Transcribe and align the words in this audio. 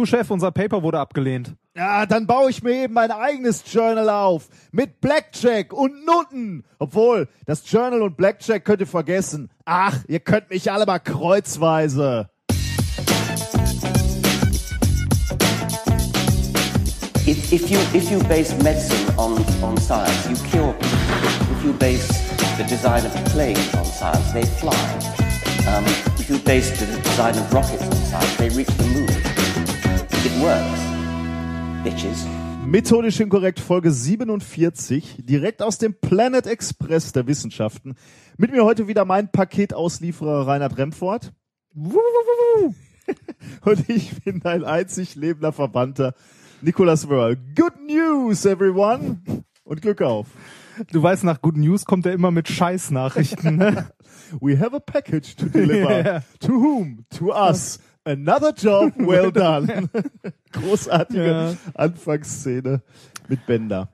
Du 0.00 0.06
Chef, 0.06 0.30
unser 0.30 0.50
Paper 0.50 0.82
wurde 0.82 0.98
abgelehnt. 0.98 1.56
Ja, 1.76 2.06
dann 2.06 2.26
baue 2.26 2.48
ich 2.48 2.62
mir 2.62 2.72
eben 2.72 2.94
mein 2.94 3.10
eigenes 3.10 3.62
Journal 3.70 4.08
auf. 4.08 4.48
Mit 4.72 5.02
Blackjack 5.02 5.74
und 5.74 6.06
Nutten. 6.06 6.64
Obwohl, 6.78 7.28
das 7.44 7.70
Journal 7.70 8.00
und 8.00 8.16
Blackjack 8.16 8.64
könnt 8.64 8.80
ihr 8.80 8.86
vergessen. 8.86 9.50
Ach, 9.66 9.98
ihr 10.08 10.20
könnt 10.20 10.48
mich 10.48 10.72
alle 10.72 10.86
mal 10.86 11.00
kreuzweise. 11.00 12.30
If, 17.26 17.52
if, 17.52 17.68
you, 17.68 17.78
if 17.92 18.10
you 18.10 18.20
base 18.20 18.56
medicine 18.62 19.06
on, 19.18 19.36
on 19.62 19.76
science, 19.76 20.26
you 20.30 20.36
cure 20.48 20.72
people. 20.72 21.58
If 21.58 21.62
you 21.62 21.72
base 21.74 22.08
the 22.56 22.64
design 22.64 23.04
of 23.04 23.12
planes 23.34 23.74
on 23.74 23.84
science, 23.84 24.32
they 24.32 24.46
fly. 24.46 24.72
Um, 25.68 25.84
if 26.18 26.30
you 26.30 26.38
base 26.38 26.70
the 26.80 26.86
design 26.86 27.36
of 27.36 27.52
rockets 27.52 27.82
on 27.82 27.92
science, 27.92 28.36
they 28.38 28.48
reach 28.48 28.68
the 28.78 28.86
moon. 28.94 29.29
Works, 30.40 30.80
bitches. 31.84 32.26
Methodisch 32.64 33.20
inkorrekt 33.20 33.60
Folge 33.60 33.90
47, 33.90 35.16
direkt 35.18 35.60
aus 35.60 35.76
dem 35.76 35.92
Planet 35.92 36.46
Express 36.46 37.12
der 37.12 37.26
Wissenschaften. 37.26 37.94
Mit 38.38 38.50
mir 38.50 38.64
heute 38.64 38.88
wieder 38.88 39.04
mein 39.04 39.30
Paketauslieferer 39.30 40.46
Reinhard 40.46 40.78
Remfort. 40.78 41.34
Und 41.74 42.74
ich 43.90 44.22
bin 44.22 44.40
dein 44.40 44.64
einzig 44.64 45.14
lebender 45.14 45.52
Verbannter, 45.52 46.14
Nicolas 46.62 47.10
Wörl. 47.10 47.36
Good 47.54 47.74
news, 47.86 48.46
everyone! 48.46 49.20
Und 49.64 49.82
Glück 49.82 50.00
auf. 50.00 50.28
Du 50.90 51.02
weißt, 51.02 51.24
nach 51.24 51.42
Good 51.42 51.58
News 51.58 51.84
kommt 51.84 52.06
er 52.06 52.12
immer 52.12 52.30
mit 52.30 52.48
Scheißnachrichten. 52.48 53.56
Ne? 53.56 53.90
We 54.40 54.58
have 54.58 54.74
a 54.74 54.80
package 54.80 55.36
to 55.36 55.46
deliver. 55.46 55.90
Ja. 56.04 56.22
To 56.40 56.52
whom? 56.52 57.04
To 57.10 57.34
us. 57.34 57.78
Another 58.04 58.52
job 58.56 58.92
well 58.98 59.30
done. 59.30 59.88
Großartige 60.52 61.26
Ja. 61.26 61.54
Anfangsszene 61.74 62.82
mit 63.28 63.46
Bender. 63.46 63.88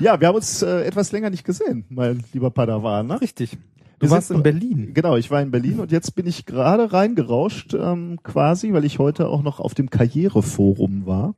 Ja, 0.00 0.20
wir 0.20 0.28
haben 0.28 0.34
uns 0.36 0.62
äh, 0.62 0.82
etwas 0.84 1.12
länger 1.12 1.30
nicht 1.30 1.44
gesehen, 1.44 1.84
mein 1.88 2.22
lieber 2.32 2.50
Padawan. 2.50 3.06
Ne? 3.06 3.20
Richtig. 3.20 3.52
Wir 3.98 4.08
Du 4.08 4.10
warst 4.10 4.28
sind- 4.28 4.38
in 4.38 4.42
Berlin. 4.42 4.94
Genau, 4.94 5.16
ich 5.16 5.30
war 5.30 5.40
in 5.42 5.50
Berlin 5.50 5.78
und 5.78 5.92
jetzt 5.92 6.14
bin 6.14 6.26
ich 6.26 6.46
gerade 6.46 6.92
reingerauscht, 6.92 7.74
ähm, 7.74 8.18
quasi, 8.22 8.72
weil 8.72 8.84
ich 8.84 8.98
heute 8.98 9.28
auch 9.28 9.42
noch 9.42 9.60
auf 9.60 9.74
dem 9.74 9.90
Karriereforum 9.90 11.06
war. 11.06 11.34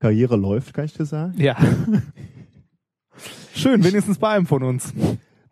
Karriere 0.00 0.36
läuft, 0.36 0.74
kann 0.74 0.84
ich 0.86 0.94
dir 0.94 1.04
sagen. 1.04 1.34
Ja. 1.38 1.56
Schön, 3.54 3.84
wenigstens 3.84 4.18
bei 4.18 4.30
einem 4.30 4.46
von 4.46 4.62
uns. 4.62 4.92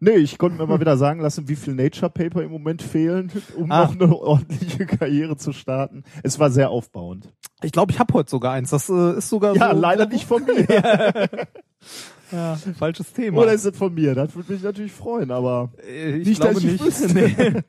Nee, 0.03 0.17
ich 0.17 0.39
konnte 0.39 0.57
mir 0.59 0.67
mal 0.67 0.81
wieder 0.81 0.97
sagen 0.97 1.21
lassen, 1.21 1.49
wie 1.49 1.57
viel 1.57 1.75
Nature 1.75 2.11
Paper 2.11 2.43
im 2.43 2.51
Moment 2.51 2.81
fehlen, 2.83 3.31
um 3.57 3.71
Ah. 3.71 3.85
noch 3.85 3.93
eine 4.01 4.17
ordentliche 4.17 4.87
Karriere 4.87 5.37
zu 5.37 5.53
starten. 5.53 6.05
Es 6.23 6.39
war 6.39 6.51
sehr 6.51 6.71
aufbauend. 6.71 7.29
Ich 7.63 7.73
glaube, 7.73 7.93
ich 7.93 7.99
habe 7.99 8.15
heute 8.15 8.31
sogar 8.31 8.53
eins. 8.55 8.71
Das 8.71 8.89
äh, 8.89 9.19
ist 9.19 9.29
sogar 9.29 9.55
Ja, 9.55 9.75
so. 9.75 9.81
leider 9.81 10.07
nicht 10.07 10.25
von 10.27 10.45
mir. 10.45 10.67
Ja, 12.33 12.57
falsches 12.79 13.13
Thema. 13.13 13.39
Oder 13.43 13.53
ist 13.55 13.65
es 13.65 13.77
von 13.77 13.93
mir? 13.93 14.15
Das 14.15 14.37
würde 14.37 14.53
mich 14.53 14.63
natürlich 14.63 14.93
freuen, 14.93 15.33
aber 15.33 15.73
Äh, 15.85 16.19
ich 16.19 16.29
nicht, 16.29 16.41
glaube 16.41 16.55
dass 16.61 16.65
ich 16.65 17.13
nicht. 17.13 17.15
Nee. 17.15 17.63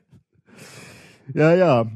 ja, 1.34 1.52
ja. 1.54 1.86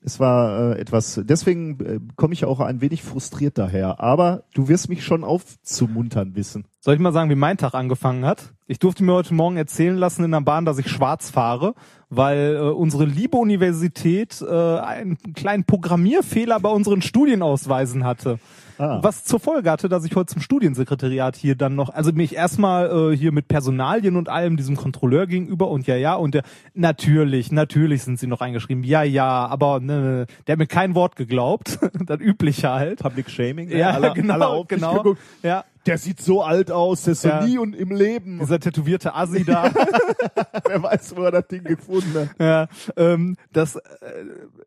Es 0.00 0.20
war 0.20 0.76
äh, 0.76 0.80
etwas, 0.80 1.20
deswegen 1.24 1.80
äh, 1.80 2.00
komme 2.16 2.32
ich 2.32 2.44
auch 2.44 2.60
ein 2.60 2.80
wenig 2.80 3.02
frustriert 3.02 3.58
daher. 3.58 4.00
Aber 4.00 4.44
du 4.54 4.68
wirst 4.68 4.88
mich 4.88 5.04
schon 5.04 5.24
aufzumuntern 5.24 6.36
wissen. 6.36 6.66
Soll 6.80 6.94
ich 6.94 7.00
mal 7.00 7.12
sagen, 7.12 7.30
wie 7.30 7.34
mein 7.34 7.56
Tag 7.56 7.74
angefangen 7.74 8.24
hat? 8.24 8.54
Ich 8.66 8.78
durfte 8.78 9.02
mir 9.02 9.12
heute 9.12 9.34
Morgen 9.34 9.56
erzählen 9.56 9.96
lassen 9.96 10.24
in 10.24 10.30
der 10.30 10.40
Bahn, 10.40 10.64
dass 10.64 10.78
ich 10.78 10.88
schwarz 10.88 11.30
fahre, 11.30 11.74
weil 12.10 12.56
äh, 12.56 12.60
unsere 12.60 13.06
liebe 13.06 13.36
Universität 13.36 14.40
äh, 14.40 14.78
einen 14.78 15.18
kleinen 15.34 15.64
Programmierfehler 15.64 16.60
bei 16.60 16.70
unseren 16.70 17.02
Studienausweisen 17.02 18.04
hatte. 18.04 18.38
Ah. 18.78 19.00
Was 19.02 19.24
zur 19.24 19.40
Folge 19.40 19.70
hatte, 19.70 19.88
dass 19.88 20.04
ich 20.04 20.14
heute 20.14 20.32
zum 20.32 20.42
Studiensekretariat 20.42 21.36
hier 21.36 21.56
dann 21.56 21.74
noch, 21.74 21.90
also 21.90 22.12
mich 22.12 22.34
erstmal 22.34 23.12
äh, 23.12 23.16
hier 23.16 23.32
mit 23.32 23.48
Personalien 23.48 24.16
und 24.16 24.28
allem 24.28 24.56
diesem 24.56 24.76
Kontrolleur 24.76 25.26
gegenüber 25.26 25.68
und 25.68 25.86
ja, 25.86 25.96
ja, 25.96 26.14
und 26.14 26.34
der, 26.34 26.42
natürlich, 26.74 27.50
natürlich 27.50 28.04
sind 28.04 28.18
sie 28.18 28.28
noch 28.28 28.40
eingeschrieben, 28.40 28.84
ja, 28.84 29.02
ja, 29.02 29.46
aber 29.46 29.80
ne, 29.80 30.26
der 30.46 30.52
hat 30.52 30.58
mir 30.58 30.66
kein 30.66 30.94
Wort 30.94 31.16
geglaubt, 31.16 31.78
das 32.06 32.20
übliche 32.20 32.70
halt. 32.70 33.00
Public 33.00 33.30
Shaming. 33.30 33.68
Ja, 33.68 33.90
alle, 33.90 34.12
genau, 34.14 34.34
alle 34.34 34.46
auf 34.46 34.68
dich 34.68 34.78
genau. 34.78 35.16
Ja, 35.42 35.64
Der 35.88 35.98
sieht 35.98 36.20
so 36.20 36.42
alt 36.42 36.70
aus, 36.70 37.02
der 37.04 37.12
ist 37.12 37.22
so 37.22 37.28
Ja. 37.28 37.44
nie 37.44 37.58
und 37.58 37.74
im 37.74 37.90
Leben. 37.90 38.38
dieser 38.38 38.60
tätowierte 38.60 39.14
Assi 39.14 39.44
da. 39.44 39.70
Wer 40.66 40.82
weiß, 40.82 41.16
wo 41.16 41.22
er 41.22 41.30
das 41.32 41.48
Ding 41.48 41.64
gefunden 41.64 42.12
hat. 42.14 42.28
Ja, 42.38 42.68
ähm, 42.96 43.36
das, 43.52 43.76
äh, 43.76 43.80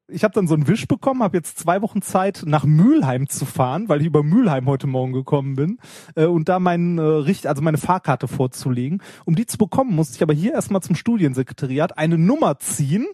ich 0.08 0.24
habe 0.24 0.34
dann 0.34 0.48
so 0.48 0.54
einen 0.56 0.68
Wisch 0.68 0.88
bekommen, 0.88 1.24
habe 1.24 1.38
jetzt 1.38 1.60
zwei 1.60 1.82
Wochen 1.82 2.02
Zeit 2.02 2.44
nach 2.46 2.66
Mülheim 2.66 3.30
zu 3.30 3.46
fahren, 3.46 3.88
weil 3.90 4.02
ich 4.02 4.08
über 4.08 4.24
Mülheim 4.24 4.66
heute 4.66 4.88
Morgen 4.88 5.14
gekommen 5.14 5.56
bin 5.56 5.78
äh, 6.16 6.26
und 6.26 6.50
da 6.50 6.60
meinen 6.60 6.98
äh, 6.98 7.02
Richt, 7.02 7.48
also 7.48 7.62
meine 7.62 7.78
Fahrkarte 7.78 8.28
vorzulegen. 8.28 9.02
Um 9.26 9.36
die 9.36 9.46
zu 9.46 9.58
bekommen, 9.58 9.96
musste 9.96 10.16
ich 10.16 10.24
aber 10.24 10.34
hier 10.34 10.54
erstmal 10.54 10.82
zum 10.82 10.96
Studiensekretariat 10.96 11.98
eine 11.98 12.18
Nummer 12.18 12.60
ziehen. 12.60 13.06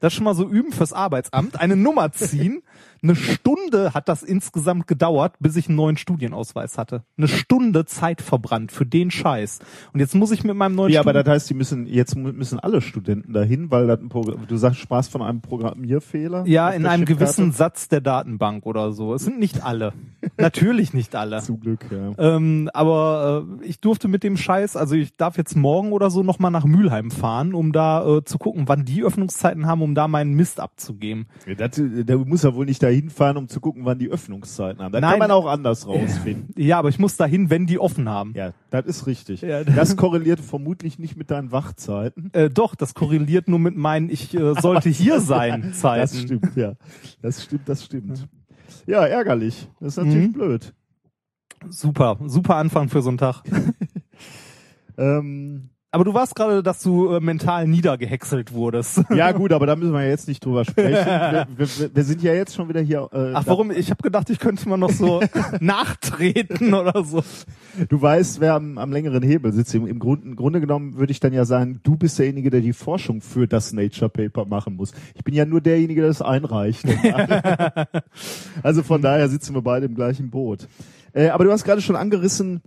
Das 0.00 0.14
schon 0.14 0.22
mal 0.24 0.34
so 0.34 0.48
üben 0.48 0.70
fürs 0.70 0.92
Arbeitsamt. 0.92 1.58
Eine 1.60 1.74
Nummer 1.74 2.12
ziehen. 2.12 2.62
Eine 3.02 3.14
Stunde 3.16 3.94
hat 3.94 4.08
das 4.08 4.22
insgesamt 4.22 4.86
gedauert, 4.86 5.34
bis 5.40 5.56
ich 5.56 5.68
einen 5.68 5.76
neuen 5.76 5.96
Studienausweis 5.96 6.78
hatte. 6.78 7.02
Eine 7.16 7.28
Stunde 7.28 7.84
Zeit 7.84 8.20
verbrannt 8.22 8.72
für 8.72 8.86
den 8.86 9.10
Scheiß. 9.10 9.60
Und 9.92 10.00
jetzt 10.00 10.14
muss 10.14 10.30
ich 10.30 10.44
mit 10.44 10.56
meinem 10.56 10.74
neuen 10.74 10.92
Ja, 10.92 11.00
aber 11.00 11.10
Studi- 11.12 11.22
das 11.24 11.28
heißt, 11.34 11.50
die 11.50 11.54
müssen 11.54 11.86
jetzt 11.86 12.16
müssen 12.16 12.58
alle 12.58 12.80
Studenten 12.80 13.32
dahin, 13.32 13.70
weil 13.70 13.86
das 13.86 14.00
ein 14.00 14.08
Programm, 14.08 14.46
du 14.46 14.56
sagst, 14.56 14.80
sprachst 14.80 15.10
von 15.12 15.22
einem 15.22 15.40
Programmierfehler. 15.40 16.44
Ja, 16.46 16.70
in 16.70 16.82
der 16.82 16.92
einem 16.92 17.04
gewissen 17.04 17.52
Satz 17.52 17.88
der 17.88 18.00
Datenbank 18.00 18.66
oder 18.66 18.92
so. 18.92 19.14
Es 19.14 19.24
sind 19.24 19.38
nicht 19.38 19.64
alle. 19.64 19.92
Natürlich 20.36 20.92
nicht 20.94 21.14
alle. 21.14 21.40
Zum 21.42 21.60
Glück, 21.60 21.86
ja. 21.90 22.12
Ähm, 22.18 22.70
aber 22.74 23.46
äh, 23.62 23.64
ich 23.66 23.80
durfte 23.80 24.08
mit 24.08 24.22
dem 24.22 24.36
Scheiß, 24.36 24.76
also 24.76 24.94
ich 24.94 25.16
darf 25.16 25.36
jetzt 25.36 25.56
morgen 25.56 25.92
oder 25.92 26.10
so 26.10 26.22
nochmal 26.22 26.50
nach 26.50 26.64
Mülheim 26.64 27.10
fahren, 27.10 27.54
um 27.54 27.72
da 27.72 28.18
äh, 28.18 28.24
zu 28.24 28.38
gucken, 28.38 28.64
wann 28.66 28.84
die 28.84 29.02
Öffnungszeiten 29.02 29.66
haben, 29.66 29.82
um 29.82 29.94
da 29.94 30.08
meinen 30.08 30.34
Mist 30.34 30.60
abzugeben. 30.60 31.26
Das, 31.56 31.70
der 31.80 32.18
muss 32.18 32.42
ja 32.42 32.54
wohl 32.54 32.66
nicht 32.66 32.82
dahin 32.88 33.10
fahren, 33.10 33.36
um 33.36 33.48
zu 33.48 33.60
gucken, 33.60 33.84
wann 33.84 33.98
die 33.98 34.08
Öffnungszeiten 34.08 34.82
haben. 34.82 34.92
Nein. 34.92 35.02
kann 35.02 35.18
man 35.18 35.30
auch 35.30 35.46
anders 35.46 35.86
rausfinden. 35.86 36.54
Ja, 36.56 36.78
aber 36.78 36.88
ich 36.88 36.98
muss 36.98 37.16
dahin, 37.16 37.50
wenn 37.50 37.66
die 37.66 37.78
offen 37.78 38.08
haben. 38.08 38.32
Ja, 38.34 38.52
das 38.70 38.86
ist 38.86 39.06
richtig. 39.06 39.42
Ja. 39.42 39.64
Das 39.64 39.96
korreliert 39.96 40.40
vermutlich 40.40 40.98
nicht 40.98 41.16
mit 41.16 41.30
deinen 41.30 41.52
Wachzeiten. 41.52 42.30
Äh, 42.32 42.50
doch, 42.50 42.74
das 42.74 42.94
korreliert 42.94 43.48
nur 43.48 43.58
mit 43.58 43.76
meinen, 43.76 44.10
ich 44.10 44.34
äh, 44.34 44.54
sollte 44.60 44.88
hier 44.88 45.20
sein 45.20 45.72
Zeiten. 45.74 46.00
Das 46.00 46.20
stimmt, 46.20 46.56
ja. 46.56 46.72
Das 47.22 47.44
stimmt, 47.44 47.68
das 47.68 47.84
stimmt. 47.84 48.28
Ja, 48.86 49.04
ärgerlich. 49.06 49.68
Das 49.80 49.96
ist 49.96 50.04
natürlich 50.04 50.28
Mhm. 50.28 50.32
blöd. 50.32 50.74
Super, 51.68 52.18
super 52.26 52.56
Anfang 52.56 52.88
für 52.88 53.02
so 53.02 53.08
einen 53.10 53.18
Tag. 53.18 53.42
Ähm, 54.96 55.70
Aber 55.98 56.04
du 56.04 56.14
warst 56.14 56.36
gerade, 56.36 56.62
dass 56.62 56.80
du 56.80 57.10
äh, 57.10 57.18
mental 57.18 57.66
niedergehäckselt 57.66 58.52
wurdest. 58.52 59.02
ja 59.12 59.32
gut, 59.32 59.52
aber 59.52 59.66
da 59.66 59.74
müssen 59.74 59.92
wir 59.92 60.06
jetzt 60.06 60.28
nicht 60.28 60.44
drüber 60.44 60.64
sprechen. 60.64 60.94
Wir, 61.08 61.46
wir, 61.56 61.90
wir 61.92 62.04
sind 62.04 62.22
ja 62.22 62.34
jetzt 62.34 62.54
schon 62.54 62.68
wieder 62.68 62.80
hier. 62.80 63.08
Äh, 63.12 63.32
Ach, 63.34 63.42
warum? 63.46 63.72
Ich 63.72 63.90
habe 63.90 64.00
gedacht, 64.00 64.30
ich 64.30 64.38
könnte 64.38 64.68
mal 64.68 64.76
noch 64.76 64.90
so 64.90 65.20
nachtreten 65.60 66.72
oder 66.72 67.02
so. 67.02 67.24
Du 67.88 68.00
weißt, 68.00 68.40
wer 68.40 68.54
am, 68.54 68.78
am 68.78 68.92
längeren 68.92 69.24
Hebel 69.24 69.52
sitzt. 69.52 69.74
Im, 69.74 69.88
im, 69.88 69.98
Grund, 69.98 70.24
im 70.24 70.36
Grunde 70.36 70.60
genommen 70.60 70.98
würde 70.98 71.10
ich 71.10 71.18
dann 71.18 71.32
ja 71.32 71.44
sagen, 71.44 71.80
du 71.82 71.96
bist 71.96 72.16
derjenige, 72.18 72.50
der 72.50 72.60
die 72.60 72.72
Forschung 72.72 73.20
für 73.20 73.48
das 73.48 73.72
Nature 73.72 74.08
Paper 74.08 74.44
machen 74.44 74.76
muss. 74.76 74.92
Ich 75.16 75.24
bin 75.24 75.34
ja 75.34 75.46
nur 75.46 75.60
derjenige, 75.60 76.02
der 76.02 76.10
es 76.10 76.22
einreicht. 76.22 76.84
also 78.62 78.84
von 78.84 79.02
daher 79.02 79.28
sitzen 79.28 79.52
wir 79.54 79.62
beide 79.62 79.86
im 79.86 79.96
gleichen 79.96 80.30
Boot. 80.30 80.68
Äh, 81.12 81.30
aber 81.30 81.42
du 81.44 81.50
hast 81.50 81.64
gerade 81.64 81.80
schon 81.80 81.96
angerissen, 81.96 82.62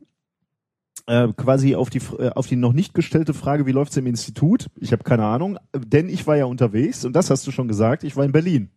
äh, 1.07 1.27
quasi 1.36 1.75
auf 1.75 1.89
die 1.89 2.00
äh, 2.19 2.30
auf 2.30 2.48
die 2.48 2.56
noch 2.56 2.74
nicht 2.74 2.94
gestellte 2.94 3.33
Frage, 3.33 3.65
wie 3.65 3.71
läuft's 3.71 3.98
im 3.98 4.07
Institut? 4.07 4.68
Ich 4.75 4.92
habe 4.92 5.03
keine 5.03 5.25
Ahnung, 5.25 5.57
denn 5.75 6.09
ich 6.09 6.27
war 6.27 6.38
ja 6.38 6.45
unterwegs 6.45 7.06
und 7.06 7.13
das 7.15 7.30
hast 7.30 7.45
du 7.48 7.51
schon 7.51 7.68
gesagt, 7.68 8.03
ich 8.03 8.15
war 8.15 8.24
in 8.25 8.31
Berlin. 8.31 8.69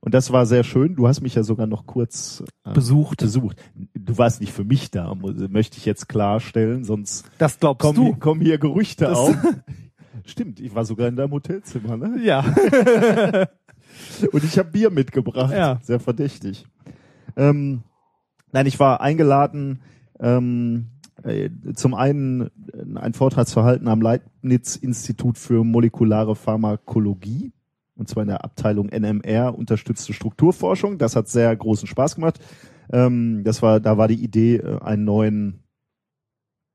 Und 0.00 0.14
das 0.14 0.30
war 0.30 0.46
sehr 0.46 0.62
schön. 0.62 0.94
Du 0.94 1.08
hast 1.08 1.20
mich 1.20 1.34
ja 1.34 1.42
sogar 1.42 1.66
noch 1.66 1.84
kurz 1.86 2.44
äh, 2.64 2.72
Besucht. 2.72 3.18
besucht. 3.18 3.56
Du 3.94 4.16
warst 4.18 4.40
nicht 4.40 4.52
für 4.52 4.62
mich 4.62 4.92
da, 4.92 5.12
möchte 5.14 5.78
ich 5.78 5.84
jetzt 5.84 6.08
klarstellen, 6.08 6.84
sonst 6.84 7.24
Das 7.38 7.58
glaubst 7.58 7.80
kommen, 7.80 7.96
du? 7.96 8.04
hier- 8.04 8.16
kommen 8.16 8.40
hier 8.40 8.58
Gerüchte 8.58 9.06
Das- 9.06 9.18
auf. 9.18 9.36
Stimmt, 10.24 10.60
ich 10.60 10.74
war 10.74 10.84
sogar 10.84 11.08
in 11.08 11.16
deinem 11.16 11.32
Hotelzimmer, 11.32 11.96
ne? 11.96 12.18
Ja. 12.22 12.40
Und 14.32 14.44
ich 14.44 14.58
habe 14.58 14.70
Bier 14.70 14.90
mitgebracht. 14.90 15.52
Ja. 15.52 15.78
Sehr 15.82 16.00
verdächtig. 16.00 16.66
Ähm, 17.36 17.82
nein, 18.52 18.66
ich 18.66 18.78
war 18.80 19.00
eingeladen, 19.00 19.80
ähm, 20.20 20.86
äh, 20.95 20.95
zum 21.74 21.94
einen 21.94 22.42
äh, 22.72 22.98
einen 22.98 23.14
Vortrag 23.14 23.48
zu 23.48 23.64
halten 23.64 23.88
am 23.88 24.00
Leibniz-Institut 24.00 25.38
für 25.38 25.64
molekulare 25.64 26.36
Pharmakologie. 26.36 27.52
Und 27.96 28.08
zwar 28.08 28.22
in 28.24 28.28
der 28.28 28.44
Abteilung 28.44 28.88
NMR, 28.88 29.56
unterstützte 29.56 30.12
Strukturforschung. 30.12 30.98
Das 30.98 31.16
hat 31.16 31.28
sehr 31.28 31.54
großen 31.56 31.88
Spaß 31.88 32.16
gemacht. 32.16 32.38
Ähm, 32.92 33.42
das 33.44 33.62
war, 33.62 33.80
da 33.80 33.96
war 33.98 34.08
die 34.08 34.22
Idee, 34.22 34.56
äh, 34.56 34.80
einen 34.82 35.04
neuen, 35.04 35.64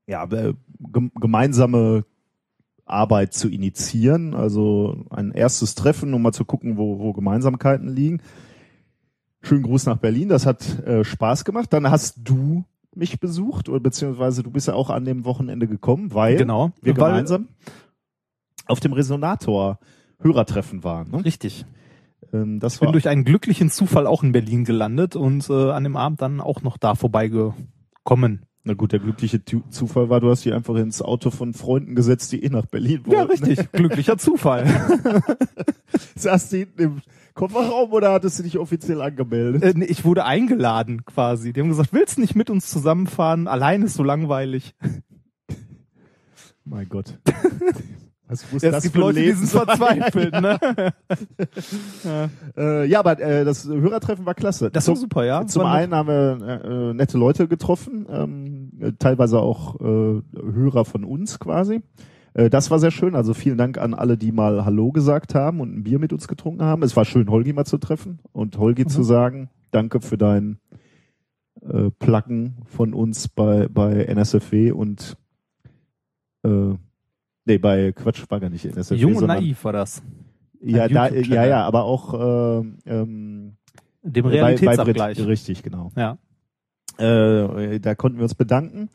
ja, 0.06 0.24
äh, 0.24 0.54
gem- 0.92 1.12
gemeinsame 1.14 2.04
Arbeit 2.84 3.32
zu 3.32 3.48
initiieren, 3.48 4.34
also 4.34 5.06
ein 5.10 5.30
erstes 5.30 5.74
Treffen, 5.76 6.12
um 6.12 6.22
mal 6.22 6.32
zu 6.32 6.44
gucken, 6.44 6.76
wo, 6.76 6.98
wo 6.98 7.12
Gemeinsamkeiten 7.12 7.88
liegen. 7.88 8.20
Schönen 9.40 9.62
Gruß 9.62 9.86
nach 9.86 9.96
Berlin. 9.96 10.28
Das 10.28 10.44
hat 10.44 10.80
äh, 10.80 11.04
Spaß 11.04 11.44
gemacht. 11.44 11.72
Dann 11.72 11.90
hast 11.90 12.16
du 12.22 12.64
mich 12.94 13.20
besucht 13.20 13.68
oder 13.68 13.80
beziehungsweise 13.80 14.42
du 14.42 14.50
bist 14.50 14.68
ja 14.68 14.74
auch 14.74 14.90
an 14.90 15.04
dem 15.04 15.24
Wochenende 15.24 15.66
gekommen, 15.66 16.12
weil 16.14 16.36
Genau. 16.36 16.72
wir 16.82 16.96
Weil- 16.96 17.10
gemeinsam 17.12 17.48
auf 18.66 18.80
dem 18.80 18.92
Resonator 18.92 19.78
Hörertreffen 20.20 20.84
waren. 20.84 21.10
Ne? 21.10 21.24
Richtig. 21.24 21.64
Ähm, 22.32 22.60
das 22.60 22.74
Ich 22.74 22.80
bin 22.80 22.86
war 22.86 22.92
durch 22.92 23.08
einen 23.08 23.24
glücklichen 23.24 23.70
Zufall 23.70 24.06
auch 24.06 24.22
in 24.22 24.32
Berlin 24.32 24.64
gelandet 24.64 25.16
und 25.16 25.48
äh, 25.50 25.70
an 25.70 25.82
dem 25.84 25.96
Abend 25.96 26.22
dann 26.22 26.40
auch 26.40 26.62
noch 26.62 26.76
da 26.76 26.94
vorbeigekommen. 26.94 28.46
Na 28.64 28.74
gut, 28.74 28.92
der 28.92 29.00
glückliche 29.00 29.44
Zufall 29.44 30.08
war, 30.08 30.20
du 30.20 30.30
hast 30.30 30.44
dich 30.44 30.52
einfach 30.52 30.76
ins 30.76 31.02
Auto 31.02 31.30
von 31.30 31.52
Freunden 31.52 31.96
gesetzt, 31.96 32.30
die 32.30 32.44
eh 32.44 32.48
nach 32.48 32.66
Berlin 32.66 33.00
wollten. 33.04 33.12
Ja, 33.12 33.24
richtig. 33.24 33.72
Glücklicher 33.72 34.18
Zufall. 34.18 34.66
Saß 36.14 36.50
du 36.50 36.58
hinten 36.58 36.82
im 36.82 37.02
Kofferraum 37.34 37.92
oder 37.92 38.12
hattest 38.12 38.38
du 38.38 38.44
dich 38.44 38.58
offiziell 38.58 39.00
angemeldet? 39.00 39.62
Äh, 39.64 39.72
nee, 39.74 39.86
ich 39.86 40.04
wurde 40.04 40.24
eingeladen 40.24 41.04
quasi. 41.04 41.52
Die 41.52 41.60
haben 41.60 41.70
gesagt, 41.70 41.92
willst 41.92 42.18
du 42.18 42.20
nicht 42.20 42.36
mit 42.36 42.50
uns 42.50 42.70
zusammenfahren? 42.70 43.48
Allein 43.48 43.82
ist 43.82 43.94
so 43.94 44.04
langweilig. 44.04 44.76
Mein 46.64 46.88
Gott. 46.88 47.18
Muss 48.52 48.62
Ja, 48.62 48.70
das 48.70 48.78
es 48.78 48.82
gibt 48.84 48.94
für 48.94 49.00
Leute, 49.00 49.22
die 49.22 49.32
sind 49.32 49.48
verzweifelt, 49.48 50.32
ne? 50.40 50.58
Äh, 52.56 52.86
ja, 52.86 52.98
aber 52.98 53.18
äh, 53.20 53.44
das 53.44 53.66
Hörertreffen 53.66 54.26
war 54.26 54.34
klasse. 54.34 54.70
Das 54.70 54.88
war 54.88 54.96
super, 54.96 55.24
ja. 55.24 55.46
Zum 55.46 55.62
War 55.62 55.72
einen 55.72 55.94
haben 55.94 56.08
wir 56.08 56.38
äh, 56.42 56.90
äh, 56.90 56.94
nette 56.94 57.16
Leute 57.18 57.48
getroffen, 57.48 58.06
ähm, 58.10 58.72
äh, 58.80 58.92
teilweise 58.98 59.40
auch 59.40 59.80
äh, 59.80 60.22
Hörer 60.34 60.84
von 60.84 61.04
uns 61.04 61.38
quasi. 61.38 61.82
Äh, 62.34 62.50
das 62.50 62.70
war 62.70 62.78
sehr 62.78 62.90
schön. 62.90 63.14
Also 63.14 63.34
vielen 63.34 63.58
Dank 63.58 63.78
an 63.78 63.94
alle, 63.94 64.16
die 64.16 64.32
mal 64.32 64.64
Hallo 64.64 64.92
gesagt 64.92 65.34
haben 65.34 65.60
und 65.60 65.76
ein 65.76 65.82
Bier 65.84 65.98
mit 65.98 66.12
uns 66.12 66.28
getrunken 66.28 66.62
haben. 66.62 66.82
Es 66.82 66.96
war 66.96 67.04
schön, 67.04 67.30
Holgi 67.30 67.52
mal 67.52 67.64
zu 67.64 67.78
treffen 67.78 68.18
und 68.32 68.58
Holgi 68.58 68.86
zu 68.86 69.02
sagen, 69.02 69.50
danke 69.70 70.00
für 70.00 70.18
dein 70.18 70.58
äh, 71.60 71.90
Pluggen 71.98 72.56
von 72.66 72.94
uns 72.94 73.28
bei, 73.28 73.68
bei 73.68 74.04
NSFW 74.04 74.72
und 74.72 75.16
äh, 76.44 76.74
nee, 77.44 77.58
bei 77.58 77.92
Quatsch 77.92 78.24
war 78.28 78.40
gar 78.40 78.50
nicht 78.50 78.64
NSFW. 78.64 78.96
Jung 78.96 79.16
und 79.16 79.26
naiv 79.26 79.64
war 79.64 79.72
das. 79.72 80.02
Ja, 80.60 80.86
da, 80.88 81.08
ja, 81.10 81.44
ja, 81.44 81.64
aber 81.66 81.84
auch 81.84 82.14
äh, 82.14 82.64
ähm, 82.86 83.56
Dem 84.02 84.24
bei- 84.24 84.30
bei 84.30 84.36
Realitätsabgleich. 84.36 85.18
Brit- 85.18 85.26
Richtig, 85.28 85.62
genau. 85.62 85.90
ja. 85.96 86.18
Äh, 86.98 87.80
da 87.80 87.94
konnten 87.94 88.18
wir 88.18 88.24
uns 88.24 88.34
bedanken. 88.34 88.88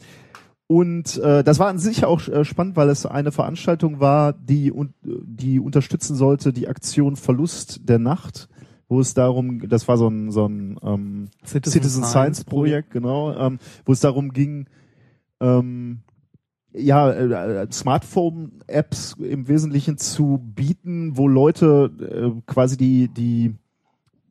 Und 0.68 1.18
äh, 1.18 1.44
das 1.44 1.60
war 1.60 1.68
an 1.70 1.80
sich 1.80 2.04
auch 2.06 2.28
äh, 2.28 2.44
spannend, 2.46 2.76
weil 2.76 2.90
es 2.90 3.06
eine 3.06 3.32
Veranstaltung 3.32 4.00
war, 4.00 4.34
die, 4.34 4.72
un 4.72 4.94
die 5.02 5.60
unterstützen 5.60 6.16
sollte 6.16 6.52
die 6.54 6.68
Aktion 6.68 7.16
Verlust 7.16 7.88
der 7.90 8.00
Nacht, 8.00 8.50
wo 8.90 9.00
es 9.00 9.14
darum, 9.14 9.68
das 9.70 9.88
war 9.88 9.98
so 9.98 10.10
ein, 10.10 10.30
so 10.32 10.46
ein 10.46 10.78
ähm, 10.84 11.26
Citizen, 11.46 12.04
Science 12.04 12.44
Projekt, 12.44 12.92
genau, 12.92 13.34
ähm, 13.34 13.60
wo 13.86 13.94
es 13.94 14.02
darum 14.02 14.32
ging, 14.34 14.68
ähm, 15.40 16.00
ja, 16.74 17.12
äh, 17.12 17.68
Smartphone-Apps 17.72 19.14
im 19.20 19.48
Wesentlichen 19.48 19.98
zu 19.98 20.40
bieten, 20.56 21.18
wo 21.18 21.28
Leute 21.28 21.92
äh, 22.00 22.42
quasi 22.46 22.78
die, 22.78 23.08
die, 23.08 23.54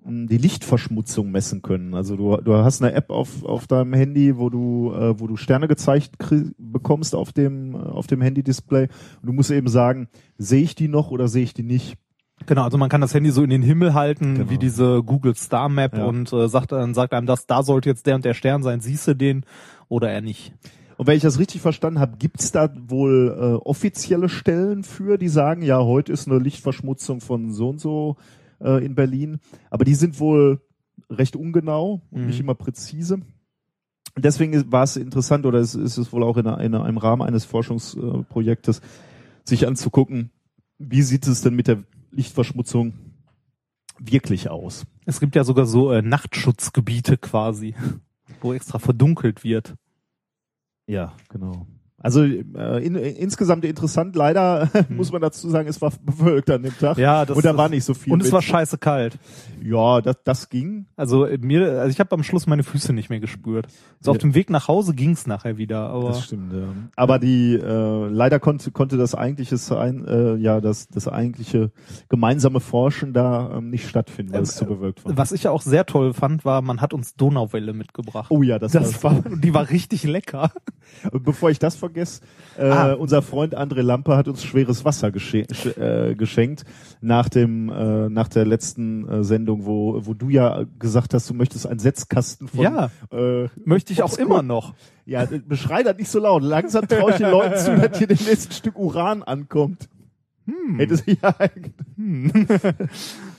mh, 0.05 0.27
die 0.27 0.38
Lichtverschmutzung 0.38 1.31
messen 1.31 1.62
können. 1.62 1.94
Also 1.94 2.17
du, 2.17 2.37
du 2.37 2.55
hast 2.55 2.83
eine 2.83 2.93
App 2.93 3.11
auf, 3.11 3.44
auf 3.44 3.67
deinem 3.67 3.93
Handy, 3.94 4.37
wo 4.37 4.50
du, 4.50 4.93
äh, 4.93 5.19
wo 5.19 5.27
du 5.27 5.37
Sterne 5.37 5.67
gezeigt 5.69 6.17
bekommst 6.59 7.15
auf 7.15 7.33
dem, 7.33 7.75
äh, 7.75 7.79
auf 7.79 8.06
dem 8.06 8.21
Handy-Display 8.21 8.88
und 9.23 9.27
du 9.27 9.33
musst 9.33 9.50
eben 9.50 9.69
sagen, 9.69 10.09
sehe 10.38 10.62
ich 10.62 10.75
die 10.75 10.88
noch 10.88 11.11
oder 11.11 11.29
sehe 11.29 11.43
ich 11.43 11.55
die 11.55 11.62
nicht? 11.65 11.97
Genau, 12.44 12.65
also 12.65 12.77
man 12.77 12.91
kann 12.91 13.00
das 13.00 13.15
Handy 13.15 13.31
so 13.31 13.43
in 13.43 13.49
den 13.50 13.62
Himmel 13.62 13.94
halten, 13.94 14.35
Genau. 14.35 14.50
wie 14.50 14.59
diese 14.59 15.03
Google 15.03 15.35
Star 15.35 15.71
Map 15.71 15.97
Ja. 15.97 16.05
und 16.05 16.31
äh, 16.35 16.49
sagt 16.49 16.71
dann 16.71 16.93
sagt 16.93 17.15
einem 17.15 17.27
das, 17.27 17.47
da 17.47 17.62
sollte 17.62 17.88
jetzt 17.88 18.06
der 18.06 18.15
und 18.15 18.27
der 18.27 18.35
Stern 18.35 18.62
sein, 18.62 18.81
siehst 18.81 19.09
du 19.09 19.17
den 19.17 19.44
oder 19.88 20.11
er 20.11 20.21
nicht. 20.21 20.53
Und 20.96 21.06
wenn 21.06 21.16
ich 21.16 21.22
das 21.22 21.38
richtig 21.38 21.60
verstanden 21.60 22.00
habe, 22.00 22.16
gibt's 22.19 22.52
da 22.52 22.72
wohl 22.88 23.37
äh, 23.38 23.66
offizielle 23.66 24.28
Stellen 24.28 24.82
für, 24.82 25.19
die 25.19 25.28
sagen, 25.28 25.62
ja, 25.62 25.78
heute 25.82 26.12
ist 26.12 26.26
eine 26.28 26.38
Lichtverschmutzung 26.38 27.20
von 27.20 27.52
so 27.52 27.69
und 27.69 27.81
so 27.81 28.16
äh, 28.60 28.84
in 28.84 28.94
Berlin. 28.94 29.38
Aber 29.70 29.84
die 29.84 29.94
sind 29.94 30.19
wohl 30.20 30.60
recht 31.10 31.37
ungenau 31.37 32.00
und 32.10 32.22
Mhm. 32.22 32.26
nicht 32.28 32.40
immer 32.40 32.54
präzise. 32.54 33.19
Deswegen 34.19 34.72
war 34.72 34.84
es 34.84 34.96
interessant 34.96 35.44
oder 35.44 35.58
ist, 35.58 35.75
ist 35.75 35.98
es 35.98 36.10
wohl 36.12 36.22
auch 36.22 36.38
in, 36.38 36.46
einer- 36.46 36.60
in 36.64 36.75
einem 36.75 36.96
Rahmen 36.96 37.20
eines 37.22 37.44
Forschungsprojektes, 37.44 38.81
sich 39.44 39.66
anzugucken, 39.69 40.31
wie 40.78 41.02
sieht 41.02 41.26
es 41.26 41.42
denn 41.42 41.54
mit 41.54 41.69
der 41.69 41.84
Lichtverschmutzung 42.10 42.94
wirklich 43.99 44.49
aus? 44.49 44.84
Es 45.04 45.20
gibt 45.20 45.37
ja 45.37 45.44
sogar 45.44 45.66
so 45.66 45.92
äh, 45.92 46.00
Nachtschutzgebiete 46.00 47.19
quasi, 47.19 47.75
wo 48.40 48.54
extra 48.54 48.78
verdunkelt 48.78 49.44
wird. 49.44 49.75
Ja, 50.87 51.17
genau. 51.29 51.67
Also 52.06 52.23
äh, 52.25 52.87
in, 52.87 52.94
insgesamt 52.94 53.64
interessant. 53.64 54.14
Leider 54.17 54.70
muss 54.88 55.11
man 55.12 55.20
dazu 55.20 55.49
sagen, 55.50 55.69
es 55.69 55.81
war 55.82 55.93
bewölkt 56.03 56.49
an 56.50 56.62
dem 56.62 56.76
Tag. 56.79 56.99
Ja, 56.99 57.25
das 57.25 57.37
und 57.37 57.44
da 57.44 57.56
war 57.56 57.69
nicht 57.69 57.85
so 57.85 57.94
viel. 57.94 58.12
und 58.12 58.20
es 58.20 58.26
mit. 58.26 58.32
war 58.35 58.43
scheiße 58.43 58.79
kalt. 58.79 59.19
ja, 59.62 60.00
das, 60.00 60.17
das 60.25 60.49
ging. 60.49 60.87
Also 60.97 61.25
äh, 61.25 61.37
mir, 61.38 61.81
also 61.81 61.91
ich 61.91 61.99
habe 61.99 62.12
am 62.12 62.23
Schluss 62.23 62.47
meine 62.47 62.62
Füße 62.62 62.93
nicht 62.93 63.11
mehr 63.11 63.19
gespürt. 63.20 63.67
So 64.00 64.12
auf 64.12 64.17
Ja. 64.19 64.20
dem 64.20 64.35
Weg 64.35 64.50
nach 64.50 64.69
Hause 64.69 64.94
ging's 64.94 65.26
nachher 65.26 65.58
wieder, 65.58 65.88
aber 65.88 66.08
Das 66.11 66.25
stimmt. 66.25 66.53
Ja. 66.53 66.69
Aber 66.94 67.19
die 67.19 67.55
äh, 67.55 68.06
leider 68.09 68.38
konnte 68.38 68.70
konnte 68.70 68.97
das 68.97 69.14
eigentliche 69.17 69.56
sein, 69.56 70.05
äh, 70.06 70.37
ja 70.37 70.61
das 70.61 70.87
das 70.88 71.09
eigentliche 71.09 71.73
gemeinsame 72.09 72.61
Forschen 72.61 73.12
da 73.14 73.56
ähm, 73.59 73.70
nicht 73.70 73.88
stattfinden, 73.88 74.32
weil 74.32 74.43
es 74.43 74.55
zu 74.55 74.64
bewölkt 74.64 75.05
war. 75.05 75.17
was 75.17 75.32
ich 75.32 75.43
ja 75.43 75.50
auch 75.50 75.62
sehr 75.62 75.87
toll 75.87 76.12
fand, 76.14 76.44
war, 76.44 76.62
man 76.62 76.81
hat 76.81 76.94
uns 76.94 77.17
Donauwelle 77.17 77.73
mitgebracht. 77.73 78.31
Oh 78.31 78.43
ja, 78.43 78.59
das, 78.61 78.73
das 78.73 79.02
war, 79.02 79.23
die 79.43 79.52
war 79.55 79.70
richtig 79.70 80.05
lecker. 80.05 80.52
Bevor 81.12 81.50
ich 81.50 81.59
das 81.59 81.75
vergesse, 81.75 81.95
äh, 82.58 82.62
Ah. 82.62 82.93
unser 82.94 83.22
Freund 83.22 83.56
André 83.56 83.82
Lampe 83.82 84.16
hat 84.16 84.28
uns 84.28 84.43
schweres 84.44 84.84
Wasser 84.84 85.10
gesche 85.10 85.43
sch- 85.44 85.76
äh, 85.78 86.14
geschenkt 86.14 86.64
nach 87.00 87.28
dem 87.28 87.69
äh, 87.69 88.09
nach 88.09 88.28
der 88.28 88.44
letzten 88.44 89.09
äh, 89.09 89.25
Sendung, 89.25 89.66
wo 89.66 90.00
wo 90.06 90.14
du 90.14 90.28
ja 90.28 90.64
gesagt 90.78 91.14
hast, 91.14 91.28
du 91.30 91.35
möchtest 91.35 91.66
einen 91.66 91.78
Setzkasten 91.80 92.49
von 92.49 92.61
Ja. 92.61 92.90
äh, 93.12 93.49
Möchte 93.64 93.92
ich 93.92 94.02
auch 94.02 94.09
Boxgut. 94.11 94.26
immer 94.26 94.42
noch. 94.42 94.75
Ja, 95.04 95.25
beschrei 95.47 95.82
das 95.82 95.97
nicht 95.97 96.11
so 96.11 96.18
laut. 96.18 96.42
Langsam 96.42 96.88
traue 96.88 97.11
ich 97.12 97.16
den 97.18 97.30
Leuten 97.30 97.56
zu, 97.56 97.76
dass 97.76 97.97
hier 97.99 98.06
demnächst 98.09 98.50
ein 98.50 98.52
Stück 98.54 98.78
Uran 98.78 99.23
ankommt. 99.23 99.88
Hm. 100.47 100.76
Hätte 100.78 100.97
sie 100.97 101.18
ja. 101.23 101.35
Hm. 101.97 102.32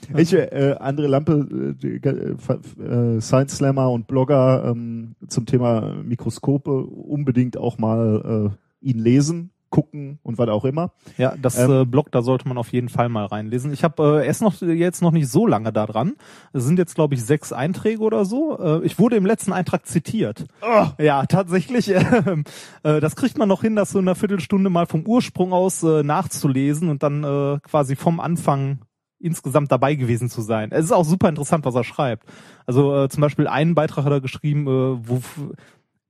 Ich, 0.16 0.32
äh, 0.32 0.76
André 0.80 1.06
Lampe, 1.06 1.76
äh, 1.82 1.96
äh, 1.96 3.16
äh, 3.16 3.20
Science 3.20 3.56
Slammer 3.56 3.90
und 3.90 4.06
Blogger 4.06 4.70
ähm, 4.70 5.14
zum 5.26 5.46
Thema 5.46 5.94
Mikroskope 6.02 6.70
unbedingt 6.70 7.56
auch 7.56 7.78
mal 7.78 8.52
äh, 8.82 8.88
ihn 8.88 8.98
lesen, 8.98 9.50
gucken 9.70 10.18
und 10.22 10.38
was 10.38 10.48
auch 10.48 10.64
immer. 10.64 10.92
Ja, 11.16 11.34
das 11.40 11.58
Ähm, 11.58 11.70
äh, 11.70 11.84
Blog, 11.84 12.10
da 12.10 12.22
sollte 12.22 12.48
man 12.48 12.58
auf 12.58 12.72
jeden 12.72 12.88
Fall 12.88 13.08
mal 13.08 13.26
reinlesen. 13.26 13.72
Ich 13.72 13.84
habe 13.84 14.22
äh, 14.22 14.26
erst 14.26 14.42
noch 14.42 14.60
jetzt 14.62 15.02
noch 15.02 15.10
nicht 15.10 15.28
so 15.28 15.46
lange 15.46 15.72
da 15.72 15.86
dran. 15.86 16.14
Es 16.52 16.64
sind 16.64 16.78
jetzt 16.78 16.94
glaube 16.94 17.14
ich 17.14 17.24
sechs 17.24 17.52
Einträge 17.52 18.00
oder 18.00 18.24
so. 18.24 18.58
Äh, 18.58 18.86
ich 18.86 18.98
wurde 18.98 19.16
im 19.16 19.26
letzten 19.26 19.52
Eintrag 19.52 19.86
zitiert. 19.86 20.46
Ja, 20.98 21.26
tatsächlich. 21.26 21.88
ähm, 22.26 22.44
äh, 22.82 23.00
das 23.00 23.16
kriegt 23.16 23.36
man 23.38 23.48
noch 23.48 23.62
hin, 23.62 23.76
das 23.76 23.90
so 23.90 23.98
in 23.98 24.08
einer 24.08 24.14
Viertelstunde 24.14 24.70
mal 24.70 24.86
vom 24.86 25.06
Ursprung 25.06 25.52
aus 25.52 25.82
äh, 25.82 26.02
nachzulesen 26.02 26.88
und 26.88 27.02
dann 27.02 27.24
äh, 27.24 27.58
quasi 27.62 27.96
vom 27.96 28.20
Anfang 28.20 28.78
insgesamt 29.20 29.72
dabei 29.72 29.94
gewesen 29.94 30.28
zu 30.30 30.42
sein. 30.42 30.70
Es 30.72 30.84
ist 30.84 30.92
auch 30.92 31.04
super 31.04 31.28
interessant, 31.28 31.64
was 31.64 31.74
er 31.74 31.84
schreibt. 31.84 32.26
Also 32.66 33.04
äh, 33.04 33.08
zum 33.08 33.20
Beispiel 33.20 33.46
einen 33.46 33.74
Beitrag 33.74 34.04
hat 34.04 34.12
er 34.12 34.20
geschrieben, 34.20 34.66
äh, 34.66 35.08
wo 35.08 35.20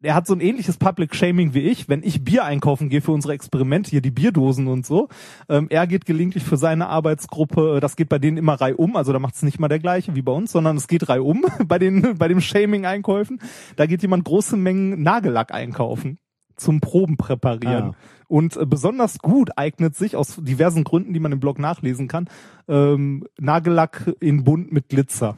er 0.01 0.15
hat 0.15 0.27
so 0.27 0.35
ein 0.35 0.41
ähnliches 0.41 0.77
Public 0.77 1.15
Shaming 1.15 1.55
wie 1.55 1.63
ich, 1.63 1.89
wenn 1.89 2.05
ich 2.05 2.23
Bier 2.25 2.45
einkaufen 2.45 2.89
gehe 2.89 3.01
für 3.01 3.11
unsere 3.11 3.33
Experimente, 3.33 3.91
hier 3.91 4.01
die 4.01 4.13
Bierdosen 4.13 4.69
und 4.69 4.87
so. 4.87 5.09
Ähm, 5.49 5.67
er 5.71 5.87
geht 5.89 6.05
gelegentlich 6.05 6.45
für 6.45 6.57
seine 6.57 6.89
Arbeitsgruppe, 6.89 7.77
äh, 7.77 7.81
das 7.81 7.97
geht 7.97 8.09
bei 8.09 8.19
denen 8.19 8.37
immer 8.37 8.55
reihum, 8.55 8.95
also 8.95 9.13
da 9.13 9.19
macht 9.19 9.35
es 9.35 9.43
nicht 9.43 9.59
mal 9.59 9.69
der 9.69 9.81
gleiche 9.81 10.15
wie 10.15 10.23
bei 10.23 10.33
uns, 10.33 10.53
sondern 10.53 10.77
es 10.77 10.87
geht 10.87 11.09
reihum 11.09 11.45
bei 11.67 11.79
den 11.79 12.17
bei 12.17 12.29
dem 12.29 12.41
Shaming-Einkäufen. 12.41 13.41
Da 13.77 13.87
geht 13.87 14.03
jemand 14.03 14.25
große 14.25 14.57
Mengen 14.57 15.03
Nagellack 15.03 15.53
einkaufen 15.53 16.19
zum 16.55 16.81
Proben 16.81 17.17
präparieren. 17.17 17.95
Ah. 17.95 18.18
Und 18.29 18.57
äh, 18.57 18.67
besonders 18.67 19.19
gut 19.19 19.51
eignet 19.57 19.97
sich 19.97 20.15
aus 20.15 20.37
diversen 20.39 20.85
Gründen, 20.85 21.13
die 21.15 21.21
man 21.21 21.33
im 21.33 21.41
Blog 21.41 21.59
nachlesen 21.59 22.09
kann, 22.09 22.29
ähm, 22.69 23.27
Nagellack 23.41 24.13
in 24.21 24.45
bunt 24.45 24.71
mit 24.71 24.89
Glitzer. 24.91 25.37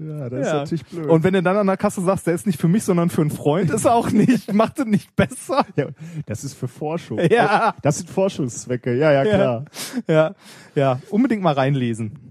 Ja, 0.00 0.28
das 0.30 0.46
Ja. 0.46 0.46
ist 0.46 0.52
natürlich 0.52 0.84
blöd. 0.86 1.06
Und 1.08 1.24
wenn 1.24 1.32
du 1.34 1.42
dann 1.42 1.56
an 1.56 1.66
der 1.66 1.76
Kasse 1.76 2.00
sagst, 2.02 2.26
der 2.28 2.34
ist 2.34 2.46
nicht 2.46 2.60
für 2.60 2.68
mich, 2.68 2.84
sondern 2.84 3.10
für 3.10 3.20
einen 3.20 3.30
Freund, 3.32 3.70
ist 3.70 3.84
auch 3.86 4.10
nicht, 4.10 4.52
macht 4.52 4.78
es 4.78 4.84
nicht 4.86 5.14
besser. 5.16 5.66
ja, 5.74 5.86
das 6.26 6.44
ist 6.44 6.54
für 6.54 6.68
Forschung. 6.68 7.18
Ja. 7.30 7.74
Das 7.82 7.98
sind 7.98 8.08
Forschungszwecke. 8.08 8.94
Ja, 8.96 9.10
ja, 9.12 9.24
Ja. 9.24 9.34
klar. 9.34 9.64
Ja, 10.06 10.34
ja, 10.76 11.00
unbedingt 11.10 11.42
mal 11.42 11.54
reinlesen. 11.54 12.27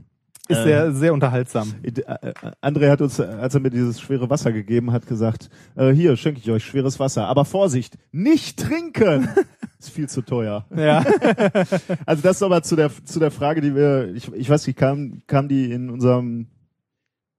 Ist 0.49 0.59
Äh. 0.59 0.63
sehr, 0.63 0.91
sehr 0.93 1.13
unterhaltsam. 1.13 1.73
Äh, 1.83 1.89
äh, 2.01 2.33
André 2.61 2.89
hat 2.89 3.01
uns, 3.01 3.19
äh, 3.19 3.23
als 3.23 3.53
er 3.53 3.59
mir 3.59 3.69
dieses 3.69 3.99
schwere 3.99 4.29
Wasser 4.29 4.51
gegeben 4.51 4.91
hat, 4.91 5.07
gesagt, 5.07 5.49
äh, 5.75 5.91
hier 5.91 6.15
schenke 6.15 6.39
ich 6.39 6.49
euch 6.51 6.63
schweres 6.63 6.99
Wasser. 6.99 7.27
Aber 7.27 7.43
Vorsicht, 7.45 7.97
nicht 8.11 8.59
trinken! 8.59 9.27
Ist 9.79 9.89
viel 9.91 10.09
zu 10.09 10.21
teuer. 10.21 10.65
Ja. 10.75 11.05
Also 12.05 12.23
das 12.23 12.39
nochmal 12.41 12.63
zu 12.63 12.75
der 12.75 12.89
zu 13.05 13.19
der 13.19 13.29
Frage, 13.31 13.61
die 13.61 13.75
wir, 13.75 14.13
ich, 14.15 14.31
ich 14.33 14.49
weiß 14.49 14.65
nicht, 14.67 14.77
kam 14.79 15.21
kam 15.27 15.47
die 15.47 15.71
in 15.71 15.89
unserem 15.89 16.47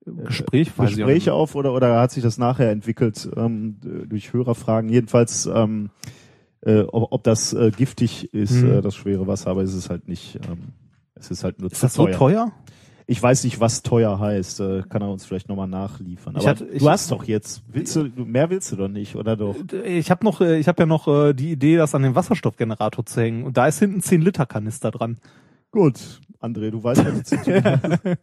Gespräch, 0.06 0.70
auch 0.78 0.84
Gespräch 0.86 1.30
auf 1.30 1.54
oder 1.54 1.72
oder 1.74 2.00
hat 2.00 2.12
sich 2.12 2.22
das 2.22 2.38
nachher 2.38 2.70
entwickelt 2.70 3.28
ähm, 3.36 3.76
durch 4.08 4.32
Hörerfragen? 4.32 4.88
Jedenfalls, 4.90 5.46
ähm, 5.46 5.90
äh, 6.62 6.80
ob, 6.82 7.12
ob 7.12 7.24
das 7.24 7.52
äh, 7.52 7.70
giftig 7.76 8.32
ist, 8.32 8.62
Hm. 8.62 8.78
äh, 8.78 8.80
das 8.82 8.94
schwere 8.94 9.26
Wasser, 9.26 9.50
aber 9.50 9.62
es 9.62 9.74
ist 9.74 9.90
halt 9.90 10.08
nicht. 10.08 10.36
Ähm, 10.50 10.72
es 11.14 11.30
ist 11.30 11.42
halt 11.44 11.60
nur 11.60 11.70
Ist 11.72 11.80
zu 11.80 11.86
das 11.86 11.94
so 11.94 12.06
teuer? 12.06 12.52
Ich 13.10 13.22
weiß 13.22 13.44
nicht, 13.44 13.58
was 13.58 13.82
teuer 13.82 14.20
heißt. 14.20 14.60
Äh, 14.60 14.82
kann 14.86 15.00
er 15.00 15.10
uns 15.10 15.24
vielleicht 15.24 15.48
nochmal 15.48 15.66
nachliefern. 15.66 16.36
Aber 16.36 16.44
hatte- 16.46 16.66
du 16.66 16.90
hast 16.90 17.10
doch 17.10 17.24
jetzt. 17.24 17.62
Willst 17.66 17.96
du 17.96 18.04
mehr 18.16 18.50
willst 18.50 18.70
du 18.70 18.76
doch 18.76 18.88
nicht, 18.88 19.16
oder 19.16 19.34
doch? 19.34 19.56
Ich 19.86 20.10
habe 20.10 20.22
noch, 20.26 20.42
äh, 20.42 20.58
ich 20.58 20.68
habe 20.68 20.82
ja 20.82 20.86
noch 20.86 21.08
äh, 21.08 21.32
die 21.32 21.50
Idee, 21.52 21.78
das 21.78 21.94
an 21.94 22.02
den 22.02 22.14
Wasserstoffgenerator 22.14 23.06
zu 23.06 23.22
hängen. 23.22 23.44
Und 23.44 23.56
da 23.56 23.66
ist 23.66 23.78
hinten 23.78 24.02
10 24.02 24.20
Liter 24.20 24.44
Kanister 24.44 24.90
dran. 24.90 25.16
Gut, 25.70 26.20
André, 26.42 26.70
du 26.70 26.84
weißt, 26.84 27.02
was 27.06 27.14
du 27.14 27.22
zu 27.24 27.36
tun 27.42 27.64
hast. 27.64 27.98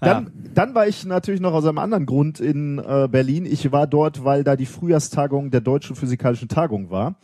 Dann, 0.00 0.32
dann 0.54 0.74
war 0.74 0.88
ich 0.88 1.04
natürlich 1.04 1.40
noch 1.40 1.52
aus 1.52 1.64
einem 1.64 1.78
anderen 1.78 2.04
Grund 2.04 2.40
in 2.40 2.78
äh, 2.78 3.08
Berlin. 3.10 3.46
Ich 3.46 3.70
war 3.72 3.86
dort, 3.86 4.24
weil 4.24 4.42
da 4.42 4.56
die 4.56 4.66
Frühjahrstagung 4.66 5.50
der 5.50 5.60
Deutschen 5.60 5.94
Physikalischen 5.96 6.48
Tagung 6.48 6.90
war. 6.90 7.14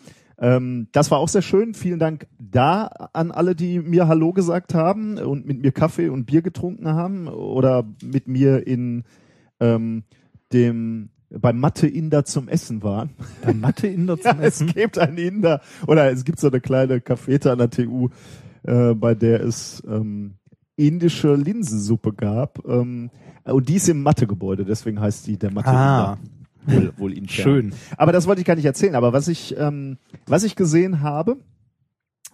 Ähm, 0.40 0.88
das 0.92 1.10
war 1.10 1.18
auch 1.18 1.28
sehr 1.28 1.42
schön. 1.42 1.74
Vielen 1.74 1.98
Dank 1.98 2.26
da 2.38 2.86
an 3.12 3.30
alle, 3.30 3.54
die 3.54 3.78
mir 3.78 4.08
Hallo 4.08 4.32
gesagt 4.32 4.74
haben 4.74 5.18
und 5.18 5.46
mit 5.46 5.62
mir 5.62 5.70
Kaffee 5.72 6.08
und 6.08 6.24
Bier 6.24 6.42
getrunken 6.42 6.88
haben 6.88 7.28
oder 7.28 7.84
mit 8.02 8.26
mir 8.26 8.66
in 8.66 9.04
ähm, 9.60 10.04
dem 10.52 11.10
beim 11.30 11.60
Mathe 11.60 11.86
Inder 11.86 12.24
zum 12.24 12.48
Essen 12.48 12.82
waren. 12.82 13.10
Bei 13.44 13.52
Mathe 13.52 13.86
in 13.86 14.06
der 14.06 14.16
Ja, 14.24 14.32
zum 14.32 14.40
es 14.40 14.46
Essen. 14.60 14.66
gibt 14.68 14.98
einen 14.98 15.18
Inder 15.18 15.60
oder 15.86 16.10
es 16.10 16.24
gibt 16.24 16.40
so 16.40 16.48
eine 16.48 16.60
kleine 16.60 17.00
Cafete 17.00 17.52
an 17.52 17.58
der 17.58 17.70
TU, 17.70 18.08
äh, 18.64 18.94
bei 18.94 19.14
der 19.14 19.42
es 19.44 19.82
ähm, 19.86 20.34
indische 20.76 21.34
Linsensuppe 21.36 22.14
gab. 22.14 22.66
Ähm, 22.66 23.10
und 23.44 23.68
die 23.68 23.76
ist 23.76 23.88
im 23.88 24.02
Mathe-Gebäude, 24.02 24.64
deswegen 24.64 25.00
heißt 25.00 25.26
die 25.26 25.38
der 25.38 25.52
Mathe 25.52 25.68
Ah. 25.68 26.18
Wohl, 26.66 26.92
wohl 26.96 27.12
intern. 27.12 27.28
schön. 27.28 27.72
Aber 27.96 28.12
das 28.12 28.26
wollte 28.26 28.40
ich 28.40 28.46
gar 28.46 28.56
nicht 28.56 28.64
erzählen. 28.64 28.94
Aber 28.94 29.12
was 29.12 29.28
ich, 29.28 29.56
ähm, 29.58 29.98
was 30.26 30.44
ich 30.44 30.56
gesehen 30.56 31.00
habe, 31.00 31.38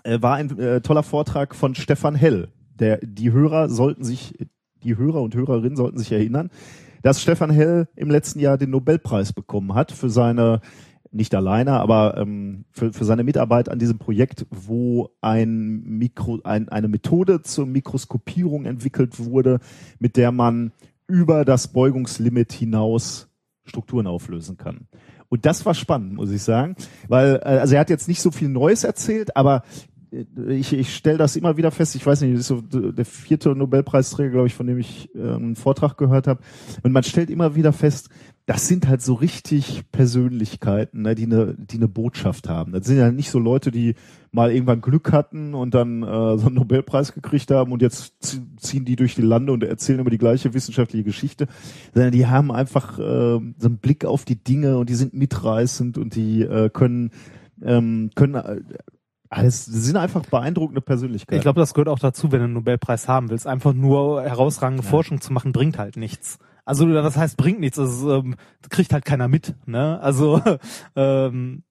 äh, 0.02 0.22
war 0.22 0.36
ein 0.36 0.58
äh, 0.58 0.80
toller 0.80 1.02
Vortrag 1.02 1.54
von 1.54 1.74
Stefan 1.74 2.14
Hell. 2.14 2.48
Der, 2.78 2.98
die 3.02 3.32
Hörer 3.32 3.68
sollten 3.68 4.04
sich, 4.04 4.34
die 4.82 4.96
Hörer 4.96 5.22
und 5.22 5.34
Hörerinnen 5.34 5.76
sollten 5.76 5.98
sich 5.98 6.12
erinnern, 6.12 6.50
dass 7.02 7.22
Stefan 7.22 7.50
Hell 7.50 7.88
im 7.96 8.10
letzten 8.10 8.40
Jahr 8.40 8.58
den 8.58 8.70
Nobelpreis 8.70 9.32
bekommen 9.32 9.74
hat 9.74 9.92
für 9.92 10.10
seine, 10.10 10.60
nicht 11.12 11.34
alleine, 11.34 11.72
aber 11.72 12.16
ähm, 12.18 12.64
für, 12.70 12.92
für 12.92 13.04
seine 13.04 13.24
Mitarbeit 13.24 13.68
an 13.68 13.78
diesem 13.78 13.98
Projekt, 13.98 14.46
wo 14.50 15.10
ein 15.20 15.82
Mikro, 15.84 16.40
ein, 16.44 16.68
eine 16.68 16.88
Methode 16.88 17.42
zur 17.42 17.66
Mikroskopierung 17.66 18.64
entwickelt 18.64 19.18
wurde, 19.24 19.60
mit 19.98 20.16
der 20.16 20.32
man 20.32 20.72
über 21.06 21.44
das 21.44 21.68
Beugungslimit 21.68 22.52
hinaus 22.52 23.28
Strukturen 23.66 24.06
auflösen 24.06 24.56
kann. 24.56 24.86
Und 25.28 25.44
das 25.44 25.66
war 25.66 25.74
spannend, 25.74 26.14
muss 26.14 26.30
ich 26.30 26.42
sagen, 26.42 26.76
weil 27.08 27.36
äh, 27.36 27.58
also 27.58 27.74
er 27.74 27.80
hat 27.80 27.90
jetzt 27.90 28.08
nicht 28.08 28.20
so 28.20 28.30
viel 28.30 28.48
Neues 28.48 28.84
erzählt, 28.84 29.36
aber 29.36 29.62
äh, 30.12 30.54
ich, 30.54 30.72
ich 30.72 30.94
stelle 30.94 31.18
das 31.18 31.36
immer 31.36 31.56
wieder 31.56 31.70
fest. 31.70 31.94
Ich 31.96 32.06
weiß 32.06 32.20
nicht, 32.20 32.34
das 32.34 32.40
ist 32.42 32.48
so 32.48 32.60
der 32.60 33.04
vierte 33.04 33.54
Nobelpreisträger, 33.54 34.30
glaube 34.30 34.46
ich, 34.46 34.54
von 34.54 34.66
dem 34.66 34.78
ich 34.78 35.14
äh, 35.14 35.18
einen 35.18 35.56
Vortrag 35.56 35.96
gehört 35.96 36.26
habe. 36.26 36.40
Und 36.82 36.92
man 36.92 37.02
stellt 37.02 37.30
immer 37.30 37.54
wieder 37.54 37.72
fest, 37.72 38.08
das 38.46 38.68
sind 38.68 38.86
halt 38.86 39.02
so 39.02 39.14
richtig 39.14 39.82
Persönlichkeiten, 39.90 41.02
ne, 41.02 41.16
die 41.16 41.24
eine 41.24 41.54
die 41.58 41.76
eine 41.76 41.88
Botschaft 41.88 42.48
haben. 42.48 42.70
Das 42.72 42.86
sind 42.86 42.96
ja 42.96 43.10
nicht 43.10 43.30
so 43.30 43.40
Leute, 43.40 43.72
die 43.72 43.96
mal 44.30 44.52
irgendwann 44.52 44.80
Glück 44.80 45.10
hatten 45.12 45.52
und 45.54 45.74
dann 45.74 46.02
äh, 46.04 46.38
so 46.38 46.46
einen 46.46 46.54
Nobelpreis 46.54 47.12
gekriegt 47.12 47.50
haben 47.50 47.72
und 47.72 47.82
jetzt 47.82 48.14
zie- 48.22 48.42
ziehen 48.56 48.84
die 48.84 48.94
durch 48.94 49.16
die 49.16 49.22
Lande 49.22 49.52
und 49.52 49.64
erzählen 49.64 49.98
immer 49.98 50.10
die 50.10 50.18
gleiche 50.18 50.54
wissenschaftliche 50.54 51.02
Geschichte, 51.04 51.48
sondern 51.92 52.12
die 52.12 52.26
haben 52.26 52.52
einfach 52.52 52.98
äh, 52.98 53.02
so 53.02 53.40
einen 53.64 53.78
Blick 53.78 54.04
auf 54.04 54.24
die 54.24 54.36
Dinge 54.42 54.78
und 54.78 54.90
die 54.90 54.94
sind 54.94 55.12
mitreißend 55.12 55.98
und 55.98 56.14
die 56.14 56.42
äh, 56.42 56.70
können 56.70 57.10
ähm, 57.62 58.10
können 58.14 58.34
äh, 58.36 58.60
alles 59.28 59.64
sind 59.64 59.96
einfach 59.96 60.24
beeindruckende 60.24 60.80
Persönlichkeiten. 60.80 61.34
Ich 61.36 61.42
glaube, 61.42 61.58
das 61.58 61.74
gehört 61.74 61.88
auch 61.88 61.98
dazu, 61.98 62.30
wenn 62.30 62.38
du 62.38 62.44
einen 62.44 62.54
Nobelpreis 62.54 63.08
haben 63.08 63.28
willst. 63.28 63.48
Einfach 63.48 63.72
nur 63.72 64.22
herausragende 64.22 64.84
Forschung 64.84 65.20
zu 65.20 65.32
machen, 65.32 65.50
bringt 65.50 65.78
halt 65.78 65.96
nichts. 65.96 66.38
Also 66.66 66.86
was 66.92 67.16
heißt 67.16 67.36
bringt 67.38 67.60
nichts? 67.60 67.76
Das 67.76 68.02
ähm, 68.02 68.34
kriegt 68.68 68.92
halt 68.92 69.04
keiner 69.06 69.28
mit. 69.28 69.54
Ne? 69.66 69.98
Also 70.00 70.42
ähm, 70.96 71.62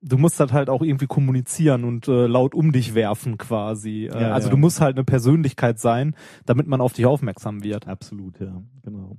du 0.00 0.16
musst 0.18 0.40
das 0.40 0.52
halt 0.52 0.70
auch 0.70 0.82
irgendwie 0.82 1.06
kommunizieren 1.06 1.84
und 1.84 2.08
äh, 2.08 2.26
laut 2.26 2.54
um 2.54 2.72
dich 2.72 2.94
werfen 2.94 3.36
quasi. 3.38 4.06
Äh, 4.06 4.20
Ja, 4.22 4.32
also 4.32 4.48
ja. 4.48 4.50
du 4.52 4.56
musst 4.56 4.80
halt 4.80 4.96
eine 4.96 5.04
Persönlichkeit 5.04 5.78
sein, 5.78 6.14
damit 6.46 6.66
man 6.66 6.80
auf 6.80 6.94
dich 6.94 7.06
aufmerksam 7.06 7.62
wird. 7.62 7.86
Absolut, 7.86 8.40
ja, 8.40 8.62
genau. 8.82 9.18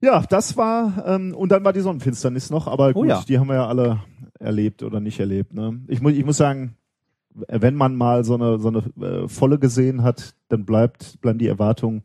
Ja, 0.00 0.22
das 0.28 0.56
war, 0.58 1.02
ähm, 1.06 1.34
und 1.34 1.50
dann 1.50 1.64
war 1.64 1.72
die 1.72 1.80
Sonnenfinsternis 1.80 2.50
noch, 2.50 2.66
aber 2.68 2.92
gut, 2.92 3.06
Oh 3.06 3.08
ja. 3.08 3.22
die 3.26 3.38
haben 3.38 3.48
wir 3.48 3.54
ja 3.54 3.66
alle 3.66 4.02
erlebt 4.38 4.82
oder 4.82 5.00
nicht 5.00 5.18
erlebt. 5.18 5.54
Ne? 5.54 5.80
Ich, 5.88 6.02
muss, 6.02 6.12
ich 6.12 6.26
muss 6.26 6.36
sagen, 6.36 6.76
wenn 7.32 7.74
man 7.74 7.96
mal 7.96 8.22
so 8.22 8.34
eine, 8.34 8.58
so 8.58 8.68
eine 8.68 8.78
äh, 9.00 9.28
volle 9.28 9.58
gesehen 9.58 10.02
hat, 10.02 10.34
dann 10.48 10.66
bleibt, 10.66 11.20
bleiben 11.22 11.38
die 11.38 11.48
Erwartungen, 11.48 12.02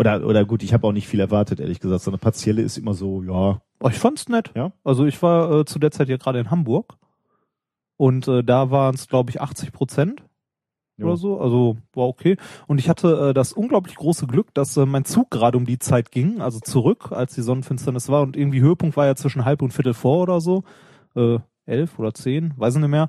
oder, 0.00 0.26
oder 0.26 0.44
gut, 0.44 0.62
ich 0.62 0.72
habe 0.72 0.86
auch 0.86 0.92
nicht 0.92 1.08
viel 1.08 1.20
erwartet, 1.20 1.60
ehrlich 1.60 1.80
gesagt. 1.80 2.02
So 2.02 2.10
eine 2.10 2.18
partielle 2.18 2.62
ist 2.62 2.78
immer 2.78 2.94
so, 2.94 3.22
ja, 3.22 3.60
Oh, 3.82 3.88
ich 3.88 3.98
fand's 3.98 4.28
nett. 4.28 4.52
Ja? 4.54 4.72
Also 4.84 5.06
ich 5.06 5.20
war 5.22 5.50
äh, 5.50 5.64
zu 5.64 5.78
der 5.78 5.90
Zeit 5.90 6.08
ja 6.08 6.18
gerade 6.18 6.38
in 6.38 6.50
Hamburg 6.50 6.98
und 7.96 8.28
äh, 8.28 8.44
da 8.44 8.70
waren 8.70 8.94
es, 8.94 9.08
glaube 9.08 9.30
ich, 9.30 9.40
80 9.40 9.72
Prozent 9.72 10.22
oder 11.02 11.16
so. 11.16 11.40
Also 11.40 11.78
war 11.94 12.06
okay. 12.06 12.36
Und 12.66 12.78
ich 12.78 12.90
hatte 12.90 13.30
äh, 13.30 13.34
das 13.34 13.54
unglaublich 13.54 13.96
große 13.96 14.26
Glück, 14.26 14.52
dass 14.52 14.76
äh, 14.76 14.84
mein 14.84 15.06
Zug 15.06 15.30
gerade 15.30 15.56
um 15.56 15.64
die 15.64 15.78
Zeit 15.78 16.12
ging, 16.12 16.42
also 16.42 16.60
zurück, 16.60 17.10
als 17.10 17.34
die 17.34 17.40
Sonnenfinsternis 17.40 18.10
war. 18.10 18.20
Und 18.20 18.36
irgendwie 18.36 18.60
Höhepunkt 18.60 18.98
war 18.98 19.06
ja 19.06 19.16
zwischen 19.16 19.46
halb 19.46 19.62
und 19.62 19.72
viertel 19.72 19.94
vor 19.94 20.22
oder 20.22 20.42
so. 20.42 20.62
Äh, 21.16 21.38
elf 21.64 21.98
oder 21.98 22.12
zehn, 22.12 22.52
weiß 22.56 22.74
ich 22.74 22.80
nicht 22.80 22.90
mehr. 22.90 23.08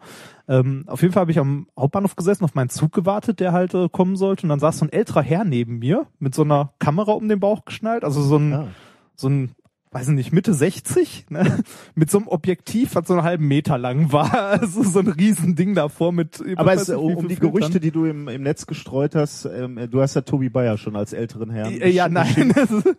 Ähm, 0.51 0.83
auf 0.87 1.01
jeden 1.01 1.13
Fall 1.13 1.21
habe 1.21 1.31
ich 1.31 1.39
am 1.39 1.67
Hauptbahnhof 1.79 2.17
gesessen, 2.17 2.43
auf 2.43 2.55
meinen 2.55 2.69
Zug 2.69 2.91
gewartet, 2.91 3.39
der 3.39 3.53
halt 3.53 3.73
äh, 3.73 3.87
kommen 3.87 4.17
sollte. 4.17 4.43
Und 4.43 4.49
dann 4.49 4.59
saß 4.59 4.79
so 4.79 4.85
ein 4.85 4.91
älterer 4.91 5.21
Herr 5.21 5.45
neben 5.45 5.79
mir 5.79 6.07
mit 6.19 6.35
so 6.35 6.41
einer 6.41 6.73
Kamera 6.77 7.13
um 7.13 7.29
den 7.29 7.39
Bauch 7.39 7.63
geschnallt. 7.63 8.03
Also 8.03 8.21
so 8.21 8.35
ein 8.35 8.51
ja. 8.51 8.67
so 9.15 9.29
ein, 9.29 9.51
weiß 9.93 10.07
ich 10.07 10.15
nicht, 10.15 10.31
Mitte 10.31 10.53
60, 10.53 11.25
ne? 11.29 11.59
mit 11.95 12.09
so 12.09 12.19
einem 12.19 12.29
Objektiv, 12.29 12.95
was 12.95 13.07
so 13.07 13.13
einen 13.13 13.23
halben 13.23 13.47
Meter 13.47 13.77
lang 13.77 14.11
war. 14.11 14.31
Also 14.61 14.83
so 14.83 14.99
ein 14.99 15.07
Riesending 15.07 15.75
davor 15.75 16.11
mit. 16.11 16.43
Aber 16.55 16.73
es, 16.73 16.87
nicht, 16.87 16.97
um 16.97 17.27
die 17.27 17.35
Filtern. 17.35 17.51
Gerüchte, 17.51 17.79
die 17.79 17.91
du 17.91 18.05
im, 18.05 18.27
im 18.27 18.43
Netz 18.43 18.65
gestreut 18.65 19.15
hast, 19.15 19.45
ähm, 19.45 19.87
du 19.89 20.01
hast 20.01 20.15
ja 20.15 20.21
Tobi 20.21 20.49
Bayer 20.49 20.77
schon 20.77 20.95
als 20.95 21.13
älteren 21.13 21.49
Herrn. 21.49 21.71
Äh, 21.73 21.89
Ja, 21.89 22.07
nein, 22.09 22.53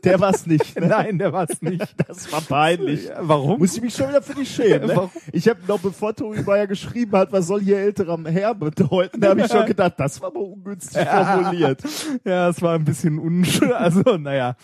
Der 0.04 0.20
war's 0.20 0.46
nicht. 0.46 0.78
Ne? 0.78 0.86
nein, 0.88 1.18
der 1.18 1.32
war 1.32 1.46
es 1.48 1.60
nicht. 1.62 1.94
Das 2.06 2.32
war 2.32 2.40
peinlich. 2.40 3.08
Warum? 3.20 3.58
Muss 3.58 3.76
ich 3.76 3.82
mich 3.82 3.94
schon 3.94 4.08
wieder 4.08 4.22
für 4.22 4.34
dich 4.34 4.50
schämen. 4.54 4.88
Ne? 4.88 4.96
Warum? 4.96 5.10
Ich 5.32 5.48
habe 5.48 5.60
noch, 5.66 5.80
bevor 5.80 6.14
Tobi 6.14 6.42
Bayer 6.42 6.66
geschrieben 6.66 7.12
hat, 7.12 7.32
was 7.32 7.46
soll 7.46 7.60
hier 7.60 7.78
älterer 7.78 8.18
Herr 8.24 8.54
bedeuten, 8.54 9.20
da 9.20 9.30
habe 9.30 9.40
ich 9.42 9.48
schon 9.48 9.66
gedacht, 9.66 9.94
das 9.98 10.20
war 10.20 10.32
mal 10.32 10.40
ungünstig 10.40 11.06
formuliert. 11.06 11.82
Ja, 12.24 12.48
es 12.48 12.60
war 12.62 12.74
ein 12.74 12.84
bisschen 12.84 13.18
unschön. 13.18 13.72
Also, 13.72 14.16
naja. 14.16 14.56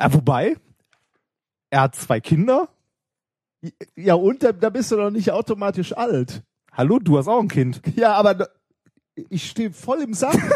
Ja, 0.00 0.14
wobei, 0.14 0.56
er 1.72 1.80
hat 1.80 1.96
zwei 1.96 2.20
Kinder. 2.20 2.68
Ja, 3.96 4.14
und 4.14 4.42
da, 4.42 4.52
da 4.52 4.68
bist 4.68 4.92
du 4.92 4.96
doch 4.96 5.10
nicht 5.10 5.30
automatisch 5.32 5.96
alt. 5.96 6.42
Hallo, 6.70 6.98
du 6.98 7.16
hast 7.16 7.28
auch 7.28 7.40
ein 7.40 7.48
Kind. 7.48 7.80
Ja, 7.96 8.12
aber 8.14 8.48
ich 9.30 9.48
stehe 9.48 9.72
voll 9.72 10.02
im 10.02 10.14
Sack. 10.14 10.36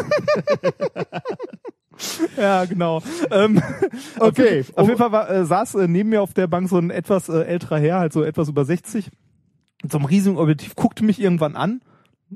Ja, 2.37 2.63
genau. 2.65 3.01
Ähm, 3.31 3.59
Okay. 4.19 4.59
Auf, 4.59 4.77
auf 4.77 4.87
jeden 4.87 4.99
Fall 4.99 5.11
war, 5.11 5.31
äh, 5.31 5.45
saß 5.45 5.73
äh, 5.73 5.87
neben 5.87 6.09
mir 6.09 6.21
auf 6.21 6.35
der 6.35 6.45
Bank 6.45 6.69
so 6.69 6.77
ein 6.77 6.91
etwas 6.91 7.27
äh, 7.27 7.41
älterer 7.41 7.79
Herr, 7.79 7.97
halt 7.97 8.13
so 8.13 8.21
etwas 8.21 8.49
über 8.49 8.65
60, 8.65 9.09
mit 9.81 9.91
so 9.91 9.97
einem 9.97 10.05
riesigen 10.05 10.37
Objektiv, 10.37 10.75
guckte 10.75 11.03
mich 11.03 11.19
irgendwann 11.19 11.55
an 11.55 11.81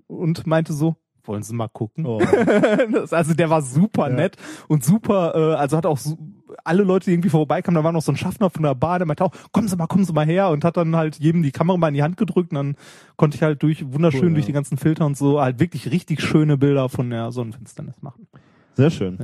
und 0.08 0.48
meinte 0.48 0.74
so, 0.74 0.96
wollen 1.28 1.44
Sie 1.44 1.54
mal 1.54 1.68
gucken? 1.68 2.06
Oh. 2.06 2.20
Das, 2.92 3.14
also 3.14 3.34
der 3.34 3.50
war 3.50 3.62
super 3.62 4.10
Ja. 4.10 4.16
nett 4.16 4.38
und 4.68 4.84
super, 4.84 5.34
äh, 5.36 5.56
also 5.56 5.78
hat 5.78 5.86
auch 5.86 5.98
so, 5.98 6.18
alle 6.64 6.84
Leute, 6.84 7.06
die 7.06 7.14
irgendwie 7.14 7.30
vorbeikamen, 7.30 7.76
da 7.76 7.84
war 7.84 7.92
noch 7.92 8.02
so 8.02 8.12
ein 8.12 8.18
Schaffner 8.18 8.50
von 8.50 8.64
der 8.64 8.76
Bar, 8.76 9.00
der 9.00 9.06
meinte 9.08 9.24
auch, 9.24 9.32
kommen 9.52 9.68
Sie 9.68 9.76
mal, 9.76 9.88
kommen 9.88 10.04
Sie 10.06 10.14
mal 10.14 10.26
her 10.26 10.50
und 10.50 10.64
hat 10.66 10.78
dann 10.78 10.96
halt 10.96 11.18
jedem 11.18 11.44
die 11.44 11.52
Kamera 11.52 11.78
mal 11.78 11.88
in 11.90 11.94
die 11.94 12.04
Hand 12.04 12.18
gedrückt 12.18 12.52
und 12.52 12.56
dann 12.56 12.76
konnte 13.16 13.36
ich 13.36 13.44
halt 13.44 13.62
durch, 13.64 13.86
wunderschön 13.94 14.22
Cool, 14.22 14.28
ja. 14.30 14.34
durch 14.36 14.46
die 14.46 14.54
ganzen 14.54 14.78
Filter 14.78 15.06
und 15.06 15.18
so, 15.18 15.42
halt 15.42 15.60
wirklich 15.60 15.92
richtig 15.92 16.22
schöne 16.22 16.58
Bilder 16.58 16.90
von 16.90 17.10
der 17.10 17.32
Sonnenfinsternis 17.32 18.02
machen. 18.02 18.28
Sehr 18.74 18.90
schön. 18.90 19.18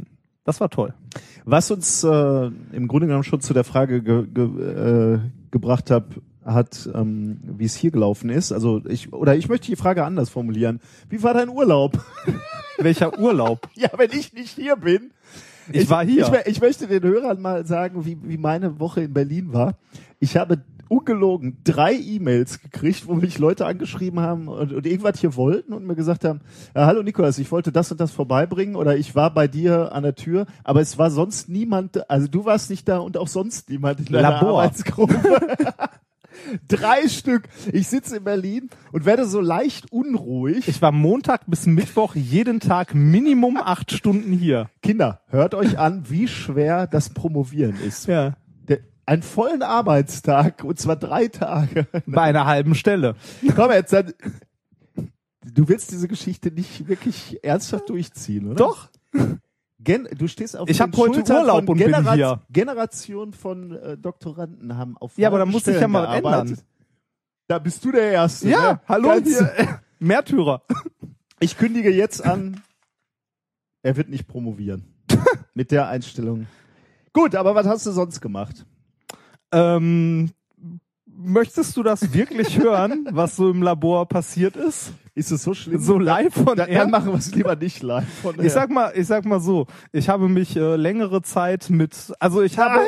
Das 0.43 0.61
war 0.61 0.69
toll. 0.69 0.93
Was 1.43 1.71
uns 1.71 2.03
äh, 2.05 2.51
im 2.71 2.87
Grunde 2.87 3.07
genommen 3.07 3.23
schon 3.25 3.41
zu 3.41 3.53
der 3.53 3.65
Frage 3.65 4.01
ge 4.01 4.25
ge 4.33 4.45
äh, 4.45 5.19
gebracht 5.51 5.91
hat, 5.91 6.05
hat, 6.47 6.89
ähm, 6.93 7.39
wie 7.43 7.65
es 7.65 7.75
hier 7.75 7.91
gelaufen 7.91 8.29
ist. 8.29 8.51
Also 8.51 8.81
ich 8.87 9.13
oder 9.13 9.35
ich 9.35 9.49
möchte 9.49 9.67
die 9.67 9.75
Frage 9.75 10.03
anders 10.03 10.29
formulieren. 10.29 10.79
Wie 11.09 11.21
war 11.21 11.33
dein 11.33 11.49
Urlaub? 11.49 11.99
Welcher 12.77 13.19
Urlaub? 13.19 13.67
ja, 13.75 13.89
wenn 13.97 14.11
ich 14.11 14.33
nicht 14.33 14.55
hier 14.55 14.75
bin. 14.75 15.11
Ich 15.71 15.89
war 15.89 16.05
hier. 16.05 16.31
Ich, 16.45 16.53
ich 16.53 16.61
möchte 16.61 16.87
den 16.87 17.03
Hörern 17.03 17.41
mal 17.41 17.65
sagen, 17.65 18.05
wie, 18.05 18.17
wie 18.23 18.37
meine 18.37 18.79
Woche 18.79 19.01
in 19.01 19.13
Berlin 19.13 19.51
war. 19.51 19.77
Ich 20.19 20.37
habe 20.37 20.63
ungelogen 20.89 21.57
drei 21.65 21.93
E-Mails 21.93 22.61
gekriegt, 22.61 23.07
wo 23.07 23.13
mich 23.13 23.37
Leute 23.39 23.65
angeschrieben 23.65 24.21
haben 24.21 24.47
und, 24.47 24.71
und 24.71 24.85
irgendwas 24.85 25.19
hier 25.19 25.35
wollten 25.35 25.73
und 25.73 25.85
mir 25.85 25.95
gesagt 25.95 26.23
haben, 26.23 26.39
hallo 26.73 27.03
Nikolas, 27.03 27.37
ich 27.39 27.51
wollte 27.51 27.73
das 27.73 27.91
und 27.91 27.99
das 27.99 28.11
vorbeibringen 28.11 28.77
oder 28.77 28.95
ich 28.95 29.13
war 29.13 29.33
bei 29.33 29.49
dir 29.49 29.91
an 29.91 30.03
der 30.03 30.15
Tür, 30.15 30.45
aber 30.63 30.81
es 30.81 30.97
war 30.97 31.11
sonst 31.11 31.49
niemand, 31.49 32.09
also 32.09 32.27
du 32.27 32.45
warst 32.45 32.69
nicht 32.69 32.87
da 32.87 32.99
und 32.99 33.17
auch 33.17 33.27
sonst 33.27 33.69
niemand 33.69 33.99
in 33.99 34.05
deiner 34.05 34.31
Labor. 34.31 34.61
Arbeitsgruppe. 34.61 35.19
Drei 36.67 37.07
Stück. 37.07 37.43
Ich 37.71 37.87
sitze 37.87 38.17
in 38.17 38.23
Berlin 38.23 38.69
und 38.91 39.05
werde 39.05 39.25
so 39.25 39.41
leicht 39.41 39.91
unruhig. 39.91 40.67
Ich 40.67 40.81
war 40.81 40.91
Montag 40.91 41.41
bis 41.47 41.65
Mittwoch 41.65 42.15
jeden 42.15 42.59
Tag 42.59 42.93
Minimum 42.95 43.57
acht 43.57 43.91
Stunden 43.91 44.31
hier. 44.31 44.69
Kinder, 44.81 45.21
hört 45.27 45.55
euch 45.55 45.77
an, 45.77 46.09
wie 46.09 46.27
schwer 46.27 46.87
das 46.87 47.09
Promovieren 47.09 47.75
ist. 47.81 48.07
Ja. 48.07 48.35
Einen 49.05 49.23
vollen 49.23 49.61
Arbeitstag 49.61 50.65
und 50.65 50.77
zwar 50.79 50.97
drei 50.97 51.29
Tage. 51.29 51.87
Bei 52.05 52.23
einer 52.23 52.45
halben 52.45 52.75
Stelle. 52.75 53.15
Komm 53.55 53.71
jetzt, 53.71 53.93
dann, 53.93 54.13
du 55.45 55.69
willst 55.69 55.91
diese 55.91 56.09
Geschichte 56.09 56.51
nicht 56.51 56.89
wirklich 56.89 57.39
ernsthaft 57.41 57.89
durchziehen, 57.89 58.47
oder? 58.47 58.55
Doch. 58.55 58.89
Gen 59.79 60.07
du 60.17 60.27
stehst 60.27 60.57
auf 60.57 60.67
Ich 60.69 60.77
den 60.77 60.87
hab 60.87 60.97
heute 60.97 61.15
Schultern 61.15 61.37
Urlaub 61.41 61.69
und 61.69 61.77
bin 61.77 62.11
hier. 62.13 62.41
Generation 62.49 63.33
von 63.33 63.71
äh, 63.73 63.97
Doktoranden 63.97 64.75
haben 64.75 64.97
auf 64.97 65.17
Ja, 65.17 65.27
aber 65.29 65.37
da 65.39 65.45
muss 65.45 65.65
sich 65.65 65.79
ja 65.79 65.87
mal 65.87 66.01
gearbeitet. 66.01 66.49
ändern. 66.51 66.65
Da 67.47 67.59
bist 67.59 67.85
du 67.85 67.91
der 67.91 68.11
Erste. 68.11 68.49
Ja, 68.49 68.73
ne? 68.73 68.81
hallo 68.87 69.09
Ganz- 69.09 69.27
hier. 69.27 69.79
Märtyrer. 69.99 70.61
Ich 71.39 71.55
kündige 71.55 71.91
jetzt 71.91 72.25
an, 72.25 72.63
er 73.83 73.95
wird 73.95 74.09
nicht 74.09 74.27
promovieren. 74.27 74.85
Mit 75.53 75.69
der 75.69 75.87
Einstellung. 75.87 76.47
Gut, 77.13 77.35
aber 77.35 77.53
was 77.53 77.67
hast 77.67 77.85
du 77.85 77.91
sonst 77.91 78.21
gemacht? 78.21 78.65
Ähm, 79.51 80.31
möchtest 81.05 81.77
du 81.77 81.83
das 81.83 82.11
wirklich 82.13 82.57
hören, 82.57 83.07
was 83.11 83.35
so 83.35 83.51
im 83.51 83.61
Labor 83.61 84.07
passiert 84.07 84.55
ist? 84.55 84.93
Ist 85.17 85.31
es 85.31 85.41
so 85.41 85.55
schlimm? 85.55 85.79
So 85.79 85.97
live 85.97 86.31
von 86.31 86.55
dann, 86.55 86.71
dann 86.71 86.91
machen 86.91 87.07
wir 87.07 87.17
es 87.17 87.33
lieber 87.33 87.55
nicht 87.55 87.81
live. 87.81 88.07
Von 88.21 88.35
Ich 88.39 88.51
sag 88.51 88.69
mal, 88.69 88.91
ich 88.93 89.07
sag 89.07 89.25
mal 89.25 89.39
so, 89.39 89.65
ich 89.91 90.09
habe 90.09 90.29
mich 90.29 90.55
äh, 90.55 90.75
längere 90.75 91.23
Zeit 91.23 91.71
mit, 91.71 92.13
also 92.19 92.43
ich 92.43 92.59
habe, 92.59 92.81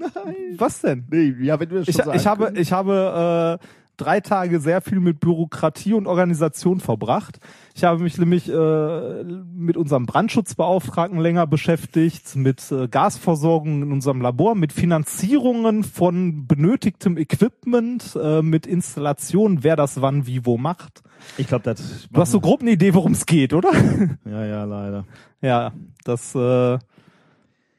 nein, 0.00 0.10
nein. 0.14 0.34
was 0.56 0.80
denn? 0.80 1.04
Nee, 1.10 1.34
ja, 1.42 1.60
wenn 1.60 1.68
du 1.68 1.74
das 1.80 1.88
Ich, 1.88 1.96
schon 1.96 2.06
so 2.06 2.12
ich 2.12 2.26
habe, 2.26 2.54
ich 2.56 2.72
habe 2.72 3.60
äh, 3.60 3.66
drei 3.96 4.20
Tage 4.20 4.60
sehr 4.60 4.80
viel 4.80 5.00
mit 5.00 5.20
Bürokratie 5.20 5.94
und 5.94 6.06
Organisation 6.06 6.80
verbracht. 6.80 7.38
Ich 7.74 7.84
habe 7.84 8.02
mich 8.02 8.18
nämlich 8.18 8.48
äh, 8.48 9.24
mit 9.24 9.76
unserem 9.76 10.06
Brandschutzbeauftragten 10.06 11.18
länger 11.18 11.46
beschäftigt, 11.46 12.36
mit 12.36 12.70
äh, 12.72 12.88
Gasversorgung 12.88 13.82
in 13.82 13.92
unserem 13.92 14.20
Labor, 14.20 14.54
mit 14.54 14.72
Finanzierungen 14.72 15.84
von 15.84 16.46
benötigtem 16.46 17.16
Equipment, 17.18 18.16
äh, 18.20 18.42
mit 18.42 18.66
Installation, 18.66 19.62
wer 19.64 19.76
das 19.76 20.00
wann 20.00 20.26
wie 20.26 20.44
wo 20.46 20.56
macht. 20.58 21.02
Ich 21.38 21.46
glaube, 21.46 21.64
das. 21.64 22.08
Du 22.12 22.20
hast 22.20 22.32
so 22.32 22.40
grob 22.40 22.60
eine 22.60 22.72
Idee, 22.72 22.94
worum 22.94 23.12
es 23.12 23.26
geht, 23.26 23.52
oder? 23.52 23.70
Ja, 24.24 24.44
ja, 24.44 24.64
leider. 24.64 25.04
ja, 25.40 25.72
das 26.04 26.34
äh, 26.34 26.38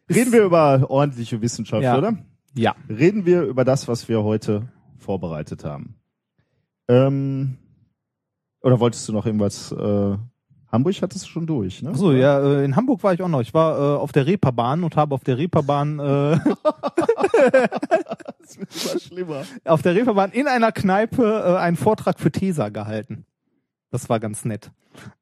Reden 0.07 0.31
wir 0.31 0.43
über 0.43 0.85
ordentliche 0.89 1.41
Wissenschaft, 1.41 1.83
Ja. 1.83 1.97
oder? 1.97 2.17
ja. 2.55 2.75
Reden 2.89 3.25
wir 3.25 3.43
über 3.43 3.65
das, 3.65 3.87
was 3.87 4.07
wir 4.07 4.23
heute 4.23 4.67
vorbereitet 4.97 5.63
haben. 5.63 5.95
Ähm, 6.87 7.57
oder 8.61 8.79
wolltest 8.79 9.07
du 9.07 9.13
noch 9.13 9.25
irgendwas? 9.25 9.71
Äh, 9.71 10.17
Hamburg 10.71 11.01
hattest 11.01 11.25
du 11.25 11.29
schon 11.29 11.47
durch, 11.47 11.81
ne? 11.81 11.95
So, 11.95 12.11
ja, 12.11 12.39
äh, 12.39 12.65
in 12.65 12.75
Hamburg 12.75 13.03
war 13.03 13.13
ich 13.13 13.21
auch 13.21 13.27
noch. 13.27 13.41
Ich 13.41 13.53
war 13.53 13.77
äh, 13.77 13.97
auf 13.97 14.11
der 14.11 14.25
Reeperbahn 14.25 14.83
und 14.83 14.95
habe 14.95 15.15
auf 15.15 15.23
der 15.23 15.37
Reeperbahn 15.37 15.99
äh, 15.99 16.39
Das 18.39 18.59
wird 18.59 18.69
immer 18.91 18.99
schlimmer. 18.99 19.43
auf 19.65 19.81
der 19.81 19.95
Reeperbahn 19.95 20.31
in 20.31 20.47
einer 20.47 20.71
Kneipe 20.71 21.23
äh, 21.23 21.57
einen 21.57 21.77
Vortrag 21.77 22.19
für 22.19 22.31
TESA 22.31 22.69
gehalten. 22.69 23.25
Das 23.91 24.09
war 24.09 24.19
ganz 24.19 24.43
nett. 24.45 24.71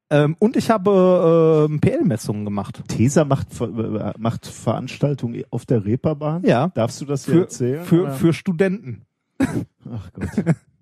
Ähm, 0.09 0.35
und 0.39 0.55
ich 0.57 0.69
habe 0.69 1.67
äh, 1.71 1.77
PL-Messungen 1.79 2.45
gemacht. 2.45 2.81
Tesa 2.87 3.25
macht, 3.25 3.47
äh, 3.61 4.13
macht 4.17 4.45
Veranstaltungen 4.47 5.43
auf 5.49 5.65
der 5.65 5.85
Reeperbahn. 5.85 6.43
Ja. 6.43 6.69
Darfst 6.69 7.01
du 7.01 7.05
das 7.05 7.25
hier 7.25 7.33
Für, 7.35 7.41
erzählen? 7.41 7.85
für, 7.85 8.03
oder? 8.03 8.13
für 8.13 8.33
Studenten. 8.33 9.03
Ach 9.39 10.11
Gott. 10.13 10.55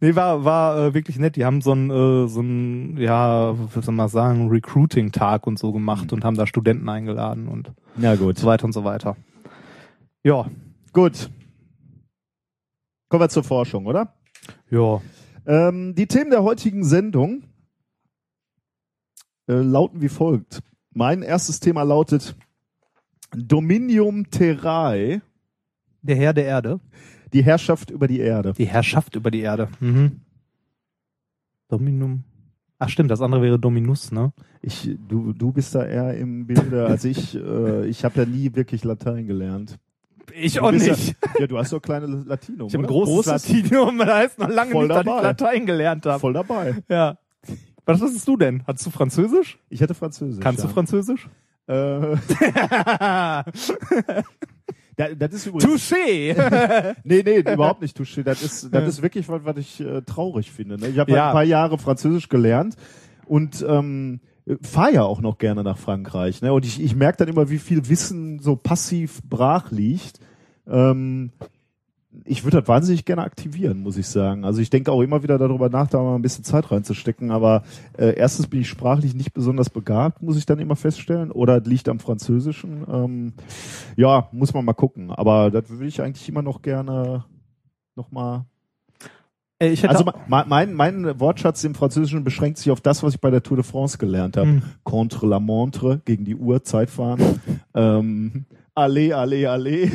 Nee, 0.00 0.14
war, 0.14 0.44
war 0.44 0.78
äh, 0.78 0.94
wirklich 0.94 1.18
nett. 1.18 1.36
Die 1.36 1.44
haben 1.44 1.60
so 1.60 1.72
ein, 1.72 1.90
äh, 1.90 2.28
so 2.28 2.40
ein, 2.40 2.96
ja, 2.96 3.54
wie 3.74 3.82
soll 3.82 3.94
man 3.94 4.08
sagen, 4.08 4.48
Recruiting-Tag 4.48 5.46
und 5.46 5.58
so 5.58 5.72
gemacht 5.72 6.12
und 6.12 6.24
haben 6.24 6.36
da 6.36 6.46
Studenten 6.46 6.88
eingeladen 6.88 7.48
und 7.48 7.72
Na 7.96 8.16
gut. 8.16 8.38
so 8.38 8.46
weiter 8.46 8.64
und 8.64 8.72
so 8.72 8.84
weiter. 8.84 9.16
Ja, 10.22 10.46
Gut. 10.94 11.28
Kommen 13.08 13.22
wir 13.24 13.28
zur 13.28 13.42
Forschung, 13.42 13.86
oder? 13.86 14.14
ja. 14.70 15.00
Ähm, 15.46 15.94
die 15.96 16.06
Themen 16.06 16.30
der 16.30 16.42
heutigen 16.44 16.84
Sendung 16.84 17.42
äh, 19.48 19.54
lauten 19.54 20.00
wie 20.00 20.08
folgt. 20.08 20.62
Mein 20.92 21.22
erstes 21.22 21.58
Thema 21.60 21.82
lautet 21.82 22.36
Dominium 23.36 24.30
Terrae, 24.30 25.20
Der 26.00 26.16
Herr 26.16 26.32
der 26.32 26.44
Erde. 26.46 26.80
Die 27.34 27.44
Herrschaft 27.44 27.90
über 27.90 28.06
die 28.06 28.20
Erde. 28.20 28.54
Die 28.56 28.66
Herrschaft 28.66 29.16
über 29.16 29.30
die 29.30 29.40
Erde. 29.40 29.68
Mhm. 29.80 30.20
Dominum. 31.68 32.24
Ach 32.78 32.88
stimmt, 32.88 33.10
das 33.10 33.20
andere 33.20 33.42
wäre 33.42 33.58
Dominus, 33.58 34.12
ne? 34.12 34.32
Ich, 34.62 34.90
du, 35.08 35.32
du 35.32 35.52
bist 35.52 35.74
da 35.74 35.84
eher 35.84 36.16
im 36.16 36.46
Bilde 36.46 36.86
als 36.86 37.04
ich. 37.04 37.34
Äh, 37.44 37.86
ich 37.86 38.04
habe 38.04 38.20
ja 38.20 38.26
nie 38.26 38.54
wirklich 38.54 38.84
Latein 38.84 39.26
gelernt. 39.26 39.78
Ich 40.32 40.54
Du 40.54 40.70
bist 40.70 40.86
Ja, 40.86 40.94
ja, 41.40 41.46
du 41.46 41.58
hast 41.58 41.72
doch 41.72 41.80
kleine 41.80 42.06
Latinum. 42.06 42.68
Ich 42.68 42.74
habe 42.74 42.84
ein 42.84 42.90
oder? 42.90 43.04
großes, 43.04 43.48
Latinum, 43.48 43.98
das 44.06 44.08
heißt 44.08 44.38
noch 44.38 44.48
lange 44.48 44.74
nicht, 44.74 44.90
dass 44.90 45.00
ich. 45.00 45.22
Latein 45.22 45.66
gelernt 45.66 46.06
habe. 46.06 46.20
Voll 46.20 46.32
dabei. 46.32 46.82
Ja. 46.88 47.18
Was 47.84 48.00
hattest 48.00 48.26
du 48.26 48.36
denn? 48.36 48.62
Hattest 48.66 48.86
du 48.86 48.90
Französisch? 48.90 49.58
Ich 49.68 49.82
hatte 49.82 49.94
Französisch. 49.94 50.40
Kannst 50.42 50.62
ja. 50.62 50.68
du 50.68 50.72
Französisch? 50.72 51.28
Äh, 51.66 52.16
da, 54.96 55.08
das 55.14 55.32
ist 55.34 55.46
übrigens. 55.46 55.64
Touché! 55.92 56.94
Nee, 57.04 57.22
nee, 57.24 57.38
überhaupt 57.38 57.82
nicht 57.82 57.96
Touché. 57.98 58.22
Das 58.22 58.42
ist, 58.42 58.68
das 58.72 58.88
ist 58.88 59.02
wirklich 59.02 59.28
was, 59.28 59.44
was 59.44 59.56
ich 59.56 59.80
äh, 59.80 60.02
traurig 60.02 60.50
finde. 60.50 60.78
Ne? 60.78 60.88
Ich 60.88 60.98
habe 60.98 61.12
Ja. 61.12 61.28
ein 61.28 61.32
paar 61.32 61.44
Jahre 61.44 61.78
Französisch 61.78 62.28
gelernt 62.28 62.76
und 63.26 63.64
ähm, 63.68 64.20
fahre 64.62 64.92
ja 64.92 65.02
auch 65.02 65.20
noch 65.20 65.38
gerne 65.38 65.62
nach 65.62 65.78
Frankreich. 65.78 66.42
Ne? 66.42 66.52
Und 66.52 66.64
ich, 66.66 66.82
ich 66.82 66.94
merke 66.94 67.18
dann 67.18 67.28
immer, 67.28 67.50
wie 67.50 67.58
viel 67.58 67.88
Wissen 67.88 68.38
so 68.40 68.56
passiv 68.56 69.22
brach 69.22 69.70
liegt. 69.70 70.20
Ähm, 70.66 71.30
ich 72.24 72.44
würde 72.44 72.60
das 72.60 72.68
wahnsinnig 72.68 73.04
gerne 73.04 73.22
aktivieren, 73.22 73.80
muss 73.80 73.96
ich 73.96 74.06
sagen. 74.06 74.44
Also 74.44 74.60
ich 74.60 74.70
denke 74.70 74.92
auch 74.92 75.00
immer 75.02 75.22
wieder 75.22 75.36
darüber 75.38 75.68
nach, 75.68 75.88
da 75.88 76.00
mal 76.02 76.14
ein 76.14 76.22
bisschen 76.22 76.44
Zeit 76.44 76.70
reinzustecken. 76.70 77.30
Aber 77.30 77.64
äh, 77.98 78.14
erstens 78.16 78.46
bin 78.46 78.60
ich 78.60 78.68
sprachlich 78.68 79.14
nicht 79.14 79.32
besonders 79.34 79.68
begabt, 79.70 80.22
muss 80.22 80.36
ich 80.36 80.46
dann 80.46 80.58
immer 80.58 80.76
feststellen. 80.76 81.30
Oder 81.30 81.60
liegt 81.60 81.88
am 81.88 81.98
Französischen. 82.00 82.84
Ähm, 82.90 83.32
ja, 83.96 84.28
muss 84.32 84.54
man 84.54 84.64
mal 84.64 84.72
gucken. 84.74 85.10
Aber 85.10 85.50
das 85.50 85.68
würde 85.68 85.86
ich 85.86 86.00
eigentlich 86.00 86.28
immer 86.28 86.42
noch 86.42 86.62
gerne 86.62 87.24
nochmal. 87.96 88.44
Äh, 89.58 89.76
Also 89.86 90.04
ma- 90.26 90.44
mein, 90.48 90.74
mein 90.74 91.20
Wortschatz 91.20 91.62
im 91.64 91.74
Französischen 91.74 92.24
beschränkt 92.24 92.58
sich 92.58 92.70
auf 92.70 92.80
das, 92.80 93.02
was 93.02 93.14
ich 93.14 93.20
bei 93.20 93.30
der 93.30 93.42
Tour 93.42 93.56
de 93.56 93.64
France 93.64 93.98
gelernt 93.98 94.36
habe. 94.36 94.48
Hm. 94.48 94.62
Contre 94.82 95.26
la 95.26 95.40
montre, 95.40 96.00
gegen 96.04 96.24
die 96.24 96.36
Uhr, 96.36 96.62
Zeitfahren. 96.64 97.20
ähm, 97.74 98.46
allez, 98.74 99.12
allez, 99.12 99.46
allez, 99.46 99.90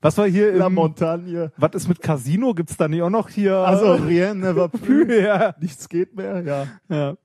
was 0.00 0.16
war 0.18 0.26
hier 0.26 0.52
la 0.52 0.66
im, 0.66 0.74
montagne. 0.74 1.52
was 1.56 1.74
ist 1.74 1.88
mit 1.88 2.00
Casino? 2.00 2.54
Gibt's 2.54 2.76
da 2.76 2.88
nicht 2.88 3.02
auch 3.02 3.10
noch 3.10 3.28
hier? 3.28 3.56
Also 3.56 3.94
rien 3.94 4.40
ne 4.40 4.56
va 4.56 4.68
plus. 4.68 5.08
ja. 5.22 5.54
Nichts 5.60 5.88
geht 5.88 6.16
mehr, 6.16 6.42
ja. 6.42 6.66
ja. 6.88 7.16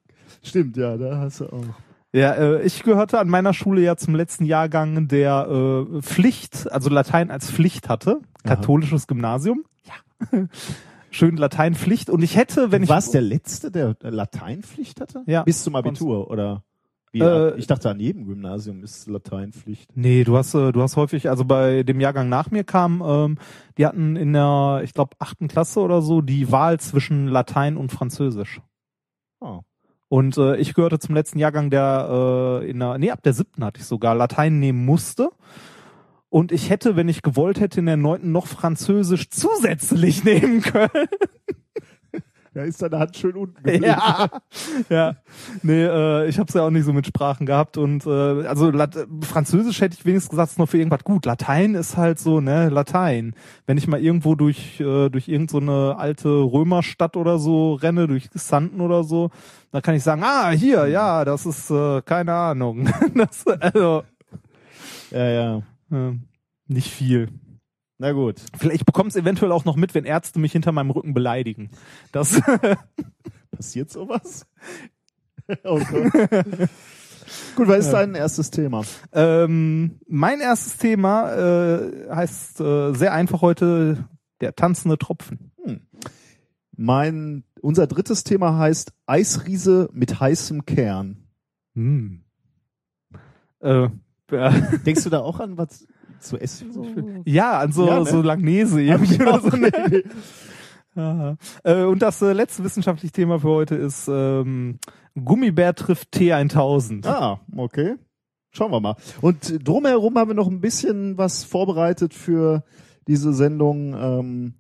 Stimmt, 0.42 0.78
ja, 0.78 0.98
da 0.98 1.18
hast 1.18 1.42
du 1.42 1.46
auch. 1.46 1.64
Ja, 2.12 2.34
äh, 2.34 2.62
ich 2.64 2.84
gehörte 2.84 3.20
an 3.20 3.28
meiner 3.28 3.54
Schule 3.54 3.82
ja 3.82 3.96
zum 3.96 4.14
letzten 4.16 4.46
Jahrgang, 4.46 5.08
der 5.08 5.48
äh, 5.50 6.02
Pflicht, 6.02 6.72
also 6.72 6.90
Latein 6.90 7.32
als 7.32 7.50
Pflicht 7.50 7.90
hatte. 7.90 8.22
Aha. 8.44 8.56
Katholisches 8.56 9.08
Gymnasium. 9.08 9.64
Ja. 9.84 10.48
Schön 11.10 11.38
Lateinpflicht. 11.38 12.10
Und 12.10 12.24
ich 12.24 12.36
hätte, 12.36 12.72
wenn 12.72 12.84
ich. 12.84 12.90
Warst 12.90 13.14
der 13.14 13.22
Letzte, 13.22 13.72
der 13.72 13.96
Lateinpflicht 14.02 15.00
hatte? 15.00 15.24
Ja. 15.28 15.44
Bis 15.44 15.64
zum 15.64 15.76
Abitur, 15.76 16.30
oder? 16.30 16.64
Wie, 17.14 17.20
Äh, 17.20 17.56
ich 17.58 17.68
dachte, 17.68 17.90
an 17.92 18.00
jedem 18.00 18.26
Gymnasium 18.26 18.84
ist 18.84 19.08
Lateinpflicht. 19.08 19.96
Nee, 19.96 20.24
du 20.24 20.36
hast, 20.36 20.56
äh, 20.56 20.72
du 20.72 20.82
hast 20.82 20.98
häufig, 20.98 21.30
also 21.30 21.46
bei 21.46 21.84
dem 21.84 22.02
Jahrgang 22.02 22.28
nach 22.28 22.50
mir 22.50 22.64
kam, 22.64 23.04
ähm, 23.06 23.38
die 23.78 23.86
hatten 23.86 24.16
in 24.16 24.34
der, 24.34 24.82
ich 24.84 24.94
glaube, 24.94 25.16
achten 25.20 25.48
Klasse 25.48 25.80
oder 25.80 26.02
so 26.02 26.22
die 26.22 26.52
Wahl 26.52 26.80
zwischen 26.80 27.28
Latein 27.28 27.78
und 27.78 27.92
Französisch. 27.92 28.62
Oh. 29.40 29.62
Und 30.10 30.38
äh, 30.38 30.58
ich 30.58 30.74
gehörte 30.74 30.98
zum 30.98 31.14
letzten 31.14 31.38
Jahrgang, 31.38 31.70
der 31.70 32.62
äh, 32.64 32.70
in 32.70 32.80
der, 32.80 32.98
nee, 32.98 33.12
ab 33.12 33.22
der 33.22 33.34
siebten 33.34 33.64
hatte 33.64 33.80
ich 33.80 33.86
sogar 33.86 34.16
Latein 34.16 34.60
nehmen 34.60 34.84
musste. 34.84 35.30
Und 36.30 36.52
ich 36.52 36.72
hätte, 36.72 36.96
wenn 36.96 37.10
ich 37.10 37.22
gewollt 37.22 37.60
hätte, 37.60 37.80
in 37.80 37.86
der 37.86 37.98
neunten 37.98 38.32
noch 38.32 38.48
Französisch 38.48 39.30
zusätzlich 39.30 40.24
nehmen 40.24 40.62
können. 40.62 41.08
Da 42.54 42.62
ist 42.64 42.82
deine 42.82 43.00
Hand 43.00 43.18
schön 43.18 43.36
unten 43.36 43.56
geblieben. 43.56 43.86
Ja, 43.86 44.30
ja. 44.90 45.16
Nee, 45.62 45.84
äh, 45.84 46.28
ich 46.28 46.38
habe 46.40 46.48
es 46.48 46.54
ja 46.54 46.62
auch 46.62 46.70
nicht 46.70 46.86
so 46.86 46.94
mit 46.94 47.08
Sprachen 47.08 47.46
gehabt 47.46 47.78
und 47.78 48.06
äh, 48.06 48.10
also 48.48 48.70
Lat 48.70 48.96
Französisch 49.22 49.82
hätte 49.82 49.96
ich 49.98 50.06
wenigstens 50.06 50.30
gesagt, 50.30 50.52
ist 50.52 50.60
noch 50.60 50.70
für 50.70 50.78
irgendwas 50.78 51.04
gut. 51.04 51.26
Latein 51.26 51.76
ist 51.76 51.98
halt 51.98 52.20
so, 52.20 52.40
ne, 52.42 52.70
Latein. 52.70 53.36
Wenn 53.66 53.78
ich 53.78 53.88
mal 53.88 54.00
irgendwo 54.00 54.36
durch 54.36 54.80
äh, 54.80 55.10
durch 55.10 55.28
irgendeine 55.28 55.66
so 55.72 55.94
alte 55.94 56.30
Römerstadt 56.30 57.18
oder 57.18 57.40
so 57.40 57.74
renne, 57.74 58.08
durch 58.08 58.30
Xanten 58.30 58.82
oder 58.82 59.04
so, 59.04 59.32
dann 59.72 59.82
kann 59.82 59.96
ich 59.96 60.04
sagen, 60.04 60.24
ah, 60.24 60.52
hier, 60.52 60.88
ja, 60.88 61.26
das 61.26 61.46
ist 61.46 61.72
äh, 61.72 62.02
keine 62.04 62.34
Ahnung. 62.34 62.90
das, 63.16 63.48
also 63.48 64.04
Ja, 65.12 65.30
ja. 65.30 65.58
äh, 65.92 66.18
nicht 66.68 66.90
viel. 66.90 67.30
Na 68.04 68.12
gut. 68.12 68.42
Vielleicht 68.58 68.82
ich 68.82 68.86
bekomme 68.86 69.08
es 69.08 69.16
eventuell 69.16 69.54
auch 69.54 69.64
noch 69.64 69.78
mit, 69.78 69.96
wenn 69.96 70.04
Ärzte 70.04 70.38
mich 70.38 70.52
hinter 70.52 70.74
meinem 70.74 70.92
Rücken 70.92 71.14
beleidigen. 71.14 71.70
Das 72.12 72.38
Passiert 73.56 73.92
sowas? 73.92 74.46
oh 75.64 75.80
Gott. 75.80 76.12
Gut, 77.56 77.68
was 77.70 77.86
ist 77.86 77.92
dein 77.92 78.14
erstes 78.14 78.52
Thema? 78.52 78.82
Ähm, 79.14 80.02
mein 80.06 80.42
erstes 80.42 80.76
Thema 80.76 81.32
äh, 81.32 82.10
heißt 82.14 82.60
äh, 82.60 82.94
sehr 82.94 83.14
einfach 83.14 83.42
heute 83.42 84.10
der 84.42 84.54
tanzende 84.54 84.98
Tropfen. 84.98 85.54
Mein, 86.76 87.46
unser 87.62 87.88
drittes 87.88 88.26
Thema 88.26 88.58
heißt 88.58 88.92
Eisriese 89.06 89.88
mit 89.94 90.20
heißem 90.20 90.66
Kern. 90.66 91.24
Hm. 91.74 92.26
Äh, 93.62 93.88
ja, 94.30 94.50
Denkst 94.86 95.06
du 95.06 95.10
da 95.10 95.22
auch 95.22 95.40
an 95.40 95.58
was 95.58 95.88
zu 96.24 96.38
essen? 96.38 96.72
So? 96.74 96.86
ja, 97.26 97.60
an 97.60 97.72
so, 97.72 97.88
Ja, 97.88 98.00
ne? 98.00 98.06
so 98.06 98.22
Langnese 98.22 98.82
irgendwie 98.82 99.22
oder 99.22 99.40
so. 99.42 99.50
Ne? 99.56 99.72
Ja. 100.96 101.36
Äh, 101.64 101.86
und 101.86 102.04
das 102.04 102.22
äh, 102.22 102.34
letzte 102.34 102.64
wissenschaftliche 102.64 103.12
Thema 103.12 103.40
für 103.40 103.50
heute 103.50 103.74
ist 103.74 104.08
ähm, 104.08 104.78
Gummibär 105.16 105.74
trifft 105.74 106.14
T1000. 106.16 107.08
Ah, 107.08 107.40
okay. 107.58 107.96
Schauen 108.52 108.70
wir 108.72 108.80
mal. 108.80 108.96
Und 109.22 109.68
drumherum 109.68 110.16
haben 110.20 110.30
wir 110.30 110.36
noch 110.36 110.48
ein 110.48 110.62
bisschen 110.62 111.18
was 111.18 111.46
vorbereitet 111.46 112.14
für 112.14 112.64
diese 113.08 113.34
Sendung. 113.34 113.96
Ähm, 114.00 114.54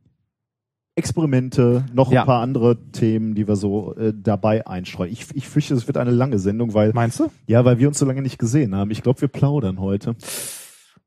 Experimente, 0.95 1.85
noch 1.93 2.09
ein 2.09 2.13
Ja. 2.13 2.23
paar 2.25 2.41
andere 2.43 2.77
Themen, 2.91 3.33
die 3.33 3.47
wir 3.47 3.55
so 3.55 3.95
äh, 3.95 4.13
dabei 4.15 4.67
einstreuen. 4.67 5.11
Ich, 5.11 5.25
ich 5.35 5.47
fürchte, 5.47 5.73
es 5.73 5.87
wird 5.87 5.97
eine 5.97 6.11
lange 6.11 6.37
Sendung, 6.37 6.75
weil 6.75 6.93
Meinst 6.93 7.19
du? 7.19 7.29
ja, 7.47 7.65
weil 7.65 7.79
wir 7.79 7.87
uns 7.87 7.97
so 7.97 8.05
lange 8.05 8.21
nicht 8.21 8.37
gesehen 8.37 8.75
haben. 8.75 8.91
Ich 8.91 9.01
glaube, 9.01 9.19
wir 9.21 9.27
plaudern 9.27 9.79
heute. 9.79 10.15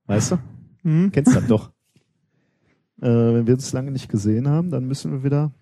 Weißt 0.07 0.33
du? 0.33 0.38
Hm? 0.83 1.11
Kennst 1.12 1.35
das 1.35 1.47
doch. 1.47 1.71
Äh, 2.99 3.09
wenn 3.09 3.47
wir 3.47 3.53
uns 3.53 3.75
lange 3.75 3.90
nicht 3.90 4.09
gesehen 4.09 4.49
haben, 4.49 4.71
dann 4.71 4.87
müssen 4.87 5.12
wir 5.12 5.23
wieder. 5.23 5.53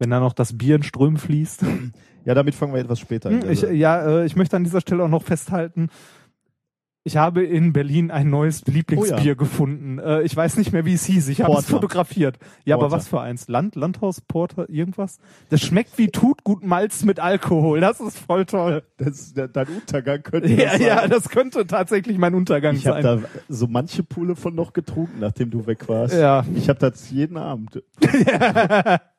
Wenn 0.00 0.10
da 0.10 0.18
noch 0.18 0.32
das 0.32 0.58
Bier 0.58 0.74
in 0.74 0.82
Strömen 0.82 1.16
fließt. 1.16 1.64
Ja, 2.24 2.34
damit 2.34 2.56
fangen 2.56 2.74
wir 2.74 2.80
etwas 2.80 2.98
später 2.98 3.28
an. 3.28 3.42
Hm, 3.42 3.50
Ich, 3.50 3.62
ja, 3.62 4.02
äh, 4.04 4.26
ich 4.26 4.34
möchte 4.34 4.56
an 4.56 4.64
dieser 4.64 4.80
Stelle 4.80 5.04
auch 5.04 5.08
noch 5.08 5.22
festhalten, 5.22 5.90
ich 7.06 7.16
habe 7.18 7.44
in 7.44 7.72
Berlin 7.74 8.10
ein 8.10 8.30
neues 8.30 8.64
Lieblingsbier 8.66 9.16
Oh 9.18 9.24
ja. 9.26 9.34
gefunden. 9.34 9.98
Äh, 9.98 10.22
ich 10.22 10.34
weiß 10.34 10.56
nicht 10.56 10.72
mehr, 10.72 10.84
wie 10.86 10.94
es 10.94 11.04
hieß. 11.04 11.28
Ich 11.28 11.42
habe 11.42 11.52
es 11.58 11.66
fotografiert. 11.66 12.38
Ja, 12.64 12.76
aber 12.76 12.84
Porter. 12.84 12.96
was 12.96 13.08
für 13.08 13.20
eins? 13.20 13.46
Land, 13.48 13.76
Landhaus, 13.76 14.20
Porter, 14.22 14.68
irgendwas? 14.70 15.18
Das 15.50 15.60
schmeckt 15.60 15.98
wie 15.98 16.08
Tutgut 16.08 16.64
Malz 16.64 17.04
mit 17.04 17.20
Alkohol. 17.20 17.80
Das 17.80 18.00
ist 18.00 18.18
voll 18.18 18.46
toll. 18.46 18.82
das, 18.96 19.34
de- 19.34 19.48
dein 19.52 19.66
Untergang 19.68 20.22
könnte 20.22 20.48
Ja, 20.52 20.72
das 20.72 20.80
ja, 20.80 20.96
sein. 21.02 21.10
das 21.10 21.28
könnte 21.28 21.66
tatsächlich 21.66 22.16
mein 22.18 22.34
Untergang 22.34 22.74
Ich 22.76 22.86
habe 22.86 23.02
sein. 23.02 23.22
da 23.22 23.28
so 23.48 23.66
manche 23.66 24.02
Pulle 24.02 24.34
von 24.34 24.54
noch 24.54 24.72
getrunken, 24.72 25.20
nachdem 25.20 25.50
du 25.50 25.66
weg 25.66 25.86
warst. 25.88 26.14
Ja. 26.14 26.44
Ich 26.54 26.68
habe 26.70 26.78
das 26.78 27.10
jeden 27.10 27.36
Abend. 27.36 27.82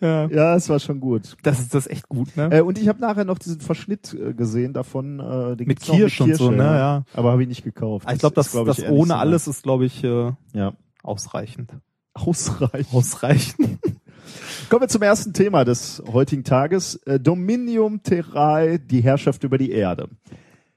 ja. 0.00 0.26
Ja, 0.28 0.56
es 0.56 0.68
war 0.68 0.78
schon 0.78 1.00
gut. 1.00 1.36
Das 1.42 1.60
ist 1.60 1.74
das 1.74 1.86
ist 1.86 1.92
echt 1.92 2.08
gut, 2.08 2.36
ne? 2.36 2.48
Äh, 2.52 2.60
und 2.62 2.78
ich 2.78 2.88
habe 2.88 3.00
nachher 3.00 3.24
noch 3.24 3.38
diesen 3.38 3.60
Verschnitt 3.60 4.14
äh, 4.14 4.32
gesehen 4.34 4.72
davon. 4.72 5.20
Äh, 5.20 5.56
den 5.56 5.68
Mit 5.68 5.80
Kirsch 5.80 6.20
und 6.20 6.34
so, 6.36 6.50
ne, 6.50 6.64
ja. 6.64 7.04
Aber 7.14 7.32
habe 7.32 7.42
ich 7.42 7.48
nicht 7.48 7.64
gekauft. 7.64 8.08
ich 8.10 8.18
glaube, 8.18 8.34
das, 8.34 8.46
ist, 8.46 8.52
glaub 8.52 8.66
das 8.66 8.78
ich, 8.78 8.84
nicht 8.84 8.92
ohne 8.92 9.16
alles 9.16 9.46
ist, 9.48 9.62
glaube 9.62 9.84
ich, 9.86 10.02
äh, 10.04 10.32
Ja. 10.52 10.74
ausreichend. 11.02 11.72
Ausreichend. 12.14 12.92
Ausreichend. 12.92 13.78
Kommen 14.68 14.82
wir 14.82 14.88
zum 14.88 15.02
ersten 15.02 15.32
Thema 15.32 15.64
des 15.64 16.02
heutigen 16.12 16.44
Tages. 16.44 16.96
Äh, 17.06 17.20
Dominium 17.20 18.02
Terrae, 18.02 18.78
die 18.78 19.00
Herrschaft 19.02 19.44
über 19.44 19.58
die 19.58 19.70
Erde. 19.70 20.08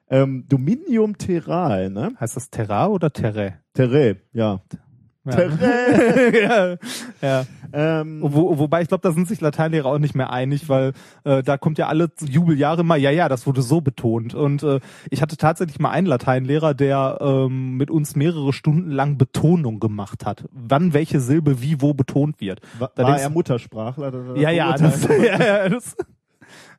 Ähm, 0.10 0.46
Dominium 0.48 1.18
Terrae, 1.18 1.90
ne? 1.90 2.14
heißt 2.20 2.36
das 2.36 2.50
Terra 2.50 2.88
oder 2.88 3.12
Terre? 3.12 3.56
Terrae, 3.74 4.18
ja. 4.34 4.62
Ja. 6.34 6.76
Ja. 7.22 7.46
ähm, 7.74 8.20
Wo, 8.22 8.58
wobei 8.60 8.82
ich 8.84 8.88
glaube, 8.88 9.02
da 9.02 9.12
sind 9.12 9.28
sich 9.28 9.42
Lateinlehrer 9.42 9.88
auch 9.90 9.98
nicht 10.00 10.16
mehr 10.16 10.30
einig, 10.32 10.70
weil 10.70 10.94
äh, 11.24 11.42
da 11.44 11.58
kommt 11.58 11.78
ja 11.78 11.88
alle 11.88 12.10
Jubeljahre 12.22 12.84
mal, 12.84 12.98
ja, 12.98 13.10
ja, 13.12 13.28
das 13.28 13.48
wurde 13.48 13.62
so 13.62 13.82
betont. 13.82 14.34
Und 14.36 14.64
äh, 14.64 14.80
ich 15.10 15.22
hatte 15.22 15.38
tatsächlich 15.38 15.80
mal 15.80 15.90
einen 15.90 16.08
Lateinlehrer, 16.08 16.74
der 16.74 17.18
ähm, 17.22 17.76
mit 17.78 17.90
uns 17.90 18.16
mehrere 18.16 18.54
Stunden 18.54 18.92
lang 18.92 19.18
Betonung 19.18 19.80
gemacht 19.80 20.26
hat, 20.26 20.46
wann 20.52 20.94
welche 20.94 21.20
Silbe 21.20 21.62
wie 21.62 21.82
wo 21.82 21.94
betont 21.94 22.40
wird. 22.40 22.62
war, 22.80 22.92
da 22.96 23.04
war 23.04 23.20
er 23.20 23.30
Muttersprachler? 23.30 24.12
Da- 24.12 24.36
Ja, 24.36 24.52
ja, 24.52 24.78
das, 24.78 25.08
ja, 25.08 25.44
ja, 25.44 25.70
das, 25.70 25.96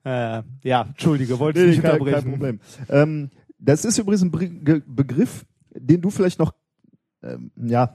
äh, 0.05 0.43
ja, 0.63 0.83
entschuldige, 0.83 1.39
wollte 1.41 1.59
ich 1.61 1.65
Nee, 1.65 1.71
nicht 1.73 1.83
kein, 1.83 2.01
unterbrechen. 2.01 2.23
kein 2.23 2.31
Problem. 2.33 2.61
Ähm, 2.89 3.31
das 3.59 3.85
ist 3.85 3.99
übrigens 3.99 4.23
ein 4.23 4.31
Begriff, 4.87 5.45
den 5.75 6.01
du 6.01 6.11
vielleicht 6.11 6.39
noch, 6.39 6.53
ähm, 7.23 7.51
ja, 7.57 7.95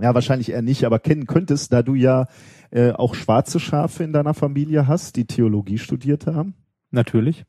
ja, 0.00 0.14
wahrscheinlich 0.14 0.50
eher 0.50 0.62
nicht, 0.62 0.84
aber 0.84 0.98
kennen 0.98 1.26
könntest, 1.26 1.72
da 1.72 1.82
du 1.82 1.94
ja 1.94 2.26
äh, 2.70 2.92
auch 2.92 3.14
schwarze 3.14 3.60
Schafe 3.60 4.04
in 4.04 4.12
deiner 4.12 4.34
Familie 4.34 4.86
hast, 4.86 5.16
die 5.16 5.26
Theologie 5.26 5.78
studiert 5.78 6.26
haben. 6.26 6.54
Natürlich. 6.90 7.44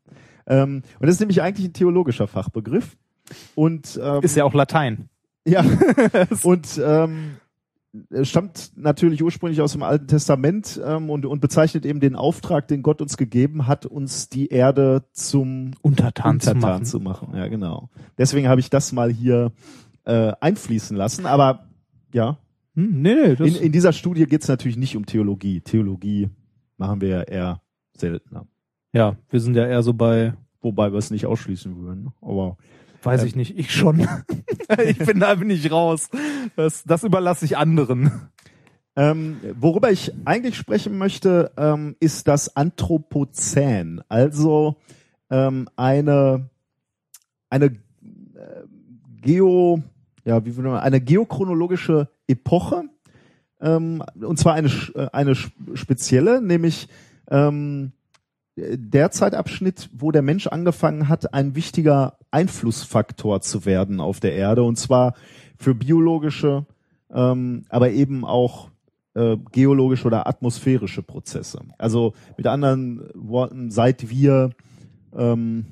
Ähm, 0.47 0.83
und 0.99 1.07
das 1.07 1.15
ist 1.15 1.19
nämlich 1.19 1.41
eigentlich 1.41 1.67
ein 1.67 1.73
theologischer 1.73 2.27
Fachbegriff. 2.27 2.97
Und 3.55 3.99
ähm, 4.01 4.21
Ist 4.21 4.35
ja 4.35 4.43
auch 4.43 4.53
Latein. 4.53 5.09
ja, 5.47 5.63
und 6.43 6.81
ähm, 6.83 7.37
stammt 8.23 8.71
natürlich 8.75 9.23
ursprünglich 9.23 9.61
aus 9.61 9.73
dem 9.73 9.83
Alten 9.83 10.07
Testament 10.07 10.81
ähm, 10.83 11.09
und, 11.09 11.25
und 11.25 11.39
bezeichnet 11.39 11.85
eben 11.85 11.99
den 11.99 12.15
Auftrag, 12.15 12.67
den 12.67 12.81
Gott 12.81 13.01
uns 13.01 13.17
gegeben 13.17 13.67
hat, 13.67 13.85
uns 13.85 14.29
die 14.29 14.47
Erde 14.47 15.03
zum 15.11 15.71
Untertan, 15.81 16.39
zu 16.39 16.51
Untertan 16.51 16.71
machen. 16.71 16.85
zu 16.85 16.99
machen. 16.99 17.33
Ja, 17.35 17.47
genau. 17.47 17.89
Deswegen 18.17 18.47
habe 18.47 18.59
ich 18.59 18.69
das 18.69 18.91
mal 18.91 19.11
hier 19.11 19.51
äh, 20.05 20.33
einfließen 20.39 20.97
lassen. 20.97 21.25
Aber 21.25 21.67
ja, 22.13 22.37
Hm, 22.75 23.01
nee, 23.01 23.13
nee, 23.13 23.35
das, 23.35 23.47
in, 23.47 23.55
in 23.55 23.71
dieser 23.71 23.93
Studie 23.93 24.25
geht 24.25 24.41
es 24.41 24.47
natürlich 24.47 24.77
nicht 24.77 24.97
um 24.97 25.05
Theologie. 25.05 25.61
Theologie 25.61 26.29
machen 26.77 27.01
wir 27.01 27.09
ja 27.09 27.21
eher 27.21 27.61
seltener. 27.95 28.47
ja, 28.93 29.15
wir 29.29 29.39
sind 29.39 29.55
ja 29.55 29.67
eher 29.67 29.83
so 29.83 29.93
bei 29.93 30.33
Wobei 30.63 30.93
wir 30.93 30.97
es 30.97 31.11
nicht 31.11 31.25
ausschließen 31.25 31.77
würden. 31.77 32.13
Aber 32.21 32.57
Weiß 33.03 33.21
Ähm. 33.21 33.27
ich 33.27 33.35
nicht, 33.35 33.57
ich 33.59 33.71
schon. 33.71 33.99
ich 34.85 34.97
bin 34.97 35.19
da 35.19 35.35
bin 35.35 35.49
ich 35.49 35.69
raus. 35.69 36.09
Das, 36.55 36.85
das 36.85 37.03
überlasse 37.03 37.43
ich 37.43 37.57
anderen. 37.57 38.29
ähm, 38.95 39.41
worüber 39.59 39.91
ich 39.91 40.13
eigentlich 40.23 40.55
sprechen 40.55 40.97
möchte, 40.97 41.51
ähm, 41.57 41.97
ist 41.99 42.29
das 42.29 42.55
Anthropozän. 42.55 44.01
Also 44.07 44.77
ähm, 45.29 45.67
eine 45.75 46.49
eine 47.49 47.65
äh, 47.65 47.71
Geo, 49.21 49.83
ja, 50.25 50.45
wie 50.45 50.55
würde 50.55 50.69
man, 50.69 50.79
eine 50.79 51.01
geochronologische 51.01 52.09
Epoche, 52.27 52.83
ähm, 53.61 54.03
und 54.21 54.37
zwar 54.37 54.53
eine, 54.53 54.69
äh, 54.95 55.07
eine 55.11 55.35
spezielle, 55.35 56.41
nämlich 56.41 56.87
ähm, 57.29 57.93
der 58.55 59.09
Zeitabschnitt, 59.11 59.89
wo 59.93 60.11
der 60.11 60.21
Mensch 60.21 60.47
angefangen 60.47 61.09
hat, 61.09 61.33
ein 61.33 61.55
wichtiger 61.55 62.17
Einflussfaktor 62.29 63.41
zu 63.41 63.65
werden 63.65 63.99
auf 63.99 64.19
der 64.19 64.33
Erde, 64.33 64.63
und 64.63 64.77
zwar 64.77 65.15
für 65.57 65.73
biologische, 65.73 66.65
ähm, 67.11 67.65
aber 67.69 67.91
eben 67.91 68.25
auch 68.25 68.69
äh, 69.15 69.37
geologische 69.51 70.07
oder 70.07 70.27
atmosphärische 70.27 71.03
Prozesse. 71.03 71.61
Also 71.77 72.13
mit 72.37 72.47
anderen 72.47 73.09
Worten, 73.13 73.71
seit 73.71 74.09
wir 74.09 74.51
ähm, 75.15 75.65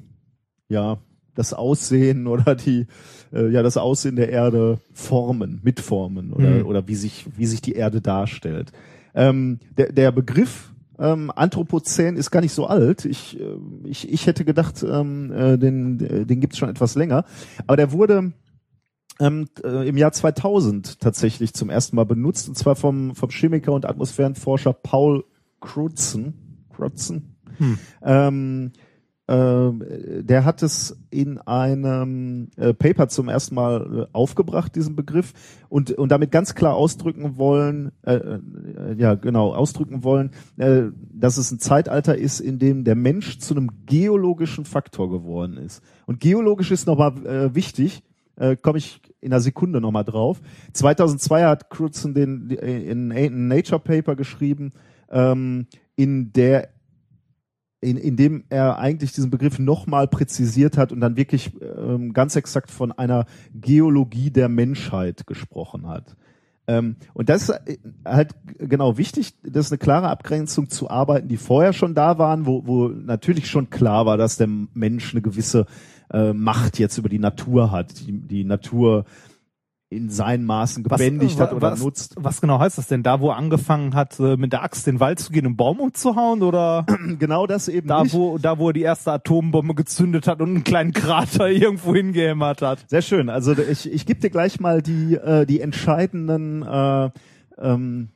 ja 0.69 0.97
das 1.35 1.53
Aussehen 1.53 2.27
oder 2.27 2.55
die 2.55 2.87
äh, 3.33 3.49
ja 3.49 3.63
das 3.63 3.77
Aussehen 3.77 4.15
der 4.15 4.29
Erde 4.29 4.79
formen, 4.93 5.59
mitformen 5.63 6.33
oder 6.33 6.49
Mhm. 6.49 6.65
oder 6.65 6.87
wie 6.87 6.95
sich 6.95 7.25
wie 7.37 7.45
sich 7.45 7.61
die 7.61 7.73
Erde 7.73 8.01
darstellt. 8.01 8.71
Ähm, 9.13 9.59
der, 9.77 9.91
der 9.91 10.11
Begriff 10.11 10.71
ähm, 10.99 11.31
Anthropozän 11.35 12.15
ist 12.15 12.31
gar 12.31 12.41
nicht 12.41 12.53
so 12.53 12.67
alt. 12.67 13.05
Ich 13.05 13.39
äh, 13.39 13.43
ich, 13.85 14.11
ich 14.11 14.27
hätte 14.27 14.45
gedacht, 14.45 14.83
ähm, 14.83 15.31
äh, 15.31 15.57
den 15.57 15.99
äh, 15.99 16.25
den 16.25 16.39
gibt's 16.41 16.57
schon 16.57 16.69
etwas 16.69 16.95
länger, 16.95 17.25
aber 17.67 17.77
der 17.77 17.91
wurde 17.91 18.33
ähm, 19.19 19.47
äh, 19.63 19.87
im 19.87 19.97
Jahr 19.97 20.11
2000 20.11 20.99
tatsächlich 20.99 21.53
zum 21.53 21.69
ersten 21.69 21.95
Mal 21.95 22.05
benutzt 22.05 22.47
und 22.47 22.55
zwar 22.57 22.75
vom 22.75 23.15
vom 23.15 23.29
Chemiker 23.29 23.73
und 23.73 23.85
Atmosphärenforscher 23.85 24.73
Paul 24.73 25.23
Crutzen. 25.59 26.65
Crutzen. 26.75 27.35
Hm. 27.57 27.77
Ähm, 28.01 28.01
ähm, 28.03 28.71
der 29.33 30.43
hat 30.45 30.61
es 30.61 30.97
in 31.09 31.37
einem 31.37 32.49
äh, 32.57 32.73
Paper 32.73 33.07
zum 33.07 33.29
ersten 33.29 33.55
Mal 33.55 34.07
äh, 34.07 34.07
aufgebracht, 34.11 34.75
diesen 34.75 34.95
Begriff, 34.95 35.33
und, 35.69 35.91
und 35.91 36.11
damit 36.11 36.31
ganz 36.31 36.53
klar 36.53 36.75
ausdrücken 36.75 37.37
wollen, 37.37 37.93
äh, 38.01 38.15
äh, 38.15 38.39
ja 38.97 39.15
genau, 39.15 39.53
ausdrücken 39.53 40.03
wollen, 40.03 40.31
äh, 40.57 40.83
dass 41.13 41.37
es 41.37 41.49
ein 41.51 41.59
Zeitalter 41.59 42.17
ist, 42.17 42.41
in 42.41 42.59
dem 42.59 42.83
der 42.83 42.95
Mensch 42.95 43.39
zu 43.39 43.53
einem 43.53 43.69
geologischen 43.85 44.65
Faktor 44.65 45.09
geworden 45.09 45.55
ist. 45.55 45.81
Und 46.05 46.19
geologisch 46.19 46.71
ist 46.71 46.87
nochmal 46.87 47.25
äh, 47.25 47.55
wichtig, 47.55 48.03
äh, 48.35 48.57
komme 48.57 48.79
ich 48.79 49.01
in 49.21 49.31
einer 49.31 49.39
Sekunde 49.39 49.79
nochmal 49.79 50.03
drauf. 50.03 50.41
2002 50.73 51.45
hat 51.45 51.69
Crutzen 51.69 52.13
den 52.13 52.49
in, 52.49 53.11
in 53.11 53.47
Nature 53.47 53.79
Paper 53.79 54.15
geschrieben, 54.15 54.71
ähm, 55.09 55.67
in 55.95 56.33
der 56.33 56.69
in, 57.81 57.97
in 57.97 58.15
dem 58.15 58.43
er 58.49 58.77
eigentlich 58.77 59.11
diesen 59.11 59.31
Begriff 59.31 59.59
nochmal 59.59 60.07
präzisiert 60.07 60.77
hat 60.77 60.91
und 60.91 61.01
dann 61.01 61.17
wirklich 61.17 61.51
ähm, 61.61 62.13
ganz 62.13 62.35
exakt 62.35 62.69
von 62.71 62.91
einer 62.91 63.25
Geologie 63.53 64.29
der 64.29 64.49
Menschheit 64.49 65.25
gesprochen 65.25 65.87
hat. 65.87 66.15
Ähm, 66.67 66.95
und 67.13 67.29
das 67.29 67.43
ist 67.43 67.49
äh, 67.49 67.77
halt 68.05 68.35
genau 68.59 68.97
wichtig, 68.97 69.33
das 69.43 69.65
ist 69.65 69.71
eine 69.71 69.79
klare 69.79 70.09
Abgrenzung 70.09 70.69
zu 70.69 70.89
Arbeiten, 70.89 71.27
die 71.27 71.37
vorher 71.37 71.73
schon 71.73 71.95
da 71.95 72.19
waren, 72.19 72.45
wo, 72.45 72.67
wo 72.67 72.87
natürlich 72.87 73.49
schon 73.49 73.71
klar 73.71 74.05
war, 74.05 74.17
dass 74.17 74.37
der 74.37 74.47
Mensch 74.47 75.11
eine 75.11 75.23
gewisse 75.23 75.65
äh, 76.13 76.33
Macht 76.33 76.77
jetzt 76.77 76.99
über 76.99 77.09
die 77.09 77.19
Natur 77.19 77.71
hat, 77.71 77.99
die, 78.01 78.11
die 78.11 78.43
Natur 78.43 79.05
in 79.91 80.10
seinen 80.10 80.45
Maßen 80.45 80.84
gebändigt 80.84 81.38
was, 81.38 81.41
hat 81.41 81.54
oder 81.54 81.73
was, 81.73 81.84
nutzt. 81.84 82.15
Was 82.17 82.39
genau 82.39 82.60
heißt 82.60 82.77
das 82.77 82.88
denn? 82.88 83.04
Da, 83.04 83.19
wo 83.19 83.30
er 83.30 83.36
angefangen 83.36 83.93
hat, 83.93 84.17
äh, 84.21 84.38
mit 84.38 84.54
der 84.54 84.63
Axt 84.63 84.88
den 84.88 85.01
Wald 85.01 85.19
zu 85.19 85.34
gehen, 85.34 85.45
einen 85.45 85.58
Baum 85.58 85.82
umzuhauen 85.82 86.43
oder 86.43 86.86
Genau 87.19 87.45
das 87.45 87.67
eben 87.67 87.89
da, 87.89 88.04
nicht. 88.04 88.13
wo, 88.13 88.38
da, 88.38 88.58
wo 88.58 88.69
er 88.69 88.73
die 88.73 88.84
erste 88.84 89.12
Atombombe 89.12 89.75
gezündet 89.75 90.27
hat 90.27 90.41
und 90.41 90.49
einen 90.49 90.63
kleinen 90.63 90.93
Krater 90.93 91.49
irgendwo 91.49 91.93
hingehämmert 91.93 92.62
hat? 92.62 92.86
Sehr 92.88 93.01
schön. 93.01 93.27
Also 93.30 93.51
ich, 93.51 93.91
ich 93.91 94.06
gebe 94.06 94.21
dir 94.21 94.30
gleich 94.30 94.62
mal 94.62 94.82
die, 94.82 95.15
äh, 95.15 95.45
die 95.45 95.60
entscheidenden 95.60 96.63
äh, 96.63 97.10
ähm, 97.60 98.10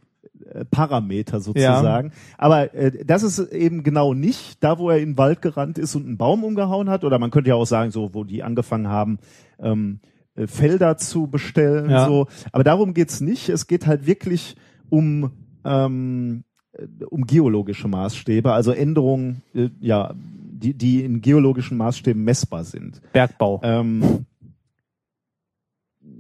äh, 0.54 0.64
Parameter 0.64 1.42
sozusagen. 1.42 2.14
Aber 2.38 2.74
äh, 2.74 3.04
das 3.04 3.22
ist 3.24 3.40
eben 3.52 3.84
genau 3.84 4.14
nicht 4.14 4.64
da, 4.64 4.80
wo 4.80 4.90
er 4.90 5.00
in 5.00 5.12
den 5.12 5.18
Wald 5.18 5.42
gerannt 5.42 5.78
ist 5.78 5.94
und 5.96 6.06
einen 6.06 6.18
Baum 6.18 6.46
umgehauen 6.46 6.90
hat. 6.90 7.04
Oder 7.04 7.20
man 7.20 7.32
könnte 7.32 7.50
ja 7.50 7.56
auch 7.56 7.66
sagen, 7.66 7.92
so 7.92 8.14
wo 8.14 8.24
die 8.24 8.44
angefangen 8.44 8.88
haben, 8.88 9.20
ähm, 9.60 10.00
äh, 10.02 10.15
Felder 10.48 10.98
zu 10.98 11.28
bestellen. 11.28 11.90
Ja. 11.90 12.06
So. 12.08 12.28
Aber 12.52 12.64
darum 12.64 12.94
geht's 12.94 13.22
nicht. 13.22 13.50
Es 13.50 13.68
geht 13.68 13.88
halt 13.88 14.06
wirklich 14.06 14.56
um 14.90 15.32
ähm, 15.64 16.44
äh, 16.74 16.86
um 17.10 17.26
geologische 17.26 17.88
Maßstäbe, 17.88 18.52
also 18.52 18.72
Änderungen, 18.72 19.42
äh, 19.54 19.70
ja, 19.80 20.14
die, 20.16 20.74
die 20.74 21.04
in 21.04 21.22
geologischen 21.22 21.78
Maßstäben 21.78 22.24
messbar 22.24 22.64
sind. 22.64 23.02
Bergbau, 23.14 23.62
Ähm, 23.64 24.26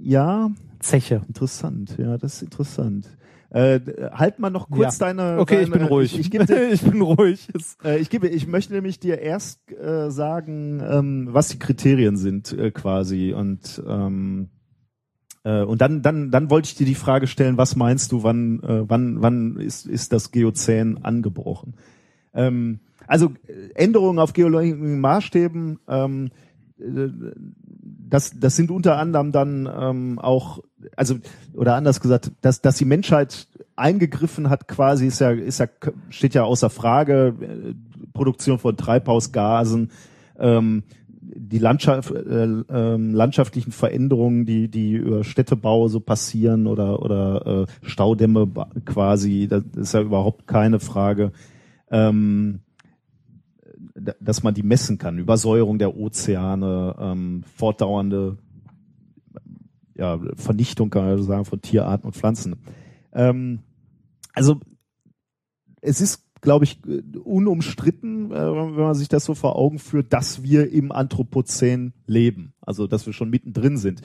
ja, 0.02 0.52
Zeche. 0.80 1.22
interessant. 1.28 1.96
Ja, 1.98 2.18
das 2.18 2.36
ist 2.36 2.42
interessant. 2.44 3.08
Äh, 3.56 3.80
d- 3.80 4.10
halt 4.12 4.38
mal 4.40 4.50
noch 4.50 4.70
kurz 4.70 5.00
Ja. 5.00 5.08
deine. 5.08 5.40
Okay, 5.40 5.56
deine, 5.56 5.66
ich 5.66 5.72
bin 5.72 5.84
ruhig. 5.84 6.14
Ich, 6.14 6.20
ich, 6.20 6.32
gebe 6.32 6.46
dir, 6.46 6.70
ich 6.74 6.82
bin 6.82 7.02
ruhig. 7.02 7.48
Äh, 7.86 8.00
ich 8.00 8.10
gebe, 8.10 8.28
ich 8.28 8.48
möchte 8.48 8.74
nämlich 8.74 9.00
dir 9.00 9.20
erst 9.20 9.72
äh, 9.72 10.12
sagen, 10.12 10.84
ähm, 10.86 11.30
was 11.32 11.48
die 11.48 11.58
Kriterien 11.58 12.18
sind 12.18 12.52
äh, 12.52 12.72
quasi 12.72 13.34
und 13.34 13.82
ähm, 13.88 14.50
äh, 15.46 15.62
und 15.62 15.80
dann, 15.80 16.02
dann, 16.02 16.32
dann 16.32 16.50
wollte 16.50 16.68
ich 16.68 16.76
dir 16.76 16.86
die 16.86 16.96
Frage 16.96 17.28
stellen, 17.28 17.58
was 17.58 17.78
meinst 17.78 18.12
du, 18.12 18.24
wann, 18.24 18.62
äh, 18.62 18.90
wann, 18.90 19.22
wann 19.22 19.56
ist, 19.58 19.86
ist 19.86 20.12
das 20.12 20.32
Geozän 20.32 21.06
angebrochen? 21.06 21.76
Ähm, 22.34 22.80
also 23.08 23.32
äh, 23.48 23.70
Änderungen 23.76 24.20
auf 24.20 24.34
geologischen 24.34 25.00
Maßstäben, 25.00 25.80
ähm, 25.88 26.30
äh, 26.78 27.08
das, 28.08 28.32
das 28.40 28.56
sind 28.56 28.72
unter 28.72 28.98
anderem 28.98 29.32
dann 29.32 29.70
ähm, 29.80 30.20
auch, 30.20 30.60
also 30.96 31.16
oder 31.54 31.76
anders 31.76 32.00
gesagt, 32.00 32.32
dass, 32.42 32.62
dass 32.62 32.78
die 32.78 32.86
Menschheit 32.86 33.48
eingegriffen 33.76 34.50
hat, 34.50 34.68
quasi 34.68 35.08
ist 35.08 35.20
ja, 35.20 35.32
ist 35.32 35.60
ja 35.60 35.68
steht 36.10 36.34
ja 36.34 36.44
außer 36.44 36.70
Frage. 36.70 37.36
äh, 37.42 37.74
Produktion 38.16 38.58
von 38.58 38.76
Treibhausgasen, 38.76 39.92
ähm, 40.40 40.84
die 41.20 41.60
Landschaft, 41.60 42.12
äh, 42.12 42.48
ähm, 42.70 43.14
landschaftlichen 43.14 43.72
Veränderungen, 43.72 44.46
die 44.46 44.70
die 44.70 44.94
über 44.94 45.24
Städtebau 45.24 45.88
so 45.88 46.00
passieren 46.00 46.66
oder 46.66 47.02
oder 47.02 47.68
äh, 47.68 47.88
Staudämme 47.88 48.50
quasi, 48.86 49.48
das 49.48 49.64
ist 49.76 49.94
ja 49.94 50.02
überhaupt 50.02 50.48
keine 50.48 50.80
Frage. 50.80 51.32
Ähm, 51.92 52.62
dass 54.20 54.44
man 54.44 54.54
die 54.54 54.64
messen 54.64 54.98
kann. 54.98 55.18
Übersäuerung 55.18 55.80
der 55.80 55.96
Ozeane, 55.98 56.96
ähm, 57.00 57.44
fortdauernde 57.56 58.38
ja, 59.96 60.20
Vernichtung, 60.36 60.90
kann 60.90 61.06
man 61.06 61.24
sagen, 61.24 61.46
von 61.46 61.62
Tierarten 61.62 62.08
und 62.08 62.16
Pflanzen. 62.16 62.58
Ähm, 63.14 63.60
also 64.34 64.60
es 65.82 66.02
ist, 66.02 66.24
glaube 66.42 66.66
ich, 66.66 66.80
unumstritten, 67.24 68.32
äh, 68.32 68.36
wenn 68.36 68.76
man 68.76 68.96
sich 68.96 69.08
das 69.08 69.26
so 69.26 69.34
vor 69.34 69.56
Augen 69.56 69.80
führt, 69.80 70.12
dass 70.12 70.44
wir 70.44 70.72
im 70.72 70.92
Anthropozän 70.92 71.94
leben. 72.06 72.54
Also 72.62 72.88
dass 72.88 73.06
wir 73.06 73.14
schon 73.14 73.30
mittendrin 73.30 73.78
sind. 73.78 74.02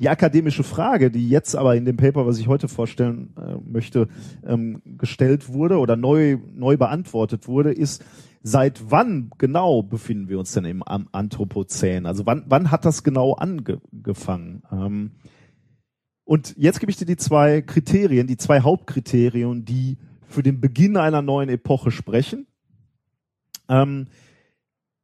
Die 0.00 0.08
akademische 0.08 0.62
Frage, 0.62 1.10
die 1.10 1.28
jetzt 1.28 1.56
aber 1.56 1.76
in 1.76 1.84
dem 1.84 1.96
Paper, 1.96 2.26
was 2.26 2.38
ich 2.38 2.46
heute 2.46 2.68
vorstellen 2.68 3.34
äh, 3.36 3.56
möchte, 3.68 4.08
ähm, 4.46 4.80
gestellt 4.84 5.52
wurde 5.52 5.78
oder 5.78 5.96
neu, 5.96 6.38
neu 6.54 6.76
beantwortet 6.76 7.48
wurde, 7.48 7.72
ist, 7.72 8.04
seit 8.42 8.90
wann 8.90 9.30
genau 9.38 9.82
befinden 9.82 10.28
wir 10.28 10.38
uns 10.38 10.52
denn 10.52 10.64
im 10.64 10.82
Anthropozän? 10.82 12.06
Also 12.06 12.26
wann, 12.26 12.44
wann 12.48 12.70
hat 12.70 12.84
das 12.84 13.02
genau 13.02 13.34
angefangen? 13.34 14.62
Ähm, 14.70 15.12
und 16.24 16.54
jetzt 16.56 16.80
gebe 16.80 16.90
ich 16.90 16.96
dir 16.96 17.06
die 17.06 17.16
zwei 17.16 17.62
Kriterien, 17.62 18.26
die 18.26 18.36
zwei 18.36 18.60
Hauptkriterien, 18.60 19.64
die 19.64 19.98
für 20.26 20.42
den 20.42 20.60
Beginn 20.60 20.96
einer 20.96 21.22
neuen 21.22 21.48
Epoche 21.48 21.90
sprechen. 21.90 22.46
Ähm, 23.68 24.06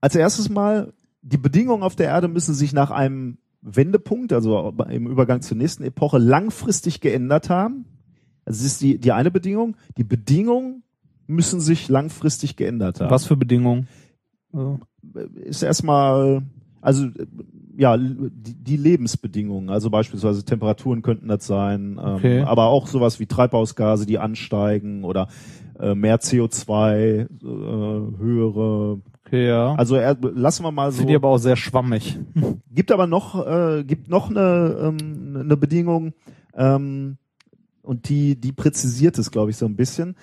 als 0.01 0.15
erstes 0.15 0.49
mal, 0.49 0.93
die 1.23 1.37
Bedingungen 1.37 1.83
auf 1.83 1.97
der 1.97 2.07
Erde 2.07 2.29
müssen 2.29 2.55
sich 2.55 2.73
nach 2.73 2.91
einem 2.91 3.39
Wendepunkt, 3.61 4.33
also 4.33 4.73
im 4.89 5.09
Übergang 5.09 5.43
zur 5.43 5.57
nächsten 5.57 5.83
Epoche, 5.83 6.19
langfristig 6.19 7.01
geändert 7.01 7.51
haben. 7.51 7.85
Also 8.45 8.63
das 8.63 8.73
ist 8.73 8.81
die, 8.81 8.99
die 8.99 9.13
eine 9.13 9.31
Bedingung. 9.31 9.77
Die 9.97 10.05
Bedingungen 10.05 10.85
müssen 11.29 11.61
sich 11.61 11.89
langfristig 11.89 12.57
geändert 12.57 13.01
haben 13.01 13.11
Was 13.11 13.27
für 13.27 13.37
Bedingungen? 13.37 13.87
Also, 14.53 14.81
ist 15.37 15.63
erstmal, 15.63 16.43
also 16.81 17.07
äh, 17.07 17.27
ja, 17.77 17.97
die, 17.97 18.55
die 18.55 18.77
Lebensbedingungen, 18.77 19.71
also 19.71 19.89
beispielsweise 19.91 20.45
Temperaturen 20.45 21.03
könnten 21.03 21.29
das 21.29 21.47
sein, 21.47 22.01
ähm, 22.03 22.15
Okay. 22.17 22.41
aber 22.43 22.67
auch 22.67 22.89
sowas 22.89 23.21
wie 23.21 23.27
Treibhausgase, 23.27 24.05
die 24.05 24.19
ansteigen 24.19 25.05
oder 25.05 25.29
äh, 25.79 25.95
mehr 25.95 26.19
CO2, 26.19 26.97
äh, 26.97 27.27
höhere. 28.19 29.01
okay, 29.25 29.47
ja. 29.47 29.75
Also 29.75 29.95
er, 29.95 30.17
lassen 30.21 30.65
wir 30.65 30.73
mal 30.73 30.91
so. 30.91 30.99
Finde 30.99 31.13
ich 31.13 31.17
aber 31.17 31.29
auch 31.29 31.39
sehr 31.39 31.55
schwammig. 31.57 32.19
Gibt 32.75 32.91
aber 32.91 33.07
noch, 33.07 33.47
äh, 33.47 33.85
gibt 33.85 34.09
noch 34.09 34.31
eine, 34.31 34.77
ähm, 34.83 35.37
eine 35.45 35.57
Bedingung, 35.57 36.15
ähm, 36.55 37.19
und 37.83 38.09
die, 38.11 38.37
die 38.39 38.53
präzisiert 38.53 39.17
es, 39.19 39.31
glaube 39.31 39.51
ich, 39.51 39.57
so 39.57 39.65
ein 39.67 39.77
bisschen. 39.77 40.17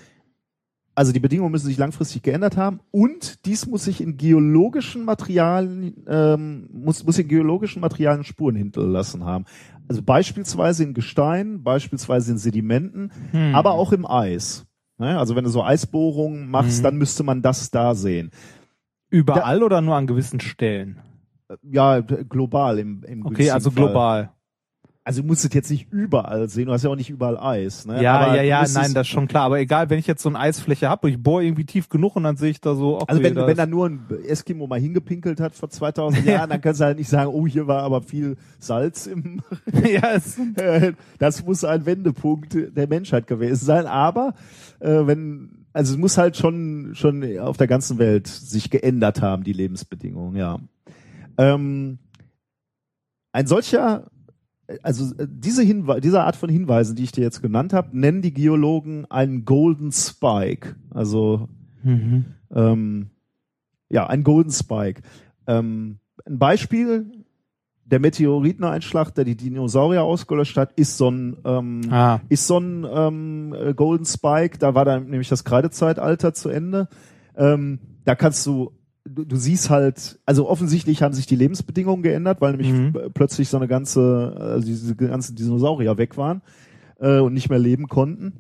Also 0.98 1.12
die 1.12 1.20
Bedingungen 1.20 1.52
müssen 1.52 1.68
sich 1.68 1.78
langfristig 1.78 2.24
geändert 2.24 2.56
haben 2.56 2.80
und 2.92 3.46
dies 3.46 3.68
muss 3.68 3.84
sich 3.84 4.00
in 4.00 4.16
geologischen 4.16 5.04
Materialien, 5.04 6.06
ähm, 6.08 6.70
muss, 6.72 7.04
muss 7.04 7.20
in 7.20 7.28
geologischen 7.28 7.82
Materialien 7.82 8.24
Spuren 8.24 8.56
hinterlassen 8.56 9.26
haben. 9.26 9.44
Also 9.90 10.02
beispielsweise 10.02 10.84
in 10.84 10.94
Gestein, 10.94 11.64
beispielsweise 11.64 12.32
in 12.32 12.38
Sedimenten, 12.38 13.12
Hm. 13.32 13.54
aber 13.54 13.74
auch 13.74 13.92
im 13.92 14.06
Eis. 14.06 14.66
Ne? 14.98 15.20
Also 15.20 15.36
wenn 15.36 15.44
du 15.44 15.50
so 15.50 15.62
Eisbohrungen 15.64 16.50
machst, 16.50 16.80
Mhm. 16.80 16.84
dann 16.84 16.96
müsste 16.98 17.24
man 17.24 17.42
das 17.42 17.70
da 17.72 17.94
sehen. 17.94 18.32
Überall 19.10 19.64
oder 19.64 19.82
nur 19.82 19.96
an 19.96 20.08
gewissen 20.08 20.40
Stellen? 20.40 21.02
Ja, 21.62 22.00
global 22.00 22.80
im, 22.80 23.04
im 23.04 23.26
Okay, 23.26 23.52
also 23.52 23.70
Fall. 23.70 23.84
global. 23.84 24.32
Also 25.08 25.22
du 25.22 25.28
musst 25.28 25.46
es 25.46 25.54
jetzt 25.54 25.70
nicht 25.70 25.92
überall 25.92 26.50
sehen, 26.50 26.66
du 26.66 26.72
hast 26.72 26.84
ja 26.84 26.90
auch 26.90 26.96
nicht 26.96 27.12
überall 27.12 27.38
Eis. 27.38 27.86
Ne? 27.86 28.02
Ja, 28.02 28.22
Aber 28.22 28.38
ja, 28.38 28.42
ja, 28.42 28.66
nein, 28.74 28.92
das 28.92 29.04
ist 29.04 29.08
schon 29.10 29.28
klar. 29.28 29.44
Aber 29.44 29.60
egal, 29.60 29.92
wenn 29.92 30.00
ich 30.00 30.08
jetzt 30.08 30.24
so 30.24 30.30
eine 30.30 30.40
Eisfläche 30.40 30.90
habe, 30.90 31.12
ich 31.12 31.22
bohre 31.22 31.44
irgendwie 31.44 31.64
tief 31.64 31.90
genug 31.90 32.16
und 32.16 32.24
dann 32.24 32.38
sehe 32.38 32.50
ich 32.50 32.60
da 32.60 32.74
so, 32.74 32.96
okay, 32.96 33.06
Also 33.08 33.22
wenn, 33.22 33.36
da 33.36 33.46
wenn 33.46 33.56
da 33.56 33.68
nur 33.68 33.88
ein 33.88 34.08
Eskimo 34.28 34.66
mal 34.66 34.80
hingepinkelt 34.80 35.40
hat 35.40 35.54
vor 35.54 35.70
2000 35.70 36.26
Jahren, 36.26 36.50
dann 36.50 36.60
kannst 36.60 36.82
du 36.82 36.86
halt 36.86 36.98
nicht 36.98 37.08
sagen, 37.08 37.30
oh, 37.32 37.46
hier 37.46 37.68
war 37.68 37.84
aber 37.84 38.02
viel 38.02 38.36
Salz 38.58 39.06
im... 39.06 39.44
ja, 39.88 40.14
es, 40.14 40.40
das 41.20 41.46
muss 41.46 41.64
ein 41.64 41.86
Wendepunkt 41.86 42.58
der 42.76 42.88
Menschheit 42.88 43.28
gewesen 43.28 43.64
sein. 43.64 43.86
Aber 43.86 44.34
äh, 44.80 45.06
wenn... 45.06 45.68
Also 45.72 45.94
es 45.94 46.00
muss 46.00 46.18
halt 46.18 46.36
schon 46.38 46.92
schon 46.94 47.38
auf 47.38 47.58
der 47.58 47.68
ganzen 47.68 48.00
Welt 48.00 48.28
sich 48.28 48.72
geändert 48.72 49.22
haben, 49.22 49.44
die 49.44 49.52
Lebensbedingungen, 49.54 50.38
ja. 50.38 50.58
Ähm, 51.38 52.00
ein 53.34 53.46
solcher 53.46 54.10
also 54.82 55.16
äh, 55.18 55.28
diese 55.30 55.64
Hinwe 55.64 56.02
diese 56.02 56.24
Art 56.24 56.36
von 56.36 56.50
Hinweisen, 56.50 56.96
die 56.96 57.04
ich 57.04 57.12
dir 57.12 57.24
jetzt 57.24 57.42
genannt 57.42 57.74
habe, 57.74 57.98
nennen 57.98 58.22
die 58.22 58.34
Geologen 58.34 59.06
einen 59.10 59.46
Golden 59.46 59.92
Spike. 59.92 60.76
Also 60.90 61.48
mhm. 61.84 62.26
ähm, 62.54 63.10
Ja, 63.90 64.08
ein 64.08 64.24
Golden 64.24 64.52
Spike. 64.52 65.02
Ähm, 65.48 66.00
ein 66.26 66.40
Beispiel, 66.40 67.06
der 67.86 68.00
Meteoriteneinschlag, 68.00 69.12
der 69.14 69.26
die 69.26 69.36
Dinosaurier 69.36 70.04
ausgelöscht 70.04 70.58
hat, 70.58 70.74
ist 70.74 70.98
so 70.98 71.10
ein, 71.12 71.38
ähm, 71.46 71.82
Ah. 71.92 72.20
ist 72.30 72.48
so 72.48 72.58
ein 72.58 72.86
ähm, 72.92 73.54
äh, 73.54 73.74
Golden 73.76 74.06
Spike. 74.06 74.58
Da 74.58 74.74
war 74.74 74.86
dann 74.86 75.10
nämlich 75.10 75.30
das 75.30 75.44
Kreidezeitalter 75.44 76.34
zu 76.34 76.50
Ende. 76.50 76.88
Ähm, 77.38 77.80
da 78.04 78.16
kannst 78.16 78.46
du, 78.48 78.72
du, 79.08 79.24
du 79.26 79.36
siehst 79.36 79.70
halt, 79.70 80.20
also 80.26 80.50
offensichtlich 80.50 81.02
haben 81.02 81.14
sich 81.14 81.26
die 81.26 81.36
Lebensbedingungen 81.36 82.04
geändert, 82.04 82.42
weil 82.42 82.52
nämlich 82.52 82.72
Mhm. 82.72 82.94
p- 82.94 83.10
plötzlich 83.14 83.50
so 83.50 83.58
eine 83.58 83.68
ganze, 83.68 84.36
also 84.40 84.66
diese 84.68 84.96
ganzen 84.96 85.36
Dinosaurier 85.36 85.98
weg 85.98 86.18
waren 86.18 86.42
äh, 87.00 87.20
und 87.20 87.34
nicht 87.34 87.50
mehr 87.50 87.60
leben 87.60 87.88
konnten. 87.88 88.34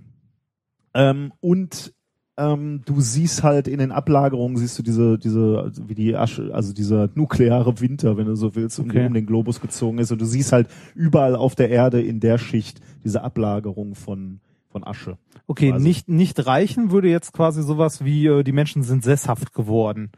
Ähm, 0.93 1.33
und 1.41 1.93
ähm, 2.37 2.81
du 2.85 2.99
siehst 2.99 3.43
halt 3.43 3.67
in 3.67 3.79
den 3.79 3.91
Ablagerungen 3.93 4.57
siehst 4.57 4.77
du 4.77 4.83
diese 4.83 5.17
diese 5.17 5.61
also 5.63 5.87
wie 5.87 5.95
die 5.95 6.17
Asche 6.17 6.53
also 6.53 6.73
dieser 6.73 7.09
nukleare 7.15 7.79
Winter 7.79 8.17
wenn 8.17 8.25
du 8.25 8.35
so 8.35 8.55
willst 8.55 8.77
um, 8.77 8.87
Okay. 8.89 8.97
den- 8.99 9.07
um 9.07 9.13
den 9.13 9.25
Globus 9.25 9.61
gezogen 9.61 9.99
ist 9.99 10.11
und 10.11 10.19
du 10.19 10.25
siehst 10.25 10.51
halt 10.51 10.67
überall 10.95 11.35
auf 11.37 11.55
der 11.55 11.69
Erde 11.69 12.01
in 12.01 12.19
der 12.19 12.37
Schicht 12.37 12.81
diese 13.05 13.23
Ablagerung 13.23 13.95
von 13.95 14.41
von 14.69 14.83
Asche 14.83 15.17
Okay, 15.47 15.69
quasi. 15.71 15.83
nicht, 15.87 16.09
nicht 16.09 16.45
reichen 16.45 16.91
würde 16.91 17.07
jetzt 17.09 17.31
quasi 17.31 17.63
sowas 17.63 18.03
wie, 18.03 18.25
äh, 18.27 18.43
die 18.43 18.51
Menschen 18.51 18.83
sind 18.83 19.03
sesshaft 19.05 19.53
geworden. 19.53 20.09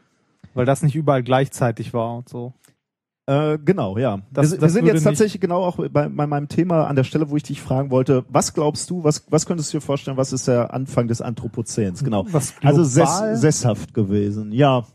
Weil 0.54 0.66
das 0.66 0.82
nicht 0.82 0.94
überall 0.96 1.22
gleichzeitig 1.22 1.92
war 1.94 2.16
und 2.16 2.28
so. 2.28 2.54
Äh, 3.26 3.58
genau, 3.62 3.98
ja. 3.98 4.20
Das- 4.32 4.52
wir, 4.52 4.56
wir 4.56 4.60
das 4.62 4.72
sind 4.72 4.84
würde 4.84 4.94
jetzt 4.94 5.04
tatsächlich 5.04 5.40
genau 5.40 5.62
auch 5.62 5.76
bei, 5.90 6.08
bei 6.08 6.26
meinem 6.26 6.48
Thema 6.48 6.86
an 6.86 6.96
der 6.96 7.04
Stelle, 7.04 7.28
wo 7.28 7.36
ich 7.36 7.42
dich 7.42 7.60
fragen 7.60 7.90
wollte, 7.90 8.24
was 8.30 8.54
glaubst 8.54 8.88
du, 8.88 9.04
was, 9.04 9.26
was 9.30 9.44
könntest 9.44 9.72
du 9.72 9.76
dir 9.78 9.80
vorstellen, 9.82 10.16
was 10.16 10.32
ist 10.32 10.48
der 10.48 10.72
Anfang 10.72 11.08
des 11.08 11.20
Anthropozäns? 11.20 12.02
Genau. 12.02 12.24
Was 12.30 12.54
Also 12.64 12.84
sess, 12.84 13.40
sesshaft 13.40 13.92
gewesen, 13.92 14.52
ja. 14.52 14.86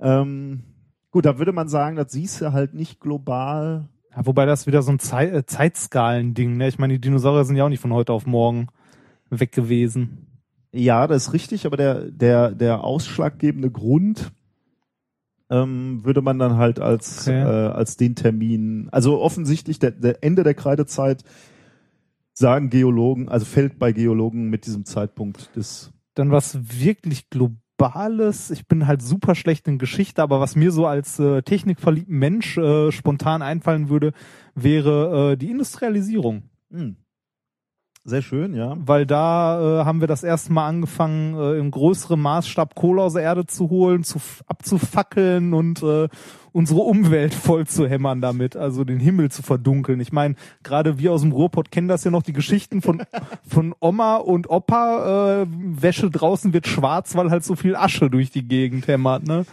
Ähm, 0.00 0.62
gut, 1.10 1.24
da 1.26 1.38
würde 1.38 1.52
man 1.52 1.68
sagen, 1.68 1.96
das 1.96 2.12
siehst 2.12 2.40
du 2.40 2.52
halt 2.52 2.74
nicht 2.74 3.00
global. 3.00 3.88
Ja, 4.14 4.24
wobei 4.26 4.46
das 4.46 4.66
wieder 4.68 4.82
so 4.82 4.92
ein 4.92 4.98
Zei 5.00 5.26
äh, 5.26 5.44
Zeitskalen-Ding, 5.44 6.56
ne? 6.56 6.68
Ich 6.68 6.78
meine, 6.78 6.94
die 6.94 7.00
Dinosaurier 7.00 7.44
sind 7.44 7.56
ja 7.56 7.64
auch 7.64 7.68
nicht 7.68 7.80
von 7.80 7.92
heute 7.92 8.12
auf 8.12 8.26
morgen 8.26 8.68
weg 9.28 9.50
gewesen. 9.52 10.28
Ja, 10.72 11.06
das 11.06 11.28
ist 11.28 11.32
richtig, 11.32 11.66
aber 11.66 11.76
der, 11.76 12.10
der, 12.10 12.50
der 12.52 12.84
ausschlaggebende 12.84 13.70
Grund 13.70 14.30
ähm, 15.50 16.04
würde 16.04 16.22
man 16.22 16.38
dann 16.38 16.56
halt 16.56 16.80
als, 16.80 17.26
Okay. 17.28 17.40
äh, 17.40 17.68
als 17.70 17.96
den 17.96 18.14
Termin, 18.14 18.88
also 18.90 19.20
offensichtlich 19.20 19.78
der, 19.78 19.92
der 19.92 20.22
Ende 20.22 20.42
der 20.42 20.54
Kreidezeit 20.54 21.22
sagen 22.32 22.70
Geologen, 22.70 23.28
also 23.28 23.46
fällt 23.46 23.78
bei 23.78 23.92
Geologen 23.92 24.50
mit 24.50 24.66
diesem 24.66 24.84
Zeitpunkt 24.84 25.54
des 25.56 25.92
Dann 26.14 26.30
was 26.30 26.58
wirklich 26.80 27.30
Globales. 27.30 28.50
Ich 28.50 28.66
bin 28.66 28.86
halt 28.86 29.02
super 29.02 29.34
schlecht 29.34 29.68
in 29.68 29.78
Geschichte, 29.78 30.22
aber 30.22 30.40
was 30.40 30.56
mir 30.56 30.70
so 30.70 30.86
als 30.86 31.18
äh, 31.18 31.42
technikverliebten 31.42 32.18
Mensch 32.18 32.58
äh, 32.58 32.90
spontan 32.92 33.42
einfallen 33.42 33.88
würde, 33.88 34.12
wäre 34.54 35.32
äh, 35.32 35.36
die 35.36 35.50
Industrialisierung. 35.50 36.44
Hm. 36.70 36.96
Sehr 38.08 38.22
schön, 38.22 38.54
ja. 38.54 38.76
weil 38.78 39.04
da 39.04 39.80
äh, 39.80 39.84
haben 39.84 40.00
wir 40.00 40.06
das 40.06 40.22
erste 40.22 40.52
Mal 40.52 40.68
angefangen, 40.68 41.34
äh, 41.34 41.58
im 41.58 41.72
größeren 41.72 42.20
Maßstab 42.20 42.76
Kohle 42.76 43.02
aus 43.02 43.14
der 43.14 43.22
Erde 43.22 43.46
zu 43.46 43.68
holen, 43.68 44.04
zu 44.04 44.20
abzufackeln 44.46 45.52
und 45.52 45.82
äh, 45.82 46.08
unsere 46.52 46.82
Umwelt 46.82 47.34
voll 47.34 47.66
zu 47.66 47.88
hämmern 47.88 48.20
damit, 48.20 48.54
also 48.54 48.84
den 48.84 49.00
Himmel 49.00 49.32
zu 49.32 49.42
verdunkeln. 49.42 49.98
Ich 49.98 50.12
meine, 50.12 50.36
gerade 50.62 51.00
wir 51.00 51.12
aus 51.12 51.22
dem 51.22 51.32
Ruhrpott 51.32 51.72
kennen 51.72 51.88
das 51.88 52.04
ja 52.04 52.12
noch, 52.12 52.22
die 52.22 52.32
Geschichten 52.32 52.80
von 52.80 53.02
von 53.42 53.74
Oma 53.80 54.18
und 54.18 54.48
Opa, 54.48 55.42
äh, 55.42 55.46
Wäsche 55.50 56.08
draußen 56.08 56.52
wird 56.52 56.68
schwarz, 56.68 57.16
weil 57.16 57.30
halt 57.30 57.42
so 57.42 57.56
viel 57.56 57.74
Asche 57.74 58.08
durch 58.08 58.30
die 58.30 58.46
Gegend 58.46 58.86
hämmert, 58.86 59.26
ne? 59.26 59.46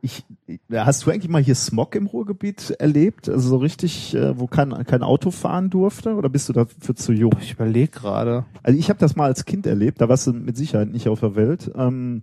Ich, 0.00 0.24
hast 0.72 1.04
du 1.06 1.10
eigentlich 1.10 1.28
mal 1.28 1.42
hier 1.42 1.54
Smog 1.54 1.94
im 1.94 2.06
Ruhrgebiet 2.06 2.70
erlebt? 2.78 3.28
Also 3.28 3.48
so 3.48 3.56
richtig, 3.56 4.14
äh, 4.14 4.38
wo 4.38 4.46
kein, 4.46 4.70
kein 4.84 5.02
Auto 5.02 5.30
fahren 5.30 5.70
durfte? 5.70 6.14
Oder 6.14 6.28
bist 6.28 6.48
du 6.48 6.52
dafür 6.52 6.94
zu 6.94 7.12
jung? 7.12 7.32
Ich 7.40 7.52
überlege 7.52 7.90
gerade. 7.90 8.44
Also 8.62 8.78
ich 8.78 8.88
habe 8.90 8.98
das 9.00 9.16
mal 9.16 9.26
als 9.26 9.44
Kind 9.44 9.66
erlebt, 9.66 10.00
da 10.00 10.08
warst 10.08 10.26
du 10.26 10.32
mit 10.32 10.56
Sicherheit 10.56 10.90
nicht 10.90 11.08
auf 11.08 11.20
der 11.20 11.34
Welt. 11.36 11.70
Ähm, 11.74 12.22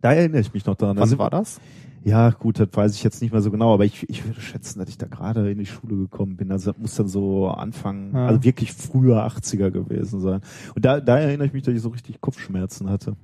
da 0.00 0.12
erinnere 0.12 0.40
ich 0.40 0.54
mich 0.54 0.64
noch 0.66 0.74
dran. 0.76 0.96
Wann 0.96 1.02
Also, 1.02 1.18
war 1.18 1.30
das? 1.30 1.60
Ja, 2.04 2.30
gut, 2.30 2.60
das 2.60 2.68
weiß 2.72 2.94
ich 2.94 3.02
jetzt 3.02 3.20
nicht 3.20 3.32
mehr 3.32 3.42
so 3.42 3.50
genau, 3.50 3.74
aber 3.74 3.84
ich, 3.84 4.08
ich 4.08 4.24
würde 4.24 4.40
schätzen, 4.40 4.78
dass 4.78 4.88
ich 4.88 4.96
da 4.96 5.06
gerade 5.06 5.50
in 5.50 5.58
die 5.58 5.66
Schule 5.66 5.96
gekommen 5.96 6.36
bin. 6.36 6.52
Also 6.52 6.70
das 6.70 6.80
muss 6.80 6.94
dann 6.94 7.08
so 7.08 7.48
Anfang, 7.48 8.14
Ja. 8.14 8.26
also 8.28 8.44
wirklich 8.44 8.72
früher 8.72 9.26
80er 9.26 9.70
gewesen 9.72 10.20
sein. 10.20 10.40
Und 10.76 10.84
da, 10.84 11.00
da 11.00 11.18
erinnere 11.18 11.48
ich 11.48 11.52
mich, 11.52 11.64
dass 11.64 11.74
ich 11.74 11.82
so 11.82 11.88
richtig 11.88 12.20
Kopfschmerzen 12.20 12.88
hatte. 12.88 13.16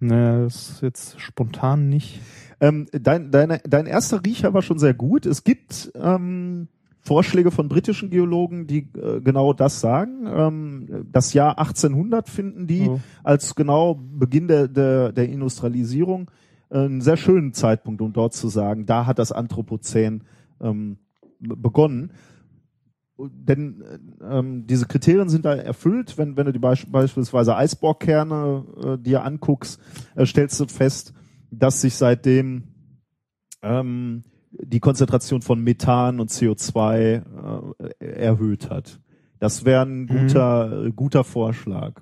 Ne, 0.00 0.42
das 0.42 0.70
ist 0.70 0.82
jetzt 0.82 1.20
spontan 1.20 1.88
nicht. 1.88 2.20
Ähm, 2.62 2.86
dein, 2.92 3.30
deine, 3.30 3.58
dein 3.68 3.86
erster 3.86 4.24
Riecher 4.24 4.54
war 4.54 4.62
schon 4.62 4.78
sehr 4.78 4.94
gut. 4.94 5.26
Es 5.26 5.42
gibt 5.42 5.90
ähm, 5.96 6.68
Vorschläge 7.00 7.50
von 7.50 7.68
britischen 7.68 8.08
Geologen, 8.10 8.68
die 8.68 8.88
äh, 8.96 9.20
genau 9.20 9.52
das 9.52 9.80
sagen. 9.80 10.26
Ähm, 10.26 11.06
das 11.10 11.32
Jahr 11.34 11.58
1800 11.58 12.28
finden 12.28 12.66
die 12.68 12.88
Oh. 12.88 13.00
als 13.24 13.56
genau 13.56 13.94
Beginn 14.00 14.46
der, 14.46 14.68
der, 14.68 15.10
der 15.12 15.28
Industrialisierung 15.28 16.30
äh, 16.70 16.78
einen 16.78 17.00
sehr 17.00 17.16
schönen 17.16 17.52
Zeitpunkt, 17.52 18.00
um 18.00 18.12
dort 18.12 18.32
zu 18.34 18.48
sagen, 18.48 18.86
da 18.86 19.06
hat 19.06 19.18
das 19.18 19.32
Anthropozän 19.32 20.22
ähm, 20.60 20.98
be- 21.40 21.56
begonnen. 21.56 22.12
Denn 23.18 23.82
äh, 24.20 24.38
ähm, 24.38 24.66
diese 24.66 24.86
Kriterien 24.86 25.28
sind 25.28 25.44
da 25.44 25.54
erfüllt. 25.54 26.16
Wenn, 26.18 26.36
wenn 26.36 26.46
du 26.46 26.52
die 26.52 26.58
Beisp 26.58 26.86
beispielsweise 26.90 27.56
Eisbohrkerne 27.56 28.64
äh, 28.84 28.98
dir 28.98 29.24
anguckst, 29.24 29.80
äh, 30.16 30.24
stellst 30.26 30.58
du 30.60 30.66
fest, 30.66 31.12
dass 31.52 31.82
sich 31.82 31.94
seitdem 31.94 32.64
ähm, 33.62 34.24
die 34.50 34.80
Konzentration 34.80 35.42
von 35.42 35.62
Methan 35.62 36.18
und 36.18 36.30
CO2 36.30 37.22
äh, 38.00 38.04
erhöht 38.04 38.70
hat. 38.70 39.00
Das 39.38 39.64
wäre 39.64 39.84
ein 39.84 40.06
guter, 40.06 40.86
äh, 40.86 40.92
guter 40.92 41.24
Vorschlag. 41.24 42.00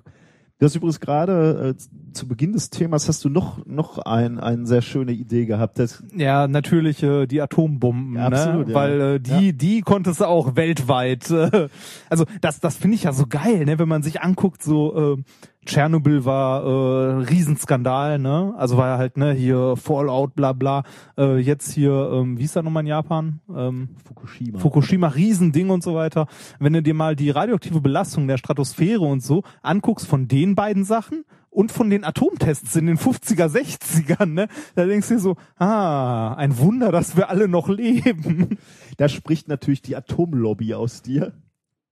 Du 0.57 0.65
hast 0.65 0.75
übrigens 0.75 0.99
gerade 0.99 1.75
äh, 1.75 2.10
zu 2.13 2.27
Beginn 2.27 2.53
des 2.53 2.69
Themas 2.69 3.07
hast 3.07 3.23
du 3.23 3.29
noch 3.29 3.65
noch 3.65 3.97
ein 3.99 4.39
eine 4.39 4.65
sehr 4.65 4.81
schöne 4.81 5.11
Idee 5.11 5.45
gehabt. 5.45 5.79
Das, 5.79 6.03
Ja, 6.15 6.47
natürlich 6.47 7.01
äh, 7.03 7.27
die 7.27 7.41
Atombomben, 7.41 8.15
Ja, 8.15 8.27
absolut, 8.27 8.67
ne? 8.67 8.73
ja. 8.73 8.79
weil 8.79 9.01
äh, 9.01 9.19
die 9.19 9.53
die 9.53 9.81
konntest 9.81 10.21
du 10.21 10.25
auch 10.25 10.55
weltweit. 10.55 11.29
Äh, 11.29 11.69
also 12.09 12.25
das 12.41 12.59
das 12.59 12.77
finde 12.77 12.95
ich 12.95 13.03
ja 13.03 13.13
so 13.13 13.25
geil, 13.27 13.65
ne? 13.65 13.79
Wenn 13.79 13.89
man 13.89 14.03
sich 14.03 14.21
anguckt, 14.21 14.63
so 14.63 15.15
äh, 15.17 15.23
Tschernobyl 15.65 16.25
war 16.25 16.63
äh, 16.63 17.23
Riesenskandal, 17.25 18.17
ne? 18.17 18.53
Also 18.57 18.77
war 18.77 18.87
ja 18.87 18.97
halt 18.97 19.17
ne 19.17 19.31
hier 19.33 19.75
Fallout, 19.77 20.33
bla 20.35 20.53
bla. 20.53 20.83
Äh, 21.17 21.37
jetzt 21.37 21.71
hier, 21.71 22.09
ähm, 22.13 22.39
wie 22.39 22.45
ist 22.45 22.55
das 22.55 22.63
nochmal 22.63 22.81
in 22.81 22.87
Japan? 22.87 23.41
Ähm, 23.55 23.89
Fukushima. 24.03 24.57
Fukushima, 24.57 25.07
Riesending 25.09 25.69
und 25.69 25.83
so 25.83 25.93
weiter. 25.93 26.27
Wenn 26.59 26.73
du 26.73 26.81
dir 26.81 26.95
mal 26.95 27.15
die 27.15 27.29
radioaktive 27.29 27.79
Belastung 27.79 28.27
der 28.27 28.37
Stratosphäre 28.37 29.01
und 29.01 29.21
so 29.21 29.43
anguckst 29.61 30.07
von 30.07 30.27
den 30.27 30.55
beiden 30.55 30.83
Sachen 30.83 31.25
und 31.51 31.71
von 31.71 31.89
den 31.89 32.03
Atomtests 32.03 32.75
in 32.75 32.87
den 32.87 32.97
50er, 32.97 33.47
60ern, 33.47 34.25
ne, 34.25 34.47
da 34.75 34.85
denkst 34.85 35.09
du 35.09 35.13
dir 35.15 35.19
so, 35.19 35.35
ah, 35.57 36.33
ein 36.33 36.57
Wunder, 36.57 36.91
dass 36.91 37.15
wir 37.15 37.29
alle 37.29 37.47
noch 37.47 37.69
leben. 37.69 38.57
da 38.97 39.09
spricht 39.09 39.47
natürlich 39.47 39.81
die 39.81 39.95
Atomlobby 39.95 40.73
aus 40.73 41.01
dir. 41.01 41.33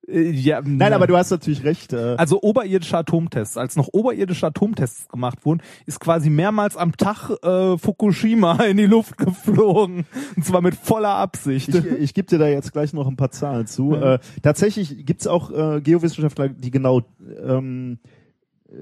Äh, 0.08 0.32
ja, 0.32 0.62
Nein, 0.64 0.94
aber 0.94 1.08
du 1.08 1.18
hast 1.18 1.30
natürlich 1.30 1.64
recht. 1.64 1.94
Äh, 1.94 2.16
also 2.18 2.42
oberirdische 2.42 2.98
Atomtests, 2.98 3.58
als 3.58 3.76
noch 3.76 3.90
oberirdische 3.92 4.48
Atomtests 4.48 5.08
gemacht 5.10 5.46
wurden, 5.46 5.62
ist 5.86 6.00
quasi 6.00 6.30
mehrmals 6.30 6.78
am 6.78 6.96
Tag 6.96 7.30
äh, 7.44 7.78
Fukushima 7.78 8.64
in 8.64 8.78
die 8.78 8.86
Luft 8.86 9.18
geflogen. 9.18 10.06
Und 10.36 10.46
zwar 10.46 10.62
mit 10.62 10.76
voller 10.76 11.16
Absicht. 11.16 11.70
ich, 11.70 11.86
ich 11.86 12.14
gebe 12.14 12.28
dir 12.28 12.40
da 12.40 12.48
jetzt 12.48 12.72
gleich 12.72 12.94
noch 12.94 13.08
ein 13.08 13.18
paar 13.18 13.32
Zahlen 13.32 13.68
zu. 13.68 13.94
Ja. 13.94 14.16
Äh, 14.16 14.20
tatsächlich 14.42 15.06
gibt's 15.06 15.28
auch 15.28 15.52
äh, 15.52 15.82
Geowissenschaftler, 15.82 16.50
die 16.50 16.72
genau 16.72 17.02
ähm, 17.44 18.00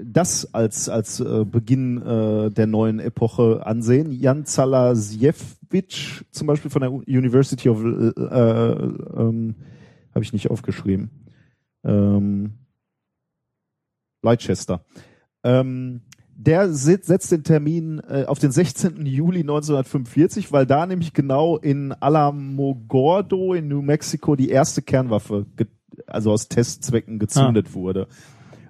das 0.04 0.54
als 0.54 0.88
als 0.88 1.20
äh, 1.20 1.44
Beginn 1.44 2.02
äh, 2.02 2.50
der 2.50 2.66
neuen 2.66 3.00
Epoche 3.00 3.64
ansehen. 3.64 4.12
Jan 4.12 4.44
Zalasiewicz 4.44 6.24
zum 6.30 6.46
Beispiel 6.46 6.70
von 6.70 6.82
der 6.82 6.92
University 6.92 7.68
of 7.68 7.82
äh, 7.82 7.88
äh, 7.88 8.72
ähm, 9.16 9.54
habe 10.14 10.24
ich 10.24 10.32
nicht 10.32 10.50
aufgeschrieben. 10.50 11.10
Ähm, 11.84 12.54
Leicester. 14.22 14.84
Ähm, 15.44 16.02
der 16.40 16.72
setzt 16.72 17.32
den 17.32 17.42
Termin 17.42 18.00
äh, 18.08 18.24
auf 18.26 18.38
den 18.38 18.52
16. 18.52 19.06
Juli 19.06 19.40
1945, 19.40 20.52
weil 20.52 20.66
da 20.66 20.86
nämlich 20.86 21.12
genau 21.12 21.56
in 21.56 21.92
Alamogordo 21.92 23.54
in 23.54 23.66
New 23.66 23.82
Mexico 23.82 24.36
die 24.36 24.48
erste 24.48 24.82
Kernwaffe, 24.82 25.46
also 26.06 26.30
aus 26.30 26.48
Testzwecken 26.48 27.18
gezündet 27.18 27.74
wurde. 27.74 28.06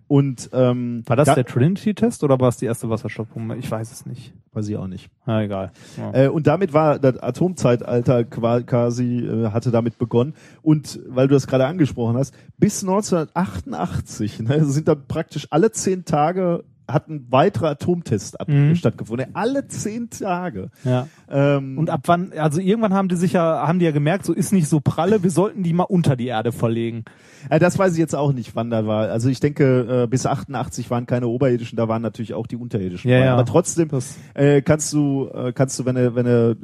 Und 0.09 0.49
ähm, 0.55 1.03
War 1.07 1.17
das 1.17 1.27
da, 1.27 1.35
der 1.35 1.45
Trinity-Test 1.45 2.25
oder 2.25 2.41
war 2.41 2.49
es 2.49 2.57
die 2.57 2.65
erste 2.65 2.89
Wasserstoffpumpe? 2.89 3.57
Ich 3.57 3.71
weiß 3.71 3.93
es 3.93 4.07
nicht. 4.07 4.33
weiß 4.53 4.67
ich 4.69 4.77
auch 4.79 4.87
nicht. 4.87 5.11
Na 5.27 5.43
egal. 5.43 5.71
Ja. 5.99 6.25
Äh, 6.25 6.29
und 6.29 6.47
damit 6.47 6.73
war 6.73 6.99
das 6.99 7.19
Atomzeitalter 7.19 8.25
qua- 8.25 8.63
quasi, 8.63 9.19
äh, 9.19 9.51
hatte 9.51 9.71
damit 9.71 9.99
begonnen. 9.99 10.33
Und 10.63 10.99
weil 11.07 11.29
du 11.29 11.35
das 11.35 11.47
gerade 11.47 11.67
angesprochen 11.67 12.17
hast, 12.17 12.35
bis 12.57 12.83
1988 12.83 14.41
ne, 14.41 14.65
sind 14.65 14.89
da 14.89 14.95
praktisch 14.95 15.47
alle 15.51 15.71
zehn 15.73 16.05
Tage 16.05 16.65
hat 16.89 17.09
ein 17.09 17.27
weiterer 17.31 17.69
Atomtest 17.71 18.41
ab, 18.41 18.49
Mhm. 18.49 18.75
stattgefunden. 18.75 19.27
Alle 19.35 19.67
zehn 19.69 20.09
Tage. 20.11 20.71
Ja. 20.85 21.07
Ähm, 21.31 21.77
Und 21.79 21.91
ab 21.91 22.01
wann, 22.07 22.33
also 22.33 22.61
irgendwann 22.61 22.95
haben 22.95 23.09
die 23.09 23.17
sich 23.17 23.35
ja, 23.35 23.67
haben 23.69 23.79
die 23.79 23.85
ja 23.85 23.91
gemerkt, 23.91 24.25
so 24.25 24.33
ist 24.33 24.53
nicht 24.53 24.69
so 24.69 24.81
pralle, 24.81 25.23
wir 25.23 25.31
sollten 25.31 25.63
die 25.63 25.73
mal 25.73 25.83
unter 25.85 26.17
die 26.17 26.27
Erde 26.29 26.51
verlegen. 26.53 27.05
äh, 27.51 27.59
das 27.59 27.79
weiß 27.79 27.93
ich 27.93 27.99
jetzt 27.99 28.15
auch 28.15 28.33
nicht, 28.33 28.57
wann 28.57 28.71
da 28.71 28.87
war. 28.87 29.09
Also 29.11 29.29
ich 29.29 29.41
denke, 29.41 30.05
äh, 30.05 30.07
bis 30.09 30.25
88 30.27 30.91
waren 30.91 31.07
keine 31.07 31.29
oberirdischen, 31.29 31.77
da 31.77 31.89
waren 31.89 32.03
natürlich 32.03 32.35
auch 32.35 32.47
die 32.47 32.57
unterirdischen. 32.57 33.11
Ja, 33.11 33.19
ja. 33.19 33.33
Aber 33.35 33.45
trotzdem 33.45 33.89
äh, 34.35 34.63
kannst 34.63 34.93
du, 34.93 35.29
äh, 35.33 35.53
kannst 35.53 35.79
du, 35.79 35.85
wenn 35.85 35.95
du, 35.97 36.15
wenn 36.15 36.25
du, 36.27 36.57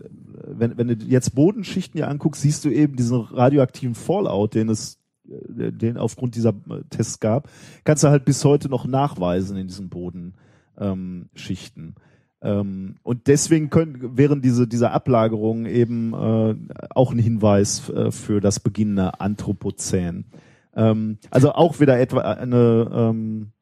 wenn, 0.47 0.77
wenn 0.79 0.89
du 0.89 0.95
jetzt 0.95 1.35
Bodenschichten 1.35 1.99
dir 1.99 2.09
anguckst, 2.09 2.43
siehst 2.43 2.64
du 2.64 2.70
eben 2.70 2.97
diesen 2.97 3.20
radioaktiven 3.20 3.95
Fallout, 3.95 4.55
den 4.55 4.68
es 4.68 4.99
den 5.25 5.97
aufgrund 5.97 6.35
dieser 6.35 6.51
äh, 6.51 6.83
Tests 6.91 7.20
gab, 7.20 7.49
kannst 7.85 8.05
du 8.05 8.09
halt 8.09 8.25
bis 8.25 8.45
heute 8.45 8.68
noch 8.68 8.87
nachweisen 8.87 9.57
in 9.57 9.66
diesen 9.66 9.89
Bodenschichten. 9.89 10.35
Ähm, 11.87 11.95
ähm, 12.43 12.97
und 13.03 13.27
deswegen 13.27 13.70
können, 13.70 14.18
wären 14.18 14.43
diese, 14.43 14.68
diese 14.68 14.91
Ablagerungen 14.91 15.64
eben 15.66 16.12
äh, 16.12 16.55
auch 16.91 17.11
ein 17.12 17.18
Hinweis 17.18 17.89
äh, 17.89 18.11
für 18.11 18.41
das 18.41 18.61
beginnende 18.61 19.18
Anthropozän. 19.20 20.27
Ähm, 20.77 21.18
also 21.31 21.53
auch 21.53 21.81
wieder 21.81 21.99
etwa 21.99 22.20
eine, 22.20 22.91
ähm, 22.93 23.53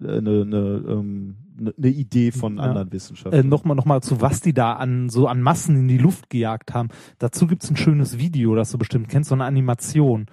eine, 0.00 0.42
eine, 0.42 0.84
ähm, 0.88 1.36
eine 1.76 1.88
Idee 1.88 2.32
von 2.32 2.56
Ja. 2.56 2.62
anderen 2.62 2.88
äh, 2.88 2.92
Wissenschaftlern. 2.92 3.48
nochmal 3.48 3.76
noch 3.76 3.84
mal 3.84 4.00
zu 4.00 4.22
was 4.22 4.40
die 4.40 4.54
da 4.54 4.72
an 4.74 5.10
so 5.10 5.26
an 5.26 5.42
Massen 5.42 5.76
in 5.76 5.88
die 5.88 5.98
Luft 5.98 6.30
gejagt 6.30 6.72
haben. 6.72 6.88
Dazu 7.18 7.46
gibt's 7.46 7.70
ein 7.70 7.76
schönes 7.76 8.18
Video, 8.18 8.54
das 8.54 8.70
du 8.70 8.78
bestimmt 8.78 9.08
kennst, 9.10 9.28
so 9.28 9.34
eine 9.34 9.44
Animation, 9.44 10.26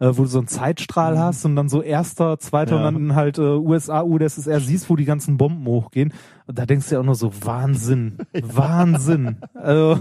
äh, 0.00 0.08
wo 0.12 0.22
du 0.22 0.26
so 0.26 0.38
einen 0.38 0.48
Zeitstrahl 0.48 1.18
hast 1.18 1.44
und 1.44 1.56
dann 1.56 1.68
so 1.68 1.82
erster, 1.82 2.38
zweiter 2.38 2.76
Mhm. 2.76 2.82
Ja. 2.82 2.88
und 2.88 2.94
dann 2.94 3.14
halt 3.14 3.38
äh, 3.38 3.42
USA, 3.42 4.02
UdSSR 4.02 4.60
siehst, 4.60 4.90
wo 4.90 4.96
die 4.96 5.04
ganzen 5.04 5.36
Bomben 5.36 5.66
hochgehen. 5.66 6.12
Und 6.46 6.58
da 6.58 6.66
denkst 6.66 6.88
du 6.88 6.94
ja 6.96 7.00
auch 7.00 7.04
nur 7.04 7.14
so 7.14 7.32
Wahnsinn, 7.44 8.18
Wahnsinn. 8.42 9.38
Also, 9.54 10.00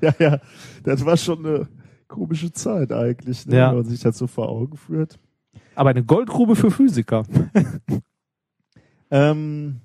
Ja, 0.00 0.14
ja, 0.18 0.38
das 0.84 1.04
war 1.06 1.16
schon 1.16 1.46
eine 1.46 1.68
komische 2.08 2.52
Zeit 2.52 2.92
eigentlich, 2.92 3.46
ne, 3.46 3.56
Ja. 3.56 3.68
wenn 3.70 3.76
man 3.78 3.84
sich 3.86 4.00
das 4.00 4.18
so 4.18 4.26
vor 4.26 4.48
Augen 4.48 4.76
führt. 4.76 5.18
aber 5.74 5.90
eine 5.90 6.04
Goldgrube 6.04 6.56
für 6.56 6.70
Physiker. 6.70 7.22
Ähm, 9.14 9.80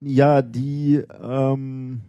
ja, 0.00 0.40
die, 0.40 1.02
ähm, 1.20 2.00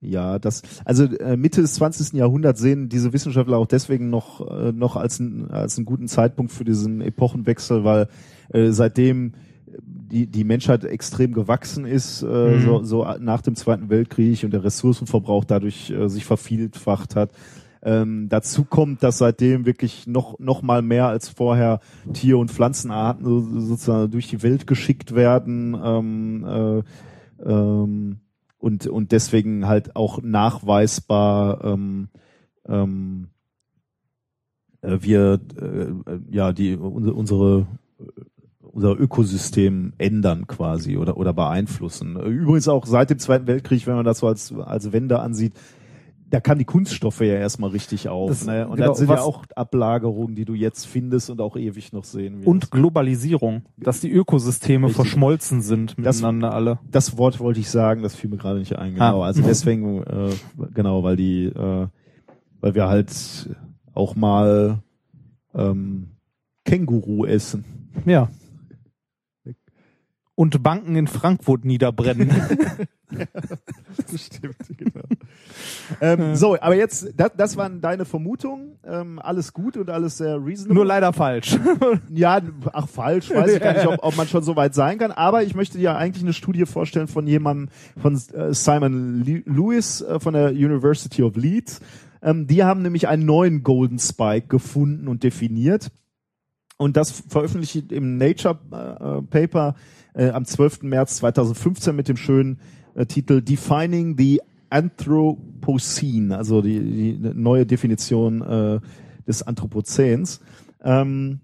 ja, 0.00 0.38
das, 0.38 0.62
also 0.84 1.04
äh, 1.04 1.36
Mitte 1.36 1.60
des 1.60 1.74
20. 1.74 2.12
Jahrhunderts 2.12 2.60
sehen 2.60 2.88
diese 2.88 3.12
Wissenschaftler 3.12 3.58
auch 3.58 3.66
deswegen 3.66 4.10
noch, 4.10 4.46
äh, 4.48 4.72
noch 4.72 4.96
als, 4.96 5.18
ein, 5.18 5.50
als 5.50 5.76
einen 5.76 5.86
guten 5.86 6.08
Zeitpunkt 6.08 6.52
für 6.52 6.64
diesen 6.64 7.00
Epochenwechsel, 7.00 7.84
weil 7.84 8.08
äh, 8.50 8.70
seitdem 8.70 9.32
die, 9.80 10.26
die 10.26 10.44
Menschheit 10.44 10.84
extrem 10.84 11.32
gewachsen 11.32 11.84
ist, 11.84 12.22
äh, 12.22 12.26
Mhm. 12.26 12.60
so, 12.60 12.84
so 12.84 13.06
nach 13.20 13.42
dem 13.42 13.54
Zweiten 13.56 13.90
Weltkrieg 13.90 14.44
und 14.44 14.52
der 14.52 14.64
Ressourcenverbrauch 14.64 15.44
dadurch 15.44 15.90
äh, 15.90 16.08
sich 16.08 16.24
vervielfacht 16.24 17.16
hat. 17.16 17.30
Ähm, 17.82 18.28
dazu 18.28 18.64
kommt, 18.64 19.02
dass 19.02 19.18
seitdem 19.18 19.64
wirklich 19.66 20.06
noch, 20.06 20.38
noch 20.40 20.62
mal 20.62 20.82
mehr 20.82 21.06
als 21.06 21.28
vorher 21.28 21.80
Tier- 22.12 22.38
und 22.38 22.50
Pflanzenarten 22.50 23.24
so, 23.24 23.40
sozusagen 23.40 24.10
durch 24.10 24.28
die 24.28 24.42
Welt 24.42 24.66
geschickt 24.66 25.14
werden 25.14 25.76
ähm, 25.80 26.44
äh, 26.44 26.82
ähm, 27.48 28.16
und, 28.58 28.86
und 28.86 29.12
deswegen 29.12 29.66
halt 29.66 29.96
auch 29.96 30.20
nachweisbar 30.22 31.64
ähm, 31.64 32.08
ähm, 32.66 33.28
äh, 34.82 34.98
wir 35.00 35.40
äh, 35.60 35.64
äh, 35.64 36.20
ja 36.30 36.52
die 36.52 36.76
unsere, 36.76 37.14
unsere 37.14 37.66
unser 38.60 38.98
Ökosystem 39.00 39.92
ändern 39.98 40.46
quasi 40.46 40.96
oder 40.96 41.16
oder 41.16 41.32
beeinflussen. 41.32 42.16
Übrigens 42.20 42.68
auch 42.68 42.86
seit 42.86 43.10
dem 43.10 43.18
Zweiten 43.18 43.46
Weltkrieg, 43.46 43.86
wenn 43.86 43.96
man 43.96 44.04
das 44.04 44.18
so 44.18 44.28
als 44.28 44.52
als 44.52 44.92
Wende 44.92 45.20
ansieht, 45.20 45.54
da 46.30 46.40
kamen 46.40 46.58
die 46.58 46.64
Kunststoffe 46.66 47.20
ja 47.20 47.34
erstmal 47.34 47.70
richtig 47.70 48.08
auf. 48.08 48.28
Das- 48.28 48.44
ne? 48.46 48.68
Und 48.68 48.76
genau, 48.76 48.88
das 48.88 48.98
sind 48.98 49.08
ja 49.10 49.20
auch 49.22 49.44
Ablagerungen, 49.56 50.34
die 50.34 50.44
du 50.44 50.54
jetzt 50.54 50.86
findest 50.86 51.30
und 51.30 51.40
auch 51.40 51.56
ewig 51.56 51.92
noch 51.92 52.04
sehen 52.04 52.38
wirst. 52.38 52.46
Und 52.46 52.70
Globalisierung, 52.70 53.62
dass 53.78 54.00
die 54.00 54.10
Ökosysteme 54.12 54.88
Richtig. 54.88 54.96
verschmolzen 54.96 55.62
sind 55.62 55.94
Das- 55.98 56.16
miteinander 56.16 56.52
alle. 56.52 56.78
das 56.90 57.16
Wort 57.16 57.40
wollte 57.40 57.60
ich 57.60 57.70
sagen, 57.70 58.02
das 58.02 58.14
fiel 58.14 58.28
mir 58.30 58.36
gerade 58.36 58.58
nicht 58.58 58.76
ein. 58.76 58.94
Genau, 58.94 59.22
Ah. 59.22 59.26
also 59.26 59.40
deswegen, 59.46 60.02
äh, 60.02 60.30
genau, 60.74 61.02
weil 61.02 61.16
die, 61.16 61.46
äh, 61.46 61.86
weil 62.60 62.74
wir 62.74 62.88
halt 62.88 63.10
auch 63.94 64.14
mal 64.16 64.80
ähm, 65.54 66.08
Känguru 66.64 67.24
essen. 67.24 67.64
Ja. 68.04 68.28
Und 70.38 70.62
Banken 70.62 70.94
in 70.94 71.08
Frankfurt 71.08 71.64
niederbrennen. 71.64 72.30
Stimmt, 74.16 74.54
genau. 74.76 75.02
ähm, 76.00 76.36
so, 76.36 76.56
aber 76.60 76.76
jetzt, 76.76 77.08
das, 77.16 77.32
das 77.36 77.56
waren 77.56 77.80
deine 77.80 78.04
Vermutungen. 78.04 78.78
Ähm, 78.86 79.18
alles 79.18 79.52
gut 79.52 79.76
und 79.76 79.90
alles 79.90 80.18
sehr 80.18 80.36
reasonable. 80.36 80.74
Nur 80.74 80.84
leider 80.86 81.12
falsch. 81.12 81.58
Ja, 82.10 82.40
ach 82.72 82.86
falsch, 82.86 83.30
weiß 83.30 83.52
ich 83.52 83.60
gar 83.60 83.72
nicht, 83.72 83.88
ob, 83.88 83.98
ob 84.00 84.16
man 84.16 84.28
schon 84.28 84.44
so 84.44 84.54
weit 84.54 84.74
sein 84.76 84.98
kann. 84.98 85.10
Aber 85.10 85.42
ich 85.42 85.56
möchte 85.56 85.76
dir 85.76 85.96
eigentlich 85.96 86.22
eine 86.22 86.32
Studie 86.32 86.66
vorstellen 86.66 87.08
von 87.08 87.26
jemandem, 87.26 87.70
von 88.00 88.14
äh, 88.14 88.54
Simon 88.54 89.24
Le- 89.24 89.42
Lewis 89.44 90.02
äh, 90.02 90.20
von 90.20 90.34
der 90.34 90.52
University 90.52 91.24
of 91.24 91.34
Leeds. 91.34 91.80
Ähm, 92.22 92.46
die 92.46 92.62
haben 92.62 92.82
nämlich 92.82 93.08
einen 93.08 93.26
neuen 93.26 93.64
Golden 93.64 93.98
Spike 93.98 94.46
gefunden 94.46 95.08
und 95.08 95.24
definiert. 95.24 95.90
Und 96.76 96.96
das 96.96 97.10
veröffentlicht 97.10 97.90
im 97.90 98.18
Nature 98.18 98.56
äh, 98.70 99.22
Paper 99.22 99.74
äh, 100.18 100.30
am 100.30 100.44
12. 100.44 100.82
März 100.82 101.16
2015 101.16 101.96
mit 101.96 102.08
dem 102.08 102.16
schönen 102.16 102.58
äh, 102.94 103.06
Titel 103.06 103.40
Defining 103.40 104.16
the 104.18 104.42
Anthropocene, 104.68 106.36
also 106.36 106.60
die, 106.60 106.80
die 106.80 107.18
neue 107.34 107.64
Definition 107.64 108.42
äh, 108.42 108.80
des 109.26 109.42
Anthropozäns. 109.44 110.40
Ähm, 110.82 111.40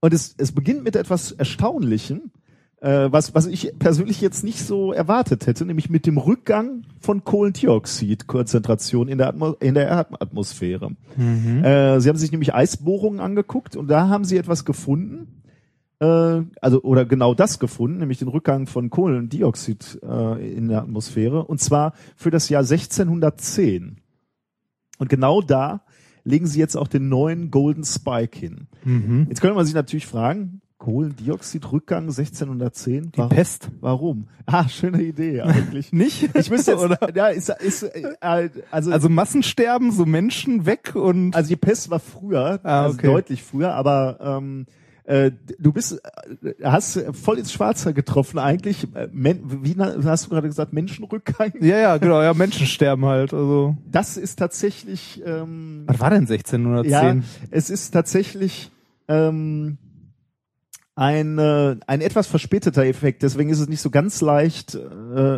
und 0.00 0.14
es, 0.14 0.34
es 0.38 0.52
beginnt 0.52 0.82
mit 0.84 0.96
etwas 0.96 1.32
Erstaunlichem, 1.32 2.32
äh, 2.80 3.08
was, 3.10 3.34
was 3.34 3.46
ich 3.46 3.72
persönlich 3.78 4.20
jetzt 4.20 4.42
nicht 4.42 4.60
so 4.60 4.92
erwartet 4.92 5.46
hätte, 5.46 5.64
nämlich 5.64 5.90
mit 5.90 6.06
dem 6.06 6.16
Rückgang 6.16 6.84
von 7.00 7.24
Kohlendioxidkonzentration 7.24 9.08
in 9.08 9.18
der, 9.18 9.28
Atmo 9.28 9.52
in 9.60 9.74
der 9.74 9.88
Erdatmosphäre. 9.88 10.92
Äh, 11.64 12.00
sie 12.00 12.08
haben 12.08 12.18
sich 12.18 12.32
nämlich 12.32 12.54
Eisbohrungen 12.54 13.20
angeguckt 13.20 13.76
und 13.76 13.88
da 13.88 14.08
haben 14.08 14.24
sie 14.24 14.36
etwas 14.36 14.64
gefunden, 14.64 15.37
äh, 16.00 16.42
also 16.60 16.82
oder 16.82 17.04
genau 17.04 17.34
das 17.34 17.58
gefunden, 17.58 17.98
nämlich 17.98 18.18
den 18.18 18.28
Rückgang 18.28 18.66
von 18.66 18.90
Kohlendioxid 18.90 20.00
äh, 20.02 20.54
in 20.56 20.68
der 20.68 20.82
Atmosphäre 20.82 21.44
und 21.44 21.60
zwar 21.60 21.92
für 22.16 22.30
das 22.30 22.48
Jahr 22.48 22.62
1610. 22.62 23.98
Und 24.98 25.08
genau 25.08 25.40
da 25.42 25.82
legen 26.24 26.46
sie 26.46 26.58
jetzt 26.58 26.76
auch 26.76 26.88
den 26.88 27.08
neuen 27.08 27.50
Golden 27.50 27.84
Spike 27.84 28.38
hin. 28.38 28.66
mhm. 28.84 29.26
Jetzt 29.28 29.40
könnte 29.40 29.54
man 29.56 29.64
sich 29.64 29.74
natürlich 29.74 30.06
fragen, 30.06 30.60
Kohlendioxidrückgang 30.78 32.04
1610, 32.04 33.10
Die 33.12 33.22
Pest. 33.28 33.68
warum? 33.80 34.28
Ah, 34.46 34.68
schöne 34.68 35.02
Idee 35.02 35.40
eigentlich. 35.42 35.92
Nicht? 35.92 36.30
Ich 36.36 36.50
müsste 36.50 36.72
jetzt, 36.72 36.80
Oder? 36.84 36.98
ja, 37.16 37.28
ist, 37.28 37.48
ist, 37.50 37.82
äh, 37.82 38.14
also, 38.20 38.60
also, 38.70 38.92
Also 38.92 39.08
Massensterben, 39.08 39.90
so 39.90 40.06
Menschen 40.06 40.66
weg 40.66 40.94
und 40.94 41.34
also 41.34 41.48
die 41.48 41.56
Pest 41.56 41.90
war 41.90 41.98
früher, 41.98 42.60
Ah, 42.62 42.84
also 42.84 42.94
okay. 42.98 43.06
deutlich 43.08 43.42
früher, 43.42 43.74
aber 43.74 44.18
ähm, 44.20 44.66
äh, 45.08 45.32
du 45.58 45.72
bist, 45.72 46.00
äh, 46.42 46.54
hast 46.62 47.00
voll 47.14 47.38
ins 47.38 47.50
Schwarze 47.52 47.94
getroffen 47.94 48.38
eigentlich. 48.38 48.86
Äh, 48.94 49.08
Men, 49.12 49.64
wie 49.64 49.74
hast 49.78 50.26
du 50.26 50.30
gerade 50.30 50.48
gesagt, 50.48 50.72
Menschenrückgang? 50.74 51.52
ja, 51.60 51.78
ja, 51.78 51.96
genau, 51.96 52.20
ja, 52.22 52.34
Menschen 52.34 52.66
sterben 52.66 53.04
halt. 53.06 53.32
Also 53.32 53.76
Das 53.90 54.16
ist 54.18 54.36
tatsächlich, 54.38 55.22
ähm, 55.24 55.84
was 55.86 55.98
war 56.00 56.10
denn 56.10 56.26
1610? 56.28 56.90
ja, 56.90 57.16
es 57.50 57.70
ist 57.70 57.90
tatsächlich 57.92 58.70
ähm, 59.08 59.78
ein, 60.94 61.38
äh, 61.38 61.76
ein 61.86 62.00
etwas 62.00 62.26
verspäteter 62.26 62.84
Effekt, 62.84 63.22
deswegen 63.22 63.50
ist 63.50 63.60
es 63.60 63.68
nicht 63.68 63.80
so 63.80 63.88
ganz 63.90 64.20
leicht, 64.20 64.74
äh, 64.74 64.78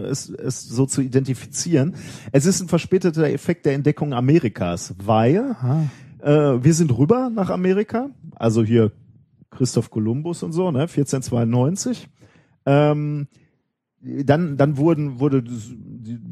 es, 0.09 0.31
es 0.31 0.63
so 0.63 0.87
zu 0.87 1.03
identifizieren. 1.03 1.95
Es 2.33 2.47
ist 2.47 2.61
ein 2.63 2.69
verspäteter 2.69 3.29
Effekt 3.31 3.67
der 3.67 3.75
Entdeckung 3.75 4.15
Amerikas, 4.15 4.95
weil 5.05 5.55
Ah. 5.61 5.83
äh, 6.23 6.65
wir 6.65 6.73
sind 6.75 6.97
rüber 6.97 7.31
nach 7.33 7.51
Amerika, 7.51 8.09
also 8.37 8.65
hier 8.65 8.91
Christoph 9.51 9.91
Kolumbus 9.91 10.43
und 10.43 10.53
so, 10.53 10.71
ne, 10.71 10.81
1492. 10.81 12.09
Ähm, 12.67 13.29
dann, 14.03 14.57
dann 14.57 14.77
wurden, 14.79 15.21
wurde 15.21 15.45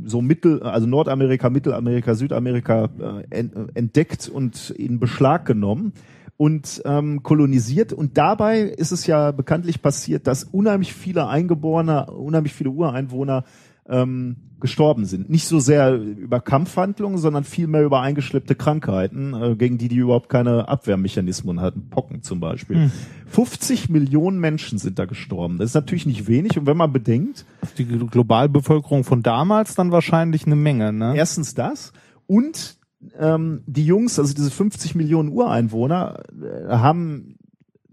so 0.04 0.22
Mittel, 0.22 0.62
also 0.62 0.86
Nordamerika, 0.86 1.50
Mittelamerika, 1.50 2.14
Südamerika 2.14 2.88
äh, 3.30 3.40
äh, 3.40 3.48
entdeckt 3.74 4.28
und 4.28 4.70
in 4.70 4.98
Beschlag 4.98 5.44
genommen. 5.44 5.92
und 6.38 6.82
ähm, 6.84 7.22
kolonisiert. 7.24 7.92
Und 7.92 8.16
dabei 8.16 8.60
ist 8.60 8.92
es 8.92 9.06
ja 9.06 9.32
bekanntlich 9.32 9.82
passiert, 9.82 10.26
dass 10.26 10.44
unheimlich 10.44 10.94
viele 10.94 11.26
Eingeborene, 11.26 12.06
unheimlich 12.06 12.54
viele 12.54 12.70
Ureinwohner 12.70 13.44
ähm, 13.88 14.36
gestorben 14.60 15.04
sind. 15.04 15.30
Nicht 15.30 15.46
so 15.46 15.60
sehr 15.60 15.94
über 15.94 16.40
Kampfhandlungen, 16.40 17.18
sondern 17.18 17.44
vielmehr 17.44 17.84
über 17.84 18.00
eingeschleppte 18.00 18.54
Krankheiten, 18.54 19.34
äh, 19.34 19.54
gegen 19.56 19.78
die 19.78 19.88
die 19.88 19.96
überhaupt 19.96 20.28
keine 20.28 20.68
Abwehrmechanismen 20.68 21.60
hatten. 21.60 21.88
Pocken 21.90 22.22
zum 22.22 22.40
Beispiel. 22.40 22.76
Hm. 22.76 22.92
50 23.26 23.88
Millionen 23.88 24.40
Menschen 24.40 24.78
sind 24.78 24.98
da 24.98 25.04
gestorben. 25.04 25.58
Das 25.58 25.70
ist 25.70 25.74
natürlich 25.74 26.06
nicht 26.06 26.26
wenig. 26.26 26.58
Und 26.58 26.66
wenn 26.66 26.76
man 26.76 26.92
bedenkt... 26.92 27.44
Die 27.76 27.84
Globalbevölkerung 27.84 29.04
von 29.04 29.22
damals 29.22 29.74
dann 29.74 29.92
wahrscheinlich 29.92 30.46
eine 30.46 30.56
Menge, 30.56 30.92
ne? 30.92 31.14
Erstens 31.16 31.54
das. 31.54 31.92
Und 32.26 32.78
ähm, 33.18 33.62
die 33.66 33.86
Jungs, 33.86 34.18
also 34.18 34.34
diese 34.34 34.50
50 34.50 34.94
Millionen 34.94 35.28
Ureinwohner, 35.28 36.24
äh, 36.42 36.68
haben 36.68 37.37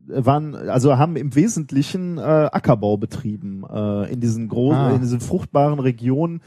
waren 0.08 0.56
also 0.56 0.98
haben 0.98 1.16
im 1.16 1.36
Wesentlichen 1.36 2.18
äh, 2.18 2.22
Ackerbau 2.22 2.98
betrieben 2.98 3.64
äh, 3.70 4.12
in 4.12 4.20
diesen 4.20 4.48
großen, 4.48 4.78
ah. 4.78 4.92
in 4.92 5.02
diesen 5.02 5.20
fruchtbaren 5.20 5.80
Regionen 5.80 6.42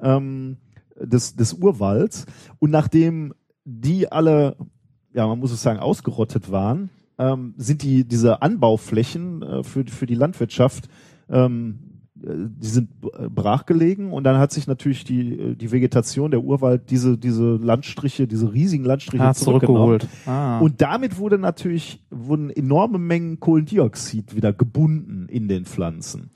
ähm, 0.00 0.56
des 0.96 1.36
des 1.36 1.54
Urwalds 1.54 2.26
und 2.58 2.70
nachdem 2.70 3.34
die 3.64 4.10
alle, 4.10 4.56
ja 5.12 5.26
man 5.26 5.38
muss 5.38 5.52
es 5.52 5.62
sagen, 5.62 5.78
ausgerottet 5.78 6.50
waren, 6.50 6.90
ähm, 7.18 7.54
sind 7.56 7.82
die 7.82 8.06
diese 8.06 8.42
Anbauflächen 8.42 9.42
äh, 9.42 9.62
für 9.62 9.84
für 9.86 10.06
die 10.06 10.14
Landwirtschaft 10.14 10.88
ähm, 11.28 11.93
die 12.26 12.66
sind 12.66 12.88
brachgelegen 13.00 14.12
und 14.12 14.24
dann 14.24 14.38
hat 14.38 14.52
sich 14.52 14.66
natürlich 14.66 15.04
die 15.04 15.56
die 15.56 15.72
Vegetation 15.72 16.30
der 16.30 16.42
Urwald 16.42 16.90
diese 16.90 17.18
diese 17.18 17.56
Landstriche 17.56 18.26
diese 18.26 18.52
riesigen 18.52 18.84
Landstriche 18.84 19.24
ah, 19.24 19.34
zurückgeholt. 19.34 20.08
Ah. 20.26 20.58
und 20.58 20.80
damit 20.80 21.18
wurde 21.18 21.38
natürlich 21.38 22.02
wurden 22.10 22.50
enorme 22.50 22.98
Mengen 22.98 23.40
Kohlendioxid 23.40 24.34
wieder 24.34 24.52
gebunden 24.52 25.26
in 25.28 25.48
den 25.48 25.64
Pflanzen. 25.66 26.30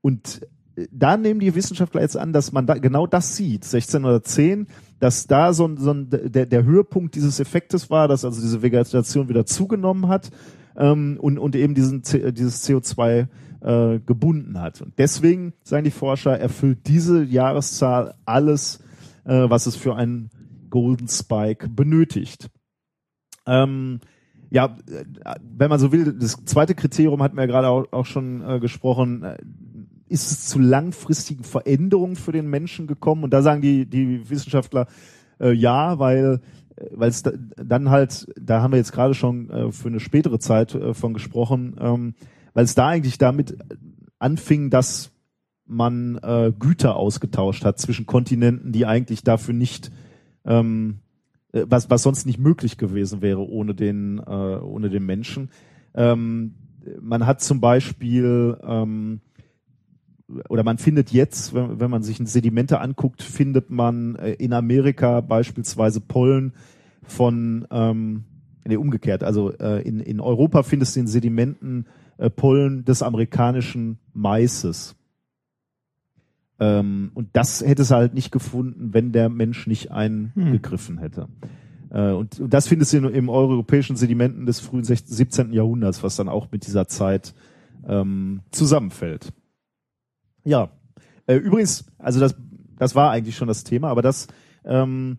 Und 0.00 0.42
äh, 0.76 0.86
da 0.90 1.16
nehmen 1.16 1.40
die 1.40 1.54
Wissenschaftler 1.54 2.00
jetzt 2.00 2.16
an, 2.16 2.32
dass 2.32 2.52
man 2.52 2.66
da 2.66 2.74
genau 2.74 3.06
das 3.06 3.36
sieht 3.36 3.64
1610 3.64 4.66
dass 5.00 5.26
da 5.26 5.52
so 5.52 5.66
ein, 5.66 5.76
so 5.76 5.92
ein 5.92 6.08
der, 6.10 6.46
der 6.46 6.64
Höhepunkt 6.64 7.14
dieses 7.14 7.38
Effektes 7.38 7.90
war, 7.90 8.08
dass 8.08 8.24
also 8.24 8.40
diese 8.40 8.62
Vegetation 8.62 9.28
wieder 9.28 9.46
zugenommen 9.46 10.08
hat 10.08 10.30
ähm, 10.76 11.18
und 11.20 11.38
und 11.38 11.54
eben 11.54 11.74
diesen 11.74 12.02
dieses 12.02 12.68
CO2 12.68 13.28
äh, 13.60 13.98
gebunden 14.00 14.60
hat. 14.60 14.80
Und 14.80 14.94
deswegen, 14.98 15.52
sagen 15.62 15.84
die 15.84 15.90
Forscher, 15.90 16.38
erfüllt 16.38 16.86
diese 16.86 17.22
Jahreszahl 17.22 18.14
alles, 18.24 18.80
äh, 19.24 19.48
was 19.48 19.66
es 19.66 19.76
für 19.76 19.96
einen 19.96 20.30
Golden 20.70 21.08
Spike 21.08 21.68
benötigt. 21.68 22.50
Ähm, 23.46 24.00
ja, 24.50 24.76
wenn 25.42 25.68
man 25.68 25.78
so 25.78 25.92
will, 25.92 26.14
das 26.14 26.44
zweite 26.44 26.74
Kriterium 26.74 27.22
hatten 27.22 27.36
wir 27.36 27.42
ja 27.42 27.46
gerade 27.46 27.68
auch, 27.68 27.86
auch 27.92 28.06
schon 28.06 28.42
äh, 28.48 28.60
gesprochen, 28.60 29.22
äh, 29.22 29.38
ist 30.08 30.30
es 30.30 30.46
zu 30.46 30.58
langfristigen 30.58 31.44
Veränderungen 31.44 32.16
für 32.16 32.32
den 32.32 32.48
Menschen 32.48 32.86
gekommen? 32.86 33.24
Und 33.24 33.30
da 33.34 33.42
sagen 33.42 33.60
die, 33.60 33.84
die 33.84 34.28
Wissenschaftler 34.30 34.86
äh, 35.40 35.52
ja, 35.52 35.98
weil 35.98 36.40
äh, 36.76 36.86
weil 36.92 37.10
es 37.10 37.22
da, 37.22 37.32
dann 37.56 37.90
halt, 37.90 38.26
da 38.40 38.62
haben 38.62 38.72
wir 38.72 38.78
jetzt 38.78 38.92
gerade 38.92 39.14
schon 39.14 39.50
äh, 39.50 39.72
für 39.72 39.88
eine 39.88 40.00
spätere 40.00 40.38
Zeit 40.38 40.74
äh, 40.74 40.94
von 40.94 41.14
gesprochen, 41.14 41.76
ähm, 41.80 42.14
weil 42.58 42.64
es 42.64 42.74
da 42.74 42.88
eigentlich 42.88 43.18
damit 43.18 43.56
anfing, 44.18 44.68
dass 44.68 45.12
man 45.64 46.18
äh, 46.24 46.52
Güter 46.58 46.96
ausgetauscht 46.96 47.64
hat 47.64 47.78
zwischen 47.78 48.04
Kontinenten, 48.04 48.72
die 48.72 48.84
eigentlich 48.84 49.22
dafür 49.22 49.54
nicht 49.54 49.92
ähm, 50.44 50.98
äh, 51.52 51.66
was 51.68 51.88
was 51.88 52.02
sonst 52.02 52.26
nicht 52.26 52.40
möglich 52.40 52.76
gewesen 52.76 53.22
wäre 53.22 53.48
ohne 53.48 53.76
den 53.76 54.18
äh, 54.18 54.32
ohne 54.32 54.90
den 54.90 55.06
Menschen. 55.06 55.50
Ähm, 55.94 56.56
man 57.00 57.26
hat 57.26 57.40
zum 57.42 57.60
Beispiel 57.60 58.58
ähm, 58.66 59.20
oder 60.48 60.64
man 60.64 60.78
findet 60.78 61.12
jetzt, 61.12 61.54
wenn, 61.54 61.78
wenn 61.78 61.92
man 61.92 62.02
sich 62.02 62.18
Sedimente 62.24 62.80
anguckt, 62.80 63.22
findet 63.22 63.70
man 63.70 64.16
äh, 64.16 64.32
in 64.32 64.52
Amerika 64.52 65.20
beispielsweise 65.20 66.00
Pollen 66.00 66.54
von 67.04 67.68
ähm, 67.70 68.24
nee, 68.68 68.76
umgekehrt. 68.76 69.24
Also 69.24 69.52
äh, 69.52 69.82
in, 69.82 70.00
in 70.00 70.20
Europa 70.20 70.62
findest 70.62 70.96
du 70.96 71.00
in 71.00 71.06
Sedimenten 71.06 71.86
äh, 72.18 72.30
Pollen 72.30 72.84
des 72.84 73.02
amerikanischen 73.02 73.98
Maises. 74.12 74.96
Ähm, 76.60 77.10
und 77.14 77.28
das 77.32 77.62
hätte 77.64 77.82
es 77.82 77.90
halt 77.90 78.14
nicht 78.14 78.32
gefunden, 78.32 78.92
wenn 78.92 79.12
der 79.12 79.28
Mensch 79.28 79.66
nicht 79.66 79.90
eingegriffen 79.90 80.96
hm. 80.96 81.02
hätte. 81.02 81.28
Äh, 81.90 82.12
und, 82.12 82.40
und, 82.40 82.52
das 82.52 82.68
findest 82.68 82.92
du 82.92 82.98
in, 82.98 83.04
im 83.04 83.28
europäischen 83.28 83.96
Sedimenten 83.96 84.46
des 84.46 84.60
frühen 84.60 84.84
16, 84.84 85.14
17. 85.14 85.52
Jahrhunderts, 85.52 86.02
was 86.02 86.16
dann 86.16 86.28
auch 86.28 86.50
mit 86.50 86.66
dieser 86.66 86.88
Zeit 86.88 87.34
ähm, 87.86 88.40
zusammenfällt. 88.50 89.32
Ja, 90.44 90.70
äh, 91.26 91.36
übrigens, 91.36 91.86
also 91.98 92.20
das, 92.20 92.34
das 92.76 92.94
war 92.94 93.10
eigentlich 93.10 93.36
schon 93.36 93.48
das 93.48 93.64
Thema, 93.64 93.88
aber 93.88 94.02
das 94.02 94.28
ähm, 94.64 95.18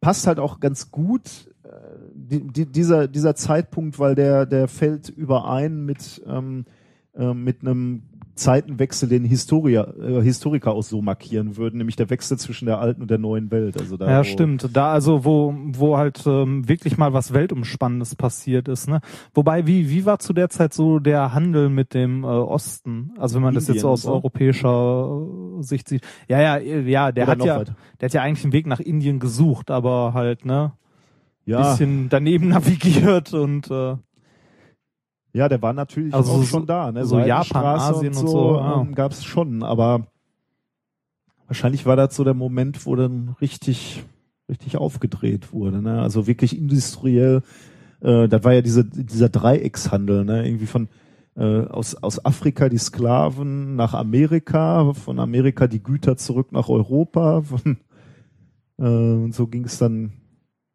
passt 0.00 0.26
halt 0.26 0.38
auch 0.38 0.60
ganz 0.60 0.90
gut 0.90 1.54
die, 2.26 2.40
die, 2.46 2.66
dieser, 2.66 3.08
dieser 3.08 3.34
Zeitpunkt, 3.34 3.98
weil 3.98 4.14
der, 4.14 4.46
der 4.46 4.68
fällt 4.68 5.08
überein 5.08 5.84
mit, 5.84 6.22
ähm, 6.26 6.64
äh, 7.14 7.32
mit 7.34 7.62
einem 7.62 8.02
Zeitenwechsel, 8.36 9.08
den 9.08 9.24
Historia, 9.24 9.94
äh, 9.98 10.20
Historiker 10.20 10.72
auch 10.72 10.82
so 10.82 11.00
markieren 11.00 11.56
würden, 11.56 11.78
nämlich 11.78 11.96
der 11.96 12.10
Wechsel 12.10 12.38
zwischen 12.38 12.66
der 12.66 12.78
alten 12.78 13.00
und 13.00 13.10
der 13.10 13.18
neuen 13.18 13.50
Welt. 13.50 13.80
Also 13.80 13.96
da, 13.96 14.08
ja, 14.08 14.24
stimmt. 14.24 14.68
Da 14.74 14.92
also, 14.92 15.24
wo, 15.24 15.54
wo 15.72 15.96
halt 15.96 16.22
ähm, 16.26 16.68
wirklich 16.68 16.98
mal 16.98 17.14
was 17.14 17.32
Weltumspannendes 17.32 18.14
passiert 18.14 18.68
ist. 18.68 18.88
Ne? 18.88 19.00
Wobei, 19.32 19.66
wie, 19.66 19.90
wie 19.90 20.04
war 20.04 20.18
zu 20.18 20.34
der 20.34 20.50
Zeit 20.50 20.74
so 20.74 20.98
der 20.98 21.32
Handel 21.32 21.70
mit 21.70 21.94
dem 21.94 22.24
äh, 22.24 22.26
Osten? 22.26 23.12
Also 23.16 23.36
wenn 23.36 23.42
man 23.42 23.54
Indien 23.54 23.66
das 23.66 23.74
jetzt 23.74 23.82
so 23.82 23.88
aus 23.88 24.02
so? 24.02 24.12
europäischer 24.12 25.26
Sicht 25.60 25.88
sieht. 25.88 26.02
Ja, 26.28 26.40
ja, 26.40 26.58
ja, 26.58 27.12
der 27.12 27.24
Oder 27.24 27.32
hat 27.32 27.44
ja, 27.44 27.58
weit. 27.60 27.72
der 28.00 28.08
hat 28.08 28.12
ja 28.12 28.22
eigentlich 28.22 28.44
einen 28.44 28.52
Weg 28.52 28.66
nach 28.66 28.80
Indien 28.80 29.18
gesucht, 29.18 29.70
aber 29.70 30.12
halt, 30.12 30.44
ne? 30.44 30.72
Ja. 31.46 31.70
bisschen 31.70 32.08
daneben 32.08 32.48
navigiert 32.50 33.32
und 33.32 33.70
äh, 33.70 33.96
ja, 35.32 35.48
der 35.48 35.60
war 35.60 35.72
natürlich 35.72 36.14
also 36.14 36.32
auch 36.32 36.44
schon 36.44 36.66
da, 36.66 36.90
ne? 36.92 37.04
So 37.04 37.18
Japan, 37.18 37.64
Asien 37.64 38.08
und 38.08 38.14
so, 38.14 38.56
und 38.56 38.64
so 38.64 38.80
ähm, 38.80 38.94
gab's 38.94 39.24
schon, 39.24 39.62
aber 39.62 40.06
wahrscheinlich 41.46 41.84
war 41.84 41.96
das 41.96 42.16
so 42.16 42.24
der 42.24 42.34
Moment, 42.34 42.86
wo 42.86 42.96
dann 42.96 43.36
richtig 43.40 44.02
richtig 44.48 44.76
aufgedreht 44.76 45.52
wurde, 45.52 45.82
ne? 45.82 46.00
Also 46.00 46.26
wirklich 46.26 46.56
industriell. 46.56 47.42
Äh, 48.00 48.28
das 48.28 48.44
war 48.44 48.54
ja 48.54 48.62
diese, 48.62 48.84
dieser 48.84 49.28
Dreieckshandel, 49.28 50.24
ne? 50.24 50.46
Irgendwie 50.46 50.66
von 50.66 50.88
äh, 51.36 51.66
aus 51.66 51.94
aus 51.96 52.24
Afrika 52.24 52.68
die 52.68 52.78
Sklaven 52.78 53.76
nach 53.76 53.92
Amerika, 53.94 54.94
von 54.94 55.18
Amerika 55.18 55.66
die 55.66 55.82
Güter 55.82 56.16
zurück 56.16 56.52
nach 56.52 56.68
Europa. 56.68 57.42
Von, 57.42 57.76
äh, 58.78 58.84
und 58.84 59.34
so 59.34 59.48
ging 59.48 59.64
es 59.64 59.78
dann 59.78 60.12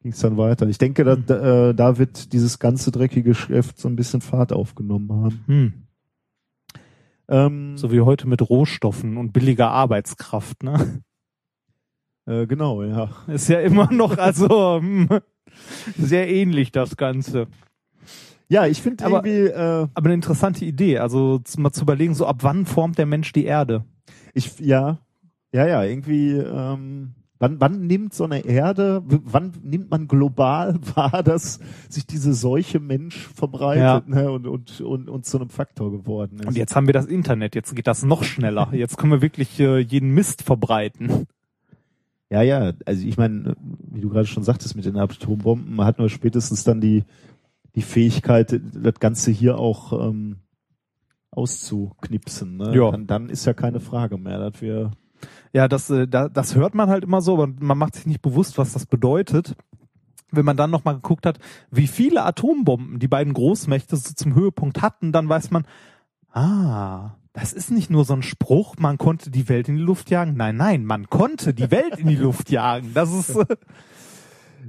ging 0.01 0.11
es 0.11 0.19
dann 0.19 0.37
weiter. 0.37 0.67
Ich 0.67 0.77
denke, 0.77 1.03
da, 1.03 1.15
da, 1.15 1.69
äh, 1.69 1.75
da 1.75 1.97
wird 1.97 2.33
dieses 2.33 2.59
ganze 2.59 2.91
dreckige 2.91 3.29
Geschäft 3.29 3.79
so 3.79 3.87
ein 3.87 3.95
bisschen 3.95 4.21
Fahrt 4.21 4.51
aufgenommen 4.51 5.11
haben. 5.11 5.43
Hm. 5.47 5.73
Ähm, 7.29 7.77
so 7.77 7.91
wie 7.91 8.01
heute 8.01 8.27
mit 8.27 8.41
Rohstoffen 8.41 9.17
und 9.17 9.31
billiger 9.31 9.69
Arbeitskraft, 9.71 10.63
ne? 10.63 11.01
Äh, 12.27 12.45
genau, 12.45 12.83
ja. 12.83 13.09
Ist 13.27 13.49
ja 13.49 13.59
immer 13.61 13.91
noch, 13.91 14.17
also 14.17 14.79
hm, 14.79 15.09
sehr 15.97 16.29
ähnlich 16.29 16.71
das 16.71 16.95
Ganze. 16.95 17.47
Ja, 18.47 18.67
ich 18.67 18.81
finde 18.81 19.03
irgendwie. 19.05 19.47
Äh, 19.47 19.87
aber 19.93 20.05
eine 20.05 20.13
interessante 20.13 20.65
Idee, 20.65 20.99
also 20.99 21.41
mal 21.57 21.71
zu 21.71 21.83
überlegen, 21.83 22.13
so 22.13 22.25
ab 22.25 22.39
wann 22.41 22.65
formt 22.65 22.97
der 22.97 23.05
Mensch 23.05 23.31
die 23.31 23.45
Erde? 23.45 23.85
Ich 24.33 24.59
ja, 24.59 24.99
ja, 25.53 25.65
ja, 25.65 25.83
irgendwie. 25.83 26.33
Ähm, 26.33 27.15
Wann, 27.41 27.59
wann 27.59 27.87
nimmt 27.87 28.13
so 28.13 28.25
eine 28.25 28.45
Erde, 28.45 29.01
wann 29.07 29.53
nimmt 29.63 29.89
man 29.89 30.07
global 30.07 30.75
wahr, 30.95 31.23
dass 31.23 31.59
sich 31.89 32.05
diese 32.05 32.35
Seuche 32.35 32.79
Mensch 32.79 33.29
verbreitet 33.29 33.81
ja. 33.81 34.03
ne, 34.05 34.31
und, 34.31 34.45
und, 34.45 34.79
und, 34.79 35.09
und 35.09 35.25
zu 35.25 35.39
einem 35.39 35.49
Faktor 35.49 35.91
geworden 35.91 36.37
ist? 36.39 36.45
Und 36.45 36.55
jetzt 36.55 36.75
haben 36.75 36.85
wir 36.85 36.93
das 36.93 37.07
Internet, 37.07 37.55
jetzt 37.55 37.75
geht 37.75 37.87
das 37.87 38.03
noch 38.03 38.23
schneller. 38.23 38.69
Jetzt 38.73 38.97
können 38.97 39.11
wir 39.11 39.23
wirklich 39.23 39.59
äh, 39.59 39.79
jeden 39.79 40.11
Mist 40.11 40.43
verbreiten. 40.43 41.25
Ja, 42.29 42.43
ja, 42.43 42.73
also 42.85 43.07
ich 43.07 43.17
meine, 43.17 43.55
wie 43.59 44.01
du 44.01 44.09
gerade 44.09 44.27
schon 44.27 44.43
sagtest 44.43 44.75
mit 44.75 44.85
den 44.85 44.97
Atombomben, 44.97 45.75
man 45.75 45.87
hat 45.87 45.97
nur 45.97 46.09
spätestens 46.09 46.63
dann 46.63 46.79
die, 46.79 47.05
die 47.73 47.81
Fähigkeit, 47.81 48.61
das 48.71 48.99
Ganze 48.99 49.31
hier 49.31 49.57
auch 49.57 50.09
ähm, 50.09 50.37
auszuknipsen. 51.31 52.57
Ne? 52.57 52.75
Ja. 52.75 52.91
Dann, 52.91 53.07
dann 53.07 53.29
ist 53.29 53.45
ja 53.45 53.53
keine 53.53 53.79
Frage 53.79 54.19
mehr, 54.19 54.37
dass 54.37 54.61
wir 54.61 54.91
ja, 55.53 55.67
das, 55.67 55.89
äh, 55.89 56.07
das 56.07 56.55
hört 56.55 56.75
man 56.75 56.89
halt 56.89 57.03
immer 57.03 57.21
so, 57.21 57.33
aber 57.33 57.51
man 57.59 57.77
macht 57.77 57.95
sich 57.95 58.05
nicht 58.05 58.21
bewusst, 58.21 58.57
was 58.57 58.73
das 58.73 58.85
bedeutet. 58.85 59.55
Wenn 60.31 60.45
man 60.45 60.55
dann 60.57 60.71
nochmal 60.71 60.95
geguckt 60.95 61.25
hat, 61.25 61.39
wie 61.71 61.87
viele 61.87 62.23
Atombomben 62.23 62.99
die 62.99 63.09
beiden 63.09 63.33
Großmächte 63.33 63.97
so 63.97 64.13
zum 64.13 64.33
Höhepunkt 64.33 64.81
hatten, 64.81 65.11
dann 65.11 65.27
weiß 65.27 65.51
man, 65.51 65.65
ah, 66.31 67.11
das 67.33 67.53
ist 67.53 67.71
nicht 67.71 67.89
nur 67.89 68.05
so 68.05 68.13
ein 68.13 68.23
Spruch, 68.23 68.75
man 68.77 68.97
konnte 68.97 69.31
die 69.31 69.47
Welt 69.47 69.69
in 69.69 69.75
die 69.75 69.81
Luft 69.81 70.09
jagen. 70.09 70.35
Nein, 70.35 70.57
nein, 70.57 70.85
man 70.85 71.09
konnte 71.09 71.53
die 71.53 71.71
Welt 71.71 71.97
in 71.97 72.07
die 72.07 72.15
Luft 72.15 72.49
jagen. 72.49 72.93
Das 72.93 73.11
ist. 73.11 73.35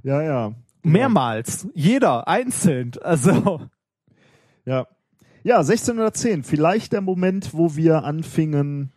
ja, 0.03 0.23
ja. 0.23 0.53
Mehrmals. 0.83 1.69
Jeder, 1.75 2.27
einzeln. 2.29 2.93
Also. 3.03 3.63
Ja. 4.65 4.87
Ja, 5.45 5.59
1610. 5.59 6.45
Vielleicht 6.45 6.93
der 6.93 7.01
Moment, 7.01 7.53
wo 7.53 7.75
wir 7.75 8.05
anfingen, 8.05 8.93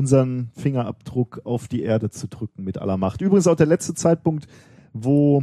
unseren 0.00 0.48
Fingerabdruck 0.54 1.42
auf 1.44 1.68
die 1.68 1.82
Erde 1.82 2.08
zu 2.08 2.26
drücken 2.26 2.64
mit 2.64 2.78
aller 2.78 2.96
Macht. 2.96 3.20
Übrigens 3.20 3.46
auch 3.46 3.54
der 3.54 3.66
letzte 3.66 3.92
Zeitpunkt, 3.92 4.46
wo, 4.94 5.42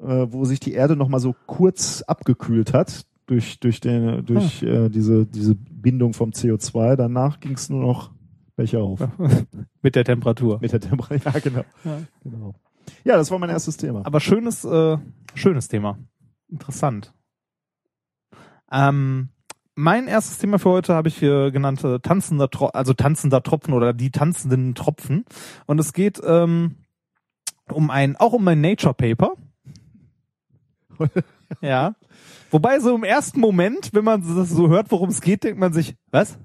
äh, 0.00 0.26
wo 0.28 0.44
sich 0.44 0.60
die 0.60 0.74
Erde 0.74 0.96
nochmal 0.96 1.20
so 1.20 1.34
kurz 1.46 2.02
abgekühlt 2.02 2.74
hat 2.74 3.06
durch, 3.24 3.58
durch, 3.58 3.80
den, 3.80 4.26
durch 4.26 4.62
äh, 4.62 4.90
diese, 4.90 5.24
diese 5.24 5.54
Bindung 5.54 6.12
vom 6.12 6.32
CO2. 6.32 6.96
Danach 6.96 7.40
ging 7.40 7.54
es 7.54 7.70
nur 7.70 7.80
noch 7.80 8.10
Becher 8.54 8.82
auf. 8.82 9.00
Mit 9.82 9.96
der 9.96 10.04
Temperatur. 10.04 10.58
Mit 10.60 10.72
der 10.72 10.80
Temperatur. 10.80 11.32
Ja, 11.32 11.40
genau. 11.40 11.64
Ja. 11.82 12.02
genau. 12.22 12.54
Ja, 13.04 13.16
das 13.16 13.30
war 13.30 13.38
mein 13.38 13.48
erstes 13.48 13.78
Thema. 13.78 14.04
Aber 14.04 14.20
schönes, 14.20 14.62
äh, 14.62 14.98
schönes 15.32 15.68
Thema. 15.68 15.98
Interessant. 16.48 17.14
Ähm, 18.70 19.30
mein 19.80 20.06
erstes 20.06 20.38
Thema 20.38 20.58
für 20.58 20.70
heute 20.70 20.94
habe 20.94 21.08
ich 21.08 21.22
äh, 21.22 21.50
genannt 21.50 21.82
äh, 21.84 21.98
tanzender, 22.00 22.50
Tro 22.50 22.66
also 22.66 22.92
tanzender 22.92 23.42
Tropfen 23.42 23.74
oder 23.74 23.92
die 23.92 24.10
tanzenden 24.10 24.74
Tropfen. 24.74 25.24
Und 25.66 25.78
es 25.80 25.92
geht 25.92 26.20
ähm, 26.24 26.76
um 27.70 27.90
ein, 27.90 28.16
auch 28.16 28.34
um 28.34 28.46
ein 28.46 28.60
Nature 28.60 28.94
Paper. 28.94 29.32
ja. 31.60 31.94
Wobei 32.50 32.80
so 32.80 32.94
im 32.94 33.04
ersten 33.04 33.40
Moment, 33.40 33.90
wenn 33.92 34.04
man 34.04 34.22
das 34.36 34.50
so 34.50 34.68
hört, 34.68 34.90
worum 34.90 35.08
es 35.08 35.20
geht, 35.20 35.44
denkt 35.44 35.58
man 35.58 35.72
sich, 35.72 35.94
was? 36.10 36.36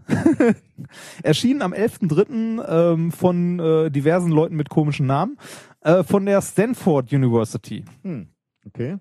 Erschienen 1.23 1.61
am 1.61 1.73
11.3. 1.73 2.93
Ähm, 2.93 3.11
von 3.11 3.59
äh, 3.59 3.91
diversen 3.91 4.31
Leuten 4.31 4.55
mit 4.55 4.69
komischen 4.69 5.07
Namen, 5.07 5.37
äh, 5.81 6.03
von 6.03 6.25
der 6.25 6.41
Stanford 6.41 7.11
University. 7.11 7.83
Hm. 8.03 8.29
Okay. 8.67 8.97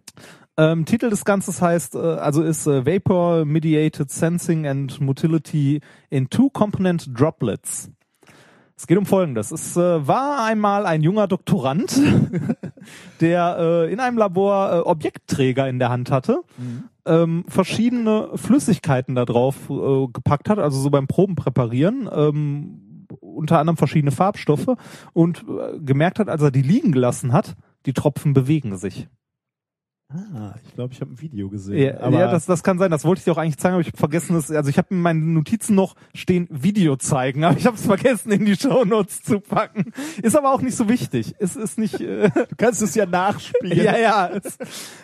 Ähm, 0.56 0.84
Titel 0.84 1.10
des 1.10 1.24
Ganzes 1.24 1.60
heißt, 1.60 1.96
äh, 1.96 1.98
also 1.98 2.42
ist 2.42 2.66
äh, 2.66 2.86
Vapor 2.86 3.44
Mediated 3.44 4.10
Sensing 4.10 4.66
and 4.66 5.00
Motility 5.00 5.80
in 6.10 6.30
Two-Component 6.30 7.10
Droplets. 7.18 7.90
Es 8.76 8.86
geht 8.86 8.98
um 8.98 9.06
Folgendes. 9.06 9.50
Es 9.50 9.76
äh, 9.76 10.06
war 10.06 10.44
einmal 10.44 10.86
ein 10.86 11.02
junger 11.02 11.26
Doktorand, 11.26 12.00
der 13.20 13.56
äh, 13.58 13.92
in 13.92 14.00
einem 14.00 14.18
Labor 14.18 14.72
äh, 14.72 14.78
Objektträger 14.80 15.68
in 15.68 15.78
der 15.78 15.90
Hand 15.90 16.10
hatte, 16.10 16.42
ähm, 17.06 17.44
verschiedene 17.48 18.30
Flüssigkeiten 18.34 19.14
da 19.14 19.24
drauf 19.24 19.70
äh, 19.70 20.06
gepackt 20.12 20.48
hat, 20.48 20.58
also 20.58 20.80
so 20.80 20.90
beim 20.90 21.06
Probenpräparieren, 21.06 22.08
ähm, 22.12 23.06
unter 23.20 23.58
anderem 23.58 23.76
verschiedene 23.76 24.10
Farbstoffe 24.10 24.76
und 25.12 25.44
äh, 25.48 25.78
gemerkt 25.80 26.18
hat, 26.18 26.28
als 26.28 26.42
er 26.42 26.50
die 26.50 26.62
liegen 26.62 26.92
gelassen 26.92 27.32
hat, 27.32 27.54
die 27.86 27.92
Tropfen 27.92 28.34
bewegen 28.34 28.76
sich. 28.76 29.08
Ah, 30.10 30.54
ich 30.64 30.74
glaube, 30.74 30.92
ich 30.92 31.00
habe 31.00 31.12
ein 31.12 31.20
Video 31.20 31.48
gesehen. 31.48 31.78
Ja, 31.78 32.00
aber 32.00 32.18
ja, 32.18 32.30
das, 32.30 32.46
das 32.46 32.62
kann 32.62 32.78
sein. 32.78 32.90
Das 32.90 33.04
wollte 33.04 33.20
ich 33.20 33.24
dir 33.24 33.32
auch 33.32 33.38
eigentlich 33.38 33.58
zeigen, 33.58 33.74
aber 33.74 33.80
ich 33.80 33.88
habe 33.88 33.96
vergessen, 33.96 34.34
dass, 34.34 34.50
also 34.50 34.70
ich 34.70 34.78
habe 34.78 34.88
in 34.90 35.00
meinen 35.00 35.32
Notizen 35.32 35.74
noch 35.74 35.96
stehen 36.14 36.46
Video 36.50 36.96
zeigen, 36.96 37.42
aber 37.42 37.56
ich 37.56 37.66
habe 37.66 37.76
es 37.76 37.86
vergessen, 37.86 38.30
in 38.30 38.44
die 38.44 38.54
Shownotes 38.54 39.22
zu 39.22 39.40
packen. 39.40 39.92
Ist 40.22 40.36
aber 40.36 40.52
auch 40.52 40.60
nicht 40.60 40.76
so 40.76 40.88
wichtig. 40.88 41.34
Es 41.38 41.56
ist 41.56 41.78
nicht. 41.78 42.00
Äh, 42.00 42.30
du 42.48 42.56
kannst 42.56 42.82
es 42.82 42.94
ja 42.94 43.06
nachspielen. 43.06 43.76
ja, 43.76 43.96
ja. 43.96 44.28
Es, 44.28 44.58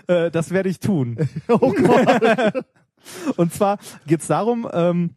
äh, 0.07 0.31
das 0.31 0.51
werde 0.51 0.69
ich 0.69 0.81
tun. 0.81 1.17
Oh 1.49 1.73
Gott. 1.73 2.65
Und 3.37 3.53
zwar 3.53 3.79
geht's 4.07 4.27
darum. 4.27 4.69
Ähm, 4.73 5.17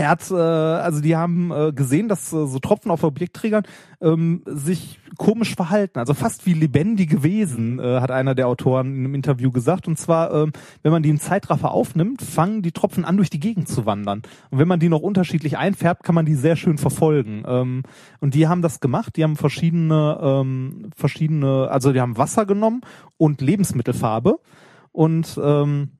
er 0.00 0.08
hat, 0.08 0.30
äh, 0.30 0.34
also 0.34 1.02
die 1.02 1.14
haben 1.14 1.52
äh, 1.52 1.72
gesehen, 1.72 2.08
dass 2.08 2.32
äh, 2.32 2.46
so 2.46 2.58
Tropfen 2.58 2.90
auf 2.90 3.04
Objektträgern 3.04 3.64
ähm, 4.00 4.42
sich 4.46 4.98
komisch 5.18 5.54
verhalten, 5.54 5.98
also 5.98 6.14
fast 6.14 6.46
wie 6.46 6.54
lebendige 6.54 7.22
Wesen, 7.22 7.78
äh, 7.78 8.00
hat 8.00 8.10
einer 8.10 8.34
der 8.34 8.48
Autoren 8.48 8.94
in 8.94 9.00
einem 9.00 9.14
Interview 9.14 9.50
gesagt. 9.50 9.86
Und 9.86 9.98
zwar, 9.98 10.32
ähm, 10.32 10.52
wenn 10.82 10.92
man 10.92 11.02
die 11.02 11.10
im 11.10 11.20
Zeitraffer 11.20 11.72
aufnimmt, 11.72 12.22
fangen 12.22 12.62
die 12.62 12.72
Tropfen 12.72 13.04
an, 13.04 13.18
durch 13.18 13.28
die 13.28 13.40
Gegend 13.40 13.68
zu 13.68 13.84
wandern. 13.84 14.22
Und 14.50 14.58
wenn 14.58 14.68
man 14.68 14.80
die 14.80 14.88
noch 14.88 15.02
unterschiedlich 15.02 15.58
einfärbt, 15.58 16.02
kann 16.02 16.14
man 16.14 16.24
die 16.24 16.34
sehr 16.34 16.56
schön 16.56 16.78
verfolgen. 16.78 17.42
Ähm, 17.46 17.82
und 18.20 18.32
die 18.34 18.48
haben 18.48 18.62
das 18.62 18.80
gemacht. 18.80 19.16
Die 19.16 19.22
haben 19.22 19.36
verschiedene, 19.36 20.18
ähm, 20.22 20.90
verschiedene, 20.96 21.68
also 21.70 21.92
die 21.92 22.00
haben 22.00 22.16
Wasser 22.16 22.46
genommen 22.46 22.80
und 23.18 23.42
Lebensmittelfarbe 23.42 24.38
und 24.92 25.38
ähm, 25.42 25.90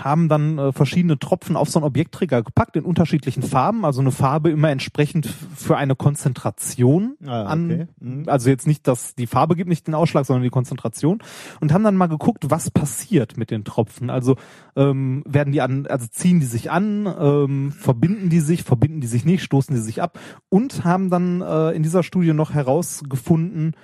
haben 0.00 0.28
dann 0.28 0.58
äh, 0.58 0.72
verschiedene 0.72 1.18
Tropfen 1.18 1.56
auf 1.56 1.68
so 1.68 1.78
einen 1.78 1.86
Objektträger 1.86 2.42
gepackt 2.42 2.76
in 2.76 2.84
unterschiedlichen 2.84 3.42
Farben, 3.42 3.84
also 3.84 4.00
eine 4.00 4.10
Farbe 4.10 4.50
immer 4.50 4.70
entsprechend 4.70 5.26
für 5.26 5.76
eine 5.76 5.94
Konzentration 5.94 7.16
Ah, 7.24 7.44
an, 7.44 7.64
okay. 7.66 7.86
Mhm. 8.00 8.28
also 8.28 8.50
jetzt 8.50 8.66
nicht, 8.66 8.88
dass 8.88 9.14
die 9.14 9.26
Farbe 9.26 9.54
gibt 9.54 9.68
nicht 9.68 9.86
den 9.86 9.94
Ausschlag, 9.94 10.26
sondern 10.26 10.42
die 10.42 10.50
Konzentration 10.50 11.22
und 11.60 11.72
haben 11.72 11.84
dann 11.84 11.96
mal 11.96 12.06
geguckt, 12.06 12.50
was 12.50 12.70
passiert 12.70 13.36
mit 13.36 13.50
den 13.50 13.64
Tropfen. 13.64 14.10
Also 14.10 14.36
ähm, 14.76 15.22
werden 15.26 15.52
die 15.52 15.60
an, 15.60 15.86
also 15.86 16.06
ziehen 16.10 16.40
die 16.40 16.46
sich 16.46 16.70
an, 16.70 17.06
ähm, 17.18 17.72
verbinden 17.72 18.30
die 18.30 18.40
sich, 18.40 18.62
verbinden 18.62 19.00
die 19.00 19.06
sich 19.06 19.24
nicht, 19.24 19.42
stoßen 19.42 19.74
die 19.74 19.80
sich 19.80 20.02
ab 20.02 20.18
und 20.48 20.84
haben 20.84 21.10
dann 21.10 21.42
äh, 21.42 21.70
in 21.70 21.82
dieser 21.82 22.02
Studie 22.02 22.32
noch 22.32 22.54
herausgefunden, 22.54 23.74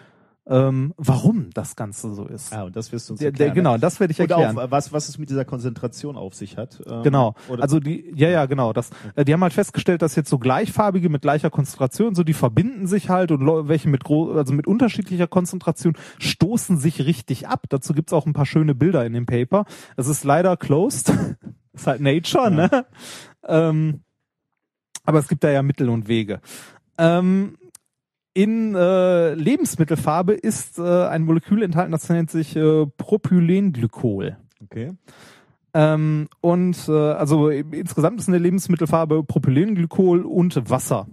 ähm, 0.50 0.94
warum 0.96 1.50
das 1.52 1.76
Ganze 1.76 2.14
so 2.14 2.24
ist. 2.26 2.52
Ah, 2.54 2.62
und 2.64 2.74
das 2.74 2.90
wirst 2.90 3.08
du 3.08 3.12
uns 3.12 3.20
Der, 3.20 3.30
der, 3.32 3.48
erklären. 3.48 3.54
genau, 3.54 3.78
das 3.78 4.00
werde 4.00 4.12
ich 4.12 4.20
Und 4.20 4.30
erklären. 4.30 4.58
auch, 4.58 4.70
was, 4.70 4.92
was 4.92 5.08
es 5.08 5.18
mit 5.18 5.28
dieser 5.28 5.44
Konzentration 5.44 6.16
auf 6.16 6.34
sich 6.34 6.56
hat. 6.56 6.80
Ähm, 6.86 7.02
Genau. 7.02 7.34
Oder, 7.48 7.62
Also 7.62 7.80
die, 7.80 8.10
ja, 8.16 8.28
ja, 8.30 8.46
genau. 8.46 8.72
Das, 8.72 8.90
äh, 9.14 9.24
die 9.24 9.32
haben 9.34 9.42
halt 9.42 9.52
festgestellt, 9.52 10.00
dass 10.02 10.16
jetzt 10.16 10.30
so 10.30 10.38
gleichfarbige 10.38 11.08
mit 11.10 11.22
gleicher 11.22 11.50
Konzentration, 11.50 12.14
so 12.14 12.24
die 12.24 12.32
verbinden 12.32 12.86
sich 12.86 13.10
halt 13.10 13.30
und 13.30 13.46
welche 13.68 13.88
mit 13.88 14.04
gro 14.04 14.32
also 14.32 14.54
mit 14.54 14.66
unterschiedlicher 14.66 15.26
Konzentration 15.26 15.96
stoßen 16.18 16.78
sich 16.78 17.04
richtig 17.04 17.46
ab. 17.46 17.64
Dazu 17.68 17.92
gibt's 17.92 18.12
auch 18.14 18.24
ein 18.26 18.32
paar 18.32 18.46
schöne 18.46 18.74
Bilder 18.74 19.04
in 19.04 19.12
dem 19.12 19.26
Paper. 19.26 19.66
Es 19.96 20.08
ist 20.08 20.24
leider 20.24 20.56
closed. 20.56 21.12
ist 21.74 21.86
halt 21.86 22.00
Nature, 22.00 22.50
ne? 22.50 22.86
Ähm, 23.46 24.00
aber 25.04 25.18
es 25.18 25.28
gibt 25.28 25.44
da 25.44 25.50
ja 25.50 25.62
Mittel 25.62 25.88
und 25.88 26.08
Wege. 26.08 26.40
Ähm, 26.98 27.56
in 28.38 28.76
äh, 28.76 29.34
Lebensmittelfarbe 29.34 30.32
ist 30.32 30.78
äh, 30.78 30.82
ein 31.08 31.24
Molekül 31.24 31.60
enthalten, 31.60 31.90
das 31.90 32.08
nennt 32.08 32.30
sich 32.30 32.54
äh, 32.54 32.86
Propylenglykol. 32.86 34.36
okay. 34.62 34.92
Ähm, 35.74 36.28
und 36.40 36.88
äh, 36.88 36.92
also 36.92 37.48
insgesamt 37.50 38.20
ist 38.20 38.28
in 38.28 38.32
der 38.32 38.40
Lebensmittelfarbe 38.40 39.24
Propylenglykol 39.24 40.20
und 40.20 40.70
Wasser. 40.70 41.08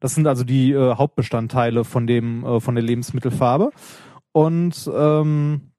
Das 0.00 0.14
sind 0.14 0.26
also 0.26 0.42
die 0.42 0.72
äh, 0.72 0.94
Hauptbestandteile 0.94 1.84
von 1.84 2.06
dem 2.06 2.44
äh, 2.46 2.60
von 2.60 2.74
der 2.74 2.82
Lebensmittelfarbe. 2.82 3.72
Und 4.32 4.90
ähm, 4.90 5.72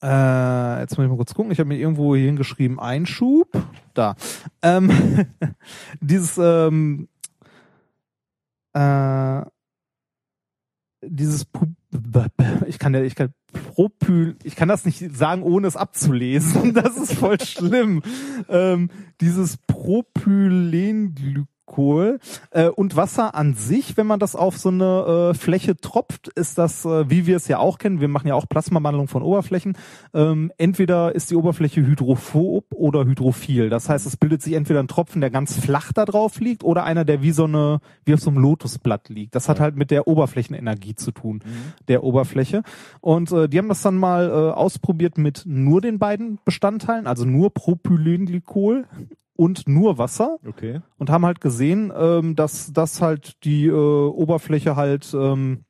äh, 0.00 0.80
jetzt 0.80 0.96
muss 0.96 1.04
ich 1.04 1.10
mal 1.10 1.16
kurz 1.16 1.34
gucken. 1.34 1.50
Ich 1.50 1.58
habe 1.58 1.68
mir 1.68 1.78
irgendwo 1.78 2.14
hier 2.14 2.26
hingeschrieben 2.26 2.78
Einschub. 2.78 3.48
Da. 3.94 4.14
Ähm, 4.62 5.26
dieses 6.00 6.38
ähm, 6.38 7.08
äh, 8.74 9.42
dieses 11.06 11.46
ich 12.66 12.78
kann 12.78 12.94
ja 12.94 13.02
ich 13.02 13.14
kann 13.14 13.32
Propyl 13.52 14.36
ich 14.42 14.56
kann 14.56 14.68
das 14.68 14.84
nicht 14.84 15.14
sagen 15.16 15.42
ohne 15.42 15.66
es 15.66 15.76
abzulesen. 15.76 16.74
Das 16.74 16.96
ist 16.96 17.14
voll 17.14 17.40
schlimm. 17.40 18.02
Ähm, 18.48 18.90
dieses 19.20 19.58
Propylenglykol 21.64 22.18
äh, 22.50 22.68
und 22.68 22.96
Wasser 22.96 23.34
an 23.34 23.54
sich 23.54 23.96
wenn 23.96 24.06
man 24.06 24.20
das 24.20 24.36
auf 24.36 24.56
so 24.56 24.68
eine 24.68 25.32
äh, 25.32 25.34
Fläche 25.34 25.76
tropft 25.76 26.28
ist 26.28 26.58
das 26.58 26.84
äh, 26.84 27.08
wie 27.10 27.26
wir 27.26 27.36
es 27.36 27.48
ja 27.48 27.58
auch 27.58 27.78
kennen 27.78 28.00
wir 28.00 28.08
machen 28.08 28.28
ja 28.28 28.34
auch 28.34 28.48
Plasmamandelung 28.48 29.08
von 29.08 29.22
Oberflächen 29.22 29.76
ähm, 30.12 30.52
entweder 30.58 31.14
ist 31.14 31.30
die 31.30 31.36
Oberfläche 31.36 31.84
hydrophob 31.84 32.66
oder 32.74 33.04
hydrophil. 33.04 33.70
Das 33.70 33.88
heißt 33.88 34.06
es 34.06 34.16
bildet 34.16 34.42
sich 34.42 34.54
entweder 34.54 34.80
ein 34.80 34.88
Tropfen 34.88 35.20
der 35.20 35.30
ganz 35.30 35.58
flach 35.58 35.92
da 35.92 36.04
drauf 36.04 36.40
liegt 36.40 36.64
oder 36.64 36.84
einer 36.84 37.04
der 37.04 37.22
wie 37.22 37.32
so 37.32 37.44
eine 37.44 37.80
wie 38.04 38.14
auf 38.14 38.20
so 38.20 38.30
einem 38.30 38.40
Lotusblatt 38.40 39.08
liegt. 39.08 39.34
Das 39.34 39.48
hat 39.48 39.60
halt 39.60 39.76
mit 39.76 39.90
der 39.90 40.06
Oberflächenenergie 40.06 40.94
zu 40.94 41.12
tun 41.12 41.42
der 41.88 42.04
Oberfläche. 42.04 42.62
Und 43.00 43.32
äh, 43.32 43.48
die 43.48 43.58
haben 43.58 43.68
das 43.68 43.82
dann 43.82 43.96
mal 43.96 44.28
äh, 44.28 44.32
ausprobiert 44.32 45.18
mit 45.18 45.42
nur 45.46 45.80
den 45.80 45.98
beiden 45.98 46.38
Bestandteilen, 46.44 47.06
also 47.06 47.24
nur 47.24 47.52
Propylenglykol 47.52 48.86
und 49.36 49.68
nur 49.68 49.98
Wasser 49.98 50.38
Okay. 50.46 50.80
und 50.98 51.10
haben 51.10 51.26
halt 51.26 51.40
gesehen, 51.40 51.92
ähm, 51.96 52.34
dass 52.36 52.72
das 52.72 53.00
halt 53.02 53.44
die 53.44 53.66
äh, 53.66 53.72
Oberfläche 53.72 54.76
halt 54.76 55.12
ähm, 55.14 55.64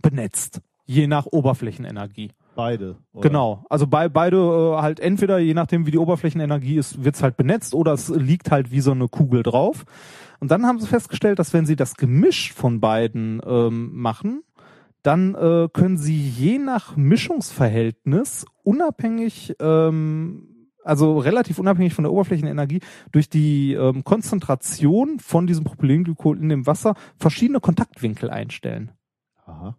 benetzt, 0.00 0.60
je 0.86 1.06
nach 1.06 1.26
Oberflächenenergie. 1.26 2.32
Beide. 2.54 2.96
oder? 3.12 3.28
Genau. 3.28 3.64
Also 3.70 3.86
bei 3.86 4.08
beide 4.08 4.36
äh, 4.36 4.82
halt 4.82 5.00
entweder 5.00 5.38
je 5.38 5.54
nachdem 5.54 5.86
wie 5.86 5.90
die 5.90 5.98
Oberflächenenergie 5.98 6.76
ist, 6.76 7.02
wird's 7.02 7.22
halt 7.22 7.36
benetzt 7.36 7.74
oder 7.74 7.92
es 7.92 8.08
liegt 8.10 8.50
halt 8.50 8.70
wie 8.70 8.80
so 8.80 8.90
eine 8.92 9.08
Kugel 9.08 9.42
drauf. 9.42 9.84
Und 10.38 10.50
dann 10.50 10.66
haben 10.66 10.78
sie 10.80 10.86
festgestellt, 10.86 11.38
dass 11.38 11.52
wenn 11.54 11.66
sie 11.66 11.76
das 11.76 11.94
Gemisch 11.94 12.52
von 12.52 12.80
beiden 12.80 13.40
ähm, 13.46 13.90
machen, 13.94 14.42
dann 15.02 15.34
äh, 15.34 15.68
können 15.72 15.96
sie 15.96 16.16
je 16.16 16.58
nach 16.58 16.96
Mischungsverhältnis 16.96 18.44
unabhängig, 18.62 19.54
ähm, 19.60 20.48
also 20.84 21.18
relativ 21.18 21.58
unabhängig 21.58 21.94
von 21.94 22.04
der 22.04 22.12
Oberflächenenergie, 22.12 22.80
durch 23.12 23.28
die 23.28 23.74
ähm, 23.74 24.04
Konzentration 24.04 25.18
von 25.18 25.46
diesem 25.46 25.64
Propylenglykol 25.64 26.38
in 26.38 26.48
dem 26.48 26.66
Wasser 26.66 26.94
verschiedene 27.16 27.60
Kontaktwinkel 27.60 28.30
einstellen. 28.30 28.92
Aha. 29.46 29.76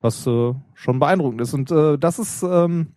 Was 0.00 0.26
äh, 0.26 0.54
schon 0.74 0.98
beeindruckend 0.98 1.40
ist. 1.40 1.54
Und 1.54 1.70
äh, 1.70 1.98
das 1.98 2.18
ist 2.18 2.42
ähm, 2.42 2.94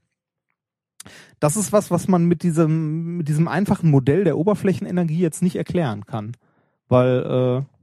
das 1.40 1.56
ist 1.56 1.72
was, 1.72 1.92
was 1.92 2.08
man 2.08 2.26
mit 2.26 2.44
diesem 2.44 3.18
mit 3.18 3.28
diesem 3.28 3.48
einfachen 3.48 3.92
Modell 3.92 4.24
der 4.24 4.38
Oberflächenenergie 4.38 5.20
jetzt 5.20 5.44
nicht 5.44 5.56
erklären 5.56 6.06
kann, 6.06 6.36
weil 6.88 7.66
äh, 7.66 7.75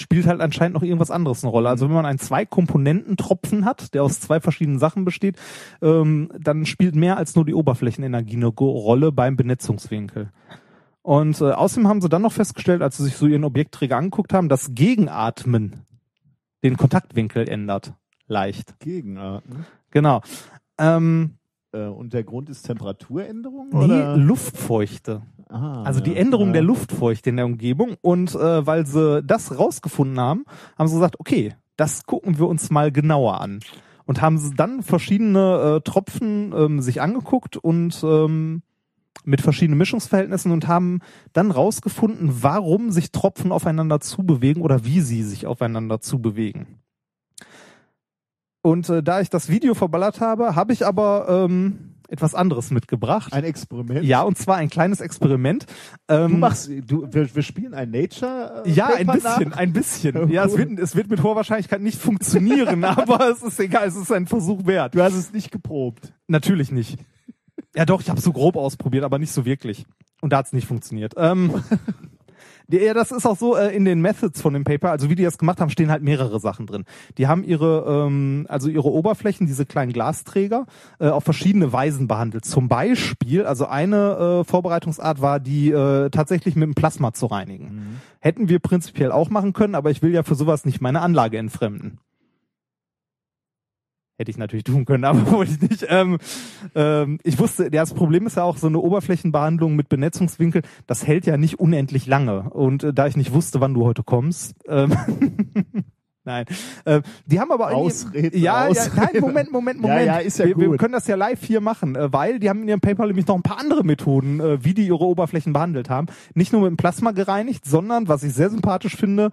spielt 0.00 0.26
halt 0.26 0.40
anscheinend 0.40 0.74
noch 0.74 0.82
irgendwas 0.82 1.10
anderes 1.10 1.42
eine 1.42 1.50
Rolle. 1.50 1.68
Also 1.68 1.86
wenn 1.86 1.94
man 1.94 2.06
einen 2.06 2.18
Zwei-Komponenten-Tropfen 2.18 3.64
hat, 3.64 3.94
der 3.94 4.02
aus 4.02 4.20
zwei 4.20 4.40
verschiedenen 4.40 4.78
Sachen 4.78 5.04
besteht, 5.04 5.36
ähm, 5.82 6.30
dann 6.38 6.66
spielt 6.66 6.94
mehr 6.94 7.16
als 7.16 7.34
nur 7.34 7.44
die 7.44 7.54
Oberflächenenergie 7.54 8.36
eine 8.36 8.46
Rolle 8.46 9.12
beim 9.12 9.36
Benetzungswinkel. 9.36 10.30
Und 11.02 11.40
äh, 11.40 11.52
außerdem 11.52 11.88
haben 11.88 12.00
sie 12.00 12.08
dann 12.08 12.22
noch 12.22 12.32
festgestellt, 12.32 12.82
als 12.82 12.96
sie 12.98 13.04
sich 13.04 13.16
so 13.16 13.26
ihren 13.26 13.44
Objektträger 13.44 13.96
angeguckt 13.96 14.32
haben, 14.32 14.48
dass 14.48 14.74
Gegenatmen 14.74 15.86
den 16.62 16.76
Kontaktwinkel 16.76 17.48
ändert. 17.48 17.94
Leicht. 18.26 18.78
Gegenatmen. 18.80 19.64
Genau. 19.90 20.20
Ähm, 20.78 21.32
Äh, 21.32 21.37
und 21.76 22.12
der 22.12 22.24
Grund 22.24 22.48
ist 22.48 22.62
Temperaturänderung? 22.62 23.68
nee, 23.72 23.84
Oder? 23.84 24.16
Luftfeuchte. 24.16 25.22
Aha, 25.48 25.82
Also 25.82 26.00
die. 26.00 26.16
Änderung 26.16 26.48
ja. 26.48 26.54
der 26.54 26.62
Luftfeuchte 26.62 27.30
in 27.30 27.36
der 27.36 27.46
Umgebung. 27.46 27.96
Und 28.00 28.34
äh, 28.34 28.66
weil 28.66 28.86
sie 28.86 29.22
das 29.22 29.58
rausgefunden 29.58 30.20
haben, 30.20 30.44
haben 30.78 30.88
sie 30.88 30.94
gesagt, 30.94 31.20
okay, 31.20 31.54
das 31.76 32.04
gucken 32.04 32.38
wir 32.38 32.48
uns 32.48 32.70
mal 32.70 32.90
genauer 32.92 33.40
an. 33.40 33.60
Und 34.04 34.20
haben 34.22 34.38
sie 34.38 34.54
dann 34.54 34.82
verschiedene 34.82 35.76
äh, 35.76 35.80
Tropfen 35.82 36.52
ähm, 36.56 36.80
sich 36.80 37.00
angeguckt 37.00 37.56
und 37.56 38.02
ähm, 38.02 38.62
mit 39.24 39.42
verschiedenen 39.42 39.78
Mischungsverhältnissen 39.78 40.50
und 40.52 40.66
haben 40.66 41.00
dann 41.34 41.50
rausgefunden, 41.50 42.42
warum 42.42 42.90
sich 42.90 43.12
Tropfen 43.12 43.52
aufeinander 43.52 44.00
zubewegen 44.00 44.62
oder 44.62 44.84
wie 44.84 45.00
sie 45.00 45.22
sich 45.22 45.46
aufeinander 45.46 46.00
zubewegen. 46.00 46.78
Und 48.62 48.88
äh, 48.88 49.02
da 49.02 49.20
ich 49.20 49.30
das 49.30 49.48
Video 49.48 49.74
verballert 49.74 50.20
habe, 50.20 50.54
habe 50.56 50.72
ich 50.72 50.84
aber 50.84 51.46
ähm, 51.46 51.94
etwas 52.08 52.34
anderes 52.34 52.70
mitgebracht. 52.70 53.32
Ein 53.32 53.44
Experiment? 53.44 54.04
Ja, 54.04 54.22
und 54.22 54.36
zwar 54.38 54.56
ein 54.56 54.70
kleines 54.70 55.00
Experiment. 55.00 55.66
Ähm, 56.08 56.32
Du 56.32 56.36
machst, 56.38 56.70
du, 56.86 57.06
wir, 57.10 57.34
wir 57.34 57.42
spielen 57.42 57.74
ein 57.74 57.90
Nature 57.90 58.62
äh, 58.64 58.70
ja, 58.70 58.86
ein 58.86 59.06
Paper 59.06 59.18
bisschen, 59.20 59.48
nach? 59.50 59.56
ein 59.58 59.72
bisschen. 59.72 60.16
Oh, 60.16 60.26
Ja, 60.30 60.44
es 60.44 60.56
wird, 60.56 60.78
es 60.78 60.96
wird 60.96 61.08
mit 61.08 61.22
hoher 61.22 61.36
Wahrscheinlichkeit 61.36 61.82
nicht 61.82 62.00
funktionieren, 62.00 62.82
aber 62.84 63.30
es 63.30 63.42
ist 63.42 63.60
egal, 63.60 63.86
es 63.86 63.96
ist 63.96 64.10
ein 64.10 64.26
Versuch 64.26 64.66
wert. 64.66 64.94
Du 64.94 65.02
hast 65.02 65.14
es 65.14 65.32
nicht 65.32 65.50
geprobt. 65.50 66.12
Natürlich 66.26 66.72
nicht. 66.72 66.98
Ja, 67.76 67.84
doch, 67.84 68.00
ich 68.00 68.08
habe 68.10 68.20
so 68.20 68.32
grob 68.32 68.56
ausprobiert, 68.56 69.04
aber 69.04 69.18
nicht 69.18 69.32
so 69.32 69.44
wirklich. 69.44 69.84
Und 70.20 70.32
da 70.32 70.38
hat's 70.38 70.52
nicht 70.52 70.66
funktioniert. 70.66 71.14
Ähm, 71.16 71.62
ja, 72.70 72.94
das 72.94 73.12
ist 73.12 73.26
auch 73.26 73.36
so 73.36 73.56
äh, 73.56 73.74
in 73.74 73.84
den 73.84 74.00
Methods 74.00 74.42
von 74.42 74.52
dem 74.52 74.64
Paper, 74.64 74.90
also 74.90 75.08
wie 75.08 75.14
die 75.14 75.22
das 75.22 75.38
gemacht 75.38 75.60
haben, 75.60 75.70
stehen 75.70 75.90
halt 75.90 76.02
mehrere 76.02 76.38
Sachen 76.38 76.66
drin. 76.66 76.84
Die 77.16 77.26
haben 77.26 77.42
ihre, 77.42 78.06
ähm, 78.06 78.46
also 78.48 78.68
ihre 78.68 78.90
Oberflächen, 78.90 79.46
diese 79.46 79.64
kleinen 79.64 79.92
Glasträger, 79.92 80.66
äh, 80.98 81.08
auf 81.08 81.24
verschiedene 81.24 81.72
Weisen 81.72 82.08
behandelt. 82.08 82.44
Zum 82.44 82.68
Beispiel, 82.68 83.44
also 83.44 83.66
eine 83.66 84.42
äh, 84.42 84.44
Vorbereitungsart 84.44 85.20
war, 85.22 85.40
die 85.40 85.70
äh, 85.70 86.10
tatsächlich 86.10 86.56
mit 86.56 86.66
dem 86.66 86.74
Plasma 86.74 87.12
zu 87.12 87.26
reinigen. 87.26 88.00
Hätten 88.20 88.48
wir 88.48 88.58
prinzipiell 88.58 89.12
auch 89.12 89.30
machen 89.30 89.52
können, 89.52 89.74
aber 89.74 89.90
ich 89.90 90.02
will 90.02 90.12
ja 90.12 90.22
für 90.22 90.34
sowas 90.34 90.64
nicht 90.64 90.80
meine 90.80 91.00
Anlage 91.00 91.38
entfremden. 91.38 91.98
Hätte 94.18 94.32
ich 94.32 94.36
natürlich 94.36 94.64
tun 94.64 94.84
können, 94.84 95.04
aber 95.04 95.30
wollte 95.30 95.52
ich 95.52 95.70
nicht. 95.70 95.86
Ähm, 95.88 96.18
ähm, 96.74 97.20
ich 97.22 97.38
wusste, 97.38 97.64
ja, 97.64 97.68
das 97.82 97.94
Problem 97.94 98.26
ist 98.26 98.36
ja 98.36 98.42
auch 98.42 98.56
so 98.56 98.66
eine 98.66 98.80
Oberflächenbehandlung 98.80 99.76
mit 99.76 99.88
Benetzungswinkel, 99.88 100.62
das 100.88 101.06
hält 101.06 101.24
ja 101.24 101.36
nicht 101.36 101.60
unendlich 101.60 102.06
lange. 102.06 102.50
Und 102.50 102.82
äh, 102.82 102.92
da 102.92 103.06
ich 103.06 103.16
nicht 103.16 103.32
wusste, 103.32 103.60
wann 103.60 103.74
du 103.74 103.84
heute 103.84 104.02
kommst, 104.02 104.56
ähm, 104.66 104.92
nein. 106.24 106.46
Äh, 106.84 107.02
die 107.26 107.38
haben 107.38 107.52
aber 107.52 107.72
Ausreden, 107.72 108.36
ja, 108.36 108.64
ja, 108.64 108.70
Ausreden. 108.70 108.96
nein, 108.96 109.20
Moment, 109.20 109.52
Moment, 109.52 109.80
Ja, 109.82 109.88
Moment. 109.88 110.06
ja, 110.06 110.18
ist 110.18 110.38
ja 110.40 110.46
wir, 110.46 110.58
wir 110.58 110.68
gut. 110.70 110.78
können 110.78 110.94
das 110.94 111.06
ja 111.06 111.14
live 111.14 111.44
hier 111.44 111.60
machen, 111.60 111.94
äh, 111.94 112.12
weil 112.12 112.40
die 112.40 112.50
haben 112.50 112.62
in 112.62 112.68
ihrem 112.68 112.80
Paper 112.80 113.06
nämlich 113.06 113.28
noch 113.28 113.36
ein 113.36 113.42
paar 113.44 113.60
andere 113.60 113.84
Methoden, 113.84 114.40
äh, 114.40 114.64
wie 114.64 114.74
die 114.74 114.88
ihre 114.88 115.04
Oberflächen 115.04 115.52
behandelt 115.52 115.90
haben. 115.90 116.08
Nicht 116.34 116.52
nur 116.52 116.62
mit 116.62 116.70
dem 116.70 116.76
Plasma 116.76 117.12
gereinigt, 117.12 117.64
sondern, 117.64 118.08
was 118.08 118.24
ich 118.24 118.34
sehr 118.34 118.50
sympathisch 118.50 118.96
finde, 118.96 119.30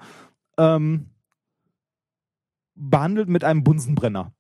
ähm, 0.60 1.08
behandelt 2.76 3.30
mit 3.30 3.44
einem 3.44 3.64
Bunsenbrenner. 3.64 4.32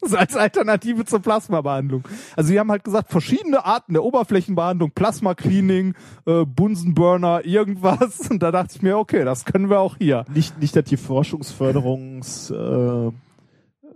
So 0.00 0.16
als 0.16 0.36
Alternative 0.36 1.04
zur 1.04 1.20
Plasmabehandlung. 1.20 2.04
Also 2.36 2.48
sie 2.48 2.58
haben 2.58 2.70
halt 2.70 2.84
gesagt, 2.84 3.10
verschiedene 3.10 3.64
Arten 3.64 3.94
der 3.94 4.04
Oberflächenbehandlung, 4.04 4.90
Plasma-Cleaning, 4.92 5.94
äh, 6.26 6.44
Bunsenburner, 6.44 7.44
irgendwas. 7.44 8.30
Und 8.30 8.42
da 8.42 8.50
dachte 8.50 8.76
ich 8.76 8.82
mir, 8.82 8.98
okay, 8.98 9.24
das 9.24 9.44
können 9.44 9.70
wir 9.70 9.80
auch 9.80 9.96
hier. 9.98 10.24
Nicht, 10.32 10.58
nicht, 10.60 10.76
dass 10.76 10.84
die 10.84 10.96
Forschungsförderungs 10.96 12.50
äh, 12.50 13.10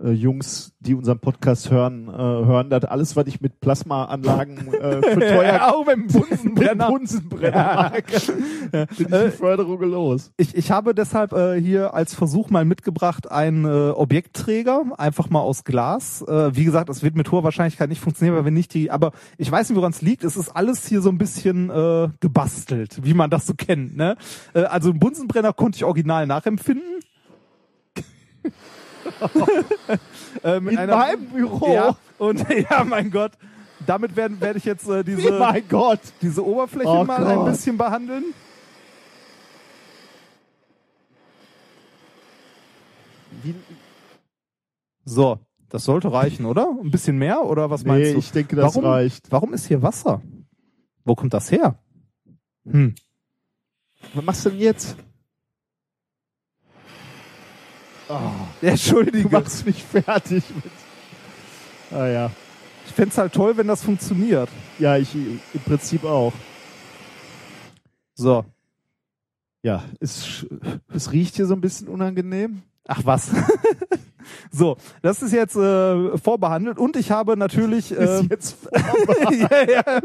äh, 0.03 0.11
Jungs, 0.11 0.73
die 0.81 0.95
unseren 0.95 1.19
Podcast 1.19 1.71
hören, 1.71 2.09
äh, 2.09 2.13
hören, 2.13 2.71
dass 2.71 2.85
alles, 2.85 3.17
was 3.17 3.27
ich 3.27 3.41
mit 3.41 3.61
Plasmaanlagen 3.61 4.73
äh, 4.75 5.03
für 5.03 5.21
teuer 5.21 5.75
auch 5.75 5.87
mit 5.87 5.97
dem 5.97 6.07
Bunsenbrenner. 6.09 6.87
Bunsenbrenner 6.91 7.57
Ja. 7.57 7.75
mag, 7.75 8.07
bin 8.71 8.87
ich 8.91 9.07
die 9.07 9.31
Förderung 9.31 9.81
los. 9.83 10.33
Ich, 10.37 10.55
ich 10.57 10.71
habe 10.71 10.95
deshalb 10.95 11.33
äh, 11.33 11.61
hier 11.61 11.95
als 11.95 12.15
Versuch 12.15 12.51
mal 12.51 12.65
mitgebracht 12.65 13.31
einen 13.31 13.65
äh, 13.65 13.91
Objektträger, 13.91 14.85
einfach 14.99 15.31
mal 15.31 15.41
aus 15.41 15.65
Glas. 15.65 16.23
Äh, 16.23 16.55
wie 16.57 16.65
gesagt, 16.65 16.89
es 16.89 17.03
wird 17.03 17.17
mit 17.17 17.31
hoher 17.33 17.45
Wahrscheinlichkeit 17.45 17.89
nicht 17.89 18.01
funktionieren, 18.01 18.37
weil 18.37 18.45
wir 18.45 18.53
nicht 18.53 18.75
die, 18.75 18.91
aber 18.91 19.13
ich 19.39 19.51
weiß 19.51 19.69
nicht, 19.69 19.77
woran 19.77 19.93
es 19.93 20.03
liegt. 20.03 20.25
Es 20.25 20.37
ist 20.37 20.51
alles 20.51 20.87
hier 20.87 21.01
so 21.01 21.11
ein 21.11 21.19
bisschen 21.19 21.71
äh, 21.71 22.09
gebastelt, 22.21 23.01
wie 23.05 23.15
man 23.15 23.31
das 23.31 23.47
so 23.47 23.55
kennt. 23.55 23.97
Ne? 23.97 24.17
Äh, 24.55 24.63
also 24.63 24.91
einen 24.91 25.01
Bunsenbrenner 25.01 25.53
konnte 25.53 25.77
ich 25.77 25.85
original 25.85 26.27
nachempfinden. 26.27 27.01
Äh, 30.43 30.61
mit 30.61 30.73
In 30.75 30.79
einer- 30.79 30.97
meinem 30.97 31.27
Büro. 31.27 31.73
Ja, 31.73 31.97
und 32.19 32.45
ja, 32.71 32.85
mein 32.85 33.11
Gott. 33.11 33.33
Damit 33.87 34.17
werde 34.17 34.59
ich 34.59 34.65
jetzt 34.65 34.87
äh, 34.89 35.01
Oh 35.01 35.03
diese, 35.03 35.39
mein 35.39 35.67
Gott. 35.69 36.01
diese 36.23 36.45
Oberfläche 36.45 36.89
Oh 36.89 37.05
mal 37.05 37.25
ein 37.27 37.37
Gott. 37.37 37.47
bisschen 37.51 37.77
behandeln. 37.79 38.25
Wie, 43.43 43.55
So, 45.05 45.39
das 45.69 45.85
sollte 45.85 46.13
reichen, 46.13 46.47
oder? 46.47 46.69
Ein 46.69 46.91
bisschen 46.91 47.19
mehr 47.19 47.45
oder 47.45 47.71
was 47.71 47.85
meinst 47.85 48.07
nee, 48.09 48.13
du? 48.15 48.19
ich 48.19 48.33
denke, 48.33 48.57
das 48.57 48.75
warum, 48.75 48.85
reicht. 48.91 49.31
Warum 49.31 49.53
ist 49.53 49.67
hier 49.67 49.83
Wasser? 49.83 50.23
Wo 51.05 51.15
kommt 51.15 51.35
das 51.35 51.51
her? 51.51 51.79
Hm. 52.65 52.95
Was 54.15 54.25
machst 54.25 54.45
du 54.47 54.51
denn 54.51 54.59
jetzt? 54.61 54.97
Oh, 58.09 58.21
du 58.61 58.67
Entschuldige. 58.67 59.29
machst 59.29 59.67
mich 59.67 59.83
fertig 59.83 60.45
mit. 60.55 60.73
Ah 61.91 62.07
ja. 62.07 62.31
Ich 62.87 62.93
fänd's 62.93 63.19
halt 63.19 63.33
toll, 63.33 63.57
wenn 63.57 63.67
das 63.67 63.83
funktioniert. 63.83 64.49
Ja, 64.79 64.97
ich 64.97 65.15
im 65.15 65.41
Prinzip 65.65 66.05
auch. 66.05 66.33
So. 68.15 68.45
Ja, 69.63 69.85
es, 70.01 70.47
es 70.95 71.13
riecht 71.13 71.37
hier 71.37 71.47
so 71.47 71.55
ein 71.55 71.61
bisschen 71.61 71.89
unangenehm. 71.89 72.63
Ach 72.87 73.01
was. 73.05 73.31
so, 74.51 74.77
das 75.03 75.23
ist 75.23 75.33
jetzt 75.33 75.57
äh, 75.57 76.17
vorbehandelt 76.19 76.79
und 76.79 76.97
ich 76.97 77.11
habe 77.11 77.37
natürlich 77.37 77.97
äh, 77.97 78.23
ja, 79.31 79.49
ja. 79.69 80.01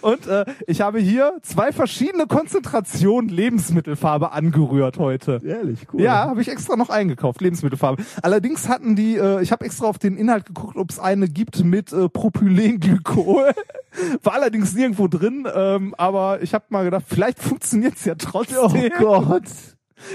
Und 0.00 0.26
äh, 0.26 0.44
ich 0.66 0.80
habe 0.80 0.98
hier 0.98 1.34
zwei 1.42 1.72
verschiedene 1.72 2.26
Konzentrationen 2.26 3.28
Lebensmittelfarbe 3.28 4.32
angerührt 4.32 4.98
heute. 4.98 5.40
ehrlich 5.44 5.86
cool. 5.92 6.02
Ja, 6.02 6.26
habe 6.26 6.40
ich 6.42 6.48
extra 6.48 6.76
noch 6.76 6.90
eingekauft, 6.90 7.40
Lebensmittelfarbe. 7.40 8.02
Allerdings 8.22 8.68
hatten 8.68 8.96
die, 8.96 9.16
äh, 9.16 9.42
ich 9.42 9.52
habe 9.52 9.64
extra 9.64 9.86
auf 9.86 9.98
den 9.98 10.16
Inhalt 10.16 10.46
geguckt, 10.46 10.76
ob 10.76 10.90
es 10.90 10.98
eine 10.98 11.28
gibt 11.28 11.64
mit 11.64 11.92
äh, 11.92 12.08
Propylenglykol. 12.08 13.52
War 14.22 14.34
allerdings 14.34 14.74
nirgendwo 14.74 15.08
drin, 15.08 15.46
ähm, 15.54 15.94
aber 15.96 16.42
ich 16.42 16.54
habe 16.54 16.64
mal 16.68 16.84
gedacht, 16.84 17.04
vielleicht 17.06 17.38
funktioniert's 17.38 18.04
ja 18.04 18.14
trotzdem. 18.16 18.58
Oh 18.58 19.20
Gott. 19.20 19.44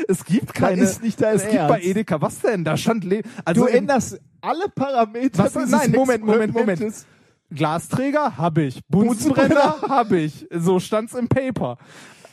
Es 0.08 0.26
gibt 0.26 0.54
keine. 0.54 0.82
ist 0.82 1.02
nicht 1.02 1.22
dein 1.22 1.36
es 1.36 1.44
gibt 1.44 1.54
bei 1.68 1.76
Ernst. 1.76 1.86
Edeka, 1.88 2.22
was 2.22 2.40
denn? 2.40 2.64
Da 2.64 2.78
stand 2.78 3.04
Le 3.04 3.22
also 3.46 3.62
Du 3.66 3.68
änderst 3.68 4.20
alle 4.42 4.68
Parameter. 4.74 5.44
Was- 5.44 5.54
dieses 5.54 5.70
nein, 5.72 5.92
Moment, 5.92 6.24
Moment, 6.24 6.54
Moment. 6.54 6.70
Experimentes. 6.82 7.06
Glasträger 7.52 8.38
habe 8.38 8.62
ich, 8.64 8.82
Bunsenbrenner 8.90 9.82
habe 9.88 10.18
ich. 10.20 10.48
So 10.52 10.80
stand's 10.80 11.14
im 11.16 11.28
Paper. 11.28 11.78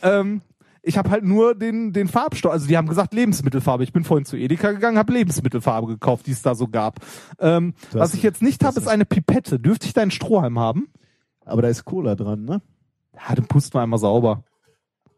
Ähm, 0.03 0.41
ich 0.83 0.97
habe 0.97 1.09
halt 1.09 1.23
nur 1.23 1.55
den 1.55 1.91
den 1.91 2.07
Farbstoff, 2.07 2.51
also 2.51 2.67
die 2.67 2.77
haben 2.77 2.87
gesagt 2.87 3.13
Lebensmittelfarbe. 3.13 3.83
Ich 3.83 3.91
bin 3.91 4.03
vorhin 4.03 4.25
zu 4.25 4.37
Edeka 4.37 4.71
gegangen, 4.71 4.97
habe 4.97 5.11
Lebensmittelfarbe 5.13 5.87
gekauft, 5.87 6.27
die 6.27 6.31
es 6.31 6.41
da 6.43 6.53
so 6.55 6.67
gab. 6.67 6.99
Ähm, 7.39 7.73
was 7.91 8.13
ich 8.13 8.23
jetzt 8.23 8.41
nicht 8.41 8.63
habe, 8.63 8.77
ist 8.79 8.83
ist- 8.83 8.87
eine 8.89 9.05
Pipette. 9.05 9.59
Dürfte 9.59 9.87
ich 9.87 9.93
deinen 9.93 10.11
Strohhalm 10.11 10.59
haben? 10.59 10.87
Aber 11.45 11.61
da 11.61 11.67
ist 11.69 11.83
Cola 11.85 12.15
dran, 12.15 12.43
ne? 12.45 12.61
Ja, 13.15 13.33
dann 13.35 13.47
pusten 13.47 13.73
wir 13.73 13.81
einmal 13.81 13.99
sauber. 13.99 14.43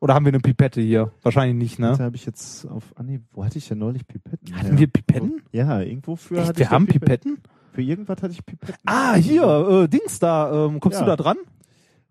Oder 0.02 0.14
haben 0.14 0.26
wir 0.26 0.32
eine 0.32 0.40
Pipette 0.40 0.80
hier? 0.82 1.12
Wahrscheinlich 1.24 1.58
nicht, 1.58 1.80
ne? 1.80 1.94
Da 1.98 2.06
habe 2.06 2.16
ich 2.16 2.26
jetzt 2.26 2.66
auf 2.66 2.84
Anni, 2.96 3.20
wo 3.34 3.44
hatte 3.44 3.58
ich 3.58 3.68
denn 3.68 3.80
neulich 3.80 4.08
Pipetten? 4.08 4.56
Hatten 4.56 4.68
her? 4.70 4.80
wir 4.80 4.88
Pipetten? 4.88 5.42
Ja, 5.52 5.82
irgendwo 5.82 6.16
für 6.16 6.38
Echt, 6.38 6.58
wir 6.58 6.70
haben 6.70 6.88
Pipetten? 6.88 7.40
Für 7.74 7.82
irgendwas 7.82 8.22
hatte 8.22 8.32
ich 8.32 8.46
Pipetten. 8.46 8.76
Ah, 8.86 9.16
hier, 9.16 9.44
äh, 9.44 9.88
Dings 9.90 10.20
da. 10.20 10.68
Ähm, 10.68 10.80
kommst 10.80 11.00
Ja. 11.00 11.06
du 11.06 11.10
da 11.12 11.16
dran? 11.18 11.38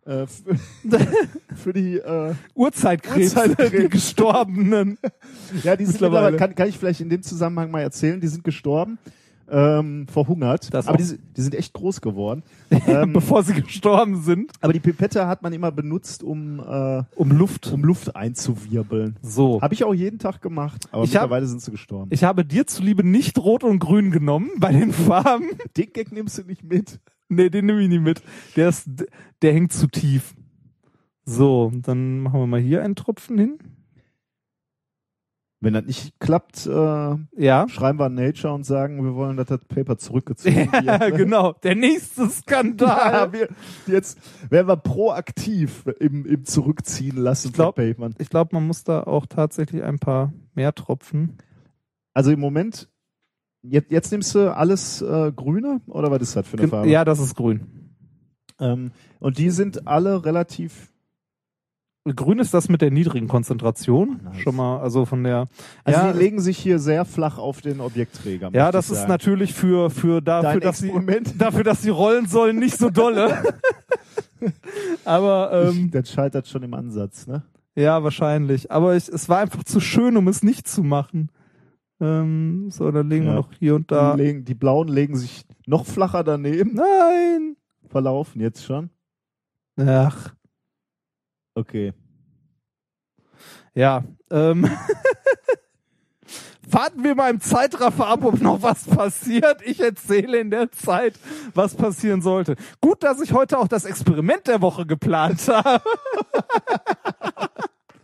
Äh, 0.04 0.26
für 1.54 1.72
die 1.72 1.96
äh, 1.98 2.34
Urzeitkrebse, 2.54 3.36
Urzeitkrebse. 3.36 3.82
die 3.84 3.88
Gestorbenen. 3.88 4.98
Ja, 5.64 5.76
die 5.76 5.84
sind 5.86 5.94
mittlerweile, 5.94 6.36
kann, 6.36 6.54
kann 6.54 6.68
ich 6.68 6.76
vielleicht 6.78 7.00
in 7.00 7.08
dem 7.08 7.22
Zusammenhang 7.22 7.70
mal 7.70 7.80
erzählen, 7.80 8.20
die 8.20 8.26
sind 8.28 8.44
gestorben, 8.44 8.98
ähm, 9.50 10.06
verhungert, 10.08 10.72
Das 10.74 10.86
aber 10.88 10.96
die, 10.98 11.04
sind- 11.04 11.20
die 11.36 11.40
sind 11.40 11.54
echt 11.54 11.72
groß 11.72 12.00
geworden. 12.00 12.42
ähm, 12.86 13.12
bevor 13.12 13.42
sie 13.42 13.54
gestorben 13.54 14.20
sind. 14.22 14.52
aber 14.60 14.72
die 14.72 14.80
Pipette 14.80 15.26
hat 15.26 15.42
man 15.42 15.52
immer 15.52 15.72
benutzt, 15.72 16.22
um, 16.22 16.60
äh, 16.60 17.02
Um 17.16 17.30
Luft. 17.32 17.72
um 17.72 17.82
Luft 17.84 18.14
einzuwirbeln. 18.14 19.16
So. 19.22 19.60
Habe 19.62 19.74
ich 19.74 19.84
auch 19.84 19.94
jeden 19.94 20.18
Tag 20.18 20.42
gemacht, 20.42 20.86
aber 20.92 21.04
Ich 21.04 21.14
hab- 21.16 21.22
mittlerweile 21.22 21.46
sind 21.46 21.62
sie 21.62 21.70
gestorben. 21.70 22.10
Ich 22.12 22.24
habe 22.24 22.44
dir 22.44 22.66
zuliebe 22.66 23.04
nicht 23.06 23.38
rot 23.38 23.64
und 23.64 23.78
grün 23.78 24.10
genommen 24.10 24.50
bei 24.58 24.72
den 24.72 24.92
Farben. 24.92 25.46
Den 25.76 25.92
Gag 25.92 26.12
nimmst 26.12 26.38
du 26.38 26.42
nicht 26.42 26.64
mit. 26.64 27.00
Nee, 27.30 27.50
den 27.50 27.66
nehme 27.66 27.82
ich 27.82 27.88
nicht 27.88 28.02
mit. 28.02 28.22
Der 28.56 28.70
ist, 28.70 28.88
der 29.42 29.52
hängt 29.52 29.72
zu 29.72 29.86
tief. 29.86 30.34
So, 31.24 31.70
dann 31.82 32.20
machen 32.20 32.40
wir 32.40 32.46
mal 32.46 32.60
hier 32.60 32.82
einen 32.82 32.94
Tropfen 32.96 33.38
hin. 33.38 33.58
Wenn 35.60 35.74
das 35.74 35.84
nicht 35.86 36.20
klappt, 36.20 36.66
äh, 36.66 36.70
Ja. 36.70 37.68
schreiben 37.68 37.98
wir 37.98 38.04
an 38.06 38.14
Nature 38.14 38.54
und 38.54 38.64
sagen, 38.64 39.02
wir 39.04 39.14
wollen, 39.16 39.36
dass 39.36 39.48
das 39.48 39.64
Paper 39.64 39.98
zurückgezogen 39.98 40.70
Ja, 40.84 41.00
wird. 41.00 41.16
genau. 41.16 41.52
Der 41.64 41.74
nächste 41.74 42.28
Skandal. 42.28 42.88
Ja, 43.12 43.32
wir, 43.32 43.48
jetzt 43.86 44.18
werden 44.50 44.68
wir 44.68 44.76
proaktiv 44.76 45.84
im, 45.98 46.24
im 46.26 46.44
Zurückziehen 46.44 47.16
lassen 47.16 47.48
Ich 47.48 47.54
glaub- 47.54 47.74
von 47.74 47.84
Papern. 47.92 48.14
Ich 48.18 48.30
glaube, 48.30 48.54
man 48.54 48.66
muss 48.68 48.84
da 48.84 49.02
auch 49.02 49.26
tatsächlich 49.26 49.82
ein 49.82 49.98
paar 49.98 50.32
mehr 50.54 50.72
Tropfen. 50.74 51.38
Also 52.14 52.30
im 52.30 52.38
Moment, 52.40 52.88
jetzt, 53.62 53.90
jetzt 53.90 54.12
nimmst 54.12 54.34
du 54.36 54.54
alles 54.54 55.02
äh, 55.02 55.32
Grüne 55.34 55.80
oder 55.88 56.10
was 56.12 56.22
ist 56.22 56.36
das 56.36 56.46
für 56.46 56.58
eine 56.58 56.68
Farbe? 56.68 56.88
Ja, 56.88 57.04
das 57.04 57.18
ist 57.18 57.34
grün. 57.34 57.94
Ähm, 58.60 58.92
und 59.18 59.38
die 59.38 59.50
sind 59.50 59.88
alle 59.88 60.24
relativ, 60.24 60.92
Grün 62.16 62.38
ist 62.38 62.54
das 62.54 62.68
mit 62.68 62.80
der 62.82 62.90
niedrigen 62.90 63.28
Konzentration. 63.28 64.20
Nice. 64.24 64.40
Schon 64.42 64.56
mal, 64.56 64.80
also 64.80 65.04
von 65.04 65.22
der. 65.24 65.48
also 65.84 66.00
ja, 66.00 66.12
die 66.12 66.18
legen 66.18 66.40
sich 66.40 66.58
hier 66.58 66.78
sehr 66.78 67.04
flach 67.04 67.38
auf 67.38 67.60
den 67.60 67.80
Objektträger. 67.80 68.50
ja, 68.52 68.70
das 68.70 68.90
ist 68.90 69.08
natürlich 69.08 69.54
für, 69.54 69.90
für 69.90 70.20
dafür, 70.20 70.52
Dein 70.52 70.60
dass 70.60 70.78
sie, 70.78 70.92
dafür, 71.38 71.64
dass 71.64 71.82
sie 71.82 71.90
rollen 71.90 72.26
sollen, 72.26 72.58
nicht 72.58 72.76
so 72.78 72.90
dolle. 72.90 73.42
Aber 75.04 75.50
ähm, 75.52 75.90
das 75.90 76.10
scheitert 76.10 76.46
schon 76.46 76.62
im 76.62 76.74
Ansatz, 76.74 77.26
ne? 77.26 77.42
ja, 77.74 78.02
wahrscheinlich. 78.02 78.70
Aber 78.70 78.96
ich, 78.96 79.08
es 79.08 79.28
war 79.28 79.38
einfach 79.38 79.64
zu 79.64 79.80
schön, 79.80 80.16
um 80.16 80.28
es 80.28 80.42
nicht 80.42 80.68
zu 80.68 80.82
machen. 80.82 81.30
Ähm, 82.00 82.70
so, 82.70 82.90
dann 82.92 83.08
legen 83.08 83.24
wir 83.24 83.32
Ja. 83.32 83.36
noch 83.38 83.52
hier 83.58 83.74
und 83.74 83.90
da. 83.90 84.14
Die, 84.14 84.22
legen, 84.22 84.44
die 84.44 84.54
blauen 84.54 84.88
legen 84.88 85.16
sich 85.16 85.44
noch 85.66 85.84
flacher 85.86 86.22
daneben, 86.22 86.74
Nein. 86.74 87.56
verlaufen 87.88 88.40
jetzt 88.40 88.64
schon. 88.64 88.90
Ach, 89.76 90.34
Okay. 91.58 91.92
ja. 93.74 94.04
Ähm. 94.30 94.70
Warten 96.70 97.02
wir 97.02 97.14
mal 97.14 97.30
im 97.30 97.40
Zeitraffer 97.40 98.06
ab, 98.06 98.22
ob 98.24 98.40
noch 98.40 98.62
was 98.62 98.84
passiert. 98.84 99.62
Ich 99.64 99.80
erzähle 99.80 100.38
in 100.38 100.50
der 100.50 100.70
Zeit, 100.70 101.18
was 101.54 101.74
passieren 101.74 102.20
sollte. 102.22 102.56
Gut, 102.80 103.02
dass 103.02 103.20
ich 103.22 103.32
heute 103.32 103.58
auch 103.58 103.66
das 103.68 103.86
Experiment 103.86 104.46
der 104.46 104.60
Woche 104.60 104.86
geplant 104.86 105.48
habe. 105.48 105.82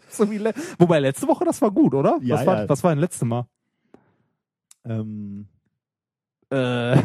so 0.09 0.29
wie 0.31 0.39
le 0.39 0.53
Wobei 0.79 0.99
letzte 0.99 1.29
Woche, 1.29 1.45
das 1.45 1.61
war 1.63 1.71
gut, 1.71 1.95
oder? 1.95 2.19
Ja, 2.23 2.37
was, 2.37 2.47
war, 2.47 2.61
ja. 2.63 2.69
was 2.69 2.83
war 2.83 2.91
denn 2.91 3.01
letzte 3.01 3.25
Mal? 3.27 3.47
Ähm, 4.85 5.47
Äh, 6.51 6.97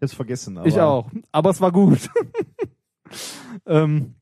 jetzt 0.00 0.14
vergessen. 0.14 0.58
Aber 0.58 0.66
ich 0.66 0.78
auch. 0.78 1.10
Aber 1.32 1.50
es 1.50 1.60
war 1.60 1.72
gut. 1.72 2.10
ähm, 3.66 4.16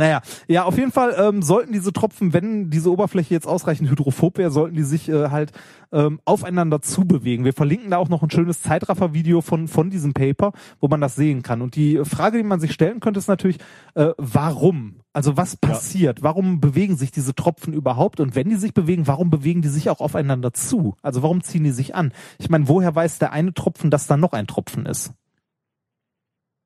naja, 0.00 0.22
ja, 0.48 0.64
auf 0.64 0.78
jeden 0.78 0.92
Fall 0.92 1.14
ähm, 1.18 1.42
sollten 1.42 1.74
diese 1.74 1.92
Tropfen, 1.92 2.32
wenn 2.32 2.70
diese 2.70 2.90
Oberfläche 2.90 3.34
jetzt 3.34 3.46
ausreichend 3.46 3.90
hydrophob 3.90 4.38
wäre, 4.38 4.50
sollten 4.50 4.74
die 4.74 4.82
sich 4.82 5.10
äh, 5.10 5.28
halt 5.28 5.52
ähm, 5.92 6.20
aufeinander 6.24 6.80
zubewegen. 6.80 7.44
Wir 7.44 7.52
verlinken 7.52 7.90
da 7.90 7.98
auch 7.98 8.08
noch 8.08 8.22
ein 8.22 8.30
schönes 8.30 8.62
Zeitraffer-Video 8.62 9.42
von, 9.42 9.68
von 9.68 9.90
diesem 9.90 10.14
Paper, 10.14 10.52
wo 10.80 10.88
man 10.88 11.02
das 11.02 11.16
sehen 11.16 11.42
kann. 11.42 11.60
Und 11.60 11.76
die 11.76 12.00
Frage, 12.04 12.38
die 12.38 12.44
man 12.44 12.60
sich 12.60 12.72
stellen 12.72 13.00
könnte, 13.00 13.18
ist 13.18 13.28
natürlich, 13.28 13.58
äh, 13.94 14.14
warum? 14.16 15.00
Also 15.12 15.36
was 15.36 15.56
passiert? 15.58 16.22
Warum 16.22 16.60
bewegen 16.60 16.96
sich 16.96 17.10
diese 17.10 17.34
Tropfen 17.34 17.74
überhaupt? 17.74 18.20
Und 18.20 18.34
wenn 18.34 18.48
die 18.48 18.56
sich 18.56 18.72
bewegen, 18.72 19.06
warum 19.06 19.28
bewegen 19.28 19.60
die 19.60 19.68
sich 19.68 19.90
auch 19.90 20.00
aufeinander 20.00 20.54
zu? 20.54 20.94
Also 21.02 21.22
warum 21.22 21.42
ziehen 21.42 21.64
die 21.64 21.72
sich 21.72 21.94
an? 21.94 22.12
Ich 22.38 22.48
meine, 22.48 22.68
woher 22.68 22.94
weiß 22.94 23.18
der 23.18 23.32
eine 23.32 23.52
Tropfen, 23.52 23.90
dass 23.90 24.06
da 24.06 24.16
noch 24.16 24.32
ein 24.32 24.46
Tropfen 24.46 24.86
ist? 24.86 25.12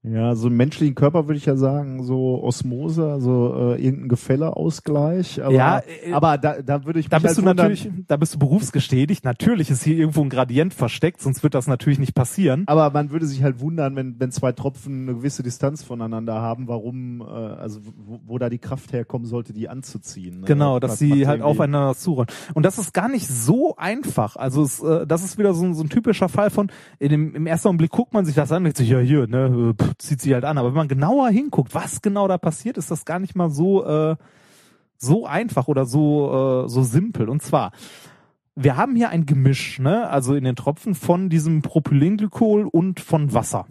Ja, 0.07 0.35
so 0.35 0.49
im 0.49 0.57
menschlichen 0.59 0.95
Körper 0.95 1.27
würde 1.29 1.39
ich 1.39 1.47
ja 1.47 1.57
sagen, 1.57 2.03
so 2.05 2.43
Osmose, 2.43 3.11
also 3.11 3.55
äh, 3.75 3.83
irgendein 3.83 4.09
Gefälleausgleich. 4.11 5.43
Aber, 5.43 5.55
Ja, 5.55 5.79
äh, 5.79 6.13
aber 6.13 6.39
da, 6.39 6.61
da 6.63 6.85
würde 6.85 7.01
ich 7.01 7.09
Da 7.09 7.19
bist 7.19 7.37
halt 7.37 7.39
du 7.39 7.43
natürlich, 7.55 7.89
da 8.07 8.17
bist 8.17 8.35
du 8.35 8.39
berufsgestätigt. 8.39 9.25
Natürlich 9.25 9.71
ist 9.71 9.83
hier 9.83 9.97
irgendwo 9.97 10.23
ein 10.23 10.29
Gradient 10.29 10.75
versteckt, 10.75 11.21
sonst 11.21 11.43
wird 11.43 11.55
das 11.55 11.67
natürlich 11.67 11.99
nicht 11.99 12.15
passieren. 12.15 12.65
Aber 12.67 12.91
man 12.91 13.11
würde 13.11 13.27
sich 13.27 13.43
halt 13.43 13.61
wundern, 13.61 13.97
wenn, 13.97 14.19
wenn 14.21 14.31
zwei 14.31 14.53
Tropfen 14.53 15.03
eine 15.09 15.15
gewisse 15.17 15.43
Distanz 15.43 15.83
voneinander 15.83 16.35
haben, 16.35 16.69
warum, 16.69 17.21
äh, 17.21 17.25
also 17.25 17.81
wo, 18.07 18.21
wo 18.27 18.39
da 18.39 18.51
die 18.51 18.59
Kraft 18.59 18.93
herkommen 18.93 19.27
sollte, 19.27 19.53
die 19.53 19.69
anzuziehen. 19.69 20.41
Ne? 20.41 20.47
Genau, 20.47 20.81
dass 20.81 20.93
Das 20.93 20.99
sie 21.01 21.27
halt 21.27 21.43
aufeinander 21.43 21.95
zurollen. 21.95 22.29
Und 22.55 22.65
das 22.67 22.79
ist 22.79 22.93
gar 22.95 23.09
nicht 23.09 23.27
so 23.29 23.75
einfach. 23.77 24.37
Also 24.37 24.63
es, 24.63 24.83
äh, 24.83 25.07
das 25.07 25.25
ist 25.25 25.39
wieder 25.39 25.55
so, 25.55 25.65
ein- 25.65 25.75
so 25.75 25.83
ein 25.83 25.89
typischer 25.89 26.29
Fall 26.29 26.51
von, 26.51 26.71
in 26.99 27.09
dem, 27.09 27.35
im 27.35 27.47
ersten 27.47 27.69
Augenblick 27.69 27.91
guckt 27.91 28.13
man 28.13 28.25
sich 28.25 28.35
das 28.35 28.53
an 28.53 28.59
und 28.59 28.65
denkt 28.65 28.77
sich, 28.79 28.89
ja 28.91 28.99
hier, 28.99 29.27
ne, 29.27 29.73
äh, 29.79 29.83
pff, 29.83 29.94
zieht 29.99 30.21
sie 30.21 30.35
halt 30.35 30.45
an. 30.45 30.59
Aber 30.59 30.69
wenn 30.69 30.77
man 30.77 30.89
genauer 30.89 31.29
hinguckt, 31.31 31.75
was 31.75 32.03
genau 32.03 32.29
da 32.29 32.39
passiert, 32.39 32.79
ist 32.79 32.91
das 32.91 33.05
gar 33.05 33.19
nicht 33.19 33.35
mal 33.35 33.51
so, 33.51 33.85
äh, 33.85 34.17
so 34.97 35.27
einfach 35.27 35.69
oder 35.69 35.87
so, 35.87 36.65
äh, 36.65 36.69
so 36.69 36.83
simpel. 36.83 37.29
Und 37.29 37.43
zwar, 37.43 37.73
wir 38.55 38.77
haben 38.77 38.97
hier 38.97 39.11
ein 39.11 39.27
Gemisch, 39.27 39.79
ne, 39.79 40.09
also 40.09 40.35
in 40.35 40.45
den 40.45 40.57
Tropfen 40.57 40.95
von 40.95 41.29
diesem 41.29 41.63
Propylenglykol 41.63 42.67
und 42.67 43.01
von 43.01 43.33
Wasser. 43.33 43.67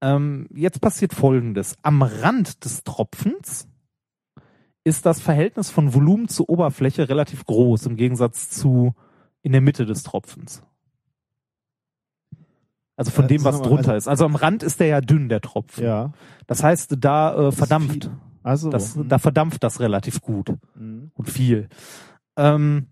Ähm, 0.00 0.46
jetzt 0.54 0.80
passiert 0.80 1.12
Folgendes. 1.12 1.76
Am 1.82 2.02
Rand 2.02 2.64
des 2.64 2.84
Tropfens 2.84 3.68
ist 4.82 5.04
das 5.04 5.20
Verhältnis 5.20 5.70
von 5.70 5.92
Volumen 5.92 6.28
zur 6.28 6.48
Oberfläche 6.48 7.08
relativ 7.08 7.44
groß 7.44 7.86
im 7.86 7.96
Gegensatz 7.96 8.48
zu 8.48 8.94
in 9.42 9.52
der 9.52 9.60
Mitte 9.60 9.84
des 9.84 10.02
Tropfens. 10.02 10.62
Also 13.00 13.12
von 13.12 13.24
Äh, 13.24 13.28
dem, 13.28 13.44
was 13.44 13.62
drunter 13.62 13.96
ist. 13.96 14.08
Also 14.08 14.26
am 14.26 14.34
Rand 14.34 14.62
ist 14.62 14.78
der 14.78 14.88
ja 14.88 15.00
dünn, 15.00 15.30
der 15.30 15.40
Tropfen. 15.40 15.82
Ja. 15.82 16.12
Das 16.46 16.62
heißt, 16.62 16.96
da 16.98 17.48
äh, 17.48 17.50
verdampft. 17.52 18.10
Also, 18.42 18.68
das, 18.68 18.94
mhm. 18.94 19.08
da 19.08 19.18
verdampft 19.18 19.64
das 19.64 19.80
relativ 19.80 20.20
gut 20.20 20.52
Mhm. 20.74 21.10
und 21.14 21.30
viel. 21.30 21.70
Ähm, 22.36 22.88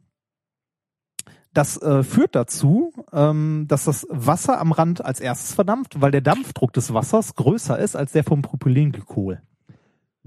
das 1.53 1.77
äh, 1.83 2.03
führt 2.05 2.35
dazu, 2.35 2.91
ähm, 3.13 3.67
dass 3.69 3.85
das 3.85 4.07
Wasser 4.09 4.59
am 4.61 4.73
Rand 4.73 5.05
als 5.05 5.21
erstes 5.21 5.53
verdampft, 5.55 6.01
weil 6.01 6.11
der 6.11 6.23
Dampfdruck 6.23 6.73
des 6.73 6.95
Wassers 6.95 7.35
größer 7.35 7.79
ist 7.79 7.95
als 7.95 8.13
der 8.13 8.25
vom 8.25 8.41
Propylenglykol. 8.41 9.43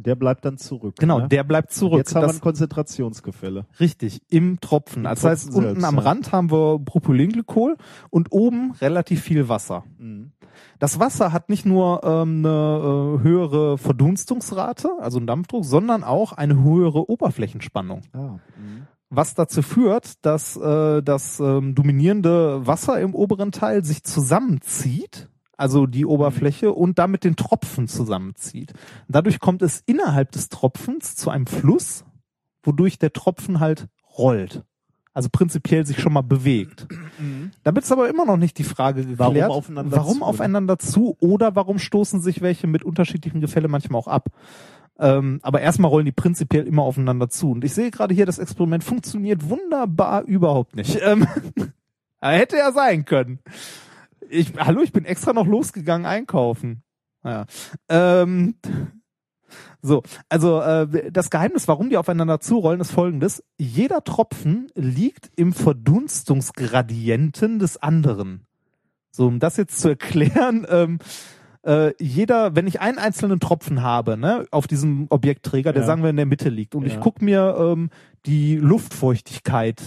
Der 0.04 0.16
bleibt 0.16 0.46
dann 0.46 0.58
zurück. 0.58 0.96
Genau, 1.00 1.20
ne? 1.20 1.28
der 1.28 1.44
bleibt 1.44 1.72
zurück. 1.72 1.98
Jetzt 1.98 2.16
haben 2.16 2.24
wir 2.24 2.28
Das- 2.28 2.38
ein 2.38 2.42
Konzentrationsgefälle. 2.42 3.66
Richtig, 3.80 4.22
im 4.30 4.60
Tropfen. 4.60 5.00
Im 5.00 5.10
Das 5.10 5.24
heißt, 5.24 5.46
Tropfen 5.46 5.58
unten 5.66 5.82
selbst, 5.82 5.88
am 5.88 5.96
ja. 5.98 6.02
Rand 6.02 6.32
haben 6.32 6.52
wir 6.52 6.80
Propylenglykol 6.84 7.78
und 8.10 8.32
oben 8.32 8.72
relativ 8.82 9.22
viel 9.22 9.50
Wasser. 9.50 9.84
Mhm. 9.98 10.32
Das 10.80 11.00
Wasser 11.00 11.32
hat 11.32 11.50
nicht 11.50 11.66
nur 11.66 12.02
ähm, 12.04 12.46
eine 12.46 12.50
äh, 13.20 13.24
höhere 13.24 13.78
Verdunstungsrate, 13.78 14.90
also 15.00 15.18
einen 15.18 15.28
Dampfdruck, 15.28 15.64
sondern 15.66 16.04
auch 16.04 16.34
eine 16.34 16.62
höhere 16.62 17.10
Oberflächenspannung. 17.10 18.02
Ah. 18.14 18.20
Mhm. 18.58 18.88
Was 19.10 19.34
dazu 19.36 19.62
führt, 19.62 20.26
dass 20.26 20.56
äh, 20.56 21.02
das 21.04 21.40
ähm, 21.40 21.76
dominierende 21.76 22.66
Wasser 22.66 23.00
im 23.02 23.14
oberen 23.14 23.52
Teil 23.52 23.84
sich 23.84 24.04
zusammenzieht, 24.04 25.28
also 25.62 25.86
die 25.86 26.06
Oberfläche, 26.06 26.74
und 26.74 27.00
damit 27.00 27.24
den 27.24 27.36
Tropfen 27.36 27.88
zusammenzieht. 27.88 28.74
Dadurch 29.08 29.40
kommt 29.40 29.62
es 29.62 29.84
innerhalb 29.86 30.32
des 30.32 30.50
Tropfens 30.50 31.16
zu 31.16 31.30
einem 31.30 31.46
Fluss, 31.46 32.04
wodurch 32.64 33.00
der 33.00 33.14
Tropfen 33.14 33.60
halt 33.60 33.88
rollt. 34.18 34.64
Also 35.14 35.30
prinzipiell 35.30 35.86
sich 35.86 36.00
schon 36.00 36.14
mal 36.14 36.22
bewegt. 36.22 36.88
Damit 37.64 37.84
ist 37.84 37.92
aber 37.92 38.10
immer 38.10 38.26
noch 38.26 38.38
nicht 38.38 38.58
die 38.58 38.64
Frage 38.64 39.02
geklärt, 39.06 39.20
Warum 39.20 39.52
aufeinander 39.52 39.98
warum 39.98 40.18
zu, 40.20 40.24
aufeinander 40.24 40.80
zu 40.80 41.18
oder 41.20 41.56
warum 41.56 41.80
stoßen 41.80 42.22
sich 42.22 42.42
welche 42.42 42.68
mit 42.68 42.84
unterschiedlichem 42.84 43.42
Gefälle 43.42 43.68
manchmal 43.68 44.00
auch 44.00 44.08
ab. 44.08 44.30
Ähm, 45.00 45.40
aber 45.44 45.62
erstmal 45.62 45.90
rollen 45.90 46.06
die 46.06 46.12
prinzipiell 46.12 46.66
immer 46.66 46.84
aufeinander 46.84 47.30
zu. 47.30 47.52
Und 47.52 47.64
ich 47.64 47.74
sehe 47.74 47.92
gerade 47.92 48.14
hier, 48.14 48.26
das 48.26 48.40
Experiment 48.40 48.84
funktioniert 48.84 49.50
wunderbar 49.50 50.24
überhaupt 50.24 50.76
nicht. 50.76 51.00
Ähm, 51.04 51.28
hätte 52.22 52.58
ja 52.58 52.72
sein 52.72 53.04
können. 53.06 53.40
Ich, 54.32 54.54
hallo, 54.58 54.82
ich 54.82 54.94
bin 54.94 55.04
extra 55.06 55.34
noch 55.34 55.46
losgegangen 55.46 56.06
einkaufen. 56.06 56.84
Naja. 57.22 57.46
Ähm, 57.90 58.56
so, 59.82 60.04
also 60.30 60.62
äh, 60.62 61.12
das 61.12 61.30
Geheimnis, 61.30 61.68
warum 61.68 61.90
die 61.90 61.98
aufeinander 61.98 62.40
zurollen, 62.40 62.80
ist 62.80 62.92
folgendes. 62.92 63.44
Jeder 63.58 64.04
Tropfen 64.06 64.72
liegt 64.74 65.30
im 65.36 65.52
Verdunstungsgradienten 65.54 67.60
des 67.60 67.76
anderen. 67.78 68.46
So, 69.12 69.28
um 69.28 69.40
das 69.40 69.58
jetzt 69.58 69.80
zu 69.82 69.90
erklären, 69.90 70.66
ähm, 70.70 71.00
äh, 71.64 71.92
jeder, 72.02 72.56
wenn 72.56 72.68
ich 72.68 72.80
einen 72.80 72.98
einzelnen 73.00 73.42
Tropfen 73.42 73.82
habe, 73.84 74.16
ne, 74.18 74.46
auf 74.52 74.66
diesem 74.68 75.08
Objektträger, 75.10 75.74
der 75.74 75.82
Ja. 75.82 75.88
sagen 75.88 76.04
wir 76.04 76.10
in 76.10 76.16
der 76.16 76.26
Mitte 76.26 76.48
liegt, 76.50 76.74
und 76.74 76.88
Ja. 76.88 76.94
ich 76.94 77.00
guck 77.02 77.22
mir 77.22 77.56
ähm, 77.60 77.90
die 78.26 78.56
Luftfeuchtigkeit 78.56 79.82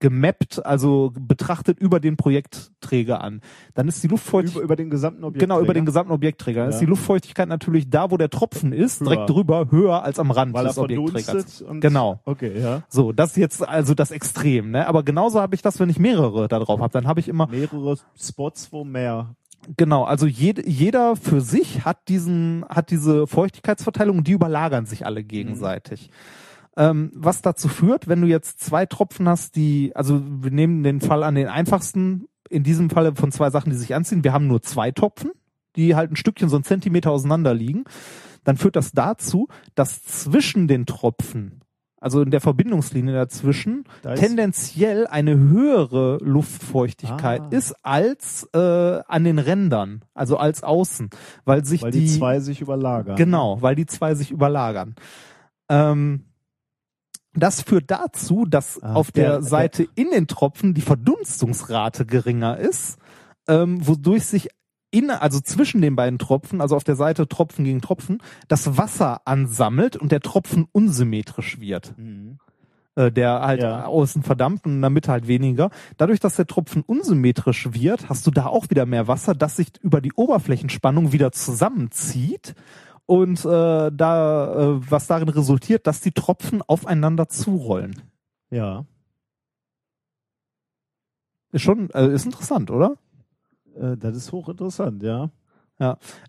gemappt, 0.00 0.64
also 0.64 1.12
betrachtet 1.18 1.78
über 1.80 2.00
den 2.00 2.16
Projektträger 2.16 3.20
an, 3.22 3.40
dann 3.74 3.88
ist 3.88 4.02
die 4.02 4.06
Über, 4.06 4.14
Luftfeuchtigkeit 4.14 4.62
über 4.62 4.76
den 4.76 4.90
gesamten 4.90 5.24
Objekt. 5.24 5.40
Genau, 5.40 5.60
über 5.60 5.74
den 5.74 5.86
gesamten 5.86 6.12
Objektträger. 6.12 6.60
Dann 6.62 6.70
Ja. 6.70 6.74
ist 6.76 6.80
die 6.80 6.86
Luftfeuchtigkeit 6.86 7.48
natürlich 7.48 7.90
da, 7.90 8.10
wo 8.10 8.16
der 8.16 8.30
Tropfen 8.30 8.72
ist, 8.72 9.00
Höher. 9.00 9.08
direkt 9.10 9.30
drüber, 9.30 9.66
höher 9.70 10.02
als 10.04 10.18
am 10.18 10.30
Rand 10.30 10.54
weil 10.54 10.66
des 10.66 10.78
Objektträgers. 10.78 11.64
Genau. 11.80 12.20
Okay, 12.24 12.60
ja. 12.60 12.82
So, 12.88 13.12
das 13.12 13.30
ist 13.30 13.36
jetzt 13.36 13.66
also 13.68 13.94
das 13.94 14.10
Extrem, 14.10 14.70
ne? 14.70 14.86
Aber 14.86 15.02
genauso 15.02 15.40
habe 15.40 15.54
ich 15.54 15.62
das, 15.62 15.80
wenn 15.80 15.90
ich 15.90 15.98
mehrere 15.98 16.48
da 16.48 16.58
drauf 16.58 16.80
habe. 16.80 16.92
Dann 16.92 17.06
habe 17.06 17.20
ich 17.20 17.28
immer, 17.28 17.48
Mehrere 17.48 17.96
Spots, 18.16 18.72
wo 18.72 18.84
mehr. 18.84 19.34
genau, 19.76 20.04
also 20.04 20.26
jed, 20.26 20.66
jeder 20.66 21.16
für 21.16 21.40
sich 21.40 21.84
hat 21.84 22.08
diesen, 22.08 22.64
hat 22.68 22.90
diese 22.90 23.26
Feuchtigkeitsverteilung 23.26 24.18
und 24.18 24.28
die 24.28 24.32
überlagern 24.32 24.86
sich 24.86 25.04
alle 25.06 25.24
gegenseitig. 25.24 26.10
Ähm, 26.78 27.10
was 27.12 27.42
dazu 27.42 27.66
führt, 27.66 28.06
wenn 28.06 28.20
du 28.20 28.28
jetzt 28.28 28.60
zwei 28.60 28.86
Tropfen 28.86 29.28
hast, 29.28 29.56
die, 29.56 29.90
also 29.96 30.22
wir 30.24 30.52
nehmen 30.52 30.84
den 30.84 31.00
Fall 31.00 31.24
an 31.24 31.34
den 31.34 31.48
einfachsten, 31.48 32.28
in 32.48 32.62
diesem 32.62 32.88
Falle 32.88 33.16
von 33.16 33.32
zwei 33.32 33.50
Sachen, 33.50 33.70
die 33.70 33.76
sich 33.76 33.94
anziehen. 33.96 34.22
Wir 34.22 34.32
haben 34.32 34.46
nur 34.46 34.62
zwei 34.62 34.92
Tropfen, 34.92 35.32
die 35.74 35.96
halt 35.96 36.12
ein 36.12 36.16
Stückchen, 36.16 36.48
so 36.48 36.56
ein 36.56 36.62
Zentimeter 36.62 37.10
auseinander 37.10 37.52
liegen. 37.52 37.82
Dann 38.44 38.56
führt 38.56 38.76
das 38.76 38.92
dazu, 38.92 39.48
dass 39.74 40.04
zwischen 40.04 40.68
den 40.68 40.86
Tropfen, 40.86 41.62
also 42.00 42.22
in 42.22 42.30
der 42.30 42.40
Verbindungslinie 42.40 43.12
dazwischen, 43.12 43.84
tendenziell 44.14 45.08
eine 45.08 45.36
höhere 45.36 46.18
Luftfeuchtigkeit 46.22 47.42
Ah. 47.42 47.48
ist 47.50 47.74
als 47.82 48.48
äh, 48.54 48.58
an 49.06 49.24
den 49.24 49.40
Rändern, 49.40 50.04
also 50.14 50.36
als 50.36 50.62
außen, 50.62 51.10
weil 51.44 51.64
sich 51.64 51.82
Weil 51.82 51.90
die, 51.90 52.06
zwei 52.06 52.38
sich 52.38 52.60
überlagern. 52.60 53.16
Genau, 53.16 53.60
weil 53.60 53.74
die 53.74 53.86
zwei 53.86 54.14
sich 54.14 54.30
überlagern. 54.30 54.94
Ähm, 55.68 56.24
das 57.34 57.62
führt 57.62 57.90
dazu, 57.90 58.44
dass 58.46 58.82
Ah, 58.82 58.94
auf 58.94 59.12
der- 59.12 59.24
der, 59.24 59.32
der- 59.38 59.42
Seite 59.42 59.88
in 59.94 60.10
den 60.10 60.26
Tropfen 60.26 60.74
die 60.74 60.80
Verdunstungsrate 60.80 62.06
geringer 62.06 62.56
ist, 62.58 62.98
ähm, 63.46 63.86
wodurch 63.86 64.24
sich 64.24 64.48
in, 64.90 65.10
also 65.10 65.40
zwischen 65.40 65.82
den 65.82 65.96
beiden 65.96 66.18
Tropfen, 66.18 66.60
also 66.62 66.74
auf 66.74 66.84
der 66.84 66.96
Seite 66.96 67.28
Tropfen 67.28 67.64
gegen 67.64 67.82
Tropfen, 67.82 68.22
das 68.48 68.78
Wasser 68.78 69.20
ansammelt 69.26 69.96
und 69.96 70.12
der 70.12 70.20
Tropfen 70.20 70.66
unsymmetrisch 70.72 71.60
wird 71.60 71.94
Mhm. 71.98 72.38
äh, 72.96 73.12
der 73.12 73.42
halt 73.42 73.62
Ja. 73.62 73.84
außen 73.84 74.22
verdampft 74.22 74.64
und 74.66 74.72
in 74.72 74.80
der 74.80 74.90
Mitte 74.90 75.12
halt 75.12 75.28
weniger. 75.28 75.70
Dadurch, 75.98 76.20
dass 76.20 76.36
der 76.36 76.46
Tropfen 76.46 76.82
unsymmetrisch 76.82 77.68
wird, 77.72 78.08
hast 78.08 78.26
du 78.26 78.30
da 78.30 78.46
auch 78.46 78.70
wieder 78.70 78.86
mehr 78.86 79.06
Wasser, 79.06 79.34
das 79.34 79.56
sich 79.56 79.68
über 79.82 80.00
die 80.00 80.12
Oberflächenspannung 80.14 81.12
wieder 81.12 81.30
zusammenzieht 81.32 82.54
und 83.08 83.42
äh, 83.46 83.90
da 83.90 84.76
äh, 84.76 84.90
was 84.90 85.06
darin 85.06 85.30
resultiert, 85.30 85.86
dass 85.86 86.02
die 86.02 86.12
Tropfen 86.12 86.60
aufeinander 86.60 87.26
zurollen. 87.26 88.02
Ja. 88.50 88.84
Ist 91.50 91.62
schon, 91.62 91.88
äh, 91.90 92.12
ist 92.12 92.26
interessant, 92.26 92.70
oder? 92.70 92.98
Äh, 93.74 93.96
das 93.96 94.14
ist 94.14 94.30
hochinteressant, 94.30 95.02
ja. 95.02 95.30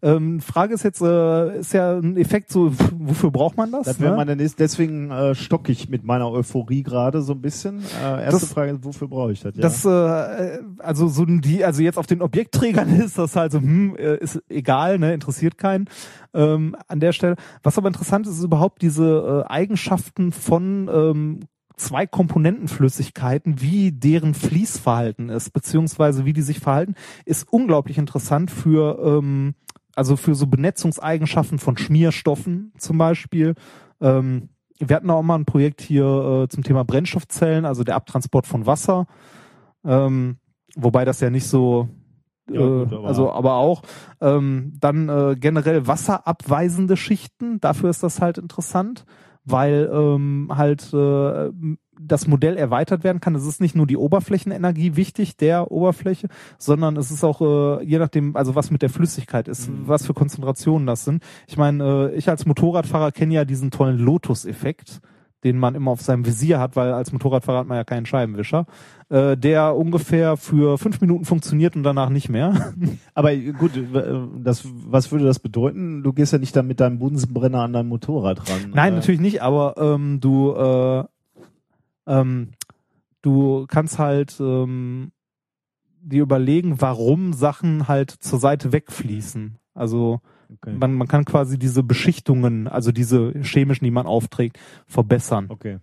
Ähm, 0.02 0.42
Frage 0.42 0.76
ist 0.76 0.84
jetzt, 0.84 1.02
äh, 1.02 1.60
ist 1.60 1.74
ja 1.74 1.98
ein 1.98 2.18
Effekt 2.18 2.52
so, 2.52 2.72
wofür 2.94 3.32
braucht 3.32 3.58
man 3.58 3.72
das? 3.72 3.86
Das 3.86 4.00
wäre 4.00 4.12
ne? 4.12 4.18
meine 4.18 4.36
nächste, 4.36 4.58
deswegen 4.58 5.10
äh, 5.10 5.34
stock 5.34 5.68
ich 5.70 5.90
mit 5.90 6.04
meiner 6.04 6.30
Euphorie 6.32 6.84
gerade 6.84 7.22
so 7.22 7.34
ein 7.34 7.42
bisschen. 7.42 7.80
Äh, 8.04 8.26
erste 8.26 8.42
Das- 8.42 8.54
Frage, 8.54 8.78
wofür 8.84 9.08
brauche 9.08 9.32
ich 9.32 9.42
das? 9.42 9.56
Ja. 9.56 9.62
Das, 9.62 9.86
äh, 9.86 10.60
also 10.80 11.08
so 11.08 11.26
die, 11.26 11.66
also 11.66 11.82
jetzt 11.82 11.98
auf 11.98 12.08
den 12.08 12.22
Objektträgern 12.22 12.90
ist 13.00 13.18
das 13.18 13.36
halt 13.36 13.52
so, 13.52 13.60
hm, 13.60 13.96
äh, 13.98 14.18
ist 14.18 14.42
egal, 14.50 15.00
ne, 15.00 15.14
interessiert 15.14 15.58
keinen 15.58 15.86
ähm, 16.34 16.76
an 16.88 17.00
der 17.00 17.12
Stelle. 17.12 17.36
Was 17.64 17.78
aber 17.78 17.88
interessant 17.88 18.28
ist, 18.28 18.38
ist 18.38 18.44
überhaupt 18.44 18.82
diese 18.84 19.46
äh, 19.48 19.52
Eigenschaften 19.52 20.32
von 20.32 20.90
ähm, 20.94 21.40
zwei 21.80 22.06
Komponentenflüssigkeiten, 22.06 23.62
wie 23.62 23.92
deren 23.92 24.34
Fließverhalten 24.34 25.30
ist, 25.30 25.52
beziehungsweise 25.52 26.26
wie 26.26 26.34
die 26.34 26.42
sich 26.42 26.60
verhalten, 26.60 26.96
ist 27.26 27.48
unglaublich 27.52 27.98
interessant 27.98 28.52
für 28.52 29.00
ähm, 29.04 29.56
also 29.96 30.16
für 30.16 30.36
so 30.36 30.48
Benetzungseigenschaften 30.48 31.60
von 31.60 31.78
Schmierstoffen 31.78 32.72
zum 32.78 32.98
Beispiel. 32.98 33.56
Ähm, 34.00 34.50
wir 34.80 34.96
hatten 34.96 35.10
auch 35.10 35.22
mal 35.24 35.36
ein 35.36 35.46
Projekt 35.46 35.82
hier 35.82 36.44
äh, 36.46 36.48
zum 36.48 36.64
Thema 36.64 36.86
Brennstoffzellen, 36.86 37.66
also 37.66 37.84
der 37.84 37.96
Abtransport 37.96 38.48
von 38.48 38.66
Wasser. 38.66 39.08
Ähm, 39.84 40.38
wobei 40.76 41.04
das 41.04 41.20
ja 41.20 41.30
nicht 41.30 41.48
so, 41.48 41.90
Ja, 42.50 42.62
äh, 42.62 42.86
gut, 42.86 42.94
aber- 42.94 43.08
also 43.08 43.32
aber 43.32 43.56
auch 43.56 43.82
ähm, 44.22 44.74
dann 44.80 45.10
äh, 45.10 45.36
generell 45.38 45.86
wasserabweisende 45.88 46.96
Schichten. 46.96 47.60
Dafür 47.60 47.90
ist 47.90 48.02
das 48.04 48.22
halt 48.22 48.38
interessant, 48.38 49.06
weil 49.50 49.90
ähm, 49.92 50.52
halt 50.54 50.94
äh, 50.94 51.50
das 52.02 52.28
Modell 52.28 52.56
erweitert 52.56 53.04
werden 53.04 53.20
kann. 53.20 53.36
Es 53.36 53.46
ist 53.46 53.60
nicht 53.60 53.76
nur 53.76 53.86
die 53.86 53.98
Oberflächenenergie 53.98 54.96
wichtig 54.96 55.36
der 55.36 55.70
Oberfläche, 55.72 56.30
sondern 56.58 56.96
es 56.96 57.12
ist 57.12 57.24
auch 57.24 57.42
äh, 57.42 57.84
je 57.84 58.00
nachdem, 58.00 58.36
also 58.36 58.56
was 58.56 58.72
mit 58.72 58.82
der 58.82 58.90
Flüssigkeit 58.90 59.48
ist, 59.48 59.70
Mhm. 59.70 59.88
was 59.88 60.06
für 60.06 60.14
Konzentrationen 60.14 60.88
das 60.88 61.04
sind. 61.04 61.24
Ich 61.48 61.58
meine, 61.58 62.12
äh, 62.12 62.16
ich 62.16 62.30
als 62.30 62.46
Motorradfahrer 62.46 63.12
kenne 63.12 63.34
ja 63.34 63.46
diesen 63.46 63.70
tollen 63.70 63.98
Lotus-Effekt 63.98 65.02
den 65.44 65.58
man 65.58 65.76
immer 65.76 65.92
auf 65.92 66.02
seinem 66.02 66.26
Visier 66.26 66.60
hat, 66.60 66.76
weil 66.76 66.92
als 66.92 67.12
Motorradfahrer 67.12 67.60
hat 67.60 67.68
man 67.68 67.78
ja 67.78 67.84
keinen 67.84 68.06
Scheibenwischer, 68.06 68.66
äh, 69.10 69.38
der 69.38 69.76
ungefähr 69.76 70.38
für 70.38 70.78
fünf 70.78 71.00
Minuten 71.02 71.26
funktioniert 71.26 71.76
und 71.76 71.84
danach 71.84 72.10
nicht 72.10 72.30
mehr. 72.30 72.74
Aber 73.14 73.36
gut, 73.36 73.78
äh, 73.78 74.20
das, 74.38 74.64
was 74.66 75.12
würde 75.12 75.26
das 75.26 75.40
bedeuten? 75.40 76.04
Du 76.04 76.14
gehst 76.14 76.34
ja 76.34 76.40
nicht 76.40 76.56
dann 76.56 76.68
mit 76.68 76.80
deinem 76.80 77.00
Bunsenbrenner 77.00 77.62
an 77.62 77.74
dein 77.74 77.88
Motorrad 77.88 78.50
ran. 78.50 78.72
Nein, 78.74 78.94
Äh, 78.94 78.96
natürlich 78.98 79.22
nicht, 79.22 79.42
aber 79.42 79.76
ähm, 79.78 80.20
du 80.20 80.54
äh, 80.54 81.04
ähm, 82.08 82.50
du 83.22 83.66
kannst 83.68 84.00
halt 84.00 84.38
ähm, 84.40 85.12
dir 86.02 86.24
überlegen, 86.24 86.82
warum 86.82 87.34
Sachen 87.34 87.88
halt 87.88 88.12
zur 88.12 88.40
Seite 88.40 88.72
wegfließen. 88.72 89.58
Also 89.74 90.22
Okay. 90.52 90.74
man, 90.74 90.94
man 90.96 91.08
kann 91.08 91.26
quasi 91.26 91.60
diese 91.60 91.84
Beschichtungen, 91.84 92.68
also 92.68 92.92
diese 92.92 93.34
chemischen, 93.42 93.86
die 93.86 93.92
man 93.92 94.08
aufträgt, 94.08 94.58
verbessern. 94.88 95.46
okay. 95.50 95.78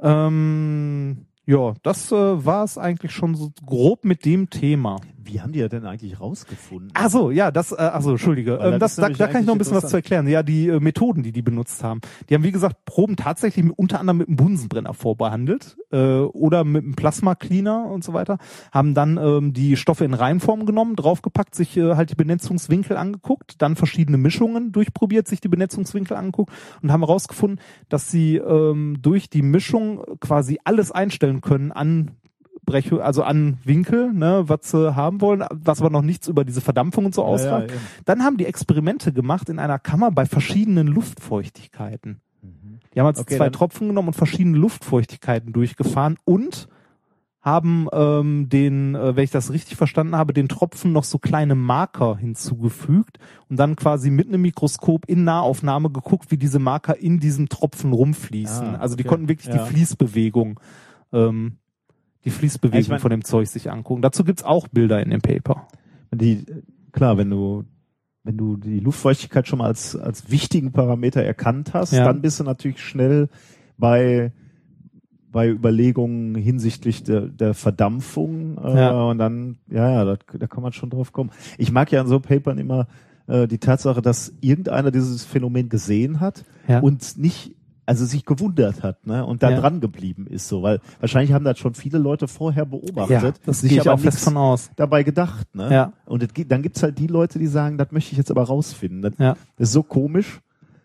Ja. 0.00 0.26
Ähm, 0.26 1.26
ja, 1.46 1.74
das 1.82 2.10
äh, 2.12 2.44
war 2.44 2.64
es 2.64 2.78
eigentlich 2.78 3.12
schon 3.12 3.34
so 3.34 3.52
grob 3.64 4.04
mit 4.04 4.24
dem 4.24 4.50
Thema. 4.50 5.00
Wie 5.24 5.40
haben 5.40 5.52
die 5.52 5.60
ja 5.60 5.68
denn 5.68 5.86
eigentlich 5.86 6.20
rausgefunden? 6.20 6.90
Ach 6.94 7.10
so, 7.10 7.30
ja, 7.30 7.50
das, 7.50 7.72
äh, 7.72 7.76
ach 7.78 8.02
so, 8.02 8.12
Entschuldige. 8.12 8.58
Ähm, 8.62 8.78
das 8.78 8.96
da, 8.96 9.08
da 9.08 9.26
kann 9.26 9.42
ich 9.42 9.46
noch 9.46 9.54
ein 9.54 9.58
bisschen 9.58 9.76
was 9.76 9.88
zu 9.88 9.96
erklären. 9.96 10.26
Ja, 10.26 10.42
die 10.42 10.68
äh, 10.68 10.80
Methoden, 10.80 11.22
die 11.22 11.32
die 11.32 11.42
benutzt 11.42 11.82
haben. 11.84 12.00
Die 12.28 12.34
haben, 12.34 12.42
wie 12.42 12.52
gesagt, 12.52 12.84
Proben 12.84 13.16
tatsächlich 13.16 13.64
mit, 13.64 13.78
unter 13.78 14.00
anderem 14.00 14.18
mit 14.18 14.28
einem 14.28 14.36
Bunsenbrenner 14.36 14.94
vorbehandelt 14.94 15.76
äh, 15.90 16.18
oder 16.18 16.64
mit 16.64 16.84
einem 16.84 16.94
Plasma-Cleaner 16.94 17.86
und 17.86 18.04
so 18.04 18.12
weiter. 18.12 18.38
Haben 18.72 18.94
dann 18.94 19.18
ähm, 19.18 19.52
die 19.52 19.76
Stoffe 19.76 20.04
in 20.04 20.14
Reihenform 20.14 20.66
genommen, 20.66 20.96
draufgepackt, 20.96 21.54
sich 21.54 21.76
äh, 21.76 21.94
halt 21.94 22.10
die 22.10 22.14
Benetzungswinkel 22.16 22.96
angeguckt, 22.96 23.60
dann 23.62 23.76
verschiedene 23.76 24.18
Mischungen 24.18 24.72
durchprobiert, 24.72 25.28
sich 25.28 25.40
die 25.40 25.48
Benetzungswinkel 25.48 26.16
angeguckt 26.16 26.52
und 26.82 26.92
haben 26.92 27.02
herausgefunden, 27.02 27.60
dass 27.88 28.10
sie 28.10 28.36
ähm, 28.36 28.98
durch 29.00 29.30
die 29.30 29.42
Mischung 29.42 30.04
quasi 30.20 30.58
alles 30.64 30.90
einstellen 30.92 31.40
können 31.40 31.72
an 31.72 32.12
Brech, 32.72 32.92
also 33.02 33.22
an 33.22 33.58
Winkel, 33.64 34.12
ne, 34.12 34.44
was 34.46 34.70
sie 34.70 34.96
haben 34.96 35.20
wollen, 35.20 35.44
was 35.50 35.80
aber 35.80 35.90
noch 35.90 36.02
nichts 36.02 36.26
über 36.28 36.44
diese 36.44 36.60
Verdampfung 36.60 37.04
und 37.06 37.14
so 37.14 37.22
Ja, 37.22 37.28
ja, 37.28 37.34
aussagt. 37.34 37.70
eben. 37.70 37.80
Dann 38.04 38.22
haben 38.24 38.36
die 38.38 38.46
Experimente 38.46 39.12
gemacht 39.12 39.48
in 39.48 39.58
einer 39.58 39.78
Kammer 39.78 40.10
bei 40.10 40.26
verschiedenen 40.26 40.86
Luftfeuchtigkeiten. 40.86 42.20
Die 42.94 43.00
haben 43.00 43.06
jetzt 43.06 43.20
Okay, 43.20 43.36
zwei 43.36 43.50
Tropfen 43.50 43.88
genommen 43.88 44.08
und 44.08 44.14
verschiedene 44.14 44.58
Luftfeuchtigkeiten 44.58 45.52
durchgefahren 45.52 46.16
und 46.24 46.68
haben 47.40 47.88
ähm, 47.92 48.48
den, 48.48 48.94
äh, 48.94 49.16
wenn 49.16 49.24
ich 49.24 49.30
das 49.30 49.52
richtig 49.52 49.76
verstanden 49.76 50.14
habe, 50.14 50.32
den 50.32 50.48
Tropfen 50.48 50.92
noch 50.92 51.02
so 51.04 51.18
kleine 51.18 51.54
Marker 51.56 52.16
hinzugefügt 52.16 53.18
und 53.48 53.56
dann 53.58 53.74
quasi 53.76 54.10
mit 54.10 54.28
einem 54.28 54.42
Mikroskop 54.42 55.06
in 55.08 55.24
Nahaufnahme 55.24 55.90
geguckt, 55.90 56.30
wie 56.30 56.36
diese 56.36 56.58
Marker 56.60 56.96
in 56.98 57.18
diesem 57.18 57.48
Tropfen 57.48 57.92
rumfließen. 57.92 58.76
Ah, 58.76 58.78
also 58.78 58.94
die 58.94 59.02
okay. 59.02 59.08
konnten 59.08 59.28
wirklich 59.28 59.48
Ja. 59.52 59.54
die 59.64 59.70
Fließbewegung, 59.70 60.60
ähm, 61.12 61.56
die 62.24 62.30
Fließbewegung 62.30 62.80
Ich 62.80 62.88
mein- 62.88 63.00
von 63.00 63.10
dem 63.10 63.24
Zeug 63.24 63.48
sich 63.48 63.70
angucken. 63.70 64.02
Dazu 64.02 64.24
gibt's 64.24 64.42
auch 64.44 64.68
Bilder 64.68 65.02
in 65.02 65.10
dem 65.10 65.20
Paper. 65.20 65.66
Die, 66.14 66.44
klar, 66.92 67.16
wenn 67.18 67.30
du, 67.30 67.64
wenn 68.24 68.36
du 68.36 68.56
die 68.56 68.78
Luftfeuchtigkeit 68.80 69.48
schon 69.48 69.58
mal 69.58 69.66
als, 69.66 69.96
als 69.96 70.30
wichtigen 70.30 70.72
Parameter 70.72 71.22
erkannt 71.22 71.74
hast, 71.74 71.92
Ja. 71.92 72.04
dann 72.04 72.20
bist 72.22 72.38
du 72.38 72.44
natürlich 72.44 72.80
schnell 72.80 73.28
bei, 73.78 74.32
bei 75.30 75.48
Überlegungen 75.48 76.34
hinsichtlich 76.34 77.02
der, 77.04 77.22
der 77.22 77.54
Verdampfung 77.54 78.58
äh, 78.58 78.78
Ja. 78.80 79.02
und 79.04 79.18
dann, 79.18 79.56
ja, 79.70 79.90
ja, 79.90 80.04
da, 80.04 80.16
da 80.38 80.46
kann 80.46 80.62
man 80.62 80.72
schon 80.72 80.90
drauf 80.90 81.12
kommen. 81.12 81.30
Ich 81.58 81.72
mag 81.72 81.90
ja 81.90 82.00
an 82.02 82.06
so 82.06 82.20
Papern 82.20 82.58
immer 82.58 82.86
äh, 83.26 83.48
die 83.48 83.58
Tatsache, 83.58 84.02
dass 84.02 84.34
irgendeiner 84.40 84.90
dieses 84.90 85.24
Phänomen 85.24 85.68
gesehen 85.70 86.20
hat 86.20 86.44
Ja. 86.68 86.80
und 86.80 87.16
nicht 87.16 87.54
also 87.92 88.06
sich 88.06 88.24
gewundert 88.24 88.82
hat, 88.82 89.06
ne, 89.06 89.24
und 89.26 89.42
da 89.42 89.50
Ja. 89.50 89.60
dran 89.60 89.80
geblieben 89.80 90.26
ist, 90.26 90.48
so, 90.48 90.62
weil 90.62 90.80
wahrscheinlich 91.00 91.32
haben 91.34 91.44
das 91.44 91.58
schon 91.58 91.74
viele 91.74 91.98
Leute 91.98 92.26
vorher 92.26 92.64
beobachtet, 92.64 93.40
das 93.44 93.60
sich 93.60 93.68
gehe 93.70 93.80
ich 93.80 93.86
aber 93.86 93.94
auch 93.98 94.00
fest 94.02 94.20
von 94.24 94.36
aus. 94.38 94.70
dabei 94.76 95.02
gedacht, 95.02 95.54
ne? 95.54 95.70
Ja. 95.70 95.92
Und 96.06 96.32
gibt, 96.34 96.50
dann 96.50 96.62
gibt's 96.62 96.82
halt 96.82 96.98
die 96.98 97.06
Leute, 97.06 97.38
die 97.38 97.46
sagen, 97.46 97.76
das 97.76 97.92
möchte 97.92 98.12
ich 98.12 98.18
jetzt 98.18 98.30
aber 98.30 98.44
rausfinden. 98.44 99.02
Das, 99.02 99.12
Ja. 99.18 99.36
das 99.58 99.68
ist 99.68 99.72
so 99.74 99.82
komisch, 99.82 100.40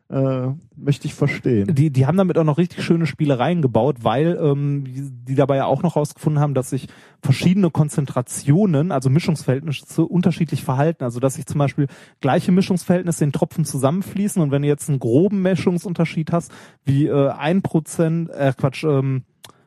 äh, 0.09 0.47
möchte 0.75 1.07
ich 1.07 1.13
verstehen. 1.13 1.73
Die, 1.73 1.91
die 1.91 2.05
haben 2.05 2.17
damit 2.17 2.37
auch 2.37 2.43
noch 2.43 2.57
richtig 2.57 2.83
schöne 2.83 3.05
Spielereien 3.05 3.61
gebaut, 3.61 3.97
weil 4.03 4.37
ähm, 4.41 4.85
die, 5.25 5.35
dabei 5.35 5.57
ja 5.57 5.65
auch 5.65 5.83
noch 5.83 5.95
rausgefunden 5.95 6.41
haben, 6.41 6.53
dass 6.53 6.69
sich 6.69 6.87
verschiedene 7.21 7.69
Konzentrationen, 7.71 8.91
also 8.91 9.09
Mischungsverhältnisse, 9.09 10.05
unterschiedlich 10.05 10.63
verhalten. 10.63 11.03
Also 11.03 11.19
dass 11.19 11.33
sich 11.35 11.45
zum 11.45 11.59
Beispiel 11.59 11.87
gleiche 12.21 12.51
Mischungsverhältnisse 12.51 13.23
in 13.23 13.33
Tropfen 13.33 13.65
zusammenfließen 13.65 14.41
und 14.41 14.51
wenn 14.51 14.61
du 14.61 14.67
jetzt 14.67 14.89
einen 14.89 14.99
groben 14.99 15.41
Mischungsunterschied 15.41 16.31
hast, 16.31 16.51
wie 16.85 17.07
äh, 17.07 17.29
ein 17.31 17.61
Prozent, 17.61 18.29
äh, 18.29 18.53
Quatsch, 18.57 18.83
ähm, 18.85 19.23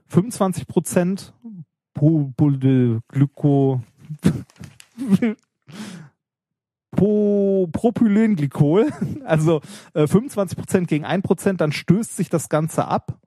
25 0.06 0.66
Prozent 0.66 1.34
Glyko 1.94 3.82
Pro, 7.00 7.66
Propylenglykol, 7.72 8.88
also 9.24 9.62
äh, 9.94 10.02
25% 10.02 10.84
gegen 10.84 11.06
1%, 11.06 11.56
dann 11.56 11.72
stößt 11.72 12.14
sich 12.14 12.28
das 12.28 12.50
Ganze 12.50 12.88
ab. 12.88 13.18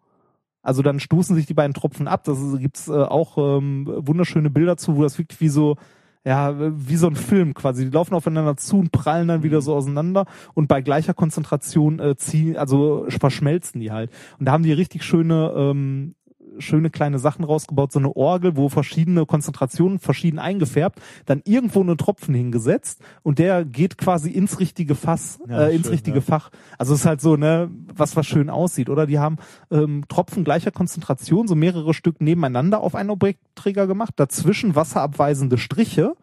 Also 0.61 0.83
dann 0.83 0.99
stoßen 0.99 1.35
sich 1.35 1.47
die 1.47 1.55
beiden 1.55 1.73
Tropfen 1.73 2.07
ab. 2.07 2.23
Das 2.23 2.39
ist- 2.39 2.59
gibt's 2.59 2.87
äh, 2.87 2.91
auch 2.91 3.39
ähm, 3.39 3.87
wunderschöne 3.87 4.51
Bilder 4.51 4.77
zu, 4.77 4.95
wo 4.95 5.01
das 5.01 5.17
wirkt 5.17 5.41
wie 5.41 5.49
so, 5.49 5.77
ja, 6.23 6.53
wie 6.55 6.97
so 6.97 7.07
ein 7.07 7.15
Film 7.15 7.55
quasi. 7.55 7.85
Die 7.85 7.89
laufen 7.89 8.13
aufeinander 8.13 8.57
zu 8.57 8.77
und 8.77 8.91
prallen 8.91 9.27
dann 9.27 9.41
wieder 9.41 9.59
so 9.61 9.73
auseinander 9.73 10.25
und 10.53 10.67
bei 10.67 10.83
gleicher 10.83 11.15
Konzentration 11.15 11.99
äh, 11.99 12.15
ziehen, 12.15 12.55
also 12.57 13.07
verschmelzen 13.09 13.81
die 13.81 13.91
halt. 13.91 14.11
Und 14.37 14.45
da 14.45 14.51
haben 14.51 14.63
die 14.63 14.71
richtig 14.71 15.03
schöne 15.03 15.51
ähm, 15.55 16.13
schöne 16.59 16.89
kleine 16.89 17.19
Sachen 17.19 17.43
rausgebaut, 17.45 17.91
so 17.91 17.99
eine 17.99 18.15
Orgel, 18.15 18.55
wo 18.55 18.69
verschiedene 18.69 19.25
Konzentrationen 19.25 19.99
verschieden 19.99 20.39
eingefärbt, 20.39 20.99
dann 21.25 21.41
irgendwo 21.45 21.81
einen 21.81 21.97
Tropfen 21.97 22.33
hingesetzt 22.33 23.01
und 23.21 23.39
der 23.39 23.65
geht 23.65 23.97
quasi 23.97 24.29
ins 24.31 24.59
richtige 24.59 24.95
Fass, 24.95 25.39
Ja, 25.47 25.67
äh, 25.67 25.75
ins 25.75 25.85
schön, 25.85 25.91
richtige 25.91 26.17
ja. 26.17 26.21
Fach. 26.21 26.49
Also 26.77 26.93
es 26.93 27.01
ist 27.01 27.05
halt 27.05 27.21
so, 27.21 27.35
ne, 27.35 27.69
was 27.93 28.15
was 28.15 28.25
schön 28.25 28.49
aussieht, 28.49 28.89
oder? 28.89 29.05
Die 29.05 29.19
haben 29.19 29.37
ähm, 29.71 30.05
Tropfen 30.07 30.43
gleicher 30.43 30.71
Konzentration, 30.71 31.47
so 31.47 31.55
mehrere 31.55 31.93
Stück 31.93 32.21
nebeneinander 32.21 32.81
auf 32.81 32.95
einen 32.95 33.09
Objektträger 33.09 33.87
gemacht, 33.87 34.13
dazwischen 34.17 34.75
wasserabweisende 34.75 35.57
Striche. 35.57 36.15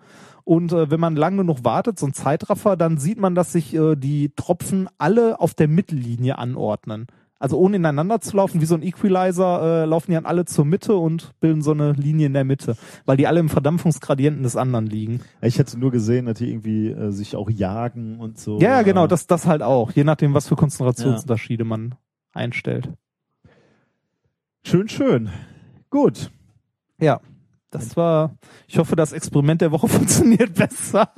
Und 0.45 0.73
äh, 0.73 0.91
wenn 0.91 1.01
man 1.01 1.17
lang 1.17 1.37
genug 1.37 1.65
wartet, 1.65 1.99
so 1.99 2.07
ein 2.07 2.15
Zeitraffer, 2.15 2.77
dann 2.77 2.99
sieht 2.99 3.19
man, 3.21 3.35
dass 3.35 3.53
sich 3.53 3.75
äh, 3.75 3.95
die 3.95 4.33
Tropfen 4.35 4.89
alle 4.99 5.39
auf 5.39 5.55
der 5.55 5.69
Mittellinie 5.69 6.39
anordnen. 6.39 7.07
Also 7.41 7.57
ohne 7.59 7.77
ineinander 7.77 8.21
zu 8.21 8.37
laufen, 8.37 8.61
wie 8.61 8.67
so 8.67 8.75
ein 8.75 8.83
Equalizer, 8.83 9.83
äh, 9.83 9.85
laufen 9.87 10.11
die 10.11 10.15
dann 10.15 10.27
alle 10.27 10.45
zur 10.45 10.67
Mitte 10.67 10.95
und 10.95 11.33
bilden 11.41 11.63
so 11.63 11.71
eine 11.71 11.93
Linie 11.93 12.27
in 12.27 12.35
der 12.35 12.45
Mitte, 12.45 12.77
weil 13.07 13.17
die 13.17 13.27
alle 13.27 13.41
im 13.41 13.49
Verdampfungsgradienten 13.49 14.43
des 14.43 14.57
anderen 14.57 14.87
liegen. 14.87 15.23
Ich 15.41 15.59
hätte 15.59 15.79
nur 15.79 15.91
gesehen, 15.91 16.27
dass 16.27 16.37
die 16.37 16.51
irgendwie 16.51 16.91
äh, 16.91 17.11
sich 17.11 17.37
auch 17.37 17.49
jagen 17.49 18.21
und 18.21 18.39
so. 18.39 18.61
Ja, 18.61 18.69
ja, 18.69 18.83
genau, 18.83 19.07
das, 19.07 19.27
das 19.27 19.47
halt 19.47 19.63
auch, 19.63 19.91
je 19.93 20.05
nachdem, 20.05 20.35
was 20.35 20.49
für 20.49 20.57
Konzentrationsunterschiede 20.57 21.65
man 21.65 21.95
einstellt. 22.35 22.91
Schön, 24.63 24.91
schön. 24.91 25.31
Gut. 25.89 26.31
Ja, 27.01 27.21
das 27.71 27.97
war, 27.97 28.37
ich 28.69 28.77
hoffe, 28.77 28.97
das 28.97 29.13
Experiment 29.13 29.63
der 29.63 29.73
Woche 29.73 29.89
funktioniert 29.89 30.55
besser. 30.55 31.09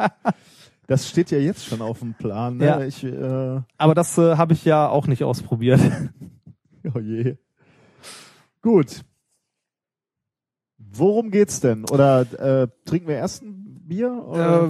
Das 0.87 1.09
steht 1.09 1.31
ja 1.31 1.39
jetzt 1.39 1.65
schon 1.65 1.81
auf 1.81 2.01
dem 2.01 2.15
Plan. 2.15 2.57
Ne? 2.57 2.67
Ja. 2.67 2.81
Ich, 2.83 3.05
äh, 3.05 3.61
Aber 3.79 3.95
das 3.95 4.19
äh, 4.19 4.37
habe 4.37 4.53
ich 4.53 4.65
ja 4.65 4.89
auch 4.89 5.07
nicht 5.07 5.25
ausprobiert. 5.25 5.81
oh 6.95 6.99
je. 6.99 7.37
Gut. 8.61 9.03
Worum 10.79 11.31
geht's 11.31 11.61
denn? 11.61 11.85
Oder 11.91 12.21
äh, 12.63 12.69
trinken 12.85 13.09
wir 13.09 13.17
erst 13.17 13.43
ein 13.43 13.62
Bier? 13.93 14.25
Oder 14.27 14.69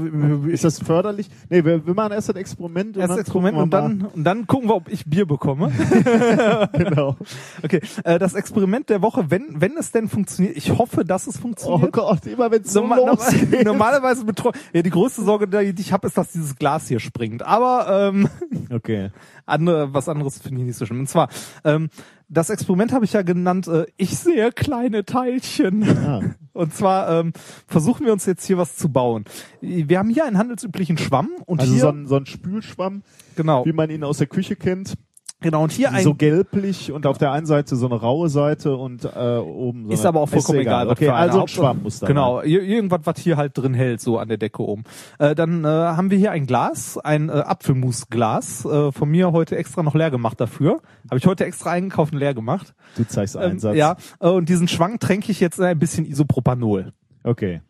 Äh, 0.49 0.51
ist 0.53 0.65
das 0.65 0.81
förderlich? 0.81 1.29
Nee, 1.49 1.65
wir, 1.65 1.87
wir 1.87 1.95
machen 1.95 2.13
erst 2.13 2.29
ein 2.31 2.37
Experiment. 2.37 2.97
Erstes 2.97 3.09
dann 3.17 3.19
Experiment 3.21 3.57
und 3.57 3.71
dann, 3.73 4.03
und 4.13 4.25
dann 4.25 4.47
gucken 4.49 4.69
wir, 4.69 4.75
ob 4.75 4.89
ich 4.91 5.05
Bier 5.07 5.27
bekomme. 5.27 5.71
genau. 6.73 7.17
Okay, 7.63 7.81
äh, 8.05 8.19
das 8.19 8.35
Experiment 8.35 8.89
der 8.91 9.01
Woche, 9.03 9.31
wenn, 9.31 9.61
wenn 9.61 9.77
es 9.77 9.93
denn 9.93 10.09
funktioniert, 10.09 10.57
ich 10.57 10.77
hoffe, 10.77 11.05
dass 11.05 11.27
es 11.27 11.37
Oh 11.37 11.41
funktioniert. 11.43 11.93
Gott, 11.93 12.27
immer 12.27 12.51
wenn 12.51 12.63
es 12.63 12.73
so 12.73 12.81
Normal, 12.81 13.07
losgeht. 13.07 13.65
normalerweise 13.65 14.25
betro 14.25 14.53
ja, 14.73 14.83
die 14.83 14.91
größte 14.91 15.23
Sorge, 15.23 15.47
die 15.47 15.81
ich 15.81 15.93
habe, 15.93 16.07
ist, 16.09 16.19
dass 16.19 16.33
dieses 16.33 16.57
Glas 16.57 16.89
hier 16.89 16.99
springt. 17.01 17.43
Aber 17.45 18.09
ähm, 18.09 18.29
Okay. 18.71 19.11
andere, 19.47 19.93
was 19.95 20.09
anderes 20.09 20.39
finde 20.39 20.61
ich 20.61 20.67
nicht 20.67 20.77
so 20.79 20.87
schlimm. 20.87 21.01
Und 21.01 21.09
zwar, 21.09 21.29
ähm, 21.65 21.89
das 22.33 22.51
Experiment 22.51 22.93
habe 22.93 23.05
ich 23.05 23.13
ja 23.13 23.23
genannt, 23.23 23.69
äh, 23.69 23.87
ich 23.97 24.17
sehe 24.17 24.53
kleine 24.53 25.05
Teilchen. 25.05 25.85
Ah. 25.85 26.21
Und 26.55 26.75
zwar 26.75 27.21
ähm, 27.21 27.33
versuchen 27.67 28.05
wir 28.05 28.13
uns 28.13 28.27
jetzt 28.27 28.45
hier 28.45 28.59
was 28.59 28.77
zu 28.77 28.91
bauen. 28.91 29.25
Wir 29.61 29.99
haben 29.99 30.11
hier 30.11 30.27
einen 30.27 30.37
handelsüblichen 30.37 30.99
Schwamm 30.99 31.31
und 31.47 31.61
Also 31.61 31.73
hier 31.73 31.81
so 31.81 31.89
ein, 31.89 32.07
so 32.07 32.17
ein 32.17 32.27
Spülschwamm, 32.27 33.05
genau, 33.37 33.65
wie 33.65 33.73
man 33.73 33.89
ihn 33.89 34.05
aus 34.05 34.19
der 34.19 34.27
Küche 34.27 34.55
kennt. 34.55 34.99
Genau 35.43 35.63
und 35.65 35.73
hier 35.73 35.93
ein 35.93 36.03
so 36.03 36.15
gelblich 36.15 36.91
und 36.93 37.07
auf 37.07 37.19
der 37.19 37.33
einen 37.33 37.47
Seite 37.47 37.77
so 37.77 37.87
eine 37.87 37.97
raue 37.97 38.29
Seite 38.29 38.77
und 38.77 39.05
äh, 39.05 39.37
oben 39.37 39.87
so 39.87 39.93
Ist 39.93 40.01
eine, 40.01 40.09
aber 40.09 40.21
auch 40.23 40.29
vollkommen 40.29 40.61
egal. 40.61 40.87
was 40.87 40.93
Okay, 40.93 41.09
also 41.09 41.35
ein 41.37 41.41
Hauptsache- 41.43 41.57
Schwamm 41.61 41.83
muss 41.83 41.99
da 42.01 42.07
Genau, 42.07 42.41
ir- 42.41 42.63
irgendwas, 42.63 43.01
was 43.05 43.19
hier 43.19 43.37
halt 43.37 43.57
drin 43.59 43.75
hält, 43.75 44.01
so 44.01 44.19
an 44.19 44.29
der 44.29 44.39
Decke 44.39 44.63
oben. 44.63 44.85
Äh, 45.19 45.35
dann 45.35 45.65
äh, 45.65 45.69
haben 45.69 46.11
wir 46.11 46.19
hier 46.19 46.31
ein 46.33 46.47
Glas, 46.47 46.97
ein 46.99 47.29
äh, 47.29 47.33
Apfelmusglas, 47.33 48.65
äh, 48.65 48.93
von 48.93 49.09
mir 49.11 49.33
heute 49.33 49.57
extra 49.57 49.83
noch 49.83 49.95
leer 49.95 50.11
gemacht 50.11 50.41
dafür. 50.41 50.81
Habe 51.11 51.19
ich 51.19 51.27
heute 51.27 51.45
extra 51.45 51.71
eingekauft 51.73 52.13
und 52.13 52.19
leer 52.19 52.35
gemacht. 52.35 52.75
Du 52.97 53.05
zeigst 53.07 53.37
Ähm, 53.37 53.43
Einsatz. 53.43 53.77
ja, 53.77 53.97
äh, 54.21 54.29
und 54.29 54.49
diesen 54.49 54.69
Schwang 54.69 54.99
tränke 54.99 55.31
ich 55.33 55.41
jetzt 55.41 55.59
in 55.59 55.65
ein 55.65 55.79
bisschen 55.79 56.07
Isopropanol. 56.07 56.93
Okay. 57.25 57.61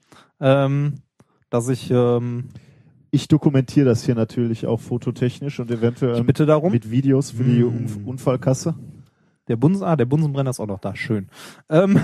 Ähm, 0.41 1.01
dass 1.51 1.69
ich, 1.69 1.91
ähm, 1.91 2.49
Ich 3.15 3.29
dokumentiere 3.29 3.85
das 3.85 4.05
hier 4.05 4.15
natürlich 4.15 4.67
auch 4.67 4.81
fototechnisch 4.81 5.61
und 5.61 5.71
eventuell 5.71 6.19
ich 6.19 6.27
bitte 6.27 6.47
darum. 6.47 6.73
mit 6.73 6.91
Videos 6.91 7.31
für 7.33 7.45
die. 7.45 7.63
Unf- 7.63 8.03
Unfallkasse. 8.07 8.75
Der 9.49 9.57
Bunsen, 9.57 9.85
ah, 9.85 9.97
der 9.97 10.07
Bunsenbrenner 10.07 10.49
ist 10.51 10.61
auch 10.61 10.67
noch 10.67 10.81
da, 10.81 10.97
schön. 10.97 11.29
Ähm, 11.69 12.01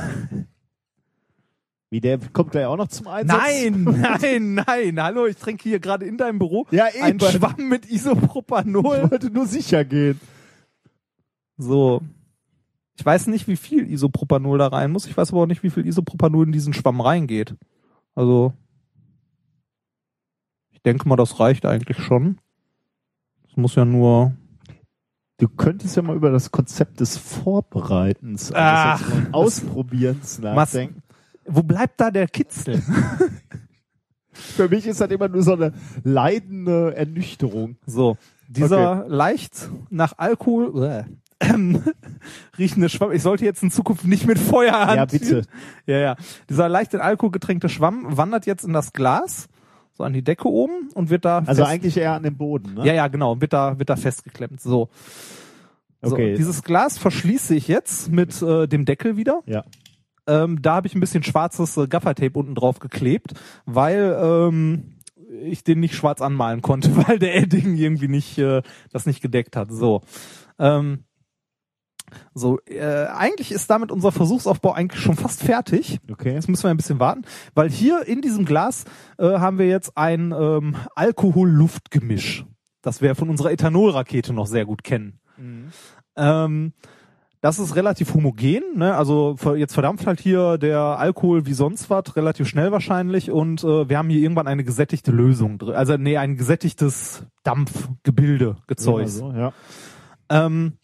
Wie 1.89 2.03
der 2.03 2.19
kommt 2.19 2.51
gleich 2.51 2.67
auch 2.67 2.77
noch 2.77 2.89
zum 2.89 3.07
Einsatz? 3.07 3.39
nein, 3.41 3.85
nein, 3.85 4.55
nein, 4.67 5.03
hallo, 5.03 5.25
ich 5.27 5.37
trinke 5.39 5.63
hier 5.67 5.81
gerade 5.81 6.05
in 6.05 6.19
deinem 6.19 6.39
Büro 6.39 6.67
Ja, 6.71 6.85
einen 7.01 7.19
eben. 7.19 7.31
Schwamm 7.31 7.69
mit 7.71 7.91
Isopropanol. 7.91 9.01
Ich 9.05 9.11
wollte 9.11 9.31
nur 9.31 9.47
sicher 9.47 9.85
gehen. 9.87 10.21
So. 11.57 12.03
Ich 12.99 13.07
weiß 13.07 13.29
nicht, 13.29 13.49
wie 13.49 13.57
viel 13.57 13.91
Isopropanol 13.91 14.59
da 14.59 14.67
rein 14.67 14.91
muss. 14.91 15.07
Ich 15.07 15.17
weiß 15.17 15.31
aber 15.33 15.43
auch 15.43 15.47
nicht, 15.47 15.63
wie 15.63 15.71
viel 15.71 15.87
Isopropanol 15.87 16.45
in 16.45 16.53
diesen 16.53 16.75
Schwamm 16.75 17.01
reingeht. 17.01 17.55
Also. 18.15 18.53
Ich 20.79 20.83
denke 20.85 21.09
mal, 21.09 21.17
das 21.17 21.41
reicht 21.41 21.67
eigentlich 21.67 21.99
schon. 21.99 22.39
Es 23.51 23.57
muss 23.57 23.75
ja 23.75 23.85
nur. 23.85 24.33
Du 25.39 25.49
könntest 25.49 25.97
ja 25.97 26.03
mal 26.03 26.17
über 26.17 26.31
das 26.31 26.51
Konzept 26.51 27.01
des 27.01 27.17
Vorbereitens, 27.17 28.53
Ach. 28.55 29.03
also 29.03 29.21
des 29.21 29.35
Ausprobierens 29.35 30.39
nachdenken. 30.39 31.03
Wo 31.47 31.63
bleibt 31.63 32.01
da 32.01 32.11
der 32.11 32.27
Kitzel? 32.29 32.83
Für 34.33 34.69
mich 34.69 34.87
ist 34.87 35.01
das 35.01 35.11
immer 35.11 35.29
nur 35.29 35.43
so 35.43 35.55
eine 35.55 35.73
leidende 36.05 36.95
Ernüchterung. 36.95 37.77
So. 37.87 38.17
Dieser 38.49 39.07
leicht 39.09 39.69
nach 39.91 40.15
Alkohol 40.17 40.85
äh, 40.85 41.05
ähm, 41.41 41.83
riechende 42.59 42.89
Schwamm. 42.89 43.13
Ich 43.13 43.23
sollte 43.23 43.45
jetzt 43.45 43.63
in 43.63 43.71
Zukunft 43.71 44.05
nicht 44.05 44.27
mit 44.27 44.39
Feuer 44.39 44.73
Ja, 44.73 44.87
hantieren. 44.87 45.09
bitte. 45.11 45.43
Ja, 45.87 45.99
ja. 45.99 46.17
Dieser 46.49 46.69
leicht 46.69 46.95
in 46.95 47.01
Alkohol 47.01 47.33
getränkte 47.33 47.69
Schwamm 47.69 48.17
wandert 48.17 48.47
jetzt 48.47 48.65
in 48.65 48.73
das 48.73 48.93
Glas, 48.93 49.49
so 49.99 50.05
an 50.05 50.13
die 50.13 50.23
Decke 50.23 50.49
oben 50.49 50.91
und 50.95 51.11
wird 51.11 51.25
da 51.25 51.43
Also 51.45 51.65
eigentlich 51.65 51.97
eher 51.97 52.13
an 52.13 52.23
den 52.23 52.37
Boden, 52.37 52.75
ne? 52.75 52.87
Ja, 52.87 52.95
ja, 52.95 53.09
genau, 53.09 53.41
wird 53.41 53.53
da, 53.53 53.79
wird 53.79 53.91
da 53.91 53.97
festgeklemmt. 53.97 54.61
So. 54.61 54.89
so 56.01 56.13
Okay. 56.15 56.35
dieses 56.37 56.63
Glas 56.63 56.97
verschließe 56.99 57.55
ich 57.55 57.69
jetzt 57.69 58.11
mit 58.11 58.41
äh, 58.41 58.69
dem 58.69 58.85
Deckel 58.85 59.17
wieder. 59.17 59.43
Ja. 59.47 59.65
Ähm, 60.29 60.63
da 60.63 60.75
habe 60.75 60.87
ich 60.87 60.95
ein 60.95 61.01
bisschen 61.01 61.25
schwarzes 61.25 61.77
äh, 61.77 61.89
Gaffertape 61.89 62.39
unten 62.39 62.55
drauf 62.55 62.79
geklebt, 62.79 63.33
weil 63.67 64.17
ähm, 64.23 64.99
ich 65.43 65.65
den 65.65 65.81
nicht 65.81 65.95
schwarz 65.95 66.23
anmalen 66.23 66.63
konnte, 66.63 66.97
weil 67.09 67.19
der 67.19 67.35
Edding 67.35 67.75
irgendwie 67.75 68.09
nicht 68.09 68.39
äh, 68.39 68.63
das 68.93 69.05
nicht 69.05 69.21
gedeckt 69.21 69.57
hat. 69.57 69.73
So. 69.73 70.03
Ähm, 70.61 71.05
so, 72.35 72.59
äh, 72.67 73.07
eigentlich 73.07 73.53
ist 73.53 73.69
damit 73.71 73.93
unser 73.93 74.13
Versuchsaufbau 74.13 74.73
eigentlich 74.73 75.03
schon 75.03 75.17
fast 75.17 75.43
fertig. 75.43 75.99
Okay. 76.11 76.35
Jetzt 76.35 76.49
müssen 76.49 76.65
wir 76.65 76.71
ein 76.71 76.77
bisschen 76.77 77.01
warten, 77.01 77.23
weil 77.55 77.71
hier 77.71 78.07
in 78.07 78.23
diesem 78.23 78.45
Glas 78.45 78.85
äh, 79.19 79.25
haben 79.25 79.59
wir 79.59 79.67
jetzt 79.67 79.97
ein 79.97 80.33
ähm, 80.33 80.77
Alkohol-Luft-Gemisch, 80.95 82.45
das 82.83 83.03
wir 83.03 83.15
von 83.15 83.31
unserer 83.31 83.53
Ethanolrakete 83.53 84.33
noch 84.33 84.47
sehr 84.47 84.65
gut 84.65 84.85
kennen. 84.85 85.21
Ähm, 86.17 86.73
das 87.41 87.61
ist 87.61 87.77
relativ 87.77 88.15
homogen, 88.15 88.63
ne? 88.75 88.97
also 88.97 89.37
jetzt 89.55 89.75
verdampft 89.75 90.07
halt 90.07 90.21
hier 90.21 90.59
der 90.59 90.81
Alkohol 90.81 91.47
wie 91.47 91.53
sonst 91.53 91.89
was, 91.89 92.17
relativ 92.17 92.49
schnell 92.49 92.73
wahrscheinlich 92.73 93.31
und 93.31 93.63
äh, 93.63 93.89
wir 93.89 93.97
haben 93.97 94.11
hier 94.11 94.21
irgendwann 94.21 94.49
eine 94.49 94.65
gesättigte 94.65 95.13
Lösung 95.13 95.59
drin, 95.59 95.75
also 95.75 95.97
nee, 95.97 96.17
ein 96.17 96.37
gesättigtes 96.37 97.25
Dampfgebilde 97.45 98.57
gezeugt. 98.67 99.11
So, 99.11 99.31
ja. 99.31 99.53
Ähm, 100.31 100.78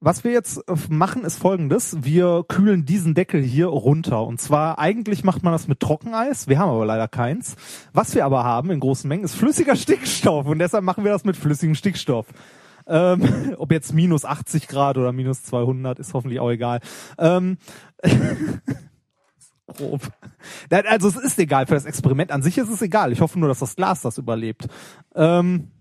Was 0.00 0.22
wir 0.22 0.30
jetzt 0.30 0.58
äh, 0.68 0.76
machen, 0.90 1.24
ist 1.24 1.38
folgendes. 1.38 2.04
Wir 2.04 2.44
kühlen 2.46 2.84
diesen 2.84 3.14
Deckel 3.14 3.42
hier 3.42 3.66
runter. 3.66 4.24
Und 4.24 4.40
zwar, 4.40 4.78
eigentlich 4.78 5.24
macht 5.24 5.42
man 5.42 5.52
das 5.52 5.66
mit 5.66 5.80
Trockeneis. 5.80 6.46
Wir 6.46 6.60
haben 6.60 6.70
aber 6.70 6.86
leider 6.86 7.08
keins. 7.08 7.56
Was 7.92 8.14
wir 8.14 8.24
aber 8.24 8.44
haben 8.44 8.70
in 8.70 8.78
großen 8.78 9.08
Mengen 9.08 9.24
ist 9.24 9.34
flüssiger 9.34 9.74
Stickstoff. 9.74 10.46
Und 10.46 10.60
deshalb 10.60 10.84
machen 10.84 11.02
wir 11.02 11.10
das 11.10 11.24
mit 11.24 11.36
flüssigem 11.36 11.74
Stickstoff. 11.74 12.26
Ähm, 12.86 13.54
ob 13.58 13.72
jetzt 13.72 13.92
minus 13.92 14.24
80 14.24 14.68
Grad 14.68 14.98
oder 14.98 15.12
minus 15.12 15.42
200, 15.42 15.98
ist 15.98 16.14
hoffentlich 16.14 16.38
auch 16.38 16.50
egal. 16.50 16.78
Ähm, 17.18 17.58
grob. 19.66 20.12
Also 20.70 21.08
es 21.08 21.16
ist 21.16 21.38
egal. 21.40 21.66
Für 21.66 21.74
das 21.74 21.86
Experiment 21.86 22.30
an 22.30 22.42
sich 22.42 22.56
ist 22.56 22.68
es 22.68 22.82
egal. 22.82 23.12
Ich 23.12 23.20
hoffe 23.20 23.38
nur, 23.38 23.48
dass 23.48 23.58
das 23.58 23.74
Glas 23.74 24.02
das 24.02 24.16
überlebt. 24.16 24.68
Ähm, 25.16 25.72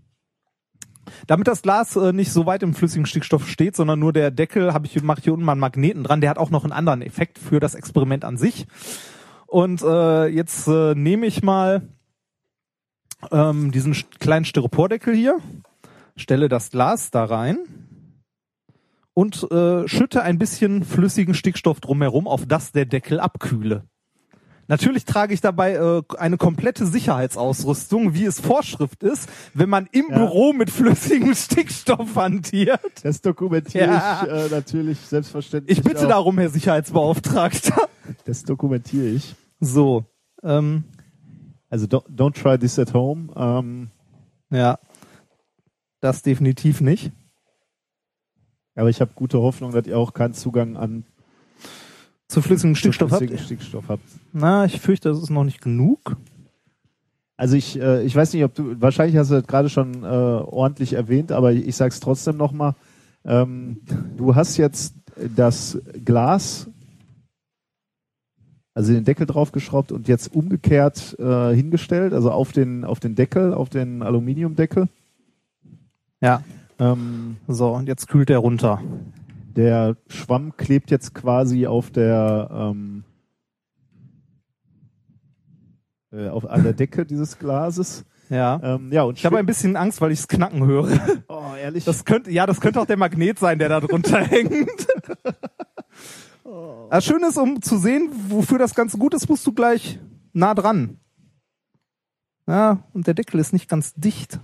damit 1.28 1.48
das 1.48 1.62
Glas 1.62 1.96
äh, 1.96 2.14
nicht 2.14 2.32
so 2.32 2.46
weit 2.46 2.64
im 2.64 2.74
flüssigen 2.74 3.06
Stickstoff 3.06 3.48
steht, 3.48 3.76
sondern 3.76 4.00
nur 4.00 4.14
der 4.14 4.32
Deckel, 4.32 4.74
habe 4.74 4.86
ich 4.86 5.02
mache 5.04 5.22
hier 5.22 5.34
unten 5.34 5.46
mal 5.46 5.54
einen 5.54 5.62
Magneten 5.62 6.04
dran. 6.04 6.22
Der 6.22 6.30
hat 6.30 6.38
auch 6.38 6.50
noch 6.50 6.64
einen 6.64 6.74
anderen 6.74 7.02
Effekt 7.02 7.40
für 7.40 7.60
das 7.60 7.76
Experiment 7.76 8.26
an 8.26 8.38
sich. 8.38 8.68
Und 9.46 9.82
äh, 9.82 10.28
jetzt 10.28 10.68
äh, 10.68 10.94
nehme 10.94 11.26
ich 11.26 11.42
mal 11.42 11.88
ähm, 13.32 13.72
diesen 13.72 13.94
kleinen 14.20 14.46
Styropordeckel 14.46 15.16
hier, 15.16 15.40
stelle 16.16 16.50
das 16.50 16.72
Glas 16.72 17.12
da 17.12 17.24
rein 17.24 17.58
und 19.14 19.50
äh, 19.52 19.88
schütte 19.88 20.22
ein 20.22 20.38
bisschen 20.38 20.84
flüssigen 20.84 21.34
Stickstoff 21.34 21.80
drumherum, 21.80 22.28
auf 22.28 22.46
das 22.46 22.72
der 22.72 22.86
Deckel 22.86 23.20
abkühle. 23.20 23.84
Natürlich 24.68 25.06
trage 25.06 25.34
ich 25.34 25.40
dabei 25.42 25.74
äh, 25.76 26.04
eine 26.18 26.38
komplette 26.38 26.86
Sicherheitsausrüstung, 26.86 28.14
wie 28.14 28.26
es 28.26 28.40
Vorschrift 28.42 29.02
ist, 29.04 29.30
wenn 29.54 29.70
man 29.70 29.88
im 29.92 30.08
Ja. 30.10 30.18
Büro 30.18 30.52
mit 30.54 30.70
flüssigem 30.70 31.34
Stickstoff 31.36 32.16
hantiert. 32.16 32.82
Das 33.04 33.22
dokumentiere 33.22 33.86
Ja. 33.86 34.24
ich 34.24 34.30
äh, 34.30 34.50
natürlich 34.50 35.00
selbstverständlich. 35.00 35.78
Ich 35.78 35.84
bitte 35.84 36.06
auch. 36.06 36.10
darum, 36.10 36.38
Herr 36.38 36.50
Sicherheitsbeauftragter. 36.50 37.88
Das 38.26 38.44
dokumentiere 38.44 39.06
ich. 39.08 39.36
So, 39.60 40.06
ähm, 40.44 40.84
Also 41.70 41.86
don't, 41.88 42.08
don't 42.10 42.34
try 42.42 42.58
this 42.58 42.78
at 42.80 42.94
home. 42.94 43.32
Ähm, 43.36 43.90
ja, 44.50 44.80
das 46.00 46.22
definitiv 46.22 46.80
nicht. 46.82 47.12
aber 48.76 48.90
ich 48.90 49.02
habe 49.02 49.12
gute 49.16 49.40
Hoffnung, 49.42 49.72
dass 49.72 49.88
ihr 49.88 49.98
auch 49.98 50.14
keinen 50.14 50.34
Zugang 50.34 50.78
an 50.78 51.06
Zu 52.28 52.42
flüssigem 52.42 52.76
Stickstoff 52.76 53.12
habt. 53.12 53.40
Stickstoff 53.40 53.86
habt. 53.88 54.04
Na, 54.34 54.66
ich 54.66 54.80
fürchte, 54.82 55.10
das 55.10 55.22
ist 55.22 55.30
noch 55.30 55.46
nicht 55.46 55.62
genug. 55.62 56.18
Also 57.38 57.56
ich, 57.56 57.80
äh, 57.80 58.04
ich 58.04 58.16
weiß 58.16 58.34
nicht, 58.34 58.44
ob 58.44 58.54
du, 58.56 58.82
wahrscheinlich 58.82 59.16
hast 59.16 59.30
du 59.30 59.36
das 59.36 59.48
gerade 59.48 59.70
schon 59.70 60.04
äh, 60.04 60.08
ordentlich 60.08 60.94
erwähnt, 60.94 61.32
aber 61.32 61.54
ich, 61.54 61.80
es 61.80 62.00
trotzdem 62.00 62.36
nochmal. 62.36 62.76
Ähm, 63.24 63.82
du 64.18 64.36
hast 64.36 64.58
jetzt 64.58 64.96
das 65.36 65.80
Glas, 66.04 66.68
also 68.74 68.94
den 68.94 69.06
Deckel 69.06 69.26
draufgeschraubt 69.26 69.92
und 69.92 70.08
jetzt 70.08 70.34
umgekehrt 70.36 71.16
äh, 71.20 71.54
hingestellt, 71.54 72.14
also 72.14 72.32
auf 72.32 72.52
den, 72.52 72.84
auf 72.84 73.00
den 73.00 73.16
Deckel, 73.16 73.54
auf 73.54 73.70
den 73.70 74.02
Aluminiumdeckel. 74.02 74.90
Ja. 76.22 76.44
Ähm, 76.80 77.38
So, 77.48 77.74
und 77.74 77.88
jetzt 77.88 78.08
kühlt 78.08 78.30
er 78.30 78.40
runter. 78.40 78.82
Der 79.58 79.98
Schwamm 80.08 80.56
klebt 80.56 80.92
jetzt 80.92 81.14
quasi 81.14 81.68
auf 81.68 81.92
der 81.92 82.48
ähm, 82.52 83.04
äh, 86.12 86.30
auf 86.30 86.46
an 86.50 86.64
der 86.64 86.74
Decke 86.74 87.06
dieses 87.06 87.38
Glases. 87.40 88.06
Ja. 88.30 88.60
Ähm, 88.62 88.92
ja, 88.92 89.04
und 89.04 89.18
Ich 89.18 89.26
habe 89.26 89.38
ein 89.38 89.46
bisschen 89.46 89.76
Angst, 89.76 90.00
weil 90.00 90.12
ich 90.12 90.20
es 90.20 90.28
knacken 90.28 90.66
höre. 90.66 90.90
oh, 91.28 91.56
ehrlich. 91.60 91.86
Das 91.86 92.06
könnte, 92.06 92.30
ja, 92.30 92.46
das 92.46 92.62
könnte 92.62 92.80
auch 92.80 92.86
der 92.86 92.98
Magnet 92.98 93.40
sein, 93.40 93.58
der 93.58 93.70
da 93.70 93.80
drunter 93.80 94.20
hängt. 94.24 94.88
Das 96.90 97.04
Schöne 97.04 97.28
ist, 97.28 97.38
um 97.38 97.62
zu 97.62 97.78
sehen, 97.78 98.10
wofür 98.30 98.60
das 98.60 98.76
Ganze 98.76 98.98
gut 98.98 99.14
ist, 99.14 99.28
musst 99.28 99.46
du 99.48 99.54
gleich 99.54 100.00
nah 100.34 100.54
dran. 100.54 101.00
Ja, 102.48 102.84
und 102.94 103.08
der 103.08 103.14
Deckel 103.14 103.40
ist 103.40 103.54
nicht 103.54 103.68
ganz 103.70 103.94
dicht. 103.96 104.40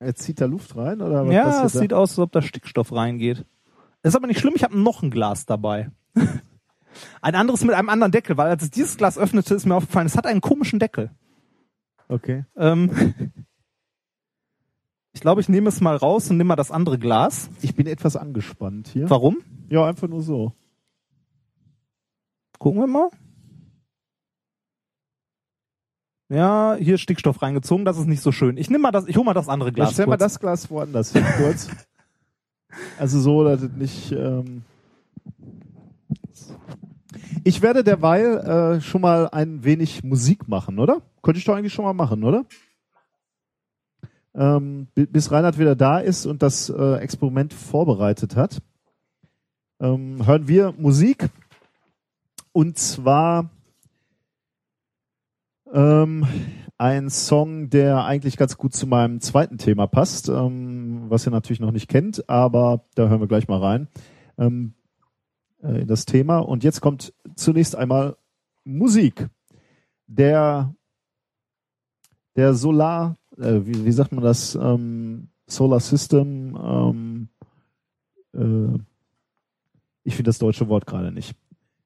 Er 0.00 0.14
zieht 0.14 0.40
da 0.40 0.46
Luft 0.46 0.76
rein 0.76 1.02
oder 1.02 1.26
was 1.26 1.34
ja, 1.34 1.64
es 1.64 1.74
da? 1.74 1.78
sieht 1.78 1.92
aus, 1.92 2.12
als 2.12 2.18
ob 2.18 2.32
da 2.32 2.40
Stickstoff 2.40 2.92
reingeht. 2.92 3.44
Ist 4.02 4.16
aber 4.16 4.26
nicht 4.26 4.40
schlimm, 4.40 4.54
ich 4.56 4.64
habe 4.64 4.78
noch 4.78 5.02
ein 5.02 5.10
Glas 5.10 5.44
dabei. 5.46 5.90
Ein 7.22 7.34
anderes 7.36 7.64
mit 7.64 7.74
einem 7.74 7.88
anderen 7.88 8.10
Deckel, 8.10 8.36
weil 8.36 8.48
als 8.48 8.64
ich 8.64 8.70
dieses 8.70 8.96
Glas 8.96 9.16
öffnete, 9.16 9.54
ist 9.54 9.64
mir 9.64 9.76
aufgefallen, 9.76 10.06
es 10.06 10.16
hat 10.16 10.26
einen 10.26 10.40
komischen 10.40 10.80
Deckel. 10.80 11.10
Okay. 12.08 12.44
Ähm, 12.56 12.90
ich 15.12 15.20
glaube, 15.20 15.40
ich 15.40 15.48
nehme 15.48 15.68
es 15.68 15.80
mal 15.80 15.94
raus 15.94 16.30
und 16.30 16.36
nehme 16.36 16.48
mal 16.48 16.56
das 16.56 16.72
andere 16.72 16.98
Glas. 16.98 17.48
Ich 17.62 17.76
bin 17.76 17.86
etwas 17.86 18.16
angespannt 18.16 18.88
hier. 18.88 19.08
Warum? 19.08 19.38
Ja, 19.68 19.86
einfach 19.86 20.08
nur 20.08 20.22
so. 20.22 20.52
Gucken 22.58 22.80
wir 22.80 22.88
mal. 22.88 23.08
Ja, 26.30 26.76
hier 26.78 26.94
ist 26.94 27.00
Stickstoff 27.00 27.42
reingezogen, 27.42 27.84
das 27.84 27.98
ist 27.98 28.06
nicht 28.06 28.22
so 28.22 28.30
schön. 28.32 28.56
Ich 28.56 28.70
nehme 28.70 28.82
mal 28.82 28.92
das, 28.92 29.06
ich 29.08 29.16
hole 29.16 29.24
mal 29.26 29.34
das 29.34 29.48
andere 29.48 29.72
Glas. 29.72 29.92
stell 29.92 30.06
mal 30.06 30.12
kurz. 30.12 30.20
das 30.20 30.38
Glas 30.40 30.70
woanders 30.70 31.12
hin, 31.12 31.24
kurz. 31.36 31.68
Also 32.98 33.18
so, 33.20 33.42
dass 33.44 33.62
es 33.62 33.72
nicht. 33.72 34.12
Ähm 34.12 34.62
ich 37.42 37.62
werde 37.62 37.82
derweil 37.82 38.76
äh, 38.76 38.80
schon 38.80 39.00
mal 39.00 39.28
ein 39.30 39.64
wenig 39.64 40.04
Musik 40.04 40.46
machen, 40.46 40.78
oder? 40.78 41.02
Könnte 41.22 41.38
ich 41.38 41.44
doch 41.44 41.56
eigentlich 41.56 41.72
schon 41.72 41.84
mal 41.84 41.94
machen, 41.94 42.22
oder? 42.22 42.44
Ähm, 44.34 44.86
bi- 44.94 45.06
bis 45.06 45.32
Reinhard 45.32 45.58
wieder 45.58 45.74
da 45.74 45.98
ist 45.98 46.26
und 46.26 46.42
das 46.42 46.68
äh, 46.68 46.96
Experiment 46.98 47.52
vorbereitet 47.52 48.36
hat, 48.36 48.62
ähm, 49.80 50.24
hören 50.24 50.46
wir 50.46 50.72
Musik. 50.78 51.28
Und 52.52 52.78
zwar 52.78 53.50
ähm, 55.72 56.26
ein 56.78 57.10
Song, 57.10 57.70
der 57.70 58.04
eigentlich 58.04 58.36
ganz 58.36 58.56
gut 58.56 58.74
zu 58.74 58.86
meinem 58.86 59.20
zweiten 59.20 59.58
Thema 59.58 59.86
passt, 59.86 60.28
ähm, 60.28 61.04
was 61.08 61.26
ihr 61.26 61.30
natürlich 61.30 61.60
noch 61.60 61.72
nicht 61.72 61.88
kennt, 61.88 62.28
aber 62.28 62.84
da 62.94 63.08
hören 63.08 63.20
wir 63.20 63.28
gleich 63.28 63.48
mal 63.48 63.60
rein 63.60 63.88
ähm, 64.38 64.74
äh, 65.62 65.82
in 65.82 65.88
das 65.88 66.06
Thema. 66.06 66.38
Und 66.38 66.64
jetzt 66.64 66.80
kommt 66.80 67.12
zunächst 67.36 67.76
einmal 67.76 68.16
Musik. 68.64 69.28
Der 70.06 70.74
der 72.36 72.54
Solar, 72.54 73.16
äh, 73.36 73.60
wie, 73.64 73.84
wie 73.84 73.92
sagt 73.92 74.12
man 74.12 74.24
das, 74.24 74.54
ähm, 74.54 75.28
Solar 75.46 75.80
System, 75.80 76.56
ähm, 76.56 77.28
äh, 78.32 78.78
ich 80.04 80.14
finde 80.14 80.28
das 80.28 80.38
deutsche 80.38 80.68
Wort 80.68 80.86
gerade 80.86 81.12
nicht. 81.12 81.34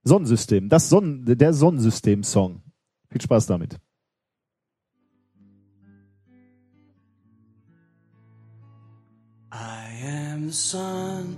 Sonnensystem, 0.05 0.69
das 0.69 0.89
Sonnen, 0.91 1.25
der 1.25 1.55
Sonnensystem-Song. 1.55 2.61
Viel 3.15 3.23
Spaß 3.23 3.47
damit. 3.47 3.79
I 9.53 9.87
am 10.05 10.49
the 10.49 10.53
sun. 10.53 11.37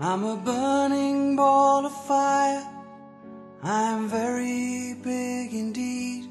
I'm 0.00 0.24
a 0.24 0.36
burning 0.36 1.36
ball 1.36 1.84
of 1.84 1.92
fire. 2.06 2.62
I'm 3.62 4.08
very 4.08 4.94
big 5.02 5.52
indeed. 5.52 6.30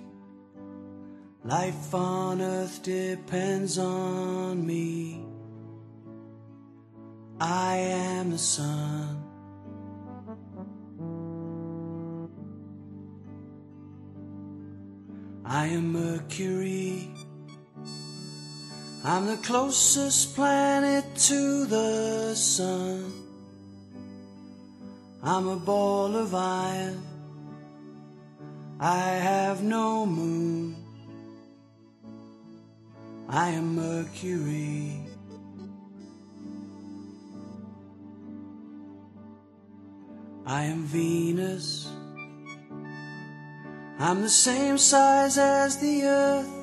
Life 1.43 1.93
on 1.93 2.41
earth 2.41 2.81
depends 2.81 3.77
on 3.77 4.65
me. 4.65 5.23
I 7.39 7.77
am 7.77 8.31
the 8.31 8.39
sun. 8.39 9.14
I 15.47 15.67
am 15.67 15.93
Mercury. 15.93 17.07
I'm 19.03 19.27
the 19.27 19.37
closest 19.37 20.35
planet 20.35 21.05
to 21.15 21.65
the 21.65 22.33
sun. 22.33 23.13
I'm 25.21 25.47
a 25.47 25.55
ball 25.55 26.15
of 26.15 26.33
iron. 26.33 26.99
I 28.79 28.97
have 28.97 29.61
no 29.61 30.07
moon. 30.07 30.75
I 33.29 33.49
am 33.49 33.75
Mercury. 33.75 34.99
I 40.47 40.63
am 40.63 40.85
Venus. 40.85 41.87
I'm 43.97 44.21
the 44.21 44.29
same 44.29 44.77
size 44.77 45.37
as 45.37 45.77
the 45.77 46.03
earth 46.03 46.55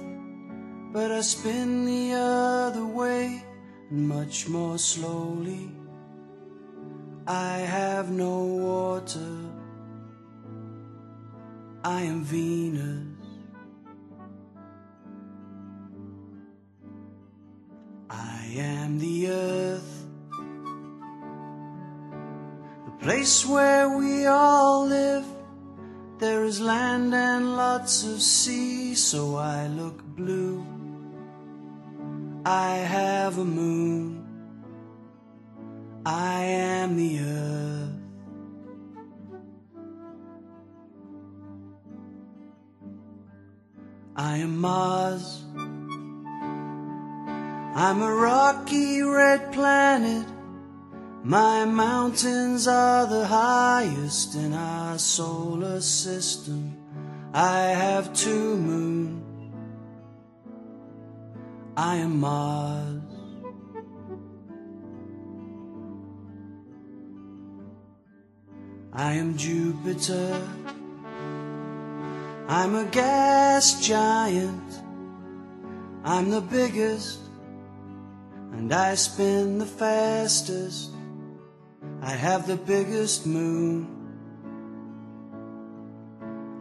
but 0.93 1.11
I 1.11 1.23
spin 1.23 1.87
the 1.87 2.13
other 2.13 2.85
way 2.85 3.43
and 3.89 4.07
much 4.07 4.47
more 4.47 4.77
slowly. 4.77 5.71
I 7.27 7.59
have 7.61 8.11
no 8.11 8.45
water. 8.45 9.37
I 11.83 12.03
am 12.03 12.23
Venus. 12.25 13.07
I 18.11 18.53
am 18.55 18.99
the 18.99 19.29
earth, 19.31 20.07
the 22.85 22.93
place 23.01 23.47
where 23.47 23.97
we 23.97 24.27
all 24.27 24.85
live. 24.87 25.25
There 26.23 26.45
is 26.45 26.61
land 26.61 27.13
and 27.13 27.57
lots 27.57 28.05
of 28.05 28.23
sea, 28.23 28.95
so 28.95 29.35
I 29.35 29.67
look 29.67 30.01
blue. 30.15 30.65
I 32.47 32.77
have 32.77 33.39
a 33.39 33.45
moon. 33.45 34.25
I 36.07 36.45
am 36.45 36.97
the 36.97 37.19
earth. 37.19 37.89
I 44.15 44.37
am 44.37 44.61
Mars. 44.61 45.43
I'm 47.75 48.01
a 48.01 48.15
rocky 48.15 49.03
red 49.03 49.51
planet. 49.53 50.29
My 51.25 51.65
mountains 51.65 52.67
are 52.67 53.07
the 53.07 53.25
highest 53.25 54.35
in 54.35 54.53
our 54.53 54.99
solar 54.99 55.81
system. 55.81 56.77
I 57.33 57.61
have 57.61 58.13
two 58.13 58.57
moons. 58.57 59.53
I 61.77 61.97
am 61.97 62.19
Mars. 62.19 63.03
I 68.93 69.13
am 69.13 69.37
Jupiter. 69.37 70.43
I'm 72.49 72.75
a 72.75 72.85
gas 72.87 73.87
giant. 73.87 74.83
I'm 76.05 76.31
the 76.31 76.41
biggest, 76.41 77.21
and 78.53 78.73
I 78.73 78.97
spin 78.97 79.59
the 79.59 79.67
fastest. 79.67 80.92
I 82.05 82.11
have 82.11 82.49
the 82.49 82.57
biggest 82.57 83.27
moon. 83.29 83.87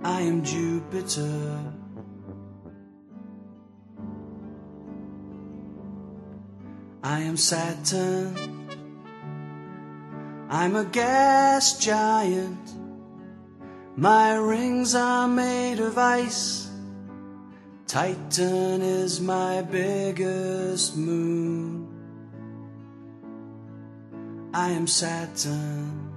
I 0.03 0.21
am 0.21 0.43
Jupiter. 0.43 1.73
I 7.01 7.21
am 7.21 7.37
Saturn. 7.37 8.35
I'm 10.47 10.75
a 10.75 10.85
gas 10.85 11.79
giant. 11.83 12.73
My 13.95 14.35
rings 14.35 14.93
are 14.93 15.27
made 15.27 15.79
of 15.79 15.97
ice. 15.97 16.69
Titan 17.87 18.83
is 18.83 19.19
my 19.19 19.63
biggest 19.63 20.95
moon. 20.95 21.80
I 24.53 24.71
am 24.71 24.85
Saturn. 24.85 26.11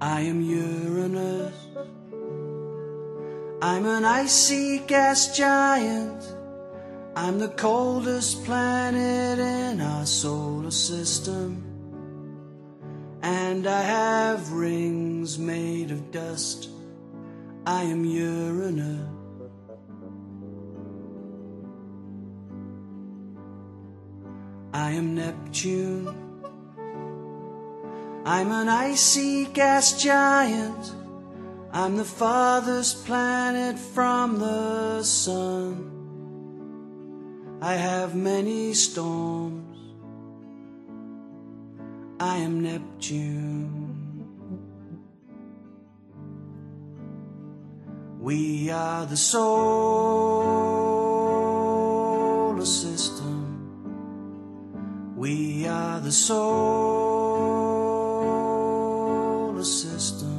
I 0.00 0.22
am 0.22 0.40
Uranus. 0.40 1.54
I'm 3.60 3.84
an 3.84 4.06
icy 4.06 4.78
gas 4.78 5.36
giant. 5.36 6.24
I'm 7.14 7.38
the 7.38 7.48
coldest 7.48 8.42
planet 8.44 9.38
in 9.38 9.82
our 9.82 10.06
solar 10.06 10.70
system. 10.70 11.62
And 13.20 13.66
I 13.66 13.82
have 13.82 14.52
rings 14.52 15.38
made 15.38 15.90
of 15.90 16.10
dust. 16.10 16.70
I 17.66 17.82
am 17.82 18.06
Uranus. 18.06 19.15
I 24.76 24.90
am 24.90 25.14
Neptune. 25.14 26.14
I'm 28.26 28.52
an 28.52 28.68
icy 28.68 29.46
gas 29.46 30.02
giant. 30.02 30.92
I'm 31.72 31.96
the 31.96 32.04
farthest 32.04 33.06
planet 33.06 33.78
from 33.78 34.38
the 34.38 35.02
sun. 35.02 35.90
I 37.62 37.72
have 37.72 38.14
many 38.14 38.74
storms. 38.74 39.78
I 42.20 42.36
am 42.36 42.60
Neptune. 42.60 43.86
We 48.20 48.70
are 48.70 49.06
the 49.06 49.16
solar 49.16 49.46
system. 52.66 53.25
We 55.16 55.66
are 55.66 56.02
the 56.02 56.12
solar 56.12 56.44
system. 59.64 60.36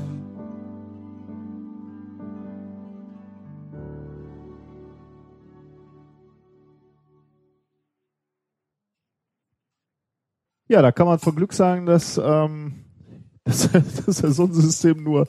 Ja, 10.70 10.84
da 10.84 10.91
kann 10.91 11.08
man 11.08 11.18
von 11.18 11.36
Glück 11.36 11.54
sagen, 11.54 11.88
dass, 11.88 12.20
ähm, 12.24 12.86
dass, 13.45 13.72
dass 13.72 14.22
das 14.22 14.36
Sonnensystem 14.36 15.02
nur 15.02 15.28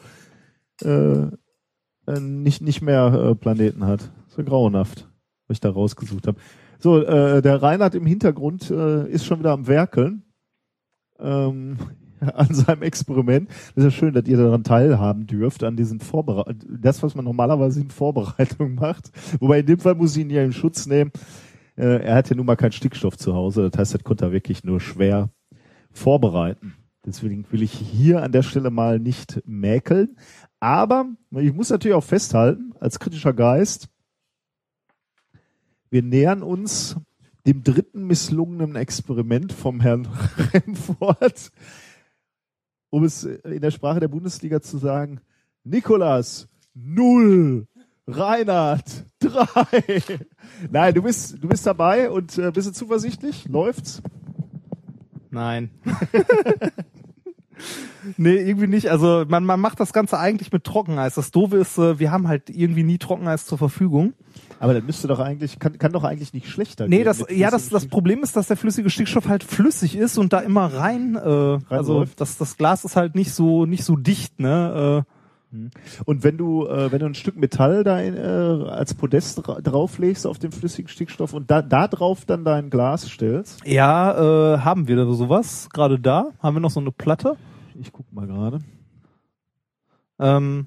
äh, 0.83 1.23
äh, 2.07 2.20
nicht, 2.20 2.61
nicht 2.61 2.83
mehr 2.83 3.31
äh, 3.31 3.35
Planeten 3.35 3.87
hat. 3.87 4.11
So 4.29 4.45
grauenhaft, 4.45 5.09
was 5.47 5.57
ich 5.57 5.61
da 5.61 5.70
rausgesucht 5.70 6.27
habe. 6.27 6.39
So, 6.79 7.03
äh, 7.03 7.43
der 7.43 7.63
Reinhard 7.63 7.95
im 7.95 8.07
Hintergrund 8.07 8.71
äh, 8.71 9.09
ist 9.09 9.25
schon 9.25 9.41
wieder 9.41 9.53
am 9.53 9.67
Werkeln 9.67 10.23
ähm, 11.19 11.77
an 12.21 12.55
seinem 12.55 12.83
Experiment. 12.83 13.49
Das 13.49 13.85
ist 13.85 13.85
ja 13.85 13.91
schön, 13.91 14.15
dass 14.15 14.27
ihr 14.27 14.37
daran 14.37 14.65
teilhaben 14.65 15.27
dürft, 15.27 15.65
an 15.65 15.77
diesen 15.77 16.01
Vorbereitungen. 16.01 16.81
Das, 16.81 17.03
was 17.03 17.15
man 17.15 17.25
normalerweise 17.25 17.81
in 17.81 17.91
Vorbereitung 17.91 18.75
macht. 18.81 19.11
Wobei 19.41 19.61
in 19.61 19.67
dem 19.67 19.79
Fall 19.79 19.95
muss 19.95 20.17
ich 20.17 20.23
ihn 20.23 20.31
ja 20.31 20.45
in 20.45 20.53
Schutz 20.53 20.87
nehmen. 20.87 21.11
Äh, 21.77 22.05
er 22.05 22.15
hat 22.15 22.31
ja 22.31 22.37
nun 22.37 22.47
mal 22.47 22.57
keinen 22.57 22.73
Stickstoff 22.73 23.17
zu 23.17 23.35
Hause. 23.35 23.71
Das 23.71 23.79
heißt, 23.79 23.95
das 23.95 24.05
konnte 24.05 24.27
er 24.27 24.33
wirklich 24.33 24.65
nur 24.65 24.81
schwer 24.81 25.31
vorbereiten. 25.93 26.75
Deswegen 27.05 27.47
will 27.51 27.63
ich 27.63 27.73
hier 27.73 28.23
an 28.23 28.33
der 28.33 28.43
Stelle 28.43 28.71
mal 28.71 28.99
nicht 28.99 29.43
mäkeln. 29.47 30.17
Aber 30.61 31.07
ich 31.33 31.53
muss 31.53 31.71
natürlich 31.71 31.97
auch 31.97 32.05
festhalten, 32.05 32.75
als 32.81 32.99
kritischer 32.99 33.33
Geist, 33.33 33.89
wir 35.90 36.02
nähern 36.02 36.43
uns 36.43 36.97
dem 37.47 37.62
dritten 37.62 38.06
misslungenen 38.06 38.77
Experiment 38.77 39.52
vom 39.52 39.81
Herrn 39.81 40.06
Remford, 40.52 41.51
um 42.90 43.05
es 43.05 43.24
in 43.24 43.60
der 43.60 43.70
Sprache 43.70 44.01
der 44.01 44.09
Bundesliga 44.09 44.60
zu 44.60 44.78
sagen, 44.78 45.20
Nikolas, 45.65 46.48
null, 46.74 47.66
Reinhard, 48.06 49.06
drei. 49.19 50.02
Nein, 50.70 50.94
du 50.94 51.02
bist, 51.02 51.43
du 51.43 51.48
bist 51.48 51.66
dabei 51.66 52.10
und 52.10 52.39
äh, 52.39 52.51
bist 52.51 52.69
du 52.69 52.73
zuversichtlich? 52.73 53.47
Läuft's? 53.48 54.02
Nein. 55.31 55.70
nee, 58.16 58.36
irgendwie 58.36 58.66
nicht. 58.66 58.90
Also 58.90 59.24
man, 59.28 59.44
man 59.44 59.60
macht 59.60 59.80
das 59.80 59.93
Ganze 59.93 60.18
eigentlich 60.18 60.52
mit 60.52 60.64
Trockeneis. 60.64 61.14
Das 61.14 61.30
Doofe 61.30 61.56
ist, 61.56 61.78
äh, 61.78 61.98
wir 61.98 62.10
haben 62.10 62.28
halt 62.28 62.51
irgendwie 62.51 62.82
nie 62.82 62.98
Trockeneis 62.98 63.47
zur 63.47 63.59
Verfügung. 63.59 64.14
Aber 64.60 64.74
das 64.74 64.82
müsste 64.82 65.09
doch 65.09 65.20
eigentlich, 65.20 65.59
kann, 65.59 65.78
kann 65.78 65.93
doch 65.93 66.05
eigentlich 66.05 66.32
nicht 66.32 66.48
schlechter 66.48 66.89
Nee, 66.89 66.98
gehen 66.98 67.05
das, 67.05 67.24
ja, 67.30 67.51
das, 67.51 67.68
das 67.68 67.86
Problem 67.86 68.22
ist, 68.22 68.36
dass 68.36 68.48
der 68.48 68.56
flüssige 68.56 68.90
Stickstoff 68.90 69.28
halt 69.28 69.44
flüssig 69.44 69.97
ist 69.97 70.18
und 70.18 70.32
da 70.32 70.40
immer 70.40 70.66
rein, 70.72 71.14
äh, 71.14 71.18
also 71.18 71.59
Reinläuft. 71.70 72.20
das, 72.20 72.39
das 72.39 72.56
Glas 72.56 72.85
ist 72.85 72.97
halt 72.97 73.14
nicht 73.14 73.32
so, 73.32 73.66
nicht 73.66 73.85
so 73.85 73.97
dicht, 73.97 74.40
ne, 74.40 75.05
Und 76.05 76.25
wenn 76.25 76.37
du, 76.37 76.66
äh, 76.66 76.93
wenn 76.93 76.99
du 76.99 77.07
ein 77.07 77.15
Stück 77.15 77.37
Metall 77.37 77.83
da 77.85 78.01
in, 78.01 78.15
äh, 78.16 78.69
als 78.69 78.93
Podest 78.95 79.47
dra 79.47 79.61
drauflegst 79.61 80.27
auf 80.27 80.39
den 80.39 80.53
flüssigen 80.53 80.89
Stickstoff 80.89 81.33
und 81.33 81.51
da, 81.51 81.62
da 81.62 81.89
drauf 81.89 82.25
dann 82.27 82.45
dein 82.45 82.69
Glas 82.69 83.09
stellst, 83.09 83.61
ja, 83.65 84.55
äh, 84.55 84.59
haben 84.59 84.89
wir 84.89 84.97
da 84.97 85.11
sowas, 85.12 85.69
gerade 85.73 85.99
da, 85.99 86.33
haben 86.43 86.57
wir 86.57 86.61
noch 86.61 86.70
so 86.70 86.81
eine 86.81 86.93
Platte, 86.93 87.37
ich 87.81 87.93
guck 87.93 88.12
mal 88.12 88.27
gerade. 88.27 88.59
ähm, 90.19 90.66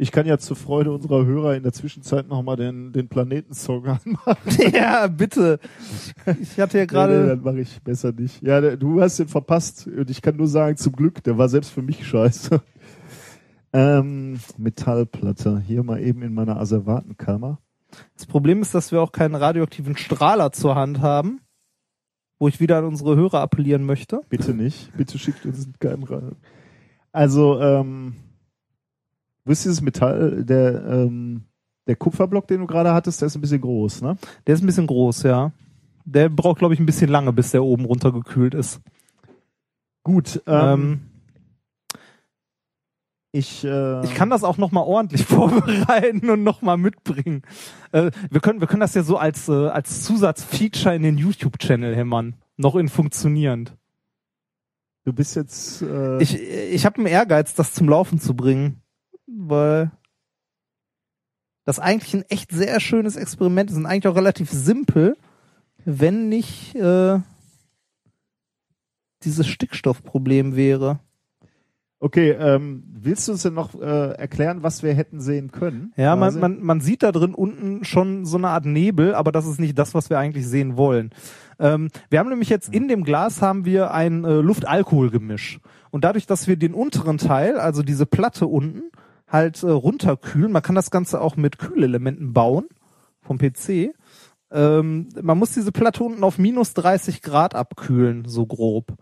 Ich 0.00 0.12
kann 0.12 0.26
ja 0.26 0.38
zur 0.38 0.56
Freude 0.56 0.92
unserer 0.92 1.24
Hörer 1.26 1.56
in 1.56 1.62
der 1.64 1.72
Zwischenzeit 1.72 2.28
nochmal 2.28 2.56
den, 2.56 2.92
den 2.92 3.08
Planetensong 3.08 3.86
anmachen. 3.86 4.72
ja, 4.72 5.06
bitte. 5.08 5.58
Ich 6.40 6.58
hatte 6.60 6.78
ja 6.78 6.84
Nee, 6.84 6.86
nee, 6.86 6.86
gerade, 6.86 7.26
dann 7.28 7.42
mache 7.42 7.60
ich 7.60 7.80
besser 7.82 8.12
nicht. 8.12 8.42
Ja, 8.42 8.60
du 8.76 9.00
hast 9.00 9.18
den 9.18 9.28
verpasst 9.28 9.86
und 9.86 10.08
ich 10.10 10.22
kann 10.22 10.36
nur 10.36 10.46
sagen, 10.48 10.76
zum 10.76 10.92
Glück, 10.94 11.22
der 11.24 11.36
war 11.38 11.48
selbst 11.48 11.70
für 11.70 11.82
mich 11.82 12.06
scheiße. 12.06 12.60
Ähm, 13.72 14.38
Metallplatte, 14.56 15.60
hier 15.60 15.82
mal 15.82 16.00
eben 16.00 16.22
in 16.22 16.32
meiner 16.34 16.58
Asservatenkammer. 16.58 17.58
das 18.14 18.26
Problem 18.26 18.62
ist, 18.62 18.74
dass 18.74 18.92
wir 18.92 19.02
auch 19.02 19.12
keinen 19.12 19.34
radioaktiven 19.34 19.96
Strahler 19.96 20.52
zur 20.52 20.74
Hand 20.74 21.00
haben, 21.00 21.40
wo 22.38 22.48
ich 22.48 22.60
wieder 22.60 22.78
an 22.78 22.84
unsere 22.84 23.16
Hörer 23.16 23.40
appellieren 23.40 23.84
möchte. 23.84 24.22
Bitte 24.28 24.54
nicht. 24.54 24.90
Bitte 24.96 25.18
schickt 25.18 25.44
uns 25.44 25.68
keinen 25.80 26.04
rein. 26.04 26.36
Also, 27.12 27.60
ähm, 27.60 28.14
wo 29.44 29.52
ist 29.52 29.64
dieses 29.64 29.80
Metall, 29.82 30.44
der, 30.44 30.84
ähm, 30.86 31.42
Der 31.86 31.96
Kupferblock, 31.96 32.46
den 32.46 32.60
du 32.60 32.66
gerade 32.66 32.92
hattest, 32.92 33.22
der 33.22 33.26
ist 33.26 33.34
ein 33.34 33.40
bisschen 33.40 33.62
groß, 33.62 34.02
ne? 34.02 34.18
Der 34.46 34.54
ist 34.54 34.62
ein 34.62 34.66
bisschen 34.66 34.86
groß, 34.86 35.22
ja. 35.22 35.52
Der 36.04 36.28
braucht, 36.28 36.58
glaube 36.58 36.74
ich, 36.74 36.80
ein 36.80 36.86
bisschen 36.86 37.08
lange, 37.10 37.32
bis 37.32 37.50
der 37.50 37.64
oben 37.64 37.86
runtergekühlt 37.86 38.52
ist. 38.54 38.80
Gut, 40.02 40.42
ähm, 40.46 40.80
Ähm, 40.82 41.00
ich, 43.38 43.64
äh, 43.64 44.04
ich 44.04 44.14
kann 44.14 44.30
das 44.30 44.42
auch 44.42 44.58
noch 44.58 44.72
mal 44.72 44.82
ordentlich 44.82 45.24
vorbereiten 45.26 46.28
und 46.28 46.42
noch 46.42 46.60
mal 46.60 46.76
mitbringen. 46.76 47.42
Äh, 47.92 48.10
wir 48.30 48.40
können, 48.40 48.60
wir 48.60 48.66
können 48.66 48.80
das 48.80 48.94
ja 48.94 49.02
so 49.02 49.16
als 49.16 49.48
äh, 49.48 49.68
als 49.68 50.02
Zusatzfeature 50.02 50.94
in 50.94 51.02
den 51.02 51.18
YouTube-Channel 51.18 51.94
hämmern, 51.94 52.34
noch 52.56 52.74
in 52.74 52.88
funktionierend. 52.88 53.76
du 55.04 55.12
bist 55.12 55.36
jetzt, 55.36 55.82
äh, 55.82 56.20
Ich 56.22 56.38
ich 56.40 56.84
habe 56.84 56.96
einen 56.96 57.06
Ehrgeiz, 57.06 57.54
das 57.54 57.72
zum 57.72 57.88
Laufen 57.88 58.20
zu 58.20 58.34
bringen, 58.34 58.82
weil 59.26 59.90
das 61.64 61.78
eigentlich 61.78 62.14
ein 62.14 62.24
echt 62.28 62.50
sehr 62.50 62.80
schönes 62.80 63.16
Experiment 63.16 63.70
ist 63.70 63.76
und 63.76 63.86
eigentlich 63.86 64.08
auch 64.08 64.16
relativ 64.16 64.50
simpel, 64.50 65.16
wenn 65.84 66.28
nicht 66.28 66.74
äh, 66.74 67.20
dieses 69.22 69.46
Stickstoffproblem 69.46 70.56
wäre. 70.56 71.00
Okay, 72.00 72.30
ähm, 72.30 72.84
willst 72.86 73.26
du 73.26 73.32
uns 73.32 73.42
denn 73.42 73.54
noch 73.54 73.74
äh, 73.74 74.12
erklären, 74.12 74.62
was 74.62 74.82
wir 74.82 74.94
hätten 74.94 75.20
sehen 75.20 75.50
können? 75.50 75.92
Ja, 75.96 76.16
man, 76.16 76.38
man, 76.38 76.62
man 76.62 76.80
sieht 76.80 77.02
da 77.02 77.12
drin 77.12 77.34
unten 77.34 77.84
schon 77.84 78.24
so 78.24 78.36
eine 78.36 78.48
Art 78.48 78.64
Nebel, 78.64 79.14
aber 79.14 79.32
das 79.32 79.46
ist 79.46 79.60
nicht 79.60 79.78
das, 79.78 79.94
was 79.94 80.10
wir 80.10 80.18
eigentlich 80.18 80.46
sehen 80.46 80.76
wollen. 80.76 81.10
Ähm, 81.58 81.88
wir 82.10 82.18
haben 82.18 82.28
nämlich 82.28 82.48
jetzt 82.48 82.72
in 82.72 82.88
dem 82.88 83.04
Glas 83.04 83.42
haben 83.42 83.64
wir 83.64 83.92
ein 83.92 84.24
äh, 84.24 84.40
Luft-Alkohol-Gemisch. 84.40 85.60
Und 85.90 86.04
dadurch, 86.04 86.26
dass 86.26 86.46
wir 86.46 86.56
den 86.56 86.74
unteren 86.74 87.18
Teil, 87.18 87.58
also 87.58 87.82
diese 87.82 88.06
Platte 88.06 88.46
unten, 88.46 88.90
halt 89.26 89.62
äh, 89.62 89.70
runterkühlen, 89.70 90.52
man 90.52 90.62
kann 90.62 90.74
das 90.74 90.90
Ganze 90.90 91.20
auch 91.20 91.36
mit 91.36 91.58
Kühlelementen 91.58 92.32
bauen 92.32 92.66
vom 93.20 93.38
PC. 93.38 93.94
Ähm, 94.50 95.08
man 95.20 95.38
muss 95.38 95.52
diese 95.52 95.72
Platte 95.72 96.04
unten 96.04 96.24
auf 96.24 96.38
minus 96.38 96.74
30 96.74 97.22
Grad 97.22 97.54
abkühlen, 97.54 98.24
so 98.26 98.46
grob. 98.46 98.94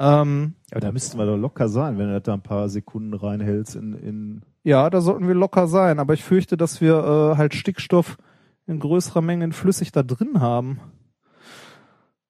Ähm, 0.00 0.54
Aber 0.70 0.80
da 0.80 0.92
müssten 0.92 1.18
wir 1.18 1.26
doch 1.26 1.36
locker 1.36 1.68
sein, 1.68 1.98
wenn 1.98 2.08
du 2.08 2.20
da 2.20 2.34
ein 2.34 2.42
paar 2.42 2.68
Sekunden 2.68 3.14
reinhältst 3.14 3.74
in, 3.76 3.94
in 3.94 4.42
Ja, 4.62 4.90
da 4.90 5.00
sollten 5.00 5.26
wir 5.26 5.34
locker 5.34 5.66
sein, 5.66 5.98
aber 5.98 6.14
ich 6.14 6.22
fürchte, 6.22 6.56
dass 6.56 6.80
wir 6.80 6.94
äh, 6.94 7.36
halt 7.36 7.54
Stickstoff 7.54 8.16
in 8.66 8.78
größerer 8.78 9.22
Menge 9.22 9.44
in 9.44 9.52
flüssig 9.52 9.90
da 9.92 10.02
drin 10.02 10.40
haben. 10.40 10.80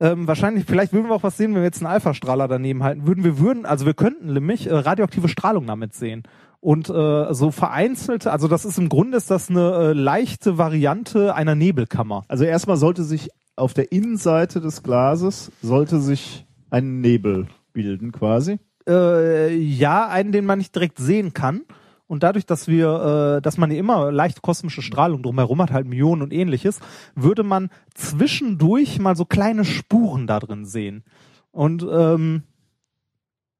Ähm, 0.01 0.29
wahrscheinlich, 0.29 0.65
vielleicht 0.65 0.93
würden 0.93 1.09
wir 1.09 1.15
auch 1.15 1.25
was 1.25 1.37
sehen, 1.37 1.53
wenn 1.55 1.63
wir 1.63 1.67
jetzt 1.67 1.83
einen 1.83 1.93
Alpha-Strahler 1.93 2.47
daneben 2.47 2.85
halten 2.85 3.07
würden. 3.07 3.25
Wir 3.25 3.39
würden, 3.39 3.67
also 3.67 3.85
wir 3.85 3.95
könnten 3.95 4.33
nämlich 4.33 4.69
äh, 4.69 4.75
radioaktive 4.75 5.29
Strahlung 5.29 5.67
damit 5.67 5.95
sehen. 5.95 6.23
Und 6.61 6.89
äh, 6.89 7.35
so 7.35 7.51
vereinzelte, 7.51 8.33
also 8.33 8.49
das 8.49 8.65
ist 8.65 8.79
im 8.79 8.89
Grunde 8.89 9.17
ist 9.17 9.31
das 9.31 9.51
eine 9.51 9.73
äh, 9.73 9.93
leichte 9.93 10.59
Variante 10.59 11.35
einer 11.35 11.55
Nebelkammer. 11.55 12.25
Also 12.29 12.45
erstmal 12.45 12.77
sollte 12.77 13.05
sich 13.05 13.31
auf 13.57 13.75
der 13.75 13.91
Innenseite 13.91 14.61
des 14.61 14.85
Glases 14.85 15.51
sollte 15.63 16.01
sich 16.01 16.47
ein 16.71 17.01
Nebel 17.01 17.49
bilden 17.73 18.13
quasi. 18.13 18.59
Äh, 18.89 19.55
ja, 19.57 20.09
einen, 20.09 20.33
den 20.33 20.47
man 20.47 20.59
nicht 20.59 20.75
direkt 20.75 20.99
sehen 20.99 21.35
kann. 21.35 21.63
Und 22.07 22.23
dadurch, 22.23 22.47
dass 22.47 22.69
wir, 22.69 23.37
äh, 23.37 23.43
dass 23.43 23.59
man 23.59 23.71
immer 23.71 24.11
leicht 24.11 24.41
kosmische 24.41 24.81
Strahlung 24.81 25.23
drumherum 25.23 25.61
hat, 25.61 25.73
halt 25.73 25.87
Myonen 25.87 26.23
und 26.23 26.33
ähnliches, 26.33 26.81
würde 27.15 27.43
man 27.43 27.69
zwischendurch 27.95 28.99
mal 28.99 29.15
so 29.15 29.27
kleine 29.27 29.65
Spuren 29.67 30.27
da 30.27 30.41
drin 30.41 30.65
sehen. 30.65 31.05
Und 31.51 31.87
ähm, 31.91 32.45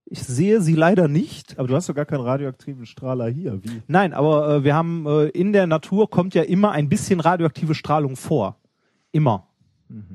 ich 0.07 0.23
sehe 0.23 0.63
sie 0.63 0.75
leider 0.75 1.09
nicht. 1.09 1.59
Aber 1.59 1.69
du 1.69 1.75
hast 1.75 1.89
doch 1.91 1.95
gar 1.95 2.07
keinen 2.07 2.23
radioaktiven 2.23 2.87
Strahler 2.87 3.29
hier. 3.29 3.63
Wie? 3.63 3.83
Nein, 3.87 4.15
aber 4.15 4.49
äh, 4.49 4.65
wir 4.65 4.75
haben 4.75 5.07
äh, 5.07 5.29
in 5.29 5.53
der 5.53 5.67
Natur 5.67 6.09
kommt 6.09 6.35
ja 6.35 6.43
immer 6.43 6.73
ein 6.73 6.89
bisschen 6.89 7.21
radioaktive 7.21 7.75
Strahlung 7.75 8.17
vor. 8.17 8.57
Immer. 9.13 9.47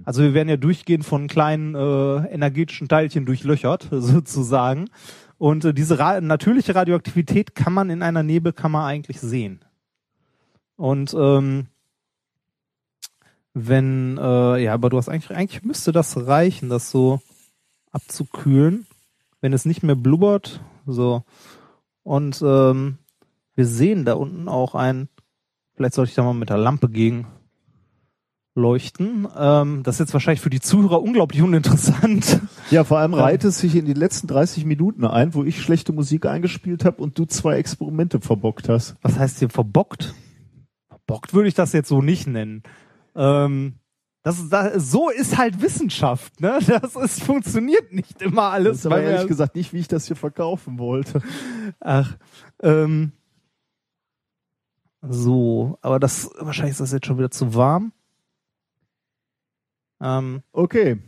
Also 0.05 0.21
wir 0.21 0.33
werden 0.33 0.49
ja 0.49 0.57
durchgehend 0.57 1.05
von 1.05 1.27
kleinen 1.27 1.75
äh, 1.75 2.27
energetischen 2.27 2.87
Teilchen 2.87 3.25
durchlöchert, 3.25 3.87
sozusagen. 3.91 4.89
Und 5.37 5.65
äh, 5.65 5.73
diese 5.73 5.99
ra 5.99 6.21
natürliche 6.21 6.75
Radioaktivität 6.75 7.55
kann 7.55 7.73
man 7.73 7.89
in 7.89 8.03
einer 8.03 8.23
Nebelkammer 8.23 8.85
eigentlich 8.85 9.19
sehen. 9.19 9.59
Und 10.75 11.15
ähm, 11.17 11.67
wenn, 13.53 14.17
äh, 14.17 14.63
ja, 14.63 14.73
aber 14.73 14.89
du 14.89 14.97
hast 14.97 15.09
eigentlich, 15.09 15.35
eigentlich 15.35 15.63
müsste 15.63 15.91
das 15.91 16.27
reichen, 16.27 16.69
das 16.69 16.89
so 16.89 17.21
abzukühlen, 17.91 18.87
wenn 19.41 19.53
es 19.53 19.65
nicht 19.65 19.83
mehr 19.83 19.95
blubbert. 19.95 20.61
So. 20.85 21.23
Und 22.03 22.41
ähm, 22.45 22.97
wir 23.55 23.65
sehen 23.65 24.05
da 24.05 24.13
unten 24.13 24.47
auch 24.47 24.75
ein, 24.75 25.09
vielleicht 25.75 25.93
sollte 25.93 26.09
ich 26.09 26.15
da 26.15 26.23
mal 26.23 26.33
mit 26.33 26.49
der 26.49 26.57
Lampe 26.57 26.89
gegen 26.89 27.27
leuchten. 28.55 29.27
Ähm, 29.35 29.83
das 29.83 29.95
ist 29.95 29.99
jetzt 29.99 30.13
wahrscheinlich 30.13 30.41
für 30.41 30.49
die 30.49 30.59
Zuhörer 30.59 31.01
unglaublich 31.01 31.41
uninteressant. 31.41 32.39
Ja, 32.69 32.83
vor 32.83 32.99
allem 32.99 33.13
reiht 33.13 33.43
es 33.43 33.59
sich 33.59 33.75
in 33.75 33.85
die 33.85 33.93
letzten 33.93 34.27
30 34.27 34.65
Minuten 34.65 35.05
ein, 35.05 35.33
wo 35.33 35.43
ich 35.43 35.61
schlechte 35.61 35.91
Musik 35.93 36.25
eingespielt 36.25 36.85
habe 36.85 37.01
und 37.01 37.17
du 37.17 37.25
zwei 37.25 37.57
Experimente 37.57 38.21
verbockt 38.21 38.69
hast. 38.69 38.95
Was 39.01 39.17
heißt 39.17 39.39
hier 39.39 39.49
verbockt? 39.49 40.13
Verbockt 40.87 41.33
würde 41.33 41.47
ich 41.47 41.55
das 41.55 41.73
jetzt 41.73 41.89
so 41.89 42.01
nicht 42.01 42.27
nennen. 42.27 42.63
Ähm, 43.15 43.75
das, 44.23 44.47
das, 44.49 44.89
so 44.89 45.09
ist 45.09 45.37
halt 45.37 45.61
Wissenschaft, 45.61 46.39
ne? 46.39 46.59
Das 46.67 46.95
ist, 46.95 47.23
funktioniert 47.23 47.91
nicht 47.91 48.21
immer 48.21 48.43
Das 48.43 48.53
alles. 48.53 48.77
ist 48.79 48.85
aber 48.85 49.01
ehrlich 49.01 49.27
gesagt 49.27 49.55
nicht, 49.55 49.73
wie 49.73 49.79
ich 49.79 49.87
das 49.87 50.07
hier 50.07 50.15
verkaufen 50.15 50.79
wollte. 50.79 51.21
Ach, 51.79 52.17
ähm, 52.61 53.11
so, 55.01 55.77
aber 55.81 55.99
das, 55.99 56.29
wahrscheinlich 56.39 56.71
ist 56.71 56.79
das 56.79 56.93
jetzt 56.93 57.05
schon 57.05 57.17
wieder 57.17 57.31
zu 57.31 57.53
warm. 57.55 57.91
Ähm, 60.03 60.41
Okay. 60.51 60.99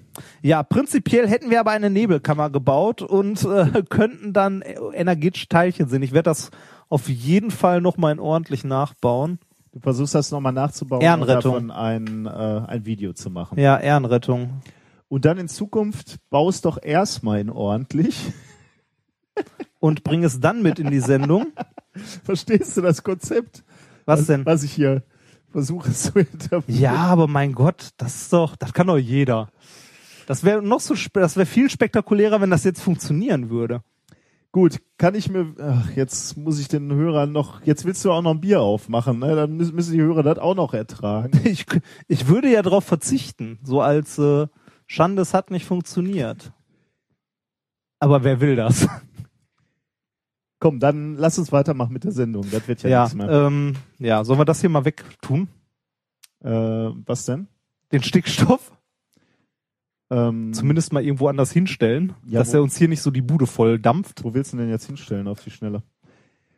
Ja, 0.41 0.63
prinzipiell 0.63 1.27
hätten 1.27 1.49
wir 1.49 1.59
aber 1.59 1.72
eine 1.72 1.89
Nebelkammer 1.89 2.49
gebaut 2.49 3.01
und 3.01 3.43
äh, 3.43 3.84
könnten 3.89 4.31
dann 4.31 4.61
energetische 4.93 5.49
Teilchen 5.49 5.89
sehen. 5.89 6.03
Ich 6.03 6.13
werde 6.13 6.30
das 6.30 6.51
auf 6.88 7.09
jeden 7.09 7.51
Fall 7.51 7.81
nochmal 7.81 8.13
in 8.13 8.19
ordentlich 8.19 8.63
nachbauen. 8.63 9.39
Du 9.73 9.80
versuchst 9.81 10.15
das 10.15 10.31
nochmal 10.31 10.53
nachzubauen 10.53 11.01
Ehrenrettung. 11.01 11.55
und 11.55 11.67
davon 11.67 11.72
ein, 11.72 12.26
äh, 12.26 12.61
ein 12.65 12.85
Video 12.85 13.11
zu 13.11 13.30
machen. 13.30 13.59
Ja, 13.59 13.77
Ehrenrettung. 13.77 14.61
Und 15.09 15.26
dann 15.26 15.38
in 15.38 15.49
Zukunft 15.49 16.17
baust 16.30 16.63
doch 16.63 16.81
erstmal 16.81 17.39
in 17.39 17.49
ordentlich. 17.49 18.31
Und 19.80 20.03
bring 20.03 20.23
es 20.23 20.39
dann 20.39 20.63
mit 20.63 20.80
in 20.80 20.89
die 20.89 21.01
Sendung. 21.01 21.47
Verstehst 22.23 22.77
du 22.77 22.81
das 22.81 23.03
Konzept? 23.03 23.63
Was 24.05 24.26
denn? 24.27 24.45
Was 24.45 24.63
ich 24.63 24.72
hier 24.72 25.03
versuche 25.56 25.94
zu 25.94 26.19
etablieren. 26.19 26.82
Ja, 26.82 26.95
aber 26.95 27.27
mein 27.27 27.53
Gott, 27.53 27.91
das 27.95 28.23
ist 28.23 28.34
doch, 28.34 28.57
das 28.57 28.73
kann 28.73 28.88
doch 28.88 28.98
jeder. 28.98 29.48
Das 30.27 30.44
wäre 30.44 30.61
noch 30.61 30.82
so, 30.82 30.95
das 31.14 31.38
wäre 31.38 31.45
viel 31.45 31.69
spektakulärer, 31.69 32.41
wenn 32.41 32.49
das 32.49 32.65
jetzt 32.65 32.82
funktionieren 32.82 33.49
würde. 33.49 33.82
Gut, 34.52 34.82
kann 34.98 35.15
ich 35.15 35.30
mir, 35.30 35.53
ach, 35.61 35.91
jetzt 35.95 36.36
muss 36.36 36.60
ich 36.60 36.68
den 36.68 36.91
Hörern 36.91 37.32
noch, 37.32 37.61
jetzt 37.64 37.86
willst 37.86 38.03
du 38.03 38.11
auch 38.11 38.22
noch 38.22 38.32
ein 38.32 38.41
Bier 38.41 38.61
aufmachen, 38.61 39.19
ne? 39.19 39.34
Dann 39.36 39.56
müssen 39.56 39.76
müssen 39.76 39.94
die 39.94 40.02
Hörer 40.02 40.23
das 40.23 40.40
auch 40.40 40.56
noch 40.56 40.73
ertragen. 40.73 41.40
Ich, 41.45 41.65
ich 42.10 42.27
würde 42.27 42.52
ja 42.52 42.61
darauf 42.61 42.84
verzichten, 42.84 43.60
so 43.64 43.80
als 43.80 44.18
äh, 44.18 44.48
Schande, 44.88 45.22
es 45.22 45.34
hat 45.34 45.52
nicht 45.52 45.65
funktioniert. 45.65 46.52
Aber 47.99 48.26
wer 48.26 48.41
will 48.41 48.57
das? 48.57 48.88
Komm, 50.60 50.80
dann 50.80 51.15
lass 51.15 51.38
uns 51.38 51.52
weitermachen 51.52 51.94
mit 51.94 52.03
der 52.06 52.11
Sendung. 52.11 52.45
Das 52.52 52.68
wird 52.68 52.82
ja, 52.84 52.90
Ja, 52.90 53.02
nichts 53.03 53.15
mehr. 53.15 53.30
ähm, 53.30 53.73
ja, 53.99 54.23
sollen 54.23 54.40
wir 54.40 54.45
das 54.45 54.61
hier 54.61 54.69
mal 54.69 54.86
wegtun? 54.86 55.48
Äh, 56.44 56.49
was 56.49 57.26
denn? 57.26 57.48
Den 57.91 58.03
Stickstoff? 58.03 58.72
Ähm, 60.11 60.53
Zumindest 60.53 60.94
mal 60.94 61.03
irgendwo 61.03 61.27
anders 61.27 61.52
hinstellen, 61.52 62.14
Ja, 62.27 62.40
dass 62.40 62.53
er 62.53 62.61
uns 62.61 62.77
hier 62.77 62.88
nicht 62.88 63.02
so 63.02 63.10
die 63.11 63.22
Bude 63.22 63.48
voll 63.48 63.80
dampft. 63.80 64.23
Wo 64.23 64.34
willst 64.34 64.53
du 64.53 64.57
denn 64.57 64.69
jetzt 64.69 64.86
hinstellen 64.86 65.27
auf 65.27 65.44
die 65.44 65.49
Schnelle? 65.52 65.82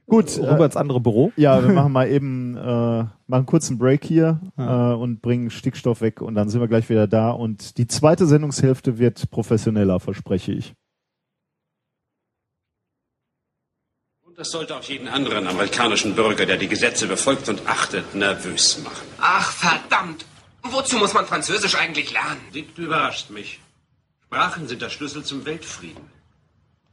Gut, 0.05 0.37
Rüber 0.37 0.61
äh, 0.61 0.65
ins 0.65 0.77
andere 0.77 0.99
Büro. 1.01 1.31
ja, 1.37 1.61
wir 1.65 1.73
machen 1.73 1.91
mal 1.91 2.09
eben, 2.09 2.55
äh, 2.55 2.59
machen 2.61 3.11
einen 3.27 3.45
kurzen 3.45 3.77
Break 3.77 4.05
hier 4.05 4.39
Ja. 4.57 4.93
äh, 4.93 4.95
und 4.95 5.21
bringen 5.21 5.49
Stickstoff 5.49 6.01
weg 6.01 6.21
und 6.21 6.35
dann 6.35 6.49
sind 6.49 6.61
wir 6.61 6.67
gleich 6.67 6.89
wieder 6.89 7.07
da 7.07 7.31
und 7.31 7.77
die 7.77 7.87
zweite 7.87 8.25
Sendungshälfte 8.25 8.99
wird 8.99 9.29
professioneller, 9.31 9.99
verspreche 9.99 10.51
ich. 10.53 10.75
Das 14.37 14.51
sollte 14.51 14.75
auch 14.75 14.83
jeden 14.83 15.07
anderen 15.07 15.47
amerikanischen 15.47 16.15
Bürger, 16.15 16.45
der 16.45 16.57
die 16.57 16.67
Gesetze 16.67 17.07
befolgt 17.07 17.49
und 17.49 17.67
achtet, 17.67 18.13
nervös 18.13 18.77
machen. 18.83 19.07
Ach, 19.19 19.51
verdammt! 19.51 20.25
Wozu 20.61 20.97
muss 20.97 21.13
man 21.13 21.25
Französisch 21.25 21.75
eigentlich 21.75 22.11
lernen? 22.11 22.41
Dick, 22.53 22.75
du 22.75 22.83
überrascht 22.83 23.31
mich. 23.31 23.59
Sprachen 24.25 24.67
sind 24.67 24.83
der 24.83 24.91
Schlüssel 24.91 25.23
zum 25.23 25.43
Weltfrieden. 25.45 26.03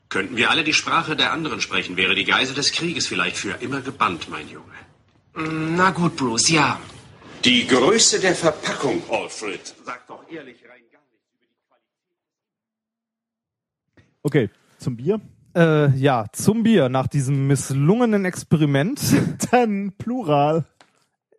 Könnten 0.09 0.37
wir 0.39 0.49
alle 0.51 0.65
die 0.65 0.73
Sprache 0.73 1.17
der 1.17 1.33
anderen 1.33 1.61
sprechen, 1.61 1.99
wäre 1.99 2.15
die 2.15 2.25
Geisel 2.25 2.55
des 2.55 2.73
Krieges 2.73 3.07
vielleicht 3.07 3.37
für 3.37 3.51
immer 3.61 3.83
gebannt, 3.83 4.31
mein 4.31 4.49
Junge. 4.49 4.79
Na 5.77 5.91
gut, 5.91 6.17
Bruce, 6.17 6.49
ja. 6.49 6.81
Die 7.45 7.67
Größe 7.67 8.21
der 8.21 8.35
Verpackung, 8.35 9.03
Alfred, 9.11 9.75
sagt 9.85 10.09
doch 10.09 10.25
ehrlich 10.31 10.63
rein 10.63 10.83
gar 10.91 11.03
nichts 11.11 11.29
über 11.35 11.77
die 13.99 14.03
Okay, 14.23 14.49
zum 14.79 14.97
Bier. 14.97 15.21
Äh, 15.55 15.91
ja, 15.97 16.27
zum 16.33 16.63
Bier 16.65 16.89
nach 16.89 17.07
diesem 17.07 17.47
misslungenen 17.47 18.25
Experiment. 18.25 19.01
Dann 19.51 19.93
Plural. 19.97 20.65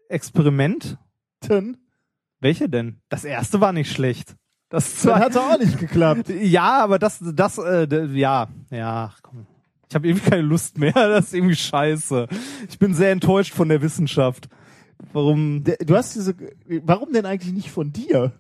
Experiment. 0.10 0.98
Dann 1.42 1.78
Welche 2.40 2.70
denn? 2.70 3.02
Das 3.10 3.26
erste 3.26 3.60
war 3.62 3.74
nicht 3.74 3.92
schlecht. 3.92 4.36
Das 4.70 4.98
zweite, 4.98 5.20
hat 5.20 5.38
auch 5.38 5.60
nicht 5.60 5.78
geklappt. 5.78 6.30
ja, 6.42 6.84
aber 6.84 7.00
das, 7.00 7.20
das, 7.22 7.58
äh, 7.58 8.06
ja, 8.14 8.48
ja, 8.72 9.14
komm. 9.22 9.46
Ich 9.88 9.96
habe 9.96 10.08
irgendwie 10.08 10.30
keine 10.30 10.42
Lust 10.42 10.78
mehr. 10.78 10.94
Das 10.94 11.26
ist 11.26 11.34
irgendwie 11.34 11.56
scheiße. 11.56 12.28
Ich 12.70 12.80
bin 12.80 12.94
sehr 12.94 13.12
enttäuscht 13.12 13.54
von 13.54 13.70
der 13.70 13.82
Wissenschaft. 13.82 14.50
Warum? 15.14 15.64
Du 15.64 15.96
hast 15.96 16.16
diese, 16.16 16.36
warum 16.84 17.14
denn 17.14 17.26
eigentlich 17.26 17.54
nicht 17.54 17.72
von 17.72 17.92
dir? 17.92 18.34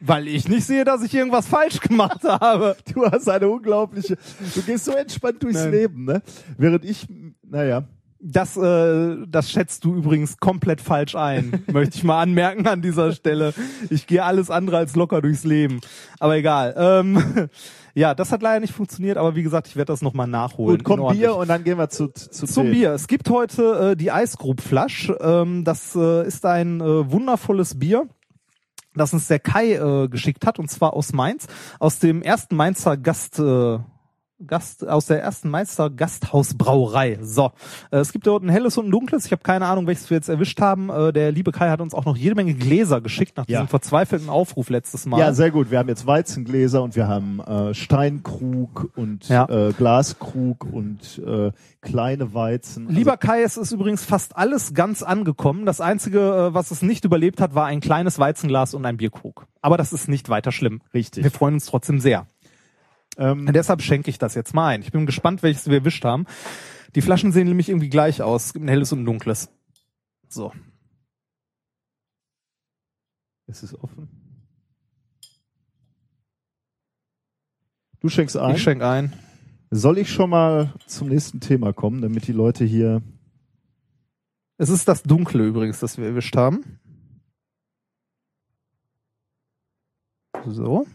Weil 0.00 0.28
ich 0.28 0.48
nicht 0.48 0.66
sehe, 0.66 0.84
dass 0.84 1.02
ich 1.02 1.14
irgendwas 1.14 1.46
falsch 1.46 1.80
gemacht 1.80 2.22
habe. 2.24 2.76
Du 2.92 3.04
hast 3.04 3.28
eine 3.28 3.48
unglaubliche, 3.48 4.16
du 4.54 4.62
gehst 4.62 4.84
so 4.84 4.92
entspannt 4.92 5.42
durchs 5.42 5.60
Nein. 5.60 5.70
Leben, 5.72 6.04
ne? 6.04 6.22
Während 6.58 6.84
ich, 6.84 7.06
naja, 7.42 7.84
Das, 8.20 8.56
äh, 8.56 9.16
das 9.28 9.50
schätzt 9.50 9.84
du 9.84 9.94
übrigens 9.94 10.38
komplett 10.38 10.80
falsch 10.80 11.14
ein, 11.14 11.62
möchte 11.72 11.96
ich 11.96 12.04
mal 12.04 12.20
anmerken 12.22 12.66
an 12.66 12.82
dieser 12.82 13.12
Stelle. 13.12 13.54
Ich 13.90 14.06
gehe 14.06 14.22
alles 14.24 14.50
andere 14.50 14.78
als 14.78 14.96
locker 14.96 15.20
durchs 15.22 15.44
Leben. 15.44 15.80
Aber 16.18 16.36
egal. 16.36 16.74
Ähm, 16.76 17.48
ja, 17.94 18.14
das 18.14 18.32
hat 18.32 18.42
leider 18.42 18.60
nicht 18.60 18.72
funktioniert, 18.74 19.16
aber 19.18 19.36
wie 19.36 19.42
gesagt, 19.42 19.68
ich 19.68 19.76
werde 19.76 19.92
das 19.92 20.02
nochmal 20.02 20.26
nachholen. 20.26 20.78
gut, 20.82 20.84
komm. 20.84 21.12
Bier 21.16 21.36
und 21.36 21.48
dann 21.48 21.62
gehen 21.64 21.78
wir 21.78 21.88
zu, 21.88 22.08
zu 22.08 22.46
Zum 22.46 22.66
Tee. 22.66 22.72
Bier. 22.72 22.92
Es 22.92 23.06
gibt 23.06 23.30
heute 23.30 23.92
äh, 23.92 23.96
die 23.96 24.10
Eisgrub 24.10 24.60
Flasch. 24.60 25.12
Ähm, 25.20 25.64
das 25.64 25.94
äh, 25.94 26.26
ist 26.26 26.44
ein 26.46 26.80
äh, 26.80 27.10
wundervolles 27.12 27.78
Bier, 27.78 28.08
das 28.98 29.12
uns 29.12 29.28
der 29.28 29.38
Kai 29.38 29.74
äh, 29.74 30.08
geschickt 30.08 30.46
hat, 30.46 30.58
und 30.58 30.70
zwar 30.70 30.94
aus 30.94 31.12
Mainz, 31.12 31.46
aus 31.78 31.98
dem 31.98 32.22
ersten 32.22 32.56
Mainzer 32.56 32.96
Gast. 32.96 33.38
Äh, 33.38 33.78
Gast 34.46 34.86
aus 34.86 35.06
der 35.06 35.22
ersten 35.22 35.48
Meister 35.48 35.88
Gasthausbrauerei. 35.88 37.18
So, 37.22 37.52
äh, 37.90 37.98
es 37.98 38.12
gibt 38.12 38.26
dort 38.26 38.42
ein 38.42 38.48
helles 38.50 38.76
und 38.76 38.86
ein 38.86 38.90
dunkles. 38.90 39.24
Ich 39.26 39.32
habe 39.32 39.42
keine 39.42 39.66
Ahnung, 39.66 39.86
welches 39.86 40.10
wir 40.10 40.16
jetzt 40.16 40.28
erwischt 40.28 40.60
haben. 40.60 40.90
Äh, 40.90 41.12
der 41.12 41.32
liebe 41.32 41.52
Kai 41.52 41.70
hat 41.70 41.80
uns 41.80 41.94
auch 41.94 42.04
noch 42.04 42.16
jede 42.16 42.34
Menge 42.34 42.54
Gläser 42.54 43.00
geschickt 43.00 43.36
nach 43.36 43.48
Ja. 43.48 43.60
diesem 43.60 43.68
verzweifelten 43.68 44.28
Aufruf 44.28 44.68
letztes 44.68 45.06
Mal. 45.06 45.18
Ja, 45.20 45.32
sehr 45.32 45.50
gut. 45.50 45.70
Wir 45.70 45.78
haben 45.78 45.88
jetzt 45.88 46.06
Weizengläser 46.06 46.82
und 46.82 46.96
wir 46.96 47.08
haben 47.08 47.40
äh, 47.40 47.72
Steinkrug 47.74 48.90
und 48.96 49.28
Ja. 49.28 49.46
äh, 49.48 49.72
Glaskrug 49.72 50.64
und 50.70 51.18
äh, 51.26 51.52
kleine 51.80 52.34
Weizen. 52.34 52.88
Also, 52.88 52.98
Lieber 52.98 53.16
Kai, 53.16 53.42
es 53.42 53.56
ist 53.56 53.72
übrigens 53.72 54.04
fast 54.04 54.36
alles 54.36 54.74
ganz 54.74 55.02
angekommen. 55.02 55.64
Das 55.66 55.80
Einzige, 55.80 56.18
äh, 56.50 56.54
was 56.54 56.70
es 56.70 56.82
nicht 56.82 57.04
überlebt 57.04 57.40
hat, 57.40 57.54
war 57.54 57.66
ein 57.66 57.80
kleines 57.80 58.18
Weizenglas 58.18 58.74
und 58.74 58.84
ein 58.84 58.96
Bierkrug. 58.98 59.46
Aber 59.62 59.76
das 59.76 59.92
ist 59.92 60.08
nicht 60.08 60.28
weiter 60.28 60.52
schlimm. 60.52 60.80
Richtig. 60.94 61.24
Wir 61.24 61.30
freuen 61.30 61.54
uns 61.54 61.66
trotzdem 61.66 61.98
sehr. 62.00 62.26
Ähm, 63.16 63.50
deshalb 63.52 63.82
schenke 63.82 64.10
ich 64.10 64.18
das 64.18 64.34
jetzt 64.34 64.54
mal 64.54 64.68
ein. 64.68 64.82
Ich 64.82 64.92
bin 64.92 65.06
gespannt, 65.06 65.42
welches 65.42 65.66
wir 65.66 65.78
erwischt 65.78 66.04
haben. 66.04 66.26
Die 66.94 67.02
Flaschen 67.02 67.32
sehen 67.32 67.48
nämlich 67.48 67.68
irgendwie 67.68 67.88
gleich 67.88 68.22
aus. 68.22 68.46
Es 68.46 68.52
gibt 68.52 68.64
ein 68.64 68.68
helles 68.68 68.92
und 68.92 69.02
ein 69.02 69.04
dunkles. 69.04 69.50
So. 70.28 70.52
es 73.46 73.62
ist 73.62 73.74
offen. 73.74 74.08
Du 78.00 78.08
schenkst 78.08 78.36
ein. 78.36 78.56
Ich 78.56 78.62
schenke 78.62 78.86
ein. 78.88 79.12
Soll 79.70 79.98
ich 79.98 80.10
schon 80.10 80.30
mal 80.30 80.72
zum 80.86 81.08
nächsten 81.08 81.40
Thema 81.40 81.72
kommen, 81.72 82.02
damit 82.02 82.26
die 82.26 82.32
Leute 82.32 82.64
hier. 82.64 83.02
Es 84.58 84.68
ist 84.68 84.86
das 84.88 85.02
Dunkle 85.02 85.46
übrigens, 85.46 85.80
das 85.80 85.98
wir 85.98 86.06
erwischt 86.06 86.36
haben. 86.36 86.78
So. 90.46 90.86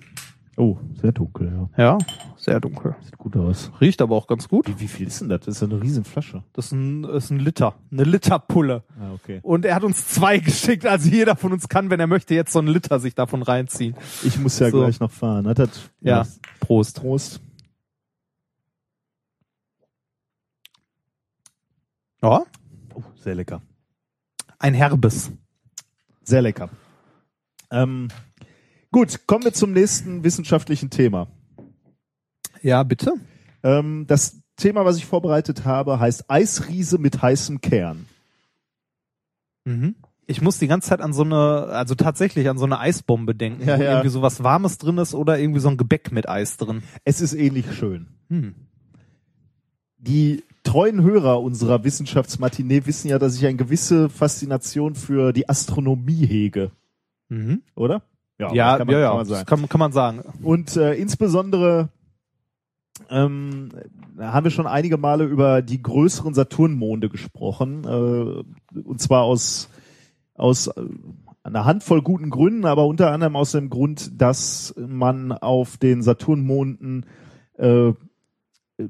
Oh, 0.61 0.77
sehr 1.01 1.11
dunkel, 1.11 1.51
ja. 1.75 1.83
Ja, 1.83 1.97
sehr 2.37 2.59
dunkel. 2.59 2.95
Sieht 3.01 3.17
gut 3.17 3.35
aus. 3.35 3.71
Riecht 3.81 3.99
aber 3.99 4.15
auch 4.15 4.27
ganz 4.27 4.47
gut. 4.47 4.67
Wie, 4.67 4.79
wie 4.79 4.87
viel 4.87 5.07
ist 5.07 5.19
denn 5.19 5.29
das? 5.29 5.39
Das 5.41 5.55
ist 5.55 5.61
ja 5.61 5.67
eine 5.67 5.81
Riesenflasche. 5.81 6.43
Das 6.53 6.65
ist 6.67 6.71
ein, 6.73 7.03
ist 7.03 7.31
ein 7.31 7.39
Liter. 7.39 7.73
Eine 7.91 8.03
Literpulle. 8.03 8.83
Ah, 8.99 9.11
okay. 9.15 9.39
Und 9.41 9.65
er 9.65 9.73
hat 9.73 9.83
uns 9.83 10.07
zwei 10.09 10.37
geschickt, 10.39 10.85
also 10.85 11.09
jeder 11.09 11.35
von 11.35 11.51
uns 11.51 11.67
kann, 11.67 11.89
wenn 11.89 11.99
er 11.99 12.05
möchte, 12.05 12.35
jetzt 12.35 12.53
so 12.53 12.59
einen 12.59 12.67
Liter 12.67 12.99
sich 12.99 13.15
davon 13.15 13.41
reinziehen. 13.41 13.95
Ich 14.23 14.37
muss 14.37 14.59
ja 14.59 14.69
So. 14.69 14.81
gleich 14.81 14.99
noch 14.99 15.09
fahren. 15.09 15.47
Hat 15.47 15.57
das, 15.57 15.89
Ja, 15.99 16.27
Prost. 16.59 16.97
Prost. 17.01 17.41
Ja, 22.21 22.43
Oh, 22.93 23.01
sehr 23.15 23.33
lecker. 23.33 23.61
ein 24.59 24.75
herbes. 24.75 25.31
Sehr 26.23 26.43
lecker. 26.43 26.69
Ähm, 27.71 28.09
gut, 28.91 29.27
kommen 29.27 29.43
wir 29.43 29.53
zum 29.53 29.71
nächsten 29.73 30.23
wissenschaftlichen 30.23 30.89
Thema. 30.89 31.27
Ja, 32.61 32.83
bitte. 32.83 33.13
Ähm, 33.63 34.05
das 34.07 34.41
Thema, 34.55 34.85
was 34.85 34.97
ich 34.97 35.05
vorbereitet 35.05 35.65
habe, 35.65 35.99
heißt 35.99 36.29
Eisriese 36.29 36.97
mit 36.97 37.21
heißem 37.21 37.61
Kern. 37.61 38.05
Mhm. 39.65 39.95
Ich 40.27 40.41
muss 40.41 40.59
die 40.59 40.67
ganze 40.67 40.89
Zeit 40.89 41.01
an 41.01 41.13
so 41.13 41.23
eine, 41.23 41.65
also 41.71 41.95
tatsächlich 41.95 42.47
an 42.47 42.57
so 42.57 42.65
eine 42.65 42.79
Eisbombe 42.79 43.35
denken, 43.35 43.67
Ja, 43.67 43.77
wo 43.77 43.83
ja. 43.83 43.91
irgendwie 43.91 44.09
so 44.09 44.21
was 44.21 44.43
Warmes 44.43 44.77
drin 44.77 44.97
ist 44.97 45.13
oder 45.13 45.37
irgendwie 45.39 45.59
so 45.59 45.69
ein 45.69 45.77
Gebäck 45.77 46.11
mit 46.11 46.29
Eis 46.29 46.57
drin. 46.57 46.83
Es 47.03 47.19
ist 47.21 47.33
ähnlich 47.33 47.71
schön. 47.73 48.07
Hm. 48.29 48.55
Die 49.97 50.43
treuen 50.63 51.01
Hörer 51.01 51.41
unserer 51.41 51.83
Wissenschaftsmatinee 51.83 52.85
wissen 52.85 53.09
ja, 53.09 53.19
dass 53.19 53.35
ich 53.35 53.45
eine 53.45 53.57
gewisse 53.57 54.09
Faszination 54.09 54.95
für 54.95 55.33
die 55.33 55.49
Astronomie 55.49 56.25
hege, 56.27 56.71
Mhm. 57.29 57.61
oder? 57.75 58.03
Ja, 58.53 58.77
kann 58.77 58.87
man, 58.87 58.95
ja, 58.95 59.01
ja, 59.01 59.07
kann 59.07 59.17
man 59.17 59.27
das 59.27 59.37
sagen. 59.37 59.45
kann, 59.45 59.69
kann 59.69 59.79
man 59.79 59.91
sagen. 59.91 60.21
Und 60.43 60.75
äh, 60.75 60.93
insbesondere 60.93 61.89
ähm, 63.09 63.69
haben 64.19 64.43
wir 64.43 64.51
schon 64.51 64.67
einige 64.67 64.97
Male 64.97 65.23
über 65.25 65.61
die 65.61 65.81
größeren 65.81 66.33
Saturnmonde 66.33 67.09
gesprochen, 67.09 67.83
äh, 67.85 68.79
und 68.79 69.01
zwar 69.01 69.23
aus 69.23 69.69
aus 70.35 70.67
äh, 70.67 70.73
einer 71.43 71.65
Handvoll 71.65 72.01
guten 72.01 72.29
Gründen, 72.29 72.65
aber 72.65 72.85
unter 72.85 73.11
anderem 73.11 73.35
aus 73.35 73.51
dem 73.51 73.69
Grund, 73.69 74.21
dass 74.21 74.73
man 74.77 75.31
auf 75.31 75.77
den 75.77 76.01
Saturnmonden 76.01 77.05
äh, 77.57 77.93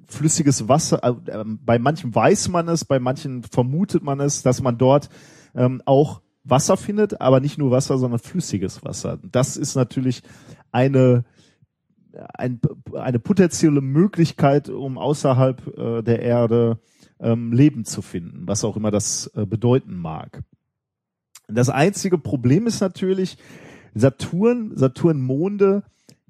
flüssiges 0.08 0.68
Wasser, 0.68 1.04
äh, 1.04 1.44
bei 1.46 1.80
manchen 1.80 2.14
weiß 2.14 2.50
man 2.50 2.68
es, 2.68 2.86
bei 2.86 3.00
manchen 3.00 3.44
vermutet 3.44 4.04
man 4.04 4.20
es, 4.20 4.44
dass 4.44 4.62
man 4.62 4.78
dort 4.78 5.10
ähm, 5.56 5.82
auch 5.86 6.22
Wasser 6.44 6.78
findet, 6.78 7.22
aber 7.22 7.40
nicht 7.40 7.58
nur 7.58 7.72
Wasser, 7.72 7.98
sondern 7.98 8.20
flüssiges 8.20 8.84
Wasser. 8.84 9.20
Das 9.24 9.58
ist 9.58 9.76
natürlich 9.76 10.24
eine 10.72 11.24
ein, 12.34 12.60
eine 12.94 13.20
potenzielle 13.20 13.82
Möglichkeit, 13.82 14.70
um 14.70 14.98
außerhalb 14.98 15.78
äh, 15.78 16.02
der 16.02 16.22
Erde 16.22 16.80
ähm, 17.20 17.52
Leben 17.54 17.86
zu 17.86 18.02
finden, 18.02 18.48
was 18.48 18.64
auch 18.64 18.76
immer 18.76 18.92
das 18.92 19.32
äh, 19.36 19.46
bedeuten 19.46 19.96
mag. 19.96 20.44
Das 21.48 21.70
einzige 21.70 22.18
Problem 22.18 22.68
ist 22.68 22.82
natürlich, 22.82 23.38
Saturn, 23.94 24.72
Saturnmonde, 24.76 25.84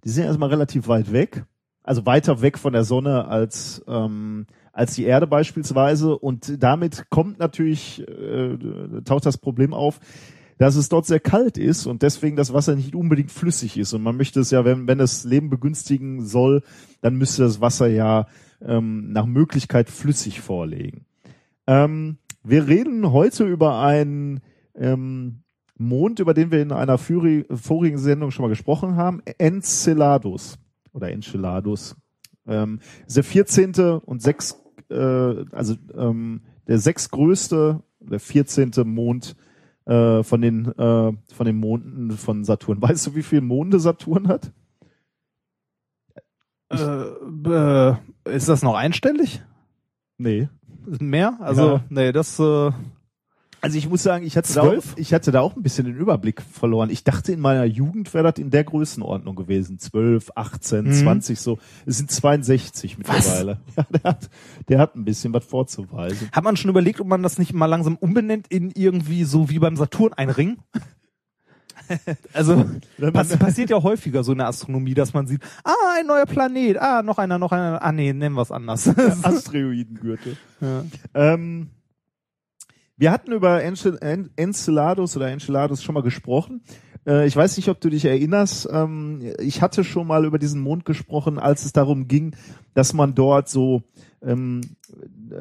die 0.03 0.09
sind 0.09 0.25
erstmal 0.25 0.49
relativ 0.49 0.87
weit 0.87 1.11
weg, 1.11 1.45
also 1.83 2.05
weiter 2.05 2.41
weg 2.41 2.57
von 2.57 2.73
der 2.73 2.83
Sonne 2.83 3.25
als 3.25 3.83
ähm, 3.87 4.47
als 4.73 4.95
die 4.95 5.03
Erde 5.03 5.27
beispielsweise 5.27 6.17
und 6.17 6.61
damit 6.63 7.05
kommt 7.09 7.39
natürlich 7.39 8.07
äh, 8.07 8.57
taucht 9.03 9.25
das 9.25 9.37
Problem 9.37 9.73
auf, 9.73 9.99
dass 10.57 10.75
es 10.75 10.89
dort 10.89 11.05
sehr 11.05 11.19
kalt 11.19 11.57
ist 11.57 11.87
und 11.87 12.01
deswegen 12.03 12.35
das 12.35 12.53
Wasser 12.53 12.75
nicht 12.75 12.95
unbedingt 12.95 13.31
flüssig 13.31 13.77
ist 13.77 13.93
und 13.93 14.03
man 14.03 14.17
möchte 14.17 14.39
es 14.39 14.51
ja, 14.51 14.63
wenn 14.63 14.87
wenn 14.87 14.99
es 14.99 15.23
Leben 15.23 15.49
begünstigen 15.49 16.25
soll, 16.25 16.63
dann 17.01 17.15
müsste 17.15 17.43
das 17.43 17.61
Wasser 17.61 17.87
ja 17.87 18.27
ähm, 18.61 19.11
nach 19.11 19.25
Möglichkeit 19.25 19.89
flüssig 19.89 20.39
vorlegen. 20.39 21.05
Ähm, 21.67 22.17
wir 22.43 22.67
reden 22.67 23.11
heute 23.11 23.45
über 23.45 23.79
einen 23.79 24.41
ähm, 24.75 25.43
Mond, 25.77 26.19
über 26.19 26.33
den 26.33 26.51
wir 26.51 26.61
in 26.61 26.71
einer 26.71 26.97
vorigen 26.97 27.97
Sendung 27.97 28.31
schon 28.31 28.43
mal 28.43 28.49
gesprochen 28.49 28.95
haben, 28.95 29.21
Enceladus 29.37 30.57
oder 30.93 31.11
Enceladus. 31.11 31.95
Ähm, 32.47 32.79
ist 33.05 33.17
der 33.17 33.23
14. 33.23 33.73
und 34.05 34.21
sechs, 34.21 34.60
äh, 34.91 35.45
also 35.51 35.75
ähm, 35.95 36.41
der 36.67 36.77
sechstgrößte, 36.77 37.81
der 37.99 38.19
14. 38.19 38.71
Mond 38.85 39.35
äh, 39.85 40.23
von 40.23 40.41
den 40.41 40.65
äh, 40.67 41.11
von 41.33 41.45
den 41.45 41.57
Monden 41.57 42.11
von 42.11 42.43
Saturn. 42.43 42.81
Weißt 42.81 43.07
du, 43.07 43.15
wie 43.15 43.23
viele 43.23 43.41
Monde 43.41 43.79
Saturn 43.79 44.27
hat? 44.27 44.51
Äh, 46.69 46.77
äh, 46.77 47.95
ist 48.25 48.47
das 48.47 48.63
noch 48.63 48.75
einstellig? 48.75 49.41
Nee. 50.17 50.47
Mehr? 50.99 51.37
Also, 51.41 51.61
Ja. 51.73 51.83
nee, 51.89 52.11
das, 52.11 52.39
äh, 52.39 52.71
Also 53.61 53.77
ich 53.77 53.87
muss 53.87 54.01
sagen, 54.01 54.25
ich 54.25 54.35
hatte, 54.37 54.51
da 54.53 54.61
auch, 54.63 54.83
ich 54.95 55.13
hatte 55.13 55.31
da 55.31 55.41
auch 55.41 55.55
ein 55.55 55.61
bisschen 55.61 55.85
den 55.85 55.95
Überblick 55.95 56.41
verloren. 56.41 56.89
Ich 56.89 57.03
dachte 57.03 57.31
in 57.31 57.39
meiner 57.39 57.63
Jugend 57.65 58.11
wäre 58.13 58.31
das 58.31 58.39
in 58.39 58.49
der 58.49 58.63
Größenordnung 58.63 59.35
gewesen. 59.35 59.77
12, 59.77 60.31
18, 60.35 60.85
Mhm. 60.85 60.93
20 60.93 61.39
so. 61.39 61.59
Es 61.85 61.97
sind 61.97 62.09
62 62.11 62.97
mittlerweile. 62.97 63.59
Ja, 63.77 63.85
der 63.91 64.03
hat, 64.03 64.29
der 64.67 64.79
hat 64.79 64.95
ein 64.95 65.05
bisschen 65.05 65.31
was 65.33 65.45
vorzuweisen. 65.45 66.29
hat 66.31 66.43
man 66.43 66.57
schon 66.57 66.69
überlegt, 66.71 66.99
ob 67.01 67.07
man 67.07 67.21
das 67.23 67.37
nicht 67.37 67.53
mal 67.53 67.67
langsam 67.67 67.97
umbenennt 67.97 68.47
in 68.49 68.71
irgendwie 68.71 69.23
so 69.25 69.49
wie 69.49 69.59
beim 69.59 69.77
Saturn 69.77 70.13
ein 70.13 70.29
Ring? 70.31 70.57
Also 72.31 72.63
pass, 73.11 73.35
passiert 73.37 73.69
ja 73.69 73.83
häufiger 73.83 74.23
so 74.23 74.31
in 74.31 74.37
der 74.37 74.47
Astronomie, 74.47 74.93
dass 74.93 75.13
man 75.13 75.27
sieht, 75.27 75.41
ah, 75.65 75.73
ein 75.99 76.05
neuer 76.07 76.25
Planet, 76.25 76.77
ah, 76.77 77.01
noch 77.01 77.17
einer, 77.17 77.37
noch 77.37 77.51
einer, 77.51 77.81
ah 77.81 77.91
nee, 77.91 78.13
nennen 78.13 78.35
wir 78.35 78.43
es 78.43 78.51
anders. 78.51 78.87
Asteroidengürtel. 79.23 80.37
ja. 80.61 80.85
Ähm, 81.13 81.67
Wir 83.01 83.11
hatten 83.11 83.31
über 83.31 83.63
Encel 83.63 83.97
En 83.99 84.29
Enceladus 84.35 85.17
oder 85.17 85.31
Enceladus 85.31 85.81
schon 85.81 85.95
mal 85.95 86.03
gesprochen. 86.03 86.61
Äh, 87.07 87.25
ich 87.25 87.35
weiß 87.35 87.57
nicht, 87.57 87.67
ob 87.69 87.81
du 87.81 87.89
dich 87.89 88.05
erinnerst. 88.05 88.69
Ähm, 88.71 89.21
ich 89.39 89.63
hatte 89.63 89.83
schon 89.83 90.05
mal 90.05 90.23
über 90.23 90.37
diesen 90.37 90.61
Mond 90.61 90.85
gesprochen, 90.85 91.39
als 91.39 91.65
es 91.65 91.73
darum 91.73 92.07
ging, 92.07 92.35
dass 92.75 92.93
man 92.93 93.15
dort 93.15 93.49
so 93.49 93.81
ähm, 94.21 94.61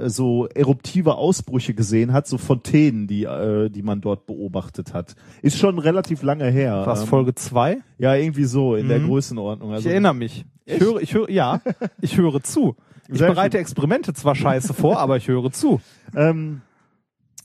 so 0.06 0.46
eruptive 0.46 1.16
Ausbrüche 1.16 1.74
gesehen 1.74 2.14
hat, 2.14 2.26
so 2.26 2.38
Fontänen, 2.38 3.06
die 3.06 3.24
äh, 3.24 3.68
die 3.68 3.82
man 3.82 4.00
dort 4.00 4.24
beobachtet 4.24 4.94
hat. 4.94 5.14
Ist 5.42 5.58
schon 5.58 5.78
relativ 5.78 6.22
lange 6.22 6.46
her. 6.46 6.84
Was 6.86 7.02
Ähm, 7.02 7.08
Folge 7.08 7.34
zwei? 7.34 7.82
Ja, 7.98 8.14
irgendwie 8.14 8.44
so 8.44 8.74
in 8.74 8.88
der 8.88 9.00
Mhm. 9.00 9.08
Größenordnung. 9.08 9.68
Ich 9.72 9.74
Also, 9.76 9.90
erinnere 9.90 10.14
mich. 10.14 10.46
Ich 10.64 10.80
höre, 10.80 11.02
ich 11.02 11.12
höre, 11.12 11.28
ja, 11.28 11.60
ich 12.00 12.16
höre 12.16 12.42
zu. 12.42 12.74
Ich 13.12 13.18
bereite 13.18 13.58
Experimente 13.58 14.14
zwar 14.14 14.34
scheiße 14.36 14.72
vor, 14.72 14.98
aber 14.98 15.18
ich 15.18 15.28
höre 15.28 15.50
zu. 15.52 15.80
Ähm, 16.16 16.62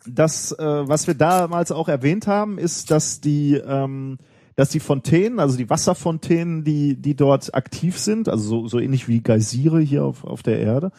das, 0.08 0.52
äh, 0.52 0.64
was 0.64 1.08
wir 1.08 1.16
damals 1.16 1.72
auch 1.72 1.88
erwähnt 1.88 2.28
haben, 2.28 2.58
ist, 2.58 2.92
dass 2.92 3.22
die, 3.22 3.56
ähm, 3.56 4.18
dass 4.56 4.70
die 4.70 4.80
Fontänen, 4.80 5.40
also 5.40 5.58
die 5.58 5.70
Wasserfontänen, 5.70 6.64
die, 6.64 6.96
die 6.96 7.16
dort 7.16 7.54
aktiv 7.54 7.98
sind, 7.98 8.30
also 8.30 8.44
so, 8.44 8.68
so 8.68 8.80
ähnlich 8.80 9.08
wie 9.08 9.22
Geysire 9.22 9.80
hier 9.80 10.06
auf, 10.06 10.24
auf 10.24 10.44
der 10.44 10.60
Erde, 10.60 10.92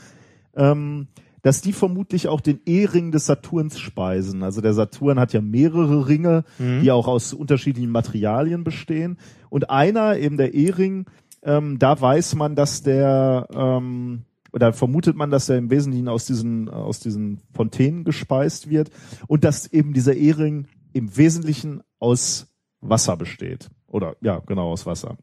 ähm, 0.54 1.08
dass 1.42 1.60
die 1.60 1.72
vermutlich 1.72 2.26
auch 2.26 2.40
den 2.40 2.60
E-Ring 2.66 3.12
des 3.12 3.26
Saturns 3.26 3.78
speisen. 3.78 4.42
Also 4.42 4.60
der 4.60 4.74
Saturn 4.74 5.20
hat 5.20 5.32
ja 5.32 5.40
mehrere 5.40 6.08
Ringe, 6.08 6.42
die 6.58 6.90
auch 6.90 7.06
aus 7.06 7.32
unterschiedlichen 7.32 7.92
Materialien 7.92 8.64
bestehen. 8.64 9.16
Und 9.48 9.70
einer, 9.70 10.18
eben 10.18 10.38
der 10.38 10.54
E-Ring, 10.54 11.06
ähm, 11.44 11.78
da 11.78 12.00
weiß 12.00 12.34
man, 12.34 12.56
dass 12.56 12.82
der, 12.82 13.46
ähm, 13.54 14.24
oder 14.56 14.72
vermutet 14.72 15.16
man, 15.16 15.30
dass 15.30 15.50
er 15.50 15.58
im 15.58 15.70
Wesentlichen 15.70 16.08
aus 16.08 16.24
diesen, 16.24 16.70
aus 16.70 16.98
diesen 16.98 17.42
Fontänen 17.52 18.04
gespeist 18.04 18.70
wird 18.70 18.90
und 19.28 19.44
dass 19.44 19.70
eben 19.70 19.92
dieser 19.92 20.16
E-Ring 20.16 20.66
im 20.94 21.14
Wesentlichen 21.14 21.82
aus 21.98 22.56
Wasser 22.80 23.18
besteht. 23.18 23.68
Oder 23.86 24.16
ja, 24.22 24.38
genau, 24.38 24.72
aus 24.72 24.86
Wasser. 24.86 25.18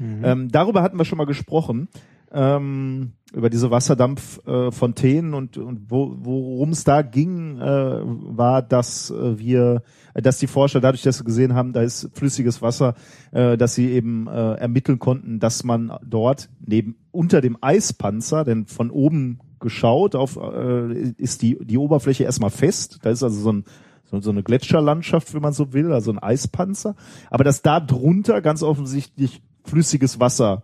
Ähm, 0.00 0.50
darüber 0.50 0.80
hatten 0.80 0.96
wir 0.96 1.04
schon 1.04 1.18
mal 1.18 1.26
gesprochen. 1.26 1.88
Ähm, 2.36 3.12
über 3.32 3.48
diese 3.48 3.70
Wasserdampffontänen 3.70 5.32
äh, 5.32 5.36
und, 5.36 5.56
und 5.56 5.90
wo, 5.90 6.16
worum 6.20 6.70
es 6.70 6.84
da 6.84 7.00
ging, 7.00 7.58
äh, 7.58 8.00
war, 8.02 8.60
dass 8.60 9.10
äh, 9.10 9.38
wir, 9.38 9.82
äh, 10.12 10.20
dass 10.20 10.38
die 10.38 10.46
Forscher 10.46 10.82
dadurch, 10.82 11.02
dass 11.02 11.16
sie 11.16 11.24
gesehen 11.24 11.54
haben, 11.54 11.72
da 11.72 11.80
ist 11.80 12.10
flüssiges 12.12 12.60
Wasser, 12.60 12.94
äh, 13.32 13.56
dass 13.56 13.74
sie 13.74 13.90
eben 13.90 14.26
äh, 14.26 14.54
ermitteln 14.56 14.98
konnten, 14.98 15.40
dass 15.40 15.64
man 15.64 15.92
dort 16.04 16.50
neben 16.60 16.96
unter 17.10 17.40
dem 17.40 17.56
Eispanzer, 17.62 18.44
denn 18.44 18.66
von 18.66 18.90
oben 18.90 19.40
geschaut 19.60 20.14
auf 20.14 20.36
äh, 20.36 21.12
ist 21.16 21.40
die 21.40 21.58
die 21.64 21.78
Oberfläche 21.78 22.24
erstmal 22.24 22.50
fest, 22.50 22.98
da 23.00 23.10
ist 23.10 23.22
also 23.22 23.40
so 23.40 23.52
ein 23.52 23.64
so, 24.04 24.30
eine 24.30 24.42
Gletscherlandschaft, 24.42 25.34
wenn 25.34 25.42
man 25.42 25.52
so 25.52 25.72
will, 25.72 25.92
also 25.92 26.12
ein 26.12 26.18
Eispanzer, 26.18 26.96
aber 27.30 27.44
dass 27.44 27.62
da 27.62 27.80
drunter 27.80 28.40
ganz 28.42 28.62
offensichtlich 28.62 29.42
flüssiges 29.64 30.20
Wasser 30.20 30.62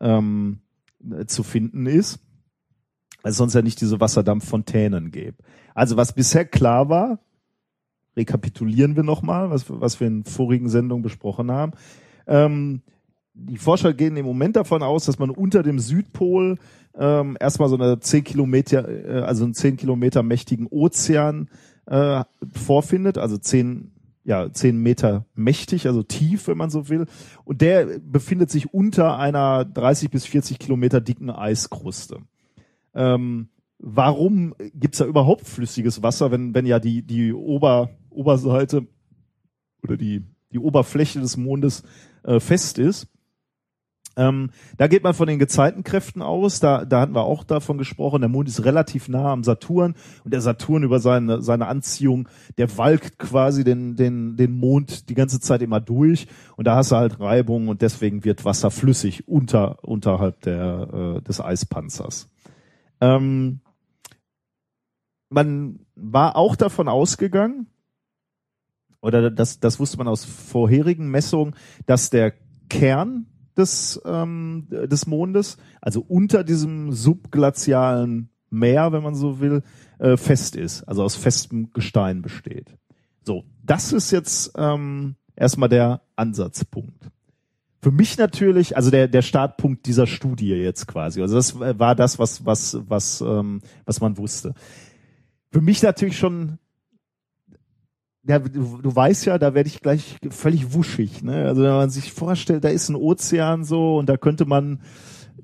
ähm, 0.00 0.58
äh, 0.58 0.64
zu 1.26 1.42
finden 1.42 1.86
ist, 1.86 2.20
weil 3.22 3.32
es 3.32 3.38
sonst 3.38 3.54
ja 3.54 3.62
nicht 3.62 3.80
diese 3.80 4.00
Wasserdampffontänen 4.00 5.10
gäbe. 5.10 5.36
Also 5.74 5.96
was 5.96 6.12
bisher 6.12 6.44
klar 6.44 6.88
war, 6.88 7.18
rekapitulieren 8.16 8.96
wir 8.96 9.02
nochmal, 9.02 9.50
was, 9.50 9.64
was 9.68 10.00
wir 10.00 10.06
in 10.06 10.24
vorigen 10.24 10.68
Sendungen 10.68 11.02
besprochen 11.02 11.50
haben. 11.50 11.72
Ähm, 12.26 12.82
die 13.34 13.58
Forscher 13.58 13.92
gehen 13.92 14.16
im 14.16 14.26
Moment 14.26 14.56
davon 14.56 14.82
aus, 14.82 15.06
dass 15.06 15.18
man 15.18 15.30
unter 15.30 15.62
dem 15.62 15.80
Südpol 15.80 16.58
ähm, 16.96 17.36
erstmal 17.40 17.68
so 17.68 17.76
eine 17.76 17.98
10 17.98 18.22
Kilometer, 18.22 18.88
äh, 18.88 19.22
also 19.22 19.44
einen 19.44 19.54
10 19.54 19.76
Kilometer 19.76 20.22
mächtigen 20.22 20.68
Ozean 20.68 21.48
äh, 21.86 22.22
vorfindet, 22.52 23.18
also 23.18 23.36
10 23.36 23.93
ja, 24.24 24.50
10 24.50 24.78
Meter 24.78 25.26
mächtig, 25.34 25.86
also 25.86 26.02
tief, 26.02 26.48
wenn 26.48 26.56
man 26.56 26.70
so 26.70 26.88
will. 26.88 27.06
Und 27.44 27.60
der 27.60 27.98
befindet 27.98 28.50
sich 28.50 28.72
unter 28.72 29.18
einer 29.18 29.64
30 29.64 30.10
bis 30.10 30.24
40 30.24 30.58
Kilometer 30.58 31.00
dicken 31.00 31.30
Eiskruste. 31.30 32.18
Ähm, 32.94 33.48
warum 33.78 34.54
gibt's 34.74 34.98
da 34.98 35.04
überhaupt 35.04 35.46
flüssiges 35.46 36.02
Wasser, 36.02 36.30
wenn, 36.30 36.54
wenn 36.54 36.66
ja 36.66 36.78
die, 36.78 37.02
die 37.02 37.32
Ober, 37.32 37.90
Oberseite 38.08 38.86
oder 39.82 39.96
die, 39.96 40.22
die 40.52 40.58
Oberfläche 40.58 41.20
des 41.20 41.36
Mondes 41.36 41.82
äh, 42.22 42.40
fest 42.40 42.78
ist? 42.78 43.08
Ähm, 44.16 44.50
da 44.76 44.86
geht 44.86 45.02
man 45.02 45.14
von 45.14 45.26
den 45.26 45.38
Gezeitenkräften 45.38 46.22
aus. 46.22 46.60
Da, 46.60 46.84
da 46.84 47.00
hatten 47.00 47.14
wir 47.14 47.24
auch 47.24 47.44
davon 47.44 47.78
gesprochen. 47.78 48.20
Der 48.20 48.28
Mond 48.28 48.48
ist 48.48 48.64
relativ 48.64 49.08
nah 49.08 49.32
am 49.32 49.44
Saturn 49.44 49.94
und 50.24 50.32
der 50.32 50.40
Saturn 50.40 50.82
über 50.82 51.00
seine, 51.00 51.42
seine 51.42 51.66
Anziehung, 51.66 52.28
der 52.58 52.76
walkt 52.78 53.18
quasi 53.18 53.64
den, 53.64 53.96
den, 53.96 54.36
den 54.36 54.52
Mond 54.52 55.08
die 55.08 55.14
ganze 55.14 55.40
Zeit 55.40 55.62
immer 55.62 55.80
durch 55.80 56.26
und 56.56 56.66
da 56.66 56.76
hast 56.76 56.92
du 56.92 56.96
halt 56.96 57.20
Reibung 57.20 57.68
und 57.68 57.82
deswegen 57.82 58.24
wird 58.24 58.44
Wasser 58.44 58.70
flüssig 58.70 59.26
unter, 59.28 59.82
unterhalb 59.82 60.40
der, 60.42 61.16
äh, 61.18 61.22
des 61.22 61.40
Eispanzers. 61.40 62.30
Ähm, 63.00 63.60
man 65.30 65.80
war 65.96 66.36
auch 66.36 66.54
davon 66.54 66.88
ausgegangen, 66.88 67.66
oder 69.00 69.30
das, 69.30 69.60
das 69.60 69.78
wusste 69.78 69.98
man 69.98 70.08
aus 70.08 70.24
vorherigen 70.24 71.10
Messungen, 71.10 71.54
dass 71.84 72.08
der 72.08 72.32
Kern 72.70 73.26
des, 73.56 74.00
ähm, 74.04 74.66
des 74.70 75.06
Mondes, 75.06 75.56
also 75.80 76.04
unter 76.06 76.44
diesem 76.44 76.92
subglazialen 76.92 78.30
Meer, 78.50 78.92
wenn 78.92 79.02
man 79.02 79.14
so 79.14 79.40
will, 79.40 79.62
äh, 79.98 80.16
fest 80.16 80.56
ist, 80.56 80.82
also 80.84 81.02
aus 81.02 81.16
festem 81.16 81.72
Gestein 81.72 82.22
besteht. 82.22 82.76
So, 83.22 83.44
das 83.62 83.92
ist 83.92 84.10
jetzt 84.10 84.52
ähm, 84.56 85.16
erstmal 85.34 85.68
der 85.68 86.02
Ansatzpunkt. 86.16 87.10
Für 87.80 87.90
mich 87.90 88.16
natürlich, 88.16 88.76
also 88.76 88.90
der 88.90 89.08
der 89.08 89.22
Startpunkt 89.22 89.84
dieser 89.86 90.06
Studie 90.06 90.48
jetzt 90.48 90.86
quasi. 90.86 91.20
Also 91.20 91.34
das 91.34 91.58
war 91.58 91.94
das, 91.94 92.18
was 92.18 92.46
was 92.46 92.78
was 92.88 93.20
ähm, 93.20 93.60
was 93.84 94.00
man 94.00 94.16
wusste. 94.16 94.54
Für 95.50 95.60
mich 95.60 95.82
natürlich 95.82 96.16
schon 96.16 96.58
ja, 98.26 98.38
du, 98.38 98.78
du 98.80 98.96
weißt 98.96 99.26
ja, 99.26 99.38
da 99.38 99.54
werde 99.54 99.68
ich 99.68 99.80
gleich 99.80 100.16
völlig 100.30 100.72
wuschig. 100.72 101.22
Ne? 101.22 101.46
Also 101.46 101.62
wenn 101.62 101.70
man 101.72 101.90
sich 101.90 102.12
vorstellt, 102.12 102.64
da 102.64 102.68
ist 102.68 102.88
ein 102.88 102.96
Ozean 102.96 103.64
so 103.64 103.98
und 103.98 104.08
da 104.08 104.16
könnte 104.16 104.46
man, 104.46 104.80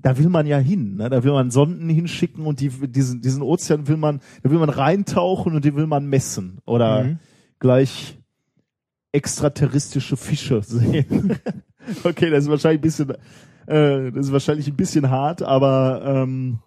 da 0.01 0.17
will 0.17 0.29
man 0.31 0.47
ja 0.47 0.59
hin. 0.59 0.97
Ne? 0.97 1.11
Da 1.11 1.23
will 1.23 1.33
man 1.33 1.51
Sonden 1.51 1.89
hinschicken 1.91 2.47
und 2.47 2.61
die, 2.61 2.69
diesen, 2.71 3.21
diesen 3.21 3.43
Ozean 3.43 3.87
will 3.87 3.99
man, 3.99 4.21
da 4.43 4.51
will 4.51 4.59
man 4.59 4.71
reintauchen 4.71 5.55
und 5.55 5.65
die 5.65 5.75
will 5.77 5.87
man 5.87 6.07
messen 6.07 6.59
oder 6.65 7.05
Mhm. 7.05 7.19
gleich 7.59 8.19
extraterrestrische 9.13 10.17
Fische 10.17 10.63
sehen. 10.67 11.37
okay, 12.05 12.31
das 12.31 12.45
ist 12.45 12.51
wahrscheinlich 12.51 12.79
ein 12.79 12.83
bisschen, 12.83 13.11
äh, 13.67 14.13
das 14.13 14.27
ist 14.27 14.33
wahrscheinlich 14.33 14.69
ein 14.69 14.77
bisschen 14.77 15.11
hart, 15.11 15.43
aber 15.43 16.03
ähm, 16.05 16.61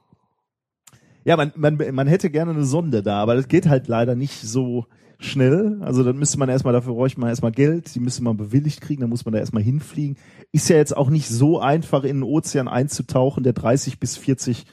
ja, 1.26 1.38
man, 1.38 1.54
man, 1.56 1.78
man 1.94 2.08
hätte 2.08 2.30
gerne 2.30 2.52
eine 2.52 2.66
Sonde 2.66 3.02
da, 3.02 3.22
aber 3.22 3.36
das 3.36 3.48
geht 3.48 3.68
halt 3.68 3.88
leider 3.88 4.14
nicht 4.16 4.42
so 4.42 4.86
schnell. 5.20 5.78
Also 5.82 6.04
dann 6.04 6.18
müsste 6.18 6.40
man 6.40 6.50
erstmal, 6.50 6.74
dafür 6.74 6.94
bräuchte 6.94 7.20
man 7.20 7.30
erstmal 7.30 7.52
Geld, 7.52 7.94
die 7.96 8.00
müsste 8.00 8.24
man 8.24 8.38
bewilligt 8.38 8.82
kriegen, 8.82 9.02
dann 9.02 9.10
muss 9.10 9.26
man 9.26 9.34
da 9.34 9.40
erstmal 9.40 9.64
hinfliegen. 9.64 10.18
Ist 10.52 10.70
ja 10.70 10.78
jetzt 10.78 10.96
auch 10.96 11.10
nicht 11.10 11.28
so 11.28 11.60
einfach, 11.60 12.04
in 12.04 12.18
den 12.18 12.24
Ozean 12.24 12.68
einzutauchen, 12.68 13.44
der 13.44 13.54
30 13.54 14.00
bis 14.00 14.18
40 14.18 14.66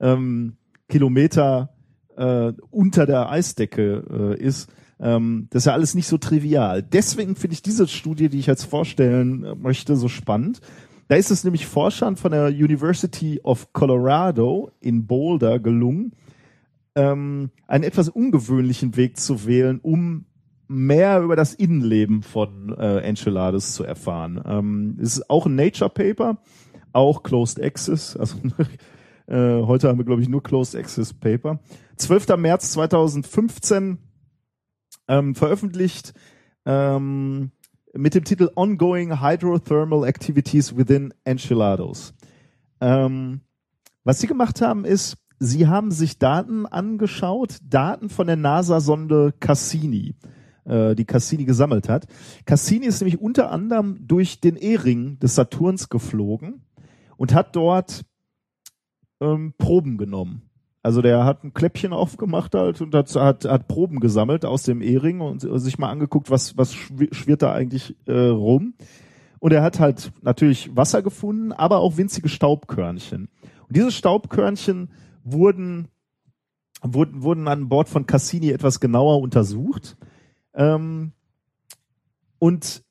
ähm, 0.00 0.56
Kilometer 0.88 1.74
äh, 2.16 2.52
unter 2.70 3.06
der 3.06 3.30
Eisdecke 3.30 4.36
äh, 4.38 4.42
ist. 4.42 4.70
Ähm, 4.98 5.48
das 5.50 5.62
ist 5.62 5.66
ja 5.66 5.72
alles 5.72 5.94
nicht 5.94 6.06
so 6.06 6.18
trivial. 6.18 6.82
Deswegen 6.82 7.36
finde 7.36 7.54
ich 7.54 7.62
diese 7.62 7.86
Studie, 7.86 8.28
die 8.28 8.38
ich 8.38 8.46
jetzt 8.46 8.64
vorstellen 8.64 9.44
äh, 9.44 9.54
möchte, 9.54 9.96
so 9.96 10.08
spannend. 10.08 10.60
Da 11.08 11.16
ist 11.16 11.30
es 11.30 11.44
nämlich 11.44 11.66
Forschern 11.66 12.16
von 12.16 12.32
der 12.32 12.48
University 12.48 13.40
of 13.42 13.72
Colorado 13.72 14.72
in 14.80 15.06
Boulder 15.06 15.60
gelungen, 15.60 16.12
ähm, 16.96 17.50
einen 17.68 17.84
etwas 17.84 18.08
ungewöhnlichen 18.08 18.96
Weg 18.96 19.18
zu 19.18 19.46
wählen, 19.46 19.78
um 19.80 20.24
mehr 20.66 21.20
über 21.20 21.36
das 21.36 21.54
Innenleben 21.54 22.22
von 22.22 22.74
äh, 22.76 22.98
Enceladus 23.00 23.74
zu 23.74 23.84
erfahren. 23.84 24.42
Ähm, 24.44 24.98
es 25.00 25.18
ist 25.18 25.30
auch 25.30 25.46
ein 25.46 25.54
Nature 25.54 25.90
Paper, 25.90 26.38
auch 26.92 27.22
Closed 27.22 27.62
Access, 27.62 28.16
also 28.16 28.38
äh, 29.26 29.62
heute 29.62 29.88
haben 29.88 29.98
wir 29.98 30.04
glaube 30.04 30.22
ich 30.22 30.28
nur 30.28 30.42
Closed 30.42 30.74
Access 30.74 31.12
Paper. 31.12 31.60
12. 31.96 32.36
März 32.36 32.72
2015 32.72 33.98
ähm, 35.08 35.34
veröffentlicht 35.34 36.14
ähm, 36.64 37.52
mit 37.92 38.14
dem 38.14 38.24
Titel 38.24 38.50
Ongoing 38.56 39.20
Hydrothermal 39.20 40.08
Activities 40.08 40.76
within 40.76 41.14
Enceladus. 41.24 42.14
Ähm, 42.80 43.42
was 44.02 44.20
sie 44.20 44.26
gemacht 44.26 44.60
haben 44.60 44.84
ist, 44.84 45.16
sie 45.38 45.66
haben 45.66 45.90
sich 45.90 46.18
Daten 46.18 46.66
angeschaut, 46.66 47.58
Daten 47.68 48.08
von 48.08 48.26
der 48.26 48.36
NASA-Sonde 48.36 49.34
Cassini, 49.38 50.14
äh, 50.64 50.94
die 50.94 51.04
Cassini 51.04 51.44
gesammelt 51.44 51.88
hat. 51.88 52.06
Cassini 52.44 52.86
ist 52.86 53.00
nämlich 53.00 53.20
unter 53.20 53.50
anderem 53.50 54.06
durch 54.06 54.40
den 54.40 54.56
E-Ring 54.56 55.18
des 55.18 55.34
Saturns 55.34 55.88
geflogen 55.88 56.62
und 57.16 57.34
hat 57.34 57.54
dort 57.56 58.04
ähm, 59.20 59.54
Proben 59.58 59.98
genommen. 59.98 60.42
Also 60.82 61.02
der 61.02 61.24
hat 61.24 61.42
ein 61.42 61.52
Kläppchen 61.52 61.92
aufgemacht 61.92 62.54
halt 62.54 62.80
und 62.80 62.94
hat, 62.94 63.12
hat, 63.16 63.44
hat 63.44 63.66
Proben 63.66 63.98
gesammelt 63.98 64.44
aus 64.44 64.62
dem 64.62 64.80
Ehering 64.80 65.20
und 65.20 65.40
sich 65.40 65.78
mal 65.78 65.90
angeguckt, 65.90 66.30
was, 66.30 66.56
was 66.56 66.74
schw- 66.74 67.12
schwirrt 67.12 67.42
da 67.42 67.52
eigentlich 67.52 67.96
äh, 68.06 68.28
rum. 68.28 68.74
Und 69.40 69.52
er 69.52 69.62
hat 69.62 69.80
halt 69.80 70.12
natürlich 70.22 70.76
Wasser 70.76 71.02
gefunden, 71.02 71.52
aber 71.52 71.78
auch 71.78 71.96
winzige 71.96 72.28
Staubkörnchen. 72.28 73.28
Und 73.66 73.76
diese 73.76 73.90
Staubkörnchen 73.90 74.90
wurden, 75.26 75.88
wurden, 76.82 77.22
wurden 77.22 77.48
an 77.48 77.68
Bord 77.68 77.88
von 77.88 78.06
Cassini 78.06 78.50
etwas 78.50 78.80
genauer 78.80 79.20
untersucht. 79.20 79.96
Ähm, 80.54 81.12
und 82.38 82.84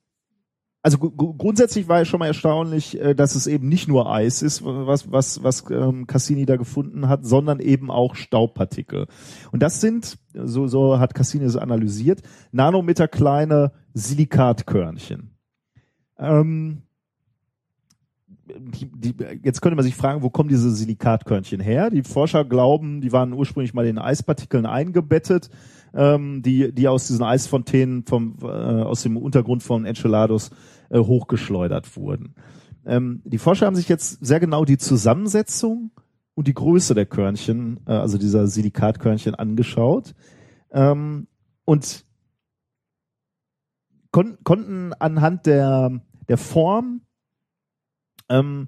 also 0.83 0.99
gru- 0.99 1.11
gru- 1.11 1.33
grundsätzlich 1.33 1.87
war 1.87 1.97
ja 1.97 2.05
schon 2.05 2.19
mal 2.19 2.27
erstaunlich, 2.27 2.99
äh, 2.99 3.15
dass 3.15 3.33
es 3.33 3.47
eben 3.47 3.67
nicht 3.69 3.87
nur 3.87 4.11
Eis 4.11 4.43
ist, 4.43 4.63
was, 4.63 5.11
was, 5.11 5.41
was 5.41 5.63
ähm, 5.71 6.05
Cassini 6.05 6.45
da 6.45 6.57
gefunden 6.57 7.07
hat, 7.09 7.25
sondern 7.25 7.59
eben 7.59 7.89
auch 7.89 8.13
Staubpartikel. 8.13 9.07
Und 9.51 9.63
das 9.63 9.81
sind, 9.81 10.19
so, 10.33 10.67
so 10.67 10.99
hat 10.99 11.15
Cassini 11.15 11.45
es 11.45 11.55
analysiert, 11.55 12.21
nanometerkleine 12.51 13.71
Silikatkörnchen. 13.93 15.31
Ähm, 16.19 16.83
die, 18.47 18.85
die, 18.85 19.15
jetzt 19.43 19.61
könnte 19.61 19.75
man 19.75 19.85
sich 19.85 19.95
fragen, 19.95 20.21
wo 20.21 20.29
kommen 20.29 20.49
diese 20.49 20.71
Silikatkörnchen 20.71 21.59
her? 21.59 21.89
Die 21.89 22.03
Forscher 22.03 22.45
glauben, 22.45 23.01
die 23.01 23.11
waren 23.11 23.33
ursprünglich 23.33 23.73
mal 23.73 23.85
in 23.87 23.97
Eispartikeln 23.97 24.65
eingebettet, 24.65 25.49
ähm, 25.93 26.41
die, 26.41 26.71
die 26.71 26.87
aus 26.87 27.07
diesen 27.07 27.23
Eisfontänen 27.23 28.03
vom, 28.05 28.37
äh, 28.41 28.45
aus 28.45 29.03
dem 29.03 29.17
Untergrund 29.17 29.63
von 29.63 29.85
Enceladus 29.85 30.51
äh, 30.89 30.99
hochgeschleudert 30.99 31.95
wurden. 31.97 32.35
Ähm, 32.85 33.21
die 33.25 33.39
Forscher 33.39 33.65
haben 33.65 33.75
sich 33.75 33.89
jetzt 33.89 34.23
sehr 34.23 34.39
genau 34.39 34.65
die 34.65 34.77
Zusammensetzung 34.77 35.91
und 36.35 36.47
die 36.47 36.53
Größe 36.53 36.93
der 36.93 37.05
Körnchen, 37.05 37.79
äh, 37.87 37.93
also 37.93 38.17
dieser 38.17 38.47
Silikatkörnchen 38.47 39.33
angeschaut 39.33 40.13
ähm, 40.71 41.27
und 41.63 42.05
kon 44.11 44.37
konnten 44.43 44.93
anhand 44.93 45.45
der, 45.45 46.01
der 46.29 46.37
Form 46.37 47.01
ähm, 48.29 48.67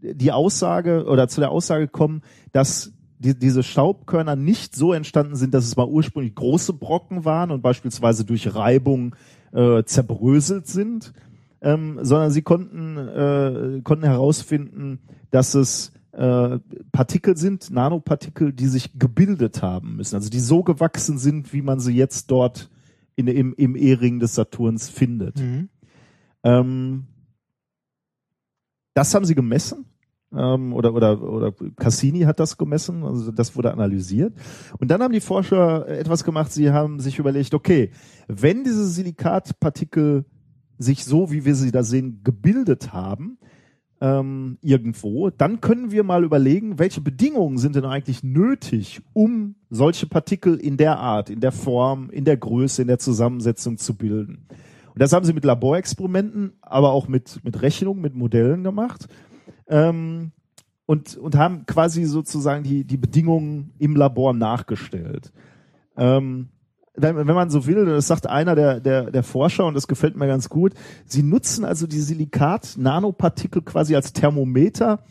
die 0.00 0.32
Aussage 0.32 1.04
oder 1.06 1.28
zu 1.28 1.40
der 1.40 1.50
Aussage 1.50 1.88
kommen, 1.88 2.22
dass 2.52 2.92
die, 3.18 3.38
diese 3.38 3.62
Staubkörner 3.62 4.36
nicht 4.36 4.74
so 4.74 4.92
entstanden 4.92 5.36
sind, 5.36 5.54
dass 5.54 5.64
es 5.64 5.76
mal 5.76 5.86
ursprünglich 5.86 6.34
große 6.34 6.72
Brocken 6.72 7.24
waren 7.24 7.50
und 7.50 7.62
beispielsweise 7.62 8.24
durch 8.24 8.54
Reibung 8.54 9.14
äh, 9.52 9.84
zerbröselt 9.84 10.66
sind, 10.66 11.12
ähm, 11.60 11.98
sondern 12.02 12.30
sie 12.30 12.42
konnten, 12.42 12.96
äh, 12.98 13.80
konnten 13.82 14.04
herausfinden, 14.04 14.98
dass 15.30 15.54
es 15.54 15.92
äh, 16.12 16.58
Partikel 16.90 17.36
sind, 17.36 17.70
Nanopartikel, 17.70 18.52
die 18.52 18.66
sich 18.66 18.98
gebildet 18.98 19.62
haben 19.62 19.96
müssen, 19.96 20.16
also 20.16 20.28
die 20.28 20.40
so 20.40 20.62
gewachsen 20.62 21.18
sind, 21.18 21.52
wie 21.52 21.62
man 21.62 21.80
sie 21.80 21.94
jetzt 21.94 22.30
dort 22.30 22.70
in, 23.14 23.28
im, 23.28 23.54
im 23.54 23.76
E-Ring 23.76 24.18
des 24.18 24.34
Saturns 24.34 24.88
findet. 24.88 25.38
Mhm. 25.38 25.68
Ähm, 26.44 27.04
das 28.94 29.14
haben 29.14 29.24
sie 29.24 29.34
gemessen. 29.34 29.86
Ähm, 30.34 30.72
oder, 30.72 30.94
oder, 30.94 31.22
oder 31.22 31.52
Cassini 31.76 32.20
hat 32.20 32.40
das 32.40 32.56
gemessen, 32.56 33.04
also 33.04 33.30
das 33.30 33.54
wurde 33.54 33.72
analysiert. 33.72 34.32
Und 34.78 34.90
dann 34.90 35.02
haben 35.02 35.12
die 35.12 35.20
Forscher 35.20 35.86
etwas 35.88 36.24
gemacht, 36.24 36.52
sie 36.52 36.70
haben 36.70 37.00
sich 37.00 37.18
überlegt, 37.18 37.52
okay, 37.54 37.90
wenn 38.28 38.64
diese 38.64 38.86
Silikatpartikel 38.88 40.24
sich 40.78 41.04
so, 41.04 41.30
wie 41.30 41.44
wir 41.44 41.54
sie 41.54 41.70
da 41.70 41.82
sehen, 41.82 42.20
gebildet 42.24 42.92
haben, 42.92 43.38
ähm, 44.00 44.58
irgendwo, 44.62 45.30
dann 45.30 45.60
können 45.60 45.92
wir 45.92 46.02
mal 46.02 46.24
überlegen, 46.24 46.78
welche 46.78 47.00
Bedingungen 47.00 47.58
sind 47.58 47.76
denn 47.76 47.84
eigentlich 47.84 48.24
nötig, 48.24 49.00
um 49.12 49.54
solche 49.70 50.06
Partikel 50.06 50.56
in 50.56 50.76
der 50.76 50.98
Art, 50.98 51.30
in 51.30 51.40
der 51.40 51.52
Form, 51.52 52.10
in 52.10 52.24
der 52.24 52.36
Größe, 52.36 52.82
in 52.82 52.88
der 52.88 52.98
Zusammensetzung 52.98 53.78
zu 53.78 53.94
bilden. 53.94 54.46
Und 54.92 55.00
das 55.00 55.12
haben 55.12 55.24
sie 55.24 55.32
mit 55.32 55.44
Laborexperimenten, 55.44 56.52
aber 56.60 56.92
auch 56.92 57.08
mit, 57.08 57.40
mit 57.44 57.62
Rechnungen, 57.62 58.02
mit 58.02 58.14
Modellen 58.14 58.62
gemacht. 58.62 59.08
Ähm, 59.68 60.32
und, 60.86 61.16
und 61.16 61.36
haben 61.36 61.64
quasi 61.66 62.04
sozusagen 62.04 62.64
die, 62.64 62.84
die 62.84 62.98
Bedingungen 62.98 63.72
im 63.78 63.96
Labor 63.96 64.34
nachgestellt. 64.34 65.32
Ähm, 65.96 66.48
wenn, 66.94 67.16
wenn 67.16 67.26
man 67.26 67.48
so 67.48 67.66
will, 67.66 67.86
das 67.86 68.06
sagt 68.06 68.26
einer 68.26 68.54
der, 68.54 68.80
der, 68.80 69.10
der 69.10 69.22
Forscher 69.22 69.64
und 69.64 69.74
das 69.74 69.88
gefällt 69.88 70.16
mir 70.16 70.26
ganz 70.26 70.48
gut, 70.48 70.74
sie 71.06 71.22
nutzen 71.22 71.64
also 71.64 71.86
die 71.86 72.00
Silikat-Nanopartikel 72.00 73.62
quasi 73.62 73.96
als 73.96 74.12
Thermometer 74.12 75.02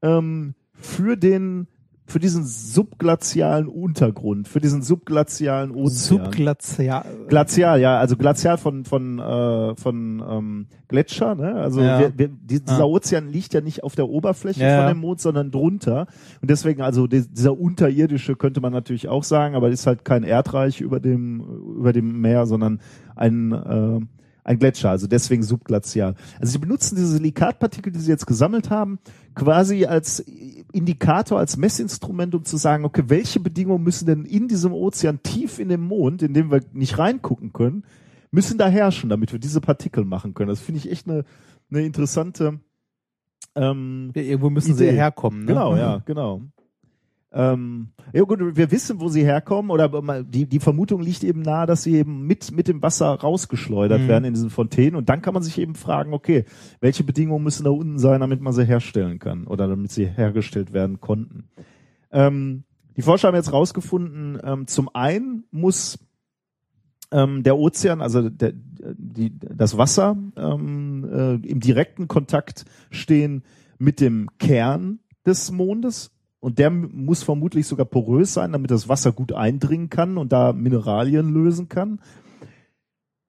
ähm, 0.00 0.54
für 0.72 1.16
den 1.16 1.68
für 2.08 2.20
diesen 2.20 2.44
subglazialen 2.46 3.66
Untergrund, 3.66 4.46
für 4.46 4.60
diesen 4.60 4.82
subglazialen 4.82 5.72
Ozean. 5.72 5.90
Subglazial. 6.24 7.04
Glazial, 7.28 7.80
ja, 7.80 7.98
also 7.98 8.16
glazial 8.16 8.58
von 8.58 8.84
von 8.84 9.18
äh, 9.18 9.74
von 9.74 10.22
ähm, 10.28 10.66
Gletscher, 10.88 11.34
ne? 11.34 11.54
Also 11.56 11.80
Ja. 11.80 11.98
wir, 11.98 12.18
wir, 12.18 12.28
die, 12.28 12.60
dieser 12.60 12.78
Ja. 12.78 12.84
Ozean 12.84 13.28
liegt 13.28 13.54
ja 13.54 13.60
nicht 13.60 13.82
auf 13.82 13.96
der 13.96 14.08
Oberfläche 14.08 14.62
Ja, 14.62 14.78
von 14.78 14.86
dem 14.88 14.98
Mond, 14.98 15.20
sondern 15.20 15.50
drunter 15.50 16.06
und 16.40 16.48
deswegen 16.50 16.80
also 16.80 17.06
die, 17.06 17.26
dieser 17.26 17.58
unterirdische 17.58 18.36
könnte 18.36 18.60
man 18.60 18.72
natürlich 18.72 19.08
auch 19.08 19.24
sagen, 19.24 19.54
aber 19.56 19.68
ist 19.70 19.86
halt 19.86 20.04
kein 20.04 20.22
Erdreich 20.22 20.80
über 20.80 21.00
dem 21.00 21.40
über 21.78 21.92
dem 21.92 22.20
Meer, 22.20 22.46
sondern 22.46 22.80
ein 23.16 23.52
äh, 23.52 24.00
ein 24.44 24.60
Gletscher, 24.60 24.90
also 24.90 25.08
deswegen 25.08 25.42
subglazial. 25.42 26.14
Also 26.38 26.52
sie 26.52 26.58
benutzen 26.58 26.94
diese 26.94 27.08
Silikatpartikel, 27.08 27.90
die 27.92 27.98
sie 27.98 28.12
jetzt 28.12 28.26
gesammelt 28.28 28.70
haben, 28.70 29.00
quasi 29.34 29.86
als 29.86 30.24
Indikator, 30.76 31.38
als 31.38 31.56
Messinstrument, 31.56 32.34
um 32.34 32.44
zu 32.44 32.56
sagen, 32.56 32.84
okay, 32.84 33.04
welche 33.06 33.40
Bedingungen 33.40 33.82
müssen 33.82 34.06
denn 34.06 34.24
in 34.24 34.48
diesem 34.48 34.72
Ozean 34.72 35.22
tief 35.22 35.58
in 35.58 35.68
dem 35.68 35.82
Mond, 35.82 36.22
in 36.22 36.34
dem 36.34 36.50
wir 36.50 36.60
nicht 36.72 36.98
reingucken 36.98 37.52
können, 37.52 37.84
müssen 38.30 38.58
da 38.58 38.68
herrschen, 38.68 39.08
damit 39.08 39.32
wir 39.32 39.38
diese 39.38 39.60
Partikel 39.60 40.04
machen 40.04 40.34
können. 40.34 40.48
Das 40.48 40.60
finde 40.60 40.78
ich 40.78 40.90
echt 40.90 41.08
eine, 41.08 41.24
eine 41.70 41.84
interessante 41.84 42.60
ähm, 43.54 44.12
Ja, 44.14 44.22
irgendwo 44.22 44.50
müssen 44.50 44.74
sie 44.74 44.84
Idee. 44.84 44.96
herkommen. 44.96 45.40
Ne? 45.40 45.46
Genau, 45.46 45.76
ja, 45.76 46.02
genau. 46.04 46.42
Ähm, 47.36 47.88
ja 48.14 48.22
gut, 48.22 48.56
wir 48.56 48.70
wissen, 48.70 48.98
wo 48.98 49.08
sie 49.08 49.22
herkommen, 49.22 49.70
oder 49.70 50.22
die, 50.22 50.46
die 50.46 50.58
Vermutung 50.58 51.02
liegt 51.02 51.22
eben 51.22 51.42
nahe, 51.42 51.66
dass 51.66 51.82
sie 51.82 51.96
eben 51.96 52.26
mit, 52.26 52.50
mit 52.50 52.66
dem 52.66 52.80
Wasser 52.80 53.08
rausgeschleudert 53.08 54.00
Mhm. 54.00 54.08
werden 54.08 54.24
in 54.24 54.32
diesen 54.32 54.48
Fontänen. 54.48 54.96
Und 54.96 55.10
dann 55.10 55.20
kann 55.20 55.34
man 55.34 55.42
sich 55.42 55.58
eben 55.58 55.74
fragen, 55.74 56.14
okay, 56.14 56.46
welche 56.80 57.04
Bedingungen 57.04 57.44
müssen 57.44 57.64
da 57.64 57.70
unten 57.70 57.98
sein, 57.98 58.20
damit 58.20 58.40
man 58.40 58.54
sie 58.54 58.64
herstellen 58.64 59.18
kann 59.18 59.46
oder 59.46 59.68
damit 59.68 59.90
sie 59.92 60.06
hergestellt 60.06 60.72
werden 60.72 61.00
konnten. 61.00 61.50
Ähm, 62.10 62.64
die 62.96 63.02
Forscher 63.02 63.28
haben 63.28 63.34
jetzt 63.34 63.52
rausgefunden, 63.52 64.38
ähm, 64.42 64.66
zum 64.66 64.88
einen 64.94 65.44
muss 65.50 65.98
ähm, 67.12 67.42
der 67.42 67.58
Ozean, 67.58 68.00
also 68.00 68.30
der, 68.30 68.54
die, 68.54 69.38
das 69.38 69.76
Wasser 69.76 70.16
ähm, 70.36 71.04
äh, 71.12 71.34
im 71.46 71.60
direkten 71.60 72.08
Kontakt 72.08 72.64
stehen 72.90 73.42
mit 73.78 74.00
dem 74.00 74.30
Kern 74.38 75.00
des 75.26 75.50
Mondes 75.52 76.15
und 76.46 76.60
der 76.60 76.70
muss 76.70 77.24
vermutlich 77.24 77.66
sogar 77.66 77.86
porös 77.86 78.34
sein, 78.34 78.52
damit 78.52 78.70
das 78.70 78.88
Wasser 78.88 79.10
gut 79.10 79.32
eindringen 79.32 79.90
kann 79.90 80.16
und 80.16 80.30
da 80.30 80.52
Mineralien 80.52 81.34
lösen 81.34 81.68
kann. 81.68 81.98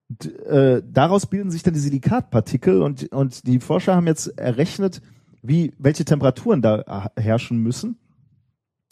Und, 0.08 0.40
äh, 0.46 0.84
daraus 0.88 1.26
bilden 1.26 1.50
sich 1.50 1.64
dann 1.64 1.74
die 1.74 1.80
Silikatpartikel 1.80 2.80
und, 2.84 3.12
und 3.12 3.48
die 3.48 3.60
Forscher 3.60 3.96
haben 3.96 4.06
jetzt 4.06 4.38
errechnet, 4.38 5.02
wie, 5.42 5.74
welche 5.80 6.06
Temperaturen 6.06 6.62
da 6.62 7.10
herrschen 7.18 7.58
müssen. 7.58 7.98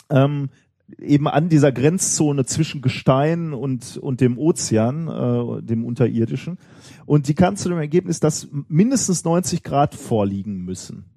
Ähm, 0.10 0.50
eben 0.98 1.28
an 1.28 1.48
dieser 1.48 1.72
Grenzzone 1.72 2.46
zwischen 2.46 2.82
Gestein 2.82 3.54
und, 3.54 3.98
und 3.98 4.22
dem 4.22 4.40
Ozean, 4.40 5.08
äh, 5.08 5.62
dem 5.62 5.86
unterirdischen. 5.86 6.58
Und 7.06 7.28
die 7.28 7.36
kamen 7.36 7.58
zu 7.58 7.70
dem 7.70 7.78
Ergebnis, 7.78 8.20
dass 8.20 8.48
mindestens 8.70 9.24
90 9.24 9.62
Grad 9.62 9.94
vorliegen 9.94 10.66
müssen. 10.66 11.15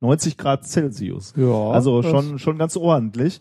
90 0.00 0.36
Grad 0.36 0.66
Celsius. 0.66 1.32
Ja, 1.36 1.70
also 1.70 2.02
schon, 2.02 2.38
schon 2.38 2.58
ganz 2.58 2.76
ordentlich. 2.76 3.40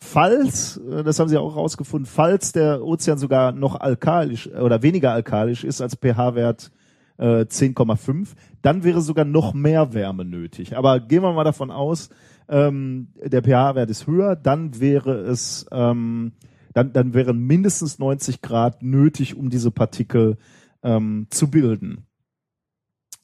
Falls, 0.00 0.76
äh, 0.76 1.02
das 1.02 1.18
haben 1.18 1.28
sie 1.28 1.38
auch 1.38 1.56
rausgefunden, 1.56 2.06
falls 2.06 2.52
der 2.52 2.84
Ozean 2.84 3.18
sogar 3.18 3.52
noch 3.52 3.80
alkalisch 3.80 4.48
oder 4.48 4.82
weniger 4.82 5.12
alkalisch 5.12 5.64
ist 5.64 5.80
als 5.80 5.96
pH-Wert 5.96 6.70
äh, 7.18 7.42
10,5, 7.42 8.28
dann 8.62 8.84
wäre 8.84 9.00
sogar 9.00 9.24
noch 9.24 9.54
mehr 9.54 9.92
Wärme 9.92 10.24
nötig. 10.24 10.76
Aber 10.76 11.00
gehen 11.00 11.22
wir 11.22 11.32
mal 11.32 11.44
davon 11.44 11.70
aus, 11.70 12.10
ähm, 12.48 13.08
der 13.22 13.42
pH-Wert 13.42 13.90
ist 13.90 14.06
höher, 14.06 14.36
dann 14.36 14.80
wäre 14.80 15.18
es, 15.18 15.66
ähm, 15.72 16.32
dann, 16.74 16.92
dann 16.92 17.12
wären 17.12 17.38
mindestens 17.38 17.98
90 17.98 18.40
Grad 18.40 18.82
nötig, 18.82 19.36
um 19.36 19.50
diese 19.50 19.70
Partikel 19.70 20.38
ähm, 20.82 21.26
zu 21.30 21.50
bilden. 21.50 22.06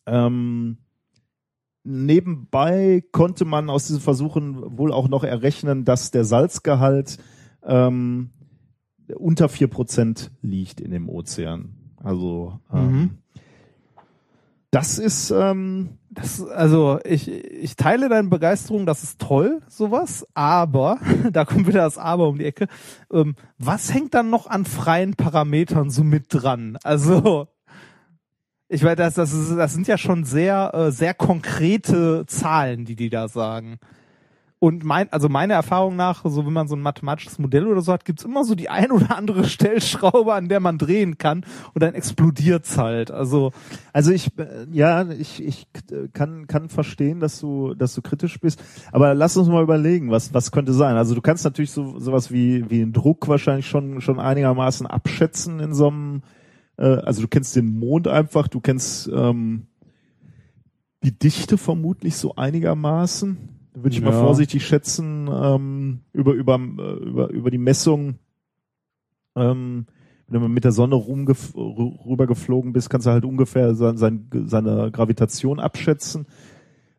Ähm, 0.07 0.79
nebenbei 1.85 3.05
konnte 3.13 3.45
man 3.45 3.71
aus 3.71 3.87
diesen 3.87 4.01
Versuchen 4.01 4.79
wohl 4.79 4.93
auch 4.93 5.09
noch 5.09 5.23
errechnen, 5.25 5.85
dass 5.85 6.11
der 6.11 6.25
Salzgehalt 6.25 7.19
ähm, 7.63 8.31
unter 9.15 9.49
vier 9.49 9.69
Prozent 9.69 10.31
liegt 10.43 10.81
in 10.81 10.91
dem 10.91 11.09
Ozean. 11.09 11.75
Also 12.03 12.61
ähm, 12.73 12.91
Mhm. 12.91 13.11
Das 14.75 14.99
ist, 14.99 15.31
ähm, 15.31 15.99
Das, 16.11 16.45
also 16.45 16.99
ich, 17.05 17.29
ich 17.31 17.77
teile 17.77 18.09
deine 18.09 18.29
Begeisterung, 18.29 18.87
das 18.87 19.05
ist 19.05 19.21
toll, 19.21 19.61
sowas, 19.69 20.27
aber, 20.35 20.99
da 21.33 21.45
kommt 21.45 21.69
wieder 21.69 21.83
das 21.83 21.97
Aber 21.97 22.27
um 22.29 22.39
die 22.39 22.45
Ecke, 22.45 22.67
ähm, 23.13 23.37
was 23.57 23.95
hängt 23.95 24.15
dann 24.15 24.31
noch 24.31 24.49
an 24.49 24.65
freien 24.65 25.15
Parametern 25.15 25.91
so 25.91 26.03
mit 26.03 26.27
dran? 26.29 26.77
Also, 26.83 27.47
ich 28.75 28.83
weiß, 28.83 28.97
das, 28.97 29.15
das, 29.15 29.33
ist, 29.33 29.57
das 29.57 29.73
sind 29.73 29.87
ja 29.87 29.97
schon 29.97 30.25
sehr, 30.25 30.75
äh, 30.75 30.91
sehr 30.91 31.15
konkrete 31.15 32.25
Zahlen, 32.27 32.85
die 32.85 32.97
die 32.97 33.09
da 33.09 33.29
sagen. 33.29 33.79
Und 34.59 34.83
mein, 34.83 35.13
also 35.13 35.29
meiner 35.29 35.53
Erfahrung 35.53 35.95
nach, 35.95 36.23
so 36.25 36.47
wenn 36.47 36.53
man 36.55 36.69
so 36.69 36.75
ein 36.75 36.81
mathematisches 36.81 37.39
Modell 37.39 37.67
oder 37.67 37.83
so 37.83 37.93
hat, 37.93 38.07
gibt's 38.07 38.25
immer 38.25 38.45
so 38.45 38.55
die 38.55 38.71
ein 38.71 38.91
oder 38.93 39.15
andere 39.15 39.45
Stellschraube, 39.49 40.33
an 40.33 40.49
der 40.49 40.59
man 40.59 40.79
drehen 40.79 41.19
kann 41.19 41.45
und 41.75 41.83
dann 41.83 41.95
explodiert's 41.95 42.79
halt. 42.79 43.11
Also 43.11 43.53
Also 43.93 44.11
ich, 44.11 44.37
äh, 44.39 44.67
ja, 44.73 45.07
ich, 45.11 45.45
ich 45.45 45.67
äh, 45.93 46.09
kann, 46.13 46.47
kann 46.47 46.71
verstehen, 46.71 47.21
dass 47.21 47.39
du, 47.41 47.75
dass 47.75 47.95
du 47.95 48.01
kritisch 48.01 48.41
bist. 48.41 48.63
Aber 48.91 49.15
lass 49.15 49.37
uns 49.37 49.49
mal 49.49 49.63
überlegen, 49.63 50.11
was, 50.11 50.33
was 50.33 50.51
könnte 50.51 50.73
sein. 50.73 50.97
Also 50.97 51.15
du 51.15 51.21
kannst 51.21 51.45
natürlich 51.45 51.71
so, 51.71 51.99
sowas 51.99 52.33
wie, 52.33 52.71
wie 52.71 52.81
einen 52.81 52.95
Druck 52.95 53.29
wahrscheinlich 53.29 53.69
schon, 53.69 54.01
schon 54.01 54.19
einigermaßen 54.19 54.87
abschätzen 54.87 55.61
in 55.61 55.75
so 55.75 55.89
einem, 55.89 56.23
äh, 56.77 56.85
also 56.85 57.23
du 57.23 57.29
kennst 57.29 57.57
den 57.57 57.79
Mond 57.79 58.09
einfach, 58.09 58.49
du 58.49 58.61
kennst, 58.61 59.09
ähm, 59.13 59.67
die 61.03 61.19
Dichte 61.19 61.59
vermutlich 61.59 62.17
so 62.17 62.35
einigermaßen. 62.37 63.37
Würde 63.75 63.95
ich 63.95 64.01
mal 64.01 64.13
Ja. 64.13 64.21
vorsichtig 64.21 64.65
schätzen, 64.65 65.29
ähm, 65.33 66.01
über, 66.13 66.33
über, 66.33 66.55
äh, 66.55 66.93
über, 67.05 67.29
über 67.31 67.51
die 67.51 67.59
Messung, 67.59 68.15
ähm, 69.35 69.87
wenn 70.29 70.41
du 70.41 70.49
mit 70.49 70.65
der 70.65 70.73
Sonne 70.73 70.95
rumgef 70.95 71.55
rü- 71.55 72.07
rübergeflogen 72.07 72.73
bist, 72.73 72.89
kannst 72.89 73.07
du 73.07 73.11
halt 73.11 73.25
ungefähr 73.25 73.75
sein, 73.75 73.97
sein, 73.97 74.31
seine 74.47 74.91
Gravitation 74.91 75.61
abschätzen. 75.61 76.27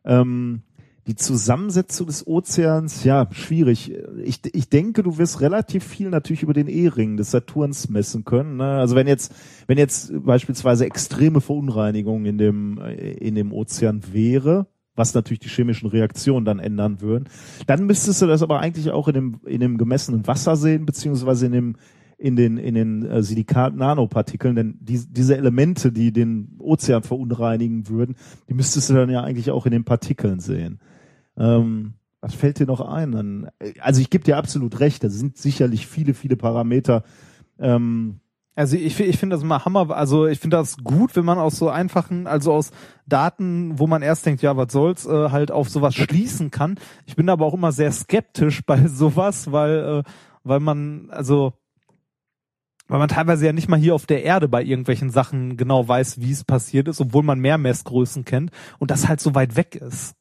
Ähm, 0.04 0.62
die 1.06 1.14
Zusammensetzung 1.14 2.08
des 2.08 2.26
Ozeans, 2.26 3.04
ja, 3.04 3.28
schwierig. 3.30 3.92
Ich, 4.24 4.40
ich 4.52 4.68
denke, 4.68 5.02
du 5.04 5.18
wirst 5.18 5.40
relativ 5.40 5.84
viel 5.84 6.10
natürlich 6.10 6.42
über 6.42 6.52
den 6.52 6.66
E-Ring 6.66 7.16
des 7.16 7.30
Saturns 7.30 7.88
messen 7.88 8.24
können. 8.24 8.56
Ne? 8.56 8.64
Also 8.64 8.96
wenn 8.96 9.06
jetzt, 9.06 9.32
wenn 9.68 9.78
jetzt 9.78 10.12
beispielsweise 10.24 10.84
extreme 10.84 11.40
Verunreinigung 11.40 12.24
in 12.24 12.38
dem, 12.38 12.78
in 12.78 13.36
dem 13.36 13.52
Ozean 13.52 14.02
wäre, 14.12 14.66
was 14.96 15.14
natürlich 15.14 15.40
die 15.40 15.48
chemischen 15.48 15.88
Reaktionen 15.88 16.44
dann 16.44 16.58
ändern 16.58 17.00
würden, 17.00 17.28
dann 17.66 17.86
müsstest 17.86 18.22
du 18.22 18.26
das 18.26 18.42
aber 18.42 18.60
eigentlich 18.60 18.90
auch 18.90 19.06
in 19.08 19.14
dem, 19.14 19.40
in 19.44 19.60
dem 19.60 19.78
gemessenen 19.78 20.26
Wasser 20.26 20.56
sehen, 20.56 20.86
beziehungsweise 20.86 21.46
in 21.46 21.52
dem, 21.52 21.76
in 22.18 22.34
den, 22.34 22.56
in 22.56 22.74
den 22.74 23.04
äh, 23.04 23.22
Silikat-Nanopartikeln, 23.22 24.56
denn 24.56 24.78
die, 24.80 25.00
diese 25.08 25.36
Elemente, 25.36 25.92
die 25.92 26.12
den 26.12 26.56
Ozean 26.58 27.02
verunreinigen 27.02 27.88
würden, 27.88 28.16
die 28.48 28.54
müsstest 28.54 28.90
du 28.90 28.94
dann 28.94 29.10
ja 29.10 29.22
eigentlich 29.22 29.50
auch 29.50 29.66
in 29.66 29.72
den 29.72 29.84
Partikeln 29.84 30.40
sehen. 30.40 30.80
Ähm, 31.38 31.94
was 32.20 32.34
fällt 32.34 32.58
dir 32.58 32.66
noch 32.66 32.80
ein? 32.80 33.12
Dann, 33.12 33.48
also 33.80 34.00
ich 34.00 34.10
gebe 34.10 34.24
dir 34.24 34.36
absolut 34.36 34.80
recht, 34.80 35.04
da 35.04 35.08
sind 35.10 35.36
sicherlich 35.36 35.86
viele, 35.86 36.14
viele 36.14 36.36
Parameter. 36.36 37.04
Ähm, 37.58 38.20
Also 38.58 38.76
ich, 38.76 38.98
ich 39.00 39.18
finde 39.18 39.36
das 39.36 39.42
immer 39.42 39.64
Hammer, 39.66 39.90
also 39.90 40.26
ich 40.26 40.38
finde 40.40 40.56
das 40.56 40.78
gut, 40.78 41.14
wenn 41.14 41.26
man 41.26 41.38
aus 41.38 41.56
so 41.58 41.68
einfachen, 41.68 42.26
also 42.26 42.54
aus 42.54 42.70
Daten, 43.06 43.78
wo 43.78 43.86
man 43.86 44.00
erst 44.02 44.24
denkt, 44.24 44.40
ja, 44.40 44.56
was 44.56 44.72
soll's, 44.72 45.04
äh, 45.06 45.28
halt 45.30 45.50
auf 45.50 45.68
sowas 45.68 45.94
schließen 45.94 46.50
kann. 46.50 46.78
Ich 47.04 47.16
bin 47.16 47.28
aber 47.28 47.44
auch 47.44 47.54
immer 47.54 47.70
sehr 47.72 47.92
skeptisch 47.92 48.62
bei 48.66 48.88
sowas, 48.88 49.52
weil, 49.52 50.00
äh, 50.00 50.10
weil 50.42 50.60
man, 50.60 51.10
also 51.10 51.52
weil 52.88 52.98
man 52.98 53.08
teilweise 53.08 53.44
ja 53.44 53.52
nicht 53.52 53.68
mal 53.68 53.78
hier 53.80 53.94
auf 53.94 54.06
der 54.06 54.22
Erde 54.24 54.48
bei 54.48 54.62
irgendwelchen 54.62 55.10
Sachen 55.10 55.56
genau 55.56 55.86
weiß, 55.86 56.20
wie 56.20 56.30
es 56.32 56.44
passiert 56.44 56.88
ist, 56.88 57.00
obwohl 57.00 57.24
man 57.24 57.40
mehr 57.40 57.58
Messgrößen 57.58 58.24
kennt 58.24 58.52
und 58.78 58.90
das 58.90 59.06
halt 59.08 59.20
so 59.20 59.34
weit 59.34 59.56
weg 59.56 59.74
ist. 59.74 60.14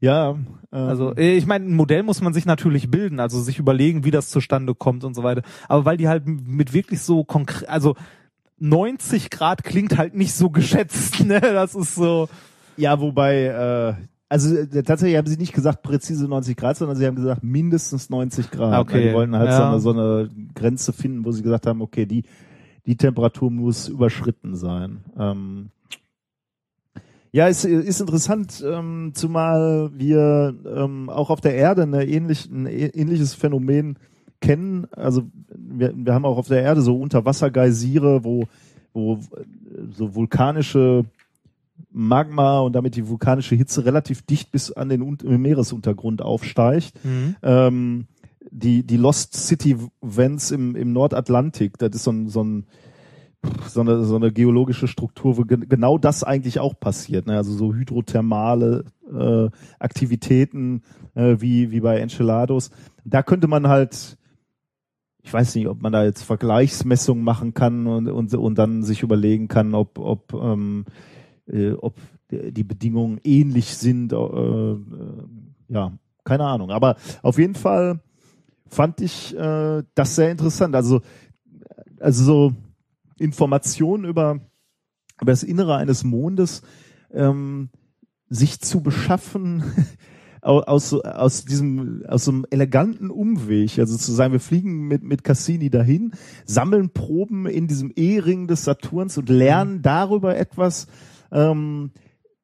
Ja, 0.00 0.30
ähm, 0.30 0.88
Also 0.88 1.14
äh, 1.16 1.36
ich 1.36 1.46
meine, 1.46 1.66
ein 1.66 1.74
Modell 1.74 2.02
muss 2.02 2.20
man 2.20 2.32
sich 2.32 2.46
natürlich 2.46 2.90
bilden, 2.90 3.20
also 3.20 3.40
sich 3.40 3.58
überlegen, 3.58 4.04
wie 4.04 4.10
das 4.10 4.30
zustande 4.30 4.74
kommt 4.74 5.04
und 5.04 5.14
so 5.14 5.22
weiter. 5.22 5.42
Aber 5.68 5.84
weil 5.84 5.96
die 5.96 6.08
halt 6.08 6.26
mit 6.26 6.72
wirklich 6.72 7.00
so 7.02 7.24
konkret, 7.24 7.68
also 7.68 7.96
90 8.58 9.30
Grad 9.30 9.64
klingt 9.64 9.98
halt 9.98 10.14
nicht 10.14 10.34
so 10.34 10.50
geschätzt, 10.50 11.24
ne? 11.24 11.40
Das 11.40 11.74
ist 11.74 11.94
so. 11.94 12.28
ja, 12.76 13.00
wobei, 13.00 13.44
äh, 13.46 13.94
also 14.28 14.54
äh, 14.54 14.82
tatsächlich 14.82 15.18
haben 15.18 15.26
sie 15.26 15.36
nicht 15.36 15.52
gesagt 15.52 15.82
präzise 15.82 16.28
90 16.28 16.56
Grad, 16.56 16.76
sondern 16.76 16.96
sie 16.96 17.06
haben 17.06 17.16
gesagt 17.16 17.42
mindestens 17.42 18.10
90 18.10 18.50
Grad. 18.50 18.80
Okay, 18.80 18.94
Weil 18.94 19.08
Die 19.08 19.14
wollten 19.14 19.36
halt 19.36 19.50
so, 19.50 19.58
ja. 19.58 19.70
eine, 19.70 19.80
so 19.80 19.90
eine 19.90 20.30
Grenze 20.54 20.92
finden, 20.92 21.24
wo 21.24 21.32
sie 21.32 21.42
gesagt 21.42 21.66
haben, 21.66 21.82
okay, 21.82 22.06
die, 22.06 22.24
die 22.86 22.96
Temperatur 22.96 23.50
muss 23.50 23.88
überschritten 23.88 24.54
sein. 24.54 25.04
Ähm, 25.18 25.70
ja, 27.32 27.46
ist, 27.46 27.64
ist 27.64 28.00
interessant, 28.00 28.64
ähm, 28.66 29.12
zumal 29.14 29.90
wir 29.94 30.54
ähm, 30.66 31.08
auch 31.08 31.30
auf 31.30 31.40
der 31.40 31.54
Erde 31.54 31.82
eine 31.82 32.06
ähnlich, 32.06 32.50
ein 32.50 32.66
ähnliches 32.66 33.34
Phänomen 33.34 33.96
kennen. 34.40 34.86
Also 34.92 35.22
wir, 35.56 35.92
wir 35.94 36.14
haben 36.14 36.24
auch 36.24 36.38
auf 36.38 36.48
der 36.48 36.62
Erde 36.62 36.82
so 36.82 36.96
Unterwassergeysire, 36.96 38.24
wo, 38.24 38.44
wo 38.92 39.14
äh, 39.14 39.18
so 39.92 40.14
vulkanische 40.14 41.04
Magma 41.92 42.60
und 42.60 42.74
damit 42.74 42.96
die 42.96 43.08
vulkanische 43.08 43.54
Hitze 43.54 43.84
relativ 43.84 44.22
dicht 44.22 44.50
bis 44.50 44.72
an 44.72 44.88
den 44.88 45.02
Un 45.02 45.18
Meeresuntergrund 45.22 46.22
aufsteigt. 46.22 46.92
Ähm, 47.42 48.06
die, 48.50 48.82
die 48.82 48.96
Lost 48.96 49.34
City 49.34 49.76
Vents 50.00 50.50
im, 50.50 50.74
im 50.74 50.92
Nordatlantik, 50.92 51.78
das 51.78 51.94
ist 51.94 52.04
so 52.04 52.12
ein, 52.12 52.28
so 52.28 52.42
ein 52.42 52.66
so 53.66 53.80
eine, 53.80 54.04
so 54.04 54.16
eine 54.16 54.32
geologische 54.32 54.88
Struktur, 54.88 55.36
wo 55.38 55.42
gen 55.42 55.68
genau 55.68 55.98
das 55.98 56.24
eigentlich 56.24 56.60
auch 56.60 56.78
passiert. 56.78 57.26
Ne? 57.26 57.36
Also 57.36 57.52
so 57.52 57.74
hydrothermale 57.74 58.84
äh, 59.10 59.48
Aktivitäten 59.78 60.82
äh, 61.14 61.36
wie, 61.38 61.70
wie 61.70 61.80
bei 61.80 61.98
Enchelados. 61.98 62.70
Da 63.04 63.22
könnte 63.22 63.48
man 63.48 63.68
halt, 63.68 64.18
ich 65.22 65.32
weiß 65.32 65.54
nicht, 65.54 65.68
ob 65.68 65.80
man 65.80 65.92
da 65.92 66.04
jetzt 66.04 66.22
Vergleichsmessungen 66.22 67.24
machen 67.24 67.54
kann 67.54 67.86
und, 67.86 68.08
und, 68.08 68.34
und 68.34 68.58
dann 68.58 68.82
sich 68.82 69.02
überlegen 69.02 69.48
kann, 69.48 69.74
ob, 69.74 69.98
ob, 69.98 70.34
ähm, 70.34 70.84
äh, 71.46 71.72
ob 71.72 71.94
die 72.30 72.64
Bedingungen 72.64 73.20
ähnlich 73.24 73.76
sind. 73.76 74.12
Äh, 74.12 74.16
äh, 74.16 74.78
ja, 75.68 75.92
keine 76.24 76.44
Ahnung. 76.44 76.70
Aber 76.70 76.96
auf 77.22 77.38
jeden 77.38 77.54
Fall 77.54 78.00
fand 78.66 79.00
ich 79.00 79.36
äh, 79.36 79.82
das 79.94 80.14
sehr 80.14 80.30
interessant. 80.30 80.74
Also, 80.74 81.00
also 81.98 82.24
so 82.24 82.52
Informationen 83.20 84.04
über, 84.04 84.40
über 85.20 85.32
das 85.32 85.42
Innere 85.42 85.76
eines 85.76 86.04
Mondes 86.04 86.62
ähm, 87.12 87.68
sich 88.28 88.60
zu 88.60 88.82
beschaffen 88.82 89.62
au- 90.42 90.60
aus, 90.60 90.94
aus 90.94 91.44
diesem, 91.44 92.04
aus 92.08 92.24
so 92.24 92.32
einem 92.32 92.46
eleganten 92.50 93.10
Umweg, 93.10 93.78
also 93.78 93.96
zu 93.96 94.12
sagen, 94.12 94.32
wir 94.32 94.40
fliegen 94.40 94.88
mit, 94.88 95.02
mit 95.02 95.22
Cassini 95.24 95.70
dahin, 95.70 96.12
sammeln 96.44 96.90
Proben 96.90 97.46
in 97.46 97.66
diesem 97.66 97.92
E-Ring 97.94 98.46
des 98.46 98.64
Saturns 98.64 99.18
und 99.18 99.28
lernen 99.28 99.82
darüber 99.82 100.36
etwas, 100.36 100.86
ähm, 101.32 101.90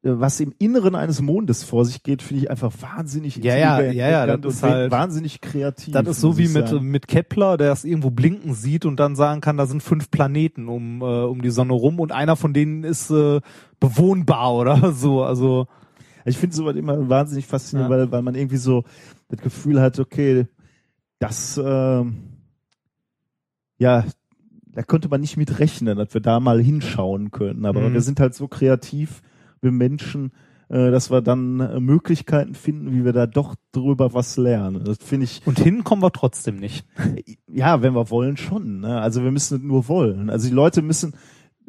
was 0.08 0.38
im 0.40 0.52
Inneren 0.58 0.94
eines 0.94 1.20
Mondes 1.20 1.64
vor 1.64 1.84
sich 1.84 2.02
geht, 2.02 2.22
finde 2.22 2.44
ich 2.44 2.50
einfach 2.50 2.72
wahnsinnig 2.80 3.36
Ja, 3.36 3.56
ja, 3.56 3.80
ja, 3.80 4.08
ja, 4.26 4.36
das 4.36 4.54
ist 4.56 4.62
halt- 4.62 4.90
wahnsinnig 4.92 5.40
kreativ. 5.40 5.92
Das 5.92 6.06
ist 6.06 6.20
so 6.20 6.38
wie 6.38 6.48
mit, 6.48 6.68
sagen. 6.68 6.86
mit 6.86 7.08
Kepler, 7.08 7.56
der 7.56 7.72
es 7.72 7.84
irgendwo 7.84 8.10
blinken 8.10 8.54
sieht 8.54 8.84
und 8.84 9.00
dann 9.00 9.16
sagen 9.16 9.40
kann, 9.40 9.56
da 9.56 9.66
sind 9.66 9.82
fünf 9.82 10.10
Planeten 10.10 10.68
um, 10.68 11.00
äh, 11.00 11.04
um 11.04 11.42
die 11.42 11.50
Sonne 11.50 11.72
rum 11.72 11.98
und 12.00 12.12
einer 12.12 12.36
von 12.36 12.52
denen 12.52 12.84
ist 12.84 13.10
äh, 13.10 13.40
bewohnbar 13.80 14.54
oder 14.54 14.92
so. 14.94 15.22
Also 15.24 15.66
Ich 16.24 16.38
finde 16.38 16.56
sowas 16.56 16.76
immer 16.76 17.08
wahnsinnig 17.08 17.46
faszinierend, 17.46 17.92
Ja. 17.92 17.98
weil, 17.98 18.12
weil 18.12 18.22
man 18.22 18.34
irgendwie 18.34 18.56
so 18.58 18.84
das 19.28 19.40
Gefühl 19.40 19.80
hat, 19.80 19.98
okay, 19.98 20.46
das, 21.18 21.60
ähm, 21.64 22.16
ja, 23.78 24.04
da 24.72 24.82
konnte 24.82 25.08
man 25.08 25.20
nicht 25.20 25.36
mit 25.36 25.58
rechnen, 25.58 25.96
dass 25.98 26.12
wir 26.14 26.20
da 26.20 26.38
mal 26.40 26.60
hinschauen 26.62 27.30
können. 27.30 27.64
Aber 27.64 27.80
Mhm. 27.88 27.94
wir 27.94 28.00
sind 28.02 28.20
halt 28.20 28.34
so 28.34 28.48
kreativ, 28.48 29.22
wir 29.66 29.72
Menschen, 29.72 30.32
äh, 30.68 30.90
dass 30.90 31.10
wir 31.10 31.20
dann 31.20 31.60
äh, 31.60 31.80
Möglichkeiten 31.80 32.54
finden, 32.54 32.92
wie 32.92 33.04
wir 33.04 33.12
da 33.12 33.26
doch 33.26 33.54
drüber 33.72 34.14
was 34.14 34.36
lernen. 34.36 34.82
Das 34.84 34.98
finde 34.98 35.24
ich, 35.24 35.42
und 35.44 35.58
hin 35.60 35.84
kommen 35.84 36.02
wir 36.02 36.12
trotzdem 36.12 36.56
nicht. 36.56 36.86
ja, 37.46 37.82
wenn 37.82 37.94
wir 37.94 38.10
wollen 38.10 38.36
schon. 38.36 38.80
Ne? 38.80 39.00
Also 39.00 39.22
wir 39.22 39.30
müssen 39.30 39.66
nur 39.66 39.88
wollen. 39.88 40.30
Also 40.30 40.48
die 40.48 40.54
Leute 40.54 40.82
müssen, 40.82 41.14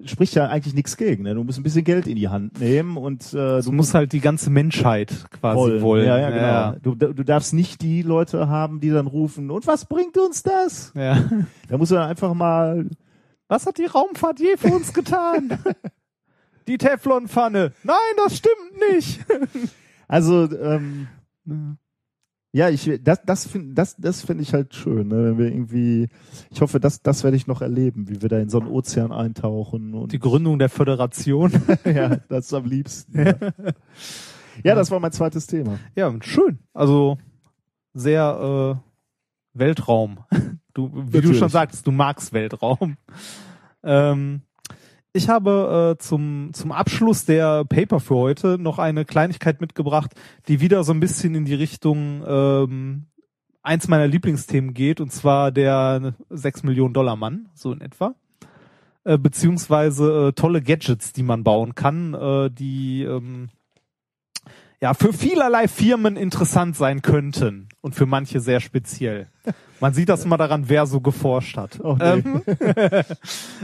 spricht 0.04 0.36
ja 0.36 0.48
eigentlich 0.48 0.74
nichts 0.74 0.98
gegen. 0.98 1.24
Ne? 1.24 1.36
Du 1.36 1.44
musst 1.44 1.60
ein 1.60 1.64
bisschen 1.64 1.84
Geld 1.84 2.08
in 2.08 2.16
die 2.16 2.30
Hand 2.30 2.60
nehmen 2.60 2.98
und 2.98 3.34
äh, 3.34 3.62
Du 3.62 3.72
musst 3.72 3.94
halt 3.94 4.14
die 4.14 4.20
ganze 4.20 4.50
Menschheit 4.50 5.26
quasi 5.30 5.82
wollen. 5.82 6.08
Ja, 6.08 6.18
ja, 6.18 6.72
genau. 6.72 6.96
Du, 6.96 7.14
du 7.14 7.24
darfst 7.24 7.54
nicht 7.54 7.82
die 7.82 8.02
Leute 8.02 8.48
haben, 8.48 8.80
die 8.80 8.90
dann 8.90 9.08
rufen, 9.08 9.52
und 9.52 9.68
was 9.68 9.86
bringt 9.86 10.18
uns 10.18 10.44
das? 10.44 10.92
Ja. 10.96 11.24
Da 11.68 11.78
musst 11.78 11.92
du 11.92 11.96
dann 11.96 12.10
einfach 12.10 12.34
mal, 12.34 12.88
Was 13.48 13.66
hat 13.66 13.78
die 13.78 13.86
Raumfahrt 13.86 14.40
je 14.40 14.58
für 14.58 14.74
uns 14.74 14.94
getan? 14.94 15.60
die 16.68 16.78
Teflonpfanne. 16.78 17.74
Nein, 17.84 17.96
das 18.18 18.38
stimmt 18.38 18.92
nicht. 18.92 19.26
also, 20.08 20.50
ähm, 20.60 21.08
Ja, 22.54 22.70
ich 22.70 22.90
das 23.04 23.20
das 23.26 23.46
finde 23.46 23.74
das 23.76 23.96
das 23.98 24.22
finde 24.24 24.42
ich 24.44 24.54
halt 24.54 24.74
schön, 24.74 25.10
ne? 25.10 25.26
wenn 25.26 25.38
wir 25.38 25.46
irgendwie 25.48 26.08
ich 26.50 26.62
hoffe, 26.62 26.80
das 26.80 27.02
das 27.02 27.24
werde 27.24 27.38
ich 27.38 27.46
noch 27.46 27.62
erleben, 27.62 28.08
wie 28.10 28.22
wir 28.22 28.30
da 28.30 28.40
in 28.40 28.50
so 28.50 28.60
einen 28.60 28.70
Ozean 28.70 29.12
eintauchen 29.12 29.94
und 29.94 30.12
Die 30.12 30.20
Gründung 30.20 30.58
der 30.58 30.70
Föderation. 30.70 31.52
ja, 31.86 32.16
das 32.30 32.46
ist 32.48 32.54
am 32.54 32.66
liebsten. 32.66 33.18
Ja. 33.20 33.36
ja, 34.64 34.76
das 34.76 34.90
war 34.92 35.00
mein 35.00 35.12
zweites 35.12 35.46
Thema. 35.46 35.78
ja, 35.96 36.12
schön. 36.22 36.60
Also 36.74 37.18
sehr 37.94 38.80
äh, 38.82 39.60
Weltraum. 39.60 40.20
Du, 40.74 40.92
wie 40.94 41.12
du 41.12 41.18
Natürlich. 41.18 41.40
schon 41.40 41.50
sagst, 41.50 41.86
du 41.88 41.92
magst 41.92 42.34
Weltraum. 42.34 42.98
Ähm, 43.84 44.42
ich 45.14 45.30
habe 45.30 45.96
äh, 45.96 46.02
zum, 46.02 46.52
zum 46.54 46.72
Abschluss 46.72 47.26
der 47.26 47.66
Paper 47.66 48.00
für 48.00 48.16
heute 48.16 48.58
noch 48.58 48.80
eine 48.80 49.06
Kleinigkeit 49.06 49.62
mitgebracht, 49.62 50.12
die 50.48 50.62
wieder 50.62 50.84
so 50.84 50.94
ein 50.94 51.00
bisschen 51.00 51.36
in 51.36 51.46
die 51.46 51.56
Richtung 51.56 52.24
ähm, 52.28 53.08
eins 53.64 53.88
meiner 53.88 54.08
Lieblingsthemen 54.08 54.74
geht, 54.74 55.02
und 55.02 55.12
zwar 55.12 55.52
der 55.52 56.16
6 56.30 56.64
Millionen 56.64 56.94
Dollar 56.94 57.16
Mann, 57.16 57.50
so 57.54 57.72
in 57.72 57.82
etwa. 57.82 58.16
Äh, 59.04 59.18
beziehungsweise 59.18 60.28
äh, 60.28 60.34
tolle 60.34 60.62
Gadgets, 60.62 61.14
die 61.14 61.24
man 61.24 61.44
bauen 61.44 61.76
kann, 61.76 62.14
äh, 62.14 62.52
die 62.52 63.04
ähm, 63.04 63.50
ja 64.82 64.94
für 64.94 65.14
vielerlei 65.14 65.68
Firmen 65.68 66.18
interessant 66.18 66.76
sein 66.76 67.02
könnten 67.02 67.67
und 67.88 67.96
für 67.96 68.06
manche 68.06 68.42
sehr 68.42 68.60
speziell. 68.60 69.28
Man 69.80 69.94
sieht 69.94 70.10
das 70.10 70.26
immer 70.26 70.38
daran, 70.38 70.68
wer 70.68 70.86
so 70.86 71.00
geforscht 71.00 71.56
hat. 71.56 71.80
Oh, 71.82 71.96
nee. 71.98 72.04
ähm, 72.04 72.42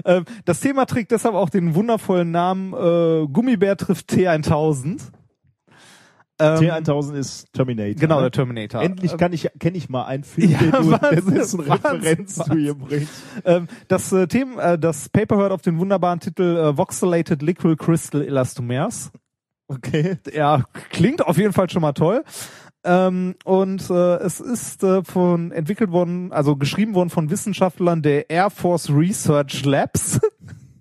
ähm, 0.05 0.25
das 0.45 0.61
Thema 0.61 0.85
trägt 0.85 1.11
deshalb 1.11 1.35
auch 1.35 1.49
den 1.49 1.75
wundervollen 1.75 2.31
Namen 2.31 2.73
äh, 2.73 3.27
Gummibär 3.27 3.75
trifft 3.75 4.09
T1000. 4.11 5.01
Ähm, 6.39 6.57
T1000 6.57 7.15
ist 7.15 7.51
Terminator. 7.51 7.99
Genau, 7.99 8.15
ne? 8.15 8.21
der 8.23 8.31
Terminator. 8.31 8.81
Endlich 8.81 9.17
kann 9.17 9.33
ich 9.33 9.49
kenne 9.59 9.77
ich 9.77 9.89
mal 9.89 10.05
einen 10.05 10.23
Film, 10.23 10.51
Ja, 10.51 10.59
den 10.59 10.71
du 10.71 10.91
Wahnsinn, 10.91 11.35
dessen 11.35 11.67
Wahnsinn, 11.67 11.91
Referenz 11.91 12.35
du 12.35 12.55
hier 12.55 12.75
bringst. 12.75 13.13
Ähm, 13.43 13.67
das 13.89 14.11
äh, 14.13 14.27
Thema, 14.27 14.73
äh, 14.73 14.79
das 14.79 15.09
Paper 15.09 15.35
hört 15.35 15.51
auf 15.51 15.61
den 15.61 15.79
wunderbaren 15.79 16.21
Titel 16.21 16.57
äh, 16.57 16.77
Voxelated 16.77 17.41
Liquid 17.41 17.75
Crystal 17.75 18.21
Elastomers. 18.21 19.11
Okay. 19.67 20.17
Ja, 20.33 20.63
klingt 20.91 21.25
auf 21.25 21.37
jeden 21.37 21.53
Fall 21.53 21.69
schon 21.69 21.81
mal 21.81 21.93
toll. 21.93 22.23
Ähm, 22.85 23.35
und 23.45 23.89
äh, 23.89 24.15
es 24.17 24.39
ist 24.39 24.83
äh, 24.83 25.03
von 25.03 25.51
entwickelt 25.51 25.91
worden, 25.91 26.31
also 26.33 26.57
geschrieben 26.57 26.95
worden 26.95 27.09
von 27.09 27.29
Wissenschaftlern 27.29 28.01
der 28.01 28.29
Air 28.29 28.49
Force 28.49 28.89
Research 28.89 29.63
Labs 29.63 30.19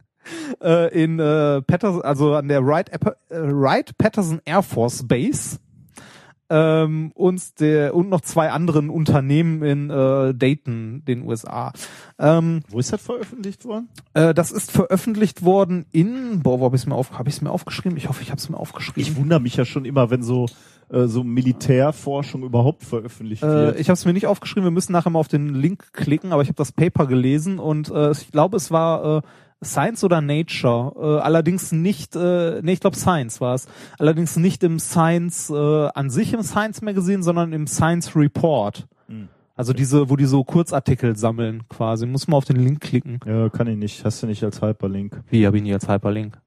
äh, 0.63 0.93
in 0.93 1.21
äh, 1.21 1.63
Patterson, 1.63 2.03
also 2.03 2.35
an 2.35 2.49
der 2.49 2.67
Wright, 2.67 2.91
äh, 2.91 2.99
Wright 3.31 3.97
Patterson 3.99 4.41
Air 4.45 4.63
Force 4.63 5.07
Base. 5.07 5.59
Ähm, 6.55 7.13
und 7.15 7.61
der 7.61 7.95
und 7.95 8.11
noch 8.11 8.21
zwei 8.21 8.51
anderen 8.51 8.91
Unternehmen 8.91 9.63
in 9.63 9.89
äh, 9.89 10.35
Dayton, 10.35 11.03
den 11.07 11.23
USA. 11.23 11.73
Ähm, 12.19 12.61
Wo 12.69 12.79
ist 12.79 12.93
das 12.93 13.01
veröffentlicht 13.01 13.65
worden? 13.65 13.89
äh, 14.13 14.35
das 14.35 14.51
ist 14.53 14.71
veröffentlicht 14.71 15.45
worden 15.45 15.87
in, 15.93 16.41
boah, 16.43 16.61
wo 16.61 16.67
habe 16.67 16.77
ich 16.77 16.83
es 16.83 16.87
mir 16.87 16.95
auf, 16.95 17.13
habe 17.19 17.31
ich 17.31 17.37
es 17.37 17.41
mir 17.41 17.51
aufgeschrieben? 17.51 17.97
Ich 17.97 18.09
hoffe, 18.11 18.23
ich 18.23 18.31
habe 18.31 18.39
es 18.39 18.51
mir 18.51 18.59
aufgeschrieben. 18.59 19.03
Ich 19.03 19.17
wundere 19.17 19.41
mich 19.41 19.57
ja 19.57 19.65
schon 19.65 19.87
immer, 19.87 20.11
wenn 20.11 20.23
so 20.23 20.47
äh, 20.91 21.07
so 21.07 21.25
Militärforschung 21.25 22.43
überhaupt 22.43 22.85
veröffentlicht 22.85 23.43
Äh, 23.43 23.47
wird. 23.47 23.81
ich 23.81 23.89
habe 23.89 23.95
es 23.95 24.05
mir 24.05 24.13
nicht 24.13 24.27
aufgeschrieben, 24.27 24.65
wir 24.65 24.71
müssen 24.71 24.93
nachher 24.93 25.11
mal 25.11 25.19
auf 25.21 25.29
den 25.29 25.55
Link 25.55 25.93
klicken, 25.95 26.33
aber 26.33 26.43
ich 26.43 26.49
habe 26.49 26.57
das 26.57 26.73
Paper 26.73 27.07
gelesen 27.07 27.59
und 27.59 27.91
äh, 27.91 28.11
ich 28.13 28.31
glaube, 28.31 28.59
es 28.59 28.71
war 28.71 29.19
äh, 29.19 29.23
Science 29.63 30.05
oder 30.05 30.21
Nature, 30.21 30.93
äh, 30.97 31.21
allerdings 31.23 31.73
nicht, 31.73 32.17
äh, 32.17 32.61
nee, 32.63 32.73
ich 32.73 32.81
glaube 32.81 32.97
Science 32.97 33.41
war 33.41 33.55
es, 33.55 33.67
allerdings 33.99 34.37
nicht 34.37 34.63
im 34.65 34.79
Science 34.79 35.51
äh, 35.51 35.89
an 35.95 36.11
sich 36.11 36.33
im 36.33 36.43
Science 36.43 36.83
Magazine, 36.83 37.23
sondern 37.23 37.53
im 37.53 37.67
Science 37.67 38.17
Report. 38.17 38.87
Hm. 39.09 39.29
Also 39.55 39.73
diese, 39.73 40.09
wo 40.11 40.17
die 40.17 40.25
so 40.25 40.43
Kurzartikel 40.45 41.15
sammeln 41.17 41.69
quasi. 41.69 42.07
Muss 42.07 42.27
man 42.27 42.39
auf 42.39 42.45
den 42.47 42.57
Link 42.57 42.81
klicken. 42.81 43.21
ja, 43.27 43.49
kann 43.51 43.67
ich 43.69 43.77
nicht. 43.77 44.05
Hast 44.05 44.23
du 44.23 44.27
nicht 44.27 44.43
als 44.43 44.63
Hyperlink. 44.63 45.23
Wie 45.29 45.47
habe 45.47 45.59
ich 45.59 45.63
nie 45.63 45.75
als 45.75 45.89
Hyperlink? 45.89 46.41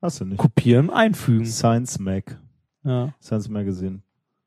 Hast 0.00 0.20
du 0.20 0.24
nicht. 0.24 0.38
Kopieren, 0.38 0.90
einfügen. 0.90 1.44
Science 1.44 1.98
Mag. 1.98 2.38
Ja. 2.84 3.12
Science 3.20 3.48
Magazine. 3.48 3.98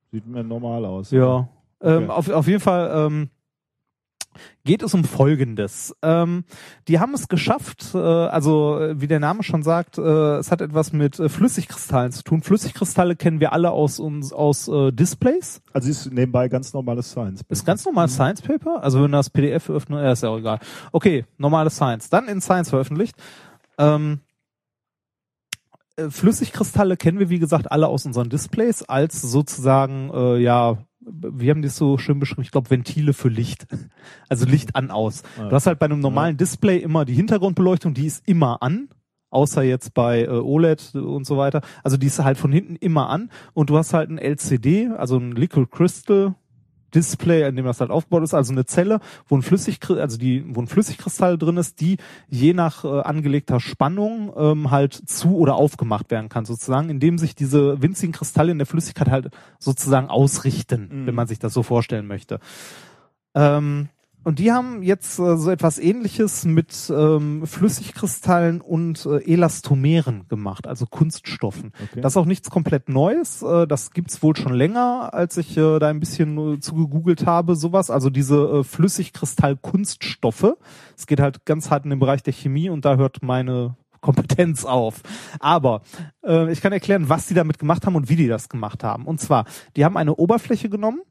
Sieht 0.10 0.26
mir 0.26 0.45
normal 0.45 0.86
aus. 0.86 1.11
Ja. 1.11 1.49
Ähm, 1.82 2.03
Okay. 2.03 2.07
auf, 2.10 2.30
auf 2.30 2.48
jeden 2.48 2.61
Fall 2.61 2.90
ähm, 3.07 3.30
geht 4.63 4.83
es 4.83 4.93
um 4.93 5.03
Folgendes. 5.03 5.95
Ähm, 6.01 6.43
die 6.87 6.99
haben 6.99 7.13
es 7.13 7.27
geschafft, 7.27 7.91
äh, 7.93 7.97
also 7.97 8.79
äh, 8.79 9.01
wie 9.01 9.07
der 9.07 9.19
Name 9.19 9.43
schon 9.43 9.63
sagt, 9.63 9.97
äh, 9.97 10.37
es 10.37 10.51
hat 10.51 10.61
etwas 10.61 10.93
mit 10.93 11.19
äh, 11.19 11.29
Flüssigkristallen 11.29 12.11
zu 12.11 12.23
tun. 12.23 12.41
Flüssigkristalle 12.41 13.15
kennen 13.15 13.39
wir 13.39 13.53
alle 13.53 13.71
aus 13.71 13.99
uns 13.99 14.33
aus 14.33 14.67
äh, 14.67 14.91
Displays. 14.91 15.61
Also 15.73 15.89
ist 15.89 16.11
nebenbei 16.11 16.47
ganz 16.47 16.73
normales 16.73 17.11
Science. 17.11 17.41
Ist 17.49 17.65
ganz 17.65 17.85
normales 17.85 18.13
Science 18.13 18.41
Paper. 18.41 18.83
Also 18.83 19.01
wenn 19.03 19.11
du 19.11 19.17
das 19.17 19.29
PDF 19.29 19.69
öffnet, 19.69 20.03
ja, 20.03 20.11
ist 20.11 20.23
ja 20.23 20.29
auch 20.29 20.37
egal. 20.37 20.59
Okay, 20.91 21.25
normales 21.37 21.75
Science. 21.75 22.09
Dann 22.09 22.27
in 22.27 22.41
Science 22.41 22.69
veröffentlicht. 22.69 23.15
Ähm, 23.77 24.19
äh, 25.95 26.09
Flüssigkristalle 26.09 26.97
kennen 26.97 27.19
wir, 27.19 27.29
wie 27.29 27.39
gesagt, 27.39 27.71
alle 27.71 27.87
aus 27.87 28.05
unseren 28.05 28.29
Displays 28.29 28.83
als 28.83 29.21
sozusagen, 29.21 30.09
äh, 30.13 30.37
ja, 30.37 30.77
wie 31.02 31.49
haben 31.49 31.61
die 31.61 31.68
es 31.68 31.78
so 31.78 31.98
schön 31.98 32.19
beschrieben? 32.19 32.44
Ich 32.44 32.52
glaube, 32.52 32.69
Ventile 32.69 33.14
für 33.14 33.30
Licht. 33.30 33.68
Also 34.30 34.45
Licht 34.45 34.76
an, 34.76 34.91
aus. 34.91 35.23
Du 35.38 35.52
hast 35.52 35.68
halt 35.68 35.80
bei 35.80 35.86
einem 35.86 35.99
normalen 35.99 36.38
Display 36.38 36.78
immer 36.78 37.06
die 37.06 37.14
Hintergrundbeleuchtung, 37.14 37.94
die 37.94 38.06
ist 38.06 38.28
immer 38.28 38.61
an. 38.61 38.90
Außer 39.30 39.64
jetzt 39.64 39.94
bei 39.94 40.23
äh, 40.23 40.28
OLED 40.28 40.95
und 40.95 41.26
so 41.26 41.38
weiter. 41.38 41.61
Also 41.84 41.95
die 41.95 42.07
ist 42.07 42.19
halt 42.19 42.38
von 42.38 42.52
hinten 42.52 42.76
immer 42.76 43.10
an. 43.10 43.32
Und 43.53 43.69
du 43.69 43.78
hast 43.78 43.94
halt 43.94 44.10
ein 44.10 44.18
LCD, 44.18 44.90
also 44.90 45.18
ein 45.18 45.32
Liquid 45.32 45.68
Crystal 45.72 46.36
Display, 46.93 47.47
in 47.47 47.55
dem 47.55 47.65
das 47.65 47.80
halt 47.80 47.91
aufgebaut 47.91 48.23
ist, 48.23 48.34
also 48.34 48.51
eine 48.51 48.65
Zelle, 48.65 48.99
wo 49.27 49.35
ein 49.38 49.41
Flüssig, 49.41 49.80
also 49.89 50.18
die, 50.18 50.43
wo 50.47 50.61
ein 50.61 50.68
Flüssigkristall 50.68 51.38
drin 51.38 51.57
ist, 51.57 51.81
die 51.81 51.97
je 52.27 52.53
nach 52.53 52.84
äh, 52.84 53.01
angelegter 53.01 53.59
Spannung 53.59 54.31
ähm, 54.35 54.72
halt 54.72 54.93
zu 54.93 55.38
oder 55.38 55.55
aufgemacht 55.55 56.11
werden 56.11 56.30
kann, 56.30 56.45
sozusagen, 56.45 56.89
indem 56.89 57.18
sich 57.18 57.35
diese 57.35 57.81
winzigen 57.81 58.13
Kristalle 58.13 58.51
in 58.51 58.57
der 58.57 58.68
Flüssigkeit 58.68 59.09
halt 59.09 59.30
sozusagen 59.59 60.09
ausrichten, 60.09 60.89
Mhm. 60.91 61.07
wenn 61.07 61.15
man 61.15 61.27
sich 61.27 61.39
das 61.39 61.53
so 61.53 61.63
vorstellen 61.63 62.07
möchte. 62.07 62.39
Ähm, 63.34 63.89
und 64.23 64.39
die 64.39 64.52
haben 64.52 64.84
jetzt 64.84 65.18
äh, 65.19 65.38
so 65.38 65.49
etwas 65.49 65.80
ähnliches 65.80 66.45
mit 66.45 66.91
ähm, 66.95 67.45
Flüssigkristallen 67.45 68.61
und 68.61 69.06
äh, 69.06 69.18
Elastomeren 69.34 70.27
gemacht, 70.27 70.68
also 70.68 70.85
Kunststoffen. 70.85 71.72
Okay. 71.91 72.02
Das 72.02 72.14
ist 72.14 72.18
auch 72.18 72.26
nichts 72.26 72.49
komplett 72.49 72.88
Neues. 72.88 73.41
Äh, 73.41 73.65
das 73.65 73.91
gibt's 73.91 74.22
wohl 74.22 74.35
schon 74.35 74.53
länger, 74.53 75.14
als 75.14 75.38
ich 75.38 75.57
äh, 75.57 75.80
da 75.80 75.89
ein 75.89 75.99
bisschen 75.99 76.38
äh, 76.38 76.60
zugegoogelt 76.60 77.26
habe, 77.26 77.56
sowas. 77.56 77.89
Also 77.89 78.10
diese 78.10 78.60
äh, 78.60 78.64
Flüssigkristall-Kunststoffe. 78.64 80.56
Es 80.95 81.07
geht 81.07 81.19
halt 81.19 81.45
ganz 81.45 81.72
hart 81.72 81.85
in 81.85 81.89
den 81.89 81.99
Bereich 81.99 82.22
der 82.22 82.34
Chemie 82.34 82.69
und 82.69 82.85
da 82.85 82.98
hört 82.98 83.23
meine 83.23 83.76
Kompetenz 84.02 84.65
auf. 84.65 85.02
Aber 85.39 85.81
äh, 86.23 86.52
ich 86.52 86.61
kann 86.61 86.73
erklären, 86.73 87.10
was 87.10 87.27
die 87.27 87.34
damit 87.34 87.60
gemacht 87.60 87.85
haben 87.85 87.95
und 87.95 88.10
wie 88.10 88.15
die 88.15 88.27
das 88.27 88.49
gemacht 88.49 88.84
haben. 88.84 89.06
Und 89.06 89.22
zwar, 89.22 89.45
die 89.76 89.85
haben 89.85 89.95
eine 89.95 90.15
Oberfläche 90.15 90.69
genommen 90.69 91.02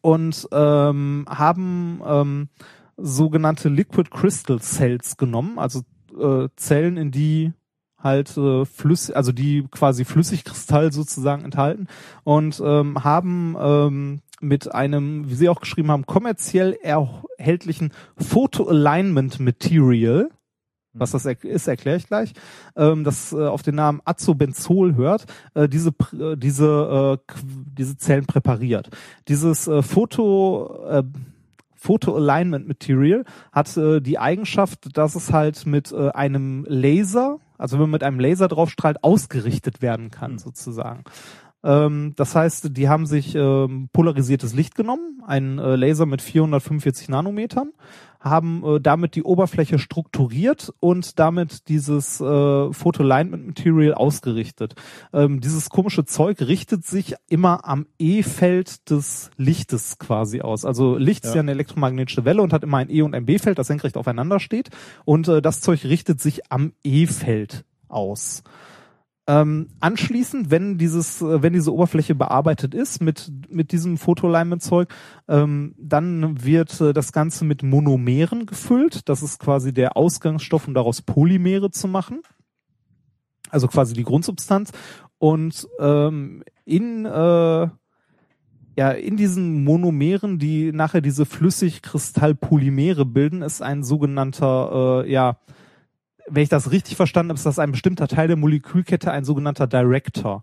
und 0.00 0.48
ähm, 0.52 1.26
haben 1.28 2.00
ähm, 2.06 2.48
sogenannte 2.96 3.68
Liquid 3.68 4.10
Crystal 4.10 4.60
Cells 4.60 5.16
genommen, 5.16 5.58
also 5.58 5.82
äh, 6.18 6.48
Zellen, 6.56 6.96
in 6.96 7.10
die 7.10 7.52
halt 7.98 8.36
äh, 8.36 8.64
flüssig, 8.64 9.16
also 9.16 9.32
die 9.32 9.66
quasi 9.70 10.04
Flüssigkristall 10.04 10.92
sozusagen 10.92 11.44
enthalten 11.44 11.88
und 12.24 12.62
ähm, 12.64 13.02
haben 13.02 13.56
ähm, 13.58 14.20
mit 14.40 14.72
einem, 14.72 15.28
wie 15.28 15.34
Sie 15.34 15.48
auch 15.48 15.60
geschrieben 15.60 15.90
haben, 15.90 16.06
kommerziell 16.06 16.78
erhältlichen 16.82 17.92
Photo-Alignment 18.16 19.40
Material, 19.40 20.30
was 20.98 21.12
das 21.12 21.24
ist, 21.24 21.68
erkläre 21.68 21.96
ich 21.96 22.06
gleich, 22.06 22.32
ähm, 22.76 23.04
das 23.04 23.32
äh, 23.32 23.36
auf 23.36 23.62
den 23.62 23.76
Namen 23.76 24.00
Azobenzol 24.04 24.94
hört, 24.96 25.26
äh, 25.54 25.68
diese 25.68 25.90
äh, 26.12 26.36
diese 26.36 27.18
äh, 27.18 27.32
diese 27.76 27.96
Zellen 27.96 28.26
präpariert. 28.26 28.90
Dieses 29.28 29.68
äh, 29.68 29.82
Foto 29.82 30.86
äh, 30.88 31.02
Photo 31.78 32.16
Alignment 32.16 32.66
Material 32.66 33.24
hat 33.52 33.76
äh, 33.76 34.00
die 34.00 34.18
Eigenschaft, 34.18 34.96
dass 34.98 35.14
es 35.14 35.32
halt 35.32 35.64
mit 35.64 35.92
äh, 35.92 36.10
einem 36.10 36.66
Laser, 36.68 37.38
also 37.56 37.76
wenn 37.76 37.82
man 37.82 37.92
mit 37.92 38.02
einem 38.02 38.18
Laser 38.18 38.48
draufstrahlt, 38.48 39.04
ausgerichtet 39.04 39.80
werden 39.80 40.10
kann, 40.10 40.38
sozusagen. 40.38 41.04
Ähm, 41.64 42.12
das 42.16 42.34
heißt, 42.34 42.76
die 42.76 42.88
haben 42.88 43.06
sich 43.06 43.34
ähm, 43.34 43.88
polarisiertes 43.92 44.54
Licht 44.54 44.74
genommen, 44.74 45.22
einen 45.26 45.58
äh, 45.58 45.76
Laser 45.76 46.06
mit 46.06 46.22
445 46.22 47.08
Nanometern, 47.08 47.72
haben 48.20 48.62
äh, 48.64 48.80
damit 48.80 49.14
die 49.16 49.22
Oberfläche 49.22 49.78
strukturiert 49.78 50.72
und 50.80 51.18
damit 51.18 51.68
dieses 51.68 52.20
äh, 52.20 52.72
Photo 52.72 53.02
Alignment 53.02 53.46
Material 53.46 53.94
ausgerichtet. 53.94 54.74
Ähm, 55.12 55.40
dieses 55.40 55.68
komische 55.68 56.04
Zeug 56.04 56.40
richtet 56.42 56.84
sich 56.84 57.14
immer 57.28 57.64
am 57.66 57.86
E-Feld 57.98 58.90
des 58.90 59.30
Lichtes 59.36 59.98
quasi 59.98 60.40
aus. 60.40 60.64
Also 60.64 60.96
Licht 60.96 61.24
ist 61.24 61.30
Ja. 61.30 61.36
ja 61.36 61.42
eine 61.42 61.52
elektromagnetische 61.52 62.24
Welle 62.24 62.42
und 62.42 62.52
hat 62.52 62.62
immer 62.62 62.78
ein 62.78 62.90
E- 62.90 63.02
und 63.02 63.14
ein 63.14 63.26
B-Feld, 63.26 63.58
das 63.58 63.66
senkrecht 63.66 63.96
aufeinander 63.96 64.38
steht. 64.40 64.70
Und 65.04 65.26
äh, 65.28 65.42
das 65.42 65.60
Zeug 65.60 65.84
richtet 65.84 66.20
sich 66.20 66.50
am 66.52 66.72
E-Feld 66.84 67.64
aus. 67.88 68.42
Ähm, 69.28 69.68
anschließend, 69.80 70.50
wenn 70.50 70.78
dieses, 70.78 71.20
äh, 71.20 71.42
wenn 71.42 71.52
diese 71.52 71.74
Oberfläche 71.74 72.14
bearbeitet 72.14 72.74
ist 72.74 73.02
mit 73.02 73.30
mit 73.50 73.72
diesem 73.72 73.98
Fotoleimenzeug, 73.98 74.88
ähm, 75.28 75.74
dann 75.76 76.42
wird 76.42 76.80
äh, 76.80 76.94
das 76.94 77.12
Ganze 77.12 77.44
mit 77.44 77.62
Monomeren 77.62 78.46
gefüllt. 78.46 79.06
Das 79.10 79.22
ist 79.22 79.38
quasi 79.38 79.74
der 79.74 79.98
Ausgangsstoff, 79.98 80.66
um 80.66 80.72
daraus 80.72 81.02
Polymere 81.02 81.70
zu 81.70 81.88
machen. 81.88 82.22
Also 83.50 83.68
quasi 83.68 83.92
die 83.92 84.04
Grundsubstanz. 84.04 84.72
Und 85.18 85.68
ähm, 85.78 86.42
in 86.64 87.04
äh, 87.04 87.68
ja, 88.78 88.92
in 88.92 89.16
diesen 89.16 89.64
Monomeren, 89.64 90.38
die 90.38 90.70
nachher 90.72 91.00
diese 91.00 91.26
Flüssigkristallpolymere 91.26 93.04
bilden, 93.04 93.42
ist 93.42 93.60
ein 93.60 93.82
sogenannter, 93.82 95.04
äh, 95.04 95.12
ja, 95.12 95.36
wenn 96.30 96.42
ich 96.42 96.48
das 96.48 96.70
richtig 96.70 96.96
verstanden 96.96 97.30
habe, 97.30 97.38
ist 97.38 97.46
das 97.46 97.58
ein 97.58 97.72
bestimmter 97.72 98.08
Teil 98.08 98.28
der 98.28 98.36
Molekülkette 98.36 99.10
ein 99.10 99.24
sogenannter 99.24 99.66
Director. 99.66 100.42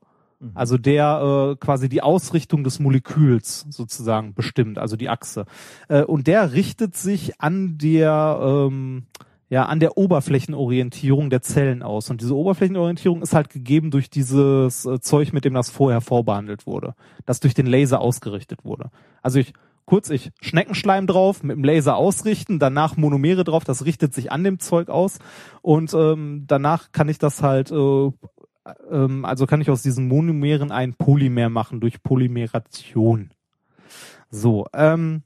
Also 0.53 0.77
der 0.77 1.53
äh, 1.53 1.55
quasi 1.55 1.89
die 1.89 2.01
Ausrichtung 2.01 2.63
des 2.63 2.79
Moleküls 2.79 3.65
sozusagen 3.69 4.33
bestimmt, 4.33 4.77
also 4.77 4.97
die 4.97 5.09
Achse. 5.09 5.45
Äh, 5.87 6.03
und 6.03 6.27
der 6.27 6.53
richtet 6.53 6.95
sich 6.95 7.41
an 7.41 7.77
der 7.77 8.39
ähm, 8.41 9.03
ja 9.49 9.65
an 9.65 9.79
der 9.79 9.97
Oberflächenorientierung 9.97 11.29
der 11.29 11.41
Zellen 11.41 11.81
aus. 11.81 12.09
Und 12.09 12.21
diese 12.21 12.35
Oberflächenorientierung 12.35 13.21
ist 13.21 13.33
halt 13.33 13.49
gegeben 13.49 13.91
durch 13.91 14.09
dieses 14.09 14.85
äh, 14.85 14.99
Zeug, 14.99 15.33
mit 15.33 15.45
dem 15.45 15.53
das 15.53 15.69
vorher 15.69 16.01
vorbehandelt 16.01 16.67
wurde, 16.67 16.95
das 17.25 17.39
durch 17.39 17.53
den 17.53 17.65
Laser 17.65 18.01
ausgerichtet 18.01 18.65
wurde. 18.65 18.91
Also 19.21 19.39
ich 19.39 19.53
kurz 19.85 20.09
ich 20.09 20.31
Schneckenschleim 20.41 21.07
drauf, 21.07 21.43
mit 21.43 21.55
dem 21.57 21.63
Laser 21.63 21.95
ausrichten, 21.95 22.59
danach 22.59 22.97
Monomere 22.97 23.43
drauf, 23.43 23.63
das 23.63 23.85
richtet 23.85 24.13
sich 24.13 24.31
an 24.31 24.43
dem 24.43 24.59
Zeug 24.59 24.89
aus 24.89 25.19
und 25.61 25.93
ähm, 25.93 26.43
danach 26.47 26.91
kann 26.91 27.09
ich 27.09 27.19
das 27.19 27.41
halt, 27.43 27.71
äh, 27.71 28.11
ähm, 28.91 29.25
also 29.25 29.45
kann 29.45 29.61
ich 29.61 29.69
aus 29.69 29.81
diesen 29.83 30.07
Monomeren 30.07 30.71
ein 30.71 30.93
Polymer 30.93 31.49
machen 31.49 31.79
durch 31.79 32.01
Polymeration. 32.01 33.31
So, 34.29 34.65
ähm, 34.73 35.23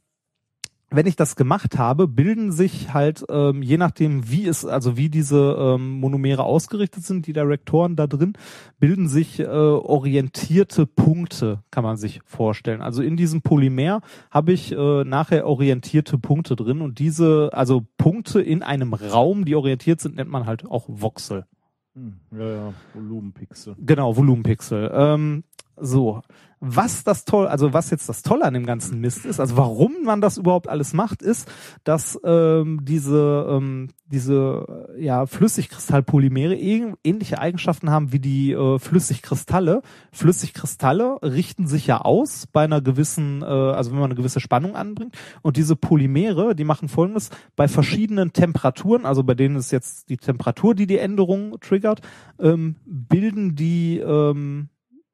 wenn 0.92 1.06
ich 1.06 1.16
das 1.16 1.36
gemacht 1.36 1.78
habe, 1.78 2.08
bilden 2.08 2.52
sich 2.52 2.94
halt, 2.94 3.24
ähm, 3.30 3.62
je 3.62 3.78
nachdem, 3.78 4.30
wie 4.30 4.48
es, 4.48 4.66
also 4.66 4.98
wie 4.98 5.10
diese 5.10 5.56
ähm, 5.60 6.00
Monomere 6.00 6.44
ausgerichtet 6.44 7.04
sind, 7.04 7.28
die 7.28 7.34
Direktoren 7.34 7.96
da 7.96 8.08
drin, 8.08 8.34
bilden 8.80 9.08
sich 9.08 9.40
äh, 9.40 9.46
orientierte 9.46 10.86
Punkte, 10.86 11.64
kann 11.70 11.84
man 11.84 11.98
sich 11.98 12.22
vorstellen. 12.26 12.82
Also 12.82 13.04
in 13.04 13.18
diesem 13.18 13.42
Polymer 13.42 14.02
habe 14.32 14.52
ich 14.52 14.72
äh, 14.72 15.04
nachher 15.04 15.46
orientierte 15.46 16.18
Punkte 16.18 16.56
drin 16.56 16.82
und 16.82 17.00
diese, 17.00 17.52
also 17.54 17.86
Punkte 17.98 18.42
in 18.42 18.64
einem 18.64 18.94
Raum, 18.94 19.46
die 19.46 19.56
orientiert 19.56 20.02
sind, 20.02 20.16
nennt 20.16 20.30
man 20.30 20.46
halt 20.46 20.66
auch 20.66 20.86
Voxel. 20.88 21.46
Hm, 21.94 22.20
ja, 22.32 22.50
ja, 22.50 22.74
Volumenpixel. 22.94 23.76
Genau, 23.80 24.16
Volumenpixel. 24.16 24.92
Ähm, 24.94 25.44
so, 25.82 26.22
was 26.62 27.06
das 27.06 27.24
toll, 27.24 27.48
also 27.48 27.74
was 27.74 27.90
jetzt 27.90 28.10
das 28.10 28.22
Tolle 28.22 28.44
an 28.44 28.54
dem 28.54 28.66
ganzen 28.66 29.00
Mist 29.00 29.26
ist, 29.26 29.40
also 29.40 29.56
warum 29.56 30.04
man 30.04 30.20
das 30.20 30.38
überhaupt 30.38 30.68
alles 30.68 30.94
macht, 30.94 31.22
ist, 31.22 31.50
dass 31.86 32.20
ähm, 32.26 32.82
diese 32.84 33.48
ähm, 33.50 33.90
diese 34.08 34.90
äh, 34.98 35.04
ja 35.06 35.26
Flüssigkristallpolymere 35.26 36.56
ähn- 36.56 36.96
ähnliche 37.04 37.40
Eigenschaften 37.40 37.90
haben 37.92 38.12
wie 38.12 38.20
die 38.20 38.52
äh, 38.52 38.78
Flüssigkristalle. 38.78 39.82
Flüssigkristalle 40.12 41.20
richten 41.22 41.66
sich 41.66 41.88
ja 41.88 42.02
aus 42.02 42.46
bei 42.52 42.66
einer 42.66 42.82
gewissen, 42.82 43.42
äh, 43.42 43.46
also 43.46 43.92
wenn 43.92 44.00
man 44.00 44.10
eine 44.12 44.16
gewisse 44.16 44.42
Spannung 44.42 44.76
anbringt. 44.76 45.16
Und 45.42 45.56
diese 45.56 45.78
Polymere, 45.78 46.56
die 46.56 46.66
machen 46.66 46.90
Folgendes: 46.90 47.30
Bei 47.56 47.70
verschiedenen 47.70 48.34
Temperaturen, 48.34 49.06
also 49.06 49.24
bei 49.24 49.34
denen 49.34 49.56
ist 49.56 49.72
jetzt 49.72 50.10
die 50.10 50.18
Temperatur, 50.18 50.76
die 50.76 50.88
die 50.88 50.98
Änderung 50.98 51.58
triggert, 51.62 52.02
ähm, 52.38 52.76
bilden 52.86 53.56
die 53.56 54.00
ähm, 54.00 54.68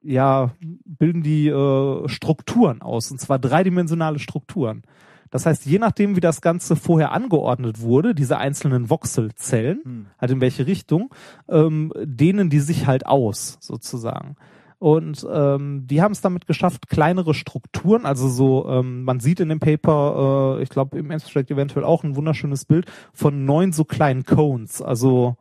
ja, 0.06 0.52
bilden 0.84 1.22
die 1.22 1.48
äh, 1.48 2.08
Strukturen 2.08 2.82
aus, 2.82 3.10
und 3.10 3.20
zwar 3.20 3.38
dreidimensionale 3.38 4.18
Strukturen. 4.18 4.82
Das 5.30 5.44
heißt, 5.44 5.66
je 5.66 5.78
nachdem, 5.78 6.16
wie 6.16 6.20
das 6.20 6.40
Ganze 6.40 6.76
vorher 6.76 7.12
angeordnet 7.12 7.80
wurde, 7.80 8.14
diese 8.14 8.38
einzelnen 8.38 8.88
Voxelzellen, 8.90 10.08
halt 10.18 10.30
in 10.30 10.40
welche 10.40 10.66
Richtung, 10.66 11.10
ähm, 11.48 11.92
dehnen 12.00 12.48
die 12.48 12.60
sich 12.60 12.86
halt 12.86 13.06
aus, 13.06 13.58
sozusagen. 13.60 14.36
Und 14.78 15.26
ähm, 15.30 15.86
die 15.86 16.02
haben 16.02 16.12
es 16.12 16.20
damit 16.20 16.46
geschafft, 16.46 16.88
kleinere 16.88 17.32
Strukturen, 17.34 18.04
also 18.04 18.28
so, 18.28 18.68
ähm, 18.68 19.04
man 19.04 19.20
sieht 19.20 19.40
in 19.40 19.48
dem 19.48 19.58
Paper, 19.58 20.58
äh, 20.58 20.62
ich 20.62 20.68
glaube 20.68 20.98
im 20.98 21.10
Abstract 21.10 21.50
eventuell 21.50 21.84
auch 21.84 22.04
ein 22.04 22.14
wunderschönes 22.14 22.66
Bild 22.66 22.86
von 23.14 23.46
neun 23.46 23.72
so 23.72 23.84
kleinen 23.84 24.24
Cones, 24.24 24.82
also 24.82 25.36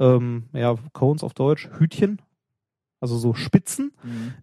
ähm, 0.00 0.44
ja, 0.52 0.74
Cones 0.92 1.22
auf 1.22 1.34
Deutsch, 1.34 1.70
Hütchen, 1.78 2.20
also 3.00 3.16
so 3.16 3.34
Spitzen, 3.34 3.92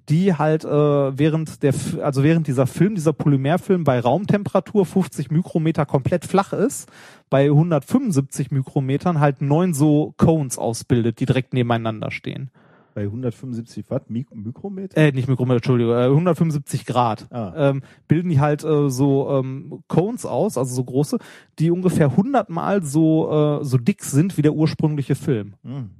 die 0.10 0.34
halt 0.34 0.66
äh, 0.66 1.18
während 1.18 1.62
der, 1.62 1.74
also 2.02 2.24
während 2.24 2.48
dieser 2.48 2.66
Film, 2.66 2.96
dieser 2.96 3.14
Polymerfilm 3.14 3.84
bei 3.84 4.00
Raumtemperatur 4.00 4.86
50 4.86 5.30
Mikrometer 5.30 5.86
komplett 5.86 6.26
flach 6.26 6.54
ist, 6.54 6.92
bei 7.30 7.46
175 7.46 8.52
Mikrometern 8.52 9.20
halt 9.20 9.42
neun 9.42 9.74
so 9.74 10.14
Cones 10.18 10.58
ausbildet, 10.58 11.20
die 11.20 11.26
direkt 11.26 11.54
nebeneinander 11.54 12.10
stehen. 12.10 12.50
Bei 12.96 13.04
175 13.04 13.92
Watt 13.92 14.10
Mik 14.10 14.36
Mikrometer? 14.36 14.98
Äh, 14.98 15.12
nicht 15.12 15.28
Mikrometer, 15.28 15.58
Entschuldigung, 15.58 15.94
äh, 15.94 16.06
175 16.06 16.84
Grad. 16.88 17.28
Ah. 17.32 17.70
Ähm, 17.70 17.84
bilden 18.08 18.30
die 18.30 18.40
halt 18.40 18.64
äh, 18.64 18.90
so 18.90 19.30
ähm, 19.30 19.84
Cones 19.88 20.26
aus, 20.26 20.58
also 20.58 20.74
so 20.74 20.84
große, 20.84 21.20
die 21.60 21.70
ungefähr 21.70 22.10
100 22.10 22.50
Mal 22.50 22.82
so 22.82 23.60
äh, 23.62 23.64
so 23.64 23.78
dick 23.78 24.04
sind 24.04 24.36
wie 24.38 24.42
der 24.42 24.54
ursprüngliche 24.54 25.14
Film. 25.14 25.54
Hm. 25.64 25.92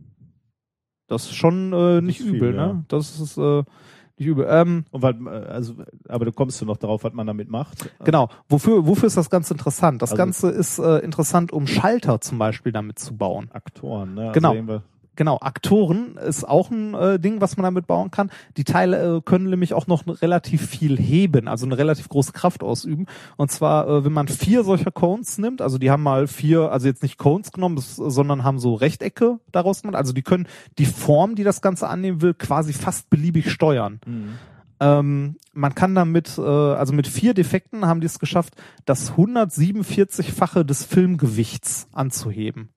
Das 1.08 1.24
ist 1.24 1.36
schon 1.36 1.74
äh, 1.74 2.02
nicht 2.02 2.20
ist 2.20 2.28
viel, 2.28 2.36
übel, 2.36 2.56
ja. 2.56 2.68
ne? 2.68 2.86
Das 2.90 3.20
ist 3.20 3.38
äh, 3.38 3.64
nicht 4.18 4.28
übel. 4.28 4.46
Ähm, 4.50 4.86
Und 4.92 5.02
weil, 5.02 5.16
äh, 5.26 5.30
also, 5.48 5.76
aber 6.08 6.26
du 6.26 6.32
kommst 6.32 6.60
du 6.62 6.66
noch 6.66 6.78
darauf, 6.78 7.04
was 7.04 7.14
man 7.14 7.28
damit 7.28 7.50
macht? 7.50 7.90
Genau. 8.04 8.30
Wofür, 8.50 8.86
wofür 8.86 9.08
ist 9.08 9.18
das 9.18 9.30
Ganze 9.30 9.54
interessant? 9.54 10.02
Das 10.02 10.12
Also- 10.12 10.18
Ganze 10.18 10.50
ist 10.50 10.80
äh, 10.80 10.98
interessant, 11.00 11.52
um 11.54 11.66
Schalter 11.68 12.20
zum 12.22 12.38
Beispiel 12.38 12.72
damit 12.72 13.00
zu 13.00 13.16
bauen. 13.16 13.50
Aktoren, 13.54 14.16
ne? 14.16 14.32
Genau. 14.34 14.52
Also 14.54 14.82
Genau, 15.18 15.40
Aktoren 15.42 16.16
ist 16.16 16.48
auch 16.48 16.70
ein 16.70 16.94
äh, 16.94 17.20
Ding, 17.20 17.42
was 17.42 17.58
man 17.58 17.64
damit 17.64 17.88
bauen 17.88 18.12
kann. 18.12 18.30
Die 18.56 18.64
Teile 18.64 19.18
äh, 19.18 19.22
können 19.22 19.50
nämlich 19.50 19.74
auch 19.74 19.88
noch 19.88 20.04
relativ 20.22 20.66
viel 20.66 20.96
heben, 20.96 21.48
also 21.48 21.66
eine 21.66 21.78
relativ 21.78 22.08
große 22.08 22.34
Kraft 22.34 22.64
ausüben. 22.64 23.08
Und 23.36 23.52
zwar, 23.52 23.88
äh, 23.88 24.06
wenn 24.06 24.14
man 24.14 24.28
vier 24.28 24.64
solcher 24.64 24.92
Cones 24.92 25.40
nimmt, 25.40 25.62
also 25.62 25.80
die 25.80 25.90
haben 25.90 26.04
mal 26.04 26.28
vier, 26.28 26.72
also 26.72 26.88
jetzt 26.88 27.02
nicht 27.02 27.18
Cones 27.18 27.52
genommen, 27.52 27.76
das, 27.76 27.96
sondern 27.96 28.44
haben 28.44 28.60
so 28.60 28.76
Rechtecke 28.76 29.40
daraus 29.52 29.82
gemacht. 29.82 29.98
Also 29.98 30.14
die 30.14 30.22
können 30.22 30.48
die 30.78 30.86
Form, 30.86 31.34
die 31.34 31.44
das 31.44 31.62
Ganze 31.62 31.90
annehmen 31.90 32.22
will, 32.22 32.36
quasi 32.36 32.72
fast 32.72 33.10
beliebig 33.10 33.52
steuern. 33.52 34.00
Ähm, 34.80 35.38
man 35.54 35.74
kann 35.74 35.96
damit, 35.96 36.38
äh, 36.38 36.42
also 36.42 36.94
mit 36.94 37.08
vier 37.08 37.34
Defekten 37.34 37.88
haben 37.88 38.02
die 38.02 38.06
es 38.06 38.20
geschafft, 38.20 38.54
das 38.86 39.14
147-fache 39.14 40.64
des 40.64 40.86
Filmgewichts 40.86 41.88
anzuheben. 41.92 42.70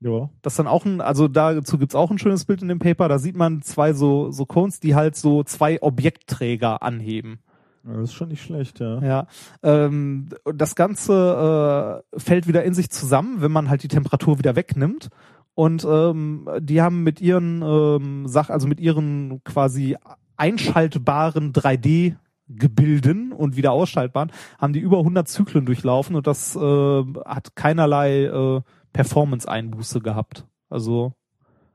Ja. 0.00 0.30
Das 0.42 0.54
ist 0.54 0.58
dann 0.58 0.66
auch 0.66 0.84
ein, 0.84 1.00
also 1.00 1.26
dazu 1.28 1.78
gibt's 1.78 1.94
auch 1.94 2.10
ein 2.10 2.18
schönes 2.18 2.44
Bild 2.44 2.62
in 2.62 2.68
dem 2.68 2.78
Paper, 2.78 3.08
da 3.08 3.18
sieht 3.18 3.36
man 3.36 3.62
zwei 3.62 3.92
so, 3.92 4.30
so 4.30 4.44
Cones, 4.44 4.80
die 4.80 4.94
halt 4.94 5.16
so 5.16 5.42
zwei 5.42 5.80
Objektträger 5.80 6.82
anheben. 6.82 7.38
das 7.82 8.10
ist 8.10 8.14
schon 8.14 8.28
nicht 8.28 8.42
schlecht, 8.42 8.80
ja. 8.80 9.02
Ja, 9.02 9.26
ähm, 9.62 10.28
das 10.44 10.74
Ganze 10.74 12.02
äh, 12.14 12.20
fällt 12.20 12.46
wieder 12.46 12.64
in 12.64 12.74
sich 12.74 12.90
zusammen, 12.90 13.40
wenn 13.40 13.52
man 13.52 13.70
halt 13.70 13.82
die 13.82 13.88
Temperatur 13.88 14.38
wieder 14.38 14.56
wegnimmt. 14.56 15.08
Und 15.54 15.86
ähm, 15.88 16.46
die 16.60 16.82
haben 16.82 17.02
mit 17.02 17.22
ihren 17.22 17.62
ähm, 17.62 18.28
Sach, 18.28 18.50
also 18.50 18.68
mit 18.68 18.78
ihren 18.78 19.42
quasi 19.42 19.96
einschaltbaren 20.36 21.54
3D 21.54 22.16
Gebilden 22.48 23.32
und 23.32 23.56
wieder 23.56 23.72
ausschaltbaren, 23.72 24.30
haben 24.58 24.72
die 24.72 24.80
über 24.80 24.98
100 24.98 25.26
Zyklen 25.26 25.66
durchlaufen 25.66 26.14
und 26.14 26.26
das 26.26 26.54
äh, 26.54 27.04
hat 27.24 27.56
keinerlei 27.56 28.24
äh, 28.24 28.60
Performance-Einbuße 28.96 30.00
gehabt. 30.00 30.46
Also 30.70 31.12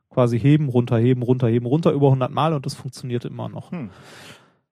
quasi 0.09 0.39
heben, 0.39 0.69
runter, 0.69 0.97
heben, 0.97 1.21
runter, 1.21 1.47
heben, 1.47 1.65
runter 1.65 1.91
über 1.91 2.07
100 2.07 2.31
Mal 2.31 2.53
und 2.53 2.65
das 2.65 2.73
funktioniert 2.73 3.25
immer 3.25 3.47
noch. 3.47 3.71
Hm. 3.71 3.91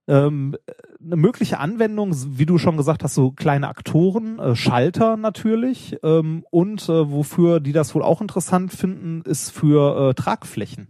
Ähm, 0.08 0.56
eine 1.00 1.16
mögliche 1.16 1.60
Anwendung, 1.60 2.16
wie 2.38 2.48
du 2.48 2.58
schon 2.58 2.78
gesagt 2.78 3.04
hast, 3.04 3.14
so 3.14 3.32
kleine 3.32 3.68
Aktoren, 3.68 4.40
äh, 4.40 4.56
Schalter 4.56 5.16
natürlich 5.16 5.98
ähm, 6.02 6.44
und 6.50 6.90
äh, 6.90 7.12
wofür 7.12 7.60
die 7.60 7.74
das 7.74 7.94
wohl 7.94 8.02
auch 8.02 8.20
interessant 8.20 8.74
finden, 8.74 9.22
ist 9.22 9.52
für 9.52 10.10
äh, 10.10 10.14
Tragflächen. 10.16 10.88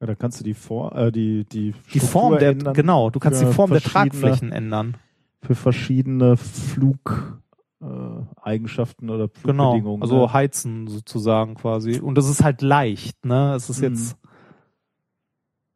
Ja, 0.00 0.06
da 0.06 0.14
kannst 0.14 0.40
du 0.40 0.44
die 0.44 0.54
Vor 0.54 0.96
äh, 0.96 1.12
die 1.12 1.44
die 1.44 1.74
Die 1.92 2.00
Form 2.00 2.38
der 2.38 2.50
ändern 2.50 2.72
genau, 2.72 3.10
du 3.10 3.20
kannst 3.20 3.42
die 3.42 3.52
Form 3.52 3.70
der 3.70 3.82
Tragflächen 3.82 4.52
ändern. 4.52 4.96
für 5.42 5.54
verschiedene 5.54 6.38
Flug 6.38 7.42
Eigenschaften 8.42 9.08
oder 9.10 9.28
Genau, 9.44 9.70
Flugbedingungen. 9.70 10.02
also 10.02 10.26
ne? 10.26 10.32
heizen 10.32 10.88
sozusagen 10.88 11.54
quasi. 11.54 12.00
Und 12.00 12.16
das 12.16 12.28
ist 12.28 12.42
halt 12.42 12.60
leicht, 12.62 13.24
ne? 13.24 13.54
Es 13.54 13.70
ist 13.70 13.78
Mhm. 13.78 13.84
jetzt 13.84 14.16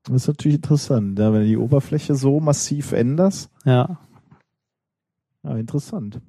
Das 0.04 0.14
ist 0.16 0.26
natürlich 0.28 0.56
interessant, 0.56 1.16
ja, 1.18 1.32
wenn 1.32 1.42
du 1.42 1.46
die 1.46 1.56
Oberfläche 1.56 2.14
so 2.16 2.40
massiv 2.40 2.92
änderst. 2.92 3.50
ja. 3.64 3.98
Ja, 5.44 5.56
interessant. 5.56 6.20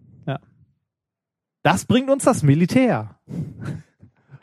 Das 1.66 1.86
bringt 1.86 2.10
uns 2.10 2.26
das 2.26 2.44
Militär. 2.44 3.18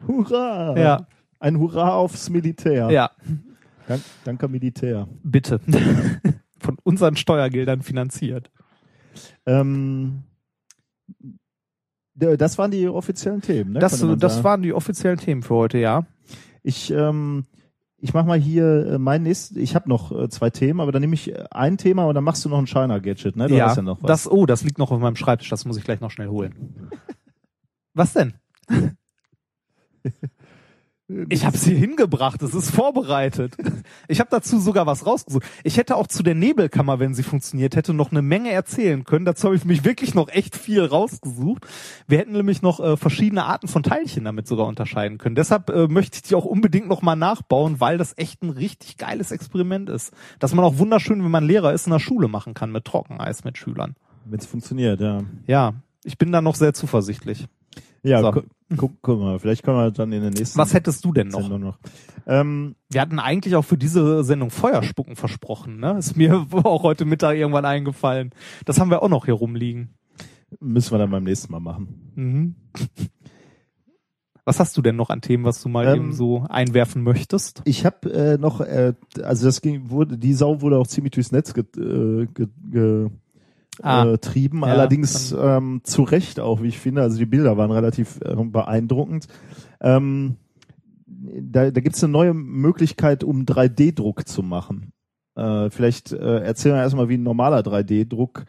Hurra! 0.09 0.75
Ja. 0.79 1.07
Ein 1.39 1.59
Hurra 1.59 1.93
aufs 1.95 2.31
Militär. 2.31 2.91
Ja, 2.91 3.11
Dank, 3.87 4.03
danke 4.25 4.49
Militär. 4.49 5.07
bitte. 5.23 5.61
Von 6.59 6.79
unseren 6.83 7.17
Steuergeldern 7.17 7.83
finanziert. 7.83 8.51
Ähm, 9.45 10.23
das 12.15 12.59
waren 12.59 12.71
die 12.71 12.89
offiziellen 12.89 13.41
Themen. 13.41 13.73
Ne, 13.73 13.79
Das, 13.79 14.05
das 14.19 14.45
waren 14.45 14.63
die 14.63 14.73
offiziellen 14.73 15.19
Themen 15.19 15.43
für 15.43 15.55
heute, 15.55 15.79
ja. 15.79 16.07
Ich, 16.63 16.91
ähm, 16.91 17.47
ich 17.99 18.15
mach 18.15 18.25
mal 18.25 18.39
hier 18.39 18.87
äh, 18.87 18.99
mein 18.99 19.23
nächstes. 19.23 19.57
Ich 19.57 19.75
habe 19.75 19.89
noch 19.89 20.13
äh, 20.13 20.29
zwei 20.29 20.51
Themen, 20.51 20.81
aber 20.81 20.93
dann 20.93 21.01
nehme 21.01 21.15
ich 21.15 21.31
äh, 21.33 21.45
ein 21.51 21.79
Thema 21.79 22.05
und 22.05 22.15
dann 22.15 22.25
machst 22.25 22.45
du 22.45 22.49
noch 22.49 22.59
ein 22.59 22.67
China-Gadget. 22.67 23.37
Ne? 23.37 23.49
Du 23.49 23.57
ja, 23.57 23.67
hast 23.67 23.77
ja 23.77 23.83
noch 23.83 24.03
was. 24.03 24.09
das, 24.09 24.31
oh, 24.31 24.47
das 24.47 24.63
liegt 24.63 24.79
noch 24.79 24.91
auf 24.91 25.01
meinem 25.01 25.17
Schreibtisch, 25.17 25.49
das 25.49 25.65
muss 25.65 25.77
ich 25.77 25.85
gleich 25.85 26.01
noch 26.01 26.11
schnell 26.11 26.29
holen. 26.29 26.91
Was 27.95 28.13
denn? 28.13 28.35
Ich 31.29 31.45
habe 31.45 31.57
sie 31.57 31.75
hingebracht, 31.75 32.43
es 32.43 32.55
ist 32.55 32.71
vorbereitet. 32.71 33.57
Ich 34.07 34.21
habe 34.21 34.31
dazu 34.31 34.61
sogar 34.61 34.87
was 34.87 35.07
rausgesucht. 35.07 35.45
Ich 35.65 35.77
hätte 35.77 35.97
auch 35.97 36.07
zu 36.07 36.23
der 36.23 36.35
Nebelkammer, 36.35 36.99
wenn 36.99 37.15
sie 37.15 37.23
funktioniert 37.23 37.75
hätte, 37.75 37.93
noch 37.95 38.11
eine 38.11 38.23
Menge 38.23 38.51
erzählen 38.53 39.05
können. 39.05 39.25
Dazu 39.25 39.47
habe 39.47 39.57
ich 39.57 39.65
mich 39.65 39.85
wirklich 39.85 40.15
noch 40.15 40.29
echt 40.29 40.57
viel 40.57 40.85
rausgesucht. 40.85 41.67
Wir 42.07 42.19
hätten 42.19 42.33
nämlich 42.33 42.63
noch 42.63 42.81
äh, 42.81 42.97
verschiedene 42.97 43.45
Arten 43.45 43.67
von 43.69 43.83
Teilchen 43.83 44.25
damit 44.25 44.47
sogar 44.47 44.67
unterscheiden 44.67 45.19
können. 45.19 45.35
Deshalb 45.35 45.71
äh, 45.71 45.89
möchte 45.89 46.17
ich 46.17 46.23
die 46.23 46.35
auch 46.35 46.45
unbedingt 46.45 46.89
noch 46.89 47.03
mal 47.03 47.17
nachbauen, 47.17 47.81
weil 47.81 47.99
das 47.99 48.17
echt 48.17 48.43
ein 48.43 48.51
richtig 48.51 48.97
geiles 48.97 49.33
Experiment 49.33 49.89
ist. 49.89 50.13
Dass 50.39 50.55
man 50.55 50.65
auch 50.65 50.79
wunderschön, 50.79 51.23
wenn 51.25 51.31
man 51.31 51.45
Lehrer 51.45 51.73
ist, 51.73 51.87
in 51.87 51.93
der 51.93 51.99
Schule 51.99 52.29
machen 52.29 52.55
kann 52.55 52.71
mit 52.71 52.85
Trockeneis 52.85 53.45
mit 53.45 53.59
Schülern. 53.59 53.97
Wenn 54.25 54.39
es 54.39 54.47
funktioniert, 54.47 55.01
ja. 55.01 55.23
Ja, 55.47 55.75
ich 56.05 56.19
bin 56.19 56.31
da 56.31 56.41
noch 56.41 56.55
sehr 56.55 56.75
zuversichtlich. 56.75 57.47
Ja, 58.03 58.21
So. 58.21 58.43
Gu 58.71 58.77
guck, 58.77 58.93
guck 59.03 59.21
mal, 59.21 59.39
vielleicht 59.39 59.63
können 59.63 59.77
wir 59.77 59.91
dann 59.91 60.13
in 60.13 60.23
der 60.23 60.31
nächsten 60.31 60.59
Was 60.59 60.73
hättest 60.75 61.05
du 61.05 61.13
denn 61.13 61.29
noch? 61.29 61.49
Noch. 61.49 61.79
Ähm, 62.27 62.77
Wir 62.91 63.01
hatten 63.01 63.19
eigentlich 63.19 63.57
auch 63.57 63.65
für 63.65 63.77
diese 63.77 64.25
Sendung 64.25 64.51
Feuerspucken 64.51 65.17
versprochen, 65.17 65.79
ne? 65.81 65.99
Ist 65.99 66.17
mir 66.17 66.47
auch 66.53 66.83
heute 66.83 67.05
Mittag 67.05 67.37
irgendwann 67.37 67.65
eingefallen. 67.65 68.31
Das 68.65 68.79
haben 68.81 68.91
wir 68.91 69.03
auch 69.03 69.09
noch 69.09 69.25
hier 69.27 69.35
rumliegen. 69.35 69.91
müssen 70.61 70.93
wir 70.93 70.99
dann 70.99 71.11
beim 71.11 71.25
nächsten 71.25 71.53
Mal 71.53 71.61
machen. 71.61 72.13
Mhm. 72.15 72.55
Was 74.45 74.59
hast 74.59 74.77
du 74.77 74.83
denn 74.83 74.97
noch 74.97 75.11
an 75.11 75.21
Themen, 75.21 75.45
was 75.45 75.63
du 75.63 75.69
mal 75.69 75.87
Ähm, 75.87 75.95
eben 75.97 76.13
so 76.13 76.45
einwerfen 76.49 77.03
möchtest? 77.03 77.63
Ich 77.67 77.85
habe 77.85 78.11
äh, 78.13 78.39
noch, 78.39 78.61
äh, 78.61 78.95
also 79.23 79.47
das 79.47 79.61
ging, 79.61 79.91
wurde, 79.91 80.19
die 80.19 80.33
Sau 80.33 80.61
wurde 80.61 80.79
auch 80.79 80.87
ziemlich 80.87 81.13
durchs 81.13 81.31
Netz 81.31 81.53
get, 81.55 81.77
äh, 81.77 82.27
ge, 82.27 82.49
ge, 82.71 83.11
Ah, 83.83 84.05
äh, 84.05 84.19
trieben. 84.19 84.61
ja, 84.61 84.67
Allerdings 84.67 85.33
ähm, 85.33 85.81
zu 85.85 86.03
Recht 86.03 86.41
auch, 86.41 86.63
wie 86.63 86.69
ich 86.69 86.79
finde. 86.79 87.03
Also 87.03 87.19
die 87.19 87.27
Bilder 87.27 87.57
waren 87.57 87.71
relativ 87.71 88.21
äh, 88.23 88.35
beeindruckend. 88.35 89.27
Ähm, 89.81 90.37
da 91.07 91.71
da 91.71 91.81
gibt 91.81 91.97
es 91.97 92.05
eine 92.05 92.13
neue 92.13 92.35
Möglichkeit, 92.35 93.25
um 93.25 93.45
3D-Druck 93.45 94.27
zu 94.29 94.43
machen. 94.43 94.93
Äh, 95.37 95.71
vielleicht 95.71 96.13
äh, 96.13 96.41
erzählen 96.41 96.75
wir 96.75 96.83
erstmal, 96.83 97.09
wie 97.09 97.17
ein 97.17 97.23
normaler 97.23 97.61
3D-Druck 97.61 98.45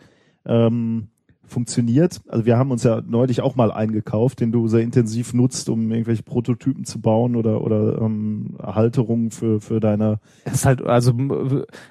ähm, 0.46 1.11
funktioniert. 1.52 2.22
Also 2.28 2.46
wir 2.46 2.58
haben 2.58 2.72
uns 2.72 2.84
ja 2.84 3.02
neulich 3.06 3.42
auch 3.42 3.56
mal 3.56 3.72
eingekauft, 3.72 4.40
den 4.40 4.52
du 4.52 4.68
sehr 4.68 4.82
intensiv 4.82 5.34
nutzt, 5.34 5.70
um 5.70 5.92
irgendwelche 5.92 6.24
Prototypen 6.24 6.86
zu 6.86 7.02
bauen 7.02 7.36
oder 7.36 7.62
oder 7.62 8.02
ähm, 8.02 8.58
Halterungen 8.62 9.32
für 9.32 9.62
für 9.62 9.80
deine 9.80 10.20
Es 10.46 10.54
ist 10.54 10.66
halt, 10.66 10.82
also, 10.82 11.14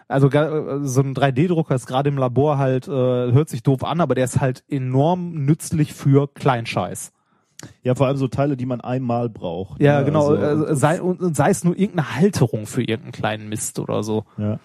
also 0.09 0.29
so 0.29 1.01
ein 1.03 1.15
3D-Drucker 1.15 1.75
ist 1.75 1.87
gerade 1.87 2.09
im 2.09 2.19
Labor 2.19 2.59
halt, 2.59 2.89
äh, 2.89 2.91
hört 2.91 3.49
sich 3.49 3.63
doof 3.63 3.85
an, 3.85 4.01
aber 4.01 4.15
der 4.15 4.25
ist 4.25 4.41
halt 4.41 4.65
enorm 4.69 5.45
nützlich 5.45 5.93
für 5.93 6.27
Kleinscheiß. 6.33 7.13
ja 7.83 7.95
vor 7.95 8.07
allem 8.07 8.17
so 8.17 8.29
Teile, 8.29 8.57
die 8.57 8.67
man 8.67 8.81
einmal 8.81 9.29
braucht. 9.29 9.81
Ja, 9.83 10.01
ne? 10.01 10.07
genau. 10.07 10.31
Also- 10.31 10.67
äh, 10.67 10.77
sei, 10.77 11.03
und 11.03 11.37
sei 11.37 11.51
es 11.51 11.63
nur 11.65 11.77
irgendeine 11.79 12.17
Halterung 12.17 12.67
für 12.67 12.81
irgendeinen 12.81 13.13
kleinen 13.13 13.49
Mist 13.49 13.79
oder 13.79 14.03
so. 14.03 14.25
Ja. 14.39 14.59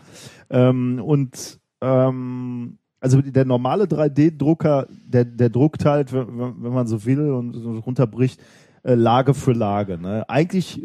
Ähm, 0.50 1.02
und 1.04 1.60
ähm, 1.82 2.78
also 3.06 3.22
der 3.22 3.46
normale 3.46 3.84
3D-Drucker, 3.84 4.88
der, 5.06 5.26
der 5.26 5.50
druckt 5.50 5.86
halt, 5.86 6.12
wenn, 6.12 6.28
wenn 6.28 6.74
man 6.74 6.88
so 6.88 7.06
will 7.06 7.30
und 7.30 7.54
so 7.54 7.78
runterbricht, 7.78 8.42
äh, 8.82 8.96
Lage 8.96 9.36
für 9.36 9.54
Lage. 9.54 10.00
Ne? 10.00 10.28
Eigentlich, 10.28 10.82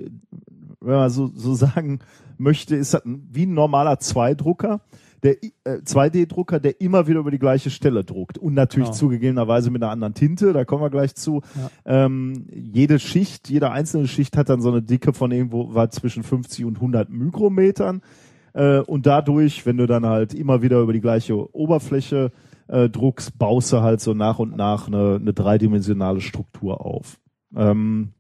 wenn 0.83 0.97
man 0.97 1.09
so, 1.09 1.31
so 1.35 1.55
sagen 1.55 2.01
möchte, 2.37 2.77
ist 2.77 2.93
das 2.93 3.03
wie 3.07 3.47
ein 3.47 3.55
normaler 3.55 3.95
2-Drucker, 3.95 4.83
der 5.23 5.43
äh, 5.43 5.79
2D-Drucker, 5.83 6.61
der 6.61 6.79
immer 6.83 7.07
wieder 7.07 7.21
über 7.21 7.31
die 7.31 7.39
gleiche 7.39 7.71
Stelle 7.71 8.05
druckt. 8.05 8.37
Und 8.37 8.53
natürlich 8.53 8.91
Genau. 8.91 8.99
zugegebenerweise 8.99 9.71
mit 9.71 9.83
einer 9.83 9.93
anderen 9.93 10.13
Tinte, 10.13 10.53
da 10.53 10.67
kommen 10.67 10.83
wir 10.83 10.91
gleich 10.91 11.15
zu. 11.15 11.41
Ähm, 11.87 12.45
jede 12.53 12.99
Schicht, 12.99 13.49
jede 13.49 13.71
einzelne 13.71 14.09
Schicht 14.09 14.37
hat 14.37 14.51
dann 14.51 14.61
so 14.61 14.71
eine 14.71 14.83
Dicke 14.83 15.15
von 15.15 15.33
irgendwo 15.33 15.73
war 15.73 15.89
zwischen 15.89 16.23
50 16.23 16.67
und 16.67 16.77
100 16.77 17.09
Mikrometern. 17.09 18.03
Äh, 18.53 18.81
und 18.81 19.07
dadurch, 19.07 19.67
wenn 19.67 19.77
du 19.77 19.87
dann 19.87 20.07
halt 20.07 20.35
immer 20.35 20.63
wieder 20.63 20.81
über 20.81 20.93
die 20.93 21.01
gleiche 21.01 21.55
Oberfläche 21.55 22.33
äh, 22.69 22.89
druckst, 22.89 23.39
baust 23.39 23.73
du 23.73 23.81
halt 23.81 24.01
so 24.01 24.15
nach 24.15 24.39
und 24.39 24.57
nach 24.57 24.87
eine, 24.87 25.17
eine 25.17 25.33
dreidimensionale 25.33 26.21
Struktur 26.21 26.85
auf. 26.85 27.21
Ähm, 27.55 28.11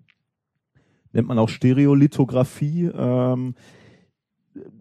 nennt 1.12 1.28
man 1.28 1.38
auch 1.38 1.48
Stereolithografie. 1.48 2.90
Ähm, 2.92 3.54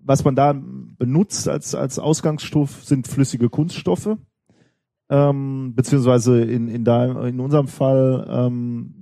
was 0.03 0.23
man 0.23 0.35
da 0.35 0.53
benutzt 0.53 1.47
als, 1.47 1.75
als 1.75 1.99
Ausgangsstoff 1.99 2.83
sind 2.83 3.07
flüssige 3.07 3.49
Kunststoffe. 3.49 4.17
Ähm, 5.11 5.73
beziehungsweise 5.75 6.41
in, 6.41 6.67
in, 6.67 6.83
da, 6.83 7.27
in 7.27 7.39
unserem 7.39 7.67
Fall 7.67 8.27
ähm, 8.29 8.93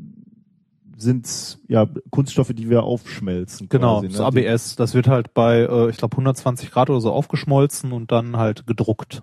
sind 0.98 1.60
ja 1.68 1.88
Kunststoffe, 2.10 2.54
die 2.54 2.70
wir 2.70 2.84
aufschmelzen. 2.84 3.70
Genau, 3.70 4.02
quasi, 4.02 4.08
das 4.10 4.20
ne? 4.20 4.42
Die- 4.42 4.48
ABS, 4.50 4.76
das 4.76 4.94
wird 4.94 5.08
halt 5.08 5.34
bei, 5.34 5.60
äh, 5.60 5.90
ich 5.90 5.98
glaube, 5.98 6.14
120 6.14 6.72
Grad 6.72 6.90
oder 6.90 7.00
so 7.02 7.12
aufgeschmolzen 7.12 7.92
und 7.92 8.12
dann 8.12 8.38
halt 8.38 8.68
gedruckt. 8.68 9.22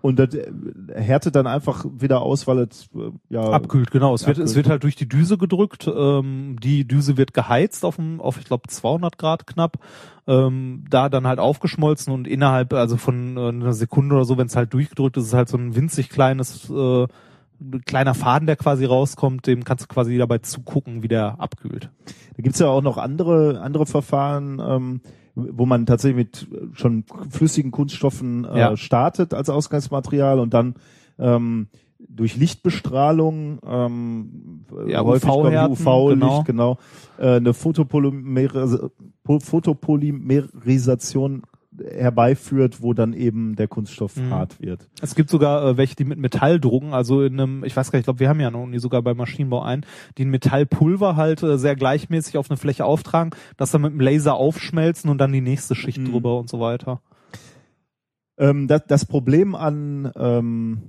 Und 0.00 0.18
das 0.18 0.34
äh, 0.34 0.50
härtet 0.94 1.34
dann 1.34 1.46
einfach 1.46 1.86
wieder 1.90 2.20
aus, 2.20 2.46
weil 2.46 2.58
es 2.58 2.88
äh, 2.94 3.10
ja 3.30 3.40
Abkühlt, 3.42 3.90
genau. 3.90 4.12
Es 4.14 4.26
wird, 4.26 4.36
es 4.36 4.42
abkühlt. 4.50 4.56
wird 4.56 4.68
halt 4.68 4.82
durch 4.82 4.96
die 4.96 5.08
Düse 5.08 5.38
gedrückt. 5.38 5.86
Ähm, 5.94 6.58
die 6.62 6.86
Düse 6.86 7.16
wird 7.16 7.32
geheizt 7.32 7.84
auf, 7.86 7.96
dem, 7.96 8.20
auf 8.20 8.38
ich 8.38 8.44
glaube, 8.44 8.68
200 8.68 9.16
Grad 9.16 9.46
knapp. 9.46 9.78
Ähm, 10.26 10.84
da 10.90 11.08
dann 11.08 11.26
halt 11.26 11.38
aufgeschmolzen 11.38 12.12
und 12.12 12.26
innerhalb, 12.26 12.72
also 12.74 12.96
von 12.98 13.36
äh, 13.38 13.48
einer 13.48 13.72
Sekunde 13.74 14.14
oder 14.14 14.24
so, 14.26 14.36
wenn 14.36 14.46
es 14.46 14.56
halt 14.56 14.72
durchgedrückt 14.74 15.16
ist, 15.16 15.24
ist 15.24 15.28
es 15.28 15.34
halt 15.34 15.48
so 15.48 15.56
ein 15.56 15.74
winzig 15.74 16.08
kleines, 16.10 16.68
äh, 16.70 17.06
kleiner 17.86 18.14
Faden, 18.14 18.46
der 18.46 18.56
quasi 18.56 18.84
rauskommt. 18.84 19.46
Dem 19.46 19.64
kannst 19.64 19.84
du 19.84 19.88
quasi 19.88 20.16
dabei 20.18 20.38
zugucken, 20.38 21.02
wie 21.02 21.08
der 21.08 21.40
abkühlt. 21.40 21.90
Da 22.36 22.42
gibt's 22.42 22.58
ja 22.58 22.68
auch 22.68 22.82
noch 22.82 22.98
andere 22.98 23.60
andere 23.60 23.86
Verfahren, 23.86 24.60
ähm, 24.66 25.00
wo 25.34 25.66
man 25.66 25.86
tatsächlich 25.86 26.16
mit 26.16 26.46
schon 26.76 27.04
flüssigen 27.30 27.70
Kunststoffen 27.70 28.44
äh, 28.44 28.58
Ja. 28.58 28.76
startet 28.76 29.34
als 29.34 29.48
Ausgangsmaterial 29.50 30.38
und 30.38 30.54
dann 30.54 30.74
ähm, 31.18 31.68
durch 32.06 32.36
Lichtbestrahlung, 32.36 33.60
ähm, 33.66 34.64
Ja, 34.86 35.02
häufig 35.02 35.22
glaub 35.22 35.46
ich, 35.46 35.52
UV-Härten, 35.52 35.72
UV-Licht, 35.72 36.44
genau, 36.44 36.76
äh, 37.18 37.36
eine 37.36 37.54
Photopolymer 37.54 38.90
Po- 39.24 39.40
Photopolymerisation 39.40 41.42
herbeiführt, 41.82 42.82
wo 42.82 42.92
dann 42.94 43.12
eben 43.12 43.56
der 43.56 43.68
Kunststoff 43.68 44.16
Mhm. 44.16 44.30
hart 44.30 44.60
wird. 44.60 44.88
Es 45.00 45.14
gibt 45.14 45.30
sogar 45.30 45.64
äh, 45.66 45.76
welche, 45.76 45.96
die 45.96 46.04
mit 46.04 46.18
Metall 46.18 46.60
drucken, 46.60 46.92
also 46.94 47.22
in 47.22 47.40
einem, 47.40 47.64
ich 47.64 47.76
weiß 47.76 47.90
gar 47.90 47.96
nicht, 47.96 48.02
ich 48.02 48.06
glaube, 48.06 48.20
wir 48.20 48.28
haben 48.28 48.40
ja 48.40 48.50
noch 48.50 48.66
nie 48.66 48.78
sogar 48.78 49.02
beim 49.02 49.16
Maschinenbau 49.16 49.62
einen, 49.62 49.84
die 50.18 50.24
ein 50.24 50.30
Metallpulver 50.30 51.16
halt 51.16 51.42
äh, 51.42 51.58
sehr 51.58 51.76
gleichmäßig 51.76 52.38
auf 52.38 52.50
eine 52.50 52.56
Fläche 52.56 52.84
auftragen, 52.84 53.30
das 53.56 53.70
dann 53.70 53.82
mit 53.82 53.92
dem 53.92 54.00
Laser 54.00 54.34
aufschmelzen 54.34 55.10
und 55.10 55.18
dann 55.18 55.32
die 55.32 55.40
nächste 55.40 55.74
Schicht 55.74 55.98
Mhm. 55.98 56.12
drüber 56.12 56.38
und 56.38 56.48
so 56.48 56.60
weiter. 56.60 57.00
Ähm, 58.38 58.66
das, 58.68 58.82
das 58.88 59.04
Problem 59.04 59.54
an, 59.54 60.10
ähm, 60.16 60.82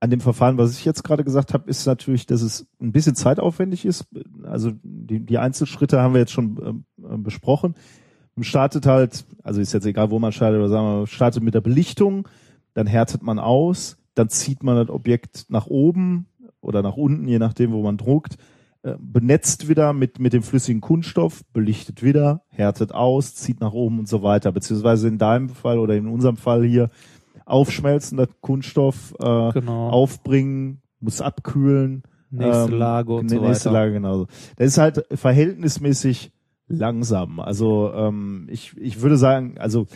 an 0.00 0.10
dem 0.10 0.20
Verfahren, 0.20 0.58
was 0.58 0.78
ich 0.78 0.84
jetzt 0.84 1.02
gerade 1.02 1.24
gesagt 1.24 1.52
habe, 1.54 1.68
ist 1.68 1.86
natürlich, 1.86 2.26
dass 2.26 2.42
es 2.42 2.68
ein 2.80 2.92
bisschen 2.92 3.16
zeitaufwendig 3.16 3.84
ist. 3.84 4.06
Also 4.44 4.70
die, 4.82 5.20
die 5.24 5.38
Einzelschritte 5.38 6.00
haben 6.00 6.14
wir 6.14 6.20
jetzt 6.20 6.32
schon 6.32 6.56
ähm, 6.64 6.84
äh, 7.04 7.18
besprochen. 7.18 7.74
Man 8.38 8.44
startet 8.44 8.86
halt, 8.86 9.24
also 9.42 9.60
ist 9.60 9.72
jetzt 9.72 9.84
egal, 9.84 10.12
wo 10.12 10.20
man 10.20 10.30
startet, 10.30 10.60
aber 10.60 10.68
sagen 10.68 10.86
wir, 11.00 11.06
startet 11.08 11.42
mit 11.42 11.54
der 11.54 11.60
Belichtung, 11.60 12.28
dann 12.72 12.86
härtet 12.86 13.20
man 13.24 13.40
aus, 13.40 13.96
dann 14.14 14.28
zieht 14.28 14.62
man 14.62 14.76
das 14.76 14.90
Objekt 14.90 15.46
nach 15.48 15.66
oben 15.66 16.26
oder 16.60 16.80
nach 16.82 16.96
unten, 16.96 17.26
je 17.26 17.40
nachdem, 17.40 17.72
wo 17.72 17.82
man 17.82 17.96
druckt, 17.96 18.36
äh, 18.84 18.94
benetzt 19.00 19.68
wieder 19.68 19.92
mit, 19.92 20.20
mit 20.20 20.32
dem 20.34 20.44
flüssigen 20.44 20.80
Kunststoff, 20.80 21.42
belichtet 21.52 22.04
wieder, 22.04 22.42
härtet 22.50 22.94
aus, 22.94 23.34
zieht 23.34 23.60
nach 23.60 23.72
oben 23.72 23.98
und 23.98 24.08
so 24.08 24.22
weiter. 24.22 24.52
Beziehungsweise 24.52 25.08
in 25.08 25.18
deinem 25.18 25.48
Fall 25.48 25.80
oder 25.80 25.96
in 25.96 26.06
unserem 26.06 26.36
Fall 26.36 26.62
hier 26.64 26.90
aufschmelzen, 27.44 28.18
das 28.18 28.28
Kunststoff 28.40 29.16
äh, 29.18 29.50
Genau. 29.52 29.88
aufbringen, 29.90 30.80
muss 31.00 31.20
abkühlen. 31.20 32.04
Nächste 32.30 32.70
ähm, 32.72 32.78
Lage 32.78 33.14
und 33.14 33.32
die 33.32 33.34
so 33.34 33.40
Nächste 33.40 33.70
weiter. 33.70 33.80
Lage, 33.80 33.92
genauso. 33.94 34.26
Das 34.54 34.68
ist 34.68 34.78
halt 34.78 35.04
verhältnismäßig 35.12 36.30
langsam. 36.68 37.40
Also 37.40 37.92
ähm, 37.94 38.46
ich, 38.50 38.76
ich 38.76 39.00
würde 39.00 39.16
sagen, 39.16 39.56
also 39.58 39.86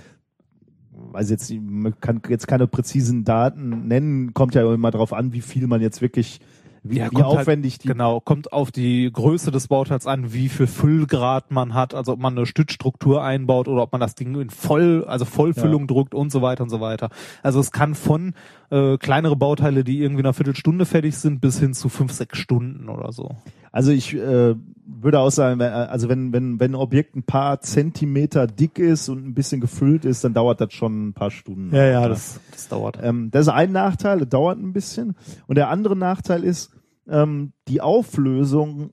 weiß 0.93 1.31
jetzt, 1.31 1.51
nicht, 1.51 1.63
man 1.63 1.99
kann 2.01 2.21
jetzt 2.29 2.47
keine 2.49 2.67
präzisen 2.67 3.25
Daten 3.25 3.87
nennen, 3.89 4.35
kommt 4.35 4.55
ja 4.55 4.73
immer 4.73 4.91
drauf 4.91 5.13
an, 5.13 5.33
wie 5.33 5.41
viel 5.41 5.67
man 5.67 5.81
jetzt 5.81 6.01
wirklich 6.03 6.41
wie, 6.85 6.99
Ja, 6.99 7.11
wie 7.13 7.17
halt- 7.17 7.27
aufwendig 7.27 7.79
die 7.79 7.89
Genau, 7.89 8.19
kommt 8.19 8.53
auf 8.53 8.73
die 8.73 9.09
Größe 9.13 9.53
des 9.53 9.69
Bauteils 9.69 10.07
an, 10.09 10.33
wie 10.33 10.49
viel 10.49 10.67
Füllgrad 10.67 11.53
man 11.53 11.75
hat, 11.75 11.95
also 11.95 12.13
ob 12.13 12.19
man 12.19 12.37
eine 12.37 12.45
Stützstruktur 12.45 13.23
einbaut 13.23 13.69
oder 13.69 13.83
ob 13.83 13.93
man 13.93 14.01
das 14.01 14.17
Ding 14.17 14.35
in 14.41 14.51
voll, 14.51 15.05
also 15.07 15.25
Vollfüllung 15.25 15.87
drückt 15.87 16.13
und 16.13 16.33
so 16.33 16.43
weiter 16.43 16.65
und 16.65 16.71
so 16.71 16.81
weiter. 16.81 17.11
Also 17.43 17.61
es 17.61 17.71
kann 17.71 17.95
von 17.95 18.35
äh, 18.71 18.99
kleinere 18.99 19.37
Bauteile, 19.37 19.85
die 19.85 20.01
irgendwie 20.01 20.21
in 20.21 20.27
einer 20.27 20.35
Viertelstunde 20.35 20.85
fertig 20.85 21.17
sind, 21.17 21.41
bis 21.41 21.61
hin 21.61 21.73
zu 21.73 21.89
fünf, 21.89 22.11
sechs 22.13 22.39
Stunden 22.39 22.89
oder 22.89 23.13
so. 23.13 23.31
Also 23.71 23.93
ich 23.93 24.15
äh, 24.15 24.57
würde 24.85 25.21
auch 25.21 25.31
sagen, 25.31 25.61
wenn, 25.61 25.73
also 25.73 26.09
wenn, 26.09 26.33
wenn, 26.33 26.59
wenn 26.61 26.73
ein 26.73 26.77
Objekt 26.77 27.15
ein 27.17 27.23
paar 27.23 27.61
Zentimeter 27.61 28.47
dick 28.47 28.79
ist 28.79 29.09
und 29.09 29.27
ein 29.27 29.35
bisschen 29.35 29.61
gefüllt 29.61 30.05
ist, 30.05 30.25
dann 30.25 30.35
dauert 30.35 30.61
das 30.61 30.73
schon 30.73 31.09
ein 31.09 31.13
paar 31.13 31.31
Stunden. 31.31 31.75
das, 32.09 32.41
das 32.51 32.69
dauert. 32.69 32.99
Ähm, 33.03 33.31
das 33.31 33.43
ist 33.47 33.53
ein 33.53 33.73
Nachteil, 33.73 34.21
das 34.21 34.29
dauert 34.29 34.59
ein 34.59 34.73
bisschen. 34.73 35.15
Und 35.47 35.57
der 35.57 35.69
andere 35.69 35.97
Nachteil 35.97 36.45
ist, 36.45 36.73
ähm, 37.09 37.53
die 37.69 37.81
Auflösung 37.81 38.91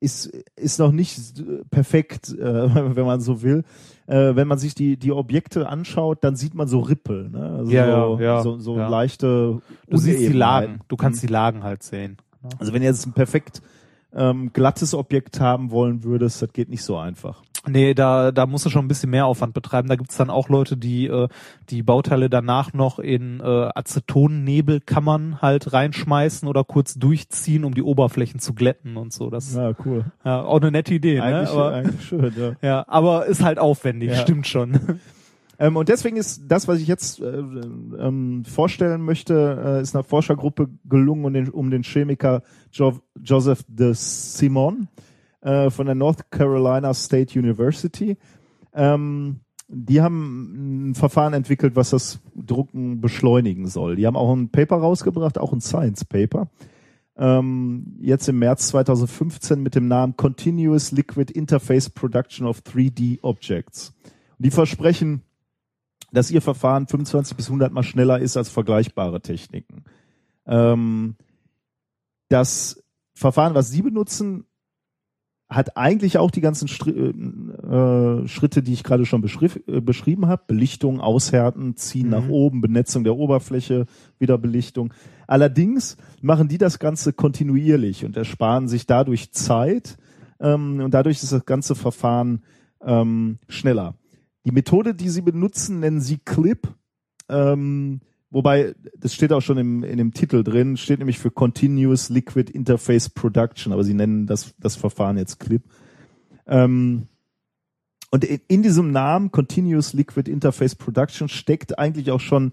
ist, 0.00 0.26
ist 0.56 0.78
noch 0.78 0.92
nicht 0.92 1.42
perfekt, 1.70 2.36
äh, 2.36 2.42
wenn 2.96 3.06
man 3.06 3.20
so 3.20 3.42
will. 3.42 3.64
Äh, 4.06 4.34
wenn 4.34 4.48
man 4.48 4.58
sich 4.58 4.74
die, 4.74 4.96
die 4.96 5.12
Objekte 5.12 5.68
anschaut, 5.68 6.24
dann 6.24 6.34
sieht 6.36 6.54
man 6.54 6.66
so 6.66 6.80
Rippel, 6.80 7.30
ne? 7.30 7.56
Also 7.58 7.70
Ja, 7.72 7.86
so, 7.86 8.18
ja, 8.18 8.24
ja, 8.24 8.42
so, 8.42 8.58
so 8.58 8.76
ja. 8.76 8.88
leichte 8.88 9.62
Du 9.88 9.96
siehst 9.96 10.20
die. 10.20 10.28
Lagen, 10.28 10.80
du 10.88 10.96
kannst 10.96 11.22
die 11.22 11.28
Lagen 11.28 11.62
halt 11.62 11.82
sehen. 11.82 12.16
Also 12.58 12.72
wenn 12.72 12.82
jetzt 12.82 13.06
ein 13.06 13.12
perfekt 13.12 13.62
ähm, 14.14 14.52
glattes 14.52 14.94
Objekt 14.94 15.40
haben 15.40 15.70
wollen 15.70 16.04
würdest, 16.04 16.42
das 16.42 16.52
geht 16.52 16.68
nicht 16.68 16.82
so 16.84 16.96
einfach. 16.98 17.42
Nee, 17.68 17.94
da, 17.94 18.32
da 18.32 18.46
musst 18.46 18.66
du 18.66 18.70
schon 18.70 18.84
ein 18.84 18.88
bisschen 18.88 19.10
mehr 19.10 19.24
Aufwand 19.26 19.54
betreiben. 19.54 19.88
Da 19.88 19.94
gibt's 19.94 20.16
dann 20.16 20.30
auch 20.30 20.48
Leute, 20.48 20.76
die 20.76 21.06
äh, 21.06 21.28
die 21.70 21.84
Bauteile 21.84 22.28
danach 22.28 22.72
noch 22.72 22.98
in 22.98 23.38
äh, 23.38 23.44
Acetonnebelkammern 23.74 25.40
halt 25.40 25.72
reinschmeißen 25.72 26.48
oder 26.48 26.64
kurz 26.64 26.94
durchziehen, 26.94 27.64
um 27.64 27.74
die 27.74 27.82
Oberflächen 27.82 28.40
zu 28.40 28.54
glätten 28.54 28.96
und 28.96 29.12
so. 29.12 29.30
Das 29.30 29.54
Ja, 29.54 29.72
cool. 29.84 30.06
ja, 30.24 30.42
auch 30.42 30.60
eine 30.60 30.72
nette 30.72 30.94
Idee, 30.94 31.16
ne? 31.16 31.22
Eigentlich, 31.22 31.50
Aber, 31.50 31.72
eigentlich 31.72 32.04
schön, 32.04 32.32
ja. 32.36 32.52
ja, 32.68 32.84
aber 32.88 33.26
ist 33.26 33.42
halt 33.44 33.58
aufwendig, 33.60 34.10
Ja. 34.10 34.16
stimmt 34.16 34.46
schon. 34.46 34.98
Ähm, 35.58 35.76
und 35.76 35.88
deswegen 35.88 36.16
ist 36.16 36.42
das, 36.48 36.68
was 36.68 36.80
ich 36.80 36.88
jetzt 36.88 37.20
äh, 37.20 37.24
ähm, 37.24 38.44
vorstellen 38.44 39.02
möchte, 39.02 39.62
äh, 39.64 39.82
ist 39.82 39.94
einer 39.94 40.04
Forschergruppe 40.04 40.68
gelungen 40.84 41.24
um 41.24 41.32
den, 41.32 41.48
um 41.50 41.70
den 41.70 41.82
Chemiker 41.82 42.42
jo 42.72 43.00
Joseph 43.22 43.64
de 43.68 43.92
Simon 43.94 44.88
äh, 45.42 45.70
von 45.70 45.86
der 45.86 45.94
North 45.94 46.30
Carolina 46.30 46.94
State 46.94 47.38
University. 47.38 48.16
Ähm, 48.74 49.40
die 49.68 50.02
haben 50.02 50.90
ein 50.90 50.94
Verfahren 50.94 51.32
entwickelt, 51.32 51.76
was 51.76 51.90
das 51.90 52.20
Drucken 52.34 53.00
beschleunigen 53.00 53.68
soll. 53.68 53.96
Die 53.96 54.06
haben 54.06 54.16
auch 54.16 54.32
ein 54.34 54.50
Paper 54.50 54.76
rausgebracht, 54.76 55.38
auch 55.38 55.52
ein 55.52 55.60
Science 55.60 56.04
Paper. 56.04 56.48
Ähm, 57.16 57.96
jetzt 58.00 58.28
im 58.28 58.38
März 58.38 58.68
2015 58.68 59.62
mit 59.62 59.74
dem 59.74 59.88
Namen 59.88 60.16
Continuous 60.16 60.92
Liquid 60.92 61.32
Interface 61.32 61.90
Production 61.90 62.46
of 62.46 62.60
3D 62.60 63.18
Objects. 63.22 63.94
Und 64.38 64.46
die 64.46 64.50
versprechen, 64.50 65.22
dass 66.12 66.30
ihr 66.30 66.42
Verfahren 66.42 66.86
25 66.86 67.36
bis 67.36 67.46
100 67.46 67.72
mal 67.72 67.82
schneller 67.82 68.20
ist 68.20 68.36
als 68.36 68.48
vergleichbare 68.48 69.20
Techniken. 69.20 69.84
Ähm, 70.46 71.16
das 72.28 72.82
Verfahren, 73.14 73.54
was 73.54 73.70
Sie 73.70 73.82
benutzen, 73.82 74.44
hat 75.48 75.76
eigentlich 75.76 76.18
auch 76.18 76.30
die 76.30 76.40
ganzen 76.40 76.66
Stri 76.68 76.90
äh, 76.90 78.26
Schritte, 78.26 78.62
die 78.62 78.72
ich 78.72 78.84
gerade 78.84 79.04
schon 79.04 79.22
äh, 79.22 79.80
beschrieben 79.80 80.26
habe. 80.26 80.42
Belichtung, 80.46 81.00
Aushärten, 81.00 81.76
Ziehen 81.76 82.06
Mhm. 82.06 82.10
nach 82.10 82.28
oben, 82.28 82.60
Benetzung 82.60 83.04
der 83.04 83.16
Oberfläche, 83.16 83.86
wieder 84.18 84.38
Belichtung. 84.38 84.94
Allerdings 85.26 85.96
machen 86.20 86.48
die 86.48 86.58
das 86.58 86.78
Ganze 86.78 87.12
kontinuierlich 87.12 88.04
und 88.04 88.16
ersparen 88.16 88.68
sich 88.68 88.86
dadurch 88.86 89.32
Zeit 89.32 89.98
ähm, 90.40 90.80
und 90.80 90.94
dadurch 90.94 91.22
ist 91.22 91.32
das 91.32 91.44
ganze 91.44 91.74
Verfahren 91.74 92.42
ähm, 92.82 93.38
schneller. 93.48 93.94
Die 94.44 94.52
Methode, 94.52 94.94
die 94.94 95.08
sie 95.08 95.22
benutzen, 95.22 95.80
nennen 95.80 96.00
sie 96.00 96.18
CLIP. 96.18 96.68
Ähm, 97.28 98.00
wobei, 98.30 98.74
das 98.96 99.14
steht 99.14 99.32
auch 99.32 99.40
schon 99.40 99.58
im, 99.58 99.84
in 99.84 99.98
dem 99.98 100.12
Titel 100.12 100.42
drin, 100.42 100.76
steht 100.76 100.98
nämlich 100.98 101.18
für 101.18 101.30
Continuous 101.30 102.08
Liquid 102.08 102.52
Interface 102.52 103.08
Production, 103.08 103.72
aber 103.72 103.84
sie 103.84 103.94
nennen 103.94 104.26
das, 104.26 104.54
das 104.58 104.76
Verfahren 104.76 105.16
jetzt 105.16 105.38
CLIP. 105.38 105.62
Ähm, 106.46 107.06
und 108.10 108.24
in, 108.24 108.40
in 108.48 108.62
diesem 108.62 108.90
Namen 108.90 109.30
Continuous 109.30 109.92
Liquid 109.92 110.30
Interface 110.30 110.74
Production 110.74 111.28
steckt 111.28 111.78
eigentlich 111.78 112.10
auch 112.10 112.20
schon 112.20 112.52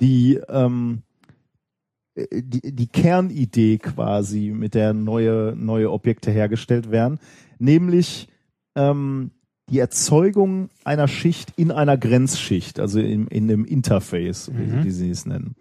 die, 0.00 0.40
ähm, 0.48 1.02
äh, 2.14 2.42
die, 2.42 2.74
die 2.74 2.86
Kernidee 2.86 3.78
quasi, 3.78 4.50
mit 4.50 4.74
der 4.74 4.92
neue, 4.92 5.54
neue 5.56 5.90
Objekte 5.90 6.30
hergestellt 6.30 6.90
werden, 6.90 7.18
nämlich 7.58 8.28
ähm, 8.76 9.32
die 9.70 9.78
Erzeugung 9.78 10.68
einer 10.84 11.08
Schicht 11.08 11.52
in 11.56 11.70
einer 11.70 11.96
Grenzschicht, 11.96 12.80
also 12.80 13.00
in, 13.00 13.26
in 13.28 13.48
dem 13.48 13.64
Interface, 13.64 14.50
wie, 14.54 14.66
Mhm. 14.66 14.84
wie 14.84 14.90
sie 14.90 15.10
es 15.10 15.26
nennen. 15.26 15.54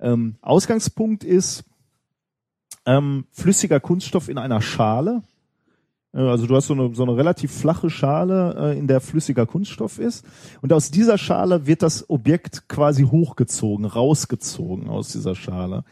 Ähm, 0.00 0.36
Ausgangspunkt 0.42 1.24
ist 1.24 1.64
ähm, 2.86 3.26
flüssiger 3.32 3.80
Kunststoff 3.80 4.28
in 4.28 4.38
einer 4.38 4.62
Schale. 4.62 5.22
Äh, 6.14 6.20
Also 6.20 6.46
du 6.46 6.54
hast 6.56 6.68
so 6.68 6.74
eine, 6.74 6.94
so 6.94 7.02
eine 7.02 7.16
relativ 7.16 7.52
flache 7.52 7.90
Schale, 7.90 8.54
äh, 8.74 8.78
in 8.78 8.86
der 8.86 9.00
flüssiger 9.00 9.44
Kunststoff 9.44 9.98
ist. 9.98 10.24
Und 10.62 10.72
aus 10.72 10.90
dieser 10.90 11.18
Schale 11.18 11.66
wird 11.66 11.82
das 11.82 12.08
Objekt 12.08 12.68
quasi 12.68 13.02
hochgezogen, 13.02 13.84
rausgezogen 13.84 14.88
aus 14.88 15.08
dieser 15.12 15.34
Schale. 15.34 15.84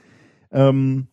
Ähm, 0.52 1.08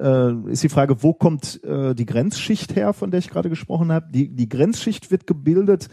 äh, 0.00 0.50
ist 0.50 0.62
die 0.62 0.68
Frage, 0.68 1.02
wo 1.02 1.12
kommt 1.12 1.62
äh, 1.64 1.94
die 1.94 2.06
Grenzschicht 2.06 2.76
her, 2.76 2.92
von 2.92 3.10
der 3.10 3.18
ich 3.18 3.30
gerade 3.30 3.48
gesprochen 3.48 3.92
habe? 3.92 4.06
Die, 4.10 4.28
die 4.28 4.48
Grenzschicht 4.48 5.10
wird 5.10 5.26
gebildet 5.26 5.88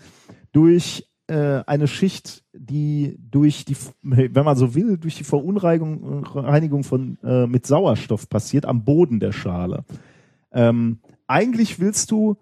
durch 0.51 1.09
äh, 1.27 1.63
eine 1.67 1.87
Schicht, 1.87 2.43
die 2.53 3.17
durch 3.29 3.63
die, 3.63 3.77
wenn 4.01 4.45
man 4.45 4.57
so 4.57 4.73
will, 4.73 4.97
durch 4.97 5.15
die 5.15 5.23
Verunreinigung 5.23 6.25
Reinigung 6.25 6.83
von 6.83 7.17
äh, 7.23 7.45
mit 7.45 7.67
Sauerstoff 7.67 8.29
passiert 8.29 8.65
am 8.65 8.83
Boden 8.83 9.19
der 9.19 9.31
Schale. 9.31 9.85
Ähm, 10.51 10.99
eigentlich 11.27 11.79
willst 11.79 12.09
du, 12.11 12.37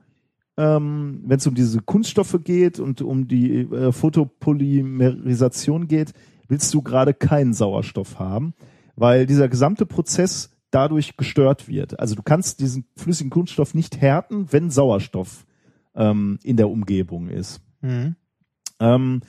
ähm, 0.55 1.21
wenn 1.25 1.37
es 1.37 1.47
um 1.47 1.55
diese 1.55 1.81
Kunststoffe 1.81 2.39
geht 2.43 2.79
und 2.79 3.01
um 3.01 3.27
die 3.27 3.61
äh, 3.61 3.91
Photopolymerisation 3.91 5.87
geht, 5.87 6.13
willst 6.47 6.73
du 6.73 6.81
gerade 6.81 7.13
keinen 7.13 7.53
Sauerstoff 7.53 8.19
haben, 8.19 8.53
weil 8.95 9.25
dieser 9.25 9.49
gesamte 9.49 9.85
Prozess 9.85 10.56
dadurch 10.71 11.17
gestört 11.17 11.67
wird. 11.67 11.99
Also 11.99 12.15
du 12.15 12.23
kannst 12.23 12.59
diesen 12.59 12.85
flüssigen 12.95 13.29
Kunststoff 13.29 13.73
nicht 13.73 14.01
härten, 14.01 14.51
wenn 14.51 14.69
Sauerstoff 14.69 15.45
ähm, 15.95 16.39
in 16.43 16.57
der 16.57 16.69
Umgebung 16.69 17.29
ist. 17.29 17.61
Mhm. 17.81 18.15
Ähm, 18.79 19.21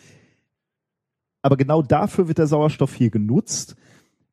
aber 1.42 1.56
genau 1.56 1.82
dafür 1.82 2.28
wird 2.28 2.38
der 2.38 2.46
Sauerstoff 2.46 2.94
hier 2.94 3.10
genutzt. 3.10 3.76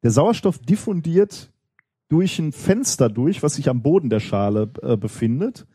Der 0.03 0.11
Sauerstoff 0.11 0.57
diffundiert 0.59 1.51
durch 2.09 2.39
ein 2.39 2.51
Fenster 2.51 3.09
durch, 3.09 3.43
was 3.43 3.55
sich 3.55 3.69
am 3.69 3.81
Boden 3.81 4.09
der 4.09 4.19
Schale 4.19 4.71
äh, 4.81 4.97
befindet. 4.97 5.65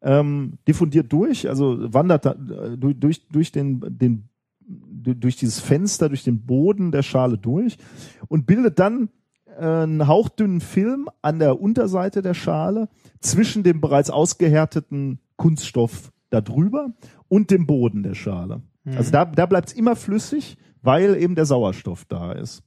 Ähm, 0.00 0.58
diffundiert 0.66 1.12
durch, 1.12 1.48
also 1.48 1.92
wandert 1.94 2.26
da, 2.26 2.32
äh, 2.32 2.76
durch, 2.76 2.98
durch, 2.98 3.28
durch 3.28 3.52
den, 3.52 3.80
den 3.86 4.28
du- 4.58 5.14
durch 5.14 5.36
dieses 5.36 5.60
Fenster, 5.60 6.08
durch 6.08 6.24
den 6.24 6.44
Boden 6.44 6.90
der 6.90 7.02
Schale 7.02 7.38
durch 7.38 7.78
und 8.26 8.46
bildet 8.46 8.80
dann 8.80 9.10
einen 9.58 10.06
hauchdünnen 10.06 10.60
Film 10.60 11.08
an 11.20 11.38
der 11.38 11.60
Unterseite 11.60 12.22
der 12.22 12.34
Schale 12.34 12.88
zwischen 13.20 13.62
dem 13.62 13.80
bereits 13.80 14.10
ausgehärteten 14.10 15.20
Kunststoff 15.36 16.12
darüber 16.30 16.90
und 17.28 17.50
dem 17.50 17.66
Boden 17.66 18.02
der 18.02 18.14
Schale. 18.14 18.62
Also 18.84 19.12
da, 19.12 19.24
da 19.24 19.46
bleibt 19.46 19.68
es 19.68 19.74
immer 19.74 19.94
flüssig, 19.94 20.56
weil 20.82 21.16
eben 21.16 21.34
der 21.34 21.46
Sauerstoff 21.46 22.04
da 22.06 22.32
ist. 22.32 22.62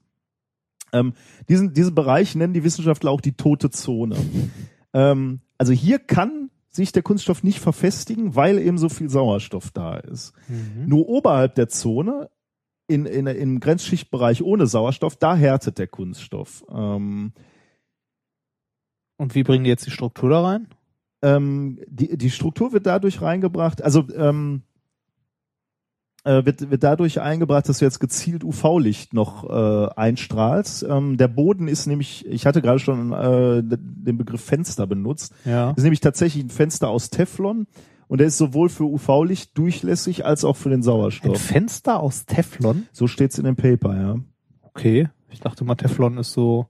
Ähm, 0.94 1.14
diesen, 1.50 1.74
diesen 1.74 1.94
Bereich 1.94 2.36
nennen 2.36 2.54
die 2.54 2.64
Wissenschaftler 2.64 3.12
auch 3.12 3.22
die 3.22 3.34
tote 3.34 3.70
Zone. 3.70 4.16
ähm, 4.94 5.42
also 5.58 5.74
hier 5.74 6.00
kann 6.00 6.50
sich 6.70 6.92
der 6.92 7.04
Kunststoff 7.04 7.44
nicht 7.44 7.60
verfestigen, 7.60 8.36
weil 8.36 8.60
eben 8.60 8.78
so 8.78 8.90
viel 8.90 9.10
Sauerstoff 9.10 9.72
da 9.72 9.98
ist. 9.98 10.34
Mhm. 10.48 10.88
Nur 10.88 11.08
oberhalb 11.08 11.56
der 11.56 11.70
Zone, 11.70 12.30
in, 12.88 13.06
in, 13.06 13.28
im 13.28 13.60
Grenzschichtbereich 13.60 14.44
ohne 14.44 14.68
Sauerstoff, 14.68 15.16
da 15.16 15.36
härtet 15.36 15.78
der 15.80 15.88
Kunststoff. 15.88 16.64
Ähm, 16.70 17.34
Und 19.18 19.36
wie 19.36 19.44
bringen 19.44 19.64
die 19.64 19.70
jetzt 19.70 19.86
die 19.86 19.92
Struktur 19.92 20.30
da 20.30 20.42
rein? 20.44 20.68
ähm, 21.22 21.80
die, 21.88 22.18
die 22.18 22.30
Struktur 22.30 22.72
wird 22.74 22.86
dadurch 22.86 23.22
reingebracht, 23.22 23.82
also 23.82 24.06
ähm, 24.16 24.62
äh, 26.24 26.46
wird, 26.46 26.70
wird 26.70 26.84
dadurch 26.84 27.20
eingebracht, 27.22 27.68
dass 27.70 27.80
du 27.80 27.86
jetzt 27.86 28.00
gezielt 28.00 28.44
UV-Licht 28.44 29.14
noch 29.14 29.50
äh, 29.50 29.90
einstrahlst. 29.96 30.84
Ähm, 30.84 31.18
der 31.18 31.28
Boden 31.28 31.68
ist 31.68 31.88
nämlich, 31.88 32.26
ich 32.28 32.46
hatte 32.46 32.62
gerade 32.62 32.80
schon 32.80 33.12
äh, 33.14 33.64
den 33.64 34.18
Begriff 34.18 34.42
Fenster 34.44 34.86
benutzt, 34.86 35.34
Ja. 35.46 35.72
ist 35.72 35.84
nämlich 35.84 36.02
tatsächlich 36.02 36.44
ein 36.44 36.50
Fenster 36.50 36.90
aus 36.90 37.10
Teflon 37.10 37.66
und 38.08 38.20
der 38.20 38.28
ist 38.28 38.38
sowohl 38.38 38.70
für 38.70 38.84
UV-Licht 38.86 39.58
durchlässig 39.58 40.26
als 40.26 40.44
auch 40.46 40.56
für 40.56 40.70
den 40.70 40.80
Ein 40.80 40.84
Sauerstoff. 40.84 41.42
Fenster 41.42 42.00
aus 42.00 42.26
Teflon? 42.26 42.88
So 42.92 43.08
steht's 43.08 43.38
in 43.38 43.46
dem 43.46 43.56
Paper, 43.56 43.96
ja. 43.96 44.16
Okay. 44.64 45.10
Ich 45.30 45.40
dachte 45.40 45.64
mal, 45.66 45.76
Teflon 45.76 46.18
ist 46.18 46.32
so 46.34 46.68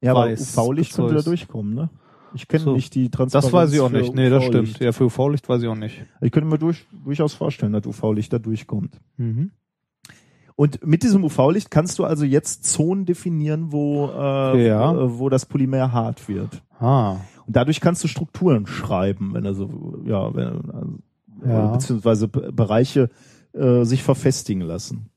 Ja, 0.00 0.12
aber 0.12 0.26
weiß 0.30 0.56
UV-Licht 0.56 0.94
könnte 0.94 1.14
da 1.14 1.22
durchkommen, 1.22 1.74
ne? 1.74 1.90
Ich 2.32 2.46
kenne 2.46 2.62
So. 2.62 2.72
nicht 2.74 2.94
die 2.94 3.10
Transparenz. 3.10 3.44
Das 3.46 3.52
weiß 3.52 3.72
ich 3.72 3.80
auch 3.80 3.90
nicht. 3.90 4.14
Nee, 4.14 4.30
das 4.30 4.44
stimmt. 4.44 4.78
Ja, 4.78 4.92
für 4.92 5.04
UV-Licht 5.06 5.48
weiß 5.48 5.62
ich 5.62 5.68
auch 5.68 5.74
nicht. 5.74 6.04
Ich 6.20 6.30
könnte 6.30 6.48
mir 6.48 6.58
durch, 6.58 6.86
durchaus 7.04 7.34
vorstellen, 7.34 7.72
dass 7.72 7.84
UV-Licht 7.86 8.32
da 8.32 8.38
durchkommt. 8.38 9.00
Mhm. 9.16 9.50
Und 10.54 10.86
mit 10.86 11.02
diesem 11.02 11.24
UV-Licht 11.24 11.70
kannst 11.70 11.98
du 11.98 12.04
also 12.04 12.24
jetzt 12.24 12.64
Zonen 12.64 13.06
definieren, 13.06 13.72
wo, 13.72 14.06
äh, 14.08 14.66
Ja. 14.66 14.92
äh, 14.92 15.18
wo 15.18 15.28
das 15.28 15.46
Polymer 15.46 15.90
hart 15.92 16.28
wird. 16.28 16.62
Ah. 16.78 17.16
Dadurch 17.52 17.80
kannst 17.80 18.02
du 18.04 18.08
Strukturen 18.08 18.66
schreiben, 18.66 19.34
wenn 19.34 19.44
er 19.44 19.54
so, 19.54 20.02
ja, 20.04 20.34
wenn, 20.34 20.70
also, 20.70 20.98
Ja. 21.46 21.72
beziehungsweise 21.72 22.28
Be- 22.28 22.52
Bereiche 22.52 23.08
äh, 23.52 23.84
sich 23.84 24.02
verfestigen 24.02 24.62
lassen. 24.62 25.10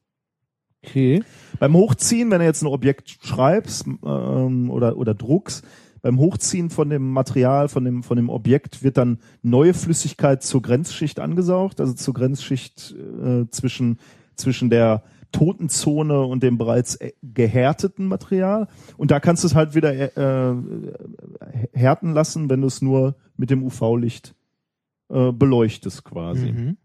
Okay. 0.85 1.23
Beim 1.59 1.75
Hochziehen, 1.75 2.31
wenn 2.31 2.39
du 2.39 2.45
jetzt 2.45 2.61
ein 2.61 2.67
Objekt 2.67 3.17
schreibst 3.21 3.85
ähm, 3.87 4.69
oder, 4.69 4.97
oder 4.97 5.13
druckst, 5.13 5.65
beim 6.01 6.19
Hochziehen 6.19 6.69
von 6.69 6.89
dem 6.89 7.11
Material, 7.11 7.69
von 7.69 7.85
dem, 7.85 8.03
von 8.03 8.17
dem 8.17 8.29
Objekt 8.29 8.83
wird 8.83 8.97
dann 8.97 9.19
neue 9.41 9.73
Flüssigkeit 9.73 10.43
zur 10.43 10.61
Grenzschicht 10.61 11.19
angesaugt, 11.21 11.79
also 11.79 11.93
zur 11.93 12.13
Grenzschicht 12.13 12.93
äh, 13.23 13.45
zwischen, 13.49 13.99
zwischen 14.35 14.69
der 14.69 15.03
toten 15.33 15.67
Zone 15.67 16.21
und 16.21 16.41
dem 16.41 16.57
bereits 16.57 16.95
äh, 16.95 17.11
gehärteten 17.21 18.07
Material. 18.07 18.69
Und 18.95 19.11
da 19.11 19.19
kannst 19.19 19.43
du 19.43 19.47
es 19.47 19.55
halt 19.55 19.75
wieder 19.75 19.91
äh, 19.93 20.55
härten 21.73 22.13
lassen, 22.13 22.49
wenn 22.49 22.61
du 22.61 22.67
es 22.67 22.81
nur 22.81 23.15
mit 23.35 23.49
dem 23.49 23.63
UV-Licht 23.63 24.35
äh, 25.09 25.33
beleuchtest 25.33 26.05
quasi. 26.05 26.53
Mhm. 26.53 26.77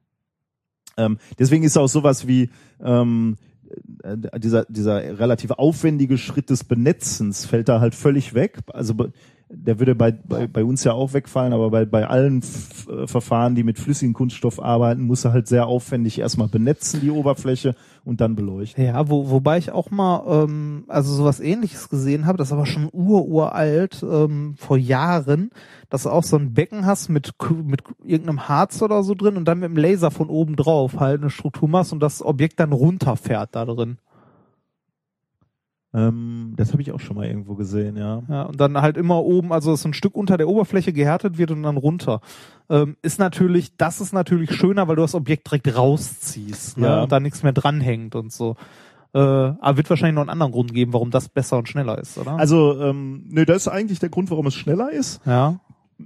Ähm, 0.96 1.18
deswegen 1.38 1.62
ist 1.62 1.76
auch 1.76 1.86
sowas 1.86 2.26
wie 2.26 2.50
ähm, 2.80 3.36
äh, 4.02 4.16
dieser, 4.40 4.64
dieser 4.64 5.18
relativ 5.18 5.52
aufwendige 5.52 6.18
Schritt 6.18 6.50
des 6.50 6.64
Benetzens 6.64 7.46
fällt 7.46 7.68
da 7.68 7.80
halt 7.80 7.94
völlig 7.94 8.34
weg. 8.34 8.58
Also 8.72 8.94
der 9.50 9.78
würde 9.78 9.94
bei, 9.94 10.12
bei, 10.12 10.46
bei 10.46 10.64
uns 10.64 10.84
ja 10.84 10.92
auch 10.92 11.14
wegfallen, 11.14 11.52
aber 11.52 11.70
bei, 11.70 11.84
bei 11.84 12.06
allen 12.06 12.40
F 12.40 12.86
äh, 12.88 13.06
Verfahren, 13.06 13.54
die 13.54 13.64
mit 13.64 13.78
flüssigem 13.78 14.12
Kunststoff 14.12 14.62
arbeiten, 14.62 15.02
muss 15.02 15.24
er 15.24 15.32
halt 15.32 15.48
sehr 15.48 15.66
aufwendig 15.66 16.18
erstmal 16.18 16.48
benetzen, 16.48 17.00
die 17.00 17.10
Oberfläche, 17.10 17.74
und 18.08 18.22
dann 18.22 18.34
beleuchten. 18.34 18.82
Ja, 18.82 19.10
wo, 19.10 19.28
wobei 19.28 19.58
ich 19.58 19.70
auch 19.70 19.90
mal 19.90 20.24
ähm, 20.26 20.84
also 20.88 21.14
sowas 21.14 21.40
ähnliches 21.40 21.90
gesehen 21.90 22.24
habe, 22.24 22.38
das 22.38 22.48
ist 22.48 22.52
aber 22.52 22.64
schon 22.64 22.88
ururalt, 22.90 24.02
ähm, 24.02 24.54
vor 24.56 24.78
Jahren, 24.78 25.50
dass 25.90 26.04
du 26.04 26.10
auch 26.10 26.24
so 26.24 26.36
ein 26.36 26.54
Becken 26.54 26.86
hast 26.86 27.10
mit, 27.10 27.34
mit 27.64 27.82
irgendeinem 28.02 28.48
Harz 28.48 28.80
oder 28.80 29.02
so 29.02 29.14
drin 29.14 29.36
und 29.36 29.44
dann 29.44 29.58
mit 29.58 29.68
dem 29.68 29.76
Laser 29.76 30.10
von 30.10 30.30
oben 30.30 30.56
drauf 30.56 30.98
halt 30.98 31.20
eine 31.20 31.30
Struktur 31.30 31.68
machst 31.68 31.92
und 31.92 32.00
das 32.00 32.22
Objekt 32.22 32.58
dann 32.60 32.72
runterfährt 32.72 33.50
da 33.52 33.66
drin. 33.66 33.98
Ähm, 35.94 36.52
das 36.56 36.72
habe 36.72 36.82
ich 36.82 36.92
auch 36.92 37.00
schon 37.00 37.16
mal 37.16 37.26
irgendwo 37.26 37.54
gesehen, 37.54 37.96
ja. 37.96 38.22
Ja, 38.28 38.42
und 38.42 38.60
dann 38.60 38.80
halt 38.80 38.98
immer 38.98 39.22
oben, 39.22 39.52
also 39.52 39.70
dass 39.70 39.82
so 39.82 39.88
ein 39.88 39.94
Stück 39.94 40.14
unter 40.14 40.36
der 40.36 40.48
Oberfläche 40.48 40.92
gehärtet 40.92 41.38
wird 41.38 41.50
und 41.50 41.62
dann 41.62 41.78
runter. 41.78 42.20
Ähm, 42.68 42.96
ist 43.00 43.18
natürlich, 43.18 43.76
das 43.78 44.00
ist 44.00 44.12
natürlich 44.12 44.52
schöner, 44.52 44.86
weil 44.86 44.96
du 44.96 45.02
das 45.02 45.14
Objekt 45.14 45.46
direkt 45.46 45.74
rausziehst, 45.74 46.76
ne? 46.76 46.86
Ja. 46.86 47.02
Und 47.02 47.12
da 47.12 47.20
nichts 47.20 47.42
mehr 47.42 47.52
dranhängt 47.52 48.14
und 48.14 48.32
so. 48.32 48.56
Äh, 49.14 49.18
aber 49.18 49.78
wird 49.78 49.88
wahrscheinlich 49.88 50.14
noch 50.14 50.22
einen 50.22 50.30
anderen 50.30 50.52
Grund 50.52 50.74
geben, 50.74 50.92
warum 50.92 51.10
das 51.10 51.30
besser 51.30 51.56
und 51.56 51.68
schneller 51.68 51.96
ist, 51.98 52.18
oder? 52.18 52.32
Also, 52.32 52.78
ähm, 52.82 53.24
nö, 53.30 53.46
das 53.46 53.62
ist 53.62 53.68
eigentlich 53.68 53.98
der 53.98 54.10
Grund, 54.10 54.30
warum 54.30 54.46
es 54.46 54.54
schneller 54.54 54.90
ist. 54.90 55.24
ja. 55.24 55.58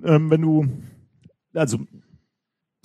ähm, 0.05 0.31
wenn 0.31 0.43
du, 0.43 0.69
also 1.55 1.79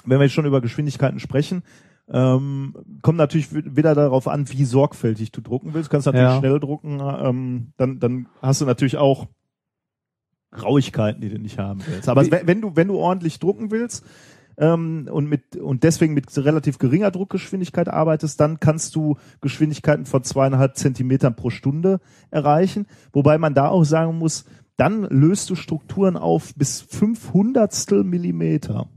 wenn 0.03 0.19
wir 0.19 0.25
jetzt 0.25 0.33
schon 0.33 0.45
über 0.45 0.61
Geschwindigkeiten 0.61 1.19
sprechen, 1.19 1.63
ähm, 2.11 2.73
kommt 3.01 3.17
natürlich 3.17 3.53
wi- 3.53 3.75
wieder 3.75 3.93
darauf 3.95 4.27
an, 4.27 4.49
wie 4.51 4.63
sorgfältig 4.65 5.31
du 5.31 5.41
drucken 5.41 5.73
willst. 5.73 5.89
Du 5.89 5.91
kannst 5.91 6.05
natürlich 6.07 6.27
Ja. 6.27 6.39
schnell 6.39 6.59
drucken, 6.59 6.99
ähm, 7.01 7.73
dann, 7.77 7.99
dann 7.99 8.27
hast 8.41 8.61
du 8.61 8.65
natürlich 8.65 8.97
auch 8.97 9.27
Rauigkeiten, 10.61 11.21
die 11.21 11.29
du 11.29 11.37
nicht 11.39 11.59
haben 11.59 11.81
willst. 11.87 12.07
Aber 12.09 12.29
wenn, 12.31 12.61
du, 12.61 12.75
wenn 12.75 12.87
du 12.87 12.95
ordentlich 12.97 13.39
drucken 13.39 13.71
willst, 13.71 14.05
ähm, 14.59 15.07
und 15.11 15.27
mit 15.29 15.55
und 15.55 15.83
deswegen 15.83 16.13
mit 16.15 16.35
relativ 16.35 16.79
geringer 16.79 17.11
Druckgeschwindigkeit 17.11 17.89
arbeitest, 17.89 18.39
dann 18.39 18.59
kannst 18.59 18.95
du 18.95 19.17
Geschwindigkeiten 19.39 20.05
von 20.07 20.23
zweieinhalb 20.23 20.75
Zentimetern 20.77 21.35
pro 21.35 21.51
Stunde 21.51 21.99
erreichen. 22.31 22.87
Wobei 23.13 23.37
man 23.37 23.53
da 23.53 23.67
auch 23.67 23.83
sagen 23.83 24.17
muss, 24.17 24.45
dann 24.75 25.03
löst 25.03 25.49
du 25.51 25.55
Strukturen 25.55 26.17
auf 26.17 26.55
bis 26.55 26.81
500 26.81 28.03
Millimeter. 28.03 28.89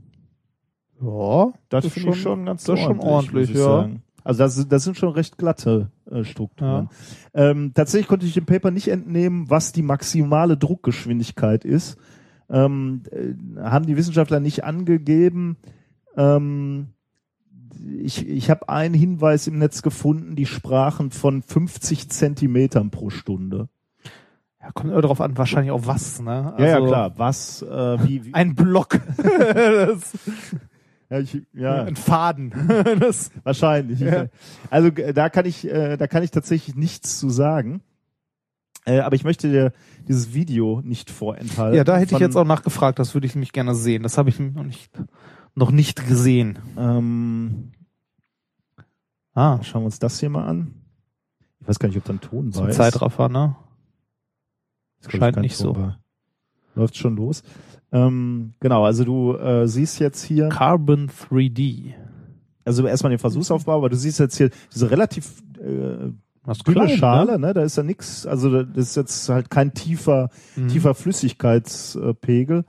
Ja, 1.01 1.53
Das, 1.69 1.85
ist 1.85 1.93
finde 1.93 2.11
ich 2.11 2.21
schon 2.21 2.45
ganz 2.45 2.63
das 2.63 2.79
ist 2.79 2.85
schon 2.85 2.99
ordentlich, 2.99 3.49
ja. 3.49 3.63
sagen. 3.63 4.03
Also 4.23 4.43
das, 4.43 4.67
das 4.67 4.83
sind 4.83 4.97
schon 4.97 5.09
recht 5.09 5.37
glatte 5.37 5.91
äh, 6.09 6.23
Strukturen. 6.23 6.89
Ähm, 7.33 7.71
tatsächlich 7.73 8.07
konnte 8.07 8.25
ich 8.25 8.33
dem 8.33 8.45
Paper 8.45 8.71
nicht 8.71 8.87
entnehmen, 8.87 9.49
was 9.49 9.71
die 9.71 9.81
maximale 9.81 10.57
Druckgeschwindigkeit 10.57 11.65
ist. 11.65 11.97
Ähm, 12.49 13.03
äh, 13.11 13.61
haben 13.61 13.85
die 13.85 13.97
Wissenschaftler 13.97 14.39
nicht 14.39 14.63
angegeben. 14.63 15.57
Ähm, 16.15 16.89
ich 17.99 18.27
ich 18.27 18.49
habe 18.51 18.69
einen 18.69 18.93
Hinweis 18.93 19.47
im 19.47 19.57
Netz 19.57 19.81
gefunden, 19.81 20.35
die 20.35 20.45
sprachen 20.45 21.09
von 21.09 21.41
50 21.41 22.09
Zentimetern 22.09 22.91
pro 22.91 23.09
Stunde. 23.09 23.69
Ja, 24.61 24.71
kommt 24.71 24.91
immer 24.91 25.01
drauf 25.01 25.21
an, 25.21 25.35
wahrscheinlich 25.37 25.71
auch 25.71 25.87
was, 25.87 26.21
ne? 26.21 26.53
ja, 26.59 26.65
ja, 26.65 26.75
Also, 26.75 26.87
klar. 26.87 27.13
Was, 27.17 27.61
äh, 27.63 28.07
wie, 28.07 28.25
wie 28.25 28.33
Ein 28.35 28.53
Block. 28.53 28.99
ja, 31.11 31.19
ich, 31.19 31.41
ja. 31.53 31.83
Ein 31.83 31.95
Faden. 31.95 32.53
das, 32.99 33.31
Wahrscheinlich. 33.43 33.99
Ja. 33.99 34.27
Also 34.71 34.87
äh, 34.87 35.13
da 35.13 35.29
kann 35.29 35.45
ich, 35.45 35.67
äh, 35.67 35.97
da 35.97 36.07
kann 36.07 36.23
ich 36.23 36.31
tatsächlich 36.31 36.75
nichts 36.75 37.19
zu 37.19 37.29
sagen. 37.29 37.81
Äh, 38.85 39.01
aber 39.01 39.15
ich 39.15 39.23
möchte 39.23 39.49
dir 39.49 39.73
dieses 40.07 40.33
Video 40.33 40.81
nicht 40.83 41.11
vorenthalten. 41.11 41.77
ja, 41.77 41.83
da 41.83 41.97
hätte 41.97 42.15
ich 42.15 42.19
jetzt 42.19 42.35
auch 42.35 42.45
nachgefragt, 42.45 42.97
das 42.97 43.13
würde 43.13 43.27
ich 43.27 43.35
nämlich 43.35 43.51
gerne 43.51 43.75
sehen. 43.75 44.01
Das 44.01 44.17
habe 44.17 44.29
ich 44.29 44.39
noch 44.39 44.63
nicht, 44.63 44.91
noch 45.53 45.69
nicht 45.69 46.07
gesehen. 46.07 46.57
Ähm, 46.77 47.73
Ah, 49.33 49.63
schauen 49.63 49.83
wir 49.83 49.85
uns 49.85 49.99
das 49.99 50.19
hier 50.19 50.29
mal 50.29 50.45
an. 50.45 50.73
Ich 51.61 51.67
weiß 51.67 51.79
gar 51.79 51.87
nicht, 51.87 51.97
ob 51.97 52.03
da 52.03 52.13
ein 52.13 52.21
Ton 52.21 52.51
so 52.51 52.61
bei 52.61 52.69
ist. 52.69 52.75
Zeitraffer, 52.75 53.29
ne? 53.29 53.55
Scheint 55.07 55.37
nicht 55.37 55.57
Ton 55.57 55.67
so. 55.67 55.73
bei. 55.73 55.95
Läuft 56.75 56.97
schon 56.97 57.15
los. 57.15 57.43
Ähm, 57.91 58.53
genau, 58.59 58.85
also 58.85 59.03
du 59.03 59.35
äh, 59.35 59.67
siehst 59.67 59.99
jetzt 59.99 60.23
hier, 60.23 60.49
Carbon 60.49 61.09
3D. 61.09 61.93
also 62.63 62.85
erstmal 62.87 63.09
den 63.09 63.19
Versuchsaufbau, 63.19 63.77
aber 63.77 63.89
du 63.89 63.97
siehst 63.97 64.19
jetzt 64.19 64.37
hier 64.37 64.49
diese 64.73 64.89
relativ 64.91 65.43
äh, 65.59 66.11
ist 66.43 66.63
dünne 66.63 66.85
klein, 66.85 66.97
Schale, 66.97 67.39
ne? 67.39 67.53
Da 67.53 67.63
ist 67.63 67.77
ja 67.77 67.83
nix, 67.83 68.25
also 68.25 68.63
das 68.63 68.89
ist 68.89 68.95
jetzt 68.95 69.29
halt 69.29 69.49
kein 69.49 69.73
tiefer, 69.73 70.29
Ne? 70.55 70.63
Mhm. 70.63 70.67
tiefer 70.69 70.95
Flüssigkeitspegel, 70.95 72.65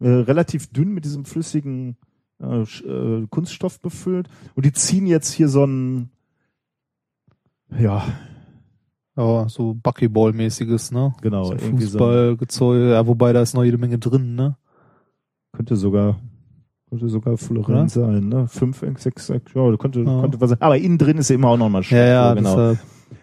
äh, 0.00 0.08
relativ 0.08 0.70
dünn 0.72 0.92
mit 0.92 1.04
diesem 1.04 1.24
flüssigen 1.24 1.96
äh, 2.40 2.62
äh, 2.62 3.26
Kunststoff 3.30 3.80
befüllt. 3.80 4.28
Und 4.54 4.66
die 4.66 4.72
ziehen 4.72 5.06
jetzt 5.06 5.32
hier 5.32 5.48
so 5.48 5.64
ein, 5.64 6.10
ja, 7.78 8.04
Ja, 9.18 9.48
so 9.48 9.74
Buckyball-mäßiges, 9.74 10.92
ne? 10.94 11.12
genau, 11.20 11.44
so 11.44 11.52
irgendwie 11.54 11.84
so. 11.84 11.98
Fußballgezeuge, 11.98 12.92
ja, 12.92 13.06
wobei 13.06 13.32
da 13.32 13.42
ist 13.42 13.54
noch 13.54 13.64
jede 13.64 13.76
Menge 13.78 13.98
drin, 13.98 14.36
ne? 14.36 14.56
Könnte 15.52 15.74
sogar, 15.74 16.18
könnte 16.88 17.08
sogar 17.08 17.36
Fluorescent 17.36 17.90
sein, 17.90 18.28
ne? 18.28 18.46
Fünf, 18.46 18.84
sechs, 18.98 19.26
sechs, 19.26 19.52
ja, 19.54 19.76
könnte, 19.76 20.00
Ja. 20.02 20.20
könnte 20.20 20.40
was 20.40 20.50
sein. 20.50 20.60
Aber 20.62 20.78
innen 20.78 20.98
drin 20.98 21.18
ist 21.18 21.30
ja 21.30 21.34
immer 21.34 21.48
auch 21.48 21.56
noch 21.56 21.68
mal 21.68 21.82
Ja, 21.82 21.98
ja, 22.04 22.34
genau. 22.34 22.50
deshalb. 22.50 22.78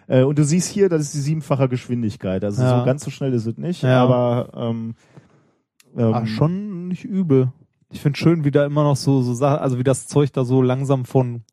Äh, 0.07 0.23
und 0.23 0.37
du 0.37 0.43
siehst 0.43 0.69
hier, 0.69 0.89
das 0.89 1.03
ist 1.03 1.13
die 1.13 1.19
siebenfache 1.19 1.69
Geschwindigkeit. 1.69 2.43
Also 2.43 2.61
Ja. 2.61 2.79
so 2.79 2.85
ganz 2.85 3.03
so 3.05 3.09
schnell 3.11 3.33
ist 3.33 3.45
es 3.45 3.57
nicht, 3.57 3.81
Ja. 3.83 4.03
aber 4.03 4.49
ähm, 4.53 4.95
ähm, 5.95 6.13
Ah, 6.13 6.25
schon 6.25 6.89
nicht 6.89 7.05
übel. 7.05 7.53
Ich 7.91 8.01
finde 8.01 8.17
schön, 8.19 8.43
wie 8.43 8.51
da 8.51 8.65
immer 8.65 8.83
noch 8.83 8.97
so, 8.97 9.21
so 9.21 9.33
Sachen, 9.33 9.59
also 9.59 9.79
wie 9.79 9.83
das 9.85 10.07
Zeug 10.07 10.33
da 10.33 10.43
so 10.43 10.61
langsam 10.61 11.05
von 11.05 11.43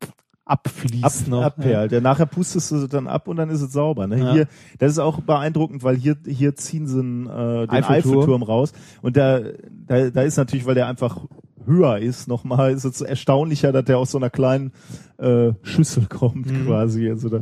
abfließt 0.45 1.31
ab, 1.31 1.45
abperlt. 1.45 1.91
Ja. 1.91 2.01
nachher 2.01 2.25
pustest 2.25 2.71
du 2.71 2.75
es 2.77 2.89
dann 2.89 3.07
ab 3.07 3.27
und 3.27 3.37
dann 3.37 3.49
ist 3.49 3.61
es 3.61 3.71
sauber. 3.71 4.07
Ne? 4.07 4.19
Ja. 4.19 4.33
Hier, 4.33 4.47
das 4.79 4.91
ist 4.93 4.99
auch 4.99 5.21
beeindruckend, 5.21 5.83
weil 5.83 5.95
hier, 5.95 6.17
hier 6.27 6.55
ziehen 6.55 6.85
sie 6.87 6.99
einen, 6.99 7.27
äh, 7.27 7.67
den 7.67 7.69
Eiffelturm. 7.69 8.17
Eiffelturm. 8.19 8.43
raus. 8.43 8.73
Und 9.01 9.15
da, 9.17 9.39
da, 9.87 10.09
da 10.09 10.21
ist 10.21 10.37
natürlich, 10.37 10.65
weil 10.65 10.75
der 10.75 10.87
einfach 10.87 11.25
höher 11.65 11.97
ist, 11.99 12.27
nochmal, 12.27 12.73
ist 12.73 12.83
es 12.83 12.99
erstaunlicher, 13.01 13.71
dass 13.71 13.85
der 13.85 13.97
aus 13.97 14.11
so 14.11 14.17
einer 14.17 14.29
kleinen 14.29 14.73
äh, 15.17 15.53
Schüssel 15.61 16.05
kommt 16.09 16.47
Mhm. 16.51 16.65
quasi. 16.65 17.09
Also 17.09 17.29
da, 17.29 17.37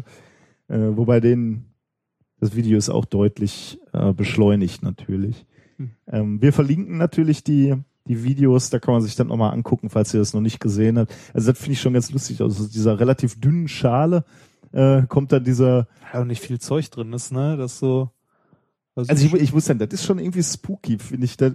äh, 0.68 0.96
wobei 0.96 1.20
den, 1.20 1.66
das 2.40 2.56
Video 2.56 2.78
ist 2.78 2.90
auch 2.90 3.06
deutlich 3.06 3.80
äh, 3.94 4.14
beschleunigt 4.14 4.84
natürlich. 4.84 5.48
Mhm. 5.78 5.92
Ähm, 6.08 6.42
wir 6.42 6.54
verlinken 6.54 6.98
natürlich 6.98 7.44
die, 7.44 7.76
die 8.08 8.24
Videos, 8.24 8.70
da 8.70 8.80
kann 8.80 8.94
man 8.94 9.02
sich 9.02 9.16
dann 9.16 9.28
nochmal 9.28 9.54
angucken, 9.54 9.90
falls 9.90 10.14
ihr 10.14 10.20
das 10.20 10.34
noch 10.34 10.42
nicht 10.42 10.60
gesehen 10.60 10.98
habt. 10.98 11.14
Also 11.34 11.52
das 11.52 11.60
finde 11.60 11.74
ich 11.74 11.82
schon 11.82 11.94
ganz 11.94 12.12
lustig. 12.12 12.42
Also 12.42 12.68
dieser 12.68 13.00
relativ 13.00 13.40
dünnen 13.40 13.68
Schale 13.68 14.24
äh, 14.72 15.04
kommt 15.04 15.32
dann 15.32 15.44
dieser, 15.44 15.88
Ja, 16.14 16.22
und 16.22 16.28
nicht 16.28 16.42
viel 16.42 16.60
Zeug 16.60 16.90
drin 16.90 17.14
ist, 17.14 17.32
ne? 17.32 17.58
Das 17.58 17.80
so, 17.80 18.10
Das 19.02 19.10
Also 19.10 19.26
ich, 19.26 19.34
ich 19.34 19.54
muss 19.54 19.66
sagen, 19.66 19.80
das 19.80 19.90
ist 19.92 20.06
schon 20.06 20.20
irgendwie 20.20 20.44
spooky, 20.44 20.98
finde 21.00 21.26
ich. 21.26 21.38
Da, 21.38 21.52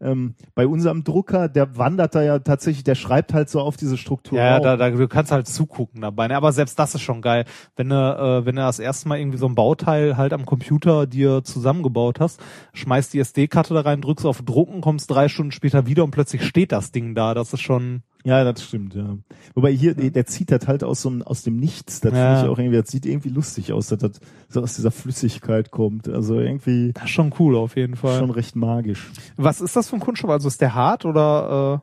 ähm, 0.00 0.34
bei 0.54 0.66
unserem 0.66 1.04
Drucker, 1.04 1.48
der 1.48 1.76
wandert 1.76 2.14
da 2.14 2.22
ja 2.22 2.38
tatsächlich, 2.38 2.84
der 2.84 2.94
schreibt 2.94 3.34
halt 3.34 3.48
so 3.50 3.60
auf 3.60 3.76
diese 3.76 3.96
Struktur. 3.96 4.38
Ja, 4.38 4.56
rauf. 4.56 4.62
da, 4.62 4.76
da, 4.76 4.90
du 4.90 5.08
kannst 5.08 5.32
halt 5.32 5.46
zugucken 5.46 6.00
dabei. 6.00 6.28
Ne? 6.28 6.36
Aber 6.36 6.52
selbst 6.52 6.78
das 6.78 6.94
ist 6.94 7.02
schon 7.02 7.22
geil. 7.22 7.44
Wenn 7.76 7.88
du, 7.88 7.96
äh, 7.96 8.46
wenn 8.46 8.56
du 8.56 8.62
das 8.62 8.78
erste 8.78 9.08
Mal 9.08 9.18
irgendwie 9.18 9.38
so 9.38 9.46
ein 9.46 9.54
Bauteil 9.54 10.16
halt 10.16 10.32
am 10.32 10.46
Computer 10.46 11.06
dir 11.06 11.42
zusammengebaut 11.44 12.20
hast, 12.20 12.40
schmeißt 12.74 13.12
die 13.12 13.20
SD-Karte 13.20 13.74
da 13.74 13.80
rein, 13.80 14.00
drückst 14.00 14.26
auf 14.26 14.42
Drucken, 14.42 14.80
kommst 14.80 15.10
drei 15.10 15.28
Stunden 15.28 15.52
später 15.52 15.86
wieder 15.86 16.04
und 16.04 16.10
plötzlich 16.10 16.44
steht 16.44 16.72
das 16.72 16.92
Ding 16.92 17.14
da. 17.14 17.34
Das 17.34 17.52
ist 17.52 17.62
schon. 17.62 18.02
Ja, 18.24 18.44
das 18.44 18.62
stimmt, 18.62 18.94
ja. 18.94 19.16
Wobei 19.54 19.72
hier, 19.72 19.94
der, 19.94 20.26
zieht 20.26 20.50
das 20.52 20.68
halt 20.68 20.84
aus 20.84 21.00
so 21.02 21.08
einem, 21.08 21.22
aus 21.22 21.42
dem 21.42 21.56
Nichts. 21.56 22.00
Das 22.00 22.12
Ja. 22.12 22.34
finde 22.34 22.46
ich 22.46 22.52
auch 22.52 22.58
irgendwie, 22.58 22.78
das 22.80 22.90
sieht 22.90 23.06
irgendwie 23.06 23.30
lustig 23.30 23.72
aus, 23.72 23.86
dass 23.88 23.98
das 24.00 24.20
so 24.48 24.60
aus 24.62 24.76
dieser 24.76 24.90
Flüssigkeit 24.90 25.70
kommt. 25.70 26.06
Also 26.08 26.38
irgendwie 26.38 26.92
Das 26.92 27.04
ist 27.04 27.10
schon 27.10 27.32
cool 27.38 27.56
auf 27.56 27.76
jeden 27.76 27.96
Fall. 27.96 28.18
schon 28.18 28.30
recht 28.30 28.56
magisch. 28.56 29.10
Was 29.36 29.60
ist 29.62 29.74
das 29.76 29.88
für 29.88 29.96
ein 29.96 30.00
Kunststoff? 30.00 30.30
Also 30.30 30.48
ist 30.48 30.60
der 30.60 30.74
hart 30.74 31.06
oder 31.06 31.82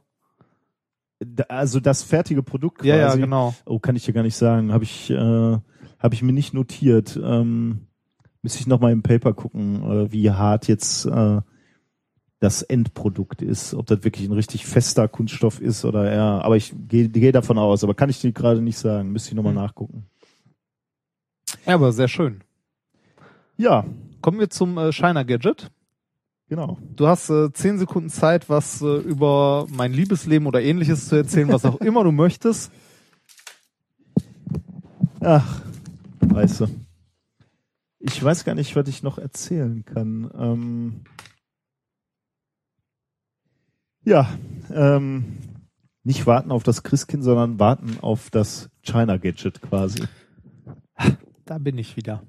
Da, 1.19 1.43
also 1.49 1.79
das 1.79 2.03
fertige 2.03 2.43
Produkt 2.43 2.83
äh, 2.83 2.89
ja, 2.89 2.95
ja, 2.97 3.07
quasi. 3.07 3.21
genau. 3.21 3.55
Oh, 3.65 3.79
kann 3.79 3.95
ich 3.95 4.05
dir 4.05 4.13
gar 4.13 4.21
nicht 4.23 4.35
sagen. 4.35 4.71
Habe 4.71 4.83
ich, 4.83 5.09
äh, 5.09 5.15
habe 5.17 6.13
ich 6.13 6.21
mir 6.21 6.33
nicht 6.33 6.53
notiert. 6.53 7.19
Ähm, 7.21 7.87
müsste 8.43 8.59
ich 8.59 8.67
noch 8.67 8.79
mal 8.79 8.91
im 8.91 9.01
Paper 9.01 9.33
gucken, 9.33 9.81
äh, 9.83 10.11
wie 10.11 10.29
hart 10.29 10.67
jetzt 10.67 11.05
äh, 11.07 11.41
das 12.39 12.61
Endprodukt 12.61 13.41
ist, 13.41 13.73
ob 13.73 13.87
das 13.87 14.03
wirklich 14.03 14.27
ein 14.27 14.33
richtig 14.33 14.65
fester 14.65 15.07
Kunststoff 15.07 15.59
ist 15.59 15.85
oder 15.85 16.11
eher. 16.11 16.43
Aber 16.45 16.55
ich 16.55 16.73
gehe 16.87 17.09
gehe 17.09 17.31
davon 17.31 17.57
aus, 17.57 17.83
aber 17.83 17.95
kann 17.95 18.09
ich 18.09 18.21
dir 18.21 18.31
gerade 18.31 18.61
nicht 18.61 18.77
sagen. 18.77 19.11
Müsste 19.11 19.29
ich 19.29 19.35
noch 19.35 19.43
mal 19.43 19.49
Hm. 19.49 19.55
nachgucken. 19.55 20.05
Ja, 21.65 21.75
aber 21.75 21.91
sehr 21.91 22.07
schön. 22.07 22.41
Ja, 23.57 23.85
Kommen 24.21 24.39
wir 24.39 24.49
zum 24.49 24.77
äh, 24.77 24.91
Shiner 24.91 25.23
Gadget. 25.25 25.71
genau. 26.49 26.77
Du 26.95 27.07
hast 27.07 27.29
äh, 27.29 27.51
zehn 27.53 27.77
Sekunden 27.77 28.09
Zeit, 28.09 28.49
was 28.49 28.81
äh, 28.81 28.97
über 28.97 29.67
mein 29.69 29.93
Liebesleben 29.93 30.47
oder 30.47 30.61
ähnliches 30.61 31.07
zu 31.07 31.15
erzählen, 31.15 31.47
was 31.51 31.65
auch 31.65 31.79
immer 31.81 32.03
du 32.03 32.11
möchtest. 32.11 32.71
Ach, 35.21 35.61
weißt 36.21 36.61
du. 36.61 36.67
Ich 37.99 38.23
weiß 38.23 38.43
gar 38.43 38.55
nicht, 38.55 38.75
was 38.75 38.87
ich 38.87 39.03
noch 39.03 39.17
erzählen 39.17 39.83
kann. 39.85 40.29
Ähm, 40.37 41.01
ja, 44.07 44.29
ähm, 44.73 45.25
nicht 46.03 46.25
warten 46.25 46.51
auf 46.51 46.63
das 46.63 46.83
Christkind, 46.83 47.23
sondern 47.23 47.59
warten 47.59 47.97
auf 48.01 48.29
das 48.29 48.69
China 48.83 49.17
Gadget 49.17 49.61
quasi. 49.61 50.03
Da 51.45 51.57
bin 51.57 51.77
ich 51.77 51.95
wieder. 51.97 52.23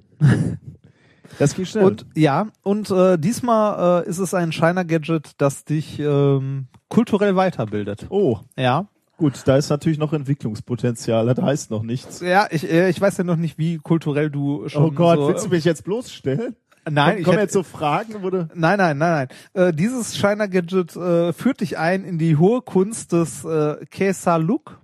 Das 1.39 1.55
geht 1.55 1.69
schnell. 1.69 1.85
Und 1.85 2.07
ja, 2.17 2.49
und 2.63 2.91
äh, 2.91 3.19
diesmal 3.19 4.05
äh, 4.05 4.09
ist 4.09 4.19
es 4.19 4.35
ein 4.35 4.51
Shiner 4.51 4.85
Gadget, 4.85 5.33
das 5.39 5.65
dich 5.65 6.01
ähm, 6.01 6.67
kulturell 6.89 7.37
weiterbildet. 7.37 8.07
oh, 8.09 8.39
Ja. 8.57 8.89
gut, 9.17 9.43
da 9.47 9.57
ist 9.57 9.69
natürlich 9.69 9.99
noch 9.99 10.13
Entwicklungspotenzial. 10.13 11.27
Das 11.27 11.45
heißt 11.45 11.71
noch 11.71 11.83
nichts. 11.83 12.21
Ja, 12.21 12.49
ich, 12.51 12.69
äh, 12.69 12.89
ich 12.91 13.01
weiß 13.01 13.19
ja 13.19 13.25
noch 13.25 13.37
nicht, 13.37 13.59
wie 13.59 13.79
kulturell 13.79 14.31
du 14.31 14.69
schon. 14.69 14.85
Oh 14.85 14.91
Gott, 14.91 15.19
so, 15.19 15.29
willst 15.29 15.47
du 15.47 15.51
mich 15.51 15.65
jetzt 15.65 15.85
bloßstellen? 15.85 16.57
Nein, 16.91 17.11
Komm, 17.11 17.19
ich 17.19 17.25
kommen 17.25 17.39
jetzt 17.39 17.53
so 17.53 17.63
Fragen, 17.63 18.13
du 18.23 18.31
Nein, 18.55 18.79
nein, 18.79 18.99
nein, 18.99 18.99
nein. 18.99 19.29
Äh, 19.53 19.73
dieses 19.73 20.17
Shiner 20.17 20.49
Gadget 20.49 20.97
äh, 20.97 21.33
führt 21.33 21.61
dich 21.61 21.79
ein 21.79 22.05
in 22.05 22.19
die 22.19 22.37
hohe 22.37 22.63
Kunst 22.63 23.13
des 23.13 23.45
äh, 23.45 23.85
Kesa 23.91 24.37
Look, 24.37 24.81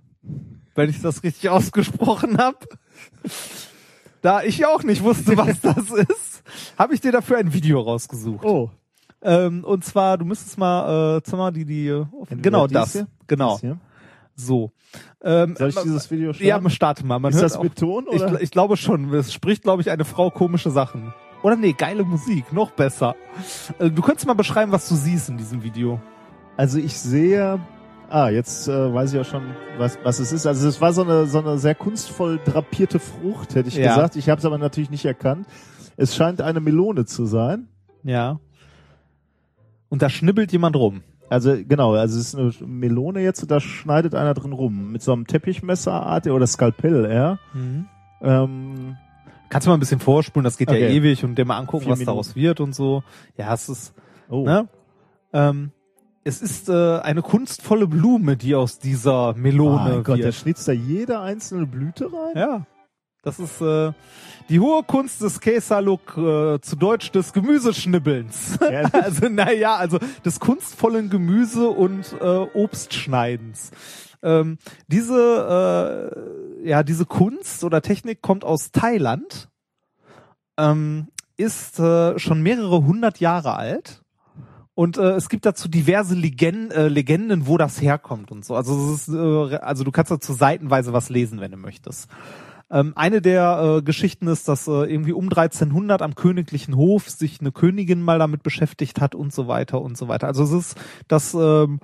wenn 0.75 0.89
ich 0.89 1.01
das 1.01 1.23
richtig 1.23 1.49
ausgesprochen 1.49 2.37
habe. 2.37 2.59
Da 4.21 4.43
ich 4.43 4.65
auch 4.65 4.83
nicht 4.83 5.03
wusste, 5.03 5.37
was 5.37 5.61
das 5.61 5.89
ist, 5.91 6.43
habe 6.77 6.93
ich 6.93 7.01
dir 7.01 7.11
dafür 7.11 7.37
ein 7.37 7.53
Video 7.53 7.79
rausgesucht. 7.79 8.43
Oh, 8.43 8.69
Ähm, 9.21 9.63
und 9.63 9.85
zwar, 9.85 10.17
du 10.17 10.25
müsstest 10.25 10.57
mal, 10.57 11.17
äh, 11.17 11.21
sag 11.23 11.37
mal, 11.37 11.51
die, 11.51 11.65
die, 11.65 11.89
Entweder 11.89 12.41
genau 12.41 12.67
das, 12.67 12.93
hier, 12.93 13.07
genau, 13.27 13.51
das 13.53 13.61
hier. 13.61 13.77
so. 14.35 14.71
Ähm, 15.21 15.55
Soll 15.57 15.69
ich 15.69 15.77
äh, 15.77 15.83
dieses 15.83 16.09
Video 16.11 16.33
starten? 16.33 16.65
Ja, 16.65 16.69
starte 16.69 17.05
mal. 17.05 17.19
Man 17.19 17.31
ist 17.33 17.41
hört 17.41 17.51
das 17.51 17.61
mit 17.61 17.75
Ton 17.75 18.05
ich, 18.11 18.21
oder? 18.21 18.41
ich 18.41 18.51
glaube 18.51 18.77
schon. 18.77 19.13
Es 19.13 19.33
spricht, 19.33 19.63
glaube 19.63 19.81
ich, 19.81 19.89
eine 19.89 20.05
Frau 20.05 20.29
komische 20.29 20.71
Sachen. 20.71 21.13
Oder 21.45 21.57
nee, 21.57 21.73
geile 21.73 22.03
Musik, 22.03 22.51
noch 22.51 22.71
besser. 22.71 23.15
Äh, 23.77 23.91
Du 23.91 24.01
könntest 24.01 24.25
mal 24.25 24.33
beschreiben, 24.33 24.71
was 24.71 24.89
du 24.89 24.95
siehst 24.95 25.29
in 25.29 25.37
diesem 25.37 25.61
Video. 25.61 26.01
Also 26.57 26.79
ich 26.79 26.97
sehe, 26.97 27.59
ah, 28.09 28.29
jetzt 28.29 28.67
äh, 28.67 28.91
weiß 28.91 29.13
ich 29.13 29.19
auch 29.19 29.25
schon, 29.25 29.43
was, 29.77 29.99
was 30.03 30.17
es 30.17 30.31
ist. 30.31 30.47
Also 30.47 30.67
es 30.67 30.81
war 30.81 30.91
so 30.91 31.03
eine, 31.03 31.27
so 31.27 31.37
eine 31.37 31.59
sehr 31.59 31.75
kunstvoll 31.75 32.39
drapierte 32.43 32.97
Frucht, 32.97 33.53
hätte 33.53 33.67
ich 33.69 33.75
Ja. 33.75 33.89
gesagt. 33.95 34.15
Ich 34.15 34.27
habe 34.27 34.39
es 34.39 34.45
aber 34.45 34.57
natürlich 34.57 34.89
nicht 34.89 35.05
erkannt. 35.05 35.45
Es 35.97 36.15
scheint 36.15 36.41
eine 36.41 36.61
Melone 36.61 37.05
zu 37.05 37.27
sein. 37.27 37.67
Ja. 38.01 38.39
Und 39.89 40.01
da 40.01 40.09
schnibbelt 40.09 40.51
jemand 40.51 40.75
rum. 40.75 41.03
Also 41.29 41.55
genau, 41.63 41.93
also 41.93 42.19
es 42.19 42.33
ist 42.33 42.35
eine 42.35 42.67
Melone 42.67 43.19
jetzt 43.21 43.43
und 43.43 43.51
da 43.51 43.59
schneidet 43.59 44.15
einer 44.15 44.33
drin 44.33 44.51
rum. 44.51 44.91
Mit 44.91 45.03
so 45.03 45.13
einem 45.13 45.27
Teppichmesserart 45.27 46.25
oder 46.25 46.47
Skalpell 46.47 47.05
eher. 47.05 47.37
Ähm, 48.23 48.97
Kannst 49.55 49.67
du 49.67 49.69
mal 49.69 49.77
ein 49.77 49.79
bisschen 49.79 50.01
vorspulen, 50.01 50.43
das 50.43 50.57
geht 50.57 50.69
ja 50.69 50.75
Okay. 50.75 50.97
ewig 50.97 51.23
und 51.23 51.35
dir 51.35 51.45
mal 51.45 51.57
angucken, 51.57 51.85
Vier 51.85 51.91
was 51.93 51.99
Minuten. 51.99 52.11
daraus 52.13 52.35
wird 52.35 52.59
und 52.59 52.75
so. 52.75 53.03
Ja, 53.37 53.53
es 53.53 53.69
ist, 53.69 53.93
oh. 54.27 54.43
ne? 54.43 54.67
Ähm, 55.31 55.71
es 56.25 56.41
ist 56.41 56.67
äh, 56.67 56.99
eine 56.99 57.21
kunstvolle 57.21 57.87
Blume, 57.87 58.35
die 58.35 58.53
aus 58.53 58.79
dieser 58.79 59.33
Melone 59.35 59.91
mein 59.93 60.03
Gott, 60.03 60.17
der 60.17 60.25
wird. 60.25 60.35
schnitzt 60.35 60.67
da 60.67 60.73
jede 60.73 61.21
einzelne 61.21 61.67
Blüte 61.67 62.11
rein? 62.11 62.35
Ja. 62.35 62.65
Das 63.23 63.39
ist 63.39 63.61
äh, 63.61 63.93
die 64.49 64.59
hohe 64.59 64.83
Kunst 64.83 65.21
des 65.21 65.39
Käserlook, 65.39 66.17
äh, 66.17 66.59
zu 66.59 66.75
Deutsch 66.77 67.11
des 67.11 67.31
Gemüseschnibbelns. 67.31 68.59
Ja. 68.69 68.81
also 68.91 69.29
naja, 69.29 69.77
also 69.77 69.99
des 70.25 70.41
kunstvollen 70.41 71.09
Gemüse- 71.09 71.69
und 71.69 72.13
äh, 72.19 72.25
Obstschneidens. 72.53 73.71
Ähm, 74.25 74.57
diese, 74.87 76.11
äh, 76.63 76.67
ja, 76.67 76.83
diese 76.83 77.05
Kunst 77.05 77.63
oder 77.63 77.81
Technik 77.81 78.21
kommt 78.21 78.43
aus 78.43 78.71
Thailand, 78.71 79.49
ähm, 80.57 81.07
ist 81.37 81.79
äh, 81.79 82.17
schon 82.17 82.41
mehrere 82.41 82.83
hundert 82.83 83.19
Jahre 83.19 83.55
alt. 83.55 84.01
Und 84.73 84.97
äh, 84.97 85.11
es 85.11 85.29
gibt 85.29 85.45
dazu 85.45 85.69
diverse 85.69 86.15
Legenden, 86.15 86.71
äh, 86.71 86.87
Legenden, 86.89 87.47
wo 87.47 87.57
das 87.57 87.81
herkommt 87.81 88.31
und 88.31 88.43
so. 88.43 88.55
Also 88.55 88.93
es 88.93 89.07
ist, 89.07 89.13
äh, 89.13 89.55
also 89.57 89.85
du 89.85 89.91
kannst 89.91 90.11
dazu 90.11 90.33
seitenweise 90.33 90.91
was 90.91 91.09
lesen, 91.09 91.39
wenn 91.39 91.51
du 91.51 91.57
möchtest. 91.57 92.09
Ähm, 92.71 92.93
eine 92.95 93.21
der 93.21 93.77
äh, 93.77 93.81
Geschichten 93.83 94.27
ist, 94.27 94.47
dass 94.47 94.67
äh, 94.67 94.71
irgendwie 94.71 95.13
um 95.13 95.25
1300 95.25 96.01
am 96.01 96.15
königlichen 96.15 96.75
Hof 96.75 97.09
sich 97.09 97.39
eine 97.39 97.51
Königin 97.51 98.01
mal 98.01 98.19
damit 98.19 98.43
beschäftigt 98.43 98.99
hat 98.99 99.13
und 99.13 99.31
so 99.31 99.47
weiter 99.47 99.81
und 99.81 99.97
so 99.97 100.07
weiter. 100.07 100.27
Also 100.27 100.43
es 100.43 100.51
ist 100.51 100.77
das, 101.07 101.33
ähm, 101.35 101.79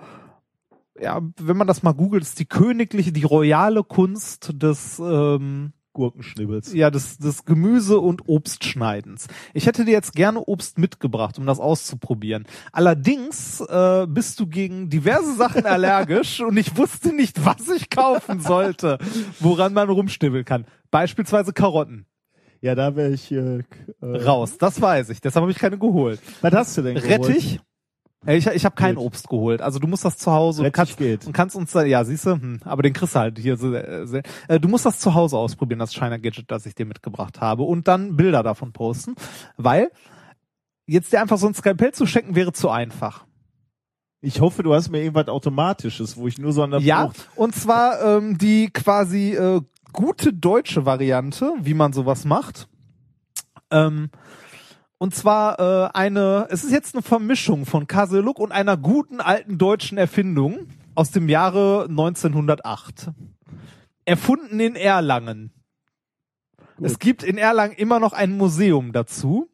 ja, 0.99 1.21
wenn 1.37 1.57
man 1.57 1.67
das 1.67 1.83
mal 1.83 1.93
googelt, 1.93 2.23
ist 2.23 2.39
die 2.39 2.45
königliche, 2.45 3.11
die 3.11 3.23
royale 3.23 3.83
Kunst 3.83 4.51
des 4.53 4.99
ähm, 4.99 5.73
Gurkenschnibbels. 5.93 6.73
ja, 6.73 6.89
des, 6.89 7.17
des 7.17 7.45
Gemüse- 7.45 7.99
und 7.99 8.27
Obstschneidens. 8.27 9.27
Ich 9.53 9.65
hätte 9.67 9.85
dir 9.85 9.91
jetzt 9.91 10.13
gerne 10.13 10.39
Obst 10.39 10.77
mitgebracht, 10.77 11.37
um 11.37 11.45
das 11.45 11.59
auszuprobieren. 11.59 12.45
Allerdings 12.71 13.61
äh, 13.61 14.07
bist 14.07 14.39
du 14.39 14.47
gegen 14.47 14.89
diverse 14.89 15.35
Sachen 15.35 15.65
allergisch 15.65 16.41
und 16.41 16.57
ich 16.57 16.77
wusste 16.77 17.13
nicht, 17.13 17.45
was 17.45 17.67
ich 17.69 17.89
kaufen 17.89 18.39
sollte, 18.39 18.99
woran 19.39 19.73
man 19.73 19.89
rumstibbeln 19.89 20.45
kann. 20.45 20.65
Beispielsweise 20.91 21.53
Karotten. 21.53 22.05
Ja, 22.61 22.75
da 22.75 22.95
wäre 22.95 23.11
ich 23.11 23.31
äh, 23.31 23.57
äh, 23.57 23.63
Raus, 24.01 24.57
das 24.59 24.79
weiß 24.79 25.09
ich. 25.09 25.19
Deshalb 25.19 25.41
habe 25.41 25.51
ich 25.51 25.57
keine 25.57 25.79
geholt. 25.79 26.21
Was 26.41 26.53
hast 26.53 26.77
du 26.77 26.83
denn 26.83 26.95
geholt? 26.95 27.27
Rettich? 27.27 27.59
Ich, 28.27 28.45
ich 28.45 28.65
habe 28.65 28.75
kein. 28.75 28.97
Obst 28.97 29.29
geholt. 29.29 29.61
Also 29.61 29.79
du 29.79 29.87
musst 29.87 30.05
das 30.05 30.17
zu 30.17 30.31
Hause 30.31 30.63
und 30.63 30.71
kannst, 30.71 30.97
geht. 30.97 31.25
und 31.25 31.33
kannst 31.33 31.55
uns 31.55 31.71
da, 31.71 31.83
ja, 31.83 32.03
siehst 32.03 32.25
du, 32.27 32.33
hm, 32.33 32.59
aber 32.63 32.83
den 32.83 32.93
kriegst 32.93 33.15
du 33.15 33.19
halt 33.19 33.39
hier. 33.39 33.53
Äh, 33.53 34.05
sehr- 34.05 34.21
äh, 34.47 34.59
du 34.59 34.67
musst 34.67 34.85
das 34.85 34.99
zu 34.99 35.15
Hause 35.15 35.37
ausprobieren, 35.37 35.79
das 35.79 35.93
China 35.93 36.17
Gadget, 36.17 36.51
das 36.51 36.65
ich 36.67 36.75
dir 36.75 36.85
mitgebracht 36.85 37.41
habe 37.41 37.63
und 37.63 37.87
dann 37.87 38.15
Bilder 38.17 38.43
davon 38.43 38.73
posten, 38.73 39.15
weil 39.57 39.89
jetzt 40.85 41.11
dir 41.11 41.21
einfach 41.21 41.39
so 41.39 41.47
ein 41.47 41.55
Skalpell 41.55 41.93
zu 41.93 42.05
schenken 42.05 42.35
wäre 42.35 42.53
zu 42.53 42.69
einfach. 42.69 43.25
Ich 44.23 44.39
hoffe, 44.39 44.61
du 44.61 44.71
hast 44.75 44.89
mir 44.91 44.99
irgendwas 45.01 45.27
Automatisches, 45.27 46.15
wo 46.15 46.27
ich 46.27 46.37
nur 46.37 46.53
so 46.53 46.61
an 46.61 46.69
der 46.71 46.79
Ja, 46.81 47.05
Frucht 47.07 47.27
und 47.35 47.55
zwar 47.55 48.01
ähm, 48.03 48.37
die 48.37 48.69
quasi 48.69 49.31
äh, 49.33 49.61
gute 49.93 50.31
deutsche 50.31 50.85
Variante, 50.85 51.53
wie 51.61 51.73
man 51.73 51.91
sowas 51.91 52.23
macht. 52.23 52.67
Ähm, 53.71 54.11
und 55.01 55.15
zwar 55.15 55.59
äh, 55.59 55.89
eine, 55.95 56.45
es 56.51 56.63
ist 56.63 56.71
jetzt 56.71 56.93
eine 56.93 57.01
Vermischung 57.01 57.65
von 57.65 57.87
Kaseluk 57.87 58.37
und 58.37 58.51
einer 58.51 58.77
guten 58.77 59.19
alten 59.19 59.57
deutschen 59.57 59.97
Erfindung 59.97 60.67
aus 60.93 61.09
dem 61.09 61.27
Jahre 61.27 61.87
1908. 61.89 63.09
Erfunden 64.05 64.59
in 64.59 64.75
Erlangen. 64.75 65.53
Es 66.79 66.99
gibt 66.99 67.23
in 67.23 67.39
Erlangen 67.39 67.73
immer 67.73 67.99
noch 67.99 68.13
ein 68.13 68.37
Museum 68.37 68.91
dazu. 68.91 69.49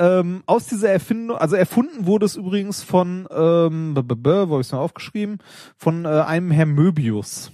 Ähm, 0.00 0.42
aus 0.46 0.66
dieser 0.66 0.90
Erfindung, 0.90 1.36
also 1.36 1.54
erfunden 1.54 2.06
wurde 2.06 2.26
es 2.26 2.34
übrigens 2.34 2.82
von, 2.82 3.28
ähm, 3.30 3.94
b 3.94 4.00
-b 4.00 4.16
-b, 4.16 4.48
wo 4.48 4.54
habe 4.54 4.62
ich 4.62 4.66
es 4.66 4.72
noch 4.72 4.80
aufgeschrieben, 4.80 5.38
von 5.76 6.06
äh, 6.06 6.08
einem 6.08 6.50
Herr 6.50 6.66
Möbius. 6.66 7.52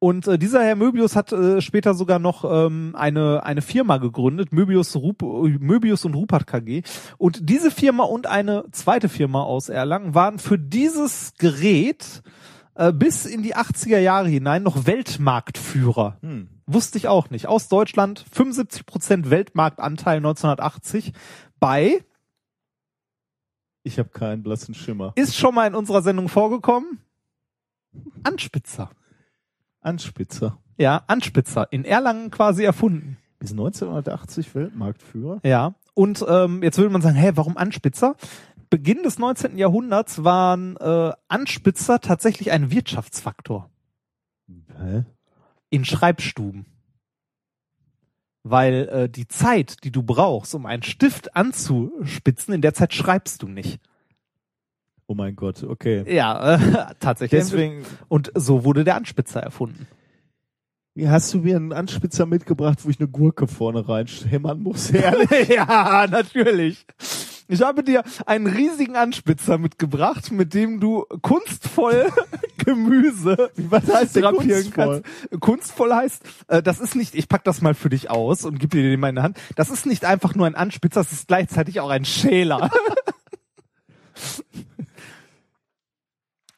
Und 0.00 0.26
äh, 0.26 0.38
dieser 0.38 0.64
Herr 0.64 0.76
Möbius 0.76 1.14
hat 1.14 1.30
äh, 1.30 1.60
später 1.60 1.92
sogar 1.92 2.18
noch 2.18 2.44
ähm, 2.44 2.94
eine 2.96 3.44
eine 3.44 3.60
Firma 3.60 3.98
gegründet, 3.98 4.50
Möbius, 4.50 4.96
Rup 4.96 5.20
Möbius 5.22 6.06
und 6.06 6.14
Rupert 6.14 6.46
KG. 6.46 6.82
Und 7.18 7.50
diese 7.50 7.70
Firma 7.70 8.04
und 8.04 8.26
eine 8.26 8.64
zweite 8.72 9.10
Firma 9.10 9.42
aus 9.42 9.68
Erlangen 9.68 10.14
waren 10.14 10.38
für 10.38 10.58
dieses 10.58 11.34
Gerät 11.36 12.22
äh, 12.76 12.94
bis 12.94 13.26
in 13.26 13.42
die 13.42 13.54
80er 13.54 13.98
Jahre 13.98 14.28
hinein 14.28 14.62
noch 14.62 14.86
Weltmarktführer. 14.86 16.16
Hm. 16.22 16.48
Wusste 16.66 16.96
ich 16.96 17.06
auch 17.06 17.28
nicht. 17.28 17.46
Aus 17.46 17.68
Deutschland 17.68 18.24
75 18.32 18.86
Prozent 18.86 19.28
Weltmarktanteil 19.28 20.16
1980 20.16 21.12
bei 21.58 22.02
Ich 23.82 23.98
habe 23.98 24.08
keinen 24.08 24.42
blassen 24.42 24.72
Schimmer. 24.74 25.12
ist 25.16 25.36
schon 25.36 25.54
mal 25.54 25.66
in 25.66 25.74
unserer 25.74 26.00
Sendung 26.00 26.30
vorgekommen. 26.30 27.00
Anspitzer. 28.22 28.90
Anspitzer. 29.80 30.58
Ja, 30.76 31.02
Anspitzer. 31.06 31.68
In 31.70 31.84
Erlangen 31.84 32.30
quasi 32.30 32.64
erfunden. 32.64 33.18
Bis 33.38 33.52
1980 33.52 34.54
Weltmarktführer. 34.54 35.40
Ja. 35.44 35.74
Und 35.94 36.24
ähm, 36.28 36.62
jetzt 36.62 36.78
würde 36.78 36.90
man 36.90 37.02
sagen, 37.02 37.16
hä, 37.16 37.32
warum 37.34 37.56
Anspitzer? 37.56 38.16
Beginn 38.70 39.02
des 39.02 39.18
19. 39.18 39.58
Jahrhunderts 39.58 40.22
waren 40.22 40.76
äh, 40.76 41.12
Anspitzer 41.28 42.00
tatsächlich 42.00 42.52
ein 42.52 42.70
Wirtschaftsfaktor 42.70 43.68
Hä? 44.78 45.04
in 45.70 45.84
Schreibstuben. 45.84 46.66
Weil 48.42 48.88
äh, 48.88 49.08
die 49.08 49.26
Zeit, 49.26 49.84
die 49.84 49.90
du 49.90 50.02
brauchst, 50.02 50.54
um 50.54 50.66
einen 50.66 50.82
Stift 50.82 51.36
anzuspitzen, 51.36 52.54
in 52.54 52.62
der 52.62 52.74
Zeit 52.74 52.94
schreibst 52.94 53.42
du 53.42 53.48
nicht. 53.48 53.80
Oh 55.10 55.14
mein 55.16 55.34
Gott, 55.34 55.64
okay. 55.64 56.04
Ja, 56.06 56.54
äh, 56.54 56.94
tatsächlich. 57.00 57.40
Deswegen, 57.40 57.82
Und 58.06 58.30
so 58.36 58.64
wurde 58.64 58.84
der 58.84 58.94
Anspitzer 58.94 59.40
erfunden. 59.42 59.88
wie 60.94 61.08
hast 61.08 61.34
du 61.34 61.38
mir 61.38 61.56
einen 61.56 61.72
Anspitzer 61.72 62.26
mitgebracht, 62.26 62.78
wo 62.84 62.90
ich 62.90 63.00
eine 63.00 63.08
Gurke 63.08 63.48
vorne 63.48 63.88
reinhämmern 63.88 64.62
muss? 64.62 64.90
Ehrlich? 64.92 65.48
ja, 65.48 66.06
natürlich. 66.08 66.86
Ich 67.48 67.60
habe 67.60 67.82
dir 67.82 68.04
einen 68.24 68.46
riesigen 68.46 68.94
Anspitzer 68.94 69.58
mitgebracht, 69.58 70.30
mit 70.30 70.54
dem 70.54 70.78
du 70.78 71.04
kunstvoll 71.22 72.06
Gemüse 72.58 73.50
Was 73.56 73.92
heißt 73.92 74.14
drapieren 74.14 74.62
kunstvoll? 74.62 75.02
kannst. 75.02 75.40
Kunstvoll 75.40 75.92
heißt, 75.92 76.22
äh, 76.46 76.62
das 76.62 76.78
ist 76.78 76.94
nicht, 76.94 77.16
ich 77.16 77.28
pack 77.28 77.42
das 77.42 77.62
mal 77.62 77.74
für 77.74 77.88
dich 77.88 78.10
aus 78.10 78.44
und 78.44 78.60
gib 78.60 78.70
dir 78.70 78.84
den 78.84 79.00
mal 79.00 79.08
in 79.08 79.16
die 79.16 79.22
Hand. 79.22 79.38
Das 79.56 79.70
ist 79.70 79.86
nicht 79.86 80.04
einfach 80.04 80.36
nur 80.36 80.46
ein 80.46 80.54
Anspitzer, 80.54 81.00
das 81.00 81.10
ist 81.10 81.26
gleichzeitig 81.26 81.80
auch 81.80 81.90
ein 81.90 82.04
Schäler. 82.04 82.70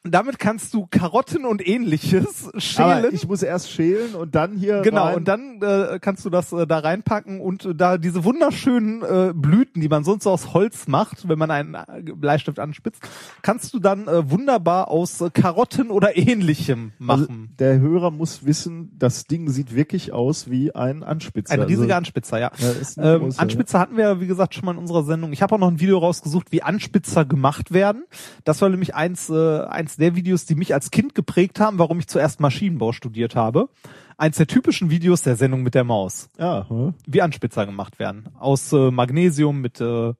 Damit 0.05 0.37
kannst 0.37 0.73
du 0.73 0.85
Karotten 0.91 1.45
und 1.45 1.65
ähnliches 1.65 2.49
schälen. 2.57 3.05
Aber 3.05 3.13
ich 3.13 3.25
muss 3.25 3.41
erst 3.41 3.71
schälen 3.71 4.15
und 4.15 4.35
dann 4.35 4.57
hier 4.57 4.81
Genau, 4.81 5.05
rein. 5.05 5.15
und 5.15 5.27
dann 5.29 5.61
äh, 5.61 5.97
kannst 6.01 6.25
du 6.25 6.29
das 6.29 6.51
äh, 6.51 6.67
da 6.67 6.79
reinpacken 6.79 7.39
und 7.39 7.63
äh, 7.63 7.73
da 7.73 7.97
diese 7.97 8.25
wunderschönen 8.25 9.01
äh, 9.01 9.31
Blüten, 9.33 9.81
die 9.81 9.87
man 9.87 10.03
sonst 10.03 10.25
so 10.25 10.31
aus 10.31 10.53
Holz 10.53 10.87
macht, 10.89 11.29
wenn 11.29 11.39
man 11.39 11.51
einen 11.51 11.75
äh, 11.75 12.01
Bleistift 12.13 12.59
anspitzt, 12.59 13.07
kannst 13.43 13.73
du 13.73 13.79
dann 13.79 14.09
äh, 14.09 14.29
wunderbar 14.29 14.89
aus 14.89 15.21
äh, 15.21 15.29
Karotten 15.29 15.89
oder 15.89 16.17
ähnlichem 16.17 16.91
also, 17.07 17.23
machen. 17.23 17.55
der 17.57 17.79
Hörer 17.79 18.11
muss 18.11 18.45
wissen, 18.45 18.91
das 18.99 19.23
Ding 19.23 19.49
sieht 19.49 19.73
wirklich 19.73 20.11
aus 20.11 20.49
wie 20.49 20.75
ein 20.75 21.03
Anspitzer. 21.03 21.53
Ein 21.53 21.61
riesiger 21.61 21.83
also, 21.83 21.95
Anspitzer, 21.95 22.39
ja. 22.39 22.51
Ja, 22.57 23.13
ähm, 23.15 23.21
großer, 23.21 23.41
Anspitzer 23.41 23.79
hatten 23.79 23.95
wir, 23.95 24.19
wie 24.19 24.27
gesagt, 24.27 24.53
schon 24.53 24.65
mal 24.65 24.73
in 24.73 24.79
unserer 24.79 25.03
Sendung. 25.05 25.31
Ich 25.31 25.41
habe 25.41 25.55
auch 25.55 25.59
noch 25.59 25.69
ein 25.69 25.79
Video 25.79 25.97
rausgesucht, 25.99 26.51
wie 26.51 26.61
Anspitzer 26.61 27.23
gemacht 27.23 27.71
werden. 27.71 28.03
Das 28.43 28.61
war 28.61 28.67
nämlich 28.67 28.95
eins, 28.95 29.29
äh, 29.29 29.61
eins 29.61 29.92
der 29.97 30.15
Videos, 30.15 30.45
die 30.45 30.55
mich 30.55 30.73
als 30.73 30.91
Kind 30.91 31.15
geprägt 31.15 31.59
haben, 31.59 31.79
warum 31.79 31.99
ich 31.99 32.07
zuerst 32.07 32.39
Maschinenbau 32.39 32.91
studiert 32.91 33.35
habe. 33.35 33.69
Eins 34.17 34.37
der 34.37 34.47
typischen 34.47 34.89
Videos 34.89 35.21
der 35.21 35.35
Sendung 35.35 35.63
mit 35.63 35.75
der 35.75 35.83
Maus. 35.83 36.29
ja, 36.37 36.65
hä? 36.69 36.93
wie 37.07 37.21
Anspitzer 37.21 37.65
gemacht 37.65 37.99
werden. 37.99 38.29
Aus 38.39 38.71
äh, 38.73 38.91
Magnesium 38.91 39.61
mit 39.61 39.81
äh, 39.81 40.13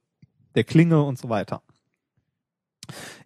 der 0.54 0.64
Klinge 0.64 1.02
und 1.02 1.18
so 1.18 1.28
weiter. 1.28 1.62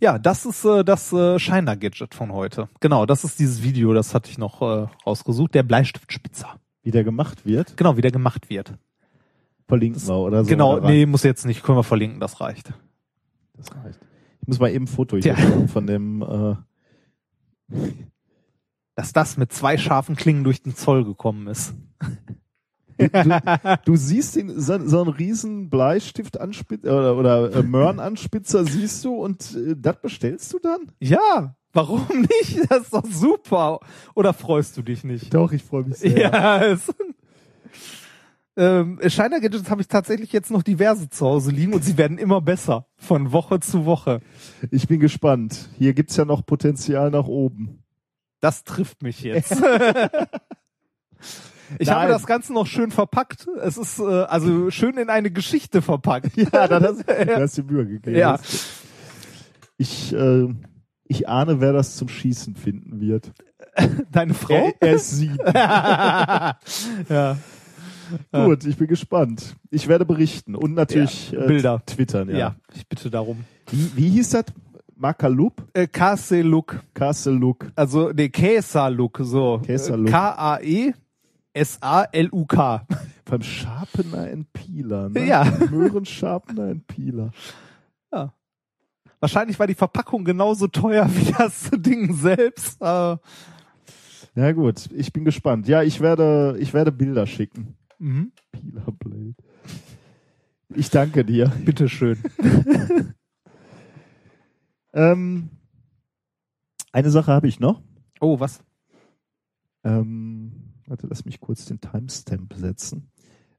Ja, 0.01 0.19
das 0.19 0.47
ist 0.47 0.65
äh, 0.65 0.85
das 0.85 1.13
äh, 1.13 1.39
Shiner-Gadget 1.39 2.15
von 2.15 2.33
heute. 2.33 2.69
Genau, 2.81 3.07
das 3.07 3.25
ist 3.25 3.39
dieses 3.39 3.63
Video, 3.63 3.93
das 3.93 4.15
hatte 4.15 4.31
ich 4.31 4.39
noch 4.39 4.63
äh, 4.63 4.87
rausgesucht. 5.07 5.55
Der 5.55 5.63
Bleistiftspitzer. 5.63 6.57
wie 6.83 6.91
der 6.91 7.05
gemacht 7.05 7.45
wird. 7.45 7.77
Genau, 7.77 7.97
wie 7.97 8.03
der 8.03 8.13
gemacht 8.13 8.51
wird. 8.51 8.75
Verlinken 9.67 10.07
wir 10.07 10.15
oder 10.15 10.45
so. 10.45 10.51
genau, 10.51 10.77
rein. 10.77 10.93
nee, 10.93 11.07
muss 11.07 11.23
jetzt 11.25 11.45
nicht, 11.45 11.63
können 11.63 11.79
wir 11.79 11.85
verlinken, 11.85 12.21
das 12.21 12.41
reicht. 12.41 12.73
Das 13.55 13.71
reicht. 13.75 13.99
Muss 14.49 14.61
mal 14.61 14.71
eben 14.71 14.85
ein 14.85 14.89
Foto 14.89 15.19
hier 15.19 15.35
machen 15.35 15.69
von 15.69 15.87
dem 15.87 16.23
äh, 16.23 16.57
Dass 18.95 19.13
das 19.13 19.37
mit 19.37 19.53
zwei 19.53 19.77
scharfen 19.77 20.17
Klingen 20.17 20.43
durch 20.43 20.63
den 20.63 20.75
Zoll 20.75 21.05
gekommen 21.05 21.49
ist. 21.49 21.75
du 23.85 23.95
siehst 23.95 24.37
den, 24.37 24.59
so, 24.59 24.87
so 24.87 25.03
einen 25.03 25.11
riesen 25.11 25.69
Bleistift 25.69 26.39
oder, 26.39 27.17
oder 27.19 27.55
äh, 27.57 27.63
Möhrenanspitzer 27.63 28.65
siehst 28.65 29.05
du 29.05 29.17
und 29.17 29.55
äh, 29.55 29.77
das 29.77 30.01
bestellst 30.01 30.51
du 30.55 30.59
dann? 30.61 30.93
Ja, 30.99 31.55
warum 31.75 32.07
nicht? 32.09 32.71
Das 32.71 32.85
ist 32.85 32.95
doch 32.95 33.05
super. 33.07 33.81
Oder 34.15 34.33
freust 34.33 34.79
du 34.79 34.83
dich 34.83 35.05
nicht? 35.05 35.35
Doch, 35.35 35.53
ich 35.53 35.63
freue 35.63 35.85
mich 35.85 35.99
sehr. 35.99 36.19
Ja, 36.19 36.65
es, 36.65 36.91
ähm, 38.59 38.99
Shiner 39.07 39.41
Gadgets 39.41 39.71
habe 39.71 39.81
ich 39.81 39.89
tatsächlich 39.89 40.33
jetzt 40.33 40.51
noch 40.51 40.63
diverse 40.63 41.09
zu 41.09 41.25
Hause 41.25 41.53
liegen 41.53 41.73
und 41.73 41.85
sie 41.85 41.97
werden 41.97 42.19
immer 42.19 42.41
besser 42.41 42.87
von 42.97 43.33
Woche 43.33 43.61
zu 43.61 43.85
Woche. 43.85 44.21
Ich 44.73 44.89
bin 44.89 44.99
gespannt. 44.99 45.69
Hier 45.79 45.95
gibt's 45.95 46.17
ja 46.17 46.25
noch 46.25 46.45
Potenzial 46.45 47.11
nach 47.11 47.27
oben. 47.27 47.85
Das 48.41 48.65
trifft 48.65 49.03
mich 49.03 49.23
jetzt. 49.23 49.63
Ich 51.79 51.89
Nein. 51.89 51.97
habe 51.97 52.09
das 52.09 52.27
Ganze 52.27 52.55
noch 52.55 52.67
schön 52.67 52.91
verpackt. 52.91 53.47
Es 53.61 53.77
ist 53.77 53.99
äh, 53.99 54.05
also 54.05 54.71
schön 54.71 54.97
in 54.97 55.11
eine 55.11 55.31
Geschichte 55.31 55.83
verpackt. 55.83 56.35
Ja, 56.37 56.67
da 56.67 56.81
hast, 56.81 57.05
du 57.59 57.63
Mühe 57.65 57.87
gegeben. 57.87 58.17
Ja. 58.17 58.39
Ich, 59.77 60.15
äh, 60.15 60.49
ich 61.05 61.29
ahne, 61.29 61.61
wer 61.61 61.75
das 61.75 61.97
zum 61.97 62.09
Schießen 62.09 62.57
finden 62.57 63.01
wird. 63.01 63.33
Deine 64.11 64.33
Frau? 64.33 64.73
Er, 64.81 64.89
er 64.89 64.95
ist 64.95 65.11
sie. 65.11 65.31
ja. 67.09 67.37
Gut, 68.33 68.65
ich 68.65 68.77
bin 68.77 68.87
gespannt. 68.87 69.57
Ich 69.71 69.89
werde 69.89 70.05
berichten 70.05 70.55
und 70.55 70.75
natürlich 70.75 71.31
Ja, 71.33 71.45
äh, 71.45 71.47
Bilder. 71.47 71.83
twittern. 71.87 72.29
Ja. 72.31 72.37
ja, 72.37 72.55
ich 72.75 72.87
bitte 72.89 73.11
darum. 73.11 73.45
Wie, 73.71 73.91
wie 73.97 74.09
hieß 74.11 74.31
das? 74.31 74.45
Makalup? 74.97 75.63
Äh, 75.75 75.87
Kase 75.87 76.43
Look, 76.43 76.81
Castle 76.95 77.35
Look. 77.35 77.67
also 77.77 78.11
nee, 78.13 78.31
Look, 78.91 79.19
so. 79.23 79.61
Käserlook. 79.65 80.11
K-A-E 80.11 80.93
S-A-L-U-K. 81.53 82.87
Beim 83.25 83.43
Sharpener 83.43 84.31
and 84.33 84.53
Peeler. 84.53 85.09
Ne? 85.09 85.27
Ja. 85.27 85.45
Möhren 85.71 86.05
Sharpener 86.05 86.65
and 86.71 86.87
Peeler. 86.87 87.33
Wahrscheinlich 89.21 89.59
war 89.59 89.67
die 89.67 89.75
Verpackung 89.75 90.25
genauso 90.25 90.69
teuer 90.69 91.09
wie 91.13 91.33
das 91.33 91.71
Ding 91.73 92.15
selbst. 92.15 92.81
Äh, 92.81 93.17
Ja 94.37 94.53
gut, 94.53 94.89
ich 94.95 95.13
bin 95.13 95.25
gespannt. 95.25 95.67
Ja, 95.67 95.83
ich 95.83 96.01
werde, 96.01 96.57
ich 96.61 96.73
werde 96.73 96.93
Bilder 96.93 97.27
schicken. 97.27 97.75
Mhm. 97.99 98.33
Peeler 98.53 98.93
Blade. 98.93 99.35
Ich 100.75 100.91
danke 100.91 101.25
dir. 101.25 101.53
Bitteschön. 101.65 102.19
Ähm, 104.93 105.51
eine 106.93 107.11
Sache 107.11 107.33
habe 107.33 107.47
ich 107.47 107.61
noch. 107.61 107.83
Oh, 108.21 108.41
was? 108.41 108.65
Ähm, 109.85 110.75
warte, 110.87 111.07
lass 111.07 111.25
mich 111.25 111.41
kurz 111.41 111.67
den 111.67 111.81
Timestamp 111.81 112.55
setzen. 112.55 113.11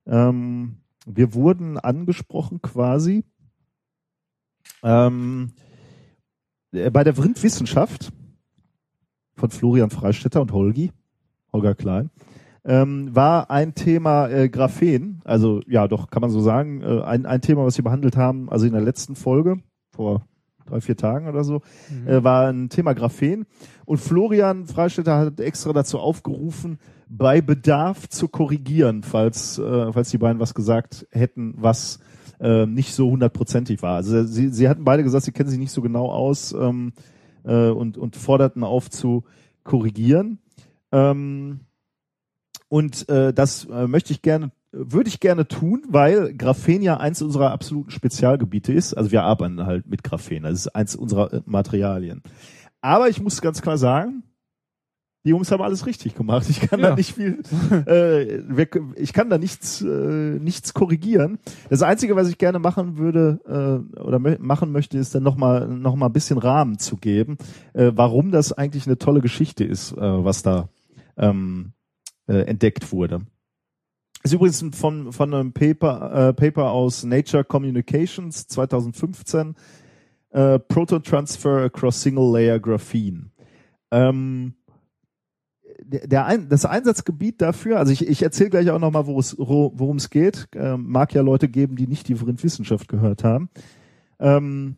Ähm, 0.06 0.82
wir 1.06 1.34
wurden 1.34 1.78
angesprochen 1.78 2.62
quasi 2.62 3.24
ähm, 4.84 5.54
äh, 6.72 6.90
bei 6.90 7.04
der 7.04 7.16
Vrindwissenschaft 7.16 8.12
von 9.36 9.50
Florian 9.50 9.92
Freistetter 9.92 10.42
und 10.42 10.52
Holgi, 10.52 10.92
Holger 11.54 11.76
Klein, 11.76 12.10
ähm, 12.66 13.14
war 13.16 13.50
ein 13.50 13.76
Thema 13.76 14.28
äh, 14.28 14.50
Graphen, 14.50 15.22
also 15.24 15.62
ja 15.68 15.88
doch, 15.88 16.10
kann 16.10 16.22
man 16.22 16.30
so 16.30 16.42
sagen, 16.42 16.82
äh, 16.82 17.02
ein, 17.02 17.26
ein 17.26 17.42
Thema, 17.42 17.66
was 17.66 17.78
wir 17.78 17.84
behandelt 17.84 18.18
haben, 18.18 18.50
also 18.50 18.66
in 18.66 18.74
der 18.74 18.82
letzten 18.82 19.16
Folge, 19.16 19.60
vor 19.92 20.26
drei, 20.66 20.82
vier 20.82 20.98
Tagen 20.98 21.28
oder 21.28 21.44
so, 21.44 21.62
äh, 22.06 22.24
war 22.24 22.50
ein 22.50 22.70
Thema 22.70 22.94
Graphen. 22.94 23.46
Und 23.86 23.98
Florian 23.98 24.66
Freistetter 24.68 25.18
hat 25.18 25.40
extra 25.40 25.74
dazu 25.74 26.00
aufgerufen, 26.00 26.78
bei 27.08 27.42
Bedarf 27.42 28.08
zu 28.08 28.28
korrigieren, 28.28 29.04
falls, 29.04 29.58
äh, 29.58 29.92
falls 29.92 30.12
die 30.12 30.20
beiden 30.20 30.40
was 30.40 30.54
gesagt 30.54 31.08
hätten, 31.12 31.56
was 31.58 32.00
äh, 32.40 32.66
nicht 32.66 32.94
so 32.94 33.10
hundertprozentig 33.10 33.82
war. 33.82 33.96
Also 33.96 34.24
sie, 34.26 34.50
sie 34.50 34.70
hatten 34.70 34.84
beide 34.84 35.04
gesagt, 35.04 35.26
sie 35.26 35.32
kennen 35.32 35.50
sich 35.50 35.60
nicht 35.60 35.72
so 35.72 35.82
genau 35.82 36.12
aus 36.12 36.54
ähm, 36.54 36.94
äh, 37.44 37.70
und, 37.70 37.98
und 37.98 38.16
forderten 38.16 38.64
auf 38.64 38.90
zu 38.90 39.24
korrigieren. 39.64 40.40
Ähm, 40.92 41.62
und 42.70 43.10
äh, 43.10 43.34
das 43.34 43.66
äh, 43.66 43.88
möchte 43.88 44.14
ich 44.14 44.22
gerne, 44.22 44.52
würde 44.72 45.10
ich 45.10 45.20
gerne 45.20 45.48
tun, 45.48 45.84
weil 45.90 46.34
Graphen 46.36 46.82
ja 46.82 46.98
eins 46.98 47.22
unserer 47.22 47.52
absoluten 47.52 47.92
Spezialgebiete 47.92 48.72
ist. 48.72 48.94
Also 48.94 49.12
wir 49.12 49.24
arbeiten 49.24 49.66
halt 49.66 49.88
mit 49.88 50.04
Graphen, 50.04 50.44
das 50.44 50.54
ist 50.54 50.68
eins 50.70 50.96
unserer 50.96 51.34
äh, 51.34 51.42
Materialien. 51.46 52.22
Aber 52.82 53.10
ich 53.10 53.22
muss 53.22 53.42
ganz 53.42 53.62
klar 53.62 53.78
sagen, 53.78 54.24
Die 55.26 55.32
Jungs 55.32 55.52
haben 55.52 55.62
alles 55.62 55.86
richtig 55.86 56.16
gemacht. 56.16 56.46
Ich 56.50 56.62
kann 56.62 56.80
Ja. 56.80 56.92
da 56.92 56.96
nicht 56.96 57.14
viel, 57.14 57.42
äh, 57.88 58.38
ich 58.96 59.12
kann 59.12 59.30
da 59.30 59.38
nichts, 59.38 59.82
äh, 59.82 60.40
nichts 60.40 60.74
korrigieren. 60.74 61.40
Das 61.70 61.82
Einzige, 61.82 62.16
was 62.16 62.30
ich 62.30 62.38
gerne 62.38 62.58
machen 62.60 62.98
würde 62.98 63.42
äh, 63.98 64.00
oder 64.00 64.20
machen 64.20 64.72
möchte, 64.72 64.98
ist 64.98 65.14
dann 65.14 65.24
nochmal 65.24 65.68
noch 65.68 65.96
mal 65.98 66.06
ein 66.06 66.14
bisschen 66.14 66.38
Rahmen 66.38 66.80
zu 66.80 66.96
geben, 66.96 67.38
äh, 67.74 67.92
warum 67.96 68.32
das 68.32 68.54
eigentlich 68.54 68.88
eine 68.88 68.98
tolle 68.98 69.20
Geschichte 69.20 69.66
ist, 69.66 69.92
äh, 69.92 69.98
was 70.00 70.42
da 70.42 70.70
ähm, 71.18 71.74
äh, 72.30 72.44
entdeckt 72.44 72.92
wurde. 72.92 73.22
Ist 74.24 74.34
übrigens 74.34 74.64
von, 74.78 75.12
von 75.12 75.34
einem 75.34 75.54
Paper, 75.54 76.30
äh, 76.30 76.34
Paper 76.34 76.72
aus 76.72 77.04
Nature 77.04 77.44
Communications 77.44 78.48
2015, 78.48 79.56
äh, 80.32 80.60
Proton 80.60 81.04
Transfer 81.04 81.64
across 81.64 82.02
Single 82.02 82.32
Layer 82.32 82.60
Graphene. 82.60 83.32
Ähm, 83.92 84.54
der, 85.82 86.26
ein, 86.26 86.50
das 86.50 86.66
Einsatzgebiet 86.66 87.42
dafür, 87.42 87.80
also 87.80 87.92
ich, 87.92 88.08
ich 88.08 88.22
erzähle 88.22 88.50
gleich 88.50 88.70
auch 88.70 88.80
nochmal, 88.80 89.08
worum 89.08 89.96
es 89.96 90.10
geht. 90.10 90.48
Ähm, 90.54 90.86
mag 90.88 91.14
ja 91.14 91.22
Leute 91.22 91.48
geben, 91.48 91.78
die 91.78 91.88
nicht 91.88 92.08
die 92.10 92.20
Wissenschaft 92.20 92.90
gehört 92.90 93.24
haben. 93.24 93.50
Ähm, 94.20 94.76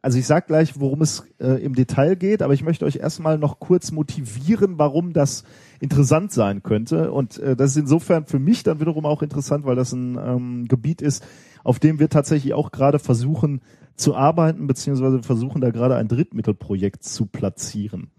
also 0.00 0.18
ich 0.18 0.26
sag 0.26 0.46
gleich, 0.46 0.78
worum 0.78 1.02
es 1.02 1.24
äh, 1.40 1.62
im 1.62 1.74
Detail 1.74 2.14
geht, 2.14 2.40
aber 2.40 2.54
ich 2.54 2.62
möchte 2.62 2.84
euch 2.84 2.96
erstmal 2.96 3.36
noch 3.36 3.58
kurz 3.58 3.90
motivieren, 3.90 4.78
warum 4.78 5.12
das 5.12 5.42
interessant 5.82 6.30
sein 6.30 6.62
könnte. 6.62 7.10
Und 7.10 7.38
äh, 7.38 7.56
das 7.56 7.72
ist 7.72 7.76
insofern 7.76 8.24
für 8.24 8.38
mich 8.38 8.62
dann 8.62 8.78
wiederum 8.78 9.04
auch 9.04 9.20
interessant, 9.20 9.66
weil 9.66 9.74
das 9.74 9.92
ein 9.92 10.16
ähm, 10.16 10.68
Gebiet 10.68 11.02
ist, 11.02 11.24
auf 11.64 11.80
dem 11.80 11.98
wir 11.98 12.08
tatsächlich 12.08 12.54
auch 12.54 12.70
gerade 12.70 13.00
versuchen 13.00 13.62
zu 13.96 14.14
arbeiten, 14.14 14.68
beziehungsweise 14.68 15.24
versuchen 15.24 15.60
da 15.60 15.70
gerade 15.70 15.96
ein 15.96 16.06
Drittmittelprojekt 16.06 17.02
zu 17.02 17.26
platzieren. 17.26 18.12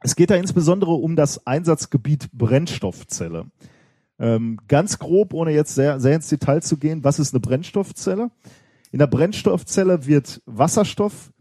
Es 0.00 0.14
geht 0.14 0.30
da 0.30 0.36
insbesondere 0.36 0.92
um 0.92 1.16
das 1.16 1.46
Einsatzgebiet 1.48 2.30
Brennstoffzelle. 2.32 3.46
Ähm, 4.20 4.60
ganz 4.68 5.00
grob, 5.00 5.34
ohne 5.34 5.50
jetzt 5.50 5.74
sehr, 5.74 5.98
sehr 5.98 6.14
ins 6.14 6.28
Detail 6.28 6.62
zu 6.62 6.76
gehen, 6.76 7.02
was 7.02 7.18
ist 7.18 7.34
eine 7.34 7.40
Brennstoffzelle? 7.40 8.30
In 8.92 9.00
der 9.00 9.08
Brennstoffzelle 9.08 10.06
wird 10.06 10.40
Wasserstoff 10.46 11.32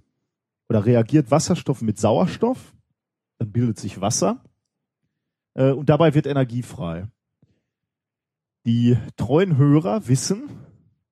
oder 0.67 0.83
reagiert 0.83 1.29
Wasserstoff 1.29 1.83
mit 1.83 1.99
Sauerstoff, 1.99 2.73
dann 3.37 3.51
bildet 3.51 3.79
sich 3.79 4.01
Wasser 4.01 4.41
äh, 5.55 5.71
und 5.71 5.89
dabei 5.89 6.13
wird 6.13 6.27
Energie 6.27 6.63
frei. 6.63 7.07
Die 8.65 8.97
treuen 9.17 9.57
Hörer 9.57 10.07
wissen, 10.07 10.43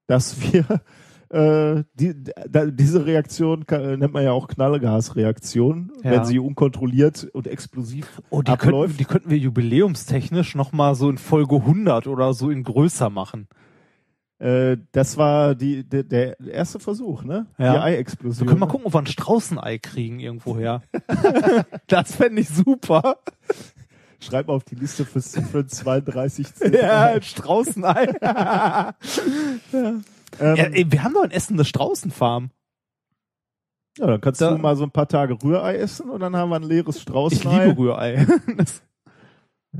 dass 0.07 0.39
wir 0.41 0.81
äh, 1.29 1.83
die, 1.95 2.13
da, 2.47 2.65
diese 2.67 3.05
Reaktion 3.05 3.65
kann, 3.65 3.99
nennt 3.99 4.13
man 4.13 4.23
ja 4.23 4.31
auch 4.31 4.47
Knallgasreaktion, 4.47 5.91
Ja. 6.03 6.11
wenn 6.11 6.25
sie 6.25 6.39
unkontrolliert 6.39 7.27
und 7.33 7.47
explosiv 7.47 8.21
Oh, 8.29 8.41
die 8.41 8.51
abläuft. 8.51 8.71
könnten, 8.71 8.97
die 8.97 9.05
könnten 9.05 9.29
wir 9.31 9.37
jubiläumstechnisch 9.37 10.55
nochmal 10.55 10.93
so 10.95 11.09
in 11.09 11.17
Folge 11.17 11.55
100 11.55 12.07
oder 12.07 12.33
so 12.33 12.49
in 12.51 12.63
größer 12.63 13.09
machen. 13.09 13.47
Äh, 14.37 14.77
das 14.91 15.17
war 15.17 15.53
die, 15.55 15.83
der, 15.83 16.03
der 16.03 16.39
erste 16.39 16.79
Versuch, 16.79 17.23
ne? 17.23 17.47
Ja. 17.57 17.71
Die 17.71 17.73
Wir 17.77 17.83
Ei-Explosion. 17.83 18.47
können 18.47 18.59
mal 18.59 18.67
gucken, 18.67 18.85
ob 18.85 18.93
wir 18.93 18.99
ein 18.99 19.07
Straußenei 19.07 19.79
kriegen 19.79 20.19
irgendwoher. 20.19 20.81
das 21.87 22.15
fände 22.15 22.41
ich 22.41 22.49
super. 22.49 23.17
Schreib 24.21 24.47
mal 24.47 24.53
auf 24.53 24.63
die 24.65 24.75
Liste 24.75 25.05
fürs, 25.05 25.37
für 25.51 25.65
32. 25.65 26.47
Ja, 26.73 27.05
ein 27.13 27.21
Straußenei. 27.21 28.13
ja, 28.21 28.93
ähm, 29.73 30.03
ey, 30.39 30.91
wir 30.91 31.03
haben 31.03 31.13
doch 31.13 31.23
in 31.23 31.31
Essen 31.31 31.53
eine 31.53 31.65
Straußenfarm. 31.65 32.51
ja, 33.97 34.07
dann 34.07 34.21
kannst 34.21 34.41
da- 34.41 34.51
du 34.51 34.57
mal 34.57 34.75
so 34.75 34.83
ein 34.83 34.91
paar 34.91 35.07
Tage 35.07 35.41
Rührei 35.41 35.77
essen 35.77 36.09
und 36.09 36.19
dann 36.19 36.35
haben 36.35 36.49
wir 36.49 36.57
ein 36.57 36.63
leeres 36.63 36.97
Ich 36.97 37.01
Straußenei. 37.03 37.65
liebe 37.67 37.77
Rührei. 37.79 38.25
Das, 38.57 38.81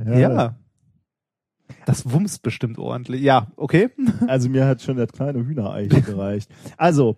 Ja. 0.06 0.18
ja. 0.20 0.56
Das 1.86 2.12
wumst 2.12 2.42
bestimmt 2.42 2.78
ordentlich. 2.78 3.22
Ja, 3.22 3.48
okay. 3.56 3.90
Also 4.28 4.50
mir 4.50 4.66
hat 4.68 4.82
schon 4.82 4.98
das 4.98 5.12
kleine 5.12 5.46
Hühnerei 5.46 5.86
gereicht. 5.88 6.50
Also, 6.78 7.18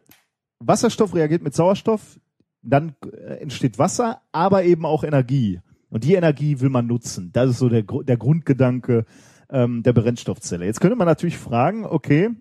Wasserstoff 0.59 1.13
reagiert 1.13 1.41
mit 1.41 1.53
Sauerstoff, 1.53 2.19
dann 2.61 2.95
äh, 3.05 3.35
entsteht 3.41 3.77
Wasser, 3.79 4.21
aber 4.31 4.63
eben 4.63 4.85
auch 4.85 5.03
Energie. 5.03 5.59
Und 5.91 6.03
die 6.03 6.15
Energie 6.15 6.59
will 6.61 6.69
man 6.69 6.87
nutzen. 6.87 7.29
Das 7.33 7.51
ist 7.51 7.59
so 7.59 7.69
der, 7.69 7.83
der 7.83 8.17
Grundgedanke 8.17 9.05
ähm, 9.51 9.83
der 9.83 9.93
Brennstoffzelle. 9.93 10.65
Jetzt 10.65 10.79
könnte 10.79 10.95
man 10.95 11.05
natürlich 11.05 11.37
fragen, 11.37 11.85
okay, 11.85 12.31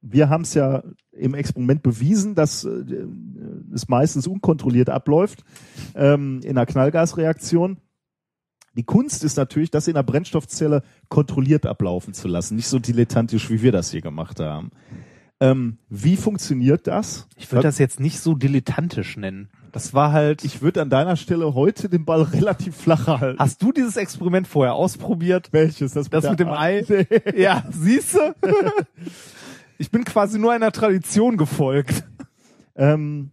wir 0.00 0.28
haben 0.28 0.42
es 0.42 0.54
ja 0.54 0.84
im 1.10 1.34
Experiment 1.34 1.82
bewiesen, 1.82 2.34
dass 2.34 2.64
äh, 2.64 2.84
es 3.74 3.88
meistens 3.88 4.26
unkontrolliert 4.26 4.90
abläuft 4.90 5.42
ähm, 5.96 6.40
in 6.44 6.50
einer 6.50 6.66
Knallgasreaktion. 6.66 7.78
Die 8.76 8.84
Kunst 8.84 9.24
ist 9.24 9.36
natürlich, 9.36 9.70
das 9.70 9.88
in 9.88 9.96
einer 9.96 10.04
Brennstoffzelle 10.04 10.82
kontrolliert 11.08 11.66
ablaufen 11.66 12.14
zu 12.14 12.28
lassen, 12.28 12.54
nicht 12.54 12.68
so 12.68 12.78
dilettantisch, 12.78 13.50
wie 13.50 13.62
wir 13.62 13.72
das 13.72 13.90
hier 13.90 14.02
gemacht 14.02 14.38
haben. 14.38 14.70
Ähm, 15.40 15.78
wie 15.88 16.16
funktioniert 16.16 16.86
das? 16.86 17.26
Ich 17.36 17.50
würde 17.50 17.62
das 17.62 17.78
jetzt 17.78 17.98
nicht 17.98 18.20
so 18.20 18.34
dilettantisch 18.34 19.16
nennen. 19.16 19.48
Das 19.72 19.94
war 19.94 20.12
halt. 20.12 20.44
Ich 20.44 20.62
würde 20.62 20.80
an 20.82 20.90
deiner 20.90 21.16
Stelle 21.16 21.54
heute 21.54 21.88
den 21.88 22.04
Ball 22.04 22.22
relativ 22.22 22.76
flach 22.76 23.06
halten. 23.06 23.38
hast 23.38 23.62
du 23.62 23.72
dieses 23.72 23.96
Experiment 23.96 24.46
vorher 24.46 24.74
ausprobiert? 24.74 25.48
welches? 25.52 25.92
Das, 25.92 26.08
Das 26.08 26.28
mit 26.28 26.40
dem 26.40 26.48
Ei? 26.48 26.84
Ja, 27.36 27.64
siehst 27.70 28.14
du? 28.14 28.34
Ich 29.80 29.92
bin 29.92 30.04
quasi 30.04 30.40
nur 30.40 30.52
einer 30.52 30.72
Tradition 30.72 31.36
gefolgt. 31.36 32.02
Ähm, 32.74 33.30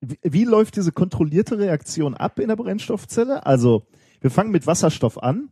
wie, 0.00 0.18
wie 0.22 0.44
läuft 0.44 0.76
diese 0.76 0.92
kontrollierte 0.92 1.58
Reaktion 1.58 2.14
ab 2.14 2.38
in 2.38 2.46
der 2.46 2.54
Brennstoffzelle? 2.54 3.44
Also, 3.44 3.84
wir 4.20 4.30
fangen 4.30 4.52
mit 4.52 4.68
Wasserstoff 4.68 5.20
an 5.20 5.48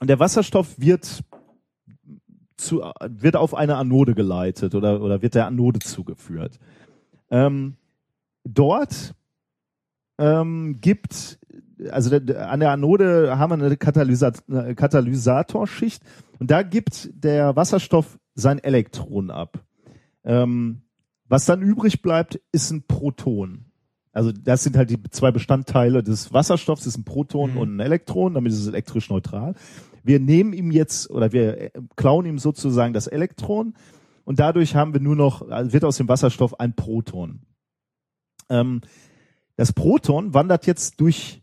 und 0.00 0.08
der 0.08 0.18
Wasserstoff 0.18 0.78
wird 0.78 1.24
zu, 2.56 2.82
wird 3.06 3.36
auf 3.36 3.52
eine 3.54 3.76
Anode 3.76 4.14
geleitet 4.14 4.74
oder, 4.74 5.02
oder 5.02 5.20
wird 5.20 5.34
der 5.34 5.46
Anode 5.46 5.80
zugeführt. 5.80 6.58
Ähm, 7.30 7.76
dort 8.46 9.14
ähm, 10.18 10.78
gibt, 10.80 11.38
also 11.90 12.14
an 12.16 12.60
der 12.60 12.70
Anode 12.70 13.38
haben 13.38 13.58
wir 13.58 13.66
eine, 13.66 13.76
Katalysa 13.76 14.32
eine 14.48 14.74
Katalysatorschicht 14.74 16.02
und 16.38 16.50
da 16.50 16.62
gibt 16.62 17.10
der 17.12 17.56
Wasserstoff 17.56 18.18
sein 18.34 18.58
Elektron 18.58 19.30
ab. 19.30 19.64
Ähm, 20.24 20.82
was 21.28 21.44
dann 21.44 21.62
übrig 21.62 22.02
bleibt, 22.02 22.40
ist 22.52 22.70
ein 22.70 22.86
Proton. 22.86 23.66
Also 24.12 24.32
das 24.32 24.62
sind 24.64 24.76
halt 24.76 24.88
die 24.90 25.02
zwei 25.10 25.30
Bestandteile 25.30 26.02
des 26.02 26.32
Wasserstoffs, 26.32 26.84
das 26.84 26.94
ist 26.94 26.98
ein 26.98 27.04
Proton 27.04 27.52
Mhm. 27.52 27.56
und 27.58 27.76
ein 27.76 27.80
Elektron, 27.80 28.34
damit 28.34 28.52
ist 28.52 28.60
es 28.60 28.68
elektrisch 28.68 29.10
neutral. 29.10 29.54
Wir 30.02 30.20
nehmen 30.20 30.52
ihm 30.52 30.70
jetzt 30.70 31.10
oder 31.10 31.32
wir 31.32 31.60
äh, 31.60 31.70
klauen 31.96 32.24
ihm 32.26 32.38
sozusagen 32.38 32.94
das 32.94 33.08
Elektron 33.08 33.74
und 34.24 34.38
dadurch 34.38 34.74
haben 34.74 34.94
wir 34.94 35.00
nur 35.00 35.16
noch, 35.16 35.48
also 35.50 35.72
wird 35.72 35.84
aus 35.84 35.98
dem 35.98 36.08
Wasserstoff 36.08 36.58
ein 36.58 36.74
Proton. 36.74 37.40
Ähm, 38.48 38.80
das 39.56 39.72
Proton 39.72 40.34
wandert 40.34 40.66
jetzt 40.66 41.00
durch 41.00 41.42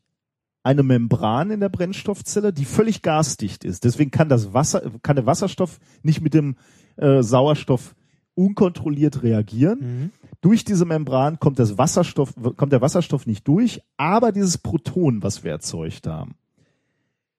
eine 0.64 0.84
Membran 0.84 1.52
in 1.52 1.60
der 1.60 1.70
Brennstoffzelle, 1.70 2.54
die 2.54 2.66
völlig 2.66 3.02
gasdicht 3.02 3.66
ist. 3.66 3.84
Deswegen 3.84 4.12
kann 4.12 4.30
das 4.30 4.54
Wasser, 4.54 4.92
kann 5.02 5.18
der 5.18 5.26
Wasserstoff 5.26 5.80
nicht 6.04 6.22
mit 6.22 6.34
dem 6.34 6.56
äh, 6.96 7.22
Sauerstoff 7.22 7.96
unkontrolliert 8.36 9.24
reagieren. 9.24 10.12
Durch 10.42 10.64
diese 10.64 10.86
Membran 10.86 11.40
kommt 11.40 11.60
das 11.60 11.78
Wasserstoff, 11.78 12.34
kommt 12.58 12.72
der 12.72 12.82
Wasserstoff 12.82 13.28
nicht 13.28 13.48
durch, 13.48 13.82
aber 13.98 14.32
dieses 14.32 14.58
Proton, 14.58 15.22
was 15.22 15.44
wir 15.44 15.52
erzeugt 15.52 16.08
haben. 16.08 16.36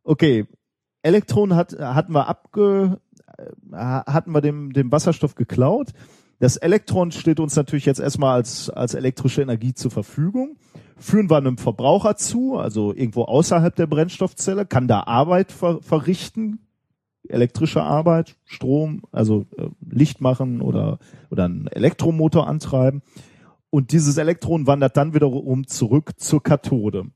Okay, 0.04 0.46
Elektron 1.02 1.54
hat, 1.54 1.78
hatten 1.78 2.12
wir 2.12 2.28
abge, 2.28 3.00
äh, 3.38 3.72
hatten 3.72 4.32
wir 4.32 4.40
dem, 4.40 4.72
dem 4.72 4.92
Wasserstoff 4.92 5.34
geklaut. 5.34 5.92
Das 6.38 6.56
Elektron 6.56 7.12
steht 7.12 7.40
uns 7.40 7.56
natürlich 7.56 7.86
jetzt 7.86 8.00
erstmal 8.00 8.34
als, 8.34 8.70
als 8.70 8.94
elektrische 8.94 9.42
Energie 9.42 9.74
zur 9.74 9.90
Verfügung. 9.90 10.56
Führen 10.96 11.30
wir 11.30 11.36
einem 11.36 11.58
Verbraucher 11.58 12.16
zu, 12.16 12.56
also 12.56 12.92
irgendwo 12.94 13.22
außerhalb 13.22 13.74
der 13.74 13.86
Brennstoffzelle, 13.86 14.66
kann 14.66 14.88
da 14.88 15.04
Arbeit 15.04 15.52
ver, 15.52 15.80
verrichten, 15.82 16.60
elektrische 17.28 17.82
Arbeit, 17.82 18.36
Strom, 18.44 19.02
also 19.10 19.46
äh, 19.56 19.68
Licht 19.88 20.20
machen 20.20 20.60
oder, 20.60 20.98
oder 21.30 21.44
einen 21.44 21.66
Elektromotor 21.66 22.46
antreiben. 22.46 23.02
Und 23.70 23.92
dieses 23.92 24.18
Elektron 24.18 24.66
wandert 24.66 24.96
dann 24.96 25.14
wiederum 25.14 25.66
zurück 25.66 26.12
zur 26.16 26.42
Kathode. 26.42 27.06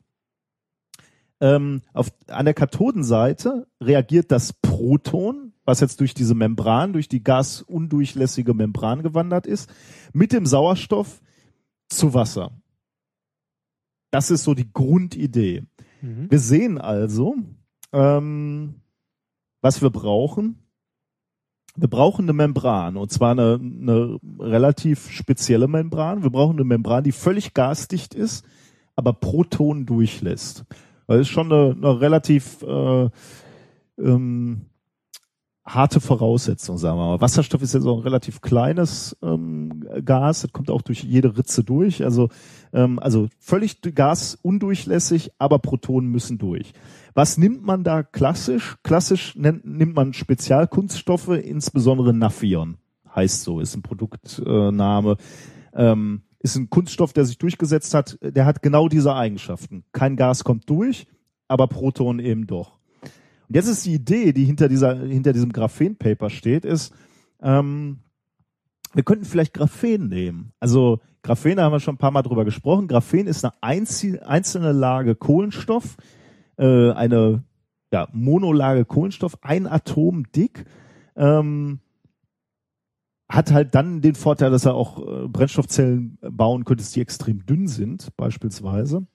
Ähm, 1.41 1.83
auf, 1.93 2.11
an 2.27 2.47
der 2.47 2.55
Kathodenseite 2.55 3.69
reagiert 3.81 4.33
das 4.33 4.53
Proton, 4.55 5.48
was 5.69 5.81
jetzt 5.81 6.01
durch 6.01 6.15
diese 6.15 6.35
Membran, 6.35 6.95
durch 6.95 7.09
die 7.09 7.23
gasundurchlässige 7.23 8.55
Membran 8.55 9.03
gewandert 9.03 9.47
ist, 9.47 9.71
mit 10.15 10.33
dem 10.33 10.47
Sauerstoff 10.47 11.21
zu 11.91 12.15
Wasser. 12.15 12.53
Das 14.11 14.31
ist 14.31 14.45
so 14.45 14.55
die 14.55 14.73
Grundidee. 14.73 15.65
Wir 16.01 16.39
sehen 16.39 16.79
also, 16.79 17.35
ähm, 17.93 18.77
was 19.61 19.83
wir 19.83 19.91
brauchen. 19.91 20.59
Wir 21.77 21.89
brauchen 21.89 22.25
eine 22.25 22.33
Membran 22.33 22.97
und 22.97 23.13
zwar 23.13 23.33
eine, 23.33 23.61
eine 23.61 24.19
relativ 24.41 25.11
spezielle 25.11 25.69
Membran. 25.69 26.23
Wir 26.23 26.31
brauchen 26.31 26.57
eine 26.57 26.65
Membran, 26.65 27.05
die 27.05 27.13
völlig 27.13 27.53
gasdicht 27.53 28.15
ist, 28.15 28.43
aber 28.97 29.13
Protonen 29.13 29.85
durchlässt. 29.85 30.65
Es 31.09 31.21
ist 31.21 31.29
schon 31.29 31.53
eine, 31.53 31.73
eine 31.73 32.01
relativ 32.01 32.63
äh, 32.63 33.11
ähm, 33.99 34.65
harte 35.69 36.01
Voraussetzung, 36.01 36.79
sagen 36.79 36.99
wir 36.99 37.07
mal. 37.07 37.21
Wasserstoff 37.21 37.63
ist 37.63 37.75
ja 37.75 37.81
so 37.81 37.95
ein 37.95 38.03
relativ 38.03 38.41
kleines 38.41 39.17
ähm, 39.23 39.87
Gas, 40.05 40.43
das 40.43 40.53
kommt 40.53 40.71
auch 40.71 40.83
durch 40.83 41.05
jede 41.05 41.37
Ritze 41.37 41.63
durch. 41.63 42.03
Also, 42.03 42.31
ähm, 42.73 42.99
also 42.99 43.29
völlig 43.39 43.81
gasundurchlässig, 43.83 45.33
aber 45.39 45.59
Protonen 45.59 46.11
müssen 46.11 46.39
durch. 46.39 46.73
Was 47.15 47.37
nimmt 47.37 47.63
man 47.63 47.85
da 47.85 48.03
klassisch? 48.03 48.77
Klassisch 48.83 49.37
nennt, 49.37 49.65
nimmt 49.65 49.95
man 49.95 50.15
Spezialkunststoffe, 50.15 51.29
insbesondere 51.29 52.15
Naphion, 52.15 52.79
heißt 53.15 53.43
so, 53.43 53.61
ist 53.61 53.77
ein 53.77 53.83
Produktname. 53.83 55.17
Ähm, 55.75 56.23
ist 56.41 56.57
ein 56.57 56.71
Kunststoff, 56.71 57.13
der 57.13 57.25
sich 57.25 57.39
durchgesetzt 57.39 57.95
hat, 57.95 58.19
der 58.23 58.47
hat 58.47 58.63
genau 58.63 58.89
diese 58.89 59.15
Eigenschaften. 59.15 59.85
Kein 59.93 60.17
Gas 60.17 60.45
kommt 60.45 60.71
durch, 60.71 61.07
aber 61.49 61.67
Protonen 61.67 62.25
eben 62.25 62.47
doch. 62.47 62.78
Und 63.49 63.55
jetzt 63.55 63.69
ist 63.69 63.87
die 63.87 63.95
Idee, 63.95 64.33
die 64.33 64.45
hinter 64.45 64.69
dieser, 64.69 64.95
hinter 64.97 65.33
diesem 65.33 65.53
Graphen-Paper 65.53 66.29
steht, 66.31 66.65
ist, 66.65 66.93
ähm, 67.41 68.01
wir 68.95 69.03
könnten 69.03 69.25
vielleicht 69.25 69.55
Graphen 69.55 70.09
nehmen. 70.09 70.53
Also 70.61 71.01
Graphen, 71.23 71.57
da 71.57 71.65
haben 71.65 71.73
wir 71.73 71.81
schon 71.81 71.95
ein 71.95 71.99
paar 71.99 72.11
Mal 72.11 72.23
drüber 72.23 72.45
gesprochen. 72.45 72.89
Graphen 72.89 73.27
ist 73.27 73.45
eine 73.45 73.55
einzelne 73.61 74.73
Lage 74.73 75.15
Kohlenstoff, 75.15 75.97
äh, 76.57 76.93
eine 76.93 77.45
ja, 77.93 78.09
Monolage 78.13 78.85
Kohlenstoff, 78.85 79.39
ein 79.43 79.67
Atom 79.67 80.31
dick. 80.33 80.65
Ähm, 81.17 81.81
hat 83.31 83.53
halt 83.53 83.75
dann 83.75 84.01
den 84.01 84.15
Vorteil, 84.15 84.51
dass 84.51 84.65
er 84.65 84.75
auch 84.75 84.99
äh, 84.99 85.29
Brennstoffzellen 85.29 86.19
bauen 86.21 86.65
könnte, 86.65 86.85
die 86.85 87.01
extrem 87.01 87.45
dünn 87.45 87.67
sind, 87.67 88.17
beispielsweise. 88.17 89.07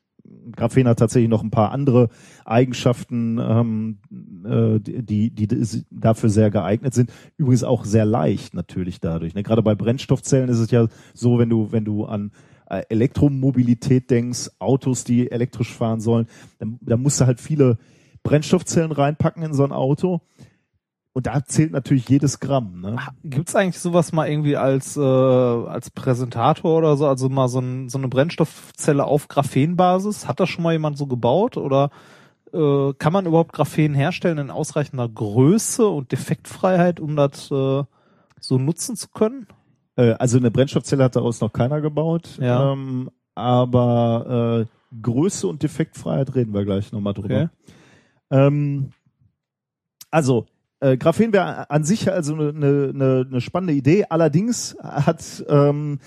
Graphen 0.55 0.87
hat 0.87 0.99
tatsächlich 0.99 1.29
noch 1.29 1.43
ein 1.43 1.51
paar 1.51 1.71
andere 1.71 2.09
Eigenschaften, 2.45 3.39
ähm, 3.39 3.97
äh, 4.45 4.79
die, 4.79 5.31
die, 5.31 5.47
die 5.47 5.85
dafür 5.91 6.29
sehr 6.29 6.49
geeignet 6.49 6.93
sind. 6.93 7.11
Übrigens 7.37 7.63
auch 7.63 7.85
sehr 7.85 8.05
leicht 8.05 8.53
natürlich 8.53 8.99
dadurch. 8.99 9.35
Ne? 9.35 9.43
Gerade 9.43 9.61
bei 9.61 9.75
Brennstoffzellen 9.75 10.49
ist 10.49 10.59
es 10.59 10.71
ja 10.71 10.87
so, 11.13 11.39
wenn 11.39 11.49
du, 11.49 11.71
wenn 11.71 11.85
du 11.85 12.05
an 12.05 12.31
äh, 12.69 12.83
Elektromobilität 12.89 14.09
denkst, 14.09 14.51
Autos, 14.59 15.03
die 15.03 15.29
elektrisch 15.29 15.73
fahren 15.73 15.99
sollen, 15.99 16.27
dann, 16.59 16.79
dann 16.81 17.01
musst 17.01 17.19
du 17.19 17.25
halt 17.25 17.41
viele 17.41 17.77
Brennstoffzellen 18.23 18.91
reinpacken 18.91 19.43
in 19.43 19.53
so 19.53 19.63
ein 19.63 19.71
Auto. 19.71 20.21
Und 21.15 21.27
da 21.27 21.45
zählt 21.45 21.71
natürlich 21.71 22.09
jedes 22.09 22.39
Gramm. 22.39 22.81
Ne? 22.81 22.97
Gibt's 23.23 23.55
eigentlich 23.55 23.79
sowas 23.79 24.11
mal 24.13 24.27
irgendwie 24.27 24.57
als 24.57 24.97
äh, 24.97 24.99
als 24.99 25.91
Präsentator 25.91 26.75
oder 26.75 26.97
so, 26.97 27.07
also 27.07 27.29
mal 27.29 27.47
so, 27.47 27.59
ein, 27.59 27.87
so 27.87 27.99
eine 27.99 28.07
Brennstoffzelle 28.07 29.05
auf 29.05 29.27
Graphenbasis? 29.27 30.27
Hat 30.27 30.39
das 30.39 30.49
schon 30.49 30.63
mal 30.63 30.73
jemand 30.73 30.97
so 30.97 31.05
gebaut 31.05 31.55
oder 31.55 31.91
äh, 32.51 32.93
kann 32.97 33.13
man 33.13 33.27
überhaupt 33.27 33.53
Graphen 33.53 33.93
herstellen 33.93 34.39
in 34.39 34.49
ausreichender 34.49 35.07
Größe 35.07 35.87
und 35.87 36.11
Defektfreiheit, 36.11 36.99
um 36.99 37.15
das 37.15 37.51
äh, 37.51 37.83
so 38.39 38.57
nutzen 38.57 38.95
zu 38.95 39.09
können? 39.09 39.45
Äh, 39.95 40.13
also 40.13 40.39
eine 40.39 40.49
Brennstoffzelle 40.49 41.03
hat 41.03 41.15
daraus 41.15 41.41
noch 41.41 41.53
keiner 41.53 41.79
gebaut. 41.79 42.39
Ja. 42.41 42.71
Ähm, 42.71 43.11
aber 43.35 44.65
äh, 44.67 44.99
Größe 44.99 45.47
und 45.47 45.61
Defektfreiheit 45.61 46.33
reden 46.33 46.55
wir 46.55 46.65
gleich 46.65 46.91
nochmal 46.91 47.13
drüber. 47.13 47.35
Okay. 47.35 47.49
Ähm, 48.31 48.89
also 50.09 50.45
äh, 50.83 50.97
Graphen 50.97 51.31
wäre 51.31 51.69
an 51.69 51.83
sich 51.83 52.11
also 52.11 52.35
eine, 52.35 52.49
eine, 52.49 53.25
eine 53.27 53.41
spannende 53.41 53.73
Idee. 53.73 54.05
Allerdings 54.09 54.75
hat 54.81 55.43
ähm, 55.47 55.99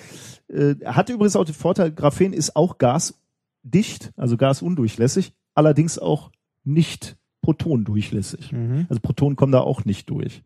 äh, 0.48 0.74
hat 0.84 1.08
übrigens 1.08 1.36
auch 1.36 1.44
den 1.44 1.55
Vorteil, 1.55 1.90
Graphen 1.90 2.32
ist 2.32 2.56
auch 2.56 2.78
gasdicht, 2.78 4.12
also 4.16 4.36
gasundurchlässig, 4.36 5.32
allerdings 5.55 5.98
auch 5.98 6.30
nicht 6.64 7.16
protondurchlässig. 7.40 8.52
Mhm. 8.52 8.86
Also 8.88 9.00
Protonen 9.00 9.36
kommen 9.36 9.52
da 9.52 9.60
auch 9.60 9.84
nicht 9.84 10.10
durch. 10.10 10.42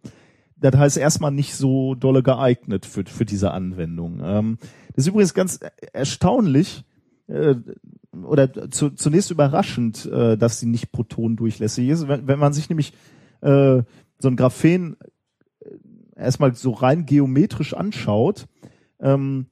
Das 0.57 0.77
heißt 0.77 0.97
erstmal 0.99 1.33
nicht 1.33 1.55
so 1.55 1.95
dolle 1.95 2.23
geeignet 2.23 2.87
für, 2.87 3.05
für 3.07 3.25
diese 3.25 3.51
Anwendung. 3.51 4.21
Ähm, 4.23 4.59
das 4.95 5.05
ist 5.05 5.09
übrigens 5.09 5.35
ganz 5.35 5.61
erstaunlich 5.93 6.85
äh, 7.27 7.57
oder 8.13 8.71
zu, 8.71 8.91
zunächst 8.91 9.31
überraschend, 9.31 10.07
äh, 10.07 10.37
dass 10.37 10.61
sie 10.61 10.67
nicht 10.67 10.93
protondurchlässig 10.93 11.89
ist. 11.89 12.07
Wenn, 12.07 12.29
wenn 12.29 12.39
man 12.39 12.53
sich 12.53 12.69
nämlich 12.69 12.93
äh, 13.41 13.83
so 14.21 14.29
ein 14.29 14.37
Graphen 14.37 14.97
äh, 15.61 16.21
erstmal 16.21 16.55
so 16.55 16.73
rein 16.73 17.07
geometrisch 17.07 17.75
anschaut, 17.75 18.47
ähm, 19.01 19.47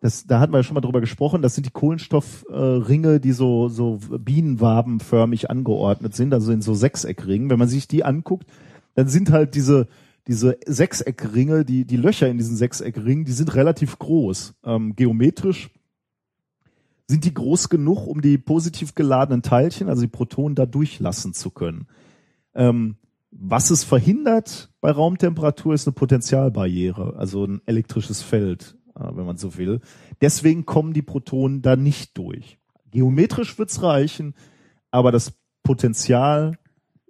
das, 0.00 0.26
da 0.26 0.38
hatten 0.38 0.52
wir 0.52 0.58
ja 0.58 0.62
schon 0.62 0.74
mal 0.74 0.80
drüber 0.80 1.00
gesprochen, 1.00 1.42
das 1.42 1.54
sind 1.54 1.66
die 1.66 1.72
Kohlenstoffringe, 1.72 3.14
äh, 3.14 3.20
die 3.20 3.32
so, 3.32 3.68
so 3.68 3.98
bienenwabenförmig 4.00 5.50
angeordnet 5.50 6.14
sind, 6.14 6.32
also 6.32 6.52
in 6.52 6.62
so 6.62 6.74
Sechseckringen. 6.74 7.50
Wenn 7.50 7.58
man 7.58 7.68
sich 7.68 7.88
die 7.88 8.04
anguckt, 8.04 8.46
dann 8.94 9.08
sind 9.08 9.32
halt 9.32 9.54
diese, 9.54 9.88
diese 10.28 10.56
Sechseckringe, 10.64 11.64
die, 11.64 11.84
die 11.84 11.96
Löcher 11.96 12.28
in 12.28 12.38
diesen 12.38 12.56
Sechseckringen, 12.56 13.24
die 13.24 13.32
sind 13.32 13.54
relativ 13.54 13.98
groß. 13.98 14.54
Ähm, 14.64 14.94
geometrisch 14.94 15.70
sind 17.08 17.24
die 17.24 17.34
groß 17.34 17.68
genug, 17.68 18.06
um 18.06 18.20
die 18.20 18.38
positiv 18.38 18.94
geladenen 18.94 19.42
Teilchen, 19.42 19.88
also 19.88 20.02
die 20.02 20.08
Protonen, 20.08 20.54
da 20.54 20.66
durchlassen 20.66 21.32
zu 21.32 21.50
können. 21.50 21.88
Ähm, 22.54 22.96
was 23.30 23.70
es 23.70 23.84
verhindert 23.84 24.70
bei 24.80 24.90
Raumtemperatur 24.90 25.74
ist 25.74 25.86
eine 25.86 25.94
Potentialbarriere, 25.94 27.14
also 27.16 27.44
ein 27.44 27.60
elektrisches 27.66 28.22
Feld, 28.22 28.76
äh, 28.94 29.04
wenn 29.12 29.26
man 29.26 29.36
so 29.36 29.56
will. 29.56 29.80
Deswegen 30.20 30.66
kommen 30.66 30.92
die 30.92 31.02
Protonen 31.02 31.62
da 31.62 31.76
nicht 31.76 32.16
durch. 32.16 32.58
Geometrisch 32.90 33.58
wird's 33.58 33.82
reichen, 33.82 34.34
aber 34.90 35.12
das 35.12 35.34
Potenzial, 35.62 36.58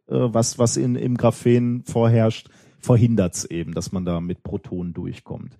äh, 0.08 0.14
was, 0.16 0.58
was 0.58 0.76
in, 0.76 0.96
im 0.96 1.16
Graphen 1.16 1.84
vorherrscht, 1.84 2.48
verhindert's 2.80 3.44
eben, 3.44 3.72
dass 3.72 3.92
man 3.92 4.04
da 4.04 4.20
mit 4.20 4.42
Protonen 4.42 4.94
durchkommt. 4.94 5.56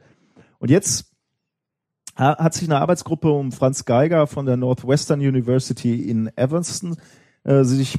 Und 0.59 0.71
jetzt 0.71 1.15
hat 2.17 2.53
sich 2.53 2.69
eine 2.69 2.81
Arbeitsgruppe 2.81 3.31
um 3.31 3.53
Franz 3.53 3.85
Geiger 3.85 4.27
von 4.27 4.45
der 4.45 4.57
Northwestern 4.57 5.21
University 5.21 6.03
in 6.03 6.29
Evanston 6.37 6.97
äh, 7.49 7.65
sich 7.65 7.99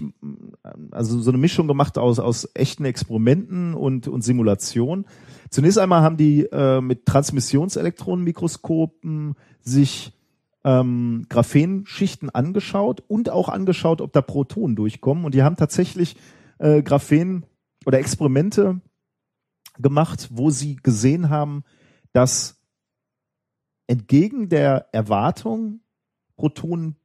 also 0.91 1.19
so 1.19 1.31
eine 1.31 1.39
Mischung 1.39 1.67
gemacht 1.67 1.97
aus 1.97 2.19
aus 2.19 2.47
echten 2.53 2.85
Experimenten 2.85 3.73
und 3.73 4.07
und 4.07 4.21
Simulation. 4.21 5.07
Zunächst 5.49 5.79
einmal 5.79 6.03
haben 6.03 6.17
die 6.17 6.43
äh, 6.51 6.81
mit 6.81 7.07
Transmissionselektronenmikroskopen 7.07 9.33
sich 9.61 10.15
ähm, 10.63 11.25
Graphenschichten 11.29 12.29
angeschaut 12.29 13.01
und 13.07 13.31
auch 13.31 13.49
angeschaut, 13.49 14.01
ob 14.01 14.13
da 14.13 14.21
Protonen 14.21 14.75
durchkommen. 14.75 15.25
Und 15.25 15.33
die 15.33 15.41
haben 15.41 15.55
tatsächlich 15.55 16.15
äh, 16.59 16.83
Graphen 16.83 17.47
oder 17.87 17.97
Experimente 17.97 18.81
gemacht, 19.79 20.29
wo 20.31 20.51
sie 20.51 20.75
gesehen 20.75 21.29
haben, 21.29 21.63
dass 22.13 22.61
entgegen 23.87 24.49
der 24.49 24.89
Erwartung 24.91 25.79
Protonen 26.35 26.97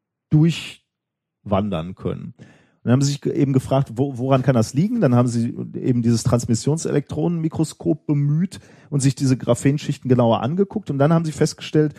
durchwandern 1.45 1.95
können. 1.95 2.35
Und 2.37 2.89
dann 2.89 2.93
haben 2.93 3.03
sie 3.03 3.13
sich 3.13 3.25
eben 3.27 3.53
gefragt, 3.53 3.93
wo, 3.95 4.19
woran 4.19 4.43
kann 4.43 4.55
das 4.55 4.75
liegen? 4.75 5.01
Dann 5.01 5.15
haben 5.15 5.29
sie 5.29 5.55
eben 5.75 6.03
dieses 6.03 6.23
Transmissionselektronenmikroskop 6.23 8.07
bemüht 8.07 8.61
und 8.91 9.01
sich 9.01 9.15
diese 9.15 9.39
Graphenschichten 9.39 10.09
genauer 10.09 10.43
angeguckt. 10.43 10.91
Und 10.91 10.99
dann 10.99 11.13
haben 11.13 11.25
sie 11.25 11.33
festgestellt, 11.33 11.95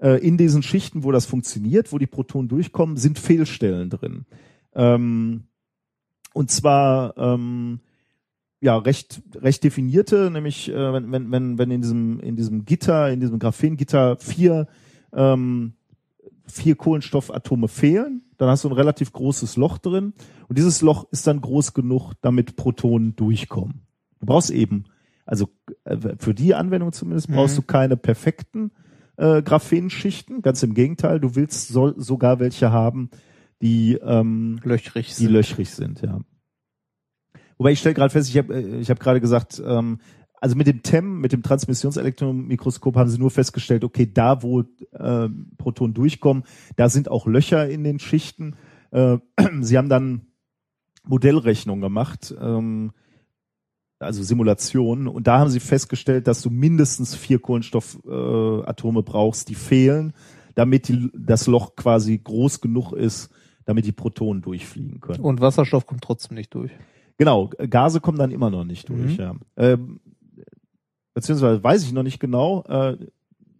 äh, 0.00 0.24
in 0.24 0.36
diesen 0.36 0.62
Schichten, 0.62 1.02
wo 1.02 1.10
das 1.10 1.26
funktioniert, 1.26 1.92
wo 1.92 1.98
die 1.98 2.06
Protonen 2.06 2.48
durchkommen, 2.48 2.96
sind 2.96 3.18
Fehlstellen 3.18 3.90
drin. 3.90 4.26
Ähm, 4.74 5.44
und 6.34 6.52
zwar 6.52 7.16
ähm, 7.16 7.80
ja 8.60 8.76
recht 8.76 9.22
recht 9.34 9.64
definierte, 9.64 10.30
nämlich 10.30 10.68
äh, 10.68 10.92
wenn 10.92 11.10
wenn 11.10 11.32
wenn 11.32 11.58
wenn 11.58 11.70
in 11.72 11.80
diesem 11.80 12.20
in 12.20 12.36
diesem 12.36 12.64
Gitter 12.64 13.10
in 13.10 13.18
diesem 13.18 13.40
Graphengitter 13.40 14.16
vier 14.18 14.68
ähm, 15.12 15.72
vier 16.50 16.76
Kohlenstoffatome 16.76 17.68
fehlen, 17.68 18.22
dann 18.36 18.48
hast 18.48 18.64
du 18.64 18.68
ein 18.68 18.74
relativ 18.74 19.12
großes 19.12 19.56
Loch 19.56 19.78
drin 19.78 20.12
und 20.48 20.58
dieses 20.58 20.82
Loch 20.82 21.06
ist 21.10 21.26
dann 21.26 21.40
groß 21.40 21.74
genug, 21.74 22.12
damit 22.20 22.56
Protonen 22.56 23.16
durchkommen. 23.16 23.82
Du 24.20 24.26
brauchst 24.26 24.50
eben 24.50 24.84
also 25.28 25.50
äh, 25.84 25.96
für 26.18 26.32
die 26.34 26.54
Anwendung 26.54 26.92
zumindest 26.92 27.28
brauchst 27.28 27.54
Mhm. 27.56 27.60
du 27.60 27.66
keine 27.66 27.96
perfekten 27.98 28.70
äh, 29.18 29.42
Graphenschichten, 29.42 30.40
ganz 30.42 30.62
im 30.62 30.72
Gegenteil, 30.72 31.20
du 31.20 31.34
willst 31.34 31.68
soll, 31.68 31.94
sogar 31.98 32.40
welche 32.40 32.72
haben, 32.72 33.10
die 33.60 33.94
ähm, 33.94 34.58
Löchrig 34.64 35.14
die 35.16 35.26
löchrig 35.26 35.70
sind, 35.70 36.00
ja. 36.00 36.20
Wobei 37.58 37.72
ich 37.72 37.80
stelle 37.80 37.94
gerade 37.94 38.10
fest, 38.10 38.30
ich 38.30 38.38
habe 38.38 38.54
äh, 38.54 38.80
ich 38.80 38.88
hab 38.88 39.00
gerade 39.00 39.20
gesagt, 39.20 39.60
ähm, 39.64 39.98
also 40.40 40.56
mit 40.56 40.66
dem 40.66 40.82
TEM, 40.82 41.20
mit 41.20 41.32
dem 41.32 41.42
Transmissionselektronenmikroskop 41.42 42.96
haben 42.96 43.10
sie 43.10 43.18
nur 43.18 43.30
festgestellt, 43.30 43.84
okay, 43.84 44.10
da 44.12 44.42
wo 44.42 44.60
äh, 44.60 45.28
Protonen 45.58 45.94
durchkommen, 45.94 46.44
da 46.76 46.88
sind 46.88 47.10
auch 47.10 47.26
Löcher 47.26 47.68
in 47.68 47.84
den 47.84 47.98
Schichten. 47.98 48.56
Äh, 48.90 49.18
sie 49.60 49.76
haben 49.76 49.88
dann 49.88 50.22
Modellrechnungen 51.04 51.80
gemacht, 51.80 52.34
ähm, 52.40 52.92
also 53.98 54.22
Simulationen, 54.22 55.08
und 55.08 55.26
da 55.26 55.40
haben 55.40 55.50
sie 55.50 55.60
festgestellt, 55.60 56.28
dass 56.28 56.40
du 56.40 56.50
mindestens 56.50 57.16
vier 57.16 57.40
Kohlenstoffatome 57.40 59.00
äh, 59.00 59.02
brauchst, 59.02 59.48
die 59.48 59.56
fehlen, 59.56 60.12
damit 60.54 60.88
die, 60.88 61.10
das 61.14 61.46
Loch 61.48 61.74
quasi 61.74 62.16
groß 62.18 62.60
genug 62.60 62.92
ist, 62.92 63.30
damit 63.64 63.86
die 63.86 63.92
Protonen 63.92 64.40
durchfliegen 64.40 65.00
können. 65.00 65.20
Und 65.20 65.40
Wasserstoff 65.40 65.86
kommt 65.86 66.02
trotzdem 66.02 66.36
nicht 66.36 66.54
durch. 66.54 66.70
Genau, 67.16 67.50
Gase 67.68 68.00
kommen 68.00 68.18
dann 68.18 68.30
immer 68.30 68.50
noch 68.50 68.64
nicht 68.64 68.88
durch, 68.88 69.18
Mhm. 69.18 69.20
ja. 69.22 69.34
Ähm, 69.56 70.00
beziehungsweise 71.18 71.64
weiß 71.64 71.82
ich 71.82 71.92
noch 71.92 72.04
nicht 72.04 72.20
genau, 72.20 72.62
äh, 72.68 72.96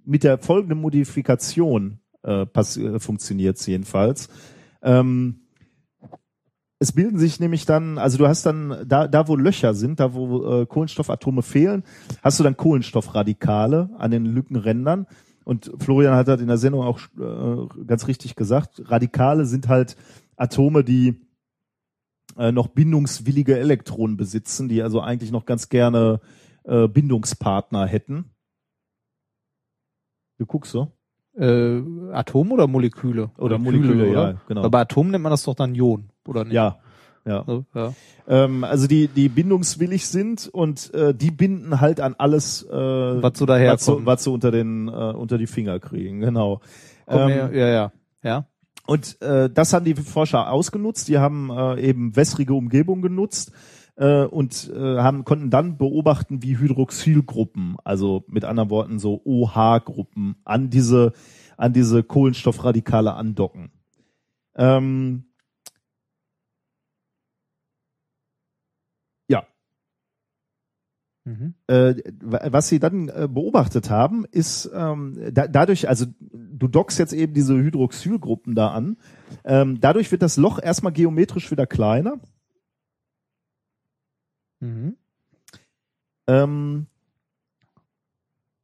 mit 0.04 0.22
der 0.22 0.38
folgenden 0.38 0.80
Modifikation 0.80 1.98
äh, 2.22 2.42
äh, 2.42 2.98
funktioniert 3.00 3.56
es 3.56 3.66
jedenfalls. 3.66 4.28
Ähm, 4.80 5.40
es 6.78 6.92
bilden 6.92 7.18
sich 7.18 7.40
nämlich 7.40 7.66
dann, 7.66 7.98
also 7.98 8.16
du 8.16 8.28
hast 8.28 8.46
dann, 8.46 8.84
da, 8.86 9.08
da 9.08 9.26
wo 9.26 9.34
Löcher 9.34 9.74
sind, 9.74 9.98
da 9.98 10.14
wo 10.14 10.60
äh, 10.60 10.66
Kohlenstoffatome 10.66 11.42
fehlen, 11.42 11.82
hast 12.22 12.38
du 12.38 12.44
dann 12.44 12.56
Kohlenstoffradikale 12.56 13.90
an 13.98 14.12
den 14.12 14.24
Lückenrändern. 14.24 15.08
Und 15.42 15.72
Florian 15.80 16.14
hat 16.14 16.28
das 16.28 16.40
in 16.40 16.46
der 16.46 16.58
Sendung 16.58 16.82
auch 16.82 17.00
äh, 17.18 17.84
ganz 17.86 18.06
richtig 18.06 18.36
gesagt. 18.36 18.82
Radikale 18.84 19.46
sind 19.46 19.66
halt 19.66 19.96
Atome, 20.36 20.84
die 20.84 21.16
äh, 22.36 22.52
noch 22.52 22.68
bindungswillige 22.68 23.58
Elektronen 23.58 24.16
besitzen, 24.16 24.68
die 24.68 24.80
also 24.80 25.00
eigentlich 25.00 25.32
noch 25.32 25.44
ganz 25.44 25.68
gerne 25.68 26.20
äh, 26.68 26.86
Bindungspartner 26.86 27.86
hätten. 27.86 28.30
Du 30.38 30.46
guckst 30.46 30.70
so? 30.70 30.92
Äh, 31.36 31.80
Atom 32.12 32.52
oder 32.52 32.66
Moleküle? 32.66 33.30
Oder 33.38 33.58
Moleküle, 33.58 34.12
ja, 34.12 34.34
genau. 34.46 34.60
Aber 34.60 34.70
bei 34.70 34.80
Atom 34.80 35.10
nennt 35.10 35.22
man 35.22 35.30
das 35.30 35.44
doch 35.44 35.54
dann 35.54 35.74
Ion, 35.74 36.10
oder 36.26 36.44
nicht? 36.44 36.54
Ja, 36.54 36.78
ja. 37.24 37.44
So, 37.46 37.64
ja. 37.74 37.94
Ähm, 38.26 38.64
also 38.64 38.86
die, 38.86 39.08
die 39.08 39.28
bindungswillig 39.28 40.06
sind 40.06 40.48
und 40.48 40.92
äh, 40.94 41.14
die 41.14 41.30
binden 41.30 41.80
halt 41.80 42.00
an 42.00 42.14
alles, 42.18 42.64
äh, 42.64 42.72
Was 42.72 43.38
so 43.38 43.48
was, 43.48 43.84
so, 43.84 44.06
was 44.06 44.24
so 44.24 44.32
unter 44.32 44.50
den 44.50 44.88
äh, 44.88 44.90
unter 44.90 45.38
die 45.38 45.46
Finger 45.46 45.78
kriegen, 45.80 46.20
genau. 46.20 46.60
Ähm, 47.06 47.28
her, 47.28 47.50
ja, 47.52 47.68
ja. 47.68 47.92
Ja. 48.22 48.46
Und 48.86 49.20
äh, 49.20 49.50
das 49.50 49.72
haben 49.72 49.84
die 49.84 49.94
Forscher 49.94 50.50
ausgenutzt. 50.50 51.08
Die 51.08 51.18
haben 51.18 51.50
äh, 51.50 51.80
eben 51.80 52.16
wässrige 52.16 52.54
Umgebung 52.54 53.02
genutzt 53.02 53.52
äh, 53.98 54.24
und 54.24 54.70
äh, 54.74 54.98
haben 54.98 55.24
konnten 55.24 55.50
dann 55.50 55.76
beobachten, 55.76 56.42
wie 56.42 56.58
Hydroxylgruppen, 56.58 57.76
also 57.84 58.24
mit 58.28 58.44
anderen 58.44 58.70
Worten 58.70 58.98
so 58.98 59.20
OH-Gruppen, 59.24 60.36
an 60.44 60.70
diese 60.70 61.12
an 61.56 61.72
diese 61.72 62.04
Kohlenstoffradikale 62.04 63.12
andocken. 63.14 63.70
Ähm, 64.56 65.24
ja, 69.28 69.46
Mhm. 71.24 71.54
äh, 71.66 71.94
wa- 72.22 72.40
was 72.52 72.68
sie 72.68 72.78
dann 72.78 73.08
äh, 73.10 73.28
beobachtet 73.30 73.90
haben, 73.90 74.24
ist 74.30 74.70
ähm, 74.72 75.18
da, 75.32 75.46
dadurch, 75.46 75.88
also 75.88 76.06
du 76.20 76.68
dockst 76.68 76.98
jetzt 76.98 77.12
eben 77.12 77.34
diese 77.34 77.54
Hydroxylgruppen 77.54 78.54
da 78.54 78.68
an, 78.68 78.96
ähm, 79.44 79.78
dadurch 79.80 80.10
wird 80.10 80.22
das 80.22 80.38
Loch 80.38 80.58
erstmal 80.62 80.92
geometrisch 80.92 81.50
wieder 81.50 81.66
kleiner. 81.66 82.18
Mhm. 84.60 84.96
Ähm, 86.26 86.86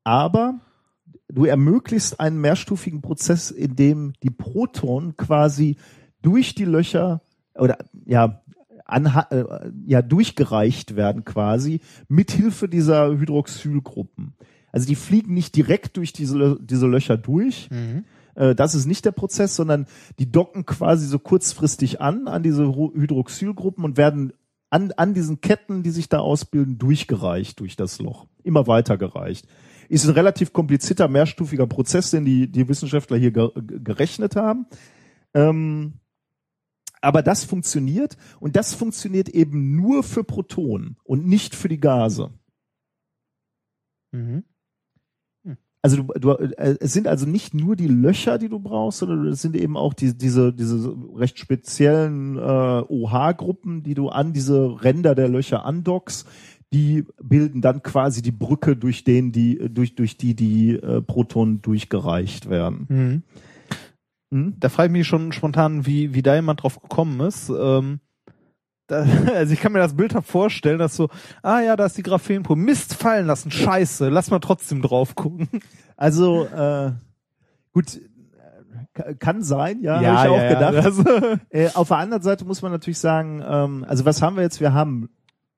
aber 0.05 0.61
du 1.29 1.45
ermöglichst 1.45 2.21
einen 2.21 2.41
mehrstufigen 2.41 3.01
Prozess, 3.01 3.51
in 3.51 3.77
dem 3.77 4.13
die 4.23 4.31
Protonen 4.31 5.17
quasi 5.17 5.77
durch 6.23 6.55
die 6.55 6.67
Löcher 6.67 7.23
oder 7.55 7.79
ja 8.05 8.43
anha 8.85 9.29
äh, 9.31 9.71
ja 9.87 10.03
durchgereicht 10.03 10.95
werden 10.95 11.25
quasi 11.25 11.81
mithilfe 12.09 12.69
dieser 12.69 13.17
Hydroxylgruppen. 13.17 14.35
Also 14.73 14.87
die 14.87 14.97
fliegen 14.97 15.33
nicht 15.33 15.57
direkt 15.57 15.97
durch 15.97 16.13
diese, 16.13 16.59
diese 16.61 16.87
Löcher 16.87 17.17
durch. 17.17 17.71
Mhm. 17.71 18.05
Äh, 18.35 18.55
das 18.55 18.75
ist 18.75 18.87
nicht 18.87 19.05
der 19.05 19.13
Prozess, 19.13 19.57
sondern 19.57 19.87
die 20.19 20.31
docken 20.31 20.67
quasi 20.67 21.07
so 21.07 21.19
kurzfristig 21.19 22.01
an, 22.01 22.29
an 22.29 22.43
diese 22.43 22.65
Ru- 22.65 22.93
Hydroxylgruppen 22.95 23.85
und 23.85 23.97
werden 23.97 24.33
an, 24.75 24.91
an 24.97 25.15
diesen 25.15 25.41
Ketten, 25.41 25.85
die 25.85 25.91
sich 25.91 26.09
da 26.09 26.19
ausbilden, 26.19 26.79
durchgereicht 26.79 27.61
durch 27.61 27.77
das 27.77 28.01
Loch. 28.01 28.27
Immer 28.43 28.67
weitergereicht. 28.67 29.47
Ist 29.89 30.05
ein 30.05 30.15
relativ 30.15 30.53
komplizierter, 30.53 31.07
mehrstufiger 31.07 31.69
Prozess, 31.69 32.11
den 32.11 32.25
die, 32.25 32.51
die 32.51 32.69
Wissenschaftler 32.69 33.17
hier 33.17 33.31
ge 33.31 33.51
gerechnet 33.55 34.35
haben. 34.35 34.67
Ähm, 35.33 36.01
aber 37.01 37.23
das 37.23 37.45
funktioniert 37.45 38.17
und 38.41 38.57
das 38.57 38.75
funktioniert 38.75 39.29
eben 39.29 39.77
nur 39.77 40.03
für 40.03 40.25
Protonen 40.25 40.97
und 41.05 41.25
nicht 41.25 41.55
für 41.55 41.69
die 41.69 41.81
Gase. 41.81 42.33
Mhm. 44.11 44.43
Also 45.85 45.99
du, 45.99 46.15
du, 46.19 46.31
äh, 46.31 46.79
es 46.81 46.95
sind 46.95 47.07
also 47.07 47.27
nicht 47.27 47.53
nur 47.53 47.77
die 47.77 47.89
Löcher, 47.89 48.39
die 48.39 48.49
du 48.49 48.59
brauchst, 48.59 49.01
sondern 49.01 49.27
es 49.27 49.43
sind 49.43 49.55
eben 49.55 49.77
auch 49.77 49.93
die, 49.93 50.17
diese, 50.17 50.51
diese 50.51 50.97
recht 51.15 51.39
speziellen 51.39 52.39
äh, 52.39 52.41
OH-Gruppen, 52.41 53.83
die 53.83 53.93
du 53.93 54.09
an 54.09 54.33
diese 54.33 54.83
Ränder 54.83 55.15
der 55.15 55.29
Löcher 55.29 55.67
andockst. 55.67 56.27
Die 56.73 57.05
bilden 57.23 57.61
dann 57.61 57.83
quasi 57.83 58.23
die 58.23 58.33
Brücke, 58.33 58.77
durch 58.77 59.05
den 59.05 59.31
die, 59.31 59.59
durch, 59.71 59.95
durch 59.95 60.17
die 60.17 60.35
die 60.35 60.71
äh, 60.71 61.03
Protonen 61.03 61.61
durchgereicht 61.61 62.49
werden. 62.49 62.87
Mhm. 62.89 63.23
Hm? 64.33 64.55
Da 64.59 64.71
frage 64.71 64.87
ich 64.87 64.93
mich 64.93 65.07
schon 65.07 65.33
spontan, 65.33 65.85
wie, 65.85 66.15
wie 66.15 66.23
da 66.23 66.35
jemand 66.35 66.63
drauf 66.63 66.81
gekommen 66.81 67.21
ist. 67.21 67.51
Ähm, 67.55 68.01
da, 68.87 69.07
also 69.35 69.53
ich 69.53 69.61
kann 69.61 69.73
mir 69.73 69.79
das 69.79 69.97
Bild 69.97 70.13
vorstellen, 70.25 70.79
dass 70.79 70.97
so, 70.97 71.09
ah 71.43 71.61
ja, 71.61 71.77
da 71.77 71.87
ist 71.87 71.97
die 71.97 72.03
Graphenprobe. 72.03 72.61
Mist 72.61 72.95
fallen 72.95 73.27
lassen, 73.27 73.51
scheiße, 73.51 74.09
lass 74.09 74.31
mal 74.31 74.41
trotzdem 74.41 74.83
drauf 74.83 75.15
gucken. 75.15 75.49
Also 75.97 76.45
äh, 76.47 76.91
gut, 77.73 78.01
äh, 78.95 79.15
kann 79.15 79.45
sein, 79.45 79.81
ja, 79.81 80.01
habe 80.01 80.29
ich 80.29 80.35
auch 80.35 80.49
gedacht. 80.49 80.75
Also, 80.85 81.05
Äh, 81.51 81.69
auf 81.75 81.87
der 81.87 81.99
anderen 81.99 82.23
Seite 82.25 82.45
muss 82.45 82.63
man 82.63 82.73
natürlich 82.73 82.99
sagen, 82.99 83.41
ähm, 83.47 83.85
also 83.87 84.05
was 84.05 84.21
haben 84.21 84.35
wir 84.35 84.43
jetzt? 84.43 84.61
Wir 84.61 84.75
haben 84.75 85.09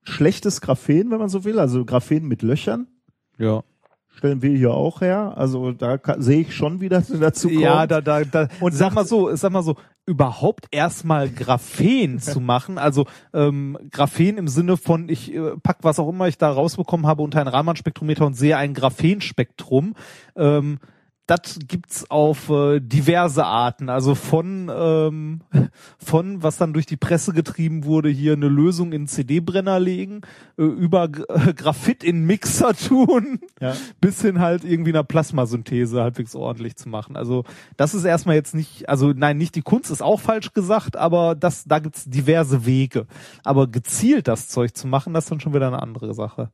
schlechtes 0.02 0.60
Graphen, 0.60 1.10
wenn 1.10 1.18
man 1.18 1.30
so 1.30 1.44
will, 1.44 1.58
also 1.58 1.86
Graphen 1.86 2.28
mit 2.28 2.42
Löchern. 2.42 2.86
ja. 3.38 3.62
Stellen 4.16 4.40
wir 4.40 4.56
hier 4.56 4.72
auch 4.72 5.02
her. 5.02 5.34
Also 5.36 5.72
da 5.72 5.98
sehe 6.18 6.40
ich 6.40 6.54
schon, 6.54 6.80
wie 6.80 6.88
das 6.88 7.08
dazu 7.08 7.48
kommt. 7.48 7.60
Ja, 7.60 7.86
da, 7.86 8.00
da, 8.00 8.24
da. 8.24 8.48
Und 8.60 8.72
Und 8.72 8.72
sag 8.72 8.94
mal 8.94 9.04
so, 9.04 9.34
sag 9.36 9.52
mal 9.52 9.62
so, 9.62 9.76
überhaupt 10.06 10.68
erstmal 10.70 11.28
Graphen 11.28 12.20
zu 12.20 12.40
machen, 12.40 12.78
also 12.78 13.06
ähm, 13.34 13.76
Graphen 13.90 14.38
im 14.38 14.46
Sinne 14.46 14.76
von, 14.76 15.08
ich 15.08 15.34
äh, 15.34 15.56
pack 15.62 15.78
was 15.82 15.98
auch 15.98 16.08
immer 16.08 16.28
ich 16.28 16.38
da 16.38 16.50
rausbekommen 16.50 17.06
habe 17.06 17.22
unter 17.22 17.40
ein 17.40 17.48
Raman-Spektrometer 17.48 18.24
und 18.24 18.34
sehe 18.34 18.56
ein 18.56 18.72
Graphenspektrum. 18.72 19.94
Ähm, 20.36 20.78
das 21.26 21.58
gibt's 21.66 22.08
auf 22.08 22.50
äh, 22.50 22.78
diverse 22.80 23.44
Arten, 23.44 23.88
also 23.88 24.14
von 24.14 24.70
ähm, 24.72 25.40
von 25.98 26.42
was 26.42 26.56
dann 26.56 26.72
durch 26.72 26.86
die 26.86 26.96
Presse 26.96 27.32
getrieben 27.32 27.84
wurde, 27.84 28.08
hier 28.08 28.34
eine 28.34 28.46
Lösung 28.48 28.92
in 28.92 29.08
CD-Brenner 29.08 29.80
legen, 29.80 30.20
äh, 30.56 30.62
über 30.62 31.08
G 31.08 31.22
äh, 31.28 31.52
Graphit 31.52 32.04
in 32.04 32.24
Mixer 32.26 32.74
tun, 32.74 33.40
Ja. 33.60 33.74
bis 34.00 34.22
hin 34.22 34.38
halt 34.40 34.62
irgendwie 34.64 34.92
einer 34.92 35.02
Plasmasynthese 35.04 36.00
halbwegs 36.00 36.36
ordentlich 36.36 36.76
zu 36.76 36.88
machen. 36.88 37.16
Also 37.16 37.42
das 37.76 37.94
ist 37.94 38.04
erstmal 38.04 38.36
jetzt 38.36 38.54
nicht, 38.54 38.88
also 38.88 39.12
nein, 39.12 39.36
nicht 39.36 39.56
die 39.56 39.62
Kunst 39.62 39.90
ist 39.90 40.02
auch 40.02 40.20
falsch 40.20 40.52
gesagt, 40.52 40.96
aber 40.96 41.34
das, 41.34 41.64
da 41.64 41.80
gibt's 41.80 42.04
diverse 42.04 42.66
Wege. 42.66 43.06
Aber 43.42 43.66
gezielt 43.66 44.28
das 44.28 44.48
Zeug 44.48 44.76
zu 44.76 44.86
machen, 44.86 45.12
das 45.12 45.24
ist 45.24 45.30
dann 45.32 45.40
schon 45.40 45.54
wieder 45.54 45.66
eine 45.66 45.82
andere 45.82 46.14
Sache. 46.14 46.50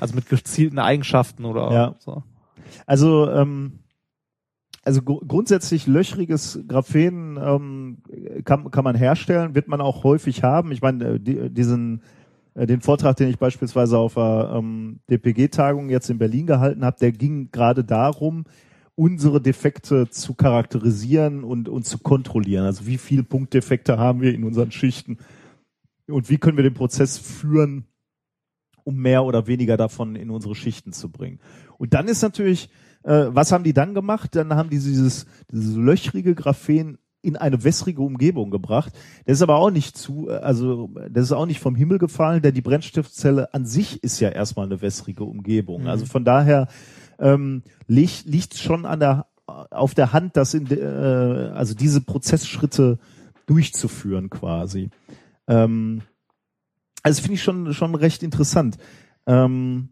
Also 0.00 0.14
mit 0.14 0.28
gezielten 0.30 0.78
Eigenschaften 0.78 1.44
oder 1.44 1.72
Ja. 1.72 1.94
so. 1.98 2.22
Also, 2.86 3.30
ähm, 3.30 3.80
also 4.88 5.02
gru- 5.02 5.20
grundsätzlich 5.26 5.86
löchriges 5.86 6.60
Graphen 6.66 7.38
ähm, 7.40 7.98
kann, 8.44 8.70
kann 8.70 8.84
man 8.84 8.96
herstellen, 8.96 9.54
wird 9.54 9.68
man 9.68 9.82
auch 9.82 10.02
häufig 10.02 10.42
haben. 10.42 10.72
Ich 10.72 10.80
meine, 10.80 11.04
äh, 11.04 11.20
die, 11.20 11.50
diesen 11.50 12.00
äh, 12.54 12.66
den 12.66 12.80
Vortrag, 12.80 13.16
den 13.16 13.28
ich 13.28 13.38
beispielsweise 13.38 13.98
auf 13.98 14.14
der 14.14 14.54
ähm, 14.56 15.00
DPG-Tagung 15.10 15.90
jetzt 15.90 16.08
in 16.08 16.16
Berlin 16.16 16.46
gehalten 16.46 16.86
habe, 16.86 16.96
der 16.98 17.12
ging 17.12 17.50
gerade 17.52 17.84
darum, 17.84 18.44
unsere 18.94 19.42
Defekte 19.42 20.08
zu 20.08 20.32
charakterisieren 20.32 21.44
und, 21.44 21.68
und 21.68 21.84
zu 21.84 21.98
kontrollieren. 21.98 22.64
Also 22.64 22.86
wie 22.86 22.96
viel 22.96 23.24
Punktdefekte 23.24 23.98
haben 23.98 24.22
wir 24.22 24.34
in 24.34 24.42
unseren 24.42 24.72
Schichten 24.72 25.18
und 26.06 26.30
wie 26.30 26.38
können 26.38 26.56
wir 26.56 26.64
den 26.64 26.72
Prozess 26.72 27.18
führen, 27.18 27.84
um 28.84 28.96
mehr 28.96 29.24
oder 29.24 29.46
weniger 29.46 29.76
davon 29.76 30.16
in 30.16 30.30
unsere 30.30 30.54
Schichten 30.54 30.94
zu 30.94 31.10
bringen. 31.10 31.40
Und 31.76 31.92
dann 31.92 32.08
ist 32.08 32.22
natürlich, 32.22 32.70
äh, 33.08 33.34
was 33.34 33.52
haben 33.52 33.64
die 33.64 33.72
dann 33.72 33.94
gemacht? 33.94 34.36
Dann 34.36 34.54
haben 34.54 34.68
die 34.68 34.78
dieses, 34.78 35.26
dieses 35.50 35.74
löchrige 35.76 36.34
Graphen 36.34 36.98
in 37.22 37.36
eine 37.36 37.64
wässrige 37.64 38.02
Umgebung 38.02 38.50
gebracht. 38.50 38.92
Das 39.24 39.38
ist 39.38 39.42
aber 39.42 39.56
auch 39.56 39.70
nicht 39.70 39.96
zu, 39.96 40.28
also 40.28 40.90
das 41.10 41.24
ist 41.24 41.32
auch 41.32 41.46
nicht 41.46 41.58
vom 41.58 41.74
Himmel 41.74 41.98
gefallen, 41.98 42.42
denn 42.42 42.54
die 42.54 42.60
Brennstoffzelle 42.60 43.52
an 43.54 43.64
sich 43.64 44.02
ist 44.04 44.20
ja 44.20 44.28
erstmal 44.28 44.66
eine 44.66 44.82
wässrige 44.82 45.24
Umgebung. 45.24 45.88
Also 45.88 46.06
von 46.06 46.24
daher 46.24 46.68
ähm, 47.18 47.62
liegt 47.86 48.26
liegt 48.26 48.54
schon 48.56 48.84
an 48.84 49.00
der 49.00 49.26
auf 49.46 49.94
der 49.94 50.12
Hand, 50.12 50.36
das 50.36 50.52
in 50.52 50.66
de, 50.66 50.78
äh, 50.78 51.50
also 51.52 51.74
diese 51.74 52.02
Prozessschritte 52.02 52.98
durchzuführen 53.46 54.28
quasi. 54.28 54.90
Ähm, 55.48 56.02
also 57.02 57.22
finde 57.22 57.34
ich 57.34 57.42
schon 57.42 57.72
schon 57.72 57.94
recht 57.94 58.22
interessant. 58.22 58.76
Ähm, 59.26 59.88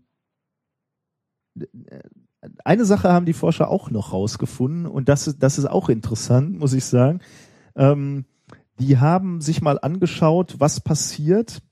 eine 2.65 2.85
Sache 2.85 3.13
haben 3.13 3.27
die 3.27 3.33
Forscher 3.33 3.69
auch 3.69 3.91
noch 3.91 4.13
rausgefunden 4.13 4.87
und 4.87 5.09
das 5.09 5.27
ist, 5.27 5.43
das 5.43 5.59
ist 5.59 5.67
auch 5.67 5.89
interessant, 5.89 6.59
muss 6.59 6.73
ich 6.73 6.85
sagen. 6.85 7.21
Ähm, 7.75 8.25
die 8.79 8.99
haben 8.99 9.41
sich 9.41 9.63
mal 9.63 9.79
angeschaut, 9.81 10.57
was 10.59 10.81
passiert, 10.81 11.63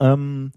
ähm, 0.00 0.52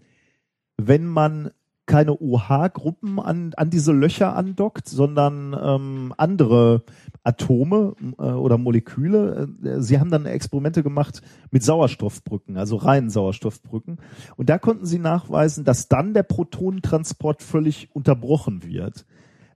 wenn 0.77 1.05
man 1.05 1.51
keine 1.87 2.19
OH-Gruppen 2.19 3.19
an, 3.19 3.53
an 3.55 3.69
diese 3.69 3.93
Löcher 3.93 4.35
andockt, 4.35 4.87
sondern 4.87 5.57
ähm, 5.59 6.13
andere 6.17 6.83
Atome 7.23 7.95
äh, 8.19 8.23
oder 8.23 8.57
Moleküle. 8.57 9.49
Äh, 9.63 9.81
sie 9.81 9.99
haben 9.99 10.11
dann 10.11 10.25
Experimente 10.25 10.83
gemacht 10.83 11.21
mit 11.49 11.63
Sauerstoffbrücken, 11.63 12.57
also 12.57 12.75
reinen 12.75 13.09
Sauerstoffbrücken. 13.09 13.99
Und 14.35 14.49
da 14.49 14.59
konnten 14.59 14.85
sie 14.85 14.99
nachweisen, 14.99 15.63
dass 15.63 15.87
dann 15.87 16.13
der 16.13 16.23
Protonentransport 16.23 17.41
völlig 17.41 17.89
unterbrochen 17.93 18.63
wird. 18.63 19.05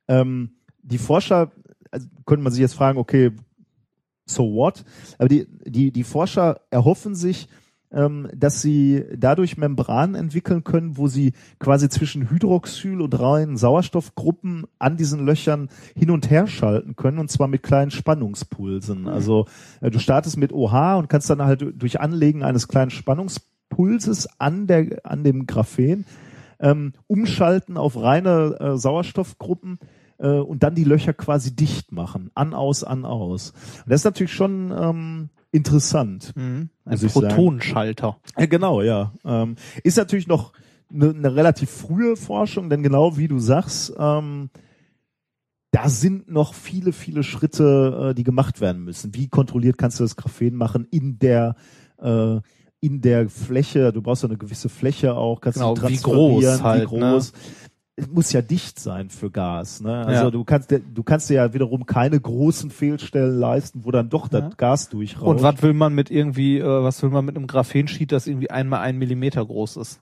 Ähm, 0.07 0.55
die 0.81 0.97
Forscher, 0.97 1.51
also 1.91 2.07
könnte 2.25 2.43
man 2.43 2.53
sich 2.53 2.61
jetzt 2.61 2.75
fragen, 2.75 2.97
okay, 2.97 3.31
so 4.25 4.53
what? 4.53 4.85
Aber 5.17 5.27
die, 5.27 5.47
die, 5.65 5.91
die 5.91 6.03
Forscher 6.03 6.61
erhoffen 6.69 7.13
sich, 7.13 7.49
ähm, 7.93 8.29
dass 8.35 8.61
sie 8.61 9.03
dadurch 9.15 9.57
Membranen 9.57 10.15
entwickeln 10.15 10.63
können, 10.63 10.97
wo 10.97 11.07
sie 11.07 11.33
quasi 11.59 11.89
zwischen 11.89 12.29
Hydroxyl 12.29 13.01
und 13.01 13.19
reinen 13.19 13.57
Sauerstoffgruppen 13.57 14.65
an 14.79 14.97
diesen 14.97 15.25
Löchern 15.25 15.69
hin 15.95 16.11
und 16.11 16.29
her 16.29 16.47
schalten 16.47 16.95
können 16.95 17.19
und 17.19 17.29
zwar 17.29 17.47
mit 17.47 17.63
kleinen 17.63 17.91
Spannungspulsen. 17.91 19.07
Also 19.07 19.45
äh, 19.81 19.91
du 19.91 19.99
startest 19.99 20.37
mit 20.37 20.53
OH 20.53 20.97
und 20.97 21.09
kannst 21.09 21.29
dann 21.29 21.41
halt 21.41 21.65
durch 21.75 21.99
Anlegen 21.99 22.43
eines 22.43 22.67
kleinen 22.67 22.91
Spannungspulses 22.91 24.27
an 24.39 24.67
der 24.67 25.01
an 25.03 25.23
dem 25.23 25.45
Graphen 25.45 26.05
ähm, 26.61 26.93
umschalten 27.07 27.77
auf 27.77 28.01
reine 28.01 28.57
äh, 28.59 28.77
Sauerstoffgruppen 28.77 29.79
äh, 30.19 30.27
und 30.27 30.63
dann 30.63 30.75
die 30.75 30.83
Löcher 30.83 31.13
quasi 31.13 31.55
dicht 31.55 31.91
machen. 31.91 32.31
An, 32.35 32.53
aus, 32.53 32.83
an, 32.83 33.03
aus. 33.03 33.51
Und 33.83 33.91
das 33.91 34.01
ist 34.01 34.05
natürlich 34.05 34.33
schon 34.33 34.73
ähm, 34.77 35.29
interessant. 35.51 36.33
Mhm. 36.35 36.69
Ein. 36.85 36.99
Protonenschalter. 36.99 38.17
Ja, 38.37 38.45
genau, 38.45 38.81
ja. 38.81 39.13
Ähm, 39.25 39.55
ist 39.83 39.97
natürlich 39.97 40.27
noch 40.27 40.53
eine 40.93 41.13
ne 41.13 41.35
relativ 41.35 41.69
frühe 41.69 42.15
Forschung, 42.15 42.69
denn 42.69 42.83
genau 42.83 43.17
wie 43.17 43.27
du 43.27 43.39
sagst, 43.39 43.93
ähm, 43.97 44.49
da 45.71 45.87
sind 45.87 46.29
noch 46.29 46.53
viele, 46.53 46.91
viele 46.91 47.23
Schritte, 47.23 48.09
äh, 48.09 48.13
die 48.13 48.23
gemacht 48.23 48.59
werden 48.59 48.83
müssen. 48.83 49.15
Wie 49.15 49.29
kontrolliert 49.29 49.77
kannst 49.77 49.99
du 49.99 50.03
das 50.03 50.17
Graphen 50.17 50.55
machen 50.55 50.85
in 50.91 51.17
der 51.19 51.55
äh, 51.97 52.39
in 52.81 52.99
der 52.99 53.29
Fläche? 53.29 53.93
Du 53.93 54.01
brauchst 54.01 54.23
ja 54.23 54.29
eine 54.29 54.37
gewisse 54.37 54.67
Fläche 54.67 55.15
auch. 55.15 55.39
Kannst 55.39 55.59
Genau, 55.59 55.75
du 55.75 55.83
wie 55.83 55.95
transferieren, 55.97 56.57
groß 56.57 56.63
halt, 56.63 56.91
Wie 56.91 56.97
groß. 56.97 57.33
Es 57.60 57.60
muss 58.09 58.31
ja 58.31 58.41
dicht 58.41 58.79
sein 58.79 59.09
für 59.09 59.29
Gas. 59.29 59.81
Ne? 59.81 60.05
Also 60.05 60.25
Ja. 60.25 60.31
du 60.31 60.43
kannst, 60.43 60.71
du 60.71 61.03
kannst 61.03 61.29
dir 61.29 61.35
ja 61.35 61.53
wiederum 61.53 61.85
keine 61.85 62.19
großen 62.19 62.69
Fehlstellen 62.71 63.37
leisten, 63.37 63.81
wo 63.83 63.91
dann 63.91 64.09
doch 64.09 64.31
Ja. 64.31 64.41
das 64.41 64.57
Gas 64.57 64.89
durchrauscht. 64.89 65.27
Und 65.27 65.41
was 65.43 65.61
will 65.61 65.73
man 65.73 65.93
mit 65.93 66.09
irgendwie, 66.11 66.59
äh, 66.59 66.65
was 66.65 67.01
will 67.03 67.09
man 67.09 67.25
mit 67.25 67.35
einem 67.35 67.47
Graphen-Sheet, 67.47 68.11
das 68.11 68.27
irgendwie 68.27 68.49
einmal 68.49 68.81
ein 68.81 68.97
Millimeter 68.97 69.45
groß 69.45 69.77
ist? 69.77 70.01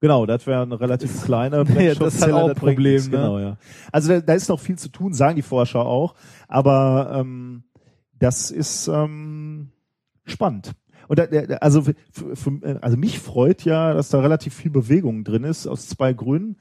Genau, 0.00 0.24
das 0.24 0.46
wäre 0.46 0.62
eine 0.62 0.80
relativ 0.80 1.22
kleine 1.24 1.64
Ja, 1.78 1.94
das 1.94 2.14
ist 2.14 2.22
halt 2.22 2.32
auch 2.32 2.48
ein 2.48 2.54
Problem, 2.54 2.94
nichts, 2.94 3.08
ne? 3.10 3.16
Genau, 3.18 3.38
ja. 3.38 3.56
Also 3.92 4.08
da, 4.14 4.20
da 4.20 4.32
ist 4.32 4.48
noch 4.48 4.58
viel 4.60 4.78
zu 4.78 4.88
tun, 4.88 5.12
sagen 5.12 5.36
die 5.36 5.42
Forscher 5.42 5.84
auch. 5.84 6.14
Aber 6.48 7.12
ähm, 7.20 7.64
das 8.18 8.50
ist 8.50 8.88
ähm, 8.88 9.68
spannend. 10.24 10.72
Und 11.08 11.18
da, 11.18 11.24
also, 11.60 11.82
für, 11.82 11.94
für, 12.34 12.78
also 12.82 12.96
mich 12.96 13.18
freut 13.18 13.64
ja, 13.64 13.92
dass 13.94 14.10
da 14.10 14.20
relativ 14.20 14.54
viel 14.54 14.70
Bewegung 14.70 15.24
drin 15.24 15.42
ist, 15.44 15.66
aus 15.66 15.88
zwei 15.88 16.12
Gründen. 16.12 16.56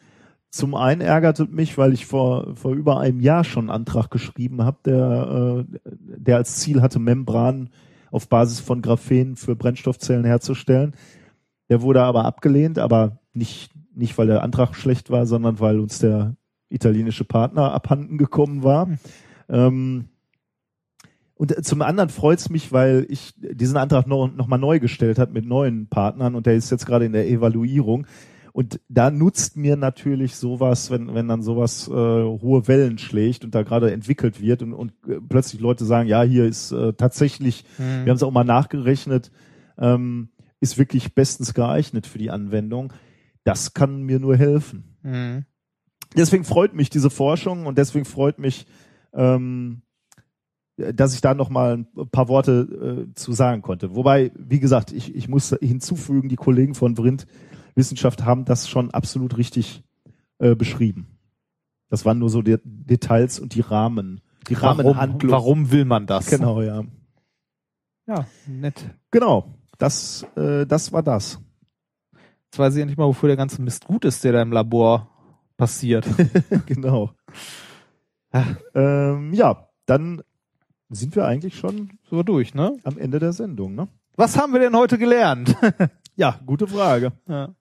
Zum 0.51 0.73
einen 0.73 1.01
ärgerte 1.01 1.45
mich, 1.45 1.77
weil 1.77 1.93
ich 1.93 2.07
vor, 2.07 2.55
vor 2.55 2.73
über 2.73 2.99
einem 2.99 3.19
Jahr 3.19 3.43
schon 3.43 3.65
einen 3.69 3.81
Antrag 3.81 4.09
geschrieben 4.09 4.63
habe, 4.63 4.77
der, 4.83 5.65
äh, 5.65 5.79
der 5.85 6.37
als 6.37 6.55
Ziel 6.55 6.81
hatte, 6.81 6.97
Membranen 6.97 7.69
auf 8.11 8.29
Basis 8.29 8.59
von 8.59 8.81
Graphen 8.81 9.35
für 9.35 9.55
Brennstoffzellen 9.55 10.25
herzustellen. 10.25 10.95
Der 11.69 11.83
wurde 11.83 12.01
aber 12.01 12.25
abgelehnt, 12.25 12.79
aber 12.79 13.19
nicht, 13.33 13.71
nicht 13.93 14.17
weil 14.17 14.25
der 14.25 14.41
Antrag 14.41 14.75
schlecht 14.75 15.11
war, 15.11 15.27
sondern 15.27 15.59
weil 15.59 15.79
uns 15.79 15.99
der 15.99 16.35
italienische 16.69 17.25
Partner 17.25 17.71
abhanden 17.71 18.17
gekommen 18.17 18.63
war. 18.63 18.89
Ähm, 19.49 20.05
und 21.35 21.57
äh, 21.57 21.61
zum 21.61 21.81
anderen 21.83 22.09
freut 22.09 22.39
es 22.39 22.49
mich, 22.49 22.71
weil 22.71 23.05
ich 23.09 23.33
diesen 23.37 23.77
Antrag 23.77 24.07
noch, 24.07 24.27
noch 24.27 24.47
mal 24.47 24.57
neu 24.57 24.79
gestellt 24.79 25.19
habe 25.19 25.31
mit 25.31 25.45
neuen 25.45 25.87
Partnern 25.87 26.35
und 26.35 26.45
der 26.45 26.55
ist 26.55 26.69
jetzt 26.71 26.85
gerade 26.85 27.05
in 27.05 27.13
der 27.13 27.27
Evaluierung. 27.27 28.07
Und 28.59 28.81
da 28.89 29.09
nutzt 29.09 29.55
mir 29.55 29.77
natürlich 29.77 30.35
sowas, 30.35 30.91
wenn, 30.91 31.13
wenn 31.15 31.29
dann 31.29 31.41
sowas 31.41 31.87
äh, 31.87 31.91
hohe 31.91 32.67
Wellen 32.67 32.97
schlägt 32.97 33.45
und 33.45 33.55
da 33.55 33.63
gerade 33.63 33.93
entwickelt 33.93 34.41
wird 34.41 34.61
und, 34.61 34.73
und 34.73 34.91
äh, 35.07 35.21
plötzlich 35.21 35.61
Leute 35.61 35.85
sagen, 35.85 36.09
ja, 36.09 36.23
hier 36.23 36.43
ist 36.43 36.73
äh, 36.73 36.91
tatsächlich, 36.91 37.63
wir 37.77 37.85
haben 37.85 38.17
es 38.17 38.21
auch 38.21 38.33
mal 38.33 38.43
nachgerechnet, 38.43 39.31
ähm, 39.77 40.27
ist 40.59 40.77
wirklich 40.77 41.15
bestens 41.15 41.53
geeignet 41.53 42.05
für 42.05 42.17
die 42.17 42.31
Anwendung. 42.31 42.91
Das 43.45 43.73
kann 43.73 44.01
mir 44.01 44.19
nur 44.19 44.35
helfen. 44.35 44.97
Mhm. 45.03 45.45
Deswegen 46.17 46.43
freut 46.43 46.75
mich 46.75 46.89
diese 46.89 47.09
Forschung 47.09 47.65
und 47.65 47.77
deswegen 47.77 48.03
freut 48.03 48.39
mich, 48.39 48.67
ähm, 49.13 49.83
dass 50.75 51.13
ich 51.13 51.21
da 51.21 51.33
noch 51.33 51.49
mal 51.49 51.85
ein 51.95 52.09
paar 52.11 52.27
Worte 52.27 53.07
äh, 53.07 53.13
zu 53.15 53.31
sagen 53.31 53.61
konnte. 53.61 53.95
Wobei, 53.95 54.33
wie 54.35 54.59
gesagt, 54.59 54.91
ich, 54.91 55.15
ich 55.15 55.29
muss 55.29 55.55
hinzufügen, 55.61 56.27
die 56.27 56.35
Kollegen 56.35 56.75
von 56.75 56.97
Vrind 56.97 57.25
Wissenschaft 57.75 58.23
haben 58.25 58.45
das 58.45 58.69
schon 58.69 58.91
absolut 58.91 59.37
richtig 59.37 59.83
äh, 60.39 60.55
beschrieben. 60.55 61.17
Das 61.89 62.05
waren 62.05 62.19
nur 62.19 62.29
so 62.29 62.41
die 62.41 62.57
Details 62.63 63.39
und 63.39 63.55
die 63.55 63.61
Rahmen, 63.61 64.21
die 64.47 64.55
Warum, 64.61 64.79
Rahmenhandlung. 64.79 65.31
warum 65.31 65.71
will 65.71 65.85
man 65.85 66.05
das? 66.05 66.27
Genau, 66.29 66.61
ja. 66.61 66.83
Ja, 68.07 68.25
nett. 68.47 68.89
Genau. 69.11 69.55
Das, 69.77 70.25
äh, 70.35 70.65
das 70.65 70.91
war 70.91 71.03
das. 71.03 71.39
Jetzt 72.45 72.59
weiß 72.59 72.73
ich 72.75 72.79
ja 72.79 72.85
nicht 72.85 72.97
mal, 72.97 73.05
wofür 73.05 73.27
der 73.27 73.37
ganze 73.37 73.61
Mist 73.61 73.85
gut 73.85 74.05
ist, 74.05 74.23
der 74.23 74.33
da 74.33 74.41
im 74.41 74.51
Labor 74.51 75.09
passiert. 75.57 76.05
genau. 76.65 77.11
Ähm, 78.73 79.33
ja, 79.33 79.67
dann 79.85 80.21
sind 80.89 81.15
wir 81.15 81.25
eigentlich 81.25 81.57
schon 81.57 81.91
So 82.09 82.23
durch, 82.23 82.53
ne? 82.53 82.77
am 82.83 82.97
Ende 82.97 83.19
der 83.19 83.33
Sendung, 83.33 83.75
ne? 83.75 83.87
Was 84.15 84.37
haben 84.37 84.53
wir 84.53 84.59
denn 84.59 84.75
heute 84.75 84.97
gelernt? 84.97 85.55
Ja, 86.15 86.37
gute 86.45 86.67
Frage. 86.67 87.13
ja. 87.29 87.55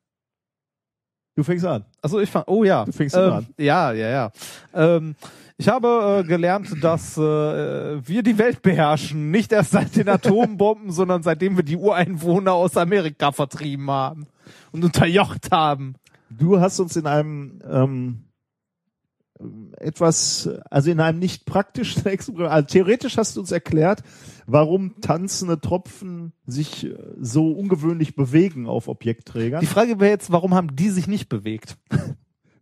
Du 1.38 1.44
fängst 1.44 1.64
an. 1.64 1.84
Also 2.02 2.18
ich 2.18 2.28
fand, 2.28 2.48
oh 2.48 2.64
ja. 2.64 2.84
Du 2.84 2.90
fängst 2.90 3.14
ähm, 3.14 3.32
an. 3.32 3.46
Ja, 3.56 3.92
ja, 3.92 4.08
ja. 4.08 4.32
Ähm, 4.74 5.14
ich 5.56 5.68
habe 5.68 6.24
äh, 6.24 6.26
gelernt, 6.26 6.68
dass 6.82 7.16
äh, 7.16 7.20
wir 7.20 8.24
die 8.24 8.36
Welt 8.38 8.60
beherrschen. 8.60 9.30
Nicht 9.30 9.52
erst 9.52 9.70
seit 9.70 9.94
den 9.94 10.08
Atombomben, 10.08 10.90
sondern 10.90 11.22
seitdem 11.22 11.54
wir 11.54 11.62
die 11.62 11.76
Ureinwohner 11.76 12.54
aus 12.54 12.76
Amerika 12.76 13.30
vertrieben 13.30 13.88
haben 13.88 14.26
und 14.72 14.82
unterjocht 14.82 15.52
haben. 15.52 15.94
Du 16.28 16.58
hast 16.58 16.80
uns 16.80 16.96
in 16.96 17.06
einem 17.06 17.62
ähm, 17.70 18.24
etwas, 19.76 20.48
also 20.70 20.90
in 20.90 21.00
einem 21.00 21.18
nicht 21.18 21.46
praktischen 21.46 22.06
Experiment, 22.06 22.50
also 22.50 22.66
theoretisch 22.66 23.16
hast 23.16 23.36
du 23.36 23.40
uns 23.40 23.52
erklärt, 23.52 24.02
warum 24.46 25.00
tanzende 25.00 25.60
Tropfen 25.60 26.32
sich 26.46 26.86
äh, 26.86 26.96
so 27.20 27.52
ungewöhnlich 27.52 28.16
bewegen 28.16 28.66
auf 28.66 28.88
Objektträgern. 28.88 29.60
Die 29.60 29.66
Frage 29.66 30.00
wäre 30.00 30.10
jetzt, 30.10 30.32
warum 30.32 30.54
haben 30.54 30.74
die 30.74 30.90
sich 30.90 31.06
nicht 31.06 31.28
bewegt? 31.28 31.76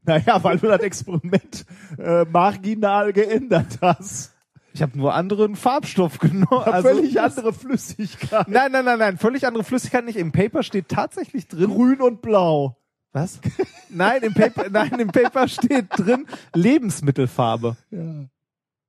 Naja, 0.09 0.45
weil 0.45 0.57
du 0.59 0.69
das 0.69 0.83
Experiment 0.83 1.67
äh, 1.99 2.25
marginal 2.27 3.13
geändert 3.13 3.79
hast. 3.83 4.37
Ich 4.73 4.83
habe 4.83 4.97
nur 4.97 5.15
anderen 5.15 5.57
Farbstoff 5.57 6.19
genommen. 6.19 6.63
Also, 6.65 6.91
Völlig 6.91 7.21
andere 7.21 7.53
Flüssigkeit. 7.53 8.47
Nein, 8.47 8.71
nein, 8.71 8.85
nein, 8.85 8.99
nein, 8.99 9.19
völlig 9.19 9.47
andere 9.49 9.65
Flüssigkeit 9.65 10.05
nicht. 10.05 10.17
Im 10.17 10.33
Paper 10.33 10.63
steht 10.63 10.89
tatsächlich 10.89 11.49
drin. 11.49 11.71
Grün 11.71 12.01
und 12.01 12.23
blau. 12.23 12.77
Was? 13.13 13.41
Nein, 13.89 14.23
im 14.23 14.35
Paper, 14.35 14.69
nein, 14.69 15.01
im 15.01 15.09
Paper 15.09 15.49
steht 15.49 15.87
drin 15.97 16.27
Lebensmittelfarbe. 16.55 17.77
Ja. 17.91 18.27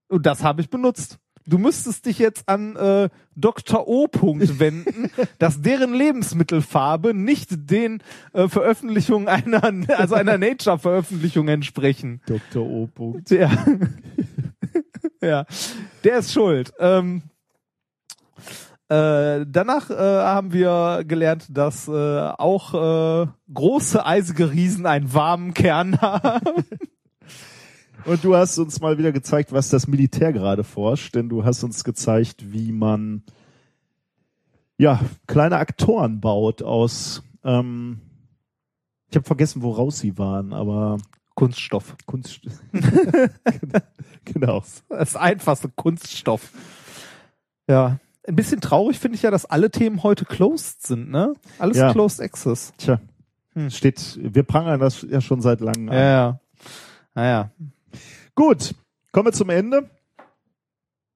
Und 0.09 0.25
das 0.25 0.43
habe 0.43 0.61
ich 0.61 0.69
benutzt. 0.69 1.17
Du 1.45 1.57
müsstest 1.57 2.05
dich 2.05 2.19
jetzt 2.19 2.49
an 2.49 2.75
äh, 2.75 3.09
Dr. 3.35 3.87
O. 3.87 4.07
Punkt 4.07 4.59
wenden, 4.59 5.09
dass 5.39 5.61
deren 5.61 5.93
Lebensmittelfarbe 5.93 7.13
nicht 7.13 7.69
den 7.71 8.03
äh, 8.33 8.49
Veröffentlichungen 8.49 9.29
einer, 9.29 9.63
also 9.97 10.15
einer 10.15 10.37
Nature-Veröffentlichung 10.37 11.47
entsprechen. 11.47 12.21
Dr. 12.25 12.63
O. 12.65 12.87
Punkt. 12.87 13.29
Ja. 13.31 13.49
ja. 15.21 15.45
Der 16.03 16.17
ist 16.17 16.33
schuld. 16.33 16.73
Ähm, 16.79 17.21
äh, 18.89 19.45
danach 19.45 19.89
äh, 19.89 19.95
haben 19.95 20.53
wir 20.53 21.03
gelernt, 21.05 21.47
dass 21.49 21.87
äh, 21.87 21.91
auch 21.91 22.73
äh, 22.73 23.27
große 23.53 24.05
eisige 24.05 24.51
Riesen 24.51 24.85
einen 24.85 25.13
warmen 25.13 25.53
Kern 25.53 25.99
haben. 26.01 26.63
Und 28.05 28.23
du 28.23 28.35
hast 28.35 28.57
uns 28.57 28.79
mal 28.79 28.97
wieder 28.97 29.11
gezeigt, 29.11 29.51
was 29.51 29.69
das 29.69 29.87
Militär 29.87 30.31
gerade 30.31 30.63
forscht, 30.63 31.15
denn 31.15 31.27
du 31.27 31.43
hast 31.43 31.63
uns 31.63 31.83
gezeigt, 31.83 32.53
wie 32.53 32.71
man 32.71 33.23
ja 34.77 35.01
kleine 35.27 35.57
Aktoren 35.57 36.21
baut 36.21 36.63
aus. 36.63 37.23
Ähm, 37.43 37.99
ich 39.09 39.17
habe 39.17 39.25
vergessen, 39.25 39.61
woraus 39.61 39.99
sie 39.99 40.17
waren, 40.17 40.53
aber 40.53 40.97
Kunststoff. 41.35 41.95
Kunst. 42.05 42.41
genau. 44.25 44.63
Das 44.89 45.15
einfachste 45.17 45.69
Kunststoff. 45.69 46.51
Ja. 47.67 47.99
Ein 48.27 48.35
bisschen 48.35 48.59
traurig 48.61 48.99
finde 48.99 49.15
ich 49.15 49.21
ja, 49.21 49.31
dass 49.31 49.45
alle 49.45 49.71
Themen 49.71 50.03
heute 50.03 50.25
closed 50.25 50.85
sind, 50.85 51.09
ne? 51.09 51.33
Alles 51.59 51.77
Ja. 51.77 51.91
closed 51.93 52.21
access. 52.21 52.73
Tja, 52.77 52.99
steht, 53.69 54.19
wir 54.21 54.43
prangern 54.43 54.79
das 54.79 55.01
ja 55.09 55.21
schon 55.21 55.41
seit 55.41 55.61
langem 55.61 55.87
Ja, 55.87 56.01
ja. 56.01 56.39
Naja. 57.15 57.51
Gut, 58.35 58.75
kommen 59.11 59.27
wir 59.27 59.33
zum 59.33 59.49
Ende. 59.49 59.89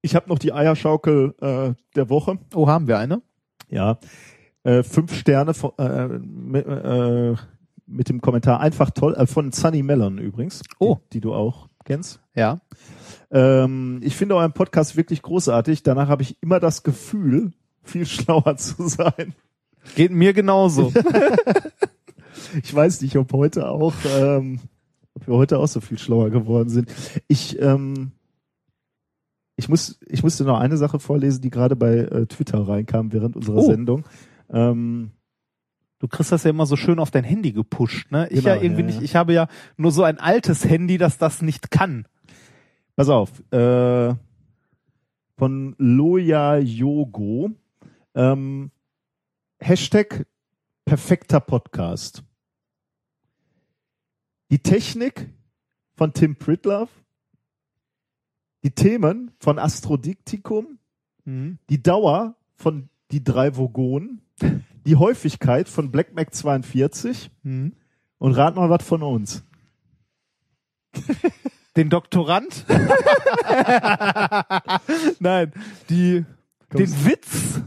Ich 0.01 0.15
habe 0.15 0.29
noch 0.29 0.39
die 0.39 0.53
Eierschaukel 0.53 1.35
äh, 1.41 1.73
der 1.95 2.09
Woche. 2.09 2.39
Oh, 2.55 2.67
haben 2.67 2.87
wir 2.87 2.97
eine? 2.97 3.21
Ja, 3.69 3.99
äh, 4.63 4.81
fünf 4.83 5.13
Sterne 5.13 5.53
von, 5.53 5.71
äh, 5.77 6.07
mit, 6.07 6.65
äh, 6.65 7.35
mit 7.85 8.09
dem 8.09 8.21
Kommentar 8.21 8.59
einfach 8.61 8.89
toll 8.91 9.13
äh, 9.15 9.27
von 9.27 9.51
Sunny 9.51 9.83
Mellon 9.83 10.17
übrigens. 10.17 10.61
Oh. 10.79 10.95
die, 10.95 11.17
die 11.17 11.21
du 11.21 11.33
auch 11.33 11.67
kennst. 11.85 12.19
Ja. 12.35 12.59
Ähm, 13.31 13.99
ich 14.03 14.15
finde 14.15 14.35
euren 14.35 14.51
Podcast 14.53 14.97
wirklich 14.97 15.21
großartig. 15.21 15.83
Danach 15.83 16.09
habe 16.09 16.21
ich 16.23 16.37
immer 16.41 16.59
das 16.59 16.83
Gefühl, 16.83 17.51
viel 17.83 18.05
schlauer 18.07 18.57
zu 18.57 18.87
sein. 18.87 19.33
Geht 19.95 20.11
mir 20.11 20.33
genauso. 20.33 20.93
Ich 22.63 22.73
weiß 22.73 23.01
nicht, 23.01 23.15
ob 23.17 23.31
heute 23.33 23.69
auch, 23.69 23.93
ähm, 24.17 24.59
ob 25.13 25.27
wir 25.27 25.35
heute 25.35 25.59
auch 25.59 25.67
so 25.67 25.79
viel 25.79 25.97
schlauer 25.97 26.29
geworden 26.31 26.69
sind. 26.69 26.91
Ich, 27.27 27.59
ähm, 27.61 28.11
ich 29.55 29.69
muss, 29.69 29.99
ich 30.07 30.23
musste 30.23 30.43
noch 30.43 30.59
eine 30.59 30.75
Sache 30.77 30.99
vorlesen, 30.99 31.41
die 31.41 31.49
gerade 31.49 31.75
bei 31.75 31.97
äh, 31.97 32.25
Twitter 32.25 32.67
reinkam 32.67 33.13
während 33.13 33.35
unserer 33.35 33.57
Oh. 33.57 33.65
Sendung. 33.69 34.05
Ähm, 34.49 35.11
Du 35.99 36.07
kriegst 36.07 36.31
das 36.31 36.43
ja 36.45 36.49
immer 36.49 36.65
so 36.65 36.75
schön 36.75 36.97
auf 36.97 37.11
dein 37.11 37.23
Handy 37.23 37.51
gepusht, 37.51 38.11
ne? 38.11 38.27
Ich 38.31 38.43
Genau, 38.43 38.55
ja 38.55 38.61
irgendwie 38.61 38.81
ja, 38.81 38.87
nicht, 38.87 39.01
ich 39.03 39.15
habe 39.15 39.33
ja 39.33 39.47
nur 39.77 39.91
so 39.91 40.01
ein 40.01 40.17
altes 40.17 40.65
Handy, 40.65 40.97
das 40.97 41.19
das 41.19 41.43
nicht 41.43 41.69
kann. 41.69 42.07
Pass 42.95 43.09
auf, 43.09 43.31
äh, 43.51 44.13
von 45.37 45.75
Loya 45.77 46.57
Yogo, 46.57 47.51
ähm, 48.15 48.71
Hashtag 49.59 50.25
perfekter 50.85 51.39
Podcast. 51.39 52.23
Die 54.51 54.59
Technik 54.59 55.29
von 55.95 56.13
Tim 56.13 56.35
Pritlove, 56.35 56.89
die 58.63 58.71
Themen 58.71 59.31
von 59.39 59.57
Astrodiktikum, 59.59 60.77
Mhm. 61.23 61.59
die 61.69 61.81
Dauer 61.81 62.35
von 62.55 62.89
die 63.11 63.23
drei 63.23 63.55
Vogonen, 63.55 64.21
die 64.85 64.95
Häufigkeit 64.95 65.69
von 65.69 65.91
Black 65.91 66.13
Mac 66.15 66.33
42 66.33 67.29
Mhm. 67.43 67.73
und 68.17 68.33
rat 68.33 68.55
mal 68.55 68.69
was 68.69 68.83
von 68.83 69.03
uns. 69.03 69.43
Den 71.77 71.89
Doktorand? 71.89 72.65
Nein, 75.19 75.53
die, 75.89 76.25
den 76.73 77.05
Witz, 77.05 77.61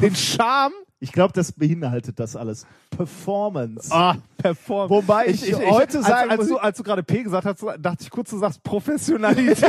den 0.00 0.14
Charme. 0.16 0.72
Ich 0.98 1.10
glaube, 1.10 1.32
das 1.32 1.50
beinhaltet 1.52 2.20
das 2.20 2.36
alles. 2.36 2.64
Performance. 2.90 3.92
Ah, 3.92 4.14
Perform. 4.38 4.88
Wobei 4.88 5.26
ich 5.26 5.52
heute 5.52 5.98
als, 5.98 6.06
sagen 6.06 6.30
als, 6.30 6.38
muss- 6.38 6.48
du, 6.48 6.58
als 6.58 6.76
du 6.78 6.84
gerade 6.84 7.02
P 7.02 7.24
gesagt 7.24 7.44
hast, 7.44 7.60
dachte 7.80 8.04
ich 8.04 8.10
kurz, 8.10 8.30
du 8.30 8.38
sagst 8.38 8.62
Professionalität. 8.62 9.60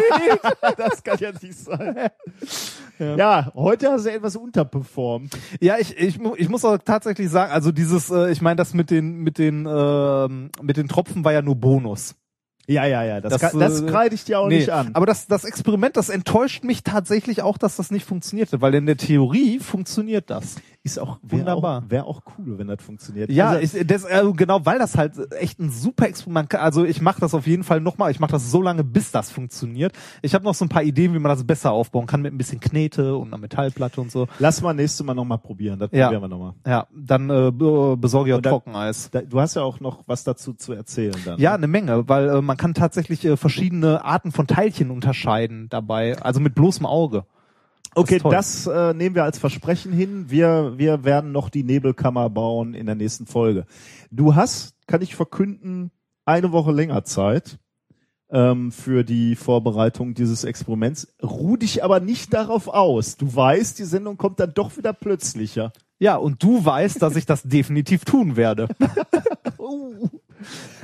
das 0.78 1.04
kann 1.04 1.18
ja 1.20 1.32
nicht 1.32 1.56
sein. 1.58 2.10
Ja. 3.00 3.52
heute 3.56 3.92
hast 3.92 4.06
du 4.06 4.12
etwas 4.12 4.36
unterperformt. 4.36 5.36
ja, 5.60 5.78
ich, 5.80 5.98
ich, 5.98 6.20
ich 6.38 6.50
muss 6.50 6.64
auch 6.66 6.78
tatsächlich 6.78 7.32
sagen, 7.32 7.52
also 7.52 7.72
dieses, 7.72 8.12
äh, 8.12 8.30
ich 8.32 8.44
meine, 8.44 8.58
das 8.58 8.76
mit 8.76 8.92
den, 8.92 9.16
mit 9.18 9.40
den, 9.40 9.66
ähm, 9.68 10.52
mit 10.62 10.78
den 10.78 10.88
Tropfen 10.88 11.26
war 11.26 11.34
ja 11.34 11.42
nur 11.42 11.56
Bonus. 11.56 12.14
Ja, 12.68 12.86
ja, 12.86 13.04
ja. 13.04 13.22
Das, 13.22 13.34
Das, 13.34 13.42
kann, 13.52 13.60
das 13.60 13.82
äh, 13.82 13.86
kreide 13.88 14.16
ich 14.16 14.24
dir 14.24 14.40
auch 14.40 14.48
nicht 14.48 14.70
an. 14.70 14.92
Aber 14.94 15.06
das, 15.06 15.28
das 15.28 15.44
Experiment, 15.44 15.98
das 15.98 16.10
enttäuscht 16.10 16.64
mich 16.64 16.84
tatsächlich 16.84 17.42
auch, 17.42 17.58
dass 17.58 17.76
das 17.76 17.92
nicht 17.92 18.06
funktionierte, 18.06 18.62
weil 18.62 18.74
in 18.76 18.86
der 18.86 18.98
Theorie 18.98 19.60
funktioniert 19.60 20.30
das. 20.30 20.56
Ist 20.84 21.00
auch 21.00 21.18
wär 21.24 21.40
wunderbar. 21.40 21.84
Auch, 21.86 21.90
Wäre 21.90 22.06
auch 22.06 22.22
cool, 22.38 22.58
wenn 22.58 22.68
das 22.68 22.84
funktioniert. 22.84 23.30
Ja, 23.32 23.52
also, 23.52 23.78
ich, 23.78 23.88
das, 23.88 24.04
äh, 24.04 24.22
genau, 24.36 24.66
weil 24.66 24.80
das 24.80 24.98
halt 24.98 25.14
echt 25.40 25.60
ein 25.60 25.70
super 25.70 26.08
Experiment, 26.08 26.50
kann- 26.50 26.60
also 26.60 26.84
ich 26.84 27.02
mache 27.02 27.22
das 27.22 27.34
auf 27.34 27.48
jeden 27.48 27.64
Fall 27.64 27.80
nochmal, 27.80 28.12
ich 28.12 28.20
mache 28.20 28.34
das 28.34 28.52
so 28.52 28.62
lange, 28.62 28.84
bis 28.84 29.12
das 29.12 29.32
funktioniert. 29.32 29.94
Ich 30.22 30.36
habe 30.36 30.44
noch 30.44 30.54
so 30.54 30.66
ein 30.66 30.70
paar 30.70 30.84
Ideen, 30.84 31.14
wie 31.14 31.20
man 31.20 31.30
das 31.30 31.46
besser 31.46 31.72
aufbauen 31.72 32.06
kann, 32.06 32.22
mit 32.22 32.34
ein 32.34 32.38
bisschen 32.38 32.60
Knete 32.60 33.16
und 33.16 33.28
einer 33.30 33.38
Metallplatte 33.38 34.02
und 34.02 34.12
so. 34.12 34.28
lass 34.40 34.62
mal 34.62 34.74
nächstes 34.74 35.06
Mal 35.06 35.14
nochmal 35.14 35.38
probieren. 35.38 35.80
Das 35.80 35.90
Ja. 35.94 36.08
probieren 36.08 36.24
wir 36.24 36.28
nochmal. 36.28 36.54
Ja, 36.68 36.88
dann 36.94 37.30
äh, 37.30 37.52
be- 37.52 37.96
besorge 37.98 38.32
ich 38.32 38.36
auch 38.36 38.42
Trockeneis. 38.42 39.10
Da, 39.10 39.22
du 39.22 39.40
hast 39.40 39.56
ja 39.56 39.62
auch 39.62 39.80
noch 39.80 40.04
was 40.08 40.26
dazu 40.26 40.54
zu 40.54 40.74
erzählen 40.74 41.16
dann. 41.24 41.40
Ja, 41.40 41.54
eine 41.54 41.68
Menge, 41.68 42.10
weil 42.10 42.28
äh, 42.28 42.42
man 42.42 42.58
kann 42.58 42.74
tatsächlich 42.74 43.24
äh, 43.24 43.38
verschiedene 43.38 44.04
Arten 44.04 44.34
von 44.34 44.48
Teilchen 44.48 44.92
unterscheiden 44.92 45.68
dabei, 45.70 46.18
also 46.22 46.42
mit 46.42 46.56
bloßem 46.56 46.86
Auge. 46.86 47.24
Okay, 47.96 48.20
toll. 48.20 48.32
das 48.32 48.66
äh, 48.66 48.94
nehmen 48.94 49.16
wir 49.16 49.24
als 49.24 49.38
Versprechen 49.38 49.94
hin. 49.94 50.26
Wir, 50.30 50.74
wir 50.78 51.04
werden 51.04 51.32
noch 51.32 51.50
die 51.50 51.64
Nebelkammer 51.64 52.30
bauen 52.30 52.74
in 52.74 52.86
der 52.86 52.96
nächsten 52.96 53.28
Folge. 53.28 53.66
Du 54.10 54.36
hast, 54.36 54.76
kann 54.88 55.02
ich 55.02 55.16
verkünden, 55.16 55.92
eine 56.26 56.52
Woche 56.52 56.72
länger 56.72 57.04
Zeit 57.04 57.60
ähm, 58.32 58.72
für 58.72 59.04
die 59.04 59.36
Vorbereitung 59.36 60.16
dieses 60.16 60.44
Experiments. 60.44 61.14
Ruh 61.22 61.56
dich 61.56 61.84
aber 61.84 62.00
nicht 62.00 62.34
darauf 62.34 62.68
aus. 62.68 63.16
Du 63.18 63.34
weißt, 63.34 63.78
die 63.78 63.84
Sendung 63.84 64.18
kommt 64.18 64.40
dann 64.40 64.54
doch 64.54 64.76
wieder 64.76 64.94
plötzlicher. 64.94 65.72
Ja, 66.00 66.16
und 66.16 66.42
du 66.42 66.66
weißt, 66.66 67.02
dass 67.02 67.16
ich 67.16 67.26
das 67.26 67.44
definitiv 67.44 68.06
tun 68.06 68.36
werde. 68.36 68.68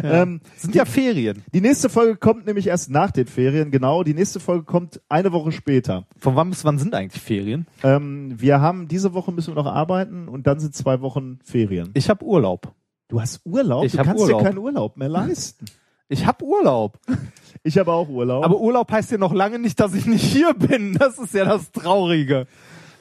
Ähm, 0.02 0.42
Sind 0.58 0.76
ja 0.76 0.86
Ferien. 0.86 1.44
die 1.54 1.62
nächste 1.62 1.90
Folge 1.90 2.16
kommt 2.18 2.46
nämlich 2.46 2.68
erst 2.68 2.90
nach 2.90 3.12
den 3.12 3.28
Ferien. 3.28 3.72
Genau, 3.72 4.04
die 4.04 4.14
nächste 4.14 4.40
Folge 4.40 4.64
kommt 4.64 5.02
eine 5.10 5.32
Woche 5.32 5.52
später. 5.52 6.06
Von 6.18 6.36
wann 6.36 6.50
bis 6.50 6.64
wann 6.66 6.78
sind 6.80 6.94
eigentlich 6.96 7.22
Ferien? 7.22 7.68
Ähm, 7.84 8.34
wir 8.40 8.62
haben 8.62 8.88
diese 8.88 9.14
Woche 9.14 9.32
müssen 9.32 9.56
wir 9.56 9.62
noch 9.64 9.72
arbeiten 9.72 10.28
und 10.28 10.48
dann 10.48 10.60
sind 10.60 10.76
zwei 10.76 11.02
Wochen 11.02 11.40
Ferien. 11.44 11.90
Ich 11.94 12.10
habe 12.10 12.24
Urlaub. 12.26 12.74
Du 13.08 13.20
hast 13.20 13.42
Urlaub? 13.46 13.86
Ich 13.86 13.94
du 13.94 13.98
kannst 14.04 14.22
Urlaub. 14.22 14.40
dir 14.40 14.46
keinen 14.46 14.58
Urlaub 14.60 14.96
mehr 14.98 15.10
leisten. 15.10 15.66
Ich 16.08 16.26
habe 16.26 16.44
Urlaub. 16.46 17.00
Ich 17.62 17.78
habe 17.78 17.92
auch 17.92 18.08
Urlaub. 18.08 18.46
Aber 18.46 18.58
Urlaub 18.62 18.90
heißt 18.90 19.12
ja 19.12 19.18
noch 19.18 19.34
lange 19.34 19.60
nicht, 19.60 19.82
dass 19.82 19.94
ich 19.94 20.06
nicht 20.06 20.24
hier 20.24 20.54
bin. 20.54 20.94
Das 20.94 21.18
ist 21.18 21.34
ja 21.34 21.44
das 21.44 21.74
Traurige. 21.74 22.48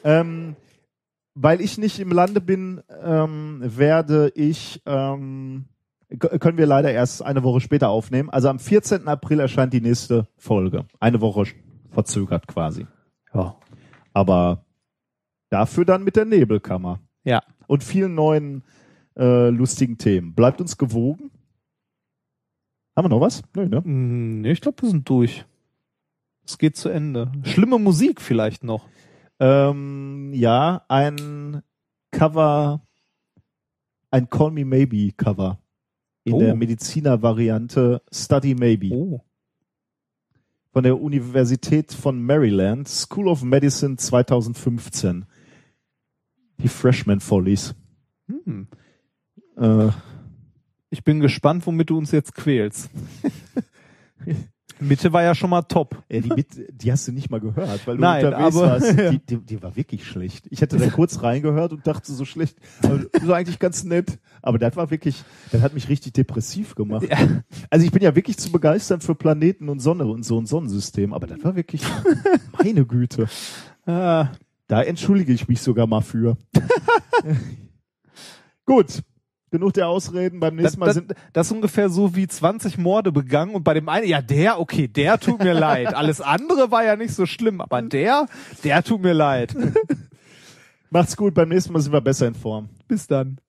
ähm, 0.03 0.57
weil 1.33 1.61
ich 1.61 1.77
nicht 1.77 1.99
im 1.99 2.11
Lande 2.11 2.41
bin, 2.41 2.81
ähm, 3.01 3.61
werde 3.63 4.33
ich, 4.35 4.81
ähm, 4.85 5.65
können 6.17 6.57
wir 6.57 6.65
leider 6.65 6.91
erst 6.91 7.23
eine 7.23 7.43
Woche 7.43 7.61
später 7.61 7.89
aufnehmen. 7.89 8.29
Also 8.29 8.49
am 8.49 8.59
14. 8.59 9.07
April 9.07 9.39
erscheint 9.39 9.73
die 9.73 9.81
nächste 9.81 10.27
Folge. 10.37 10.85
Eine 10.99 11.21
Woche 11.21 11.45
verzögert 11.91 12.47
quasi. 12.47 12.87
Ja. 13.33 13.55
Aber 14.13 14.65
dafür 15.49 15.85
dann 15.85 16.03
mit 16.03 16.15
der 16.15 16.25
Nebelkammer. 16.25 16.99
Ja. 17.23 17.41
Und 17.67 17.83
vielen 17.83 18.15
neuen 18.15 18.63
äh, 19.15 19.49
lustigen 19.49 19.97
Themen. 19.97 20.33
Bleibt 20.33 20.61
uns 20.61 20.77
gewogen. 20.77 21.29
Haben 22.95 23.05
wir 23.05 23.09
noch 23.09 23.21
was? 23.21 23.43
Nö, 23.55 23.67
ne? 23.67 23.83
Hm, 23.83 24.41
nee, 24.41 24.51
ich 24.51 24.61
glaube, 24.61 24.81
wir 24.81 24.89
sind 24.89 25.07
durch. 25.07 25.45
Es 26.43 26.57
geht 26.57 26.75
zu 26.75 26.89
Ende. 26.89 27.31
Schlimme 27.43 27.77
Musik 27.77 28.19
vielleicht 28.19 28.63
noch. 28.63 28.87
Ähm, 29.39 30.31
ja, 30.33 30.83
ein 30.87 31.61
Cover, 32.11 32.81
ein 34.09 34.29
Call 34.29 34.51
Me 34.51 34.65
Maybe 34.65 35.11
Cover 35.15 35.59
in 36.29 36.35
Oh. 36.35 36.39
der 36.39 36.55
Mediziner-Variante 36.55 38.01
Study 38.11 38.55
Maybe 38.55 38.89
Oh. 38.93 39.21
von 40.71 40.83
der 40.83 40.99
Universität 41.01 41.91
von 41.93 42.23
Maryland, 42.23 42.87
School 42.87 43.27
of 43.27 43.43
Medicine 43.43 43.97
2015. 43.97 45.25
Die 46.59 46.67
Freshman 46.67 47.19
Follies. 47.19 47.73
Hm. 48.27 48.67
Äh, 49.57 49.89
Ich 50.91 51.03
bin 51.03 51.19
gespannt, 51.19 51.65
womit 51.67 51.89
du 51.91 51.97
uns 51.97 52.11
jetzt 52.11 52.33
quälst. 52.33 52.89
Mitte 54.79 55.11
war 55.13 55.23
ja 55.23 55.35
schon 55.35 55.49
mal 55.49 55.61
top. 55.63 56.01
ja, 56.09 56.21
die, 56.21 56.29
mit, 56.29 56.47
die 56.71 56.91
hast 56.91 57.07
du 57.07 57.11
nicht 57.11 57.29
mal 57.29 57.39
gehört, 57.39 57.85
weil 57.85 57.97
du 57.97 58.01
Nein, 58.01 58.25
unterwegs 58.25 58.55
aber- 58.55 58.67
warst. 58.69 58.99
Die, 59.11 59.19
die, 59.19 59.37
die 59.37 59.61
war 59.63 59.75
wirklich 59.75 60.05
schlecht. 60.05 60.45
Ich 60.49 60.61
hätte 60.61 60.77
da 60.77 60.87
kurz 60.89 61.21
reingehört 61.21 61.73
und 61.73 61.85
dachte 61.85 62.11
so 62.13 62.25
schlecht, 62.25 62.57
aber 62.83 62.99
das 63.11 63.27
war 63.27 63.37
eigentlich 63.37 63.59
ganz 63.59 63.83
nett. 63.83 64.19
Aber 64.41 64.57
das 64.57 64.75
war 64.75 64.89
wirklich, 64.91 65.23
das 65.51 65.61
hat 65.61 65.73
mich 65.73 65.89
richtig 65.89 66.13
depressiv 66.13 66.75
gemacht. 66.75 67.07
Ja. 67.09 67.17
Also 67.69 67.85
ich 67.85 67.91
bin 67.91 68.01
ja 68.01 68.15
wirklich 68.15 68.37
zu 68.37 68.51
begeistern 68.51 69.01
für 69.01 69.15
Planeten 69.15 69.69
und 69.69 69.79
Sonne 69.79 70.05
und 70.05 70.23
so 70.23 70.39
ein 70.39 70.45
Sonnensystem, 70.45 71.13
aber 71.13 71.27
das 71.27 71.43
war 71.43 71.55
wirklich 71.55 71.81
meine 72.63 72.85
Güte. 72.85 73.27
Ah, 73.85 74.29
Da 74.67 74.83
entschuldige 74.83 75.33
ich 75.33 75.47
mich 75.47 75.61
sogar 75.61 75.87
mal 75.87 76.01
für. 76.01 76.37
Gut, 78.65 79.01
genug 79.51 79.73
der 79.73 79.87
Ausreden. 79.87 80.39
Beim 80.39 80.55
das, 80.57 80.63
nächsten 80.63 80.79
Mal 80.79 80.85
das, 80.87 80.95
sind 80.95 81.13
das 81.33 81.47
ist 81.47 81.51
ungefähr 81.53 81.89
so 81.89 82.15
wie 82.15 82.27
20 82.27 82.77
Morde 82.77 83.11
begangen 83.11 83.55
und 83.55 83.63
bei 83.63 83.73
dem 83.73 83.89
einen, 83.89 84.07
ja, 84.07 84.21
der, 84.21 84.59
okay, 84.59 84.87
der 84.87 85.19
tut 85.19 85.39
mir 85.43 85.53
leid. 85.59 85.93
Alles 85.93 86.21
andere 86.21 86.71
war 86.71 86.83
ja 86.83 86.95
nicht 86.95 87.13
so 87.13 87.25
schlimm, 87.25 87.61
aber 87.61 87.81
der, 87.81 88.27
der 88.63 88.83
tut 88.83 89.01
mir 89.01 89.13
leid. 89.13 89.55
macht's 90.89 91.15
gut. 91.15 91.33
Beim 91.33 91.49
nächsten 91.49 91.73
Mal 91.73 91.79
sind 91.79 91.93
wir 91.93 92.01
besser 92.01 92.27
in 92.27 92.35
Form. 92.35 92.69
Bis 92.87 93.07
dann. 93.07 93.39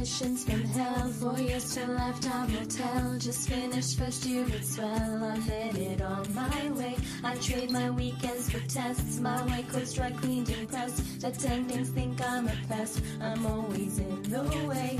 Admissions 0.00 0.44
from 0.44 0.64
hell, 0.64 1.08
four 1.10 1.38
years 1.38 1.74
till 1.74 1.88
lifetime 1.88 2.50
will 2.54 2.66
tell. 2.66 3.18
Just 3.18 3.50
finished 3.50 3.98
first 3.98 4.24
year, 4.24 4.46
it's 4.48 4.76
swell. 4.76 5.24
I'm 5.24 5.42
headed 5.42 6.00
on 6.00 6.24
my 6.34 6.70
way. 6.70 6.96
I 7.22 7.34
trade 7.36 7.70
my 7.70 7.90
weekends 7.90 8.50
for 8.50 8.60
tests. 8.60 9.20
My 9.20 9.42
white 9.42 9.68
coats 9.68 9.92
dry 9.92 10.10
cleaned 10.10 10.48
and 10.48 10.66
pressed. 10.66 11.02
Attendings 11.20 11.88
think 11.88 12.18
I'm 12.26 12.48
a 12.48 12.56
pest. 12.66 13.02
I'm 13.20 13.44
always 13.44 13.98
in 13.98 14.22
the 14.22 14.42
way. 14.66 14.98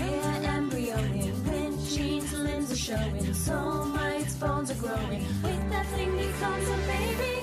Rare 0.00 0.50
embryo 0.56 0.96
in 0.96 1.44
wind, 1.44 1.78
jeans, 1.86 2.32
limbs 2.32 2.72
are 2.72 2.76
showing. 2.76 3.34
Soul 3.34 3.84
mites, 3.84 4.34
bones 4.36 4.70
are 4.70 4.80
growing. 4.86 5.26
Wait, 5.44 5.62
that 5.68 5.86
thing 5.88 6.16
becomes 6.16 6.68
a 6.68 6.78
baby. 6.94 7.34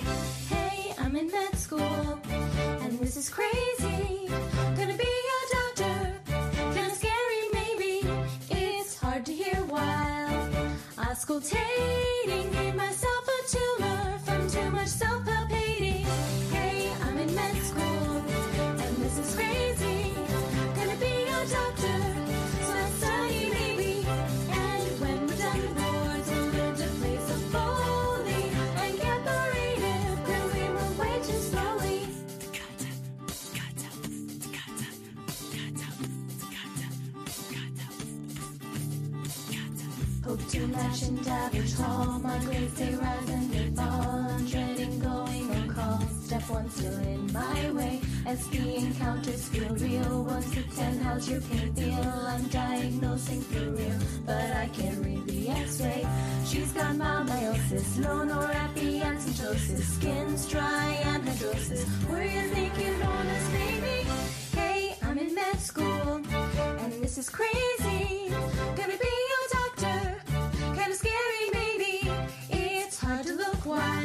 Hey, 0.50 0.93
I'm 0.98 1.16
in 1.16 1.30
med 1.30 1.56
school, 1.56 2.19
and 2.82 2.98
this 2.98 3.16
is 3.16 3.30
crazy. 3.30 4.25
Auscultating. 11.26 12.55
And 41.03 41.27
average 41.27 41.74
hall. 41.75 42.19
My 42.19 42.38
grades 42.40 42.74
they 42.75 42.95
rise 42.95 43.30
and 43.30 43.51
they 43.51 43.69
fall. 43.75 44.27
I'm 44.30 44.45
dreading 44.45 44.99
going 44.99 45.51
on 45.51 45.67
call. 45.75 45.99
Step 46.24 46.49
one 46.49 46.69
still 46.69 46.99
in 46.99 47.32
my 47.33 47.72
way. 47.72 48.01
As 48.25 48.48
the 48.48 48.75
encounters 48.75 49.48
feel 49.49 49.75
real. 49.75 50.24
One 50.24 50.41
to 50.41 50.64
ten, 50.75 50.99
how's 50.99 51.30
your 51.30 51.41
pain 51.41 51.74
feel? 51.74 52.09
I'm 52.33 52.48
diagnosing 52.48 53.41
for 53.41 53.69
real, 53.72 53.99
but 54.25 54.51
I 54.56 54.69
can't 54.74 55.06
read 55.06 55.25
the 55.27 55.49
X-ray. 55.49 56.06
She's 56.45 56.72
got 56.72 56.95
low 56.95 58.25
norepinephritosis, 58.25 59.83
skin's 59.95 60.48
dry 60.49 60.98
and 61.06 61.24
hydrosis. 61.24 61.85
Were 62.09 62.24
you 62.24 62.41
thinking 62.49 62.99
bonus, 62.99 63.49
baby? 63.49 64.07
Hey, 64.53 64.95
I'm 65.03 65.17
in 65.17 65.33
med 65.35 65.59
school, 65.59 66.22
and 66.82 66.93
this 67.03 67.17
is 67.17 67.30
crazy. 67.30 68.32
Gonna 68.75 68.98
be 68.98 69.25
Why? 73.66 74.05